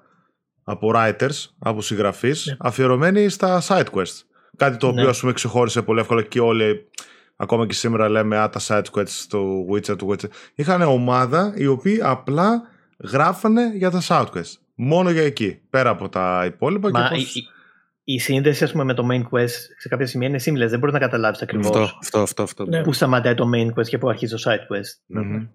από 0.65 0.93
writers, 0.95 1.47
από 1.59 1.83
συγγραφείς, 1.83 2.47
ναι. 2.47 2.57
αφιερωμένοι 2.59 3.29
στα 3.29 3.63
side 3.67 3.87
quests. 3.93 4.21
Κάτι 4.57 4.77
το 4.77 4.87
οποίο 4.87 5.03
ναι. 5.03 5.09
ας 5.09 5.21
πούμε 5.21 5.33
ξεχώρισε 5.33 5.83
πολύ 5.83 6.01
εύκολα 6.01 6.23
και 6.23 6.41
όλοι 6.41 6.89
ακόμα 7.37 7.67
και 7.67 7.75
σήμερα 7.75 8.09
λέμε 8.09 8.39
α, 8.39 8.49
τα 8.49 8.61
side 8.63 8.99
quests 8.99 9.09
στο 9.09 9.67
Witcher, 9.73 9.99
του 9.99 10.11
Witcher. 10.11 10.29
Είχαν 10.55 10.83
ομάδα 10.83 11.55
οι 11.57 11.67
οποίοι 11.67 12.01
απλά 12.03 12.63
γράφανε 13.03 13.73
για 13.74 13.91
τα 13.91 14.03
Southquest. 14.09 14.53
Μόνο 14.74 15.11
για 15.11 15.23
εκεί. 15.23 15.61
Πέρα 15.70 15.91
από 15.91 16.09
τα 16.09 16.45
υπόλοιπα. 16.47 16.91
Μα 16.91 17.09
και 17.09 17.15
πώς... 17.15 17.35
η, 17.35 17.49
η, 18.05 18.19
σύνδεση 18.19 18.65
ας 18.65 18.73
πούμε, 18.73 18.85
με 18.85 18.95
το 18.95 19.07
main 19.11 19.23
quest 19.31 19.49
σε 19.79 19.89
κάποια 19.89 20.07
σημεία 20.07 20.29
είναι 20.29 20.39
σύμβουλε. 20.39 20.66
Δεν 20.66 20.79
μπορείς 20.79 20.95
να 20.95 21.01
καταλάβεις 21.01 21.43
ακριβώς. 21.43 21.66
Αυτό, 21.66 21.97
αυτό, 22.01 22.20
αυτό, 22.20 22.43
αυτό. 22.43 22.66
Ναι. 22.66 22.83
Πού 22.83 22.93
σταματάει 22.93 23.35
το 23.35 23.51
main 23.55 23.79
quest 23.79 23.87
και 23.87 23.99
πού 23.99 24.09
αρχίζει 24.09 24.35
το 24.35 24.43
side 24.47 24.74
quest. 24.74 25.19
Mm-hmm. 25.19 25.49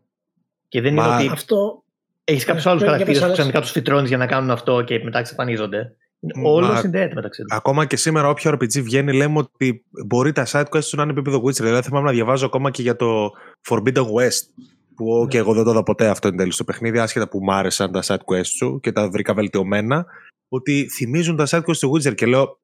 Και 0.67 0.81
δεν 0.81 0.93
Μα... 0.93 1.05
είναι 1.05 1.15
ότι. 1.15 1.27
Αυτό... 1.27 1.81
Έχεις 2.29 2.45
κάποιους 2.45 2.65
ναι, 2.65 2.71
άλλους 2.71 2.83
χαρακτήρες 2.83 3.19
που 3.19 3.31
ξαφνικά 3.31 3.61
τους 3.61 3.71
φυτρώνεις 3.71 4.07
για 4.07 4.17
να 4.17 4.25
κάνουν 4.25 4.51
αυτό 4.51 4.81
και 4.81 5.01
μετά 5.03 5.19
εξαφανίζονται. 5.19 5.95
Όλο 6.43 6.75
συνδέεται 6.75 7.15
μεταξύ 7.15 7.41
τους. 7.41 7.57
Ακόμα 7.57 7.85
και 7.85 7.95
σήμερα, 7.95 8.29
όποιο 8.29 8.51
RPG 8.51 8.81
βγαίνει, 8.81 9.13
λέμε 9.13 9.37
ότι 9.37 9.85
μπορεί 10.05 10.31
τα 10.31 10.45
side 10.47 10.65
quests 10.69 10.89
να 10.91 11.03
είναι 11.03 11.11
επίπεδο 11.11 11.41
Witcher. 11.45 11.61
Δηλαδή, 11.61 11.81
θυμάμαι 11.81 12.05
να 12.05 12.11
διαβάζω 12.11 12.45
ακόμα 12.45 12.71
και 12.71 12.81
για 12.81 12.95
το 12.95 13.31
Forbidden 13.69 14.01
West 14.01 14.65
που 14.97 15.21
ναι. 15.21 15.27
και 15.27 15.37
εγώ 15.37 15.53
δεν 15.53 15.63
το 15.63 15.71
είδα 15.71 15.83
ποτέ 15.83 16.07
αυτό 16.07 16.27
εν 16.27 16.37
τέλει 16.37 16.51
στο 16.51 16.63
παιχνίδι, 16.63 16.99
άσχετα 16.99 17.29
που 17.29 17.43
μου 17.43 17.53
άρεσαν 17.53 17.91
τα 17.91 18.03
side 18.03 18.33
quests 18.33 18.45
σου 18.45 18.79
και 18.79 18.91
τα 18.91 19.09
βρήκα 19.09 19.33
βελτιωμένα, 19.33 20.05
ότι 20.49 20.89
θυμίζουν 20.89 21.35
τα 21.35 21.47
side 21.49 21.63
quests 21.63 21.77
του 21.77 21.91
Witcher 21.91 22.15
και 22.15 22.25
λέω. 22.25 22.59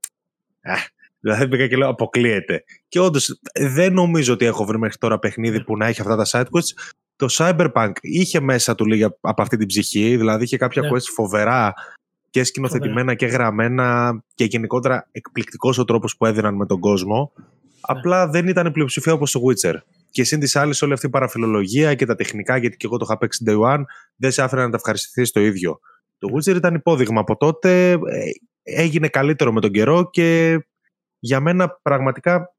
δηλαδή 1.19 1.47
πήγα 1.47 1.67
και 1.67 1.75
λέω 1.75 1.89
αποκλείεται. 1.89 2.63
Και 2.87 2.99
όντως 2.99 3.39
δεν 3.59 3.93
νομίζω 3.93 4.33
ότι 4.33 4.45
έχω 4.45 4.65
βρει 4.65 4.77
μέχρι 4.77 4.97
τώρα 4.97 5.19
παιχνίδι 5.19 5.63
που 5.63 5.77
να 5.77 5.85
έχει 5.85 6.01
αυτά 6.01 6.15
τα 6.15 6.25
side 6.27 6.57
quests. 6.57 6.93
Το 7.15 7.27
Cyberpunk 7.37 7.91
είχε 8.01 8.39
μέσα 8.39 8.75
του 8.75 8.85
λίγα 8.85 9.17
από 9.21 9.41
αυτή 9.41 9.57
την 9.57 9.67
ψυχή, 9.67 10.17
δηλαδή 10.17 10.43
είχε 10.43 10.57
κάποια 10.57 10.81
yeah. 10.81 10.91
Ναι. 10.91 10.97
quests 10.97 11.13
φοβερά 11.13 11.73
και 12.29 12.43
σκηνοθετημένα 12.43 13.13
και 13.13 13.25
γραμμένα 13.25 14.17
και 14.35 14.43
γενικότερα 14.43 15.07
εκπληκτικός 15.11 15.77
ο 15.77 15.85
τρόπος 15.85 16.17
που 16.17 16.25
έδιναν 16.25 16.55
με 16.55 16.65
τον 16.65 16.79
κόσμο. 16.79 17.31
Ναι. 17.35 17.45
Απλά 17.81 18.27
δεν 18.27 18.47
ήταν 18.47 18.65
η 18.65 18.71
πλειοψηφία 18.71 19.13
όπως 19.13 19.31
το 19.31 19.39
Witcher. 19.39 19.75
Και 20.13 20.23
συν 20.23 20.39
της 20.39 20.55
άλλης, 20.55 20.81
όλη 20.81 20.93
αυτή 20.93 21.05
η 21.05 21.09
παραφιλολογία 21.09 21.93
και 21.95 22.05
τα 22.05 22.15
τεχνικά, 22.15 22.57
γιατί 22.57 22.77
και 22.77 22.85
εγώ 22.85 22.97
το 22.97 23.05
είχα 23.07 23.17
παίξει 23.17 23.43
Day 23.47 23.59
One, 23.59 23.83
δεν 24.15 24.31
σε 24.31 24.41
άφηνε 24.41 24.61
να 24.61 24.69
τα 24.69 24.75
ευχαριστηθείς 24.75 25.31
το 25.31 25.39
ίδιο. 25.39 25.79
Το 26.17 26.27
Witcher 26.33 26.55
ήταν 26.55 26.75
υπόδειγμα 26.75 27.19
από 27.19 27.37
τότε, 27.37 27.91
ε, 27.91 27.97
έγινε 28.63 29.07
καλύτερο 29.07 29.51
με 29.51 29.61
τον 29.61 29.71
καιρό 29.71 30.09
και 30.09 30.59
για 31.19 31.39
μένα 31.39 31.79
πραγματικά 31.81 32.55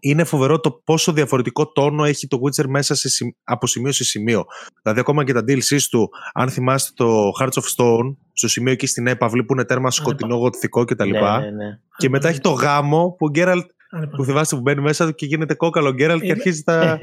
είναι 0.00 0.24
φοβερό 0.24 0.60
το 0.60 0.70
πόσο 0.84 1.12
διαφορετικό 1.12 1.72
τόνο 1.72 2.04
έχει 2.04 2.26
το 2.26 2.38
Witcher 2.42 2.66
μέσα 2.66 2.94
σε, 2.94 3.36
από 3.44 3.66
σημείο 3.66 3.92
σε 3.92 4.04
σημείο. 4.04 4.44
Δηλαδή, 4.82 5.00
ακόμα 5.00 5.24
και 5.24 5.32
τα 5.32 5.40
DLC 5.40 5.80
του, 5.90 6.10
αν 6.32 6.50
θυμάστε 6.50 6.92
το 6.94 7.30
Hearts 7.40 7.62
of 7.62 7.64
Stone, 7.76 8.16
στο 8.32 8.48
σημείο 8.48 8.72
εκεί 8.72 8.86
στην 8.86 9.06
έπαυλη 9.06 9.44
που 9.44 9.52
είναι 9.52 9.64
τέρμα 9.64 9.90
σκοτεινό, 9.90 10.36
γοτθικό 10.36 10.84
κτλ. 10.84 11.10
Ναι, 11.10 11.18
ναι, 11.18 11.50
ναι. 11.50 11.78
Και 11.96 12.08
μετά 12.08 12.28
έχει 12.28 12.40
το 12.40 12.50
γάμο 12.50 13.14
που 13.18 13.26
ο 13.26 13.30
Γκέραλτ, 13.30 13.70
που 14.16 14.24
θυμάστε 14.24 14.56
που 14.56 14.62
μπαίνει 14.62 14.80
μέσα 14.80 15.12
και 15.12 15.26
γίνεται 15.26 15.54
κόκαλο 15.54 15.92
Γκέραλτ 15.92 16.22
και 16.22 16.30
αρχίζει 16.30 16.62
τα. 16.62 16.98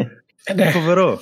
Ναι. 0.55 0.71
φοβερό. 0.71 1.19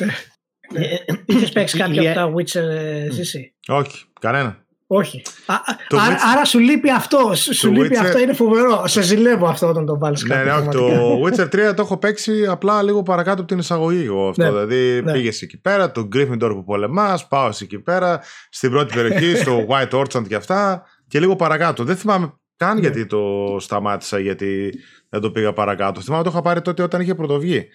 Είχες 1.26 1.52
παίξει 1.52 1.78
κάποια 1.78 2.12
από 2.12 2.20
τα 2.20 2.34
Witcher, 2.34 3.20
εσύ. 3.20 3.54
Όχι, 3.68 4.06
κανένα. 4.20 4.66
Όχι. 4.90 5.22
Α, 5.46 5.56
άρα, 5.90 6.18
άρα, 6.34 6.46
σου 6.46 6.60
λείπει 6.60 6.92
αυτό. 6.92 7.32
Σου 7.36 7.72
λείπει 7.72 7.96
Witcher... 7.96 8.06
αυτό, 8.06 8.20
είναι 8.20 8.34
φοβερό. 8.34 8.88
Σε 8.88 9.02
ζηλεύω 9.02 9.48
αυτό 9.48 9.68
όταν 9.68 9.86
το 9.86 9.98
βάλεις 9.98 10.24
Ναι, 10.24 10.44
ναι, 10.44 10.52
όχι. 10.52 10.70
Το 10.70 11.22
Witcher 11.24 11.70
3 11.70 11.74
το 11.76 11.82
έχω 11.82 11.98
παίξει 11.98 12.46
απλά 12.46 12.84
λίγο 12.84 13.04
παρακάτω 13.04 13.40
από 13.40 13.50
την 13.50 13.58
εισαγωγή. 13.58 14.06
Εγώ 14.06 14.30
αυτό. 14.30 14.44
Ναι, 14.44 14.50
δηλαδή 14.50 15.02
ναι. 15.04 15.12
πήγες 15.12 15.42
εκεί 15.42 15.58
πέρα, 15.58 15.92
το 15.92 16.08
Gryffindor 16.16 16.52
που 16.54 16.64
πολεμάς, 16.64 17.28
πάω 17.28 17.50
εκεί 17.62 17.80
πέρα, 17.80 18.22
στην 18.50 18.70
πρώτη 18.70 18.94
περιοχή, 18.94 19.36
στο 19.42 19.68
White 19.70 20.00
Orchard 20.00 20.28
και 20.28 20.36
αυτά, 20.36 20.84
και 21.08 21.20
λίγο 21.20 21.36
παρακάτω. 21.36 21.84
Δεν 21.84 21.96
θυμάμαι 21.96 22.34
καν 22.58 22.76
ναι. 22.76 22.82
γιατί 22.82 23.06
το 23.06 23.56
σταμάτησα, 23.60 24.20
γιατί 24.20 24.74
δεν 25.10 25.22
το 25.22 25.32
πήγα 25.32 25.54
παρακάτω. 25.54 26.02
Θυμάμαι 26.02 26.24
το 26.24 26.30
είχα 26.30 26.42
πάρει 26.42 26.62
τότε 26.62 26.84
όταν 26.84 27.02
είχε 27.02 27.16
πρωτοβγεί. 27.16 27.68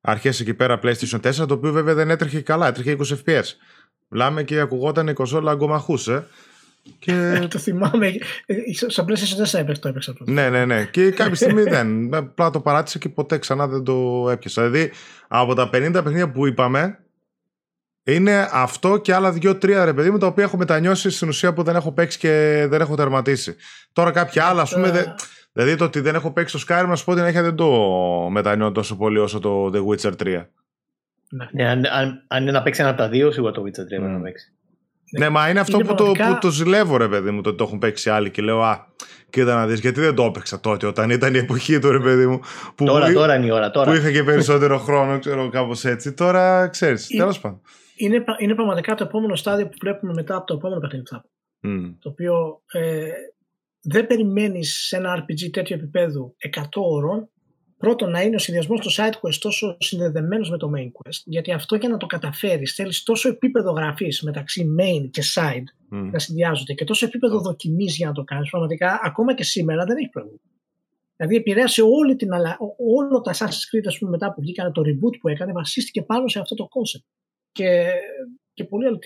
Αρχές 0.00 0.40
εκεί 0.40 0.54
πέρα 0.54 0.80
PlayStation 0.82 1.20
4, 1.20 1.34
το 1.34 1.54
οποίο 1.54 1.72
βέβαια 1.72 1.94
δεν 1.94 2.10
έτρεχε 2.10 2.40
καλά, 2.40 2.66
έτρεχε 2.66 2.96
20 2.98 3.02
FPS. 3.24 3.44
Μιλάμε 4.08 4.42
και 4.42 4.60
ακουγόταν 4.60 5.08
η 5.08 5.12
κοσόλα 5.12 5.50
αγκομαχούσε. 5.50 6.26
Και... 6.98 7.38
το 7.50 7.58
θυμάμαι. 7.58 8.12
Στο 8.86 9.04
PlayStation 9.08 9.56
4 9.56 9.60
έπαιξε 9.60 9.80
το 9.80 9.88
έπαιξα 9.88 10.12
πρώτα. 10.12 10.32
Ναι, 10.32 10.48
ναι, 10.48 10.64
ναι. 10.64 10.84
Και 10.84 11.10
κάποια 11.10 11.34
στιγμή 11.34 11.62
δεν. 11.62 12.14
Απλά 12.14 12.50
το 12.50 12.60
παράτησα 12.60 12.98
και 12.98 13.08
ποτέ 13.08 13.38
ξανά 13.38 13.66
δεν 13.66 13.84
το 13.84 14.26
έπιασα. 14.30 14.68
Δηλαδή 14.68 14.92
από 15.28 15.54
τα 15.54 15.66
50 15.66 15.70
παιχνίδια 15.92 16.30
που 16.30 16.46
είπαμε, 16.46 16.98
είναι 18.04 18.48
αυτό 18.52 18.96
και 18.96 19.14
άλλα 19.14 19.32
δύο-τρία 19.32 19.84
ρε 19.84 19.92
παιδί 19.92 20.10
μου 20.10 20.18
τα 20.18 20.26
οποία 20.26 20.44
έχω 20.44 20.56
μετανιώσει 20.56 21.10
στην 21.10 21.28
ουσία 21.28 21.52
που 21.52 21.62
δεν 21.62 21.76
έχω 21.76 21.92
παίξει 21.92 22.18
και 22.18 22.66
δεν 22.68 22.80
έχω 22.80 22.94
τερματίσει. 22.94 23.56
Τώρα 23.92 24.10
κάποια 24.10 24.44
άλλα, 24.44 24.62
ας 24.62 24.72
πούμε. 24.74 24.90
Δε, 24.90 25.04
δηλαδή 25.52 25.76
το 25.76 25.84
ότι 25.84 26.00
δεν 26.00 26.14
έχω 26.14 26.32
παίξει 26.32 26.56
το 26.58 26.64
Skyrim, 26.68 26.86
να 26.88 26.96
σου 26.96 27.04
πω 27.04 27.14
την 27.14 27.32
δεν 27.32 27.54
το 27.54 27.68
μετανιώνω 28.30 28.72
τόσο 28.72 28.96
πολύ 28.96 29.18
όσο 29.18 29.38
το 29.38 29.70
The 29.74 29.86
Witcher 29.86 30.12
3. 30.22 30.44
Ναι. 31.30 31.48
ναι 31.52 31.68
αν, 31.68 31.86
αν, 31.86 32.24
αν, 32.28 32.42
είναι 32.42 32.50
να 32.50 32.62
παίξει 32.62 32.80
ένα 32.80 32.90
από 32.90 32.98
τα 32.98 33.08
δύο, 33.08 33.30
σίγουρα 33.30 33.52
το 33.52 33.62
Witcher 33.62 34.02
3 34.02 34.04
mm. 34.04 34.10
να 34.10 34.20
παίξει. 34.20 34.52
Ναι, 35.18 35.28
μα 35.28 35.48
είναι 35.48 35.60
αυτό 35.60 35.76
είναι 35.76 35.88
που, 35.88 35.94
πραγματικά... 35.94 36.28
το, 36.28 36.32
που 36.32 36.38
το 36.40 36.50
ζηλεύω, 36.50 36.96
ρε 36.96 37.08
παιδί 37.08 37.30
μου, 37.30 37.40
το 37.40 37.48
ότι 37.48 37.58
το 37.58 37.64
έχουν 37.64 37.78
παίξει 37.78 38.10
άλλοι 38.10 38.30
και 38.30 38.42
λέω 38.42 38.62
Α, 38.62 38.86
κοίτα 39.30 39.54
να 39.54 39.66
δεις, 39.66 39.80
γιατί 39.80 40.00
δεν 40.00 40.14
το 40.14 40.24
έπαιξα 40.24 40.60
τότε, 40.60 40.86
όταν 40.86 41.10
ήταν 41.10 41.34
η 41.34 41.38
εποχή 41.38 41.78
του, 41.78 41.90
ρε 41.90 42.00
παιδί 42.00 42.26
μου. 42.26 42.40
Που 42.74 42.84
τώρα, 42.84 43.06
που, 43.06 43.12
τώρα 43.12 43.34
είναι 43.34 43.46
η 43.46 43.50
ώρα. 43.50 43.70
Τώρα. 43.70 43.90
Που 43.90 43.96
είχα 43.96 44.12
και 44.12 44.22
περισσότερο 44.22 44.78
χρόνο, 44.78 45.18
ξέρω, 45.18 45.48
κάπως 45.48 45.84
έτσι. 45.84 46.12
Τώρα 46.12 46.68
ξέρεις, 46.68 47.06
τέλος 47.06 47.40
πάντων. 47.40 47.60
Είναι, 48.02 48.24
είναι 48.38 48.54
πραγματικά 48.54 48.94
το 48.94 49.04
επόμενο 49.04 49.36
στάδιο 49.36 49.68
που 49.68 49.76
βλέπουμε 49.80 50.12
μετά 50.12 50.36
από 50.36 50.46
το 50.46 50.54
επόμενο 50.54 50.80
παιχνίδι 50.80 51.04
mm. 51.66 51.94
Το 51.98 52.08
οποίο 52.08 52.62
ε, 52.72 53.10
δεν 53.82 54.06
περιμένεις 54.06 54.86
σε 54.86 54.96
ένα 54.96 55.24
RPG 55.24 55.50
τέτοιο 55.50 55.76
επίπεδου 55.76 56.36
100 56.56 56.62
ώρων 56.74 57.28
πρώτον 57.76 58.10
να 58.10 58.22
είναι 58.22 58.34
ο 58.34 58.38
συνδυασμός 58.38 58.80
του 58.80 58.92
side 58.92 59.14
quest 59.20 59.34
τόσο 59.40 59.76
συνδεδεμένος 59.80 60.50
με 60.50 60.56
το 60.56 60.70
main 60.76 60.86
quest, 60.86 61.22
γιατί 61.24 61.52
αυτό 61.52 61.76
για 61.76 61.88
να 61.88 61.96
το 61.96 62.06
καταφέρεις 62.06 62.74
θέλεις 62.74 63.02
τόσο 63.02 63.28
επίπεδο 63.28 63.72
γραφής 63.72 64.22
μεταξύ 64.22 64.74
main 64.80 65.10
και 65.10 65.22
side 65.34 65.94
mm. 65.94 66.08
να 66.12 66.18
συνδυάζονται 66.18 66.72
και 66.72 66.84
τόσο 66.84 67.06
επίπεδο 67.06 67.38
mm. 67.38 67.42
δοκιμής 67.42 67.96
για 67.96 68.06
να 68.06 68.12
το 68.12 68.24
κάνεις. 68.24 68.50
Πραγματικά 68.50 69.00
ακόμα 69.02 69.34
και 69.34 69.44
σήμερα 69.44 69.84
δεν 69.84 69.96
έχει 69.96 70.08
πρόβλημα. 70.08 70.40
Δηλαδή 71.16 71.36
επηρέασε 71.36 71.82
όλη 71.82 72.16
την, 72.16 72.28
όλο 72.96 73.20
τα 73.20 73.32
Assassin's 73.32 73.44
Creed 73.44 73.96
πούμε, 73.98 74.10
μετά 74.10 74.32
που 74.32 74.40
βγήκαν 74.40 74.72
το 74.72 74.82
reboot 74.86 75.18
που 75.20 75.28
έκανε 75.28 75.52
βασίστηκε 75.52 76.02
πάνω 76.02 76.28
σε 76.28 76.38
αυτό 76.38 76.54
το 76.54 76.68
concept. 76.70 77.21
Και, 77.52 77.86
και 78.54 78.64
πολύ 78.64 78.86
άλλο 78.86 78.98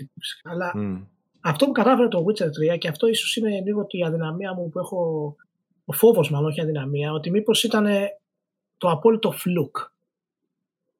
Αλλά 0.43 0.73
mm. 0.77 1.07
αυτό 1.41 1.67
που 1.67 1.73
κατάφερε 1.73 2.09
το 2.09 2.25
Witcher 2.27 2.75
3 2.75 2.79
και 2.79 2.89
αυτό 2.89 3.07
ίσως 3.07 3.37
είναι 3.37 3.61
λίγο 3.61 3.87
η 3.89 4.05
αδυναμία 4.05 4.55
μου 4.55 4.69
που 4.69 4.79
έχω, 4.79 5.35
ο 5.85 5.93
φόβος 5.93 6.31
μάλλον, 6.31 6.51
όχι 6.51 6.61
αδυναμία, 6.61 7.13
ότι 7.13 7.31
μήπως 7.31 7.65
ήταν 7.65 7.87
το 8.79 8.91
απόλυτο 8.91 9.31
φλουκ. 9.31 9.77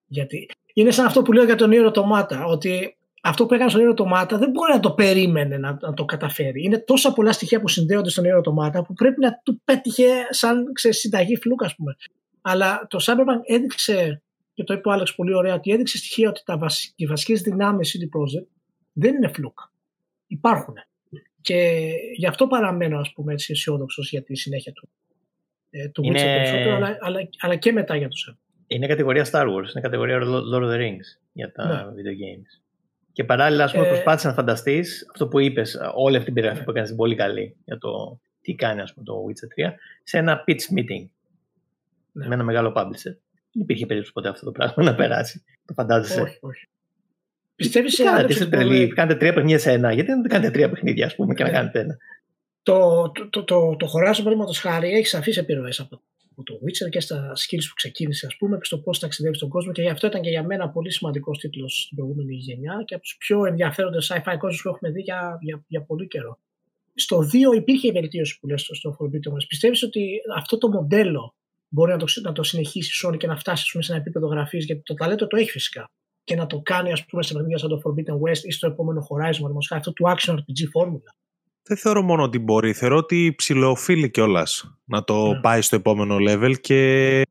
Γιατί 0.07 0.49
είναι 0.75 0.91
σαν 0.91 1.07
αυτό 1.07 1.23
που 1.23 1.33
λέω 1.33 1.45
για 1.45 1.55
τον 1.55 1.73
Ήρο 1.73 1.91
Τομάτα, 1.91 2.45
ότι 2.45 2.97
αυτό 3.23 3.47
που 3.47 3.55
έκανε 3.55 3.71
στον 3.71 3.83
Ήρο 3.83 3.95
Τομάτα 3.95 4.39
δεν 4.39 4.51
μπορεί 4.51 4.73
να 4.73 4.81
το 4.81 4.91
περίμενε 4.91 5.57
να, 5.57 5.79
να, 5.81 5.95
το 5.95 6.05
καταφέρει. 6.05 6.65
Είναι 6.65 6.79
τόσα 6.79 7.13
πολλά 7.13 7.33
στοιχεία 7.33 7.61
που 7.61 7.69
συνδέονται 7.69 8.11
στον 8.11 8.25
Ήρο 8.25 8.41
Τομάτα 8.41 8.83
που 8.83 8.93
πρέπει 8.93 9.21
να 9.21 9.41
του 9.45 9.61
πέτυχε 9.65 10.07
σαν 10.31 10.73
ξέρεις, 10.73 10.99
συνταγή 10.99 11.37
φλουκ, 11.37 11.65
ας 11.65 11.75
πούμε. 11.75 11.97
Αλλά 12.41 12.87
το 12.91 12.99
Cyberpunk 13.03 13.41
έδειξε, 13.45 14.23
και 14.57 14.65
το 14.65 14.75
είπε 14.75 14.89
ο 14.89 14.93
Άλεξ 14.93 15.15
πολύ 15.15 15.35
ωραία, 15.35 15.55
ότι 15.55 15.71
έδειξε 15.71 15.97
στοιχεία 15.97 16.29
ότι 16.29 16.43
τα 16.45 16.59
βασι, 16.59 16.93
οι 16.97 17.07
βασικές 17.07 17.41
δυνάμεις 17.41 17.97
CD 17.97 18.19
Projekt 18.19 18.47
δεν 18.93 19.15
είναι 19.15 19.29
φλουκ. 19.29 19.59
Υπάρχουν. 20.27 20.75
Και 21.41 21.91
γι' 22.17 22.27
αυτό 22.27 22.47
παραμένω, 22.47 22.99
ας 22.99 23.13
πούμε, 23.13 23.33
έτσι 23.33 23.53
αισιόδοξο 23.53 24.03
για 24.05 24.23
τη 24.23 24.37
συνέχεια 24.37 24.73
του 24.73 24.89
ε, 25.71 25.89
του 25.89 26.03
είναι... 26.05 26.19
Witcher 26.19 26.25
περισσότερο, 26.25 26.77
αλλά, 26.77 26.97
αλλά, 27.01 27.29
αλλά, 27.39 27.57
και 27.57 27.73
μετά 27.73 27.97
για 27.97 28.09
τους 28.09 28.37
Είναι 28.67 28.87
κατηγορία 28.87 29.25
Star 29.25 29.45
Wars, 29.45 29.71
είναι 29.71 29.81
κατηγορία 29.81 30.19
Lord 30.53 30.63
of 30.63 30.71
the 30.71 30.79
Rings 30.79 31.19
για 31.33 31.53
τα 31.53 31.67
ναι. 31.67 31.91
video 31.91 32.13
games. 32.13 32.63
Και 33.13 33.25
παράλληλα, 33.25 33.65
ας 33.65 33.73
πούμε, 33.73 33.87
ε... 33.87 33.89
προσπάθησες 33.89 34.29
να 34.31 34.35
φανταστείς 34.35 35.07
αυτό 35.11 35.29
που 35.29 35.39
είπες, 35.39 35.79
όλη 35.95 36.15
αυτή 36.17 36.25
την 36.25 36.35
περιγραφή 36.35 36.59
ναι. 36.59 36.65
που 36.65 36.71
έκανες 36.71 36.95
πολύ 36.95 37.15
καλή 37.15 37.57
για 37.65 37.79
το 37.79 38.21
τι 38.41 38.55
κάνει 38.55 38.81
ας 38.81 38.95
πούμε, 38.95 39.05
το 39.05 39.25
Witcher 39.27 39.69
3, 39.69 39.73
σε 40.03 40.19
ένα 40.19 40.45
pitch 40.47 40.79
meeting 40.79 41.07
ναι. 42.13 42.27
με 42.27 42.35
ένα 42.35 42.45
μεγάλο 42.45 42.73
publisher. 42.77 43.17
Δεν 43.57 43.65
υπήρχε 43.65 43.87
περίπτωση 43.87 44.13
ποτέ 44.13 44.29
αυτό 44.29 44.45
το 44.45 44.53
πράγμα 44.53 44.83
να 44.85 44.95
περάσει. 44.95 45.45
Το 45.65 45.75
φαντάζεσαι. 45.75 46.21
Όχι, 46.21 46.39
όχι. 46.41 46.69
Πιστεύεις 47.55 47.95
σε 47.95 48.09
άλλα. 48.09 48.29
Κάνετε 48.95 49.19
τρία 49.19 49.33
παιχνίδια 49.33 49.59
σε 49.59 49.73
ένα. 49.73 49.93
Γιατί 49.93 50.11
δεν 50.11 50.23
κάνετε 50.23 50.51
τρία 50.51 50.71
παιχνίδια, 50.71 51.07
ας 51.07 51.15
πούμε, 51.15 51.35
και 51.35 51.43
να 51.43 51.49
ναι. 51.49 51.57
κάνετε 51.57 51.81
ένα; 51.81 51.97
Το, 52.63 53.11
το, 53.15 53.29
το, 53.29 53.45
το, 53.45 53.77
το 53.77 53.87
Horizon, 53.87 54.17
παραδείγματος 54.17 54.59
χάρη, 54.59 54.93
έχεις 54.93 55.09
σαφεί 55.09 55.39
επιρροές 55.39 55.81
από, 55.81 56.01
από 56.31 56.43
το 56.43 56.55
Witcher 56.55 56.89
και 56.91 57.01
στα 57.01 57.33
skills 57.33 57.65
που 57.69 57.75
ξεκίνησε, 57.75 58.27
ας 58.27 58.37
πούμε, 58.37 58.57
και 58.57 58.65
στο 58.65 58.79
πώς 58.79 58.99
ταξιδεύεις 58.99 59.37
στον 59.37 59.49
κόσμο. 59.49 59.73
Και 59.73 59.83
γι' 59.83 59.89
αυτό 59.89 60.07
ήταν 60.07 60.21
και 60.21 60.31
για 60.31 60.43
μένα 60.43 60.69
πολύ 60.69 60.93
σημαντικός 60.93 61.39
τίτλος 61.39 61.83
στην 61.83 61.97
προηγούμενη 61.97 62.35
γενιά 62.35 62.83
και 62.85 62.95
από 62.95 63.03
τους 63.03 63.17
πιο 63.19 63.45
ενδιαφέροντες 63.45 64.13
sci-fi 64.13 64.37
κόσμους 64.39 64.63
που 64.63 64.69
έχουμε 64.69 64.91
δει 64.91 65.01
για, 65.01 65.39
για, 65.41 65.65
για 65.67 65.83
πολύ 65.83 66.07
καιρό. 66.07 66.39
Στο 66.95 67.19
2 67.53 67.57
υπήρχε 67.57 67.89
η 67.89 67.93
βελτίωση 67.93 68.39
που 68.41 68.47
λες 68.47 68.69
στο 68.73 68.97
Forbidden 69.01 69.33
West. 69.33 69.47
Πιστεύεις 69.49 69.83
ότι 69.83 70.21
αυτό 70.37 70.59
το 70.59 70.69
μοντέλο 70.69 71.35
μπορεί 71.77 71.93
να 71.93 71.99
το, 71.99 72.07
να 72.23 72.33
το 72.33 72.43
συνεχίσει 72.43 73.07
η 73.07 73.09
Sony 73.09 73.17
και 73.17 73.27
να 73.27 73.37
φτάσει 73.37 73.71
πούμε, 73.73 73.85
σε 73.85 73.93
ένα 73.93 74.01
επίπεδο 74.01 74.27
γραφής, 74.27 74.65
γιατί 74.65 74.83
το 74.83 74.95
ταλέντο 74.95 75.27
το 75.27 75.37
έχει 75.37 75.51
φυσικά. 75.51 75.91
Και 76.25 76.35
να 76.35 76.47
το 76.47 76.61
κάνει, 76.61 76.93
ας 76.93 77.05
πούμε, 77.05 77.23
σε 77.23 77.33
παιχνίδια 77.33 77.59
σαν 77.59 77.69
το 77.69 77.81
Forbidden 77.85 78.15
West 78.15 78.43
ή 78.43 78.51
στο 78.51 78.67
επόμενο 78.67 79.07
Horizon, 79.11 79.77
αυτό 79.77 79.93
του 79.93 80.05
action 80.05 80.35
RPG 80.35 80.69
φόρμουλα 80.73 81.15
δεν 81.67 81.77
θεωρώ 81.77 82.03
μόνο 82.03 82.23
ότι 82.23 82.39
μπορεί, 82.39 82.73
θεωρώ 82.73 82.97
ότι 82.97 83.35
ψηλοοφείλει 83.37 84.11
κιόλας 84.11 84.77
να 84.85 85.05
το 85.05 85.33
ναι. 85.33 85.41
πάει 85.41 85.63
στο 85.63 85.77
επόμενο 85.77 86.17
level 86.29 86.55
και 86.61 87.23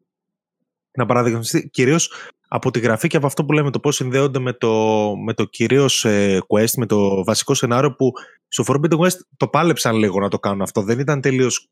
να 0.98 1.06
παραδειγματιστεί 1.06 1.70
κυρίως 1.70 2.12
από 2.48 2.72
τη 2.72 2.80
γραφή 2.80 3.08
και 3.08 3.18
από 3.18 3.26
αυτό 3.26 3.46
που 3.46 3.54
λέμε 3.54 3.72
το 3.72 3.80
πώς 3.80 3.96
συνδέονται 3.96 4.40
με 4.40 4.54
το, 4.54 5.14
με 5.26 5.34
το 5.34 5.46
κυρίως 5.46 6.06
ε, 6.06 6.40
quest, 6.48 6.74
με 6.78 6.86
το 6.86 7.24
βασικό 7.24 7.54
σενάριο 7.54 7.96
που 7.96 8.12
στο 8.48 8.64
Forbidden 8.68 8.98
West 8.98 9.18
το 9.38 9.48
πάλεψαν 9.48 9.96
λίγο 9.96 10.20
να 10.20 10.30
το 10.30 10.40
κάνουν 10.40 10.62
αυτό. 10.62 10.82
Δεν 10.82 11.00
ήταν 11.00 11.22
τελείως 11.22 11.70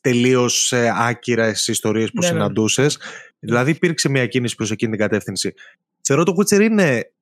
τελείως 0.00 0.72
ε, 0.72 0.92
άκυρες 0.96 1.68
ιστορίες 1.68 2.10
που 2.10 2.20
ναι, 2.20 2.26
ναι. 2.26 2.32
συναντούσες. 2.32 2.98
Δηλαδή 3.38 3.70
υπήρξε 3.70 4.08
μια 4.08 4.26
κίνηση 4.26 4.54
προς 4.54 4.70
εκείνη 4.70 4.90
την 4.90 5.00
κατεύθυνση. 5.00 5.54
Θεωρώ 6.00 6.22
το 6.22 6.34
Witcher 6.38 6.60
είναι 6.60 7.14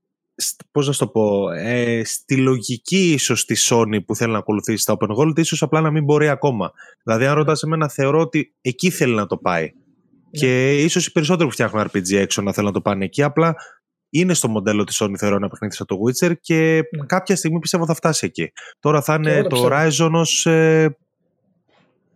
πώς 0.70 0.86
να 0.86 0.94
το 0.94 1.08
πω, 1.08 1.50
ε, 1.50 2.04
στη 2.04 2.36
λογική 2.36 3.12
ίσως 3.12 3.44
της 3.44 3.72
Sony 3.72 4.04
που 4.06 4.16
θέλει 4.16 4.32
να 4.32 4.38
ακολουθήσει 4.38 4.84
τα 4.84 4.96
open 4.98 5.16
world, 5.16 5.38
ίσως 5.38 5.62
απλά 5.62 5.80
να 5.80 5.90
μην 5.90 6.04
μπορεί 6.04 6.28
ακόμα. 6.28 6.72
Δηλαδή, 7.04 7.26
αν 7.26 7.34
ρωτάς 7.34 7.62
εμένα, 7.62 7.88
θεωρώ 7.88 8.20
ότι 8.20 8.54
εκεί 8.60 8.90
θέλει 8.90 9.14
να 9.14 9.26
το 9.26 9.36
πάει. 9.36 9.62
Ναι. 9.62 9.70
Και 10.30 10.82
ίσως 10.82 11.06
οι 11.06 11.12
περισσότεροι 11.12 11.48
που 11.48 11.52
φτιάχνουν 11.54 11.84
RPG 11.84 12.14
έξω 12.14 12.42
να 12.42 12.52
θέλουν 12.52 12.68
να 12.68 12.74
το 12.74 12.80
πάνε 12.80 13.04
εκεί, 13.04 13.22
απλά 13.22 13.54
είναι 14.10 14.34
στο 14.34 14.48
μοντέλο 14.48 14.84
της 14.84 15.02
Sony 15.02 15.14
θεωρώ 15.18 15.38
να 15.38 15.48
παιχνίδι 15.48 15.74
σαν 15.74 15.86
το 15.86 15.96
Witcher 15.96 16.32
και 16.40 16.82
ναι. 16.96 17.06
κάποια 17.06 17.36
στιγμή 17.36 17.58
πιστεύω 17.58 17.86
θα 17.86 17.94
φτάσει 17.94 18.26
εκεί. 18.26 18.52
Τώρα 18.80 19.02
θα 19.02 19.14
είναι 19.14 19.42
το, 19.42 19.66
Horizon 19.66 20.10
ως, 20.12 20.46
ε, 20.46 20.96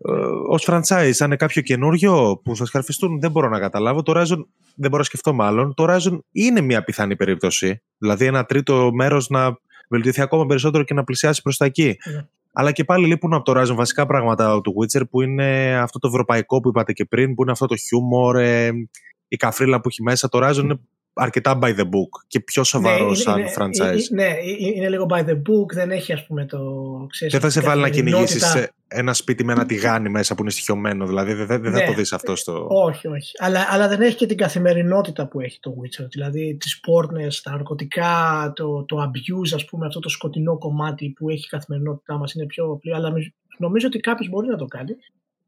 ε, 0.05 0.13
ως 0.49 0.69
franchise, 0.71 1.11
θα 1.15 1.25
είναι 1.25 1.37
κάποιο 1.37 1.63
καινούριο 1.63 2.41
που 2.45 2.57
θα 2.57 2.65
σκαρφιστούν, 2.65 3.21
δεν 3.21 3.31
μπορώ 3.31 3.49
να 3.49 3.59
καταλάβω. 3.59 4.03
Το 4.03 4.13
Horizon 4.17 4.45
δεν 4.75 4.91
μπορώ 4.91 4.97
να 4.97 5.03
σκεφτώ 5.03 5.33
μάλλον. 5.33 5.75
Το 5.75 5.85
Horizon 5.89 6.19
είναι 6.33 6.61
μια 6.61 6.85
πιθανή 6.85 7.17
περίπτωση. 7.17 7.83
Δηλαδή 7.99 8.25
ένα 8.27 8.45
τρίτο 8.45 8.91
μέρος 8.93 9.29
να 9.29 9.59
βελτιωθεί 9.89 10.21
ακόμα 10.21 10.47
περισσότερο 10.47 10.85
και 10.85 10.95
να 10.95 11.05
πλησιάσει 11.05 11.43
προς 11.43 11.57
τα 11.57 11.65
εκεί. 11.65 11.97
Yeah. 11.99 12.13
Ναι. 12.15 12.27
Αλλά 12.59 12.73
και 12.73 12.85
πάλι 12.85 13.07
λείπουν 13.07 13.35
από 13.35 13.45
το 13.45 13.61
Horizon 13.61 13.75
βασικά 13.75 14.07
πράγματα 14.07 14.61
του 14.61 14.75
Witcher 14.79 15.03
που 15.11 15.23
είναι 15.23 15.79
αυτό 15.79 15.99
το 15.99 16.09
ευρωπαϊκό 16.09 16.61
που 16.61 16.69
είπατε 16.69 16.93
και 16.93 17.05
πριν, 17.05 17.35
που 17.35 17.43
είναι 17.43 17.51
αυτό 17.51 17.67
το 17.67 17.77
χιούμορ, 17.77 18.37
ε, 18.37 18.71
η 19.29 19.37
καφρίλα 19.37 19.81
που 19.81 19.89
έχει 19.89 20.03
μέσα. 20.03 20.29
Το 20.29 20.39
Horizon 20.43 20.63
είναι 20.63 20.79
αρκετά 21.19 21.59
by 21.63 21.67
the 21.77 21.83
book 21.85 22.23
και 22.27 22.41
πιο 22.41 22.65
σοβαρός 22.65 23.19
Ναι, 23.19 23.23
σαν 23.25 23.39
είναι- 23.39 23.53
franchise. 23.57 24.11
είναι- 24.11 24.23
Ναι, 24.23 24.35
είναι 24.75 24.89
λίγο 24.89 25.07
by 25.11 25.19
the 25.25 25.33
book, 25.35 25.73
δεν 25.73 25.91
έχει 25.91 26.13
ας 26.13 26.27
πούμε 26.27 26.47
το... 26.47 26.59
Ξέρεις, 27.11 27.33
δεν 27.33 27.43
θα 27.43 27.51
σε 27.51 27.61
βάλει 27.61 27.83
να 27.83 27.89
κυνηγήσεις 27.91 28.41
καθημερινότητα. 28.43 28.75
ένα 28.89 29.15
σπίτι 29.15 29.45
με 29.45 29.53
ένα 29.53 29.67
τηγάνι 29.67 30.09
μέσα 30.09 30.35
που 30.35 30.43
είναι 30.43 30.51
στοιχειωμένο. 30.51 31.07
Δηλαδή 31.07 31.33
δεν, 31.33 31.47
δεν- 31.47 31.63
δεν 31.63 31.73
θα 31.73 31.79
Ναι. 31.79 31.87
το 31.87 31.93
δεις 31.93 32.13
αυτό 32.13 32.37
στο. 32.37 32.67
Όχι, 32.71 33.09
όχι. 33.09 33.33
Αλλά, 33.39 33.67
αλλά 33.71 33.89
δεν 33.89 34.01
έχει 34.01 34.17
και 34.17 34.27
την 34.27 34.37
καθημερινότητα 34.37 35.29
που 35.29 35.41
έχει 35.41 35.59
το 35.61 35.75
Witcher. 35.81 36.07
Δηλαδή 36.11 36.57
τις 36.61 36.81
πόρνες, 36.81 37.41
τα 37.41 37.51
ναρκωτικά, 37.51 38.53
το, 38.55 38.85
το 38.85 38.97
abuse, 39.03 39.55
ας 39.55 39.65
πούμε, 39.65 39.87
αυτό 39.87 40.01
το 40.01 40.09
σκοτεινό 40.09 40.59
κομμάτι 40.59 41.09
που 41.17 41.29
έχει 41.31 41.45
η 41.45 41.49
καθημερινότητά 41.49 42.17
μας 42.19 42.33
είναι 42.33 42.47
πιο 42.47 42.77
πλήρη. 42.81 42.97
Αλλά 42.97 43.09
νομι- 43.09 43.35
νομίζω 43.59 43.87
ότι 43.87 43.99
κάποιος 43.99 44.29
μπορεί 44.29 44.49
να 44.49 44.57
το 44.57 44.65
κάνει 44.65 44.93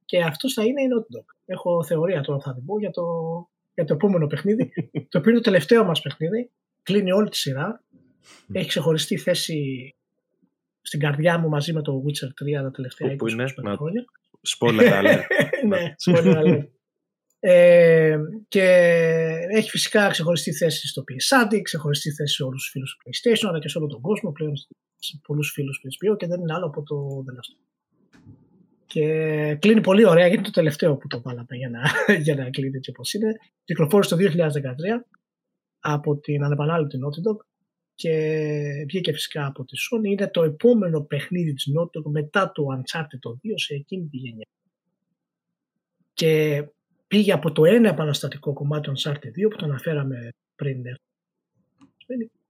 και 0.04 0.22
αυτός 0.22 0.52
θα 0.52 0.62
είναι 0.64 0.82
η 0.82 0.84
Naughty 0.94 1.18
Dog. 1.18 1.24
Έχω 1.46 1.84
θεωρία 1.84 2.20
τώρα 2.20 2.40
θα 2.40 2.54
την 2.54 2.64
πω 2.64 2.78
για 2.78 2.90
το, 2.90 3.02
για 3.78 3.86
το 3.86 3.94
επόμενο 3.94 4.26
παιχνίδι, 4.26 4.72
το 5.10 5.18
οποίο 5.18 5.30
είναι 5.30 5.40
το 5.40 5.50
τελευταίο 5.50 5.84
μας 5.84 6.00
παιχνίδι. 6.00 6.50
Κλείνει 6.82 7.12
όλη 7.12 7.28
τη 7.28 7.36
σειρά. 7.36 7.82
Έχει 8.52 8.68
ξεχωριστή 8.68 9.16
θέση 9.16 9.94
στην 10.80 11.00
καρδιά 11.00 11.38
μου 11.38 11.48
μαζί 11.48 11.72
με 11.72 11.82
το 11.82 12.02
Witcher 12.06 12.58
3 12.58 12.62
τα 12.62 12.70
τελευταία 12.70 13.08
Πού- 13.08 13.16
πού 13.16 13.24
20 13.26 13.30
είναι; 13.32 13.44
25 13.44 13.62
Να- 13.62 13.76
χρόνια. 13.76 14.04
Spoiler 14.58 14.92
alert. 15.00 15.22
ναι, 15.66 15.94
spoiler 16.04 16.34
alert. 16.36 16.66
Ε, 17.40 18.18
και 18.48 18.62
έχει 19.50 19.70
φυσικά 19.70 20.08
ξεχωριστή 20.08 20.52
θέση 20.52 20.88
στο 20.88 21.02
PS 21.02 21.58
ξεχωριστή 21.62 22.10
θέση 22.12 22.34
σε 22.34 22.42
όλους 22.42 22.62
τους 22.62 22.70
φίλους 22.70 22.96
του 22.96 23.10
PlayStation, 23.10 23.48
αλλά 23.48 23.58
και 23.58 23.68
σε 23.68 23.78
όλο 23.78 23.86
τον 23.86 24.00
κόσμο 24.00 24.32
πλέον 24.32 24.52
σε 24.96 25.20
πολλούς 25.26 25.50
φίλους 25.50 25.80
του 25.80 25.88
HBO 25.88 26.16
και 26.16 26.26
δεν 26.26 26.40
είναι 26.40 26.54
άλλο 26.54 26.66
από 26.66 26.82
το 26.82 27.24
The 27.26 27.30
Last 27.32 27.52
of 27.54 27.64
Us. 27.64 27.67
Και 28.88 29.56
κλείνει 29.60 29.80
πολύ 29.80 30.06
ωραία, 30.06 30.22
γιατί 30.26 30.34
είναι 30.34 30.46
το 30.46 30.50
τελευταίο 30.50 30.96
που 30.96 31.06
το 31.06 31.20
βάλαμε 31.20 31.56
για 31.56 31.70
να, 31.70 31.80
για 32.24 32.34
να 32.34 32.50
κλείνει 32.50 32.76
έτσι 32.76 32.90
όπως 32.90 33.12
είναι. 33.12 33.32
Κυκλοφόρησε 33.64 34.16
το 34.16 34.22
2013 34.22 34.30
από 35.80 36.16
την 36.16 36.44
ανεπανάληπτη 36.44 36.98
Naughty 36.98 37.30
Dog 37.30 37.36
και 37.94 38.12
βγήκε 38.86 39.12
φυσικά 39.12 39.46
από 39.46 39.64
τη 39.64 39.76
Sony. 39.76 40.04
Είναι 40.04 40.28
το 40.28 40.42
επόμενο 40.42 41.00
παιχνίδι 41.00 41.52
της 41.52 41.72
Naughty 41.76 41.98
Dog 41.98 42.10
μετά 42.10 42.52
το 42.52 42.64
Uncharted 42.76 43.18
το 43.20 43.30
2 43.30 43.36
σε 43.54 43.74
εκείνη 43.74 44.06
τη 44.06 44.16
γενιά. 44.16 44.46
Και 46.14 46.64
πήγε 47.06 47.32
από 47.32 47.52
το 47.52 47.64
ένα 47.64 47.88
επαναστατικό 47.88 48.52
κομμάτι 48.52 48.82
των 48.82 48.94
Uncharted 48.96 49.46
2 49.46 49.50
που 49.50 49.56
το 49.56 49.64
αναφέραμε 49.64 50.28
πριν 50.54 50.86
ε, 50.86 50.94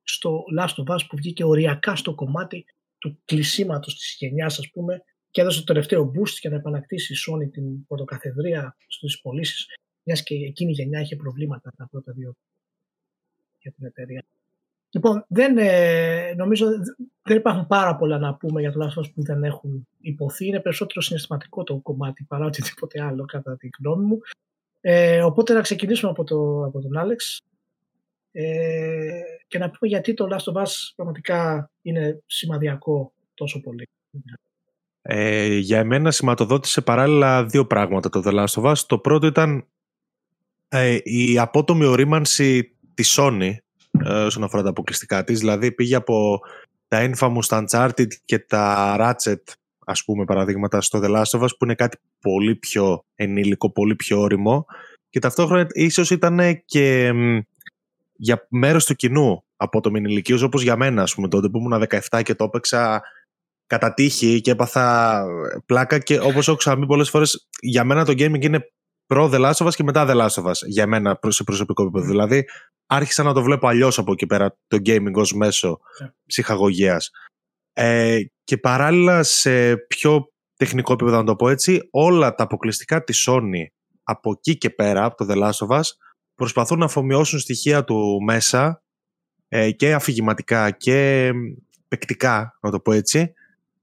στο 0.02 0.42
Last 0.58 0.84
of 0.84 0.94
Us 0.94 1.00
που 1.08 1.16
βγήκε 1.16 1.44
οριακά 1.44 1.96
στο 1.96 2.14
κομμάτι 2.14 2.64
του 2.98 3.18
κλεισίματος 3.24 3.94
της 3.96 4.16
γενιάς 4.18 4.58
ας 4.58 4.70
πούμε 4.70 5.02
και 5.30 5.40
έδωσε 5.40 5.58
το 5.58 5.64
τελευταίο 5.64 6.12
boost 6.14 6.36
για 6.40 6.50
να 6.50 6.56
επανακτήσει 6.56 7.12
η 7.12 7.16
Sony 7.26 7.50
την 7.52 7.86
πρωτοκαθεδρία 7.86 8.76
στις 8.86 9.20
πωλήσεις, 9.20 9.66
μιας 10.02 10.22
και 10.22 10.34
εκείνη 10.34 10.70
η 10.70 10.74
γενιά 10.74 11.00
είχε 11.00 11.16
προβλήματα 11.16 11.72
τα 11.76 11.88
πρώτα 11.90 12.12
δύο 12.12 12.34
για 13.58 13.72
την 13.72 13.86
εταιρεία. 13.86 14.24
Λοιπόν, 14.90 15.24
δεν, 15.28 15.58
ε, 15.58 16.34
νομίζω 16.36 16.66
δεν 17.22 17.36
υπάρχουν 17.36 17.66
πάρα 17.66 17.96
πολλά 17.96 18.18
να 18.18 18.34
πούμε 18.34 18.60
για 18.60 18.72
το 18.72 18.84
Last 18.84 18.98
of 18.98 19.04
Us 19.04 19.12
που 19.14 19.22
δεν 19.22 19.44
έχουν 19.44 19.88
υποθεί. 20.00 20.46
Είναι 20.46 20.60
περισσότερο 20.60 21.00
συναισθηματικό 21.00 21.62
το 21.62 21.76
κομμάτι 21.76 22.24
παρά 22.24 22.46
οτιδήποτε 22.46 23.02
άλλο 23.02 23.24
κατά 23.24 23.56
τη 23.56 23.68
γνώμη 23.78 24.04
μου. 24.04 24.18
Ε, 24.80 25.22
οπότε 25.22 25.52
να 25.52 25.60
ξεκινήσουμε 25.60 26.10
από, 26.10 26.24
το, 26.24 26.64
από 26.64 26.80
τον 26.80 26.96
Άλεξ 26.96 27.42
ε, 28.32 29.20
και 29.48 29.58
να 29.58 29.70
πούμε 29.70 29.90
γιατί 29.90 30.14
το 30.14 30.28
Last 30.30 30.52
of 30.52 30.62
Us 30.62 30.72
πραγματικά 30.94 31.70
είναι 31.82 32.22
σημαδιακό 32.26 33.12
τόσο 33.34 33.60
πολύ. 33.60 33.88
Ε, 35.10 35.56
για 35.56 35.78
εμένα 35.78 36.10
σηματοδότησε 36.10 36.80
παράλληλα 36.80 37.44
δύο 37.44 37.66
πράγματα 37.66 38.08
το 38.08 38.22
The 38.24 38.32
Last 38.32 38.62
of 38.62 38.70
Us. 38.70 38.76
Το 38.86 38.98
πρώτο 38.98 39.26
ήταν 39.26 39.66
ε, 40.68 40.98
η 41.02 41.38
απότομη 41.38 41.84
ορίμανση 41.84 42.76
της 42.94 43.18
Sony 43.18 43.50
ε, 44.04 44.12
όσον 44.12 44.44
αφορά 44.44 44.62
τα 44.62 44.68
αποκλειστικά 44.68 45.24
της. 45.24 45.38
Δηλαδή 45.38 45.72
πήγε 45.72 45.94
από 45.94 46.40
τα 46.88 47.10
infamous, 47.10 47.44
τα 47.48 47.64
Uncharted 47.64 48.06
και 48.24 48.38
τα 48.38 48.96
Ratchet 49.00 49.42
ας 49.84 50.04
πούμε 50.04 50.24
παραδείγματα 50.24 50.80
στο 50.80 51.00
The 51.02 51.10
Last 51.16 51.38
of 51.38 51.42
Us 51.42 51.56
που 51.58 51.64
είναι 51.64 51.74
κάτι 51.74 51.98
πολύ 52.20 52.56
πιο 52.56 53.04
ενήλικο, 53.14 53.72
πολύ 53.72 53.94
πιο 53.94 54.20
όριμο 54.20 54.66
και 55.10 55.18
ταυτόχρονα 55.18 55.66
ίσως 55.72 56.10
ήταν 56.10 56.62
και 56.64 57.12
μ, 57.12 57.38
για 58.12 58.46
μέρος 58.48 58.84
του 58.84 58.94
κοινού 58.94 59.44
από 59.56 59.80
το 59.80 59.90
ηλικίως 59.94 60.42
όπως 60.42 60.62
για 60.62 60.76
μένα 60.76 61.02
ας 61.02 61.14
πούμε 61.14 61.28
τότε 61.28 61.48
που 61.48 61.58
ήμουν 61.58 61.84
17 62.10 62.22
και 62.22 62.34
το 62.34 62.44
έπαιξα 62.44 63.02
κατά 63.68 63.94
τύχη 63.94 64.40
και 64.40 64.50
έπαθα 64.50 65.24
πλάκα 65.66 65.98
και 65.98 66.20
όπως 66.20 66.48
έχω 66.48 66.56
ξαναπεί 66.56 66.86
πολλές 66.86 67.10
φορές 67.10 67.48
για 67.60 67.84
μένα 67.84 68.04
το 68.04 68.12
gaming 68.12 68.40
είναι 68.44 68.60
προ 69.06 69.30
The 69.32 69.40
Last 69.40 69.52
of 69.52 69.66
Us 69.66 69.74
και 69.74 69.82
μετά 69.82 70.06
The 70.08 70.16
Last 70.20 70.42
of 70.42 70.46
Us 70.48 70.66
για 70.66 70.86
μένα 70.86 71.16
προς- 71.16 71.34
σε 71.34 71.44
προσωπικό 71.44 71.82
επίπεδο. 71.82 72.06
Δηλαδή 72.06 72.44
άρχισα 72.86 73.22
να 73.22 73.32
το 73.32 73.42
βλέπω 73.42 73.66
αλλιώς 73.68 73.98
από 73.98 74.12
εκεί 74.12 74.26
πέρα 74.26 74.56
το 74.66 74.76
gaming 74.86 75.12
ως 75.14 75.32
μέσο 75.34 75.78
Ναι. 76.02 76.08
ψυχαγωγίας. 76.26 77.10
Ε, 77.72 78.18
και 78.44 78.56
παράλληλα 78.58 79.22
σε 79.22 79.76
πιο 79.76 80.32
τεχνικό 80.56 80.92
επίπεδο 80.92 81.16
να 81.16 81.24
το 81.24 81.36
πω 81.36 81.48
έτσι 81.48 81.88
όλα 81.90 82.34
τα 82.34 82.42
αποκλειστικά 82.44 83.04
της 83.04 83.28
Sony 83.28 83.64
από 84.02 84.30
εκεί 84.30 84.58
και 84.58 84.70
πέρα 84.70 85.04
από 85.04 85.16
το 85.16 85.26
The 85.32 85.36
Last 85.42 85.66
of 85.68 85.76
Us 85.78 85.82
προσπαθούν 86.34 86.78
να 86.78 86.84
αφομοιώσουν 86.84 87.38
στοιχεία 87.38 87.84
του 87.84 88.18
μέσα 88.24 88.82
ε, 89.48 89.70
και 89.70 89.94
αφηγηματικά 89.94 90.70
και 90.70 91.30
παικτικά 91.88 92.58
να 92.60 92.70
το 92.70 92.80
πω 92.80 92.92
έτσι 92.92 93.32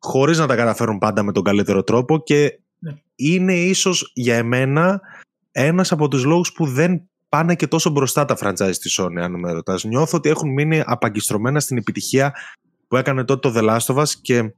χωρίς 0.05 0.37
να 0.37 0.47
τα 0.47 0.55
καταφέρουν 0.55 0.97
πάντα 0.97 1.23
με 1.23 1.31
τον 1.31 1.43
καλύτερο 1.43 1.83
τρόπο 1.83 2.23
και 2.23 2.59
Ναι. 2.79 2.95
είναι 3.15 3.53
ίσως 3.55 4.11
για 4.13 4.35
εμένα 4.35 5.01
ένας 5.51 5.91
από 5.91 6.07
τους 6.07 6.23
λόγους 6.23 6.51
που 6.51 6.65
δεν 6.65 7.09
πάνε 7.29 7.55
και 7.55 7.67
τόσο 7.67 7.89
μπροστά 7.89 8.25
τα 8.25 8.37
franchise 8.39 8.75
της 8.81 8.99
Sony 9.01 9.17
αν 9.21 9.39
με 9.39 9.51
ρωτάς. 9.51 9.83
Νιώθω 9.83 10.17
ότι 10.17 10.29
έχουν 10.29 10.49
μείνει 10.53 10.83
απαγκιστρωμένα 10.85 11.59
στην 11.59 11.77
επιτυχία 11.77 12.33
που 12.87 12.95
έκανε 12.97 13.23
τότε 13.23 13.49
το 13.49 13.59
The 13.59 13.69
Last 13.69 13.95
of 13.95 14.01
Us 14.01 14.09
και 14.21 14.53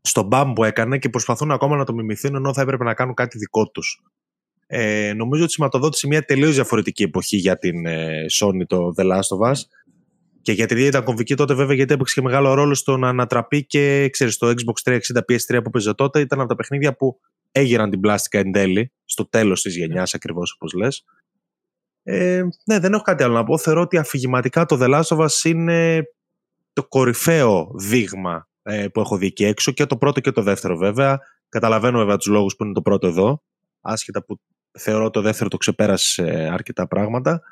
στον 0.00 0.26
μπαμ 0.26 0.52
που 0.52 0.64
έκανε 0.64 0.98
και 0.98 1.08
προσπαθούν 1.08 1.50
ακόμα 1.50 1.76
να 1.76 1.84
το 1.84 1.94
μιμηθούν 1.94 2.34
ενώ 2.34 2.52
θα 2.54 2.60
έπρεπε 2.60 2.84
να 2.84 2.94
κάνουν 2.94 3.14
κάτι 3.14 3.38
δικό 3.38 3.68
τους. 3.68 4.02
Ε, 4.66 5.12
νομίζω 5.16 5.42
ότι 5.42 5.52
σηματοδότησε 5.52 6.06
μια 6.06 6.22
τελείως 6.22 6.54
διαφορετική 6.54 7.02
εποχή 7.02 7.36
για 7.36 7.58
την 7.58 7.86
ε, 7.86 8.24
Sony 8.40 8.62
το 8.66 8.94
The 8.96 9.02
Last 9.02 9.38
of 9.38 9.50
Us 9.50 9.56
και 10.42 10.52
για 10.52 10.66
την 10.66 10.76
ίδια 10.76 10.88
ήταν 10.88 11.04
κομβική 11.04 11.34
τότε 11.34 11.54
βέβαια 11.54 11.76
γιατί 11.76 11.94
έπαιξε 11.94 12.14
και 12.14 12.22
μεγάλο 12.22 12.54
ρόλο 12.54 12.74
στο 12.74 12.96
να 12.96 13.08
ανατραπεί 13.08 13.66
και 13.66 14.08
ξέρεις 14.08 14.36
το 14.36 14.48
Xbox 14.48 14.90
360 14.90 14.98
PS3 14.98 15.60
που 15.64 15.70
παίζε 15.70 15.94
τότε 15.94 16.20
ήταν 16.20 16.40
από 16.40 16.48
τα 16.48 16.54
παιχνίδια 16.54 16.96
που 16.96 17.20
έγιναν 17.52 17.90
την 17.90 18.00
πλάστικα 18.00 18.38
εν 18.38 18.52
τέλει 18.52 18.92
στο 19.04 19.28
τέλος 19.28 19.62
της 19.62 19.76
γενιάς 19.76 20.14
ακριβώς 20.14 20.52
όπως 20.52 20.72
λες. 20.72 21.04
Ε, 22.02 22.42
ναι 22.64 22.78
δεν 22.78 22.92
έχω 22.92 23.02
κάτι 23.02 23.22
άλλο 23.22 23.34
να 23.34 23.44
πω. 23.44 23.58
Θεωρώ 23.58 23.80
ότι 23.80 23.96
αφηγηματικά 23.96 24.64
το 24.66 24.78
The 24.80 24.94
Last 24.94 25.16
of 25.16 25.24
Us 25.24 25.44
είναι 25.44 26.02
το 26.72 26.84
κορυφαίο 26.84 27.70
δείγμα 27.74 28.48
ε, 28.62 28.88
που 28.88 29.00
έχω 29.00 29.16
δει 29.16 29.26
εκεί 29.26 29.44
έξω 29.44 29.72
και 29.72 29.86
το 29.86 29.96
πρώτο 29.96 30.20
και 30.20 30.30
το 30.30 30.42
δεύτερο 30.42 30.76
βέβαια. 30.76 31.18
Καταλαβαίνω 31.48 31.98
βέβαια 31.98 32.16
τους 32.16 32.26
λόγους 32.26 32.56
που 32.56 32.64
είναι 32.64 32.72
το 32.72 32.82
πρώτο 32.82 33.06
εδώ. 33.06 33.42
Άσχετα 33.80 34.24
που 34.24 34.40
θεωρώ 34.78 35.10
το 35.10 35.20
δεύτερο 35.20 35.48
το 35.48 35.56
ξεπέρασες 35.56 36.08
σε 36.08 36.22
αρκετά 36.52 36.88
πράγματα 36.88 37.42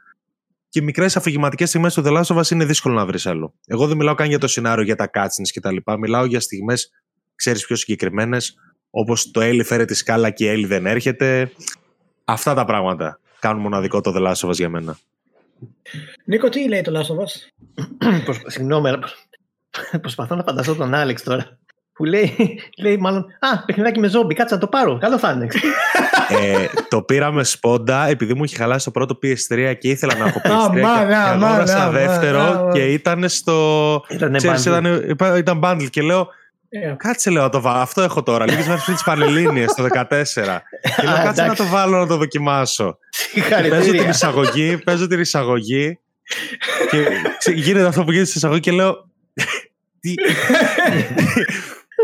και 0.71 0.83
μικρές 0.83 1.17
αφηγηματικές 1.17 1.69
στιγμές 1.69 1.95
του 1.95 2.03
The 2.07 2.17
Last 2.17 2.37
of 2.37 2.39
Us 2.41 2.51
είναι 2.51 2.65
δύσκολο 2.65 2.95
να 2.95 3.07
βρεις 3.07 3.27
άλλο. 3.27 3.55
Εγώ 3.67 3.87
δεν 3.87 3.97
μιλάω 3.97 4.15
καν 4.15 4.29
για 4.29 4.39
το 4.39 4.47
σενάριο, 4.49 4.85
για 4.85 4.97
τα 4.97 5.11
cutscenes 5.15 5.51
κτλ. 5.55 5.77
Μιλάω 5.99 6.25
για 6.25 6.41
στιγμές, 6.41 6.91
ξέρεις, 7.35 7.67
πιο 7.67 7.77
συγκεκριμένες, 7.77 8.55
όπως 8.91 9.31
το 9.31 9.41
Έλλη 9.41 9.63
φέρε 9.65 9.85
τη 9.85 9.95
σκάλα 9.95 10.31
και 10.31 10.45
η 10.45 10.49
Έλλη 10.49 10.67
δεν 10.67 10.87
έρχεται. 10.87 11.53
Αυτά 12.25 12.55
τα 12.55 12.65
πράγματα 12.65 13.21
κάνουν 13.39 13.63
μοναδικό 13.63 14.01
το 14.01 14.13
The 14.17 14.27
Last 14.29 14.47
of 14.47 14.49
Us 14.49 14.55
για 14.55 14.69
μένα. 14.69 14.99
Νίκο, 16.25 16.49
τι 16.49 16.69
λέει 16.69 16.83
το 16.83 16.99
Last 17.01 17.15
of 17.15 17.19
Us? 17.19 18.25
Προσπα- 18.25 18.51
Συγγνώμη, 18.51 18.89
αλλά 18.89 19.01
προσπαθώ 20.01 20.35
να 20.35 20.43
φανταστώ 20.43 20.75
τον 20.75 20.95
Άλεξ 20.95 21.23
τώρα. 21.23 21.59
Που 22.01 22.07
λέει, 22.07 22.61
λέει 22.79 22.97
μάλλον, 22.97 23.27
Α, 23.39 23.65
παιχνιδάκι 23.65 24.01
με 24.01 24.09
ζόμπι, 24.09 24.35
κάτσε 24.35 24.55
να 24.55 24.61
το 24.61 24.67
πάρω. 24.67 24.99
Καλό 24.99 25.19
θα 25.19 25.31
είναι. 25.31 25.47
ε, 26.29 26.67
το 26.89 27.03
πήραμε 27.03 27.45
σπόντα 27.45 28.07
επειδή 28.09 28.35
μου 28.35 28.45
είχε 28.45 28.57
χαλάσει 28.57 28.85
το 28.85 28.91
πρώτο 28.91 29.19
PS3 29.23 29.75
και 29.79 29.89
ήθελα 29.89 30.15
να 30.17 30.27
έχω 30.27 30.41
PS3 30.45 30.51
Αμάν, 30.51 30.71
και, 30.73 30.79
και 30.81 30.87
αμάν, 31.15 31.45
αγόρασα 31.45 31.77
αμάν, 31.83 31.93
δεύτερο 31.93 32.41
αμάν. 32.41 32.73
και 32.73 32.85
ήταν 32.85 33.29
στο... 33.29 34.05
Ήτανε 34.09 34.37
Ξέρεις, 34.37 34.61
bundle. 34.63 34.67
ήταν, 34.67 35.09
είπα- 35.09 35.37
ήταν 35.39 35.61
bundle 35.65 35.87
και 35.91 36.03
λέω 36.03 36.29
Ε, 36.69 36.95
Κάτσε 36.97 37.31
λέω 37.31 37.43
να 37.43 37.49
το 37.49 37.61
βάλω. 37.61 37.79
Αυτό 37.81 38.03
έχω 38.03 38.23
τώρα. 38.23 38.45
Λίγες 38.51 38.67
μέρες 38.67 38.83
πριν 38.83 38.95
τις 38.95 39.05
Πανελλήνιες 39.05 39.75
το 39.75 39.83
14. 39.83 39.89
και 40.97 41.07
λέω 41.07 41.15
Α, 41.15 41.23
κάτσε 41.23 41.41
να 41.41 41.45
εντάξει. 41.45 41.63
το 41.63 41.65
βάλω 41.69 41.99
να 41.99 42.07
το 42.07 42.17
δοκιμάσω. 42.17 42.85
παίζω 42.85 42.99
την 43.33 43.43
Συγχαρητήρια. 43.43 44.09
εισαγωγή, 44.09 44.77
παίζω 44.85 45.07
την 45.07 45.21
εισαγωγή 45.21 45.99
και 46.91 47.05
ξε- 47.39 47.57
γίνεται 47.57 47.87
αυτό 47.87 48.05
που 48.05 48.11
γίνεται 48.11 48.27
στην 48.29 48.39
εισαγωγή 48.39 48.61
και 48.61 48.73
λέω. 48.73 49.09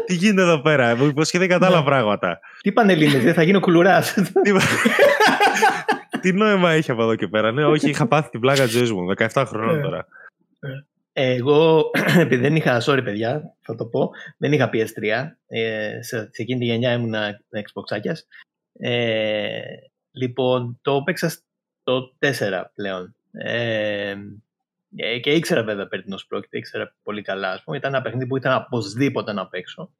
Τι, 0.06 0.12
τι 0.12 0.14
γίνεται 0.14 0.42
εδώ 0.42 0.60
πέρα, 0.60 0.96
μου 0.96 1.06
υποσχέθηκε 1.06 1.52
κατάλληλα 1.52 1.84
πράγματα. 1.84 2.40
Τι 2.60 2.72
πανελλήνες, 2.72 3.22
δεν 3.22 3.34
θα 3.34 3.42
γίνω 3.42 3.60
κουλουράς. 3.60 4.12
Τι, 4.42 4.52
τι 6.20 6.32
νόημα 6.32 6.70
έχει 6.70 6.90
από 6.90 7.02
εδώ 7.02 7.14
και 7.14 7.28
πέρα. 7.28 7.52
Ναι, 7.52 7.64
όχι, 7.64 7.88
είχα 7.88 8.06
πάθει 8.06 8.30
την 8.30 8.40
πλάκα 8.40 8.62
της 8.62 8.72
ζωής 8.72 8.92
μου. 8.92 9.06
17 9.32 9.44
χρόνων 9.46 9.78
Ε. 9.78 9.82
τώρα. 9.82 10.06
Εγώ, 11.12 11.90
επειδή 12.20 12.42
δεν 12.42 12.56
είχα, 12.56 12.82
sorry 12.86 13.00
παιδιά, 13.04 13.54
θα 13.60 13.74
το 13.74 13.86
πω, 13.86 14.10
δεν 14.38 14.52
είχα 14.52 14.70
PS3. 14.72 15.26
Ε, 15.46 16.02
σε, 16.02 16.18
σε 16.18 16.42
εκείνη 16.42 16.58
τη 16.58 16.64
γενιά 16.64 16.92
ήμουνα 16.92 17.40
Xbox 17.50 18.00
Ε, 18.72 19.60
λοιπόν, 20.10 20.78
το 20.82 20.94
έπαιξα 20.94 21.28
στο 21.28 22.12
4 22.18 22.30
πλέον. 22.74 23.16
Ε, 23.32 24.10
Ε, 24.10 24.16
και 25.20 25.30
ήξερα 25.30 25.62
βέβαια 25.62 25.86
περί 25.86 26.02
τίνος 26.02 26.26
πρόκειται, 26.26 26.58
ήξερα 26.58 26.94
πολύ 27.02 27.22
καλά. 27.22 27.50
Ας 27.50 27.62
πούμε. 27.62 27.76
Ήταν 27.76 27.94
ένα 27.94 28.02
παιχνίδι 28.02 28.26
που 28.26 28.36
ήταν 28.36 28.64
οπωσδήποτε 28.66 29.32
να 29.32 29.46
παίξω. 29.46 29.90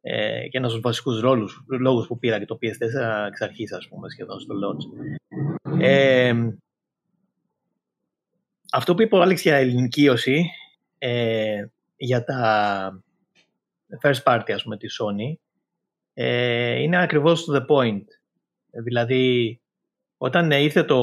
Ε, 0.00 0.48
και 0.48 0.58
ένας 0.58 0.72
από 0.72 0.80
τους 0.80 0.90
βασικούς 0.90 1.22
λόγους 1.80 2.06
που 2.06 2.18
πήρα 2.18 2.38
και 2.38 2.44
το 2.44 2.58
PS4 2.62 3.26
εξ 3.26 3.40
αρχής, 3.40 3.72
ας 3.72 3.88
πούμε, 3.88 4.10
σχεδόν 4.10 4.40
στο 4.40 4.54
launch. 4.54 4.84
Ε, 5.80 6.34
αυτό 8.72 8.94
που 8.94 9.02
είπε 9.02 9.16
ο 9.16 9.20
Άλεξ 9.20 9.42
για 9.42 9.56
ελληνικίωση, 9.56 10.50
ε, 10.98 11.64
για 11.96 12.24
τα 12.24 13.02
first 14.02 14.22
party, 14.24 14.50
ας 14.54 14.62
πούμε, 14.62 14.76
της 14.76 15.00
Sony, 15.00 15.34
ε, 16.14 16.80
είναι 16.80 17.02
ακριβώς 17.02 17.46
to 17.48 17.56
the 17.56 17.66
point. 17.66 18.04
Δηλαδή, 18.84 19.60
όταν 20.18 20.50
ήρθε 20.50 20.84
το, 20.84 21.00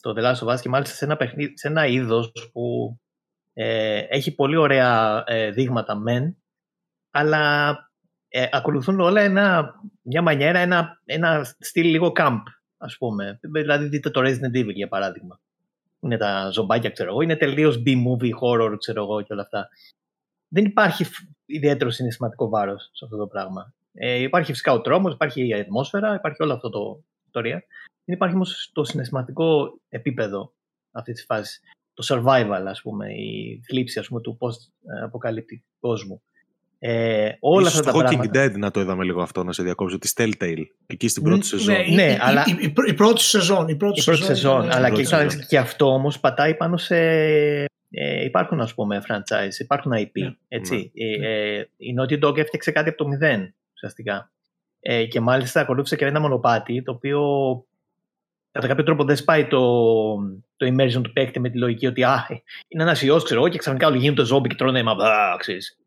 το 0.00 0.14
The 0.16 0.22
Last 0.22 0.46
of 0.46 0.54
Us 0.54 0.60
και 0.60 0.68
μάλιστα 0.68 0.94
σε 0.94 1.04
ένα, 1.04 1.16
παιχνίδι, 1.16 1.58
σε 1.58 1.68
ένα 1.68 1.86
είδος 1.86 2.32
που 2.52 2.98
ε, 3.52 3.98
έχει 4.08 4.34
πολύ 4.34 4.56
ωραία 4.56 5.24
ε, 5.26 5.50
δείγματα 5.50 5.96
μεν, 5.96 6.36
αλλά 7.10 7.74
ε, 8.28 8.46
ακολουθούν 8.50 9.00
όλα 9.00 9.20
ένα, 9.20 9.74
μια 10.02 10.22
μανιέρα, 10.22 10.58
ένα, 10.58 11.00
ένα 11.04 11.44
στυλ 11.58 11.86
λίγο 11.86 12.12
camp, 12.16 12.42
ας 12.76 12.96
πούμε. 12.98 13.38
Δηλαδή 13.42 13.86
δείτε 13.86 14.10
το 14.10 14.20
Resident 14.20 14.56
Evil 14.56 14.74
για 14.74 14.88
παράδειγμα. 14.88 15.40
Είναι 16.00 16.16
τα 16.16 16.50
ζωμπάκια, 16.50 16.90
ξέρω 16.90 17.10
εγώ. 17.10 17.20
Είναι 17.20 17.36
τελείως 17.36 17.82
B-movie, 17.86 18.30
horror, 18.42 18.74
ξέρω 18.78 19.02
εγώ 19.02 19.22
και 19.22 19.32
όλα 19.32 19.42
αυτά. 19.42 19.68
Δεν 20.48 20.64
υπάρχει 20.64 21.06
ιδιαίτερο 21.46 21.90
συναισθηματικό 21.90 22.48
βάρος 22.48 22.90
σε 22.92 23.04
αυτό 23.04 23.16
το 23.16 23.26
πράγμα. 23.26 23.74
Ε, 23.92 24.14
υπάρχει 24.14 24.50
φυσικά 24.50 24.72
ο 24.72 24.80
τρόμος, 24.80 25.12
υπάρχει 25.12 25.46
η 25.46 25.54
ατμόσφαιρα, 25.54 26.14
υπάρχει 26.14 26.42
όλο 26.42 26.52
αυτό 26.52 26.70
το 26.70 27.02
ιστορία. 27.26 27.64
Δεν 28.08 28.16
υπάρχει 28.16 28.34
όμως 28.34 28.70
το 28.72 28.84
συναισθηματικό 28.84 29.78
επίπεδο 29.88 30.52
αυτή 30.92 31.12
τη 31.12 31.22
φάση. 31.22 31.60
Το 31.94 32.06
survival, 32.08 32.62
ας 32.66 32.82
πούμε, 32.82 33.12
η 33.12 33.60
θλίψη, 33.68 33.98
ας 33.98 34.08
πούμε, 34.08 34.20
του 34.20 34.38
post-αποκαλύπτει 34.40 35.64
κόσμου. 35.80 36.22
Ε, 36.78 37.30
όλα 37.40 37.66
Ίσως 37.68 37.78
αυτά 37.80 37.92
τα 37.92 37.98
το 37.98 38.04
πράγματα. 38.04 38.30
Walking 38.32 38.36
Dead 38.36 38.58
να 38.58 38.70
το 38.70 38.80
είδαμε 38.80 39.04
λίγο 39.04 39.22
αυτό, 39.22 39.44
να 39.44 39.52
σε 39.52 39.62
διακόψω, 39.62 39.98
τη 39.98 40.12
Telltale, 40.16 40.62
εκεί 40.86 41.08
στην 41.08 41.22
πρώτη 41.22 41.46
σεζόν. 41.46 41.74
Ναι, 41.74 41.94
Ναι, 41.94 42.02
η, 42.10 42.12
η- 42.14 42.18
αλλά- 42.20 42.44
η, 42.46 42.56
η, 42.60 42.70
πρω- 42.70 42.88
η 42.88 42.94
πρώτη 42.94 43.20
σεζόν. 43.20 43.68
Η 43.68 43.76
πρώτη, 43.76 44.00
Η 44.00 44.04
πρώτη 44.04 44.22
σεζόν. 44.22 44.62
είναι- 44.64 44.74
αλλά 44.74 44.86
πρώτη 44.86 45.02
και, 45.02 45.08
σεζόν. 45.08 45.46
και 45.48 45.58
αυτό 45.58 45.92
όμως 45.92 46.20
πατάει 46.20 46.54
πάνω 46.54 46.76
σε... 46.76 46.96
Ε, 47.90 48.24
υπάρχουν 48.24 48.60
ας 48.60 48.74
πούμε 48.74 49.02
franchise, 49.08 49.58
υπάρχουν 49.60 49.92
IP. 49.94 50.10
Ναι. 50.20 50.34
Έτσι. 50.48 50.90
Ε, 50.94 51.28
ε, 51.58 51.68
η 51.76 51.94
Naughty 52.00 52.24
Dog 52.24 52.38
έφτιαξε 52.38 52.70
κάτι 52.70 52.88
από 52.88 52.98
το 52.98 53.08
μηδέν 53.08 53.54
ουσιαστικά. 53.74 54.32
Ε, 54.80 55.06
και 55.06 55.20
μάλιστα 55.20 55.60
ακολούθησε 55.60 55.96
και 55.96 56.04
ένα 56.04 56.20
μονοπάτι 56.20 56.82
το 56.82 56.92
οποίο 56.92 57.20
κατά 58.58 58.70
κάποιο 58.70 58.84
τρόπο 58.84 59.04
δεν 59.04 59.16
σπάει 59.16 59.46
το, 59.46 59.60
το 60.56 60.66
immersion 60.66 61.00
του 61.02 61.12
παίκτη 61.12 61.40
με 61.40 61.50
τη 61.50 61.58
λογική 61.58 61.86
ότι 61.86 62.02
α, 62.02 62.26
είναι 62.68 62.82
ένας 62.82 63.02
ιός, 63.02 63.24
ξέρω 63.24 63.40
εγώ, 63.40 63.48
και 63.48 63.58
ξαφνικά 63.58 63.86
όλοι 63.86 63.98
γίνονται 63.98 64.24
ζόμπι 64.24 64.48
και 64.48 64.54
τρώνε 64.54 64.78
αίμα. 64.78 64.92
Α, 64.92 65.36
ξέρεις. 65.38 65.78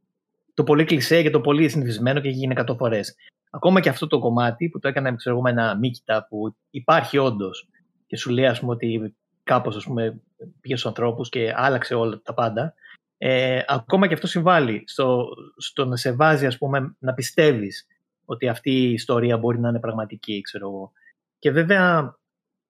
Το 0.54 0.64
πολύ 0.64 0.84
κλεισέ 0.84 1.22
και 1.22 1.30
το 1.30 1.42
πολύ 1.42 1.70
συνηθισμένο 1.70 2.20
και 2.20 2.28
έχει 2.28 2.38
γίνει 2.38 2.54
100 2.58 2.76
φορές. 2.78 3.16
Ακόμα 3.50 3.80
και 3.80 3.90
αυτό 3.90 4.08
το 4.08 4.20
κομμάτι 4.20 4.70
που 4.70 4.80
το 4.80 4.88
έκανα 4.88 5.16
ξέρω, 5.16 5.36
εγώ, 5.36 5.44
με 5.44 5.50
ένα 5.50 5.78
μίκητα 5.78 6.26
που 6.30 6.56
υπάρχει 6.70 7.18
όντως 7.18 7.70
και 8.08 8.18
σου 8.18 8.30
λέει 8.30 8.46
ας 8.46 8.60
πούμε, 8.60 8.72
ότι 8.72 9.16
κάπως 9.44 9.76
ας 9.76 9.84
πούμε, 9.84 10.22
πήγε 10.62 10.76
στους 10.76 10.90
ανθρώπους 10.90 11.30
και 11.30 11.54
άλλαξε 11.56 11.96
όλα 11.96 12.22
τα 12.24 12.34
πάντα. 12.34 12.74
Ε, 13.18 13.62
ακόμα 13.68 14.08
και 14.08 14.14
αυτό 14.14 14.28
συμβάλλει 14.28 14.84
στο, 14.86 15.28
στο 15.58 15.86
να 15.86 15.96
σε 15.96 16.12
βάζει 16.12 16.46
ας 16.46 16.58
πούμε, 16.58 16.96
να 17.00 17.14
πιστεύεις 17.14 17.88
ότι 18.26 18.48
αυτή 18.48 18.72
η 18.72 18.92
ιστορία 18.92 19.38
μπορεί 19.38 19.60
να 19.60 19.70
είναι 19.70 19.80
πραγματική, 19.80 20.42
ξέρω 20.42 20.68
εγώ. 20.68 20.92
Και 21.40 21.52
βέβαια 21.52 22.16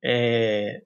ε, 0.04 0.78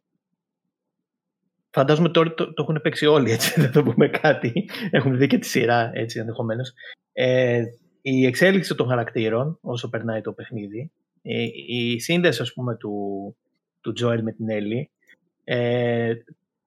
φαντάζομαι 1.69 2.09
τώρα 2.09 2.33
το, 2.33 2.53
το 2.53 2.61
έχουν 2.63 2.79
παίξει 2.81 3.05
όλοι, 3.05 3.31
έτσι, 3.31 3.53
δεν 3.61 3.71
θα 3.71 3.83
πούμε 3.83 4.07
κάτι. 4.07 4.69
Έχουν 4.91 5.17
δει 5.17 5.27
και 5.27 5.37
τη 5.37 5.47
σειρά, 5.47 5.91
έτσι, 5.93 6.19
ενδεχομένως. 6.19 6.73
Ε, 7.13 7.63
η 8.01 8.25
εξέλιξη 8.25 8.75
των 8.75 8.87
χαρακτήρων, 8.87 9.57
όσο 9.61 9.89
περνάει 9.89 10.21
το 10.21 10.31
παιχνίδι, 10.31 10.91
η, 11.21 11.43
η 11.67 11.99
σύνδεση, 11.99 12.41
ας 12.41 12.53
πούμε, 12.53 12.75
του, 12.75 13.35
του 13.81 13.93
Joel 14.01 14.19
με 14.21 14.31
την 14.31 14.45
Ellie, 14.49 14.83
ε, 15.43 16.13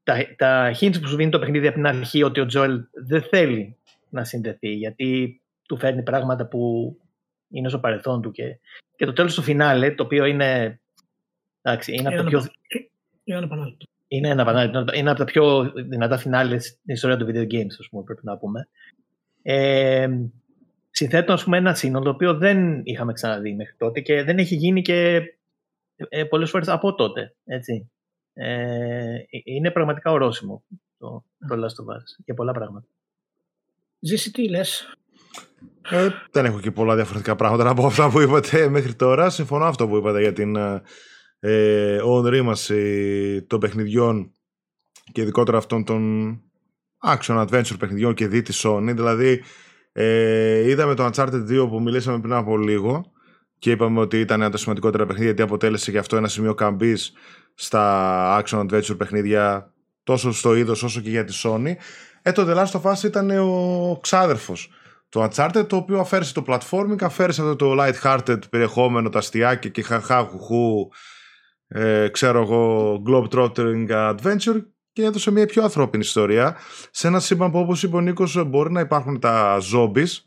τα, 0.02 0.16
τα 0.36 0.70
hints 0.80 1.00
που 1.00 1.08
σου 1.08 1.16
δίνει 1.16 1.30
το 1.30 1.38
παιχνίδι 1.38 1.66
από 1.66 1.76
την 1.76 1.86
αρχή 1.86 2.22
ότι 2.22 2.40
ο 2.40 2.46
Joel 2.54 2.78
δεν 2.92 3.22
θέλει 3.22 3.76
να 4.10 4.24
συνδεθεί, 4.24 4.68
γιατί 4.68 5.40
του 5.68 5.76
φέρνει 5.76 6.02
πράγματα 6.02 6.46
που 6.46 6.96
είναι 7.50 7.68
στο 7.68 7.78
παρελθόν 7.78 8.22
του 8.22 8.30
και, 8.30 8.58
και 8.96 9.04
το 9.04 9.12
τέλος 9.12 9.34
του 9.34 9.42
φινάλε, 9.42 9.90
το 9.90 10.02
οποίο 10.02 10.24
είναι, 10.24 10.80
εντάξει, 11.68 11.92
είναι, 11.92 12.08
από 12.08 12.16
το 12.16 12.20
Είναι 12.20 12.28
πιο, 12.30 12.38
ανα- 12.38 12.50
είναι 13.24 13.36
αναπανάληπτο. 13.36 13.86
είναι, 14.08 14.28
ένα, 14.28 14.44
βανά- 14.44 14.94
είναι 14.96 15.10
από 15.10 15.18
τα 15.18 15.24
πιο 15.24 15.72
δυνατά 15.88 16.18
φινάλες 16.18 16.66
στην 16.66 16.94
ιστορία 16.94 17.16
του 17.16 17.26
video 17.26 17.52
games, 17.54 17.74
ας 17.80 17.88
πούμε, 17.90 18.02
πρέπει 18.02 18.20
να 18.24 18.38
πούμε. 18.38 18.68
Ε, 19.42 20.08
συνθέτω, 20.90 21.32
ας 21.32 21.44
πούμε, 21.44 21.56
ένα 21.56 21.74
σύνολο 21.74 22.04
το 22.04 22.10
οποίο 22.10 22.34
δεν 22.34 22.80
είχαμε 22.84 23.12
ξαναδεί 23.12 23.54
μέχρι 23.54 23.74
τότε 23.78 24.00
και 24.00 24.22
δεν 24.22 24.38
έχει 24.38 24.54
γίνει 24.54 24.82
και 24.82 25.22
ε, 26.08 26.24
πολλές 26.24 26.50
φορές 26.50 26.68
από 26.68 26.94
τότε, 26.94 27.34
έτσι. 27.44 27.90
Ε, 28.34 29.16
είναι 29.44 29.70
πραγματικά 29.70 30.10
ορόσημο 30.10 30.62
το, 30.98 31.24
το 31.48 31.54
Last 31.54 31.84
of 31.84 31.94
Us 31.96 32.02
για 32.24 32.34
πολλά 32.34 32.52
πράγματα. 32.52 32.86
Ζήσει 34.00 34.32
τι 34.32 34.48
λες; 34.48 34.96
Ε, 35.90 36.08
δεν 36.30 36.44
έχω 36.44 36.60
και 36.60 36.70
πολλά 36.70 36.94
διαφορετικά 36.94 37.36
πράγματα 37.36 37.64
να 37.64 37.74
πω 37.74 37.86
αυτά 37.86 38.10
που 38.10 38.20
είπατε 38.20 38.68
μέχρι 38.68 38.94
τώρα. 38.94 39.30
Συμφωνώ 39.30 39.64
αυτό 39.64 39.88
που 39.88 39.96
είπατε 39.96 40.20
για 40.20 40.32
την 40.32 40.56
ε, 41.40 41.94
ε, 41.94 42.00
ονρήμαση 42.02 43.42
των 43.42 43.60
παιχνιδιών 43.60 44.32
και 45.12 45.20
ειδικότερα 45.20 45.58
αυτών 45.58 45.84
των 45.84 46.42
action 47.04 47.46
adventure 47.46 47.78
παιχνιδιών 47.78 48.14
και 48.14 48.26
δι 48.26 48.42
τη 48.42 48.60
Sony. 48.62 48.92
Δηλαδή, 48.94 49.42
ε, 49.92 50.68
είδαμε 50.68 50.94
το 50.94 51.10
Uncharted 51.12 51.64
2 51.64 51.68
που 51.68 51.80
μιλήσαμε 51.82 52.20
πριν 52.20 52.32
από 52.32 52.58
λίγο 52.58 53.12
και 53.58 53.70
είπαμε 53.70 54.00
ότι 54.00 54.20
ήταν 54.20 54.36
ένα 54.36 54.46
από 54.46 54.54
τα 54.56 54.62
σημαντικότερα 54.62 55.06
παιχνίδια 55.06 55.26
γιατί 55.26 55.42
αποτέλεσε 55.42 55.90
και 55.90 55.98
αυτό 55.98 56.16
ένα 56.16 56.28
σημείο 56.28 56.54
καμπής 56.54 57.12
στα 57.54 58.42
action 58.42 58.66
adventure 58.66 58.98
παιχνίδια 58.98 59.72
τόσο 60.02 60.32
στο 60.32 60.54
είδος 60.54 60.82
όσο 60.82 61.00
και 61.00 61.10
για 61.10 61.24
τη 61.24 61.40
Sony. 61.44 61.72
Ε, 62.22 62.32
το 62.32 62.44
The 62.48 62.56
Last 62.56 62.80
of 62.80 62.92
Us 62.92 63.02
ήταν 63.04 63.30
ο 63.30 63.98
ξάδερφος 64.00 64.70
το 65.08 65.28
Uncharted 65.30 65.68
το 65.68 65.76
οποίο 65.76 65.98
αφαίρεσε 65.98 66.34
το 66.34 66.44
platforming, 66.46 67.02
αφαίρεσε 67.02 67.42
αυτό 67.42 67.56
το 67.56 67.76
light-hearted 67.78 68.38
περιεχόμενο, 68.50 69.08
τα 69.08 69.18
αστιάκια 69.18 69.70
και 69.70 69.82
χαχαχουχού 69.82 70.90
ε, 71.68 72.08
ξέρω 72.08 72.40
εγώ 72.40 73.02
globe-trotting 73.06 73.88
adventure 73.88 74.62
και 74.92 75.02
έδωσε 75.02 75.30
μια 75.30 75.46
πιο 75.46 75.62
ανθρώπινη 75.62 76.04
ιστορία 76.04 76.56
σε 76.90 77.06
ένα 77.06 77.20
σύμπαν 77.20 77.50
που 77.50 77.58
όπως 77.58 77.82
είπε 77.82 77.96
ο 77.96 78.00
Νίκος 78.00 78.44
μπορεί 78.46 78.72
να 78.72 78.80
υπάρχουν 78.80 79.20
τα 79.20 79.58
zombies 79.74 80.22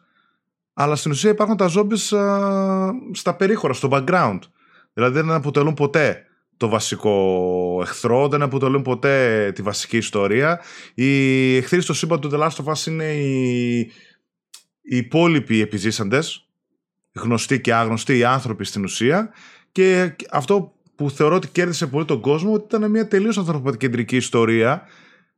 αλλά 0.73 0.95
στην 0.95 1.11
ουσία 1.11 1.29
υπάρχουν 1.29 1.57
τα 1.57 1.69
zombies 1.75 2.17
α, 2.17 2.89
στα 3.13 3.35
περίχωρα, 3.35 3.73
στο 3.73 3.89
background. 3.91 4.39
Δηλαδή 4.93 5.13
δεν 5.13 5.31
αποτελούν 5.31 5.73
ποτέ 5.73 6.25
το 6.57 6.69
βασικό 6.69 7.79
εχθρό, 7.81 8.27
δεν 8.27 8.41
αποτελούν 8.41 8.81
ποτέ 8.81 9.51
τη 9.55 9.61
βασική 9.61 9.97
ιστορία. 9.97 10.61
Οι 10.93 11.55
εχθροί 11.57 11.81
στο 11.81 11.93
σύμπαν 11.93 12.19
του 12.19 12.29
The 12.33 12.39
Last 12.39 12.65
of 12.65 12.73
Us 12.73 12.87
είναι 12.87 13.13
οι, 13.13 13.79
οι 14.81 14.97
υπόλοιποι 14.97 15.61
επιζήσαντες 15.61 16.47
γνωστοί 17.13 17.61
και 17.61 17.73
άγνωστοι, 17.73 18.17
οι 18.17 18.23
άνθρωποι 18.23 18.65
στην 18.65 18.83
ουσία. 18.83 19.33
Και 19.71 20.15
αυτό 20.31 20.73
που 21.01 21.09
θεωρώ 21.09 21.35
ότι 21.35 21.47
κέρδισε 21.47 21.87
πολύ 21.87 22.05
τον 22.05 22.21
κόσμο 22.21 22.53
ότι 22.53 22.75
ήταν 22.75 22.91
μια 22.91 23.07
τελείως 23.07 23.37
ανθρωποκεντρική 23.37 24.15
ιστορία 24.15 24.87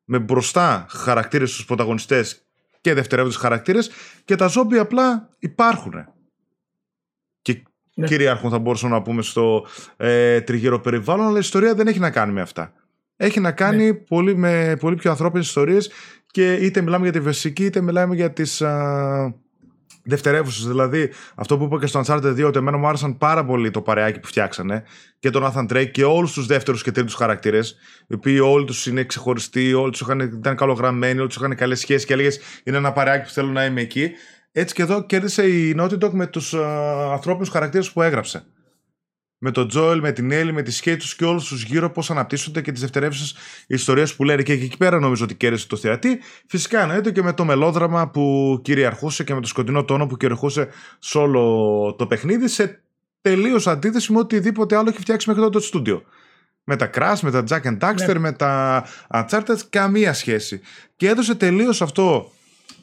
με 0.03 0.19
μπροστά 0.19 0.85
χαρακτήρες 0.89 1.51
στους 1.51 1.65
πρωταγωνιστές 1.65 2.41
και 2.81 2.93
δευτερεύοντες 2.93 3.37
χαρακτήρες 3.37 3.89
και 4.25 4.35
τα 4.35 4.47
ζόμπι 4.47 4.77
απλά 4.77 5.29
υπάρχουν. 5.39 5.93
Και 7.41 7.63
Ναι. 7.93 8.07
κυριάρχουν 8.07 8.49
θα 8.49 8.59
μπορούσαμε 8.59 8.93
να 8.93 9.01
πούμε 9.01 9.21
στο 9.21 9.65
ε, 9.97 10.41
τριγύρο 10.41 10.79
περιβάλλον 10.79 11.25
αλλά 11.25 11.35
η 11.35 11.39
ιστορία 11.39 11.75
δεν 11.75 11.87
έχει 11.87 11.99
να 11.99 12.11
κάνει 12.11 12.33
με 12.33 12.41
αυτά. 12.41 12.73
Έχει 13.15 13.39
να 13.39 13.51
κάνει 13.51 13.93
πολύ, 13.93 14.35
με 14.35 14.77
πολύ 14.79 14.95
πιο 14.95 15.11
ανθρώπινες 15.11 15.47
ιστορίες 15.47 15.91
και 16.31 16.53
είτε 16.53 16.81
μιλάμε 16.81 17.03
για 17.03 17.13
τη 17.13 17.19
βασική 17.19 17.65
είτε 17.65 17.81
μιλάμε 17.81 18.15
για 18.15 18.31
τις 18.31 18.61
α, 20.03 20.09
δευτερεύουσες. 20.09 20.67
Δηλαδή 20.67 21.09
αυτό 21.35 21.57
που 21.57 21.63
είπα 21.63 21.79
και 21.79 21.85
στο 21.87 22.01
Uncharted 22.05 22.35
2 22.39 22.45
ότι 22.45 22.57
εμένα 22.57 22.77
μου 22.77 22.87
άρεσαν 22.87 23.17
πάρα 23.17 23.45
πολύ 23.45 23.71
το 23.71 23.81
παρεάκι 23.81 24.19
που 24.19 24.27
φτιάξανε 24.27 24.83
και 25.19 25.29
τον 25.29 25.43
Nathan 25.45 25.71
Drake 25.71 25.91
και 25.91 26.03
όλους 26.03 26.33
τους 26.33 26.45
δεύτερους 26.45 26.83
και 26.83 26.91
τρίτους 26.91 27.13
χαρακτήρες 27.13 27.75
οι 28.07 28.13
οποίοι 28.13 28.39
όλοι 28.43 28.65
τους 28.65 28.87
είναι 28.87 29.03
ξεχωριστοί, 29.03 29.73
όλοι 29.73 29.91
τους 29.91 30.01
είχαν, 30.01 30.19
ήταν 30.19 30.55
καλογραμμένοι, 30.55 31.19
όλοι 31.19 31.27
τους 31.27 31.37
είχαν 31.37 31.55
καλές 31.55 31.79
σχέσεις 31.79 32.05
και 32.05 32.13
έλεγες 32.13 32.39
είναι 32.63 32.77
ένα 32.77 32.91
παρεάκι 32.91 33.25
που 33.25 33.33
θέλω 33.33 33.51
να 33.51 33.65
είμαι 33.65 33.81
εκεί. 33.81 34.11
Έτσι 34.51 34.73
και 34.73 34.81
εδώ 34.81 35.05
κέρδισε 35.05 35.47
η 35.47 35.75
Naughty 35.79 35.97
Dog 35.99 36.11
με 36.11 36.27
τους 36.27 36.53
α, 36.53 37.11
ανθρώπινους 37.11 37.49
χαρακτήρες 37.49 37.91
που 37.91 38.01
έγραψε 38.01 38.45
με 39.45 39.51
τον 39.51 39.67
Τζόελ, 39.67 39.99
με 39.99 40.11
την 40.11 40.31
Έλλη, 40.31 40.53
με 40.53 40.61
τη 40.61 40.71
σχέση 40.71 40.97
τους 40.97 41.15
και 41.15 41.25
όλους 41.25 41.47
τους 41.47 41.63
γύρω 41.63 41.91
πώς 41.91 42.11
αναπτύσσονται 42.11 42.61
και 42.61 42.71
τις 42.71 42.81
δευτερεύουσε 42.81 43.35
ιστορίε 43.67 44.05
που 44.15 44.23
λένε. 44.23 44.43
Και 44.43 44.53
εκεί 44.53 44.77
πέρα 44.77 44.99
νομίζω 44.99 45.23
ότι 45.23 45.35
κέρδισε 45.35 45.67
το 45.67 45.77
θεατή. 45.77 46.19
Φυσικά 46.47 46.81
εννοείται 46.81 47.11
και 47.11 47.21
με 47.23 47.33
το 47.33 47.45
μελόδραμα 47.45 48.09
που 48.09 48.59
κυριαρχούσε 48.63 49.23
και 49.23 49.33
με 49.33 49.41
το 49.41 49.47
σκοτεινό 49.47 49.83
τόνο 49.83 50.07
που 50.07 50.17
κυριαρχούσε 50.17 50.67
σε 50.99 51.17
όλο 51.17 51.95
το 51.97 52.07
παιχνίδι 52.07 52.47
σε 52.47 52.83
τελείως 53.21 53.67
αντίθεση 53.67 54.11
με 54.11 54.19
οτιδήποτε 54.19 54.75
άλλο 54.75 54.89
έχει 54.89 54.99
φτιάξει 54.99 55.27
μέχρι 55.29 55.43
τότε 55.43 55.57
το 55.57 55.63
στούντιο. 55.63 56.03
Με 56.63 56.75
τα 56.75 56.89
Crash, 56.93 57.19
με 57.21 57.31
τα 57.31 57.43
Jack 57.49 57.61
and 57.63 57.77
Daxter, 57.79 58.15
με 58.17 58.31
τα 58.31 58.85
Uncharted, 59.13 59.57
καμία 59.69 60.13
σχέση. 60.13 60.61
Και 60.95 61.07
έδωσε 61.07 61.35
τελείως 61.35 61.81
αυτό 61.81 62.31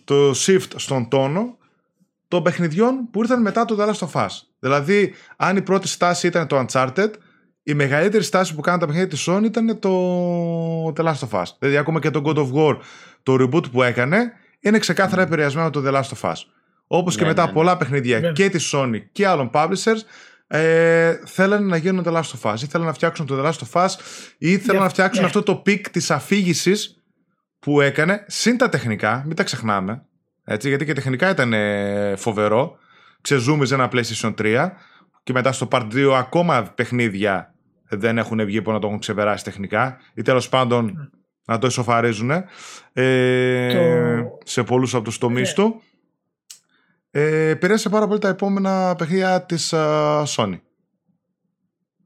το 0.05 0.31
shift 0.31 0.69
στον 0.77 1.09
τόνο 1.09 1.59
των 2.31 2.43
παιχνιδιών 2.43 3.09
που 3.11 3.21
ήρθαν 3.21 3.41
μετά 3.43 3.65
το 3.65 3.77
The 3.79 3.89
Last 3.89 4.09
of 4.09 4.25
Us. 4.25 4.29
Δηλαδή, 4.59 5.15
αν 5.37 5.57
η 5.57 5.63
πρώτη 5.63 5.89
στάση 5.89 6.27
ήταν 6.27 6.47
το 6.47 6.65
Uncharted, 6.67 7.11
η 7.63 7.75
μεγαλύτερη 7.75 8.23
στάση 8.25 8.55
που 8.55 8.61
κάνανε 8.61 8.81
τα 8.83 8.89
παιχνίδια 8.89 9.11
της 9.11 9.27
Sony 9.29 9.45
ήταν 9.45 9.79
το 9.79 9.91
The 10.97 11.05
Last 11.05 11.29
of 11.29 11.41
Us. 11.41 11.45
Δηλαδή, 11.59 11.77
ακόμα 11.79 12.01
και 12.01 12.11
το 12.11 12.23
God 12.25 12.37
of 12.37 12.53
War, 12.53 12.77
το 13.23 13.35
reboot 13.41 13.71
που 13.71 13.83
έκανε, 13.83 14.33
είναι 14.61 14.79
ξεκάθαρα 14.79 15.23
επηρεασμένο 15.23 15.69
από 15.69 15.81
το 15.81 15.89
The 15.89 15.95
Last 15.95 16.09
of 16.19 16.31
Us. 16.31 16.37
Όπως 16.87 17.17
και 17.17 17.23
Ναι, 17.23 17.29
μετά 17.29 17.47
ναι, 17.47 17.53
πολλά 17.53 17.77
παιχνίδια 17.77 18.21
Ναι. 18.21 18.33
και 18.33 18.49
της 18.49 18.73
Sony 18.75 19.01
και 19.13 19.27
άλλων 19.27 19.51
publishers, 19.55 20.01
ε, 20.47 21.15
θέλανε 21.25 21.67
να 21.67 21.77
γίνουν 21.77 22.05
The 22.07 22.13
Last 22.13 22.31
of 22.41 22.53
Us 22.53 22.61
ή 22.63 22.67
θέλανε 22.67 22.89
να 22.89 22.95
φτιάξουν 22.95 23.27
το 23.27 23.41
The 23.41 23.47
Last 23.47 23.59
of 23.71 23.85
Us 23.85 23.89
ή 24.39 24.59
θέλανε 24.59 24.79
Ναι, 24.79 24.85
να 24.85 24.89
φτιάξουν 24.91 25.21
ναι. 25.21 25.27
αυτό 25.27 25.43
το 25.43 25.57
peak 25.57 25.91
της 25.91 26.11
αφήγησης 26.11 27.03
που 27.59 27.81
έκανε, 27.81 28.25
συν 28.27 28.57
τα 28.57 28.69
τεχνικά, 28.69 29.23
μην 29.27 29.37
τα 29.37 29.43
ξεχνάμε, 29.43 30.05
έτσι, 30.53 30.69
γιατί 30.69 30.85
και 30.85 30.93
τεχνικά 30.93 31.31
ήταν 31.31 31.53
ε, 31.53 32.17
φοβερό, 32.17 32.77
ξεζούμιζε 33.21 33.75
ένα 33.75 33.89
PlayStation 33.93 34.35
3 34.39 34.71
και 35.23 35.33
μετά 35.33 35.53
στο 35.53 35.69
Part 35.71 35.89
2 35.93 36.13
ακόμα 36.17 36.73
παιχνίδια 36.75 37.55
δεν 37.89 38.19
έχουν 38.19 38.45
βγει 38.45 38.63
που 38.63 38.71
να 38.73 38.79
το 38.79 38.87
έχουν 38.87 38.99
ξεπεράσει 38.99 39.45
τεχνικά 39.45 39.99
ή 40.15 40.23
τέλος 40.23 40.49
πάντων 40.49 41.11
να 41.47 41.59
το 41.59 41.67
ισοφαρίζουν 41.67 42.31
ε, 42.93 43.73
Το- 43.73 44.39
σε 44.45 44.63
πολλούς 44.63 44.95
από 44.95 45.05
τους 45.05 45.19
τομείς 45.19 45.49
Ναι. 45.49 45.55
του. 45.55 45.83
Ε, 47.11 47.49
επηρέασε 47.49 47.89
πάρα 47.89 48.07
πολύ 48.07 48.19
τα 48.19 48.29
επόμενα 48.29 48.95
παιχνίδια 48.99 49.43
της 49.45 49.73
α, 49.73 50.23
Sony. 50.27 50.61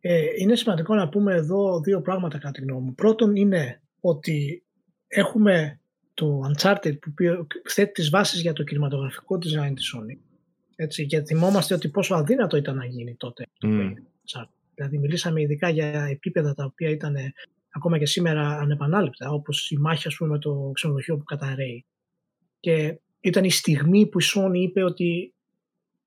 Ε, 0.01 0.23
είναι 0.41 0.57
σημαντικό 0.57 0.95
να 0.95 1.09
πούμε 1.09 1.35
εδώ 1.35 1.81
δύο 1.81 2.01
πράγματα 2.01 2.39
κατά 2.39 2.51
τη 2.51 2.61
γνώμη 2.61 2.81
μου. 2.85 2.95
Πρώτον 2.95 3.37
είναι 3.37 3.83
ότι 4.01 4.65
έχουμε 5.07 5.81
το 6.15 6.41
Uncharted 6.53 6.99
που 7.01 7.13
πει- 7.15 7.47
θέτει 7.65 7.93
τις 7.93 8.11
βάσεις 8.11 8.41
για 8.41 8.53
το 8.53 8.63
κινηματογραφικό 8.63 9.37
design 9.37 9.73
της 9.75 9.95
Sony. 9.97 10.17
Έτσι, 10.77 11.07
και 11.07 11.23
θυμόμαστε 11.23 11.75
ότι 11.75 11.89
πόσο 11.89 12.15
αδύνατο 12.15 12.57
ήταν 12.57 12.77
να 12.77 12.85
γίνει 12.85 13.15
τότε. 13.15 13.47
το 13.59 13.67
Μμ. 13.69 13.93
Uncharted. 13.97 14.49
Δηλαδή 14.75 14.99
μιλήσαμε 14.99 15.41
ειδικά 15.41 15.69
για 15.69 16.05
επίπεδα 16.11 16.55
τα 16.55 16.65
οποία 16.65 16.91
ήταν 16.91 17.15
ε, 17.17 17.33
ακόμα 17.71 17.99
και 17.99 18.07
σήμερα 18.07 18.59
ανεπανάληπτα, 18.59 19.31
όπως 19.31 19.71
η 19.71 19.77
μάχη 19.77 20.07
ας 20.09 20.17
πούμε, 20.17 20.31
με 20.31 20.39
το 20.39 20.71
ξενοδοχείο 20.75 21.17
που 21.17 21.25
καταραίει. 21.25 21.85
Και 22.61 22.99
ήταν 23.21 23.45
η 23.45 23.51
στιγμή 23.51 24.07
που 24.07 24.21
η 24.21 24.25
Sony 24.35 24.55
είπε 24.55 24.83
ότι 24.85 25.35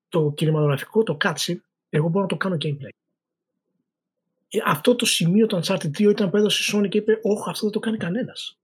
το 0.08 0.32
κινηματογραφικό, 0.36 1.02
το 1.02 1.16
cutscene, 1.24 1.56
εγώ 1.90 2.08
μπορώ 2.08 2.22
να 2.22 2.28
το 2.28 2.36
κάνω 2.36 2.56
gameplay. 2.60 2.88
Ε, 4.48 4.58
Αυτό 4.64 4.94
το 4.94 5.06
σημείο 5.06 5.46
του 5.46 5.60
Uncharted 5.62 5.90
2 5.98 6.00
ήταν 6.00 6.30
που 6.30 6.36
έδωσε 6.36 6.76
η 6.76 6.78
Sony 6.80 6.88
και 6.88 6.98
είπε 6.98 7.18
όχι 7.22 7.42
αυτό 7.50 7.62
δεν 7.64 7.72
το 7.72 7.78
κάνει 7.78 7.96
κανένας. 7.96 8.57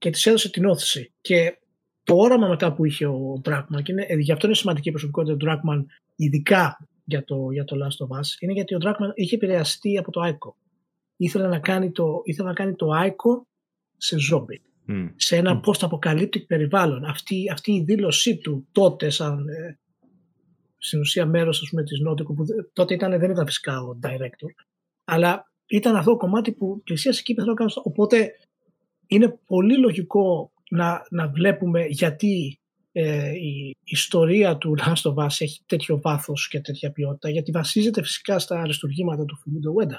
Και 0.00 0.10
της 0.10 0.26
έδωσε 0.26 0.50
την 0.50 0.64
όθηση. 0.64 1.12
Και 1.20 1.58
το 2.02 2.14
όραμα 2.16 2.48
μετά 2.48 2.72
που 2.74 2.84
είχε 2.84 3.06
ο 3.06 3.40
Druckmann, 3.44 3.82
και 3.82 3.92
είναι, 3.92 4.04
ε, 4.08 4.14
γι' 4.14 4.32
αυτό 4.32 4.46
είναι 4.46 4.54
σημαντική 4.56 4.88
η 4.88 4.90
προσωπικότητα 4.90 5.36
του 5.36 5.46
Druckmann, 5.48 5.84
ειδικά 6.16 6.88
για 7.04 7.24
το, 7.24 7.50
για 7.50 7.64
το 7.64 7.76
Last 7.76 8.06
of 8.06 8.18
Us, 8.18 8.26
είναι 8.40 8.52
γιατί 8.52 8.74
ο 8.74 8.78
Druckmann 8.84 9.10
είχε 9.14 9.34
επηρεαστεί 9.34 9.98
από 9.98 10.10
το 10.10 10.20
Ico. 10.24 10.52
Ήθελε 11.16 11.48
να 11.48 11.58
κάνει 11.58 11.90
το, 11.90 12.20
ήθελε 12.24 12.48
να 12.48 12.54
κάνει 12.54 12.74
το 12.74 12.86
Ico 13.06 13.42
σε 13.96 14.18
ζόμπι 14.18 14.62
Μμ. 14.84 15.06
σε 15.16 15.36
ένα 15.36 15.60
post-apocalyptic 15.64 16.46
περιβάλλον. 16.46 17.04
Αυτή, 17.04 17.50
αυτή 17.52 17.72
η 17.72 17.82
δήλωσή 17.82 18.36
του 18.36 18.66
τότε 18.72 19.10
σαν 19.10 19.48
ε, 19.48 19.78
στην 20.78 21.00
ουσία 21.00 21.26
μέρος 21.26 21.62
ας 21.62 21.68
πούμε, 21.70 21.82
της 21.82 22.00
Νότικου 22.00 22.34
που 22.34 22.44
δε- 22.44 22.62
τότε 22.72 22.94
ήταν, 22.94 23.18
δεν 23.18 23.30
ήταν 23.30 23.46
φυσικά 23.46 23.80
ο 23.80 23.98
director 24.02 24.64
αλλά 25.04 25.52
ήταν 25.66 25.96
αυτό 25.96 26.10
το 26.10 26.16
κομμάτι 26.16 26.52
που 26.52 26.82
πλησίασε 26.84 27.20
εκεί 27.20 27.34
που 27.34 27.40
θέλω 27.40 27.52
να 27.52 27.58
κάνω. 27.58 27.70
Οπότε 27.82 28.30
είναι 29.10 29.38
πολύ 29.46 29.78
λογικό 29.78 30.52
να, 30.70 31.06
να 31.10 31.28
βλέπουμε 31.28 31.84
γιατί 31.84 32.60
ε, 32.92 33.30
η 33.30 33.76
ιστορία 33.84 34.56
του 34.56 34.74
Last 34.78 35.12
of 35.12 35.24
Us 35.24 35.36
έχει 35.38 35.60
τέτοιο 35.66 36.00
βάθος 36.00 36.48
και 36.48 36.60
τέτοια 36.60 36.92
ποιότητα 36.92 37.30
γιατί 37.30 37.50
βασίζεται 37.50 38.02
φυσικά 38.02 38.38
στα 38.38 38.60
αριστουργήματα 38.60 39.24
του 39.24 39.38
Fumito 39.38 39.84
Ueda. 39.84 39.98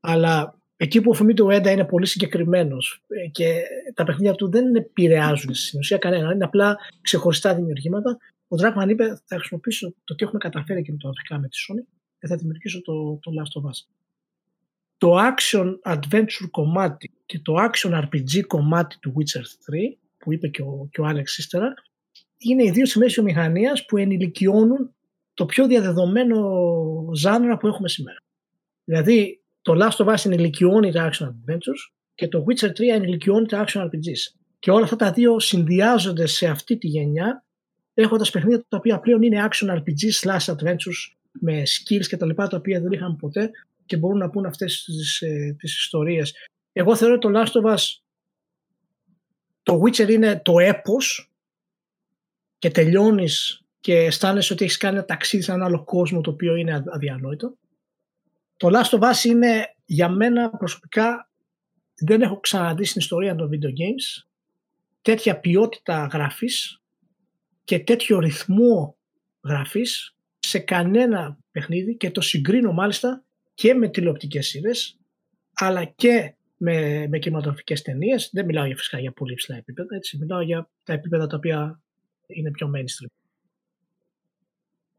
Αλλά 0.00 0.58
εκεί 0.76 1.00
που 1.00 1.10
ο 1.14 1.18
Fumito 1.18 1.46
Ueda 1.46 1.66
είναι 1.66 1.84
πολύ 1.84 2.06
συγκεκριμένος 2.06 3.02
ε, 3.08 3.28
και 3.28 3.62
τα 3.94 4.04
παιχνίδια 4.04 4.34
του 4.34 4.50
δεν 4.50 4.74
επηρεάζουν 4.74 5.54
στην 5.54 5.78
ουσία 5.78 5.98
κανένα, 5.98 6.32
είναι 6.32 6.44
απλά 6.44 6.76
ξεχωριστά 7.00 7.54
δημιουργήματα, 7.54 8.18
ο 8.48 8.56
Dragman 8.56 8.88
είπε 8.88 9.20
θα 9.24 9.36
χρησιμοποιήσω 9.36 9.94
το 10.04 10.14
τι 10.14 10.24
έχουμε 10.24 10.38
καταφέρει 10.38 10.82
και 10.82 10.92
με 10.92 10.98
το 10.98 11.08
αφρικά 11.08 11.38
με 11.38 11.48
τη 11.48 11.56
Sony 11.68 11.84
και 12.18 12.26
θα 12.26 12.36
δημιουργήσω 12.36 12.82
το, 12.82 13.18
το 13.22 13.30
Last 13.38 13.62
of 13.62 13.70
Us. 13.70 13.86
Το 14.98 15.16
action 15.18 15.94
adventure 15.94 16.48
κομμάτι 16.50 17.12
και 17.26 17.38
το 17.38 17.54
action 17.54 17.90
RPG 17.90 18.40
κομμάτι 18.46 18.98
του 18.98 19.14
Witcher 19.16 19.40
3 19.40 19.44
που 20.18 20.32
είπε 20.32 20.48
και 20.48 20.62
ο, 20.62 20.88
και 20.90 21.00
ο 21.00 21.08
Alex 21.08 21.24
ύστερα 21.38 21.74
είναι 22.38 22.64
οι 22.64 22.70
δύο 22.70 22.86
σημαίες 22.86 23.14
βιομηχανίας 23.14 23.84
που 23.84 23.96
ενηλικιώνουν 23.96 24.94
το 25.34 25.46
πιο 25.46 25.66
διαδεδομένο 25.66 26.38
ζάνρα 27.14 27.56
που 27.56 27.66
έχουμε 27.66 27.88
σήμερα. 27.88 28.18
Δηλαδή 28.84 29.42
το 29.62 29.74
Last 29.76 30.04
of 30.04 30.14
Us 30.14 30.24
ενηλικιώνει 30.24 30.92
τα 30.92 31.10
action 31.10 31.26
adventures 31.26 31.92
και 32.14 32.28
το 32.28 32.44
Witcher 32.48 32.68
3 32.68 32.72
ενηλικιώνει 32.94 33.46
τα 33.46 33.64
action 33.66 33.80
RPGs. 33.80 34.38
Και 34.58 34.70
όλα 34.70 34.84
αυτά 34.84 34.96
τα 34.96 35.12
δύο 35.12 35.40
συνδυάζονται 35.40 36.26
σε 36.26 36.46
αυτή 36.46 36.78
τη 36.78 36.86
γενιά 36.86 37.44
έχοντας 37.94 38.30
παιχνίδια 38.30 38.64
τα 38.68 38.76
οποία 38.76 39.00
πλέον 39.00 39.22
είναι 39.22 39.48
action 39.50 39.68
RPG 39.68 40.22
slash 40.22 40.54
adventures 40.54 41.16
με 41.32 41.62
skills 41.62 42.06
και 42.08 42.16
τα 42.16 42.26
λοιπά 42.26 42.48
τα 42.48 42.56
οποία 42.56 42.80
δεν 42.80 42.92
είχαμε 42.92 43.16
ποτέ 43.18 43.50
και 43.88 43.96
μπορούν 43.96 44.18
να 44.18 44.30
πούν 44.30 44.46
αυτές 44.46 44.84
τις, 44.84 45.20
ε, 45.20 45.56
τις 45.58 45.78
ιστορίες. 45.78 46.34
Εγώ 46.72 46.96
θεωρώ 46.96 47.14
ότι 47.14 47.32
το 47.32 47.40
Last 47.40 47.62
of 47.62 47.74
Us 47.74 47.82
το 49.62 49.82
Witcher 49.82 50.08
είναι 50.08 50.40
το 50.44 50.58
έπος 50.58 51.30
και 52.58 52.70
τελειώνεις 52.70 53.64
και 53.80 53.96
αισθάνεσαι 53.96 54.52
ότι 54.52 54.64
έχεις 54.64 54.76
κάνει 54.76 54.96
ένα 54.96 55.04
ταξίδι 55.04 55.42
σε 55.42 55.52
έναν 55.52 55.66
άλλο 55.66 55.84
κόσμο 55.84 56.20
το 56.20 56.30
οποίο 56.30 56.54
είναι 56.54 56.84
αδιανόητο. 56.86 57.56
Το 58.56 58.68
Last 58.72 58.98
of 58.98 59.12
Us 59.12 59.24
είναι 59.24 59.74
για 59.84 60.08
μένα 60.08 60.50
προσωπικά 60.50 61.30
δεν 61.94 62.22
έχω 62.22 62.40
ξαναδεί 62.40 62.84
στην 62.84 63.00
ιστορία 63.00 63.34
των 63.34 63.50
video 63.52 63.68
games 63.68 64.26
τέτοια 65.02 65.40
ποιότητα 65.40 66.08
γραφής 66.12 66.80
και 67.64 67.78
τέτοιο 67.78 68.18
ρυθμό 68.18 68.96
γραφής 69.44 70.16
σε 70.38 70.58
κανένα 70.58 71.38
παιχνίδι 71.50 71.96
και 71.96 72.10
το 72.10 72.20
συγκρίνω 72.20 72.72
μάλιστα 72.72 73.24
και 73.58 73.74
με 73.74 73.88
τηλεοπτικές 73.88 74.46
σειρές 74.46 74.98
αλλά 75.52 75.84
και 75.84 76.34
με, 76.56 77.06
με 77.08 77.18
κινηματογραφικές 77.18 77.82
ταινίες. 77.82 78.30
Δεν 78.32 78.44
μιλάω 78.44 78.64
για 78.64 78.76
φυσικά 78.76 78.98
για 78.98 79.12
πολύ 79.12 79.34
ψηλά 79.34 79.56
επίπεδα, 79.56 79.96
έτσι. 79.96 80.18
μιλάω 80.18 80.40
για 80.40 80.70
τα 80.84 80.92
επίπεδα 80.92 81.26
τα 81.26 81.36
οποία 81.36 81.80
είναι 82.26 82.50
πιο 82.50 82.70
mainstream. 82.74 83.10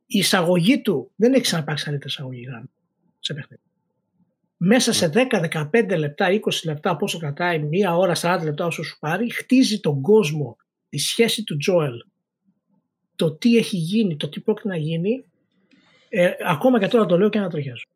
Η 0.05 0.17
εισαγωγή 0.17 0.81
του 0.81 1.11
δεν 1.15 1.33
έχει 1.33 1.41
ξαναπάξει 1.41 1.85
καλύτερη 1.85 2.09
εισαγωγή 2.09 2.41
γράμμα 2.41 2.69
σε 3.19 3.33
παιχνίδι. 3.33 3.61
Μέσα 4.57 4.93
σε 4.93 5.11
10, 5.13 5.69
15 5.71 5.97
λεπτά, 5.97 6.27
20 6.29 6.39
λεπτά, 6.65 6.95
πόσο 6.95 7.17
κρατάει, 7.17 7.59
μία 7.59 7.95
ώρα, 7.95 8.13
40 8.15 8.39
λεπτά 8.43 8.65
όσο 8.65 8.83
σου 8.83 8.99
πάρει, 8.99 9.33
χτίζει 9.33 9.79
τον 9.79 10.01
κόσμο, 10.01 10.57
τη 10.89 10.97
σχέση 10.97 11.43
του 11.43 11.57
Τζόελ, 11.57 12.03
το 13.15 13.31
τι 13.31 13.57
έχει 13.57 13.77
γίνει, 13.77 14.17
το 14.17 14.29
τι 14.29 14.39
πρόκειται 14.39 14.67
να 14.67 14.77
γίνει, 14.77 15.25
ε, 16.09 16.31
ακόμα 16.45 16.79
και 16.79 16.87
τώρα 16.87 17.05
το 17.05 17.17
λέω 17.17 17.29
και 17.29 17.39
να 17.39 17.49
τριχιάζω. 17.49 17.88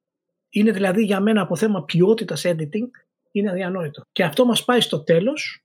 Είναι 0.55 0.71
δηλαδή 0.71 1.03
για 1.03 1.19
μένα 1.19 1.41
από 1.41 1.55
θέμα 1.55 1.83
ποιότητας 1.83 2.41
editing, 2.45 2.89
είναι 3.31 3.49
αδιανόητο. 3.49 4.03
Και 4.11 4.23
αυτό 4.23 4.45
μας 4.45 4.65
πάει 4.65 4.81
στο 4.81 5.03
τέλος, 5.03 5.63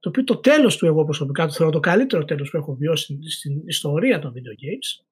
το 0.00 0.08
οποίο 0.08 0.24
το 0.24 0.36
τέλος 0.36 0.76
του 0.76 0.86
εγώ 0.86 1.04
προσωπικά 1.04 1.46
το 1.46 1.52
θεωρώ 1.52 1.72
το 1.72 1.80
καλύτερο 1.80 2.24
τέλος 2.24 2.50
που 2.50 2.56
έχω 2.56 2.74
βιώσει 2.74 3.18
στην 3.30 3.62
ιστορία 3.66 4.18
των 4.18 4.32
video 4.32 4.64
games 4.64 5.04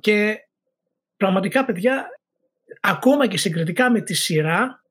και 0.00 0.36
πραγματικά 1.16 1.64
παιδιά 1.64 2.06
ακόμα 2.80 3.26
και 3.26 3.38
συγκριτικά 3.38 3.90
με 3.90 4.00
τη 4.00 4.14
σειρά 4.14 4.82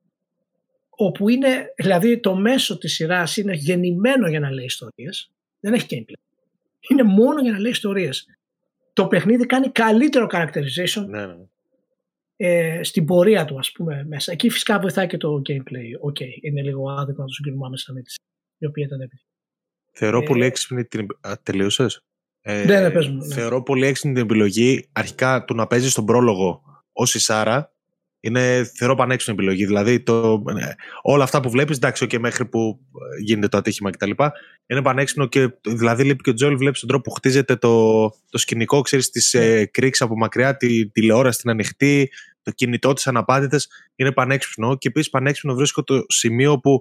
όπου 0.89 1.29
είναι, 1.29 1.73
δηλαδή 1.75 2.19
το 2.19 2.35
μέσο 2.35 2.77
της 2.77 2.93
σειράς 2.93 3.37
είναι 3.37 3.53
γεννημένο 3.53 4.27
για 4.27 4.39
να 4.39 4.51
λέει 4.51 4.65
ιστορίες 4.65 5.31
δεν 5.59 5.73
έχει 5.73 5.87
gameplay 5.89 6.13
είναι 6.89 7.03
μόνο 7.03 7.41
για 7.41 7.51
να 7.51 7.59
λέει 7.59 7.71
ιστορίες 7.71 8.27
το 8.93 9.07
παιχνίδι 9.07 9.45
κάνει 9.45 9.69
καλύτερο 9.69 10.27
characterization 10.31 11.05
Ναι, 11.07 11.25
ναι. 11.25 11.35
Ε, 12.35 12.83
στην 12.83 13.05
πορεία 13.05 13.45
του 13.45 13.57
ας 13.57 13.71
πούμε 13.71 14.05
μέσα 14.07 14.31
εκεί 14.31 14.49
φυσικά 14.49 14.79
βοηθάει 14.79 15.07
και 15.07 15.17
το 15.17 15.41
gameplay 15.49 16.09
ok 16.09 16.19
είναι 16.41 16.61
λίγο 16.61 16.91
άδικο 16.91 17.21
να 17.21 17.27
το 17.27 17.33
συγκρίνουμε 17.33 17.65
άμεσα 17.65 17.93
με 17.93 18.01
τη 18.01 18.09
σειρά 18.11 18.27
η 18.57 18.65
οποία 18.65 18.85
ήταν 18.85 19.01
επιτυχία 19.01 19.31
Θεωρώ 19.95 20.21
Ε, 20.21 20.23
πολύ 20.25 20.45
έξυπνη 20.45 20.85
την. 20.85 21.07
Α, 21.21 21.33
τελείωσες; 21.43 22.01
Ε, 22.41 22.63
Ναι, 22.65 22.79
ναι, 22.79 22.91
πες 22.91 23.07
μου, 23.07 23.25
ναι. 23.25 23.33
Θεωρώ 23.33 23.63
πολύ 23.63 23.85
έξυπνη 23.85 24.13
την 24.13 24.23
επιλογή 24.23 24.89
αρχικά 24.91 25.43
του 25.45 25.55
να 25.55 25.67
παίζεις 25.67 25.91
στον 25.91 26.05
πρόλογο 26.05 26.63
ως 26.91 27.15
η 27.15 27.19
Σάρα. 27.19 27.72
Είναι 28.25 28.71
θεωρώ 28.75 28.95
πανέξυπνη 28.95 29.33
επιλογή. 29.33 29.65
Δηλαδή 29.65 29.99
το, 29.99 30.43
ε, 30.59 30.73
όλα 31.01 31.23
αυτά 31.23 31.39
που 31.39 31.49
βλέπεις, 31.49 31.75
εντάξει, 31.77 32.07
και 32.07 32.19
μέχρι 32.19 32.45
που 32.45 32.79
ε, 33.17 33.21
γίνεται 33.21 33.47
το 33.47 33.57
ατύχημα 33.57 33.89
κτλ. 33.89 34.11
Είναι 34.67 34.81
πανέξυπνο 34.81 35.25
και 35.25 35.49
δηλαδή 35.61 36.03
λείπει 36.03 36.23
και 36.23 36.29
ο 36.29 36.33
Τζόελ, 36.33 36.57
βλέπεις 36.57 36.79
τον 36.79 36.89
τρόπο 36.89 37.03
που 37.09 37.15
χτίζεται 37.15 37.55
το, 37.55 38.03
το 38.29 38.37
σκηνικό, 38.37 38.81
ξέρεις, 38.81 39.09
τη 39.09 39.37
Ναι. 39.37 39.45
ε, 39.45 39.65
κρίξεις 39.65 40.05
από 40.05 40.17
μακριά, 40.17 40.57
τη 40.57 40.89
τηλεόραση 40.89 41.39
την 41.39 41.49
ανοιχτή, 41.49 42.11
το 42.43 42.51
κινητό 42.51 42.93
της 42.93 43.07
αναπάντητες 43.07 43.69
είναι 43.95 44.11
πανέξυπνο. 44.11 44.77
Και 44.77 44.87
επίσης 44.87 45.09
πανέξυπνο 45.09 45.55
βρίσκω 45.55 45.83
το 45.83 46.05
σημείο 46.07 46.59
που 46.59 46.79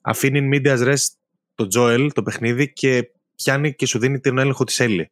αφήνει 0.00 0.48
media 0.52 0.78
rest 0.78 1.06
το 1.54 1.68
Joel, 1.76 2.08
το 2.14 2.22
παιχνίδι, 2.22 2.72
και 2.72 3.10
πιάνει 3.36 3.74
και 3.74 3.86
σου 3.86 3.98
δίνει 3.98 4.20
τον 4.20 4.38
έλεγχο 4.38 4.64
της 4.64 4.80
Έλλη. 4.80 5.10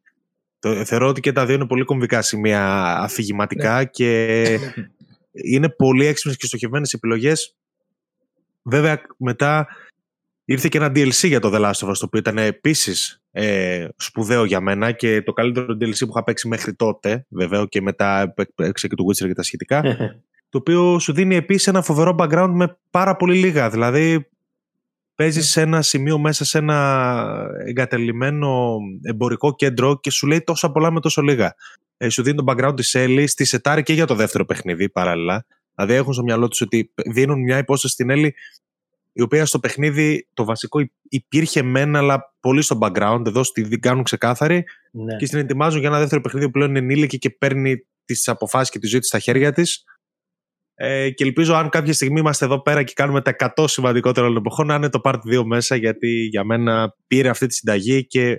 Το, 0.59 0.85
θεωρώ 0.85 1.09
ότι 1.09 1.21
και 1.21 1.33
τα 1.33 1.47
δύο 1.47 1.55
είναι 1.55 1.67
πολύ 1.67 1.85
κομβικά 1.85 2.23
σημεία 2.23 2.95
αφηγηματικά 2.99 3.77
Ναι. 3.79 3.85
και 3.85 4.59
είναι 5.35 5.69
πολύ 5.69 6.07
έξυπνες 6.07 6.37
και 6.37 6.47
στοχευμένες 6.47 6.93
επιλογές. 6.93 7.57
Βέβαια, 8.63 9.01
μετά 9.17 9.67
ήρθε 10.45 10.69
και 10.71 10.79
ένα 10.79 10.87
DLC 10.87 11.29
για 11.29 11.41
το 11.41 11.51
The 11.55 11.61
Last 11.61 11.87
of 11.87 11.89
Us, 11.89 11.97
το 11.99 12.05
οποίο 12.05 12.19
ήταν 12.19 12.39
επίσης 12.39 13.23
ε, 13.31 13.89
σπουδαίο 13.97 14.45
για 14.45 14.61
μένα 14.61 14.93
και 14.93 15.23
το 15.23 15.33
καλύτερο 15.33 15.67
DLC 15.81 15.99
που 15.99 16.11
είχα 16.11 16.25
παίξει 16.25 16.49
μέχρι 16.49 16.75
τότε, 16.75 17.27
βέβαια, 17.29 17.65
και 17.69 17.81
μετά 17.81 18.35
παίξα 18.55 18.89
και 18.89 18.95
το 18.95 19.05
Witcher 19.09 19.27
και 19.27 19.35
τα 19.35 19.43
σχετικά, 19.43 19.83
το 20.51 20.59
οποίο 20.59 20.99
σου 20.99 21.13
δίνει 21.13 21.37
επίσης 21.37 21.67
ένα 21.67 21.83
φοβερό 21.83 22.15
background 22.19 22.51
με 22.53 22.79
πάρα 22.91 23.17
πολύ 23.17 23.37
λίγα. 23.37 23.71
Δηλαδή, 23.71 24.29
παίζεις 25.15 25.51
σε 25.51 25.61
ένα 25.61 25.83
σημείο 25.83 26.19
μέσα 26.19 26.45
σε 26.45 26.59
ένα 26.59 27.49
εγκατελειμμένο 27.67 28.77
εμπορικό 29.03 29.55
κέντρο 29.55 30.01
και 30.01 30.11
σου 30.11 30.27
λέει 30.27 30.43
τόσα 30.43 30.71
πολλά 30.71 30.91
με 30.91 31.01
τόσο 31.01 31.23
λίγα. 31.23 31.55
Ε, 31.97 32.09
σου 32.09 32.23
δίνει 32.23 32.37
το 32.37 32.45
background 32.47 32.77
της 32.77 32.95
Έλλης, 32.95 33.35
της 33.35 33.49
σετάρει 33.49 33.83
και 33.83 33.93
για 33.93 34.07
το 34.07 34.15
δεύτερο 34.15 34.45
παιχνίδι 34.45 34.91
παράλληλα. 34.91 35.47
Δηλαδή 35.75 35.95
έχουν 35.95 36.13
στο 36.13 36.23
μυαλό 36.23 36.49
τους 36.49 36.61
ότι 36.61 36.93
δίνουν 37.13 37.41
μια 37.41 37.59
υπόσταση 37.59 37.95
στην 37.95 38.11
Έλλη 38.11 38.35
η 39.13 39.23
οποία 39.23 39.47
στο 39.47 39.59
παιχνίδι 39.59 40.29
το 40.35 40.45
βασικό 40.45 40.81
υ- 40.81 40.93
υπήρχε 41.09 41.63
μεν, 41.63 41.97
αλλά 41.97 42.35
πολύ 42.41 42.63
στο 42.63 42.79
background. 42.81 43.27
Εδώ 43.27 43.43
στη 43.43 43.79
κάνουν 43.79 44.03
ξεκάθαρη 44.03 44.65
ναι. 44.91 45.17
και 45.17 45.27
στην 45.27 45.39
ετοιμάζουν 45.39 45.81
για 45.81 45.89
ένα 45.89 45.99
δεύτερο 45.99 46.21
παιχνίδι 46.21 46.47
που 46.47 46.53
πλέον 46.53 46.71
είναι 46.71 46.79
ενήλικη 46.79 47.19
και 47.19 47.31
παίρνει 47.31 47.87
τις 48.05 48.29
αποφάσεις 48.29 48.71
και 48.71 48.79
τη 48.79 48.87
ζωή 48.87 49.01
της 49.01 49.09
στα 49.09 49.19
χέρια 49.19 49.53
της. 49.53 49.85
Ε, 50.77 51.11
και 51.11 51.25
ελπίζω 51.25 51.55
αν 51.55 51.69
κάποια 51.69 51.93
στιγμή 51.93 52.21
είμαστε 52.21 52.45
εδώ 52.45 52.63
πέρα 52.63 52.83
και 52.83 52.93
κάνουμε 52.97 53.21
τα 53.21 53.37
100 53.57 53.65
σημαντικότερα 53.69 54.27
όλων 54.27 54.35
των 54.37 54.47
εποχών 54.47 54.67
να 54.67 54.75
είναι 54.75 54.89
το 54.89 55.01
Part 55.05 55.19
2 55.41 55.43
μέσα 55.45 55.77
γιατί 55.77 56.09
για 56.09 56.45
μένα 56.45 56.95
πήρε 57.07 57.29
αυτή 57.29 57.47
τη 57.47 57.55
συνταγή 57.55 58.07
και, 58.07 58.37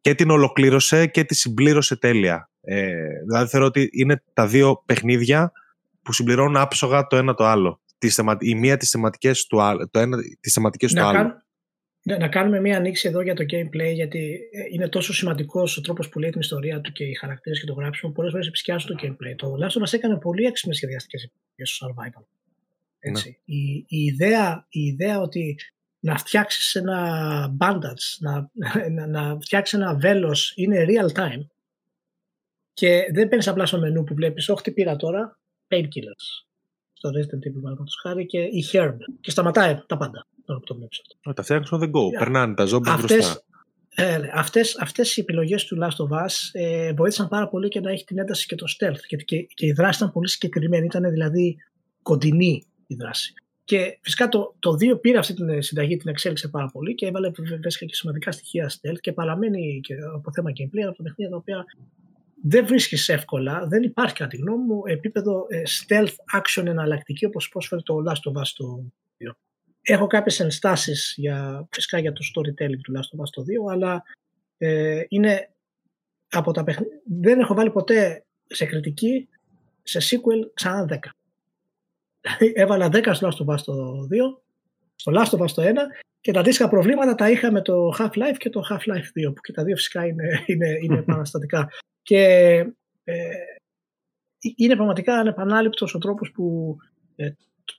και 0.00 0.14
την 0.14 0.30
ολοκλήρωσε 0.30 1.06
και 1.06 1.24
τη 1.24 1.34
συμπλήρωσε 1.34 1.96
τέλεια. 1.96 2.50
Ε, 2.60 2.92
δηλαδή 3.28 3.48
θεωρώ 3.48 3.66
ότι 3.66 3.88
είναι 3.92 4.22
τα 4.32 4.46
δύο 4.46 4.82
παιχνίδια 4.86 5.52
που 6.02 6.12
συμπληρώνουν 6.12 6.56
άψογα 6.56 7.06
το 7.06 7.16
ένα 7.16 7.34
το 7.34 7.44
άλλο. 7.44 7.80
Τις 7.98 8.14
θεμα, 8.14 8.36
η 8.40 8.54
μία 8.54 8.76
τις 8.76 8.90
θεματικές 8.90 9.46
του, 9.46 9.62
άλλου- 9.62 9.90
το 9.90 9.98
ένα, 9.98 10.18
τις 10.40 10.52
θεματικές 10.52 10.92
του 10.92 10.98
να, 11.00 11.08
άλλου. 11.08 11.18
Κάν- 12.02 12.18
ναι, 12.18 12.24
να 12.24 12.28
κάνουμε 12.28 12.60
μία 12.60 12.76
ανοίξη 12.76 13.08
εδώ 13.08 13.20
για 13.20 13.34
το 13.34 13.42
gameplay, 13.42 13.92
γιατί 13.94 14.40
ε, 14.52 14.62
είναι 14.72 14.88
τόσο 14.88 15.12
σημαντικός 15.12 15.76
ο 15.76 15.80
τρόπος 15.80 16.08
που 16.08 16.18
λέει 16.18 16.30
την 16.30 16.40
ιστορία 16.40 16.80
του 16.80 16.92
και 16.92 17.04
οι 17.04 17.14
χαρακτήρες 17.14 17.60
και 17.60 17.66
το 17.66 17.72
γράψιμο. 17.72 18.12
Πολλές 18.12 18.30
φορές 18.30 18.46
επισκιάζουν 18.46 18.96
το 18.96 19.06
gameplay. 19.06 19.34
Το 19.36 19.56
Last 19.60 19.80
of 19.80 19.86
Us 19.86 19.92
έκανε 19.92 20.18
πολύ 20.18 20.44
έξυπνες 20.44 20.76
σχεδιαστικές 20.76 21.22
επιλογές 21.22 21.74
στο 21.74 21.86
survival. 21.88 22.24
Έτσι. 22.98 23.38
Ναι. 23.44 23.54
Η, 23.56 23.84
η, 23.88 24.04
ιδέα, 24.04 24.66
η 24.68 24.80
ιδέα 24.80 25.20
ότι 25.20 25.58
να 25.98 26.18
φτιάξεις 26.18 26.74
ένα 26.74 27.56
bandage, 27.60 28.16
να, 28.18 28.50
να, 28.96 29.06
να 29.06 29.38
φτιάξεις 29.40 29.78
ένα 29.78 29.94
βέλος 29.94 30.52
είναι 30.56 30.84
real 30.88 31.18
time 31.18 31.46
και 32.72 33.06
δεν 33.12 33.28
παίρνεις 33.28 33.48
απλά 33.48 33.66
στο 33.66 33.78
μενού 33.78 34.04
που 34.04 34.14
βλέπεις, 34.14 34.48
Όχι, 34.48 34.62
τι 34.62 34.72
πήρα 34.72 34.96
τώρα, 34.96 35.38
painkillers. 35.68 36.46
Στο 36.92 37.08
Resident 37.08 37.46
Evil, 37.48 37.60
παραδείγματος 37.62 37.98
χάρη, 38.02 38.26
και 38.26 38.38
η 38.38 38.64
herb. 38.72 38.96
Και 39.20 39.30
σταματάει 39.30 39.82
τα 39.86 39.96
πάντα 39.96 40.26
τώρα 40.52 40.58
που 40.58 40.66
το 40.66 40.74
βλέπει 40.74 40.96
αυτό. 41.00 41.30
Ε, 41.30 41.32
Τα 41.32 41.42
φτιάχνουν 41.42 41.80
on 41.80 41.84
the 41.84 41.88
go. 41.90 42.16
Yeah. 42.16 42.18
Περνάνε 42.18 42.54
τα 42.54 42.64
ζόμπι 42.64 42.88
Αυτές, 42.88 43.16
μπροστά. 43.16 43.42
ε, 43.94 44.18
ναι, 44.18 44.30
αυτές, 44.34 44.76
αυτές 44.80 45.16
οι 45.16 45.20
επιλογές 45.20 45.64
του 45.64 45.78
Last 45.82 46.06
of 46.06 46.24
Us 46.26 46.32
ε, 46.52 46.92
βοήθησαν 46.92 47.28
πάρα 47.28 47.48
πολύ 47.48 47.68
και 47.68 47.80
να 47.80 47.90
έχει 47.90 48.04
την 48.04 48.18
ένταση 48.18 48.46
και 48.46 48.54
το 48.54 48.66
stealth 48.78 49.00
γιατί 49.08 49.24
και, 49.24 49.42
και 49.42 49.66
η 49.66 49.72
δράση 49.72 49.98
ήταν 49.98 50.12
πολύ 50.12 50.28
συγκεκριμένη, 50.28 50.86
ήταν 50.86 51.10
δηλαδή 51.10 51.56
κοντινή 52.02 52.64
η 52.86 52.94
δράση. 52.94 53.32
Και 53.64 53.98
φυσικά 54.00 54.28
το, 54.28 54.54
το 54.58 54.70
2 54.94 55.00
πήρε 55.00 55.18
αυτή 55.18 55.34
την 55.34 55.62
συνταγή, 55.62 55.96
την 55.96 56.08
εξέλιξε 56.08 56.48
πάρα 56.48 56.66
πολύ 56.72 56.94
και 56.94 57.06
έβαλε 57.06 57.30
βέβαια 57.30 57.58
και 57.78 57.94
σημαντικά 57.94 58.32
στοιχεία 58.32 58.70
stealth 58.70 59.00
και 59.00 59.12
παραμένει 59.12 59.80
και 59.82 59.94
από 60.14 60.32
θέμα 60.32 60.50
gameplay 60.50 60.82
από 60.86 60.96
τα 60.96 61.02
παιχνίδια 61.02 61.28
τα 61.30 61.36
οποία 61.36 61.64
δεν 62.44 62.66
βρίσκεις 62.66 63.08
εύκολα, 63.08 63.66
δεν 63.66 63.82
υπάρχει 63.82 64.14
κατά 64.14 64.28
τη 64.30 64.36
γνώμη 64.36 64.64
μου 64.64 64.82
επίπεδο 64.86 65.46
ε, 65.48 65.62
stealth 65.66 66.40
action 66.40 66.66
εναλλακτική 66.66 67.24
όπως 67.24 67.48
πρόσφερε 67.48 67.82
το 67.82 67.96
Last 68.08 68.32
of 68.32 68.40
Us 68.40 68.46
το 68.56 68.84
2. 69.28 69.32
Έχω 69.82 70.06
κάποιες 70.06 70.40
ενστάσεις 70.40 71.14
για, 71.16 71.68
φυσικά 71.70 71.98
για 71.98 72.12
το 72.12 72.20
storytelling 72.34 72.80
του 72.82 72.92
Last 72.96 73.18
of 73.18 73.22
Us 73.24 73.28
το 73.30 73.42
2, 73.68 73.72
αλλά 73.72 74.02
ε, 74.58 75.04
είναι 75.08 75.50
από 76.28 76.52
τα 76.52 76.64
παιχνίδια. 76.64 77.00
Δεν 77.20 77.40
έχω 77.40 77.54
βάλει 77.54 77.70
ποτέ 77.70 78.24
σε 78.46 78.64
κριτική 78.64 79.28
σε 79.82 79.98
sequel 79.98 80.50
ξανά 80.54 80.84
10. 80.84 80.98
Δηλαδή 82.20 82.52
έβαλα 82.62 82.88
10 82.92 83.10
στο 83.12 83.28
Last 83.28 83.46
of 83.46 83.54
Us 83.54 83.60
το 83.60 83.74
2, 84.34 84.42
στο 84.94 85.12
Last 85.14 85.38
of 85.38 85.44
Us 85.44 85.50
το 85.50 85.62
1 85.62 85.72
και 86.20 86.32
τα 86.32 86.40
αντίστοιχα 86.40 86.68
προβλήματα 86.68 87.14
τα 87.14 87.30
είχα 87.30 87.52
με 87.52 87.62
το 87.62 87.94
Half-Life 87.98 88.36
και 88.38 88.50
το 88.50 88.62
Half-Life 88.70 89.28
2 89.28 89.34
που 89.34 89.40
και 89.40 89.52
τα 89.52 89.64
δύο 89.64 89.76
φυσικά 89.76 90.06
είναι, 90.06 90.44
είναι, 90.46 90.78
είναι 90.82 90.98
επαναστατικά. 91.08 91.68
Και 92.02 92.22
ε, 93.04 93.34
είναι 94.56 94.74
πραγματικά 94.74 95.18
ανεπανάληπτος 95.18 95.94
ο 95.94 95.98
τρόπος 95.98 96.32
που 96.32 96.76
ε, 97.16 97.32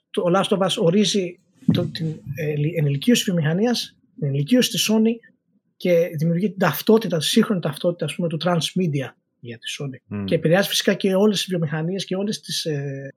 το 0.10 0.24
Last 0.36 0.58
of 0.58 0.60
Us 0.60 0.84
ορίζει 0.84 1.40
το, 1.74 1.86
την 1.86 2.06
ε, 2.36 2.54
ενηλικίωση 2.80 3.24
της 3.24 3.34
βιομηχανίας, 3.34 3.98
την 4.20 4.28
ενηλικίωση 4.28 4.70
της 4.70 4.90
Sony 4.92 5.34
και 5.78 6.10
δημιουργεί 6.18 6.50
την 6.50 6.60
ταυτότητα, 6.60 7.18
τη 7.18 7.26
σύγχρονη 7.26 7.62
ταυτότητα 7.62 8.06
ας 8.06 8.16
πούμε, 8.16 8.28
του 8.28 8.38
transmedia 8.44 9.10
για 9.40 9.58
τη 9.58 9.76
Sony. 9.80 9.98
Μμ. 10.08 10.24
Και 10.26 10.36
επηρεάζει 10.36 10.68
φυσικά 10.70 10.94
και 10.94 11.16
όλες 11.16 11.38
τις 11.38 11.48
βιομηχανίες 11.50 12.06
και 12.06 12.16
όλες 12.16 12.40
τις, 12.42 12.66
ε, 12.66 13.14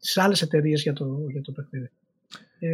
τις 0.00 0.16
άλλες 0.16 0.42
εταιρείες 0.42 0.82
για 0.82 0.92
το, 0.92 1.06
για 1.30 1.40
το 1.42 1.52
παιχνίδι. 1.52 1.90
Ε, 2.58 2.68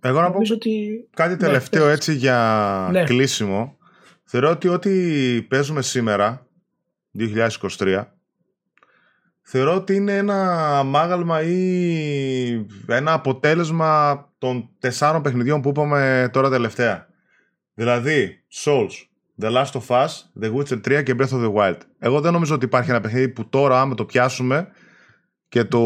Εγώ 0.00 0.20
να 0.20 0.26
πω 0.26 0.32
νομίζω 0.32 0.54
ότι 0.54 1.04
κάτι 1.16 1.30
Ναι, 1.32 1.36
τελευταίο 1.38 1.84
πες. 1.84 1.94
έτσι 1.94 2.14
για 2.14 2.88
Ναι. 2.92 3.04
κλείσιμο. 3.04 3.76
Θεωρώ 4.24 4.50
ότι 4.50 4.68
ό,τι 4.68 4.90
παίζουμε 5.42 5.82
σήμερα, 5.82 6.46
2023, 7.18 8.04
θεωρώ 9.42 9.74
ότι 9.74 9.94
είναι 9.94 10.16
ένα 10.16 10.68
αμάγαλμα 10.78 11.42
ή 11.42 12.66
ένα 12.86 13.12
αποτέλεσμα 13.12 14.24
των 14.38 14.68
τεσσάρων 14.78 15.22
παιχνιδιών 15.22 15.60
που 15.60 15.68
είπαμε 15.68 16.30
τώρα 16.32 16.50
τελευταία. 16.50 17.06
Δηλαδή, 17.74 18.44
Souls, 18.64 18.90
The 19.40 19.50
Last 19.52 19.72
of 19.72 19.86
Us, 19.86 20.08
The 20.42 20.54
Witcher 20.54 20.80
3 20.98 21.02
και 21.02 21.14
Breath 21.18 21.28
of 21.28 21.44
the 21.44 21.52
Wild. 21.54 21.78
Εγώ 21.98 22.20
δεν 22.20 22.32
νομίζω 22.32 22.54
ότι 22.54 22.64
υπάρχει 22.64 22.90
ένα 22.90 23.00
παιχνίδι 23.00 23.28
που 23.28 23.48
τώρα 23.48 23.80
άμα 23.80 23.94
το 23.94 24.04
πιάσουμε 24.04 24.68
και 25.48 25.64
το 25.64 25.80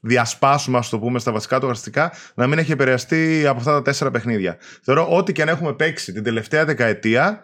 διασπάσουμε, 0.00 0.78
ας 0.78 0.88
το 0.88 0.98
πούμε, 0.98 1.18
στα 1.18 1.32
βασικά 1.32 1.54
του 1.54 1.66
χαρακτηριστικά, 1.66 2.12
να 2.34 2.46
μην 2.46 2.58
έχει 2.58 2.72
επηρεαστεί 2.72 3.46
από 3.46 3.58
αυτά 3.58 3.72
τα 3.72 3.82
τέσσερα 3.82 4.10
παιχνίδια. 4.10 4.56
Θεωρώ 4.82 5.08
ό,τι 5.16 5.32
και 5.32 5.42
αν 5.42 5.48
έχουμε 5.48 5.72
παίξει 5.72 6.12
την 6.12 6.22
τελευταία 6.22 6.64
δεκαετία, 6.64 7.40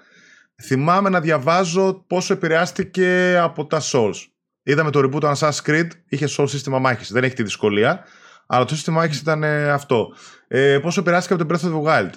θυμάμαι 0.63 1.09
να 1.09 1.21
διαβάζω 1.21 2.05
πόσο 2.07 2.33
επηρεάστηκε 2.33 3.39
από 3.41 3.67
τα 3.67 3.81
Souls. 3.83 4.27
Είδαμε 4.63 4.91
το 4.91 5.01
reboot 5.01 5.21
του 5.21 5.33
Assassin's 5.37 5.63
Creed, 5.67 5.89
είχε 6.09 6.29
Soul 6.37 6.49
σύστημα 6.49 6.79
μάχης, 6.79 7.13
δεν 7.13 7.25
έχει 7.25 7.35
τη 7.35 7.43
δυσκολία, 7.43 8.05
αλλά 8.47 8.65
το 8.65 8.75
σύστημα 8.75 8.97
μάχης 8.97 9.21
ήταν 9.21 9.43
ε, 9.43 9.71
αυτό. 9.71 10.15
Ε, 10.49 10.79
πόσο 10.79 11.01
επηρεάστηκε 11.01 11.35
από 11.35 11.45
το 11.45 11.55
Breath 11.55 11.69
of 11.69 11.73
the 11.73 11.83
Wild, 11.83 12.11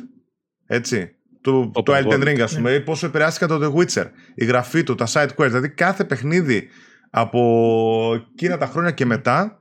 έτσι, 0.66 1.16
του, 1.42 1.72
Open 1.76 1.84
το 1.84 1.94
Elden 1.96 2.08
world. 2.08 2.28
Ring, 2.28 2.40
ας 2.40 2.56
πούμε, 2.56 2.72
ή 2.72 2.82
πόσο 2.82 3.06
επηρεάστηκε 3.06 3.46
από 3.46 3.58
το 3.58 3.74
The 3.74 3.80
Witcher, 3.80 4.06
η 4.36 4.46
γραφή 4.46 4.84
του, 4.84 4.96
τα 4.96 5.08
side 5.12 5.30
quests, 5.36 5.48
δηλαδή 5.48 5.70
κάθε 5.70 6.04
παιχνίδι 6.04 6.70
από 7.10 8.28
εκείνα 8.32 8.58
τα 8.58 8.66
χρόνια 8.66 8.92
και 8.92 9.06
μετά 9.06 9.61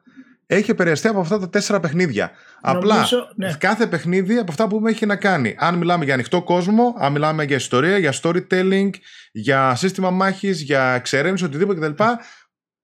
έχει 0.53 0.70
επηρεαστεί 0.70 1.09
από 1.09 1.20
αυτά 1.20 1.39
τα 1.39 1.49
τέσσερα 1.49 1.81
παιχνίδια. 1.81 2.31
Απλά 2.61 2.95
Νομίζω, 2.95 3.29
ναι. 3.37 3.55
κάθε 3.59 3.87
παιχνίδι 3.87 4.39
από 4.39 4.51
αυτά 4.51 4.67
που 4.67 4.75
έχουμε 4.75 4.91
έχει 4.91 5.07
να 5.07 5.17
κάνει. 5.17 5.55
Αν 5.59 5.75
μιλάμε 5.75 6.05
για 6.05 6.15
ανοιχτό 6.15 6.43
κόσμο, 6.43 6.95
αν 6.99 7.12
μιλάμε 7.12 7.45
για 7.45 7.57
ιστορία, 7.57 7.99
για 7.99 8.15
storytelling, 8.23 8.91
για 9.33 9.75
σύστημα 9.75 10.11
μάχης, 10.11 10.61
για 10.61 10.83
εξερεύνηση, 10.83 11.45
οτιδήποτε 11.45 11.81
κτλ. 11.81 12.03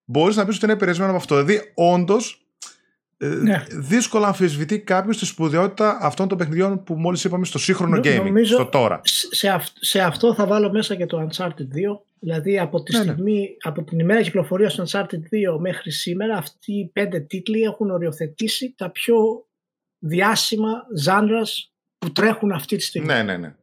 Μπορείς 0.05 0.37
να 0.37 0.45
πεις 0.45 0.57
ότι 0.57 0.65
είναι 0.65 0.75
επηρεασμένο 0.75 1.11
από 1.11 1.19
αυτό. 1.19 1.43
Δηλαδή, 1.45 1.73
όντως, 1.75 2.46
Ναι. 3.19 3.65
δύσκολα 3.71 4.27
αμφισβητεί 4.27 4.81
κάποιος 4.81 5.19
τη 5.19 5.27
σπουδαιότητα 5.27 5.99
αυτών 6.01 6.29
των 6.29 6.39
παιχνιδιών 6.39 6.83
που 6.85 6.95
μόλις 6.95 7.25
είπαμε 7.25 7.45
στο 7.45 7.59
σύγχρονο 7.59 7.97
Νο- 7.97 8.03
gaming. 8.03 8.25
νομίζω- 8.25 8.55
Στο 8.55 8.67
τώρα. 8.67 9.01
σε, 9.05 9.49
αυ- 9.49 9.77
σε 9.81 10.01
αυτό 10.01 10.35
θα 10.35 10.47
βάλω 10.47 10.71
μέσα 10.73 10.95
και 10.95 11.07
το 11.07 11.29
Uncharted 11.31 11.69
2. 11.75 12.01
Δηλαδή 12.19 12.59
από 12.59 12.83
τη 12.83 12.93
Ναι, 12.97 13.05
ναι. 13.05 13.13
στιγμή, 13.13 13.57
από 13.63 13.83
την 13.83 13.99
ημέρα 13.99 14.23
κυκλοφορίας 14.23 14.75
του 14.75 14.87
Uncharted 14.89 15.21
2 15.31 15.59
μέχρι 15.59 15.91
σήμερα, 15.91 16.37
αυτοί 16.37 16.73
οι 16.73 16.91
πέντε 16.93 17.21
τίτλοι 17.21 17.61
έχουν 17.63 17.91
οριοθετήσει 17.91 18.75
τα 18.77 18.91
πιο 18.91 19.17
διάσημα 19.99 20.71
ζάντρας 20.95 21.73
που 21.99 22.13
τρέχουν 22.13 22.53
αυτή 22.53 22.77
τη 22.77 22.83
στιγμή. 22.83 23.07
Ναι, 23.07 23.23
ναι, 23.23 23.37
ναι. 23.37 23.55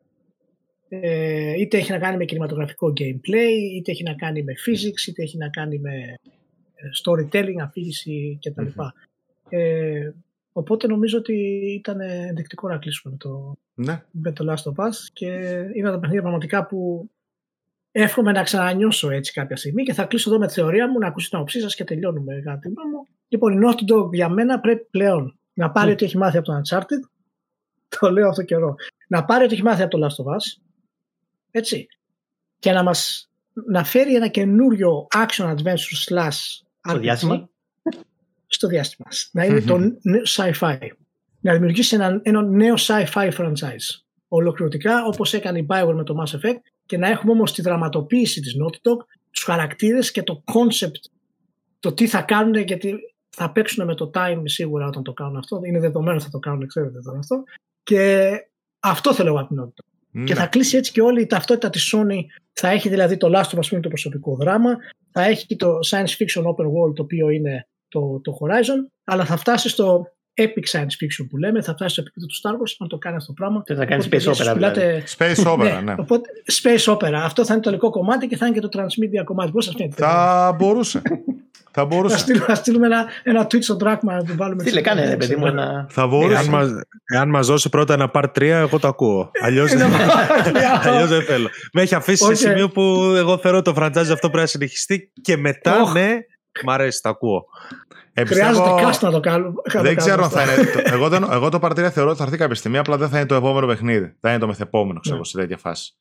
Ε, 0.90 1.60
είτε 1.60 1.78
έχει 1.78 1.92
να 1.92 2.00
κάνει 2.00 2.18
με 2.18 2.26
κινηματογραφικό 2.26 2.88
gameplay, 3.00 3.74
είτε 3.76 3.92
έχει 3.92 4.04
να 4.04 4.14
κάνει 4.14 4.44
με 4.44 4.54
physics, 4.66 5.08
είτε 5.08 5.22
έχει 5.24 5.38
να 5.38 5.50
κάνει 5.50 5.80
με 5.80 5.92
ε, 6.76 6.88
storytelling, 7.04 7.60
αφήγηση 7.64 8.40
κτλ. 8.42 8.68
Ε, 9.50 10.12
οπότε 10.52 10.88
νομίζω 10.88 11.18
ότι 11.18 11.34
ήταν 11.80 12.00
ενδεικτικό 12.02 12.68
να 12.68 12.78
κλείσουμε 12.78 13.14
με 13.14 13.30
το, 13.30 13.56
ναι. 13.74 14.04
με 14.12 14.32
το 14.32 14.54
Last 14.54 14.72
of 14.72 14.86
Us 14.88 14.94
και 15.14 15.28
είναι 15.76 15.90
τα 15.90 16.00
παιχνίδια 16.00 16.22
πραγματικά 16.22 16.66
που 16.66 17.10
εύχομαι 17.92 18.32
να 18.32 18.44
ξανανιώσω 18.44 19.10
έτσι 19.10 19.34
κάποια 19.34 19.56
στιγμή 19.56 19.84
και 19.84 19.94
θα 19.94 20.06
κλείσω 20.06 20.30
εδώ 20.30 20.40
με 20.40 20.48
τη 20.48 20.54
θεωρία 20.54 20.90
μου 20.90 21.00
να 21.00 21.08
ακούσει 21.08 21.30
την 21.30 21.38
άποψή 21.38 21.60
σας 21.60 21.76
και 21.76 21.84
τελειώνουμε 21.84 22.42
κάτι 22.46 22.70
μου. 22.70 23.08
Λοιπόν, 23.28 23.54
η 23.54 23.66
Naughty 23.66 23.94
Dog 23.94 24.14
για 24.14 24.30
μένα 24.30 24.60
πρέπει 24.60 24.88
πλέον 24.92 25.38
να 25.54 25.72
πάρει 25.72 25.90
Mm. 25.90 25.94
ό,τι 25.94 26.06
έχει 26.06 26.18
μάθει 26.18 26.38
από 26.38 26.46
το 26.48 26.62
Uncharted. 26.62 27.10
Το 28.00 28.12
λέω 28.12 28.30
αυτό 28.30 28.44
καιρό. 28.44 28.76
Να 29.08 29.26
πάρει 29.26 29.44
ό,τι 29.44 29.54
έχει 29.54 29.64
μάθει 29.64 29.82
από 29.82 29.98
το 29.98 30.06
Last 30.06 30.26
of 30.26 30.36
Us. 30.36 30.62
Έτσι. 31.52 31.88
Και 32.60 32.72
να 32.72 32.84
μας 32.84 33.30
να 33.68 33.84
φέρει 33.84 34.16
ένα 34.16 34.28
καινούριο 34.28 35.08
action 35.16 35.56
adventure 35.56 36.08
slash 36.08 36.30
Στο 36.32 36.96
RPG 36.96 37.00
διάστημα. 37.00 37.50
Στο 38.54 38.68
διάστημα. 38.68 39.08
Να 39.32 39.46
είναι 39.46 39.62
το 39.62 39.78
νέο 40.02 40.22
sci-fi. 40.28 40.78
Να 41.40 41.54
δημιουργήσει 41.54 41.96
ένα, 41.96 42.20
ένα 42.24 42.42
νέο 42.42 42.74
sci-fi 42.78 43.32
franchise. 43.38 44.02
Ολοκληρωτικά 44.28 45.06
όπως 45.06 45.34
έκανε 45.34 45.60
η 45.60 45.66
Bioware 45.70 45.94
με 45.94 46.04
το 46.04 46.16
Mass 46.22 46.36
Effect 46.36 46.60
και 46.86 46.98
να 46.98 47.08
έχουμε 47.08 47.32
όμως 47.32 47.54
τη 47.54 47.62
δραματοποίηση 47.62 48.42
της 48.42 48.56
Naughty 48.62 48.90
Dog, 48.90 49.06
τους 49.32 49.44
χαρακτήρες 49.44 50.12
και 50.12 50.24
το 50.24 50.44
concept, 50.46 51.10
το 51.80 51.94
τι 51.94 52.08
θα 52.08 52.22
κάνουν 52.22 52.56
γιατί 52.56 52.96
θα 53.30 53.52
παίξουν 53.52 53.86
με 53.86 53.96
το 53.96 54.12
time 54.14 54.42
σίγουρα 54.44 54.88
όταν 54.88 55.04
το 55.04 55.14
κάνουν 55.14 55.38
αυτό. 55.38 55.62
Είναι 55.64 55.80
δεδομένο 55.80 56.16
ότι 56.16 56.24
θα 56.24 56.30
το 56.30 56.40
κάνουν, 56.40 56.68
ξέρετε 56.68 57.00
τώρα 57.00 57.18
αυτό. 57.18 57.44
Και 57.84 58.32
αυτό 58.80 59.14
θέλω 59.14 59.30
εγώ 59.30 59.40
από 59.40 59.48
την 59.48 59.64
Naughty 59.64 59.68
Dog. 59.68 59.92
Ναι. 60.12 60.24
Και 60.24 60.36
θα 60.36 60.48
κλείσει 60.48 60.78
έτσι 60.78 60.92
και 60.92 61.02
όλη 61.02 61.22
η 61.22 61.26
ταυτότητα 61.26 61.70
της 61.70 61.94
Sony. 61.96 62.20
Θα 62.54 62.70
έχει 62.70 62.90
δηλαδή 62.90 63.18
το 63.18 63.28
Last 63.28 63.56
of 63.56 63.58
Us 63.58 63.68
που 63.68 63.74
είναι 63.74 63.82
το 63.82 63.88
προσωπικό 63.88 64.36
δράμα, 64.36 64.78
θα 65.12 65.24
έχει 65.24 65.46
και 65.46 65.56
το 65.56 65.80
science 65.86 66.00
fiction 66.18 66.44
open 66.44 66.66
world 66.66 66.96
το 66.96 67.02
οποίο 67.02 67.30
είναι 67.30 67.68
το, 67.94 68.20
το 68.24 68.32
Horizon, 68.42 68.80
αλλά 69.04 69.26
θα 69.26 69.38
φτάσει 69.38 69.70
στο 69.70 70.06
epic 70.42 70.78
science 70.78 70.82
fiction 71.02 71.26
που 71.30 71.38
λέμε, 71.38 71.62
θα 71.62 71.74
φτάσει 71.74 71.94
στο 71.94 72.02
επίπεδο 72.02 72.26
του 72.26 72.36
Star 72.42 72.52
Wars 72.54 72.76
να 72.80 72.88
το 72.88 72.98
κάνεις 72.98 73.18
αυτό 73.22 73.34
το 73.34 73.42
πράγμα. 73.42 73.62
Και 73.66 73.74
θα 73.74 73.86
κάνεις 73.86 74.06
Οπότε, 74.06 74.22
space 74.24 74.26
παιδιά, 74.36 74.52
opera 74.54 74.56
δηλαδή. 74.56 75.04
σπηλάτε- 75.06 75.38
Space 75.38 75.54
opera, 75.54 75.84
ναι. 75.84 75.94
Οπότε, 75.98 76.30
space 76.62 76.94
opera. 76.94 77.12
Αυτό 77.24 77.46
θα 77.46 77.54
είναι 77.54 77.62
το 77.62 77.70
τελικό 77.70 77.90
κομμάτι 77.90 78.28
και 78.28 78.38
θα 78.38 78.46
είναι 78.46 78.56
και 78.60 78.68
το 78.68 78.70
transmedia 78.80 79.24
κομμάτι. 79.24 79.52
Πώς 79.52 79.66
σας 79.66 79.74
φαίνεται. 79.78 79.96
Θα 80.04 80.56
μπορούσε. 80.58 81.02
Θα 81.76 81.82
Να 81.82 81.88
μπορούσε. 81.88 82.18
στείλουμε, 82.18 82.46
να 82.48 82.56
στείλουμε 82.56 82.86
ένα, 82.86 83.06
ένα 83.24 83.44
tweet 83.46 83.62
στον 83.64 83.78
Dragma 83.84 84.00
να 84.04 84.24
του 84.24 84.34
βάλουμε. 84.36 84.62
Στείλε, 84.64 84.82
ξέρω, 84.82 84.96
κάνε 84.96 85.02
ρε 85.02 85.08
δεν 85.10 85.18
παιδί 85.18 85.36
μου 85.36 85.44
ξέρω. 85.44 85.62
ένα. 85.62 85.88
Θα 85.90 86.08
μπορούσε. 86.08 86.34
Εάν 86.36 86.46
μας, 86.50 86.70
εάν 87.14 87.30
μας 87.30 87.48
δώσει 87.48 87.70
πρώτα 87.70 87.94
ένα 87.94 88.12
part 88.14 88.24
3, 88.36 88.42
εγώ 88.42 88.80
το 88.80 88.88
ακούω. 88.88 89.32
Αλλιώς, 89.42 89.72
Είναι 89.72 89.82
δεν- 89.88 89.92
μακριά. 89.92 90.82
αλλιώς 90.94 91.10
δεν 91.10 91.22
θέλω. 91.24 91.48
Με 91.74 91.82
έχει 91.82 91.96
αφήσει 91.96 92.24
Οκ. 92.26 92.36
σε 92.36 92.48
σημείο 92.48 92.70
που 92.70 92.82
εγώ 93.16 93.38
θεωρώ 93.38 93.62
το 93.62 93.74
franchise 93.78 93.96
αυτό 93.98 94.16
πρέπει 94.20 94.38
να 94.38 94.46
συνεχιστεί 94.46 95.12
και 95.22 95.38
μετά, 95.38 95.82
Οχ. 95.82 95.94
ναι, 95.94 96.18
μ' 96.66 96.70
αρέσει, 96.70 97.02
το 97.02 97.10
ακούω. 97.10 97.46
Ε, 98.14 98.26
Χρειάζεται 98.26 98.50
πιστεύω- 98.70 98.90
cast 98.90 99.00
να 99.02 99.12
το 99.12 99.20
κάνουμε. 99.20 99.50
να 99.50 99.54
το 99.54 99.62
Δεν 99.64 99.74
κάνουμε 99.74 99.96
ξέρω 99.96 100.24
αν 100.24 100.24
αυτό. 100.24 100.40
θα 100.40 100.54
είναι. 100.54 100.72
το- 100.72 100.82
εγώ, 100.96 101.10
δεν, 101.10 101.24
εγώ 101.32 101.50
το 101.50 101.60
part 101.60 101.85
3 101.85 101.92
θεωρώ 101.92 102.10
ότι 102.10 102.18
θα 102.20 102.24
έρθει 102.26 102.38
κάποια 102.38 102.56
στιγμή, 102.56 102.78
απλά 102.78 102.98
δεν 102.98 103.10
θα 103.10 103.18
είναι 103.18 103.26
το 103.28 103.36
επόμενο 103.36 103.68
παιχνίδι. 103.68 104.16
Θα 104.20 104.30
είναι 104.30 104.40
το 104.40 104.48
μεθεπόμενο, 104.48 105.00
ξέρω 105.00 105.16
Ναι. 105.16 105.22
εγώ, 105.22 105.30
σε 105.30 105.38
τέτοια 105.38 105.58
φάση. 105.58 105.94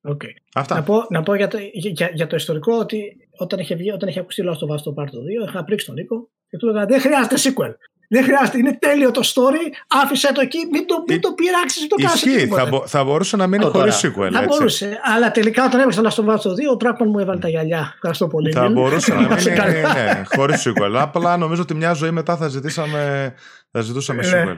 Οκ. 0.00 0.22
Αυτά. 0.54 0.74
Να 0.74 0.82
πω, 0.82 1.06
να 1.10 1.22
πω 1.22 1.34
για, 1.34 1.48
το, 1.48 1.58
για, 1.72 2.10
για 2.14 2.26
το 2.26 2.36
ιστορικό 2.36 2.76
ότι 2.78 3.16
όταν 3.38 3.58
είχε, 3.58 3.74
βγει, 3.74 3.90
όταν 3.90 4.08
είχε 4.08 4.20
ακουστεί 4.20 4.42
Last 4.46 4.68
of 4.68 4.74
Us 4.76 4.80
το 4.82 4.94
Part 4.98 5.04
2, 5.44 5.48
είχα 5.48 5.64
πρίξει 5.64 5.86
τον 5.86 5.94
Νίκο 5.94 6.30
και 6.48 6.56
του 6.56 6.68
έλεγα 6.68 6.86
Δεν 6.86 7.00
χρειάζεται 7.00 7.34
sequel. 7.38 7.72
Δεν 8.10 8.24
χρειάζεται. 8.24 8.58
Είναι 8.58 8.76
τέλειο 8.80 9.10
το 9.10 9.20
story. 9.24 9.72
Άφησε 10.02 10.32
το 10.32 10.40
εκεί. 10.40 10.58
Μην 10.72 10.86
το, 10.86 10.94
μην 11.08 11.20
το 11.20 11.32
πειράξεις, 11.32 11.80
μην 11.80 11.88
το 11.88 11.96
κάνεις. 11.96 12.22
Ισχύει. 12.24 12.46
Θα, 12.46 12.66
μπο- 12.66 12.86
θα 12.86 13.04
μπορούσε 13.04 13.36
να 13.36 13.46
μείνει 13.46 13.64
Ω, 13.64 13.70
χωρίς 13.70 14.00
τώρα. 14.00 14.14
sequel. 14.14 14.32
Θα 14.32 14.38
έτσι. 14.42 14.48
μπορούσε. 14.56 15.00
Αλλά 15.16 15.30
τελικά 15.30 15.64
όταν 15.64 15.80
έπαιξε 15.80 16.00
το 16.00 16.08
Last 16.08 16.24
of 16.24 16.34
Us 16.34 16.40
το 16.40 16.50
2, 16.50 16.54
ο 16.72 16.76
Trackman 16.84 17.06
μου 17.06 17.18
έβαλε 17.18 17.38
τα 17.40 17.48
γυαλιά. 17.48 17.92
Ευχαριστώ 17.94 18.26
πολύ. 18.26 18.52
Θα 18.52 18.62
Νίλ. 18.62 18.72
μπορούσε 18.72 19.14
να 19.14 19.38
σε 19.38 19.50
μείνει 19.50 19.60
καλά. 19.60 19.92
ναι, 19.94 20.22
χωρίς 20.36 20.66
sequel. 20.68 20.94
Απλά 20.98 21.36
νομίζω 21.36 21.62
ότι 21.62 21.74
μια 21.74 21.92
ζωή 21.92 22.10
μετά 22.10 22.36
θα, 22.36 22.48
ζητήσαμε, 22.48 23.34
θα 23.70 23.80
ζητούσαμε 23.80 24.22
Ναι. 24.22 24.28
sequel. 24.28 24.56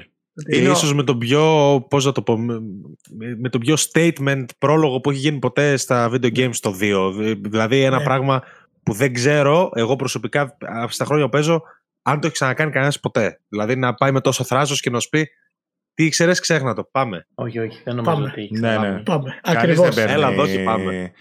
Είναι 0.53 0.63
Είναι- 0.63 0.71
ίσως 0.71 0.95
με 0.95 1.03
τον 1.05 1.19
πιο, 1.19 1.45
πώς 1.91 2.05
να 2.05 2.13
το 2.13 2.23
πω, 2.23 2.39
με, 2.39 2.61
με 3.39 3.49
τον 3.49 3.61
πιο 3.61 3.77
statement 3.93 4.45
πρόλογο 4.59 5.01
που 5.01 5.11
έχει 5.11 5.19
γίνει 5.19 5.39
ποτέ 5.39 5.77
στα 5.77 6.11
video 6.13 6.37
games 6.37 6.57
το 6.61 6.71
2. 6.81 7.11
Δη- 7.17 7.41
Δηλαδή 7.49 7.83
ένα 7.83 7.97
Ναι. 7.99 8.05
πράγμα 8.05 8.43
που 8.83 8.93
δεν 8.93 9.15
ξέρω, 9.15 9.71
εγώ 9.75 9.97
προσωπικά 9.97 10.41
α, 10.43 10.87
στα 10.89 11.05
χρόνια 11.05 11.25
που 11.25 11.31
παίζω, 11.31 11.63
αν 12.11 12.21
το 12.21 12.27
έχει 12.27 12.35
ξανακάνει 12.35 12.71
κανένας 12.71 13.01
ποτέ. 13.01 13.41
Δηλαδή 13.49 13.77
να 13.77 13.95
πάει 13.95 14.13
με 14.13 14.21
τόσο 14.21 14.45
θράσος 14.45 14.81
και 14.81 14.91
να 14.91 15.01
σου 15.01 15.09
πει 15.09 15.29
τι 15.95 16.05
ήξερες, 16.05 16.41
ξέχνα 16.41 16.75
το. 16.75 16.85
Πάμε. 16.91 17.27
Όχι, 17.35 17.59
όχι, 17.59 17.81
δεν 17.85 17.95
νομίζω 17.97 18.15
Πάμε. 18.17 18.29
ότι 18.33 18.41
έχει 18.43 18.53
Ναι, 18.59 18.69
ναι. 18.69 18.75
ξαναπάμε. 18.77 19.03
Πάμε. 19.05 19.39
Κανείς 19.43 19.61
Ακριβώς. 19.63 19.95
δεν 19.95 19.95
παίρνει 19.95 20.13
Έλα 20.13 20.29
εδώ 20.33 20.47
και 20.47 20.59
πάμε. 20.59 21.13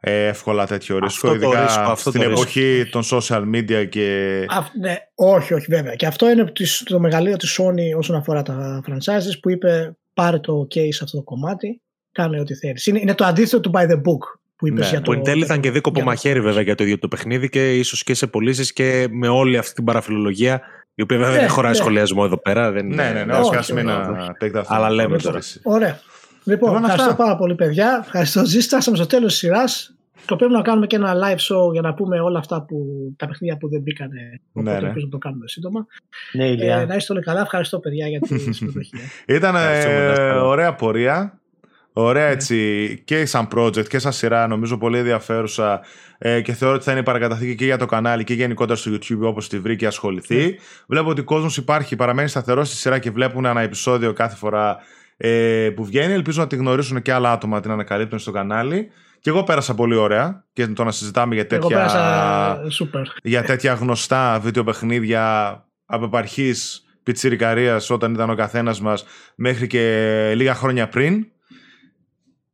ε, 0.00 0.26
εύκολα 0.26 0.66
τέτοιο 0.66 0.98
ρίσκο, 0.98 1.28
Αυτό 1.28 1.40
το 1.40 1.46
ειδικά 1.48 1.62
ρίσκο, 1.64 1.80
αυτό 1.80 2.10
στην 2.10 2.22
το 2.22 2.30
εποχή 2.30 2.88
των 2.90 3.02
social 3.10 3.42
media 3.54 3.88
και... 3.88 4.46
ναι, 4.80 4.96
όχι, 5.14 5.54
όχι 5.54 5.66
βέβαια. 5.68 5.94
Και 5.94 6.06
αυτό 6.06 6.30
είναι 6.30 6.50
της- 6.52 6.82
το 6.84 7.00
μεγαλείο 7.00 7.36
της 7.36 7.60
Sony 7.60 7.96
όσον 7.98 8.16
αφορά 8.16 8.42
τα 8.42 8.82
franchises 8.86 9.38
που 9.42 9.50
είπε 9.50 9.96
πάρε 10.14 10.38
το 10.38 10.66
case 10.74 10.98
αυτό 11.02 11.16
το 11.16 11.22
κομμάτι, 11.22 11.82
κάνε 12.12 12.40
ό,τι 12.40 12.54
θέλεις. 12.54 12.86
Είναι, 12.86 12.98
είναι 13.00 13.14
το 13.14 13.24
αντίθετο 13.24 13.60
του 13.60 13.70
by 13.74 13.82
the 13.90 13.96
book 13.96 14.37
που 14.58 14.66
είπες 14.66 14.84
Ναι, 14.84 14.88
για 14.90 14.98
Που 14.98 15.04
το... 15.04 15.12
εν 15.12 15.22
τέλει 15.22 15.42
ήταν 15.42 15.60
και 15.60 15.70
δίκοπο 15.70 15.94
για 15.98 16.04
το- 16.04 16.10
μαχαίρι 16.10 16.40
βέβαια 16.40 16.62
για 16.62 16.74
το 16.74 16.84
ίδιο 16.84 16.98
το 16.98 17.08
παιχνίδι 17.08 17.48
και 17.48 17.76
ίσως 17.78 18.02
και 18.02 18.14
σε 18.14 18.26
πωλήσεις 18.26 18.72
και 18.72 19.08
με 19.10 19.28
όλη 19.28 19.56
αυτή 19.58 19.74
την 19.74 19.84
παραφιλολογία. 19.84 20.60
Η 20.94 21.02
οποία 21.02 21.16
βέβαια 21.18 21.32
Ναι, 21.34 21.40
δεν 21.40 21.48
χωράει 21.48 21.70
ναι. 21.70 21.76
σχολιασμό 21.76 22.22
εδώ 22.26 22.36
πέρα. 22.40 22.70
Δεν 22.72 22.86
Ναι, 22.86 23.10
ναι, 23.10 23.24
ναι, 23.24 23.32
όχι, 23.32 23.42
όχι, 23.42 23.56
ας 23.56 23.72
μην 23.72 23.88
όχι, 23.88 23.96
να 24.10 24.24
επεκταθούμε. 24.30 24.76
Αλλά 24.78 24.90
λέμε 24.90 25.14
Όχι, 25.14 25.24
τώρα. 25.24 25.38
όχι. 25.38 25.60
Ωραία. 25.62 26.00
Λοιπόν, 26.44 26.68
Λοιπόν, 26.68 26.82
ευχαριστώ 26.82 27.10
αυτά. 27.10 27.22
πάρα 27.24 27.36
πολύ 27.36 27.54
παιδιά. 27.54 28.02
Ευχαριστώ. 28.04 28.44
Ζήστε, 28.44 28.60
φτάσαμε 28.62 28.96
στο 28.96 29.06
τέλος 29.06 29.30
της 29.30 29.38
σειράς. 29.38 29.92
Σκοπεύουμε 30.22 30.56
να 30.56 30.62
κάνουμε 30.64 30.86
και 30.86 30.96
ένα 30.96 31.14
live 31.14 31.36
show 31.54 31.72
για 31.72 31.80
να 31.80 31.94
πούμε 31.94 32.20
όλα 32.20 32.38
αυτά 32.38 32.64
που 32.64 32.76
τα 33.16 33.26
παιχνίδια 33.26 33.56
που 33.56 33.68
δεν 33.68 33.80
μπήκανε. 33.80 34.40
Οπότε 34.52 34.70
Ναι, 34.72 34.80
ναι. 34.80 34.86
ελπίζω 34.86 35.04
να 35.04 35.10
το 35.10 35.18
κάνουμε 35.18 35.48
σύντομα. 35.48 35.86
Ναι, 36.32 36.44
Ε, 36.44 36.50
ηλιά. 36.50 36.84
να 36.88 36.94
είστε 36.94 37.12
όλοι 37.12 37.22
καλά. 37.22 37.40
Ευχαριστώ 37.40 37.78
παιδιά 37.78 38.08
για 38.08 38.20
τη 38.20 38.38
συμμετοχή. 38.58 38.94
Ήταν 39.26 39.54
ε, 39.54 39.58
Ευχαριστούμε, 39.58 39.98
να 40.06 40.10
είστε 40.12 40.22
καλά. 40.22 40.42
ωραία 40.44 40.74
πορεία. 40.74 41.40
Ωραία 42.00 42.26
έτσι 42.26 43.00
και 43.04 43.26
σαν 43.26 43.48
project 43.54 43.88
και 43.88 43.98
σαν 43.98 44.12
σειρά 44.12 44.46
νομίζω 44.46 44.78
πολύ 44.78 44.98
ενδιαφέρουσα 44.98 45.80
ε, 46.18 46.40
και 46.40 46.52
θεωρώ 46.52 46.74
ότι 46.74 46.84
θα 46.84 46.90
είναι 46.90 47.00
η 47.00 47.02
παρακαταθήκη 47.02 47.54
και 47.54 47.64
για 47.64 47.78
το 47.78 47.86
κανάλι 47.86 48.24
και 48.24 48.34
γενικότερα 48.34 48.78
στο 48.78 48.90
YouTube 48.90 49.20
όπως 49.20 49.48
τη 49.48 49.58
βρει 49.58 49.76
και 49.76 49.86
ασχοληθεί. 49.86 50.58
Βλέπω 50.86 51.08
ότι 51.08 51.20
ο 51.20 51.24
κόσμος 51.24 51.56
υπάρχει, 51.56 51.96
παραμένει 51.96 52.28
σταθερός 52.28 52.68
στη 52.68 52.76
σειρά 52.76 52.98
και 52.98 53.10
βλέπουν 53.10 53.44
ένα 53.44 53.60
επεισόδιο 53.60 54.12
κάθε 54.12 54.36
φορά 54.36 54.76
ε, 55.16 55.70
που 55.74 55.84
βγαίνει. 55.84 56.12
Ελπίζω 56.12 56.40
να 56.40 56.46
τη 56.46 56.56
γνωρίσουν 56.56 57.02
και 57.02 57.12
άλλα 57.12 57.32
άτομα 57.32 57.56
να 57.56 57.62
την 57.62 57.70
ανακαλύπτουν 57.70 58.18
στο 58.18 58.30
κανάλι. 58.30 58.88
Και 59.20 59.30
εγώ 59.30 59.44
πέρασα 59.44 59.74
πολύ 59.74 59.94
ωραία 59.94 60.44
και 60.52 60.66
το 60.66 60.84
να 60.84 60.90
συζητάμε 60.90 61.34
για 61.34 61.46
Εγώ 61.50 61.60
τέτοια, 61.60 61.76
πέρασα 61.76 62.60
super. 62.78 63.02
για 63.22 63.42
τέτοια 63.42 63.72
γνωστά 63.72 64.38
βίντεο 64.42 64.64
παιχνίδια 64.64 65.52
από 65.86 66.04
επαρχής 66.04 66.84
πιτσιρικαρίας 67.02 67.90
όταν 67.90 68.14
ήταν 68.14 68.30
ο 68.30 68.34
καθένας 68.34 68.80
μας 68.80 69.04
μέχρι 69.34 69.66
και 69.66 70.32
λίγα 70.34 70.54
χρόνια 70.54 70.88
πριν. 70.88 71.26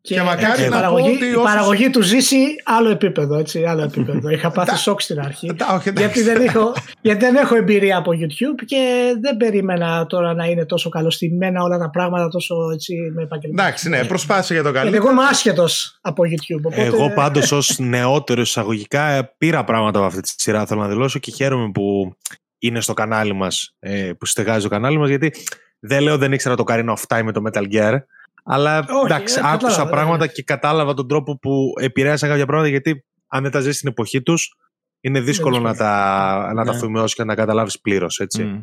Και 0.06 0.22
μακάρι 0.22 0.62
η 0.62 0.68
να 0.68 0.70
πω 0.70 0.76
παραγωγή, 0.76 1.14
ότι 1.14 1.24
η 1.26 1.28
όσους- 1.34 1.42
παραγωγή 1.42 1.90
του 1.90 2.02
ζήσει 2.02 2.36
άλλο 2.64 2.88
επίπεδο. 2.90 3.38
Έτσι, 3.38 3.64
άλλο 3.64 3.82
επίπεδο. 3.82 4.28
Είχα 4.28 4.50
πάθει 4.50 4.76
σοκ 4.76 5.00
στην 5.00 5.20
αρχή. 5.20 5.54
Τα- 5.54 5.74
όχι, 5.74 5.88
εντάξει. 5.88 6.22
γιατί, 6.22 6.22
δεν 6.22 6.46
έχω, 6.46 6.72
γιατί 7.00 7.24
δεν 7.24 7.34
έχω 7.36 7.56
εμπειρία 7.56 7.96
από 7.96 8.10
YouTube 8.14 8.64
και 8.66 9.12
δεν 9.20 9.36
περίμενα 9.36 10.06
τώρα 10.06 10.34
να 10.34 10.44
είναι 10.44 10.64
τόσο 10.66 10.88
καλωστημένα 10.88 11.62
όλα 11.62 11.78
τα 11.78 11.90
πράγματα 11.90 12.28
τόσο 12.28 12.54
έτσι 12.74 12.94
με 13.14 13.22
επαγγελματικό. 13.22 13.62
Εντάξει, 13.62 13.88
ναι, 13.88 14.04
προσπάθησε 14.04 14.52
για 14.52 14.62
το 14.62 14.68
Γιατί 14.68 14.84
καλύτερο. 14.84 15.10
εγώ 15.10 15.20
είμαι 15.20 15.28
άσχετος 15.30 15.98
από 16.00 16.22
YouTube. 16.26 16.62
Οπότε... 16.64 16.82
Εγώ 16.82 17.10
πάντως 17.14 17.52
ως 17.52 17.78
νεότερος 17.78 18.48
εισαγωγικά 18.48 19.08
ε, 19.08 19.34
πήρα 19.38 19.64
πράγματα 19.64 19.98
από 19.98 20.06
αυτή 20.06 20.20
τη 20.20 20.34
σειρά. 20.36 20.66
Θέλω 20.66 20.80
να 20.80 20.88
δηλώσω 20.88 21.18
και 21.18 21.30
χαίρομαι 21.30 21.70
που 21.70 22.16
είναι 22.58 22.80
στο 22.80 22.92
κανάλι 22.92 23.32
μας, 23.34 23.76
που 24.18 24.26
στεγάζει 24.26 24.62
το 24.62 24.68
κανάλι 24.68 24.98
μας, 24.98 25.08
γιατί 25.08 25.32
δεν 25.78 26.02
λέω 26.02 26.18
δεν 26.18 26.32
ήξερα 26.32 26.54
το 26.54 26.64
Karina 26.66 26.94
of 26.94 27.16
Time 27.16 27.22
με 27.24 27.32
το 27.32 27.42
Metal 27.52 27.64
Gear. 27.72 27.98
Αλλά 28.46 28.78
Όχι, 28.78 29.04
εντάξει, 29.04 29.38
ε, 29.38 29.40
άκουσα 29.44 29.56
κατάλαβα, 29.68 29.90
πράγματα 29.90 30.24
ναι. 30.24 30.32
και 30.32 30.42
κατάλαβα 30.42 30.94
τον 30.94 31.08
τρόπο 31.08 31.38
που 31.38 31.72
επηρέασαν 31.80 32.28
κάποια 32.28 32.46
πράγματα 32.46 32.70
γιατί 32.70 33.04
αν 33.28 33.42
δεν 33.42 33.50
τα 33.52 33.60
ζεις 33.60 33.76
στην 33.76 33.88
εποχή 33.88 34.22
τους, 34.22 34.54
είναι 35.00 35.20
δύσκολο 35.20 35.58
να 35.60 35.68
δύσκολο. 35.70 35.88
τα, 35.90 36.52
να 36.54 36.64
τα 36.64 36.70
Ναι. 36.70 36.76
αφημεώσει 36.76 37.14
και 37.14 37.22
να 37.24 37.28
τα 37.28 37.34
καταλάβεις 37.34 37.80
πλήρως. 37.80 38.18
έτσι. 38.18 38.42
Μμ. 38.44 38.62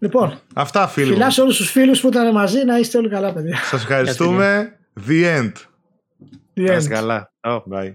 Λοιπόν, 0.00 0.38
Αυτά 0.54 0.88
φίλοι 0.88 1.12
φιλά 1.12 1.24
μου. 1.24 1.30
σε 1.30 1.40
όλους 1.40 1.56
τους 1.56 1.70
φίλους 1.70 2.00
που 2.00 2.08
ήταν 2.08 2.32
μαζί 2.32 2.64
να 2.64 2.78
είστε 2.78 2.98
όλοι 2.98 3.08
καλά, 3.08 3.32
παιδιά. 3.32 3.56
Σας 3.56 3.80
ευχαριστούμε. 3.82 4.78
The 5.08 5.38
end. 5.38 5.52
The 6.54 6.62
Να 6.66 6.74
end. 6.74 6.78
είστε 6.78 6.94
καλά. 6.94 7.32
Oh. 7.40 7.56
Bye. 7.70 7.94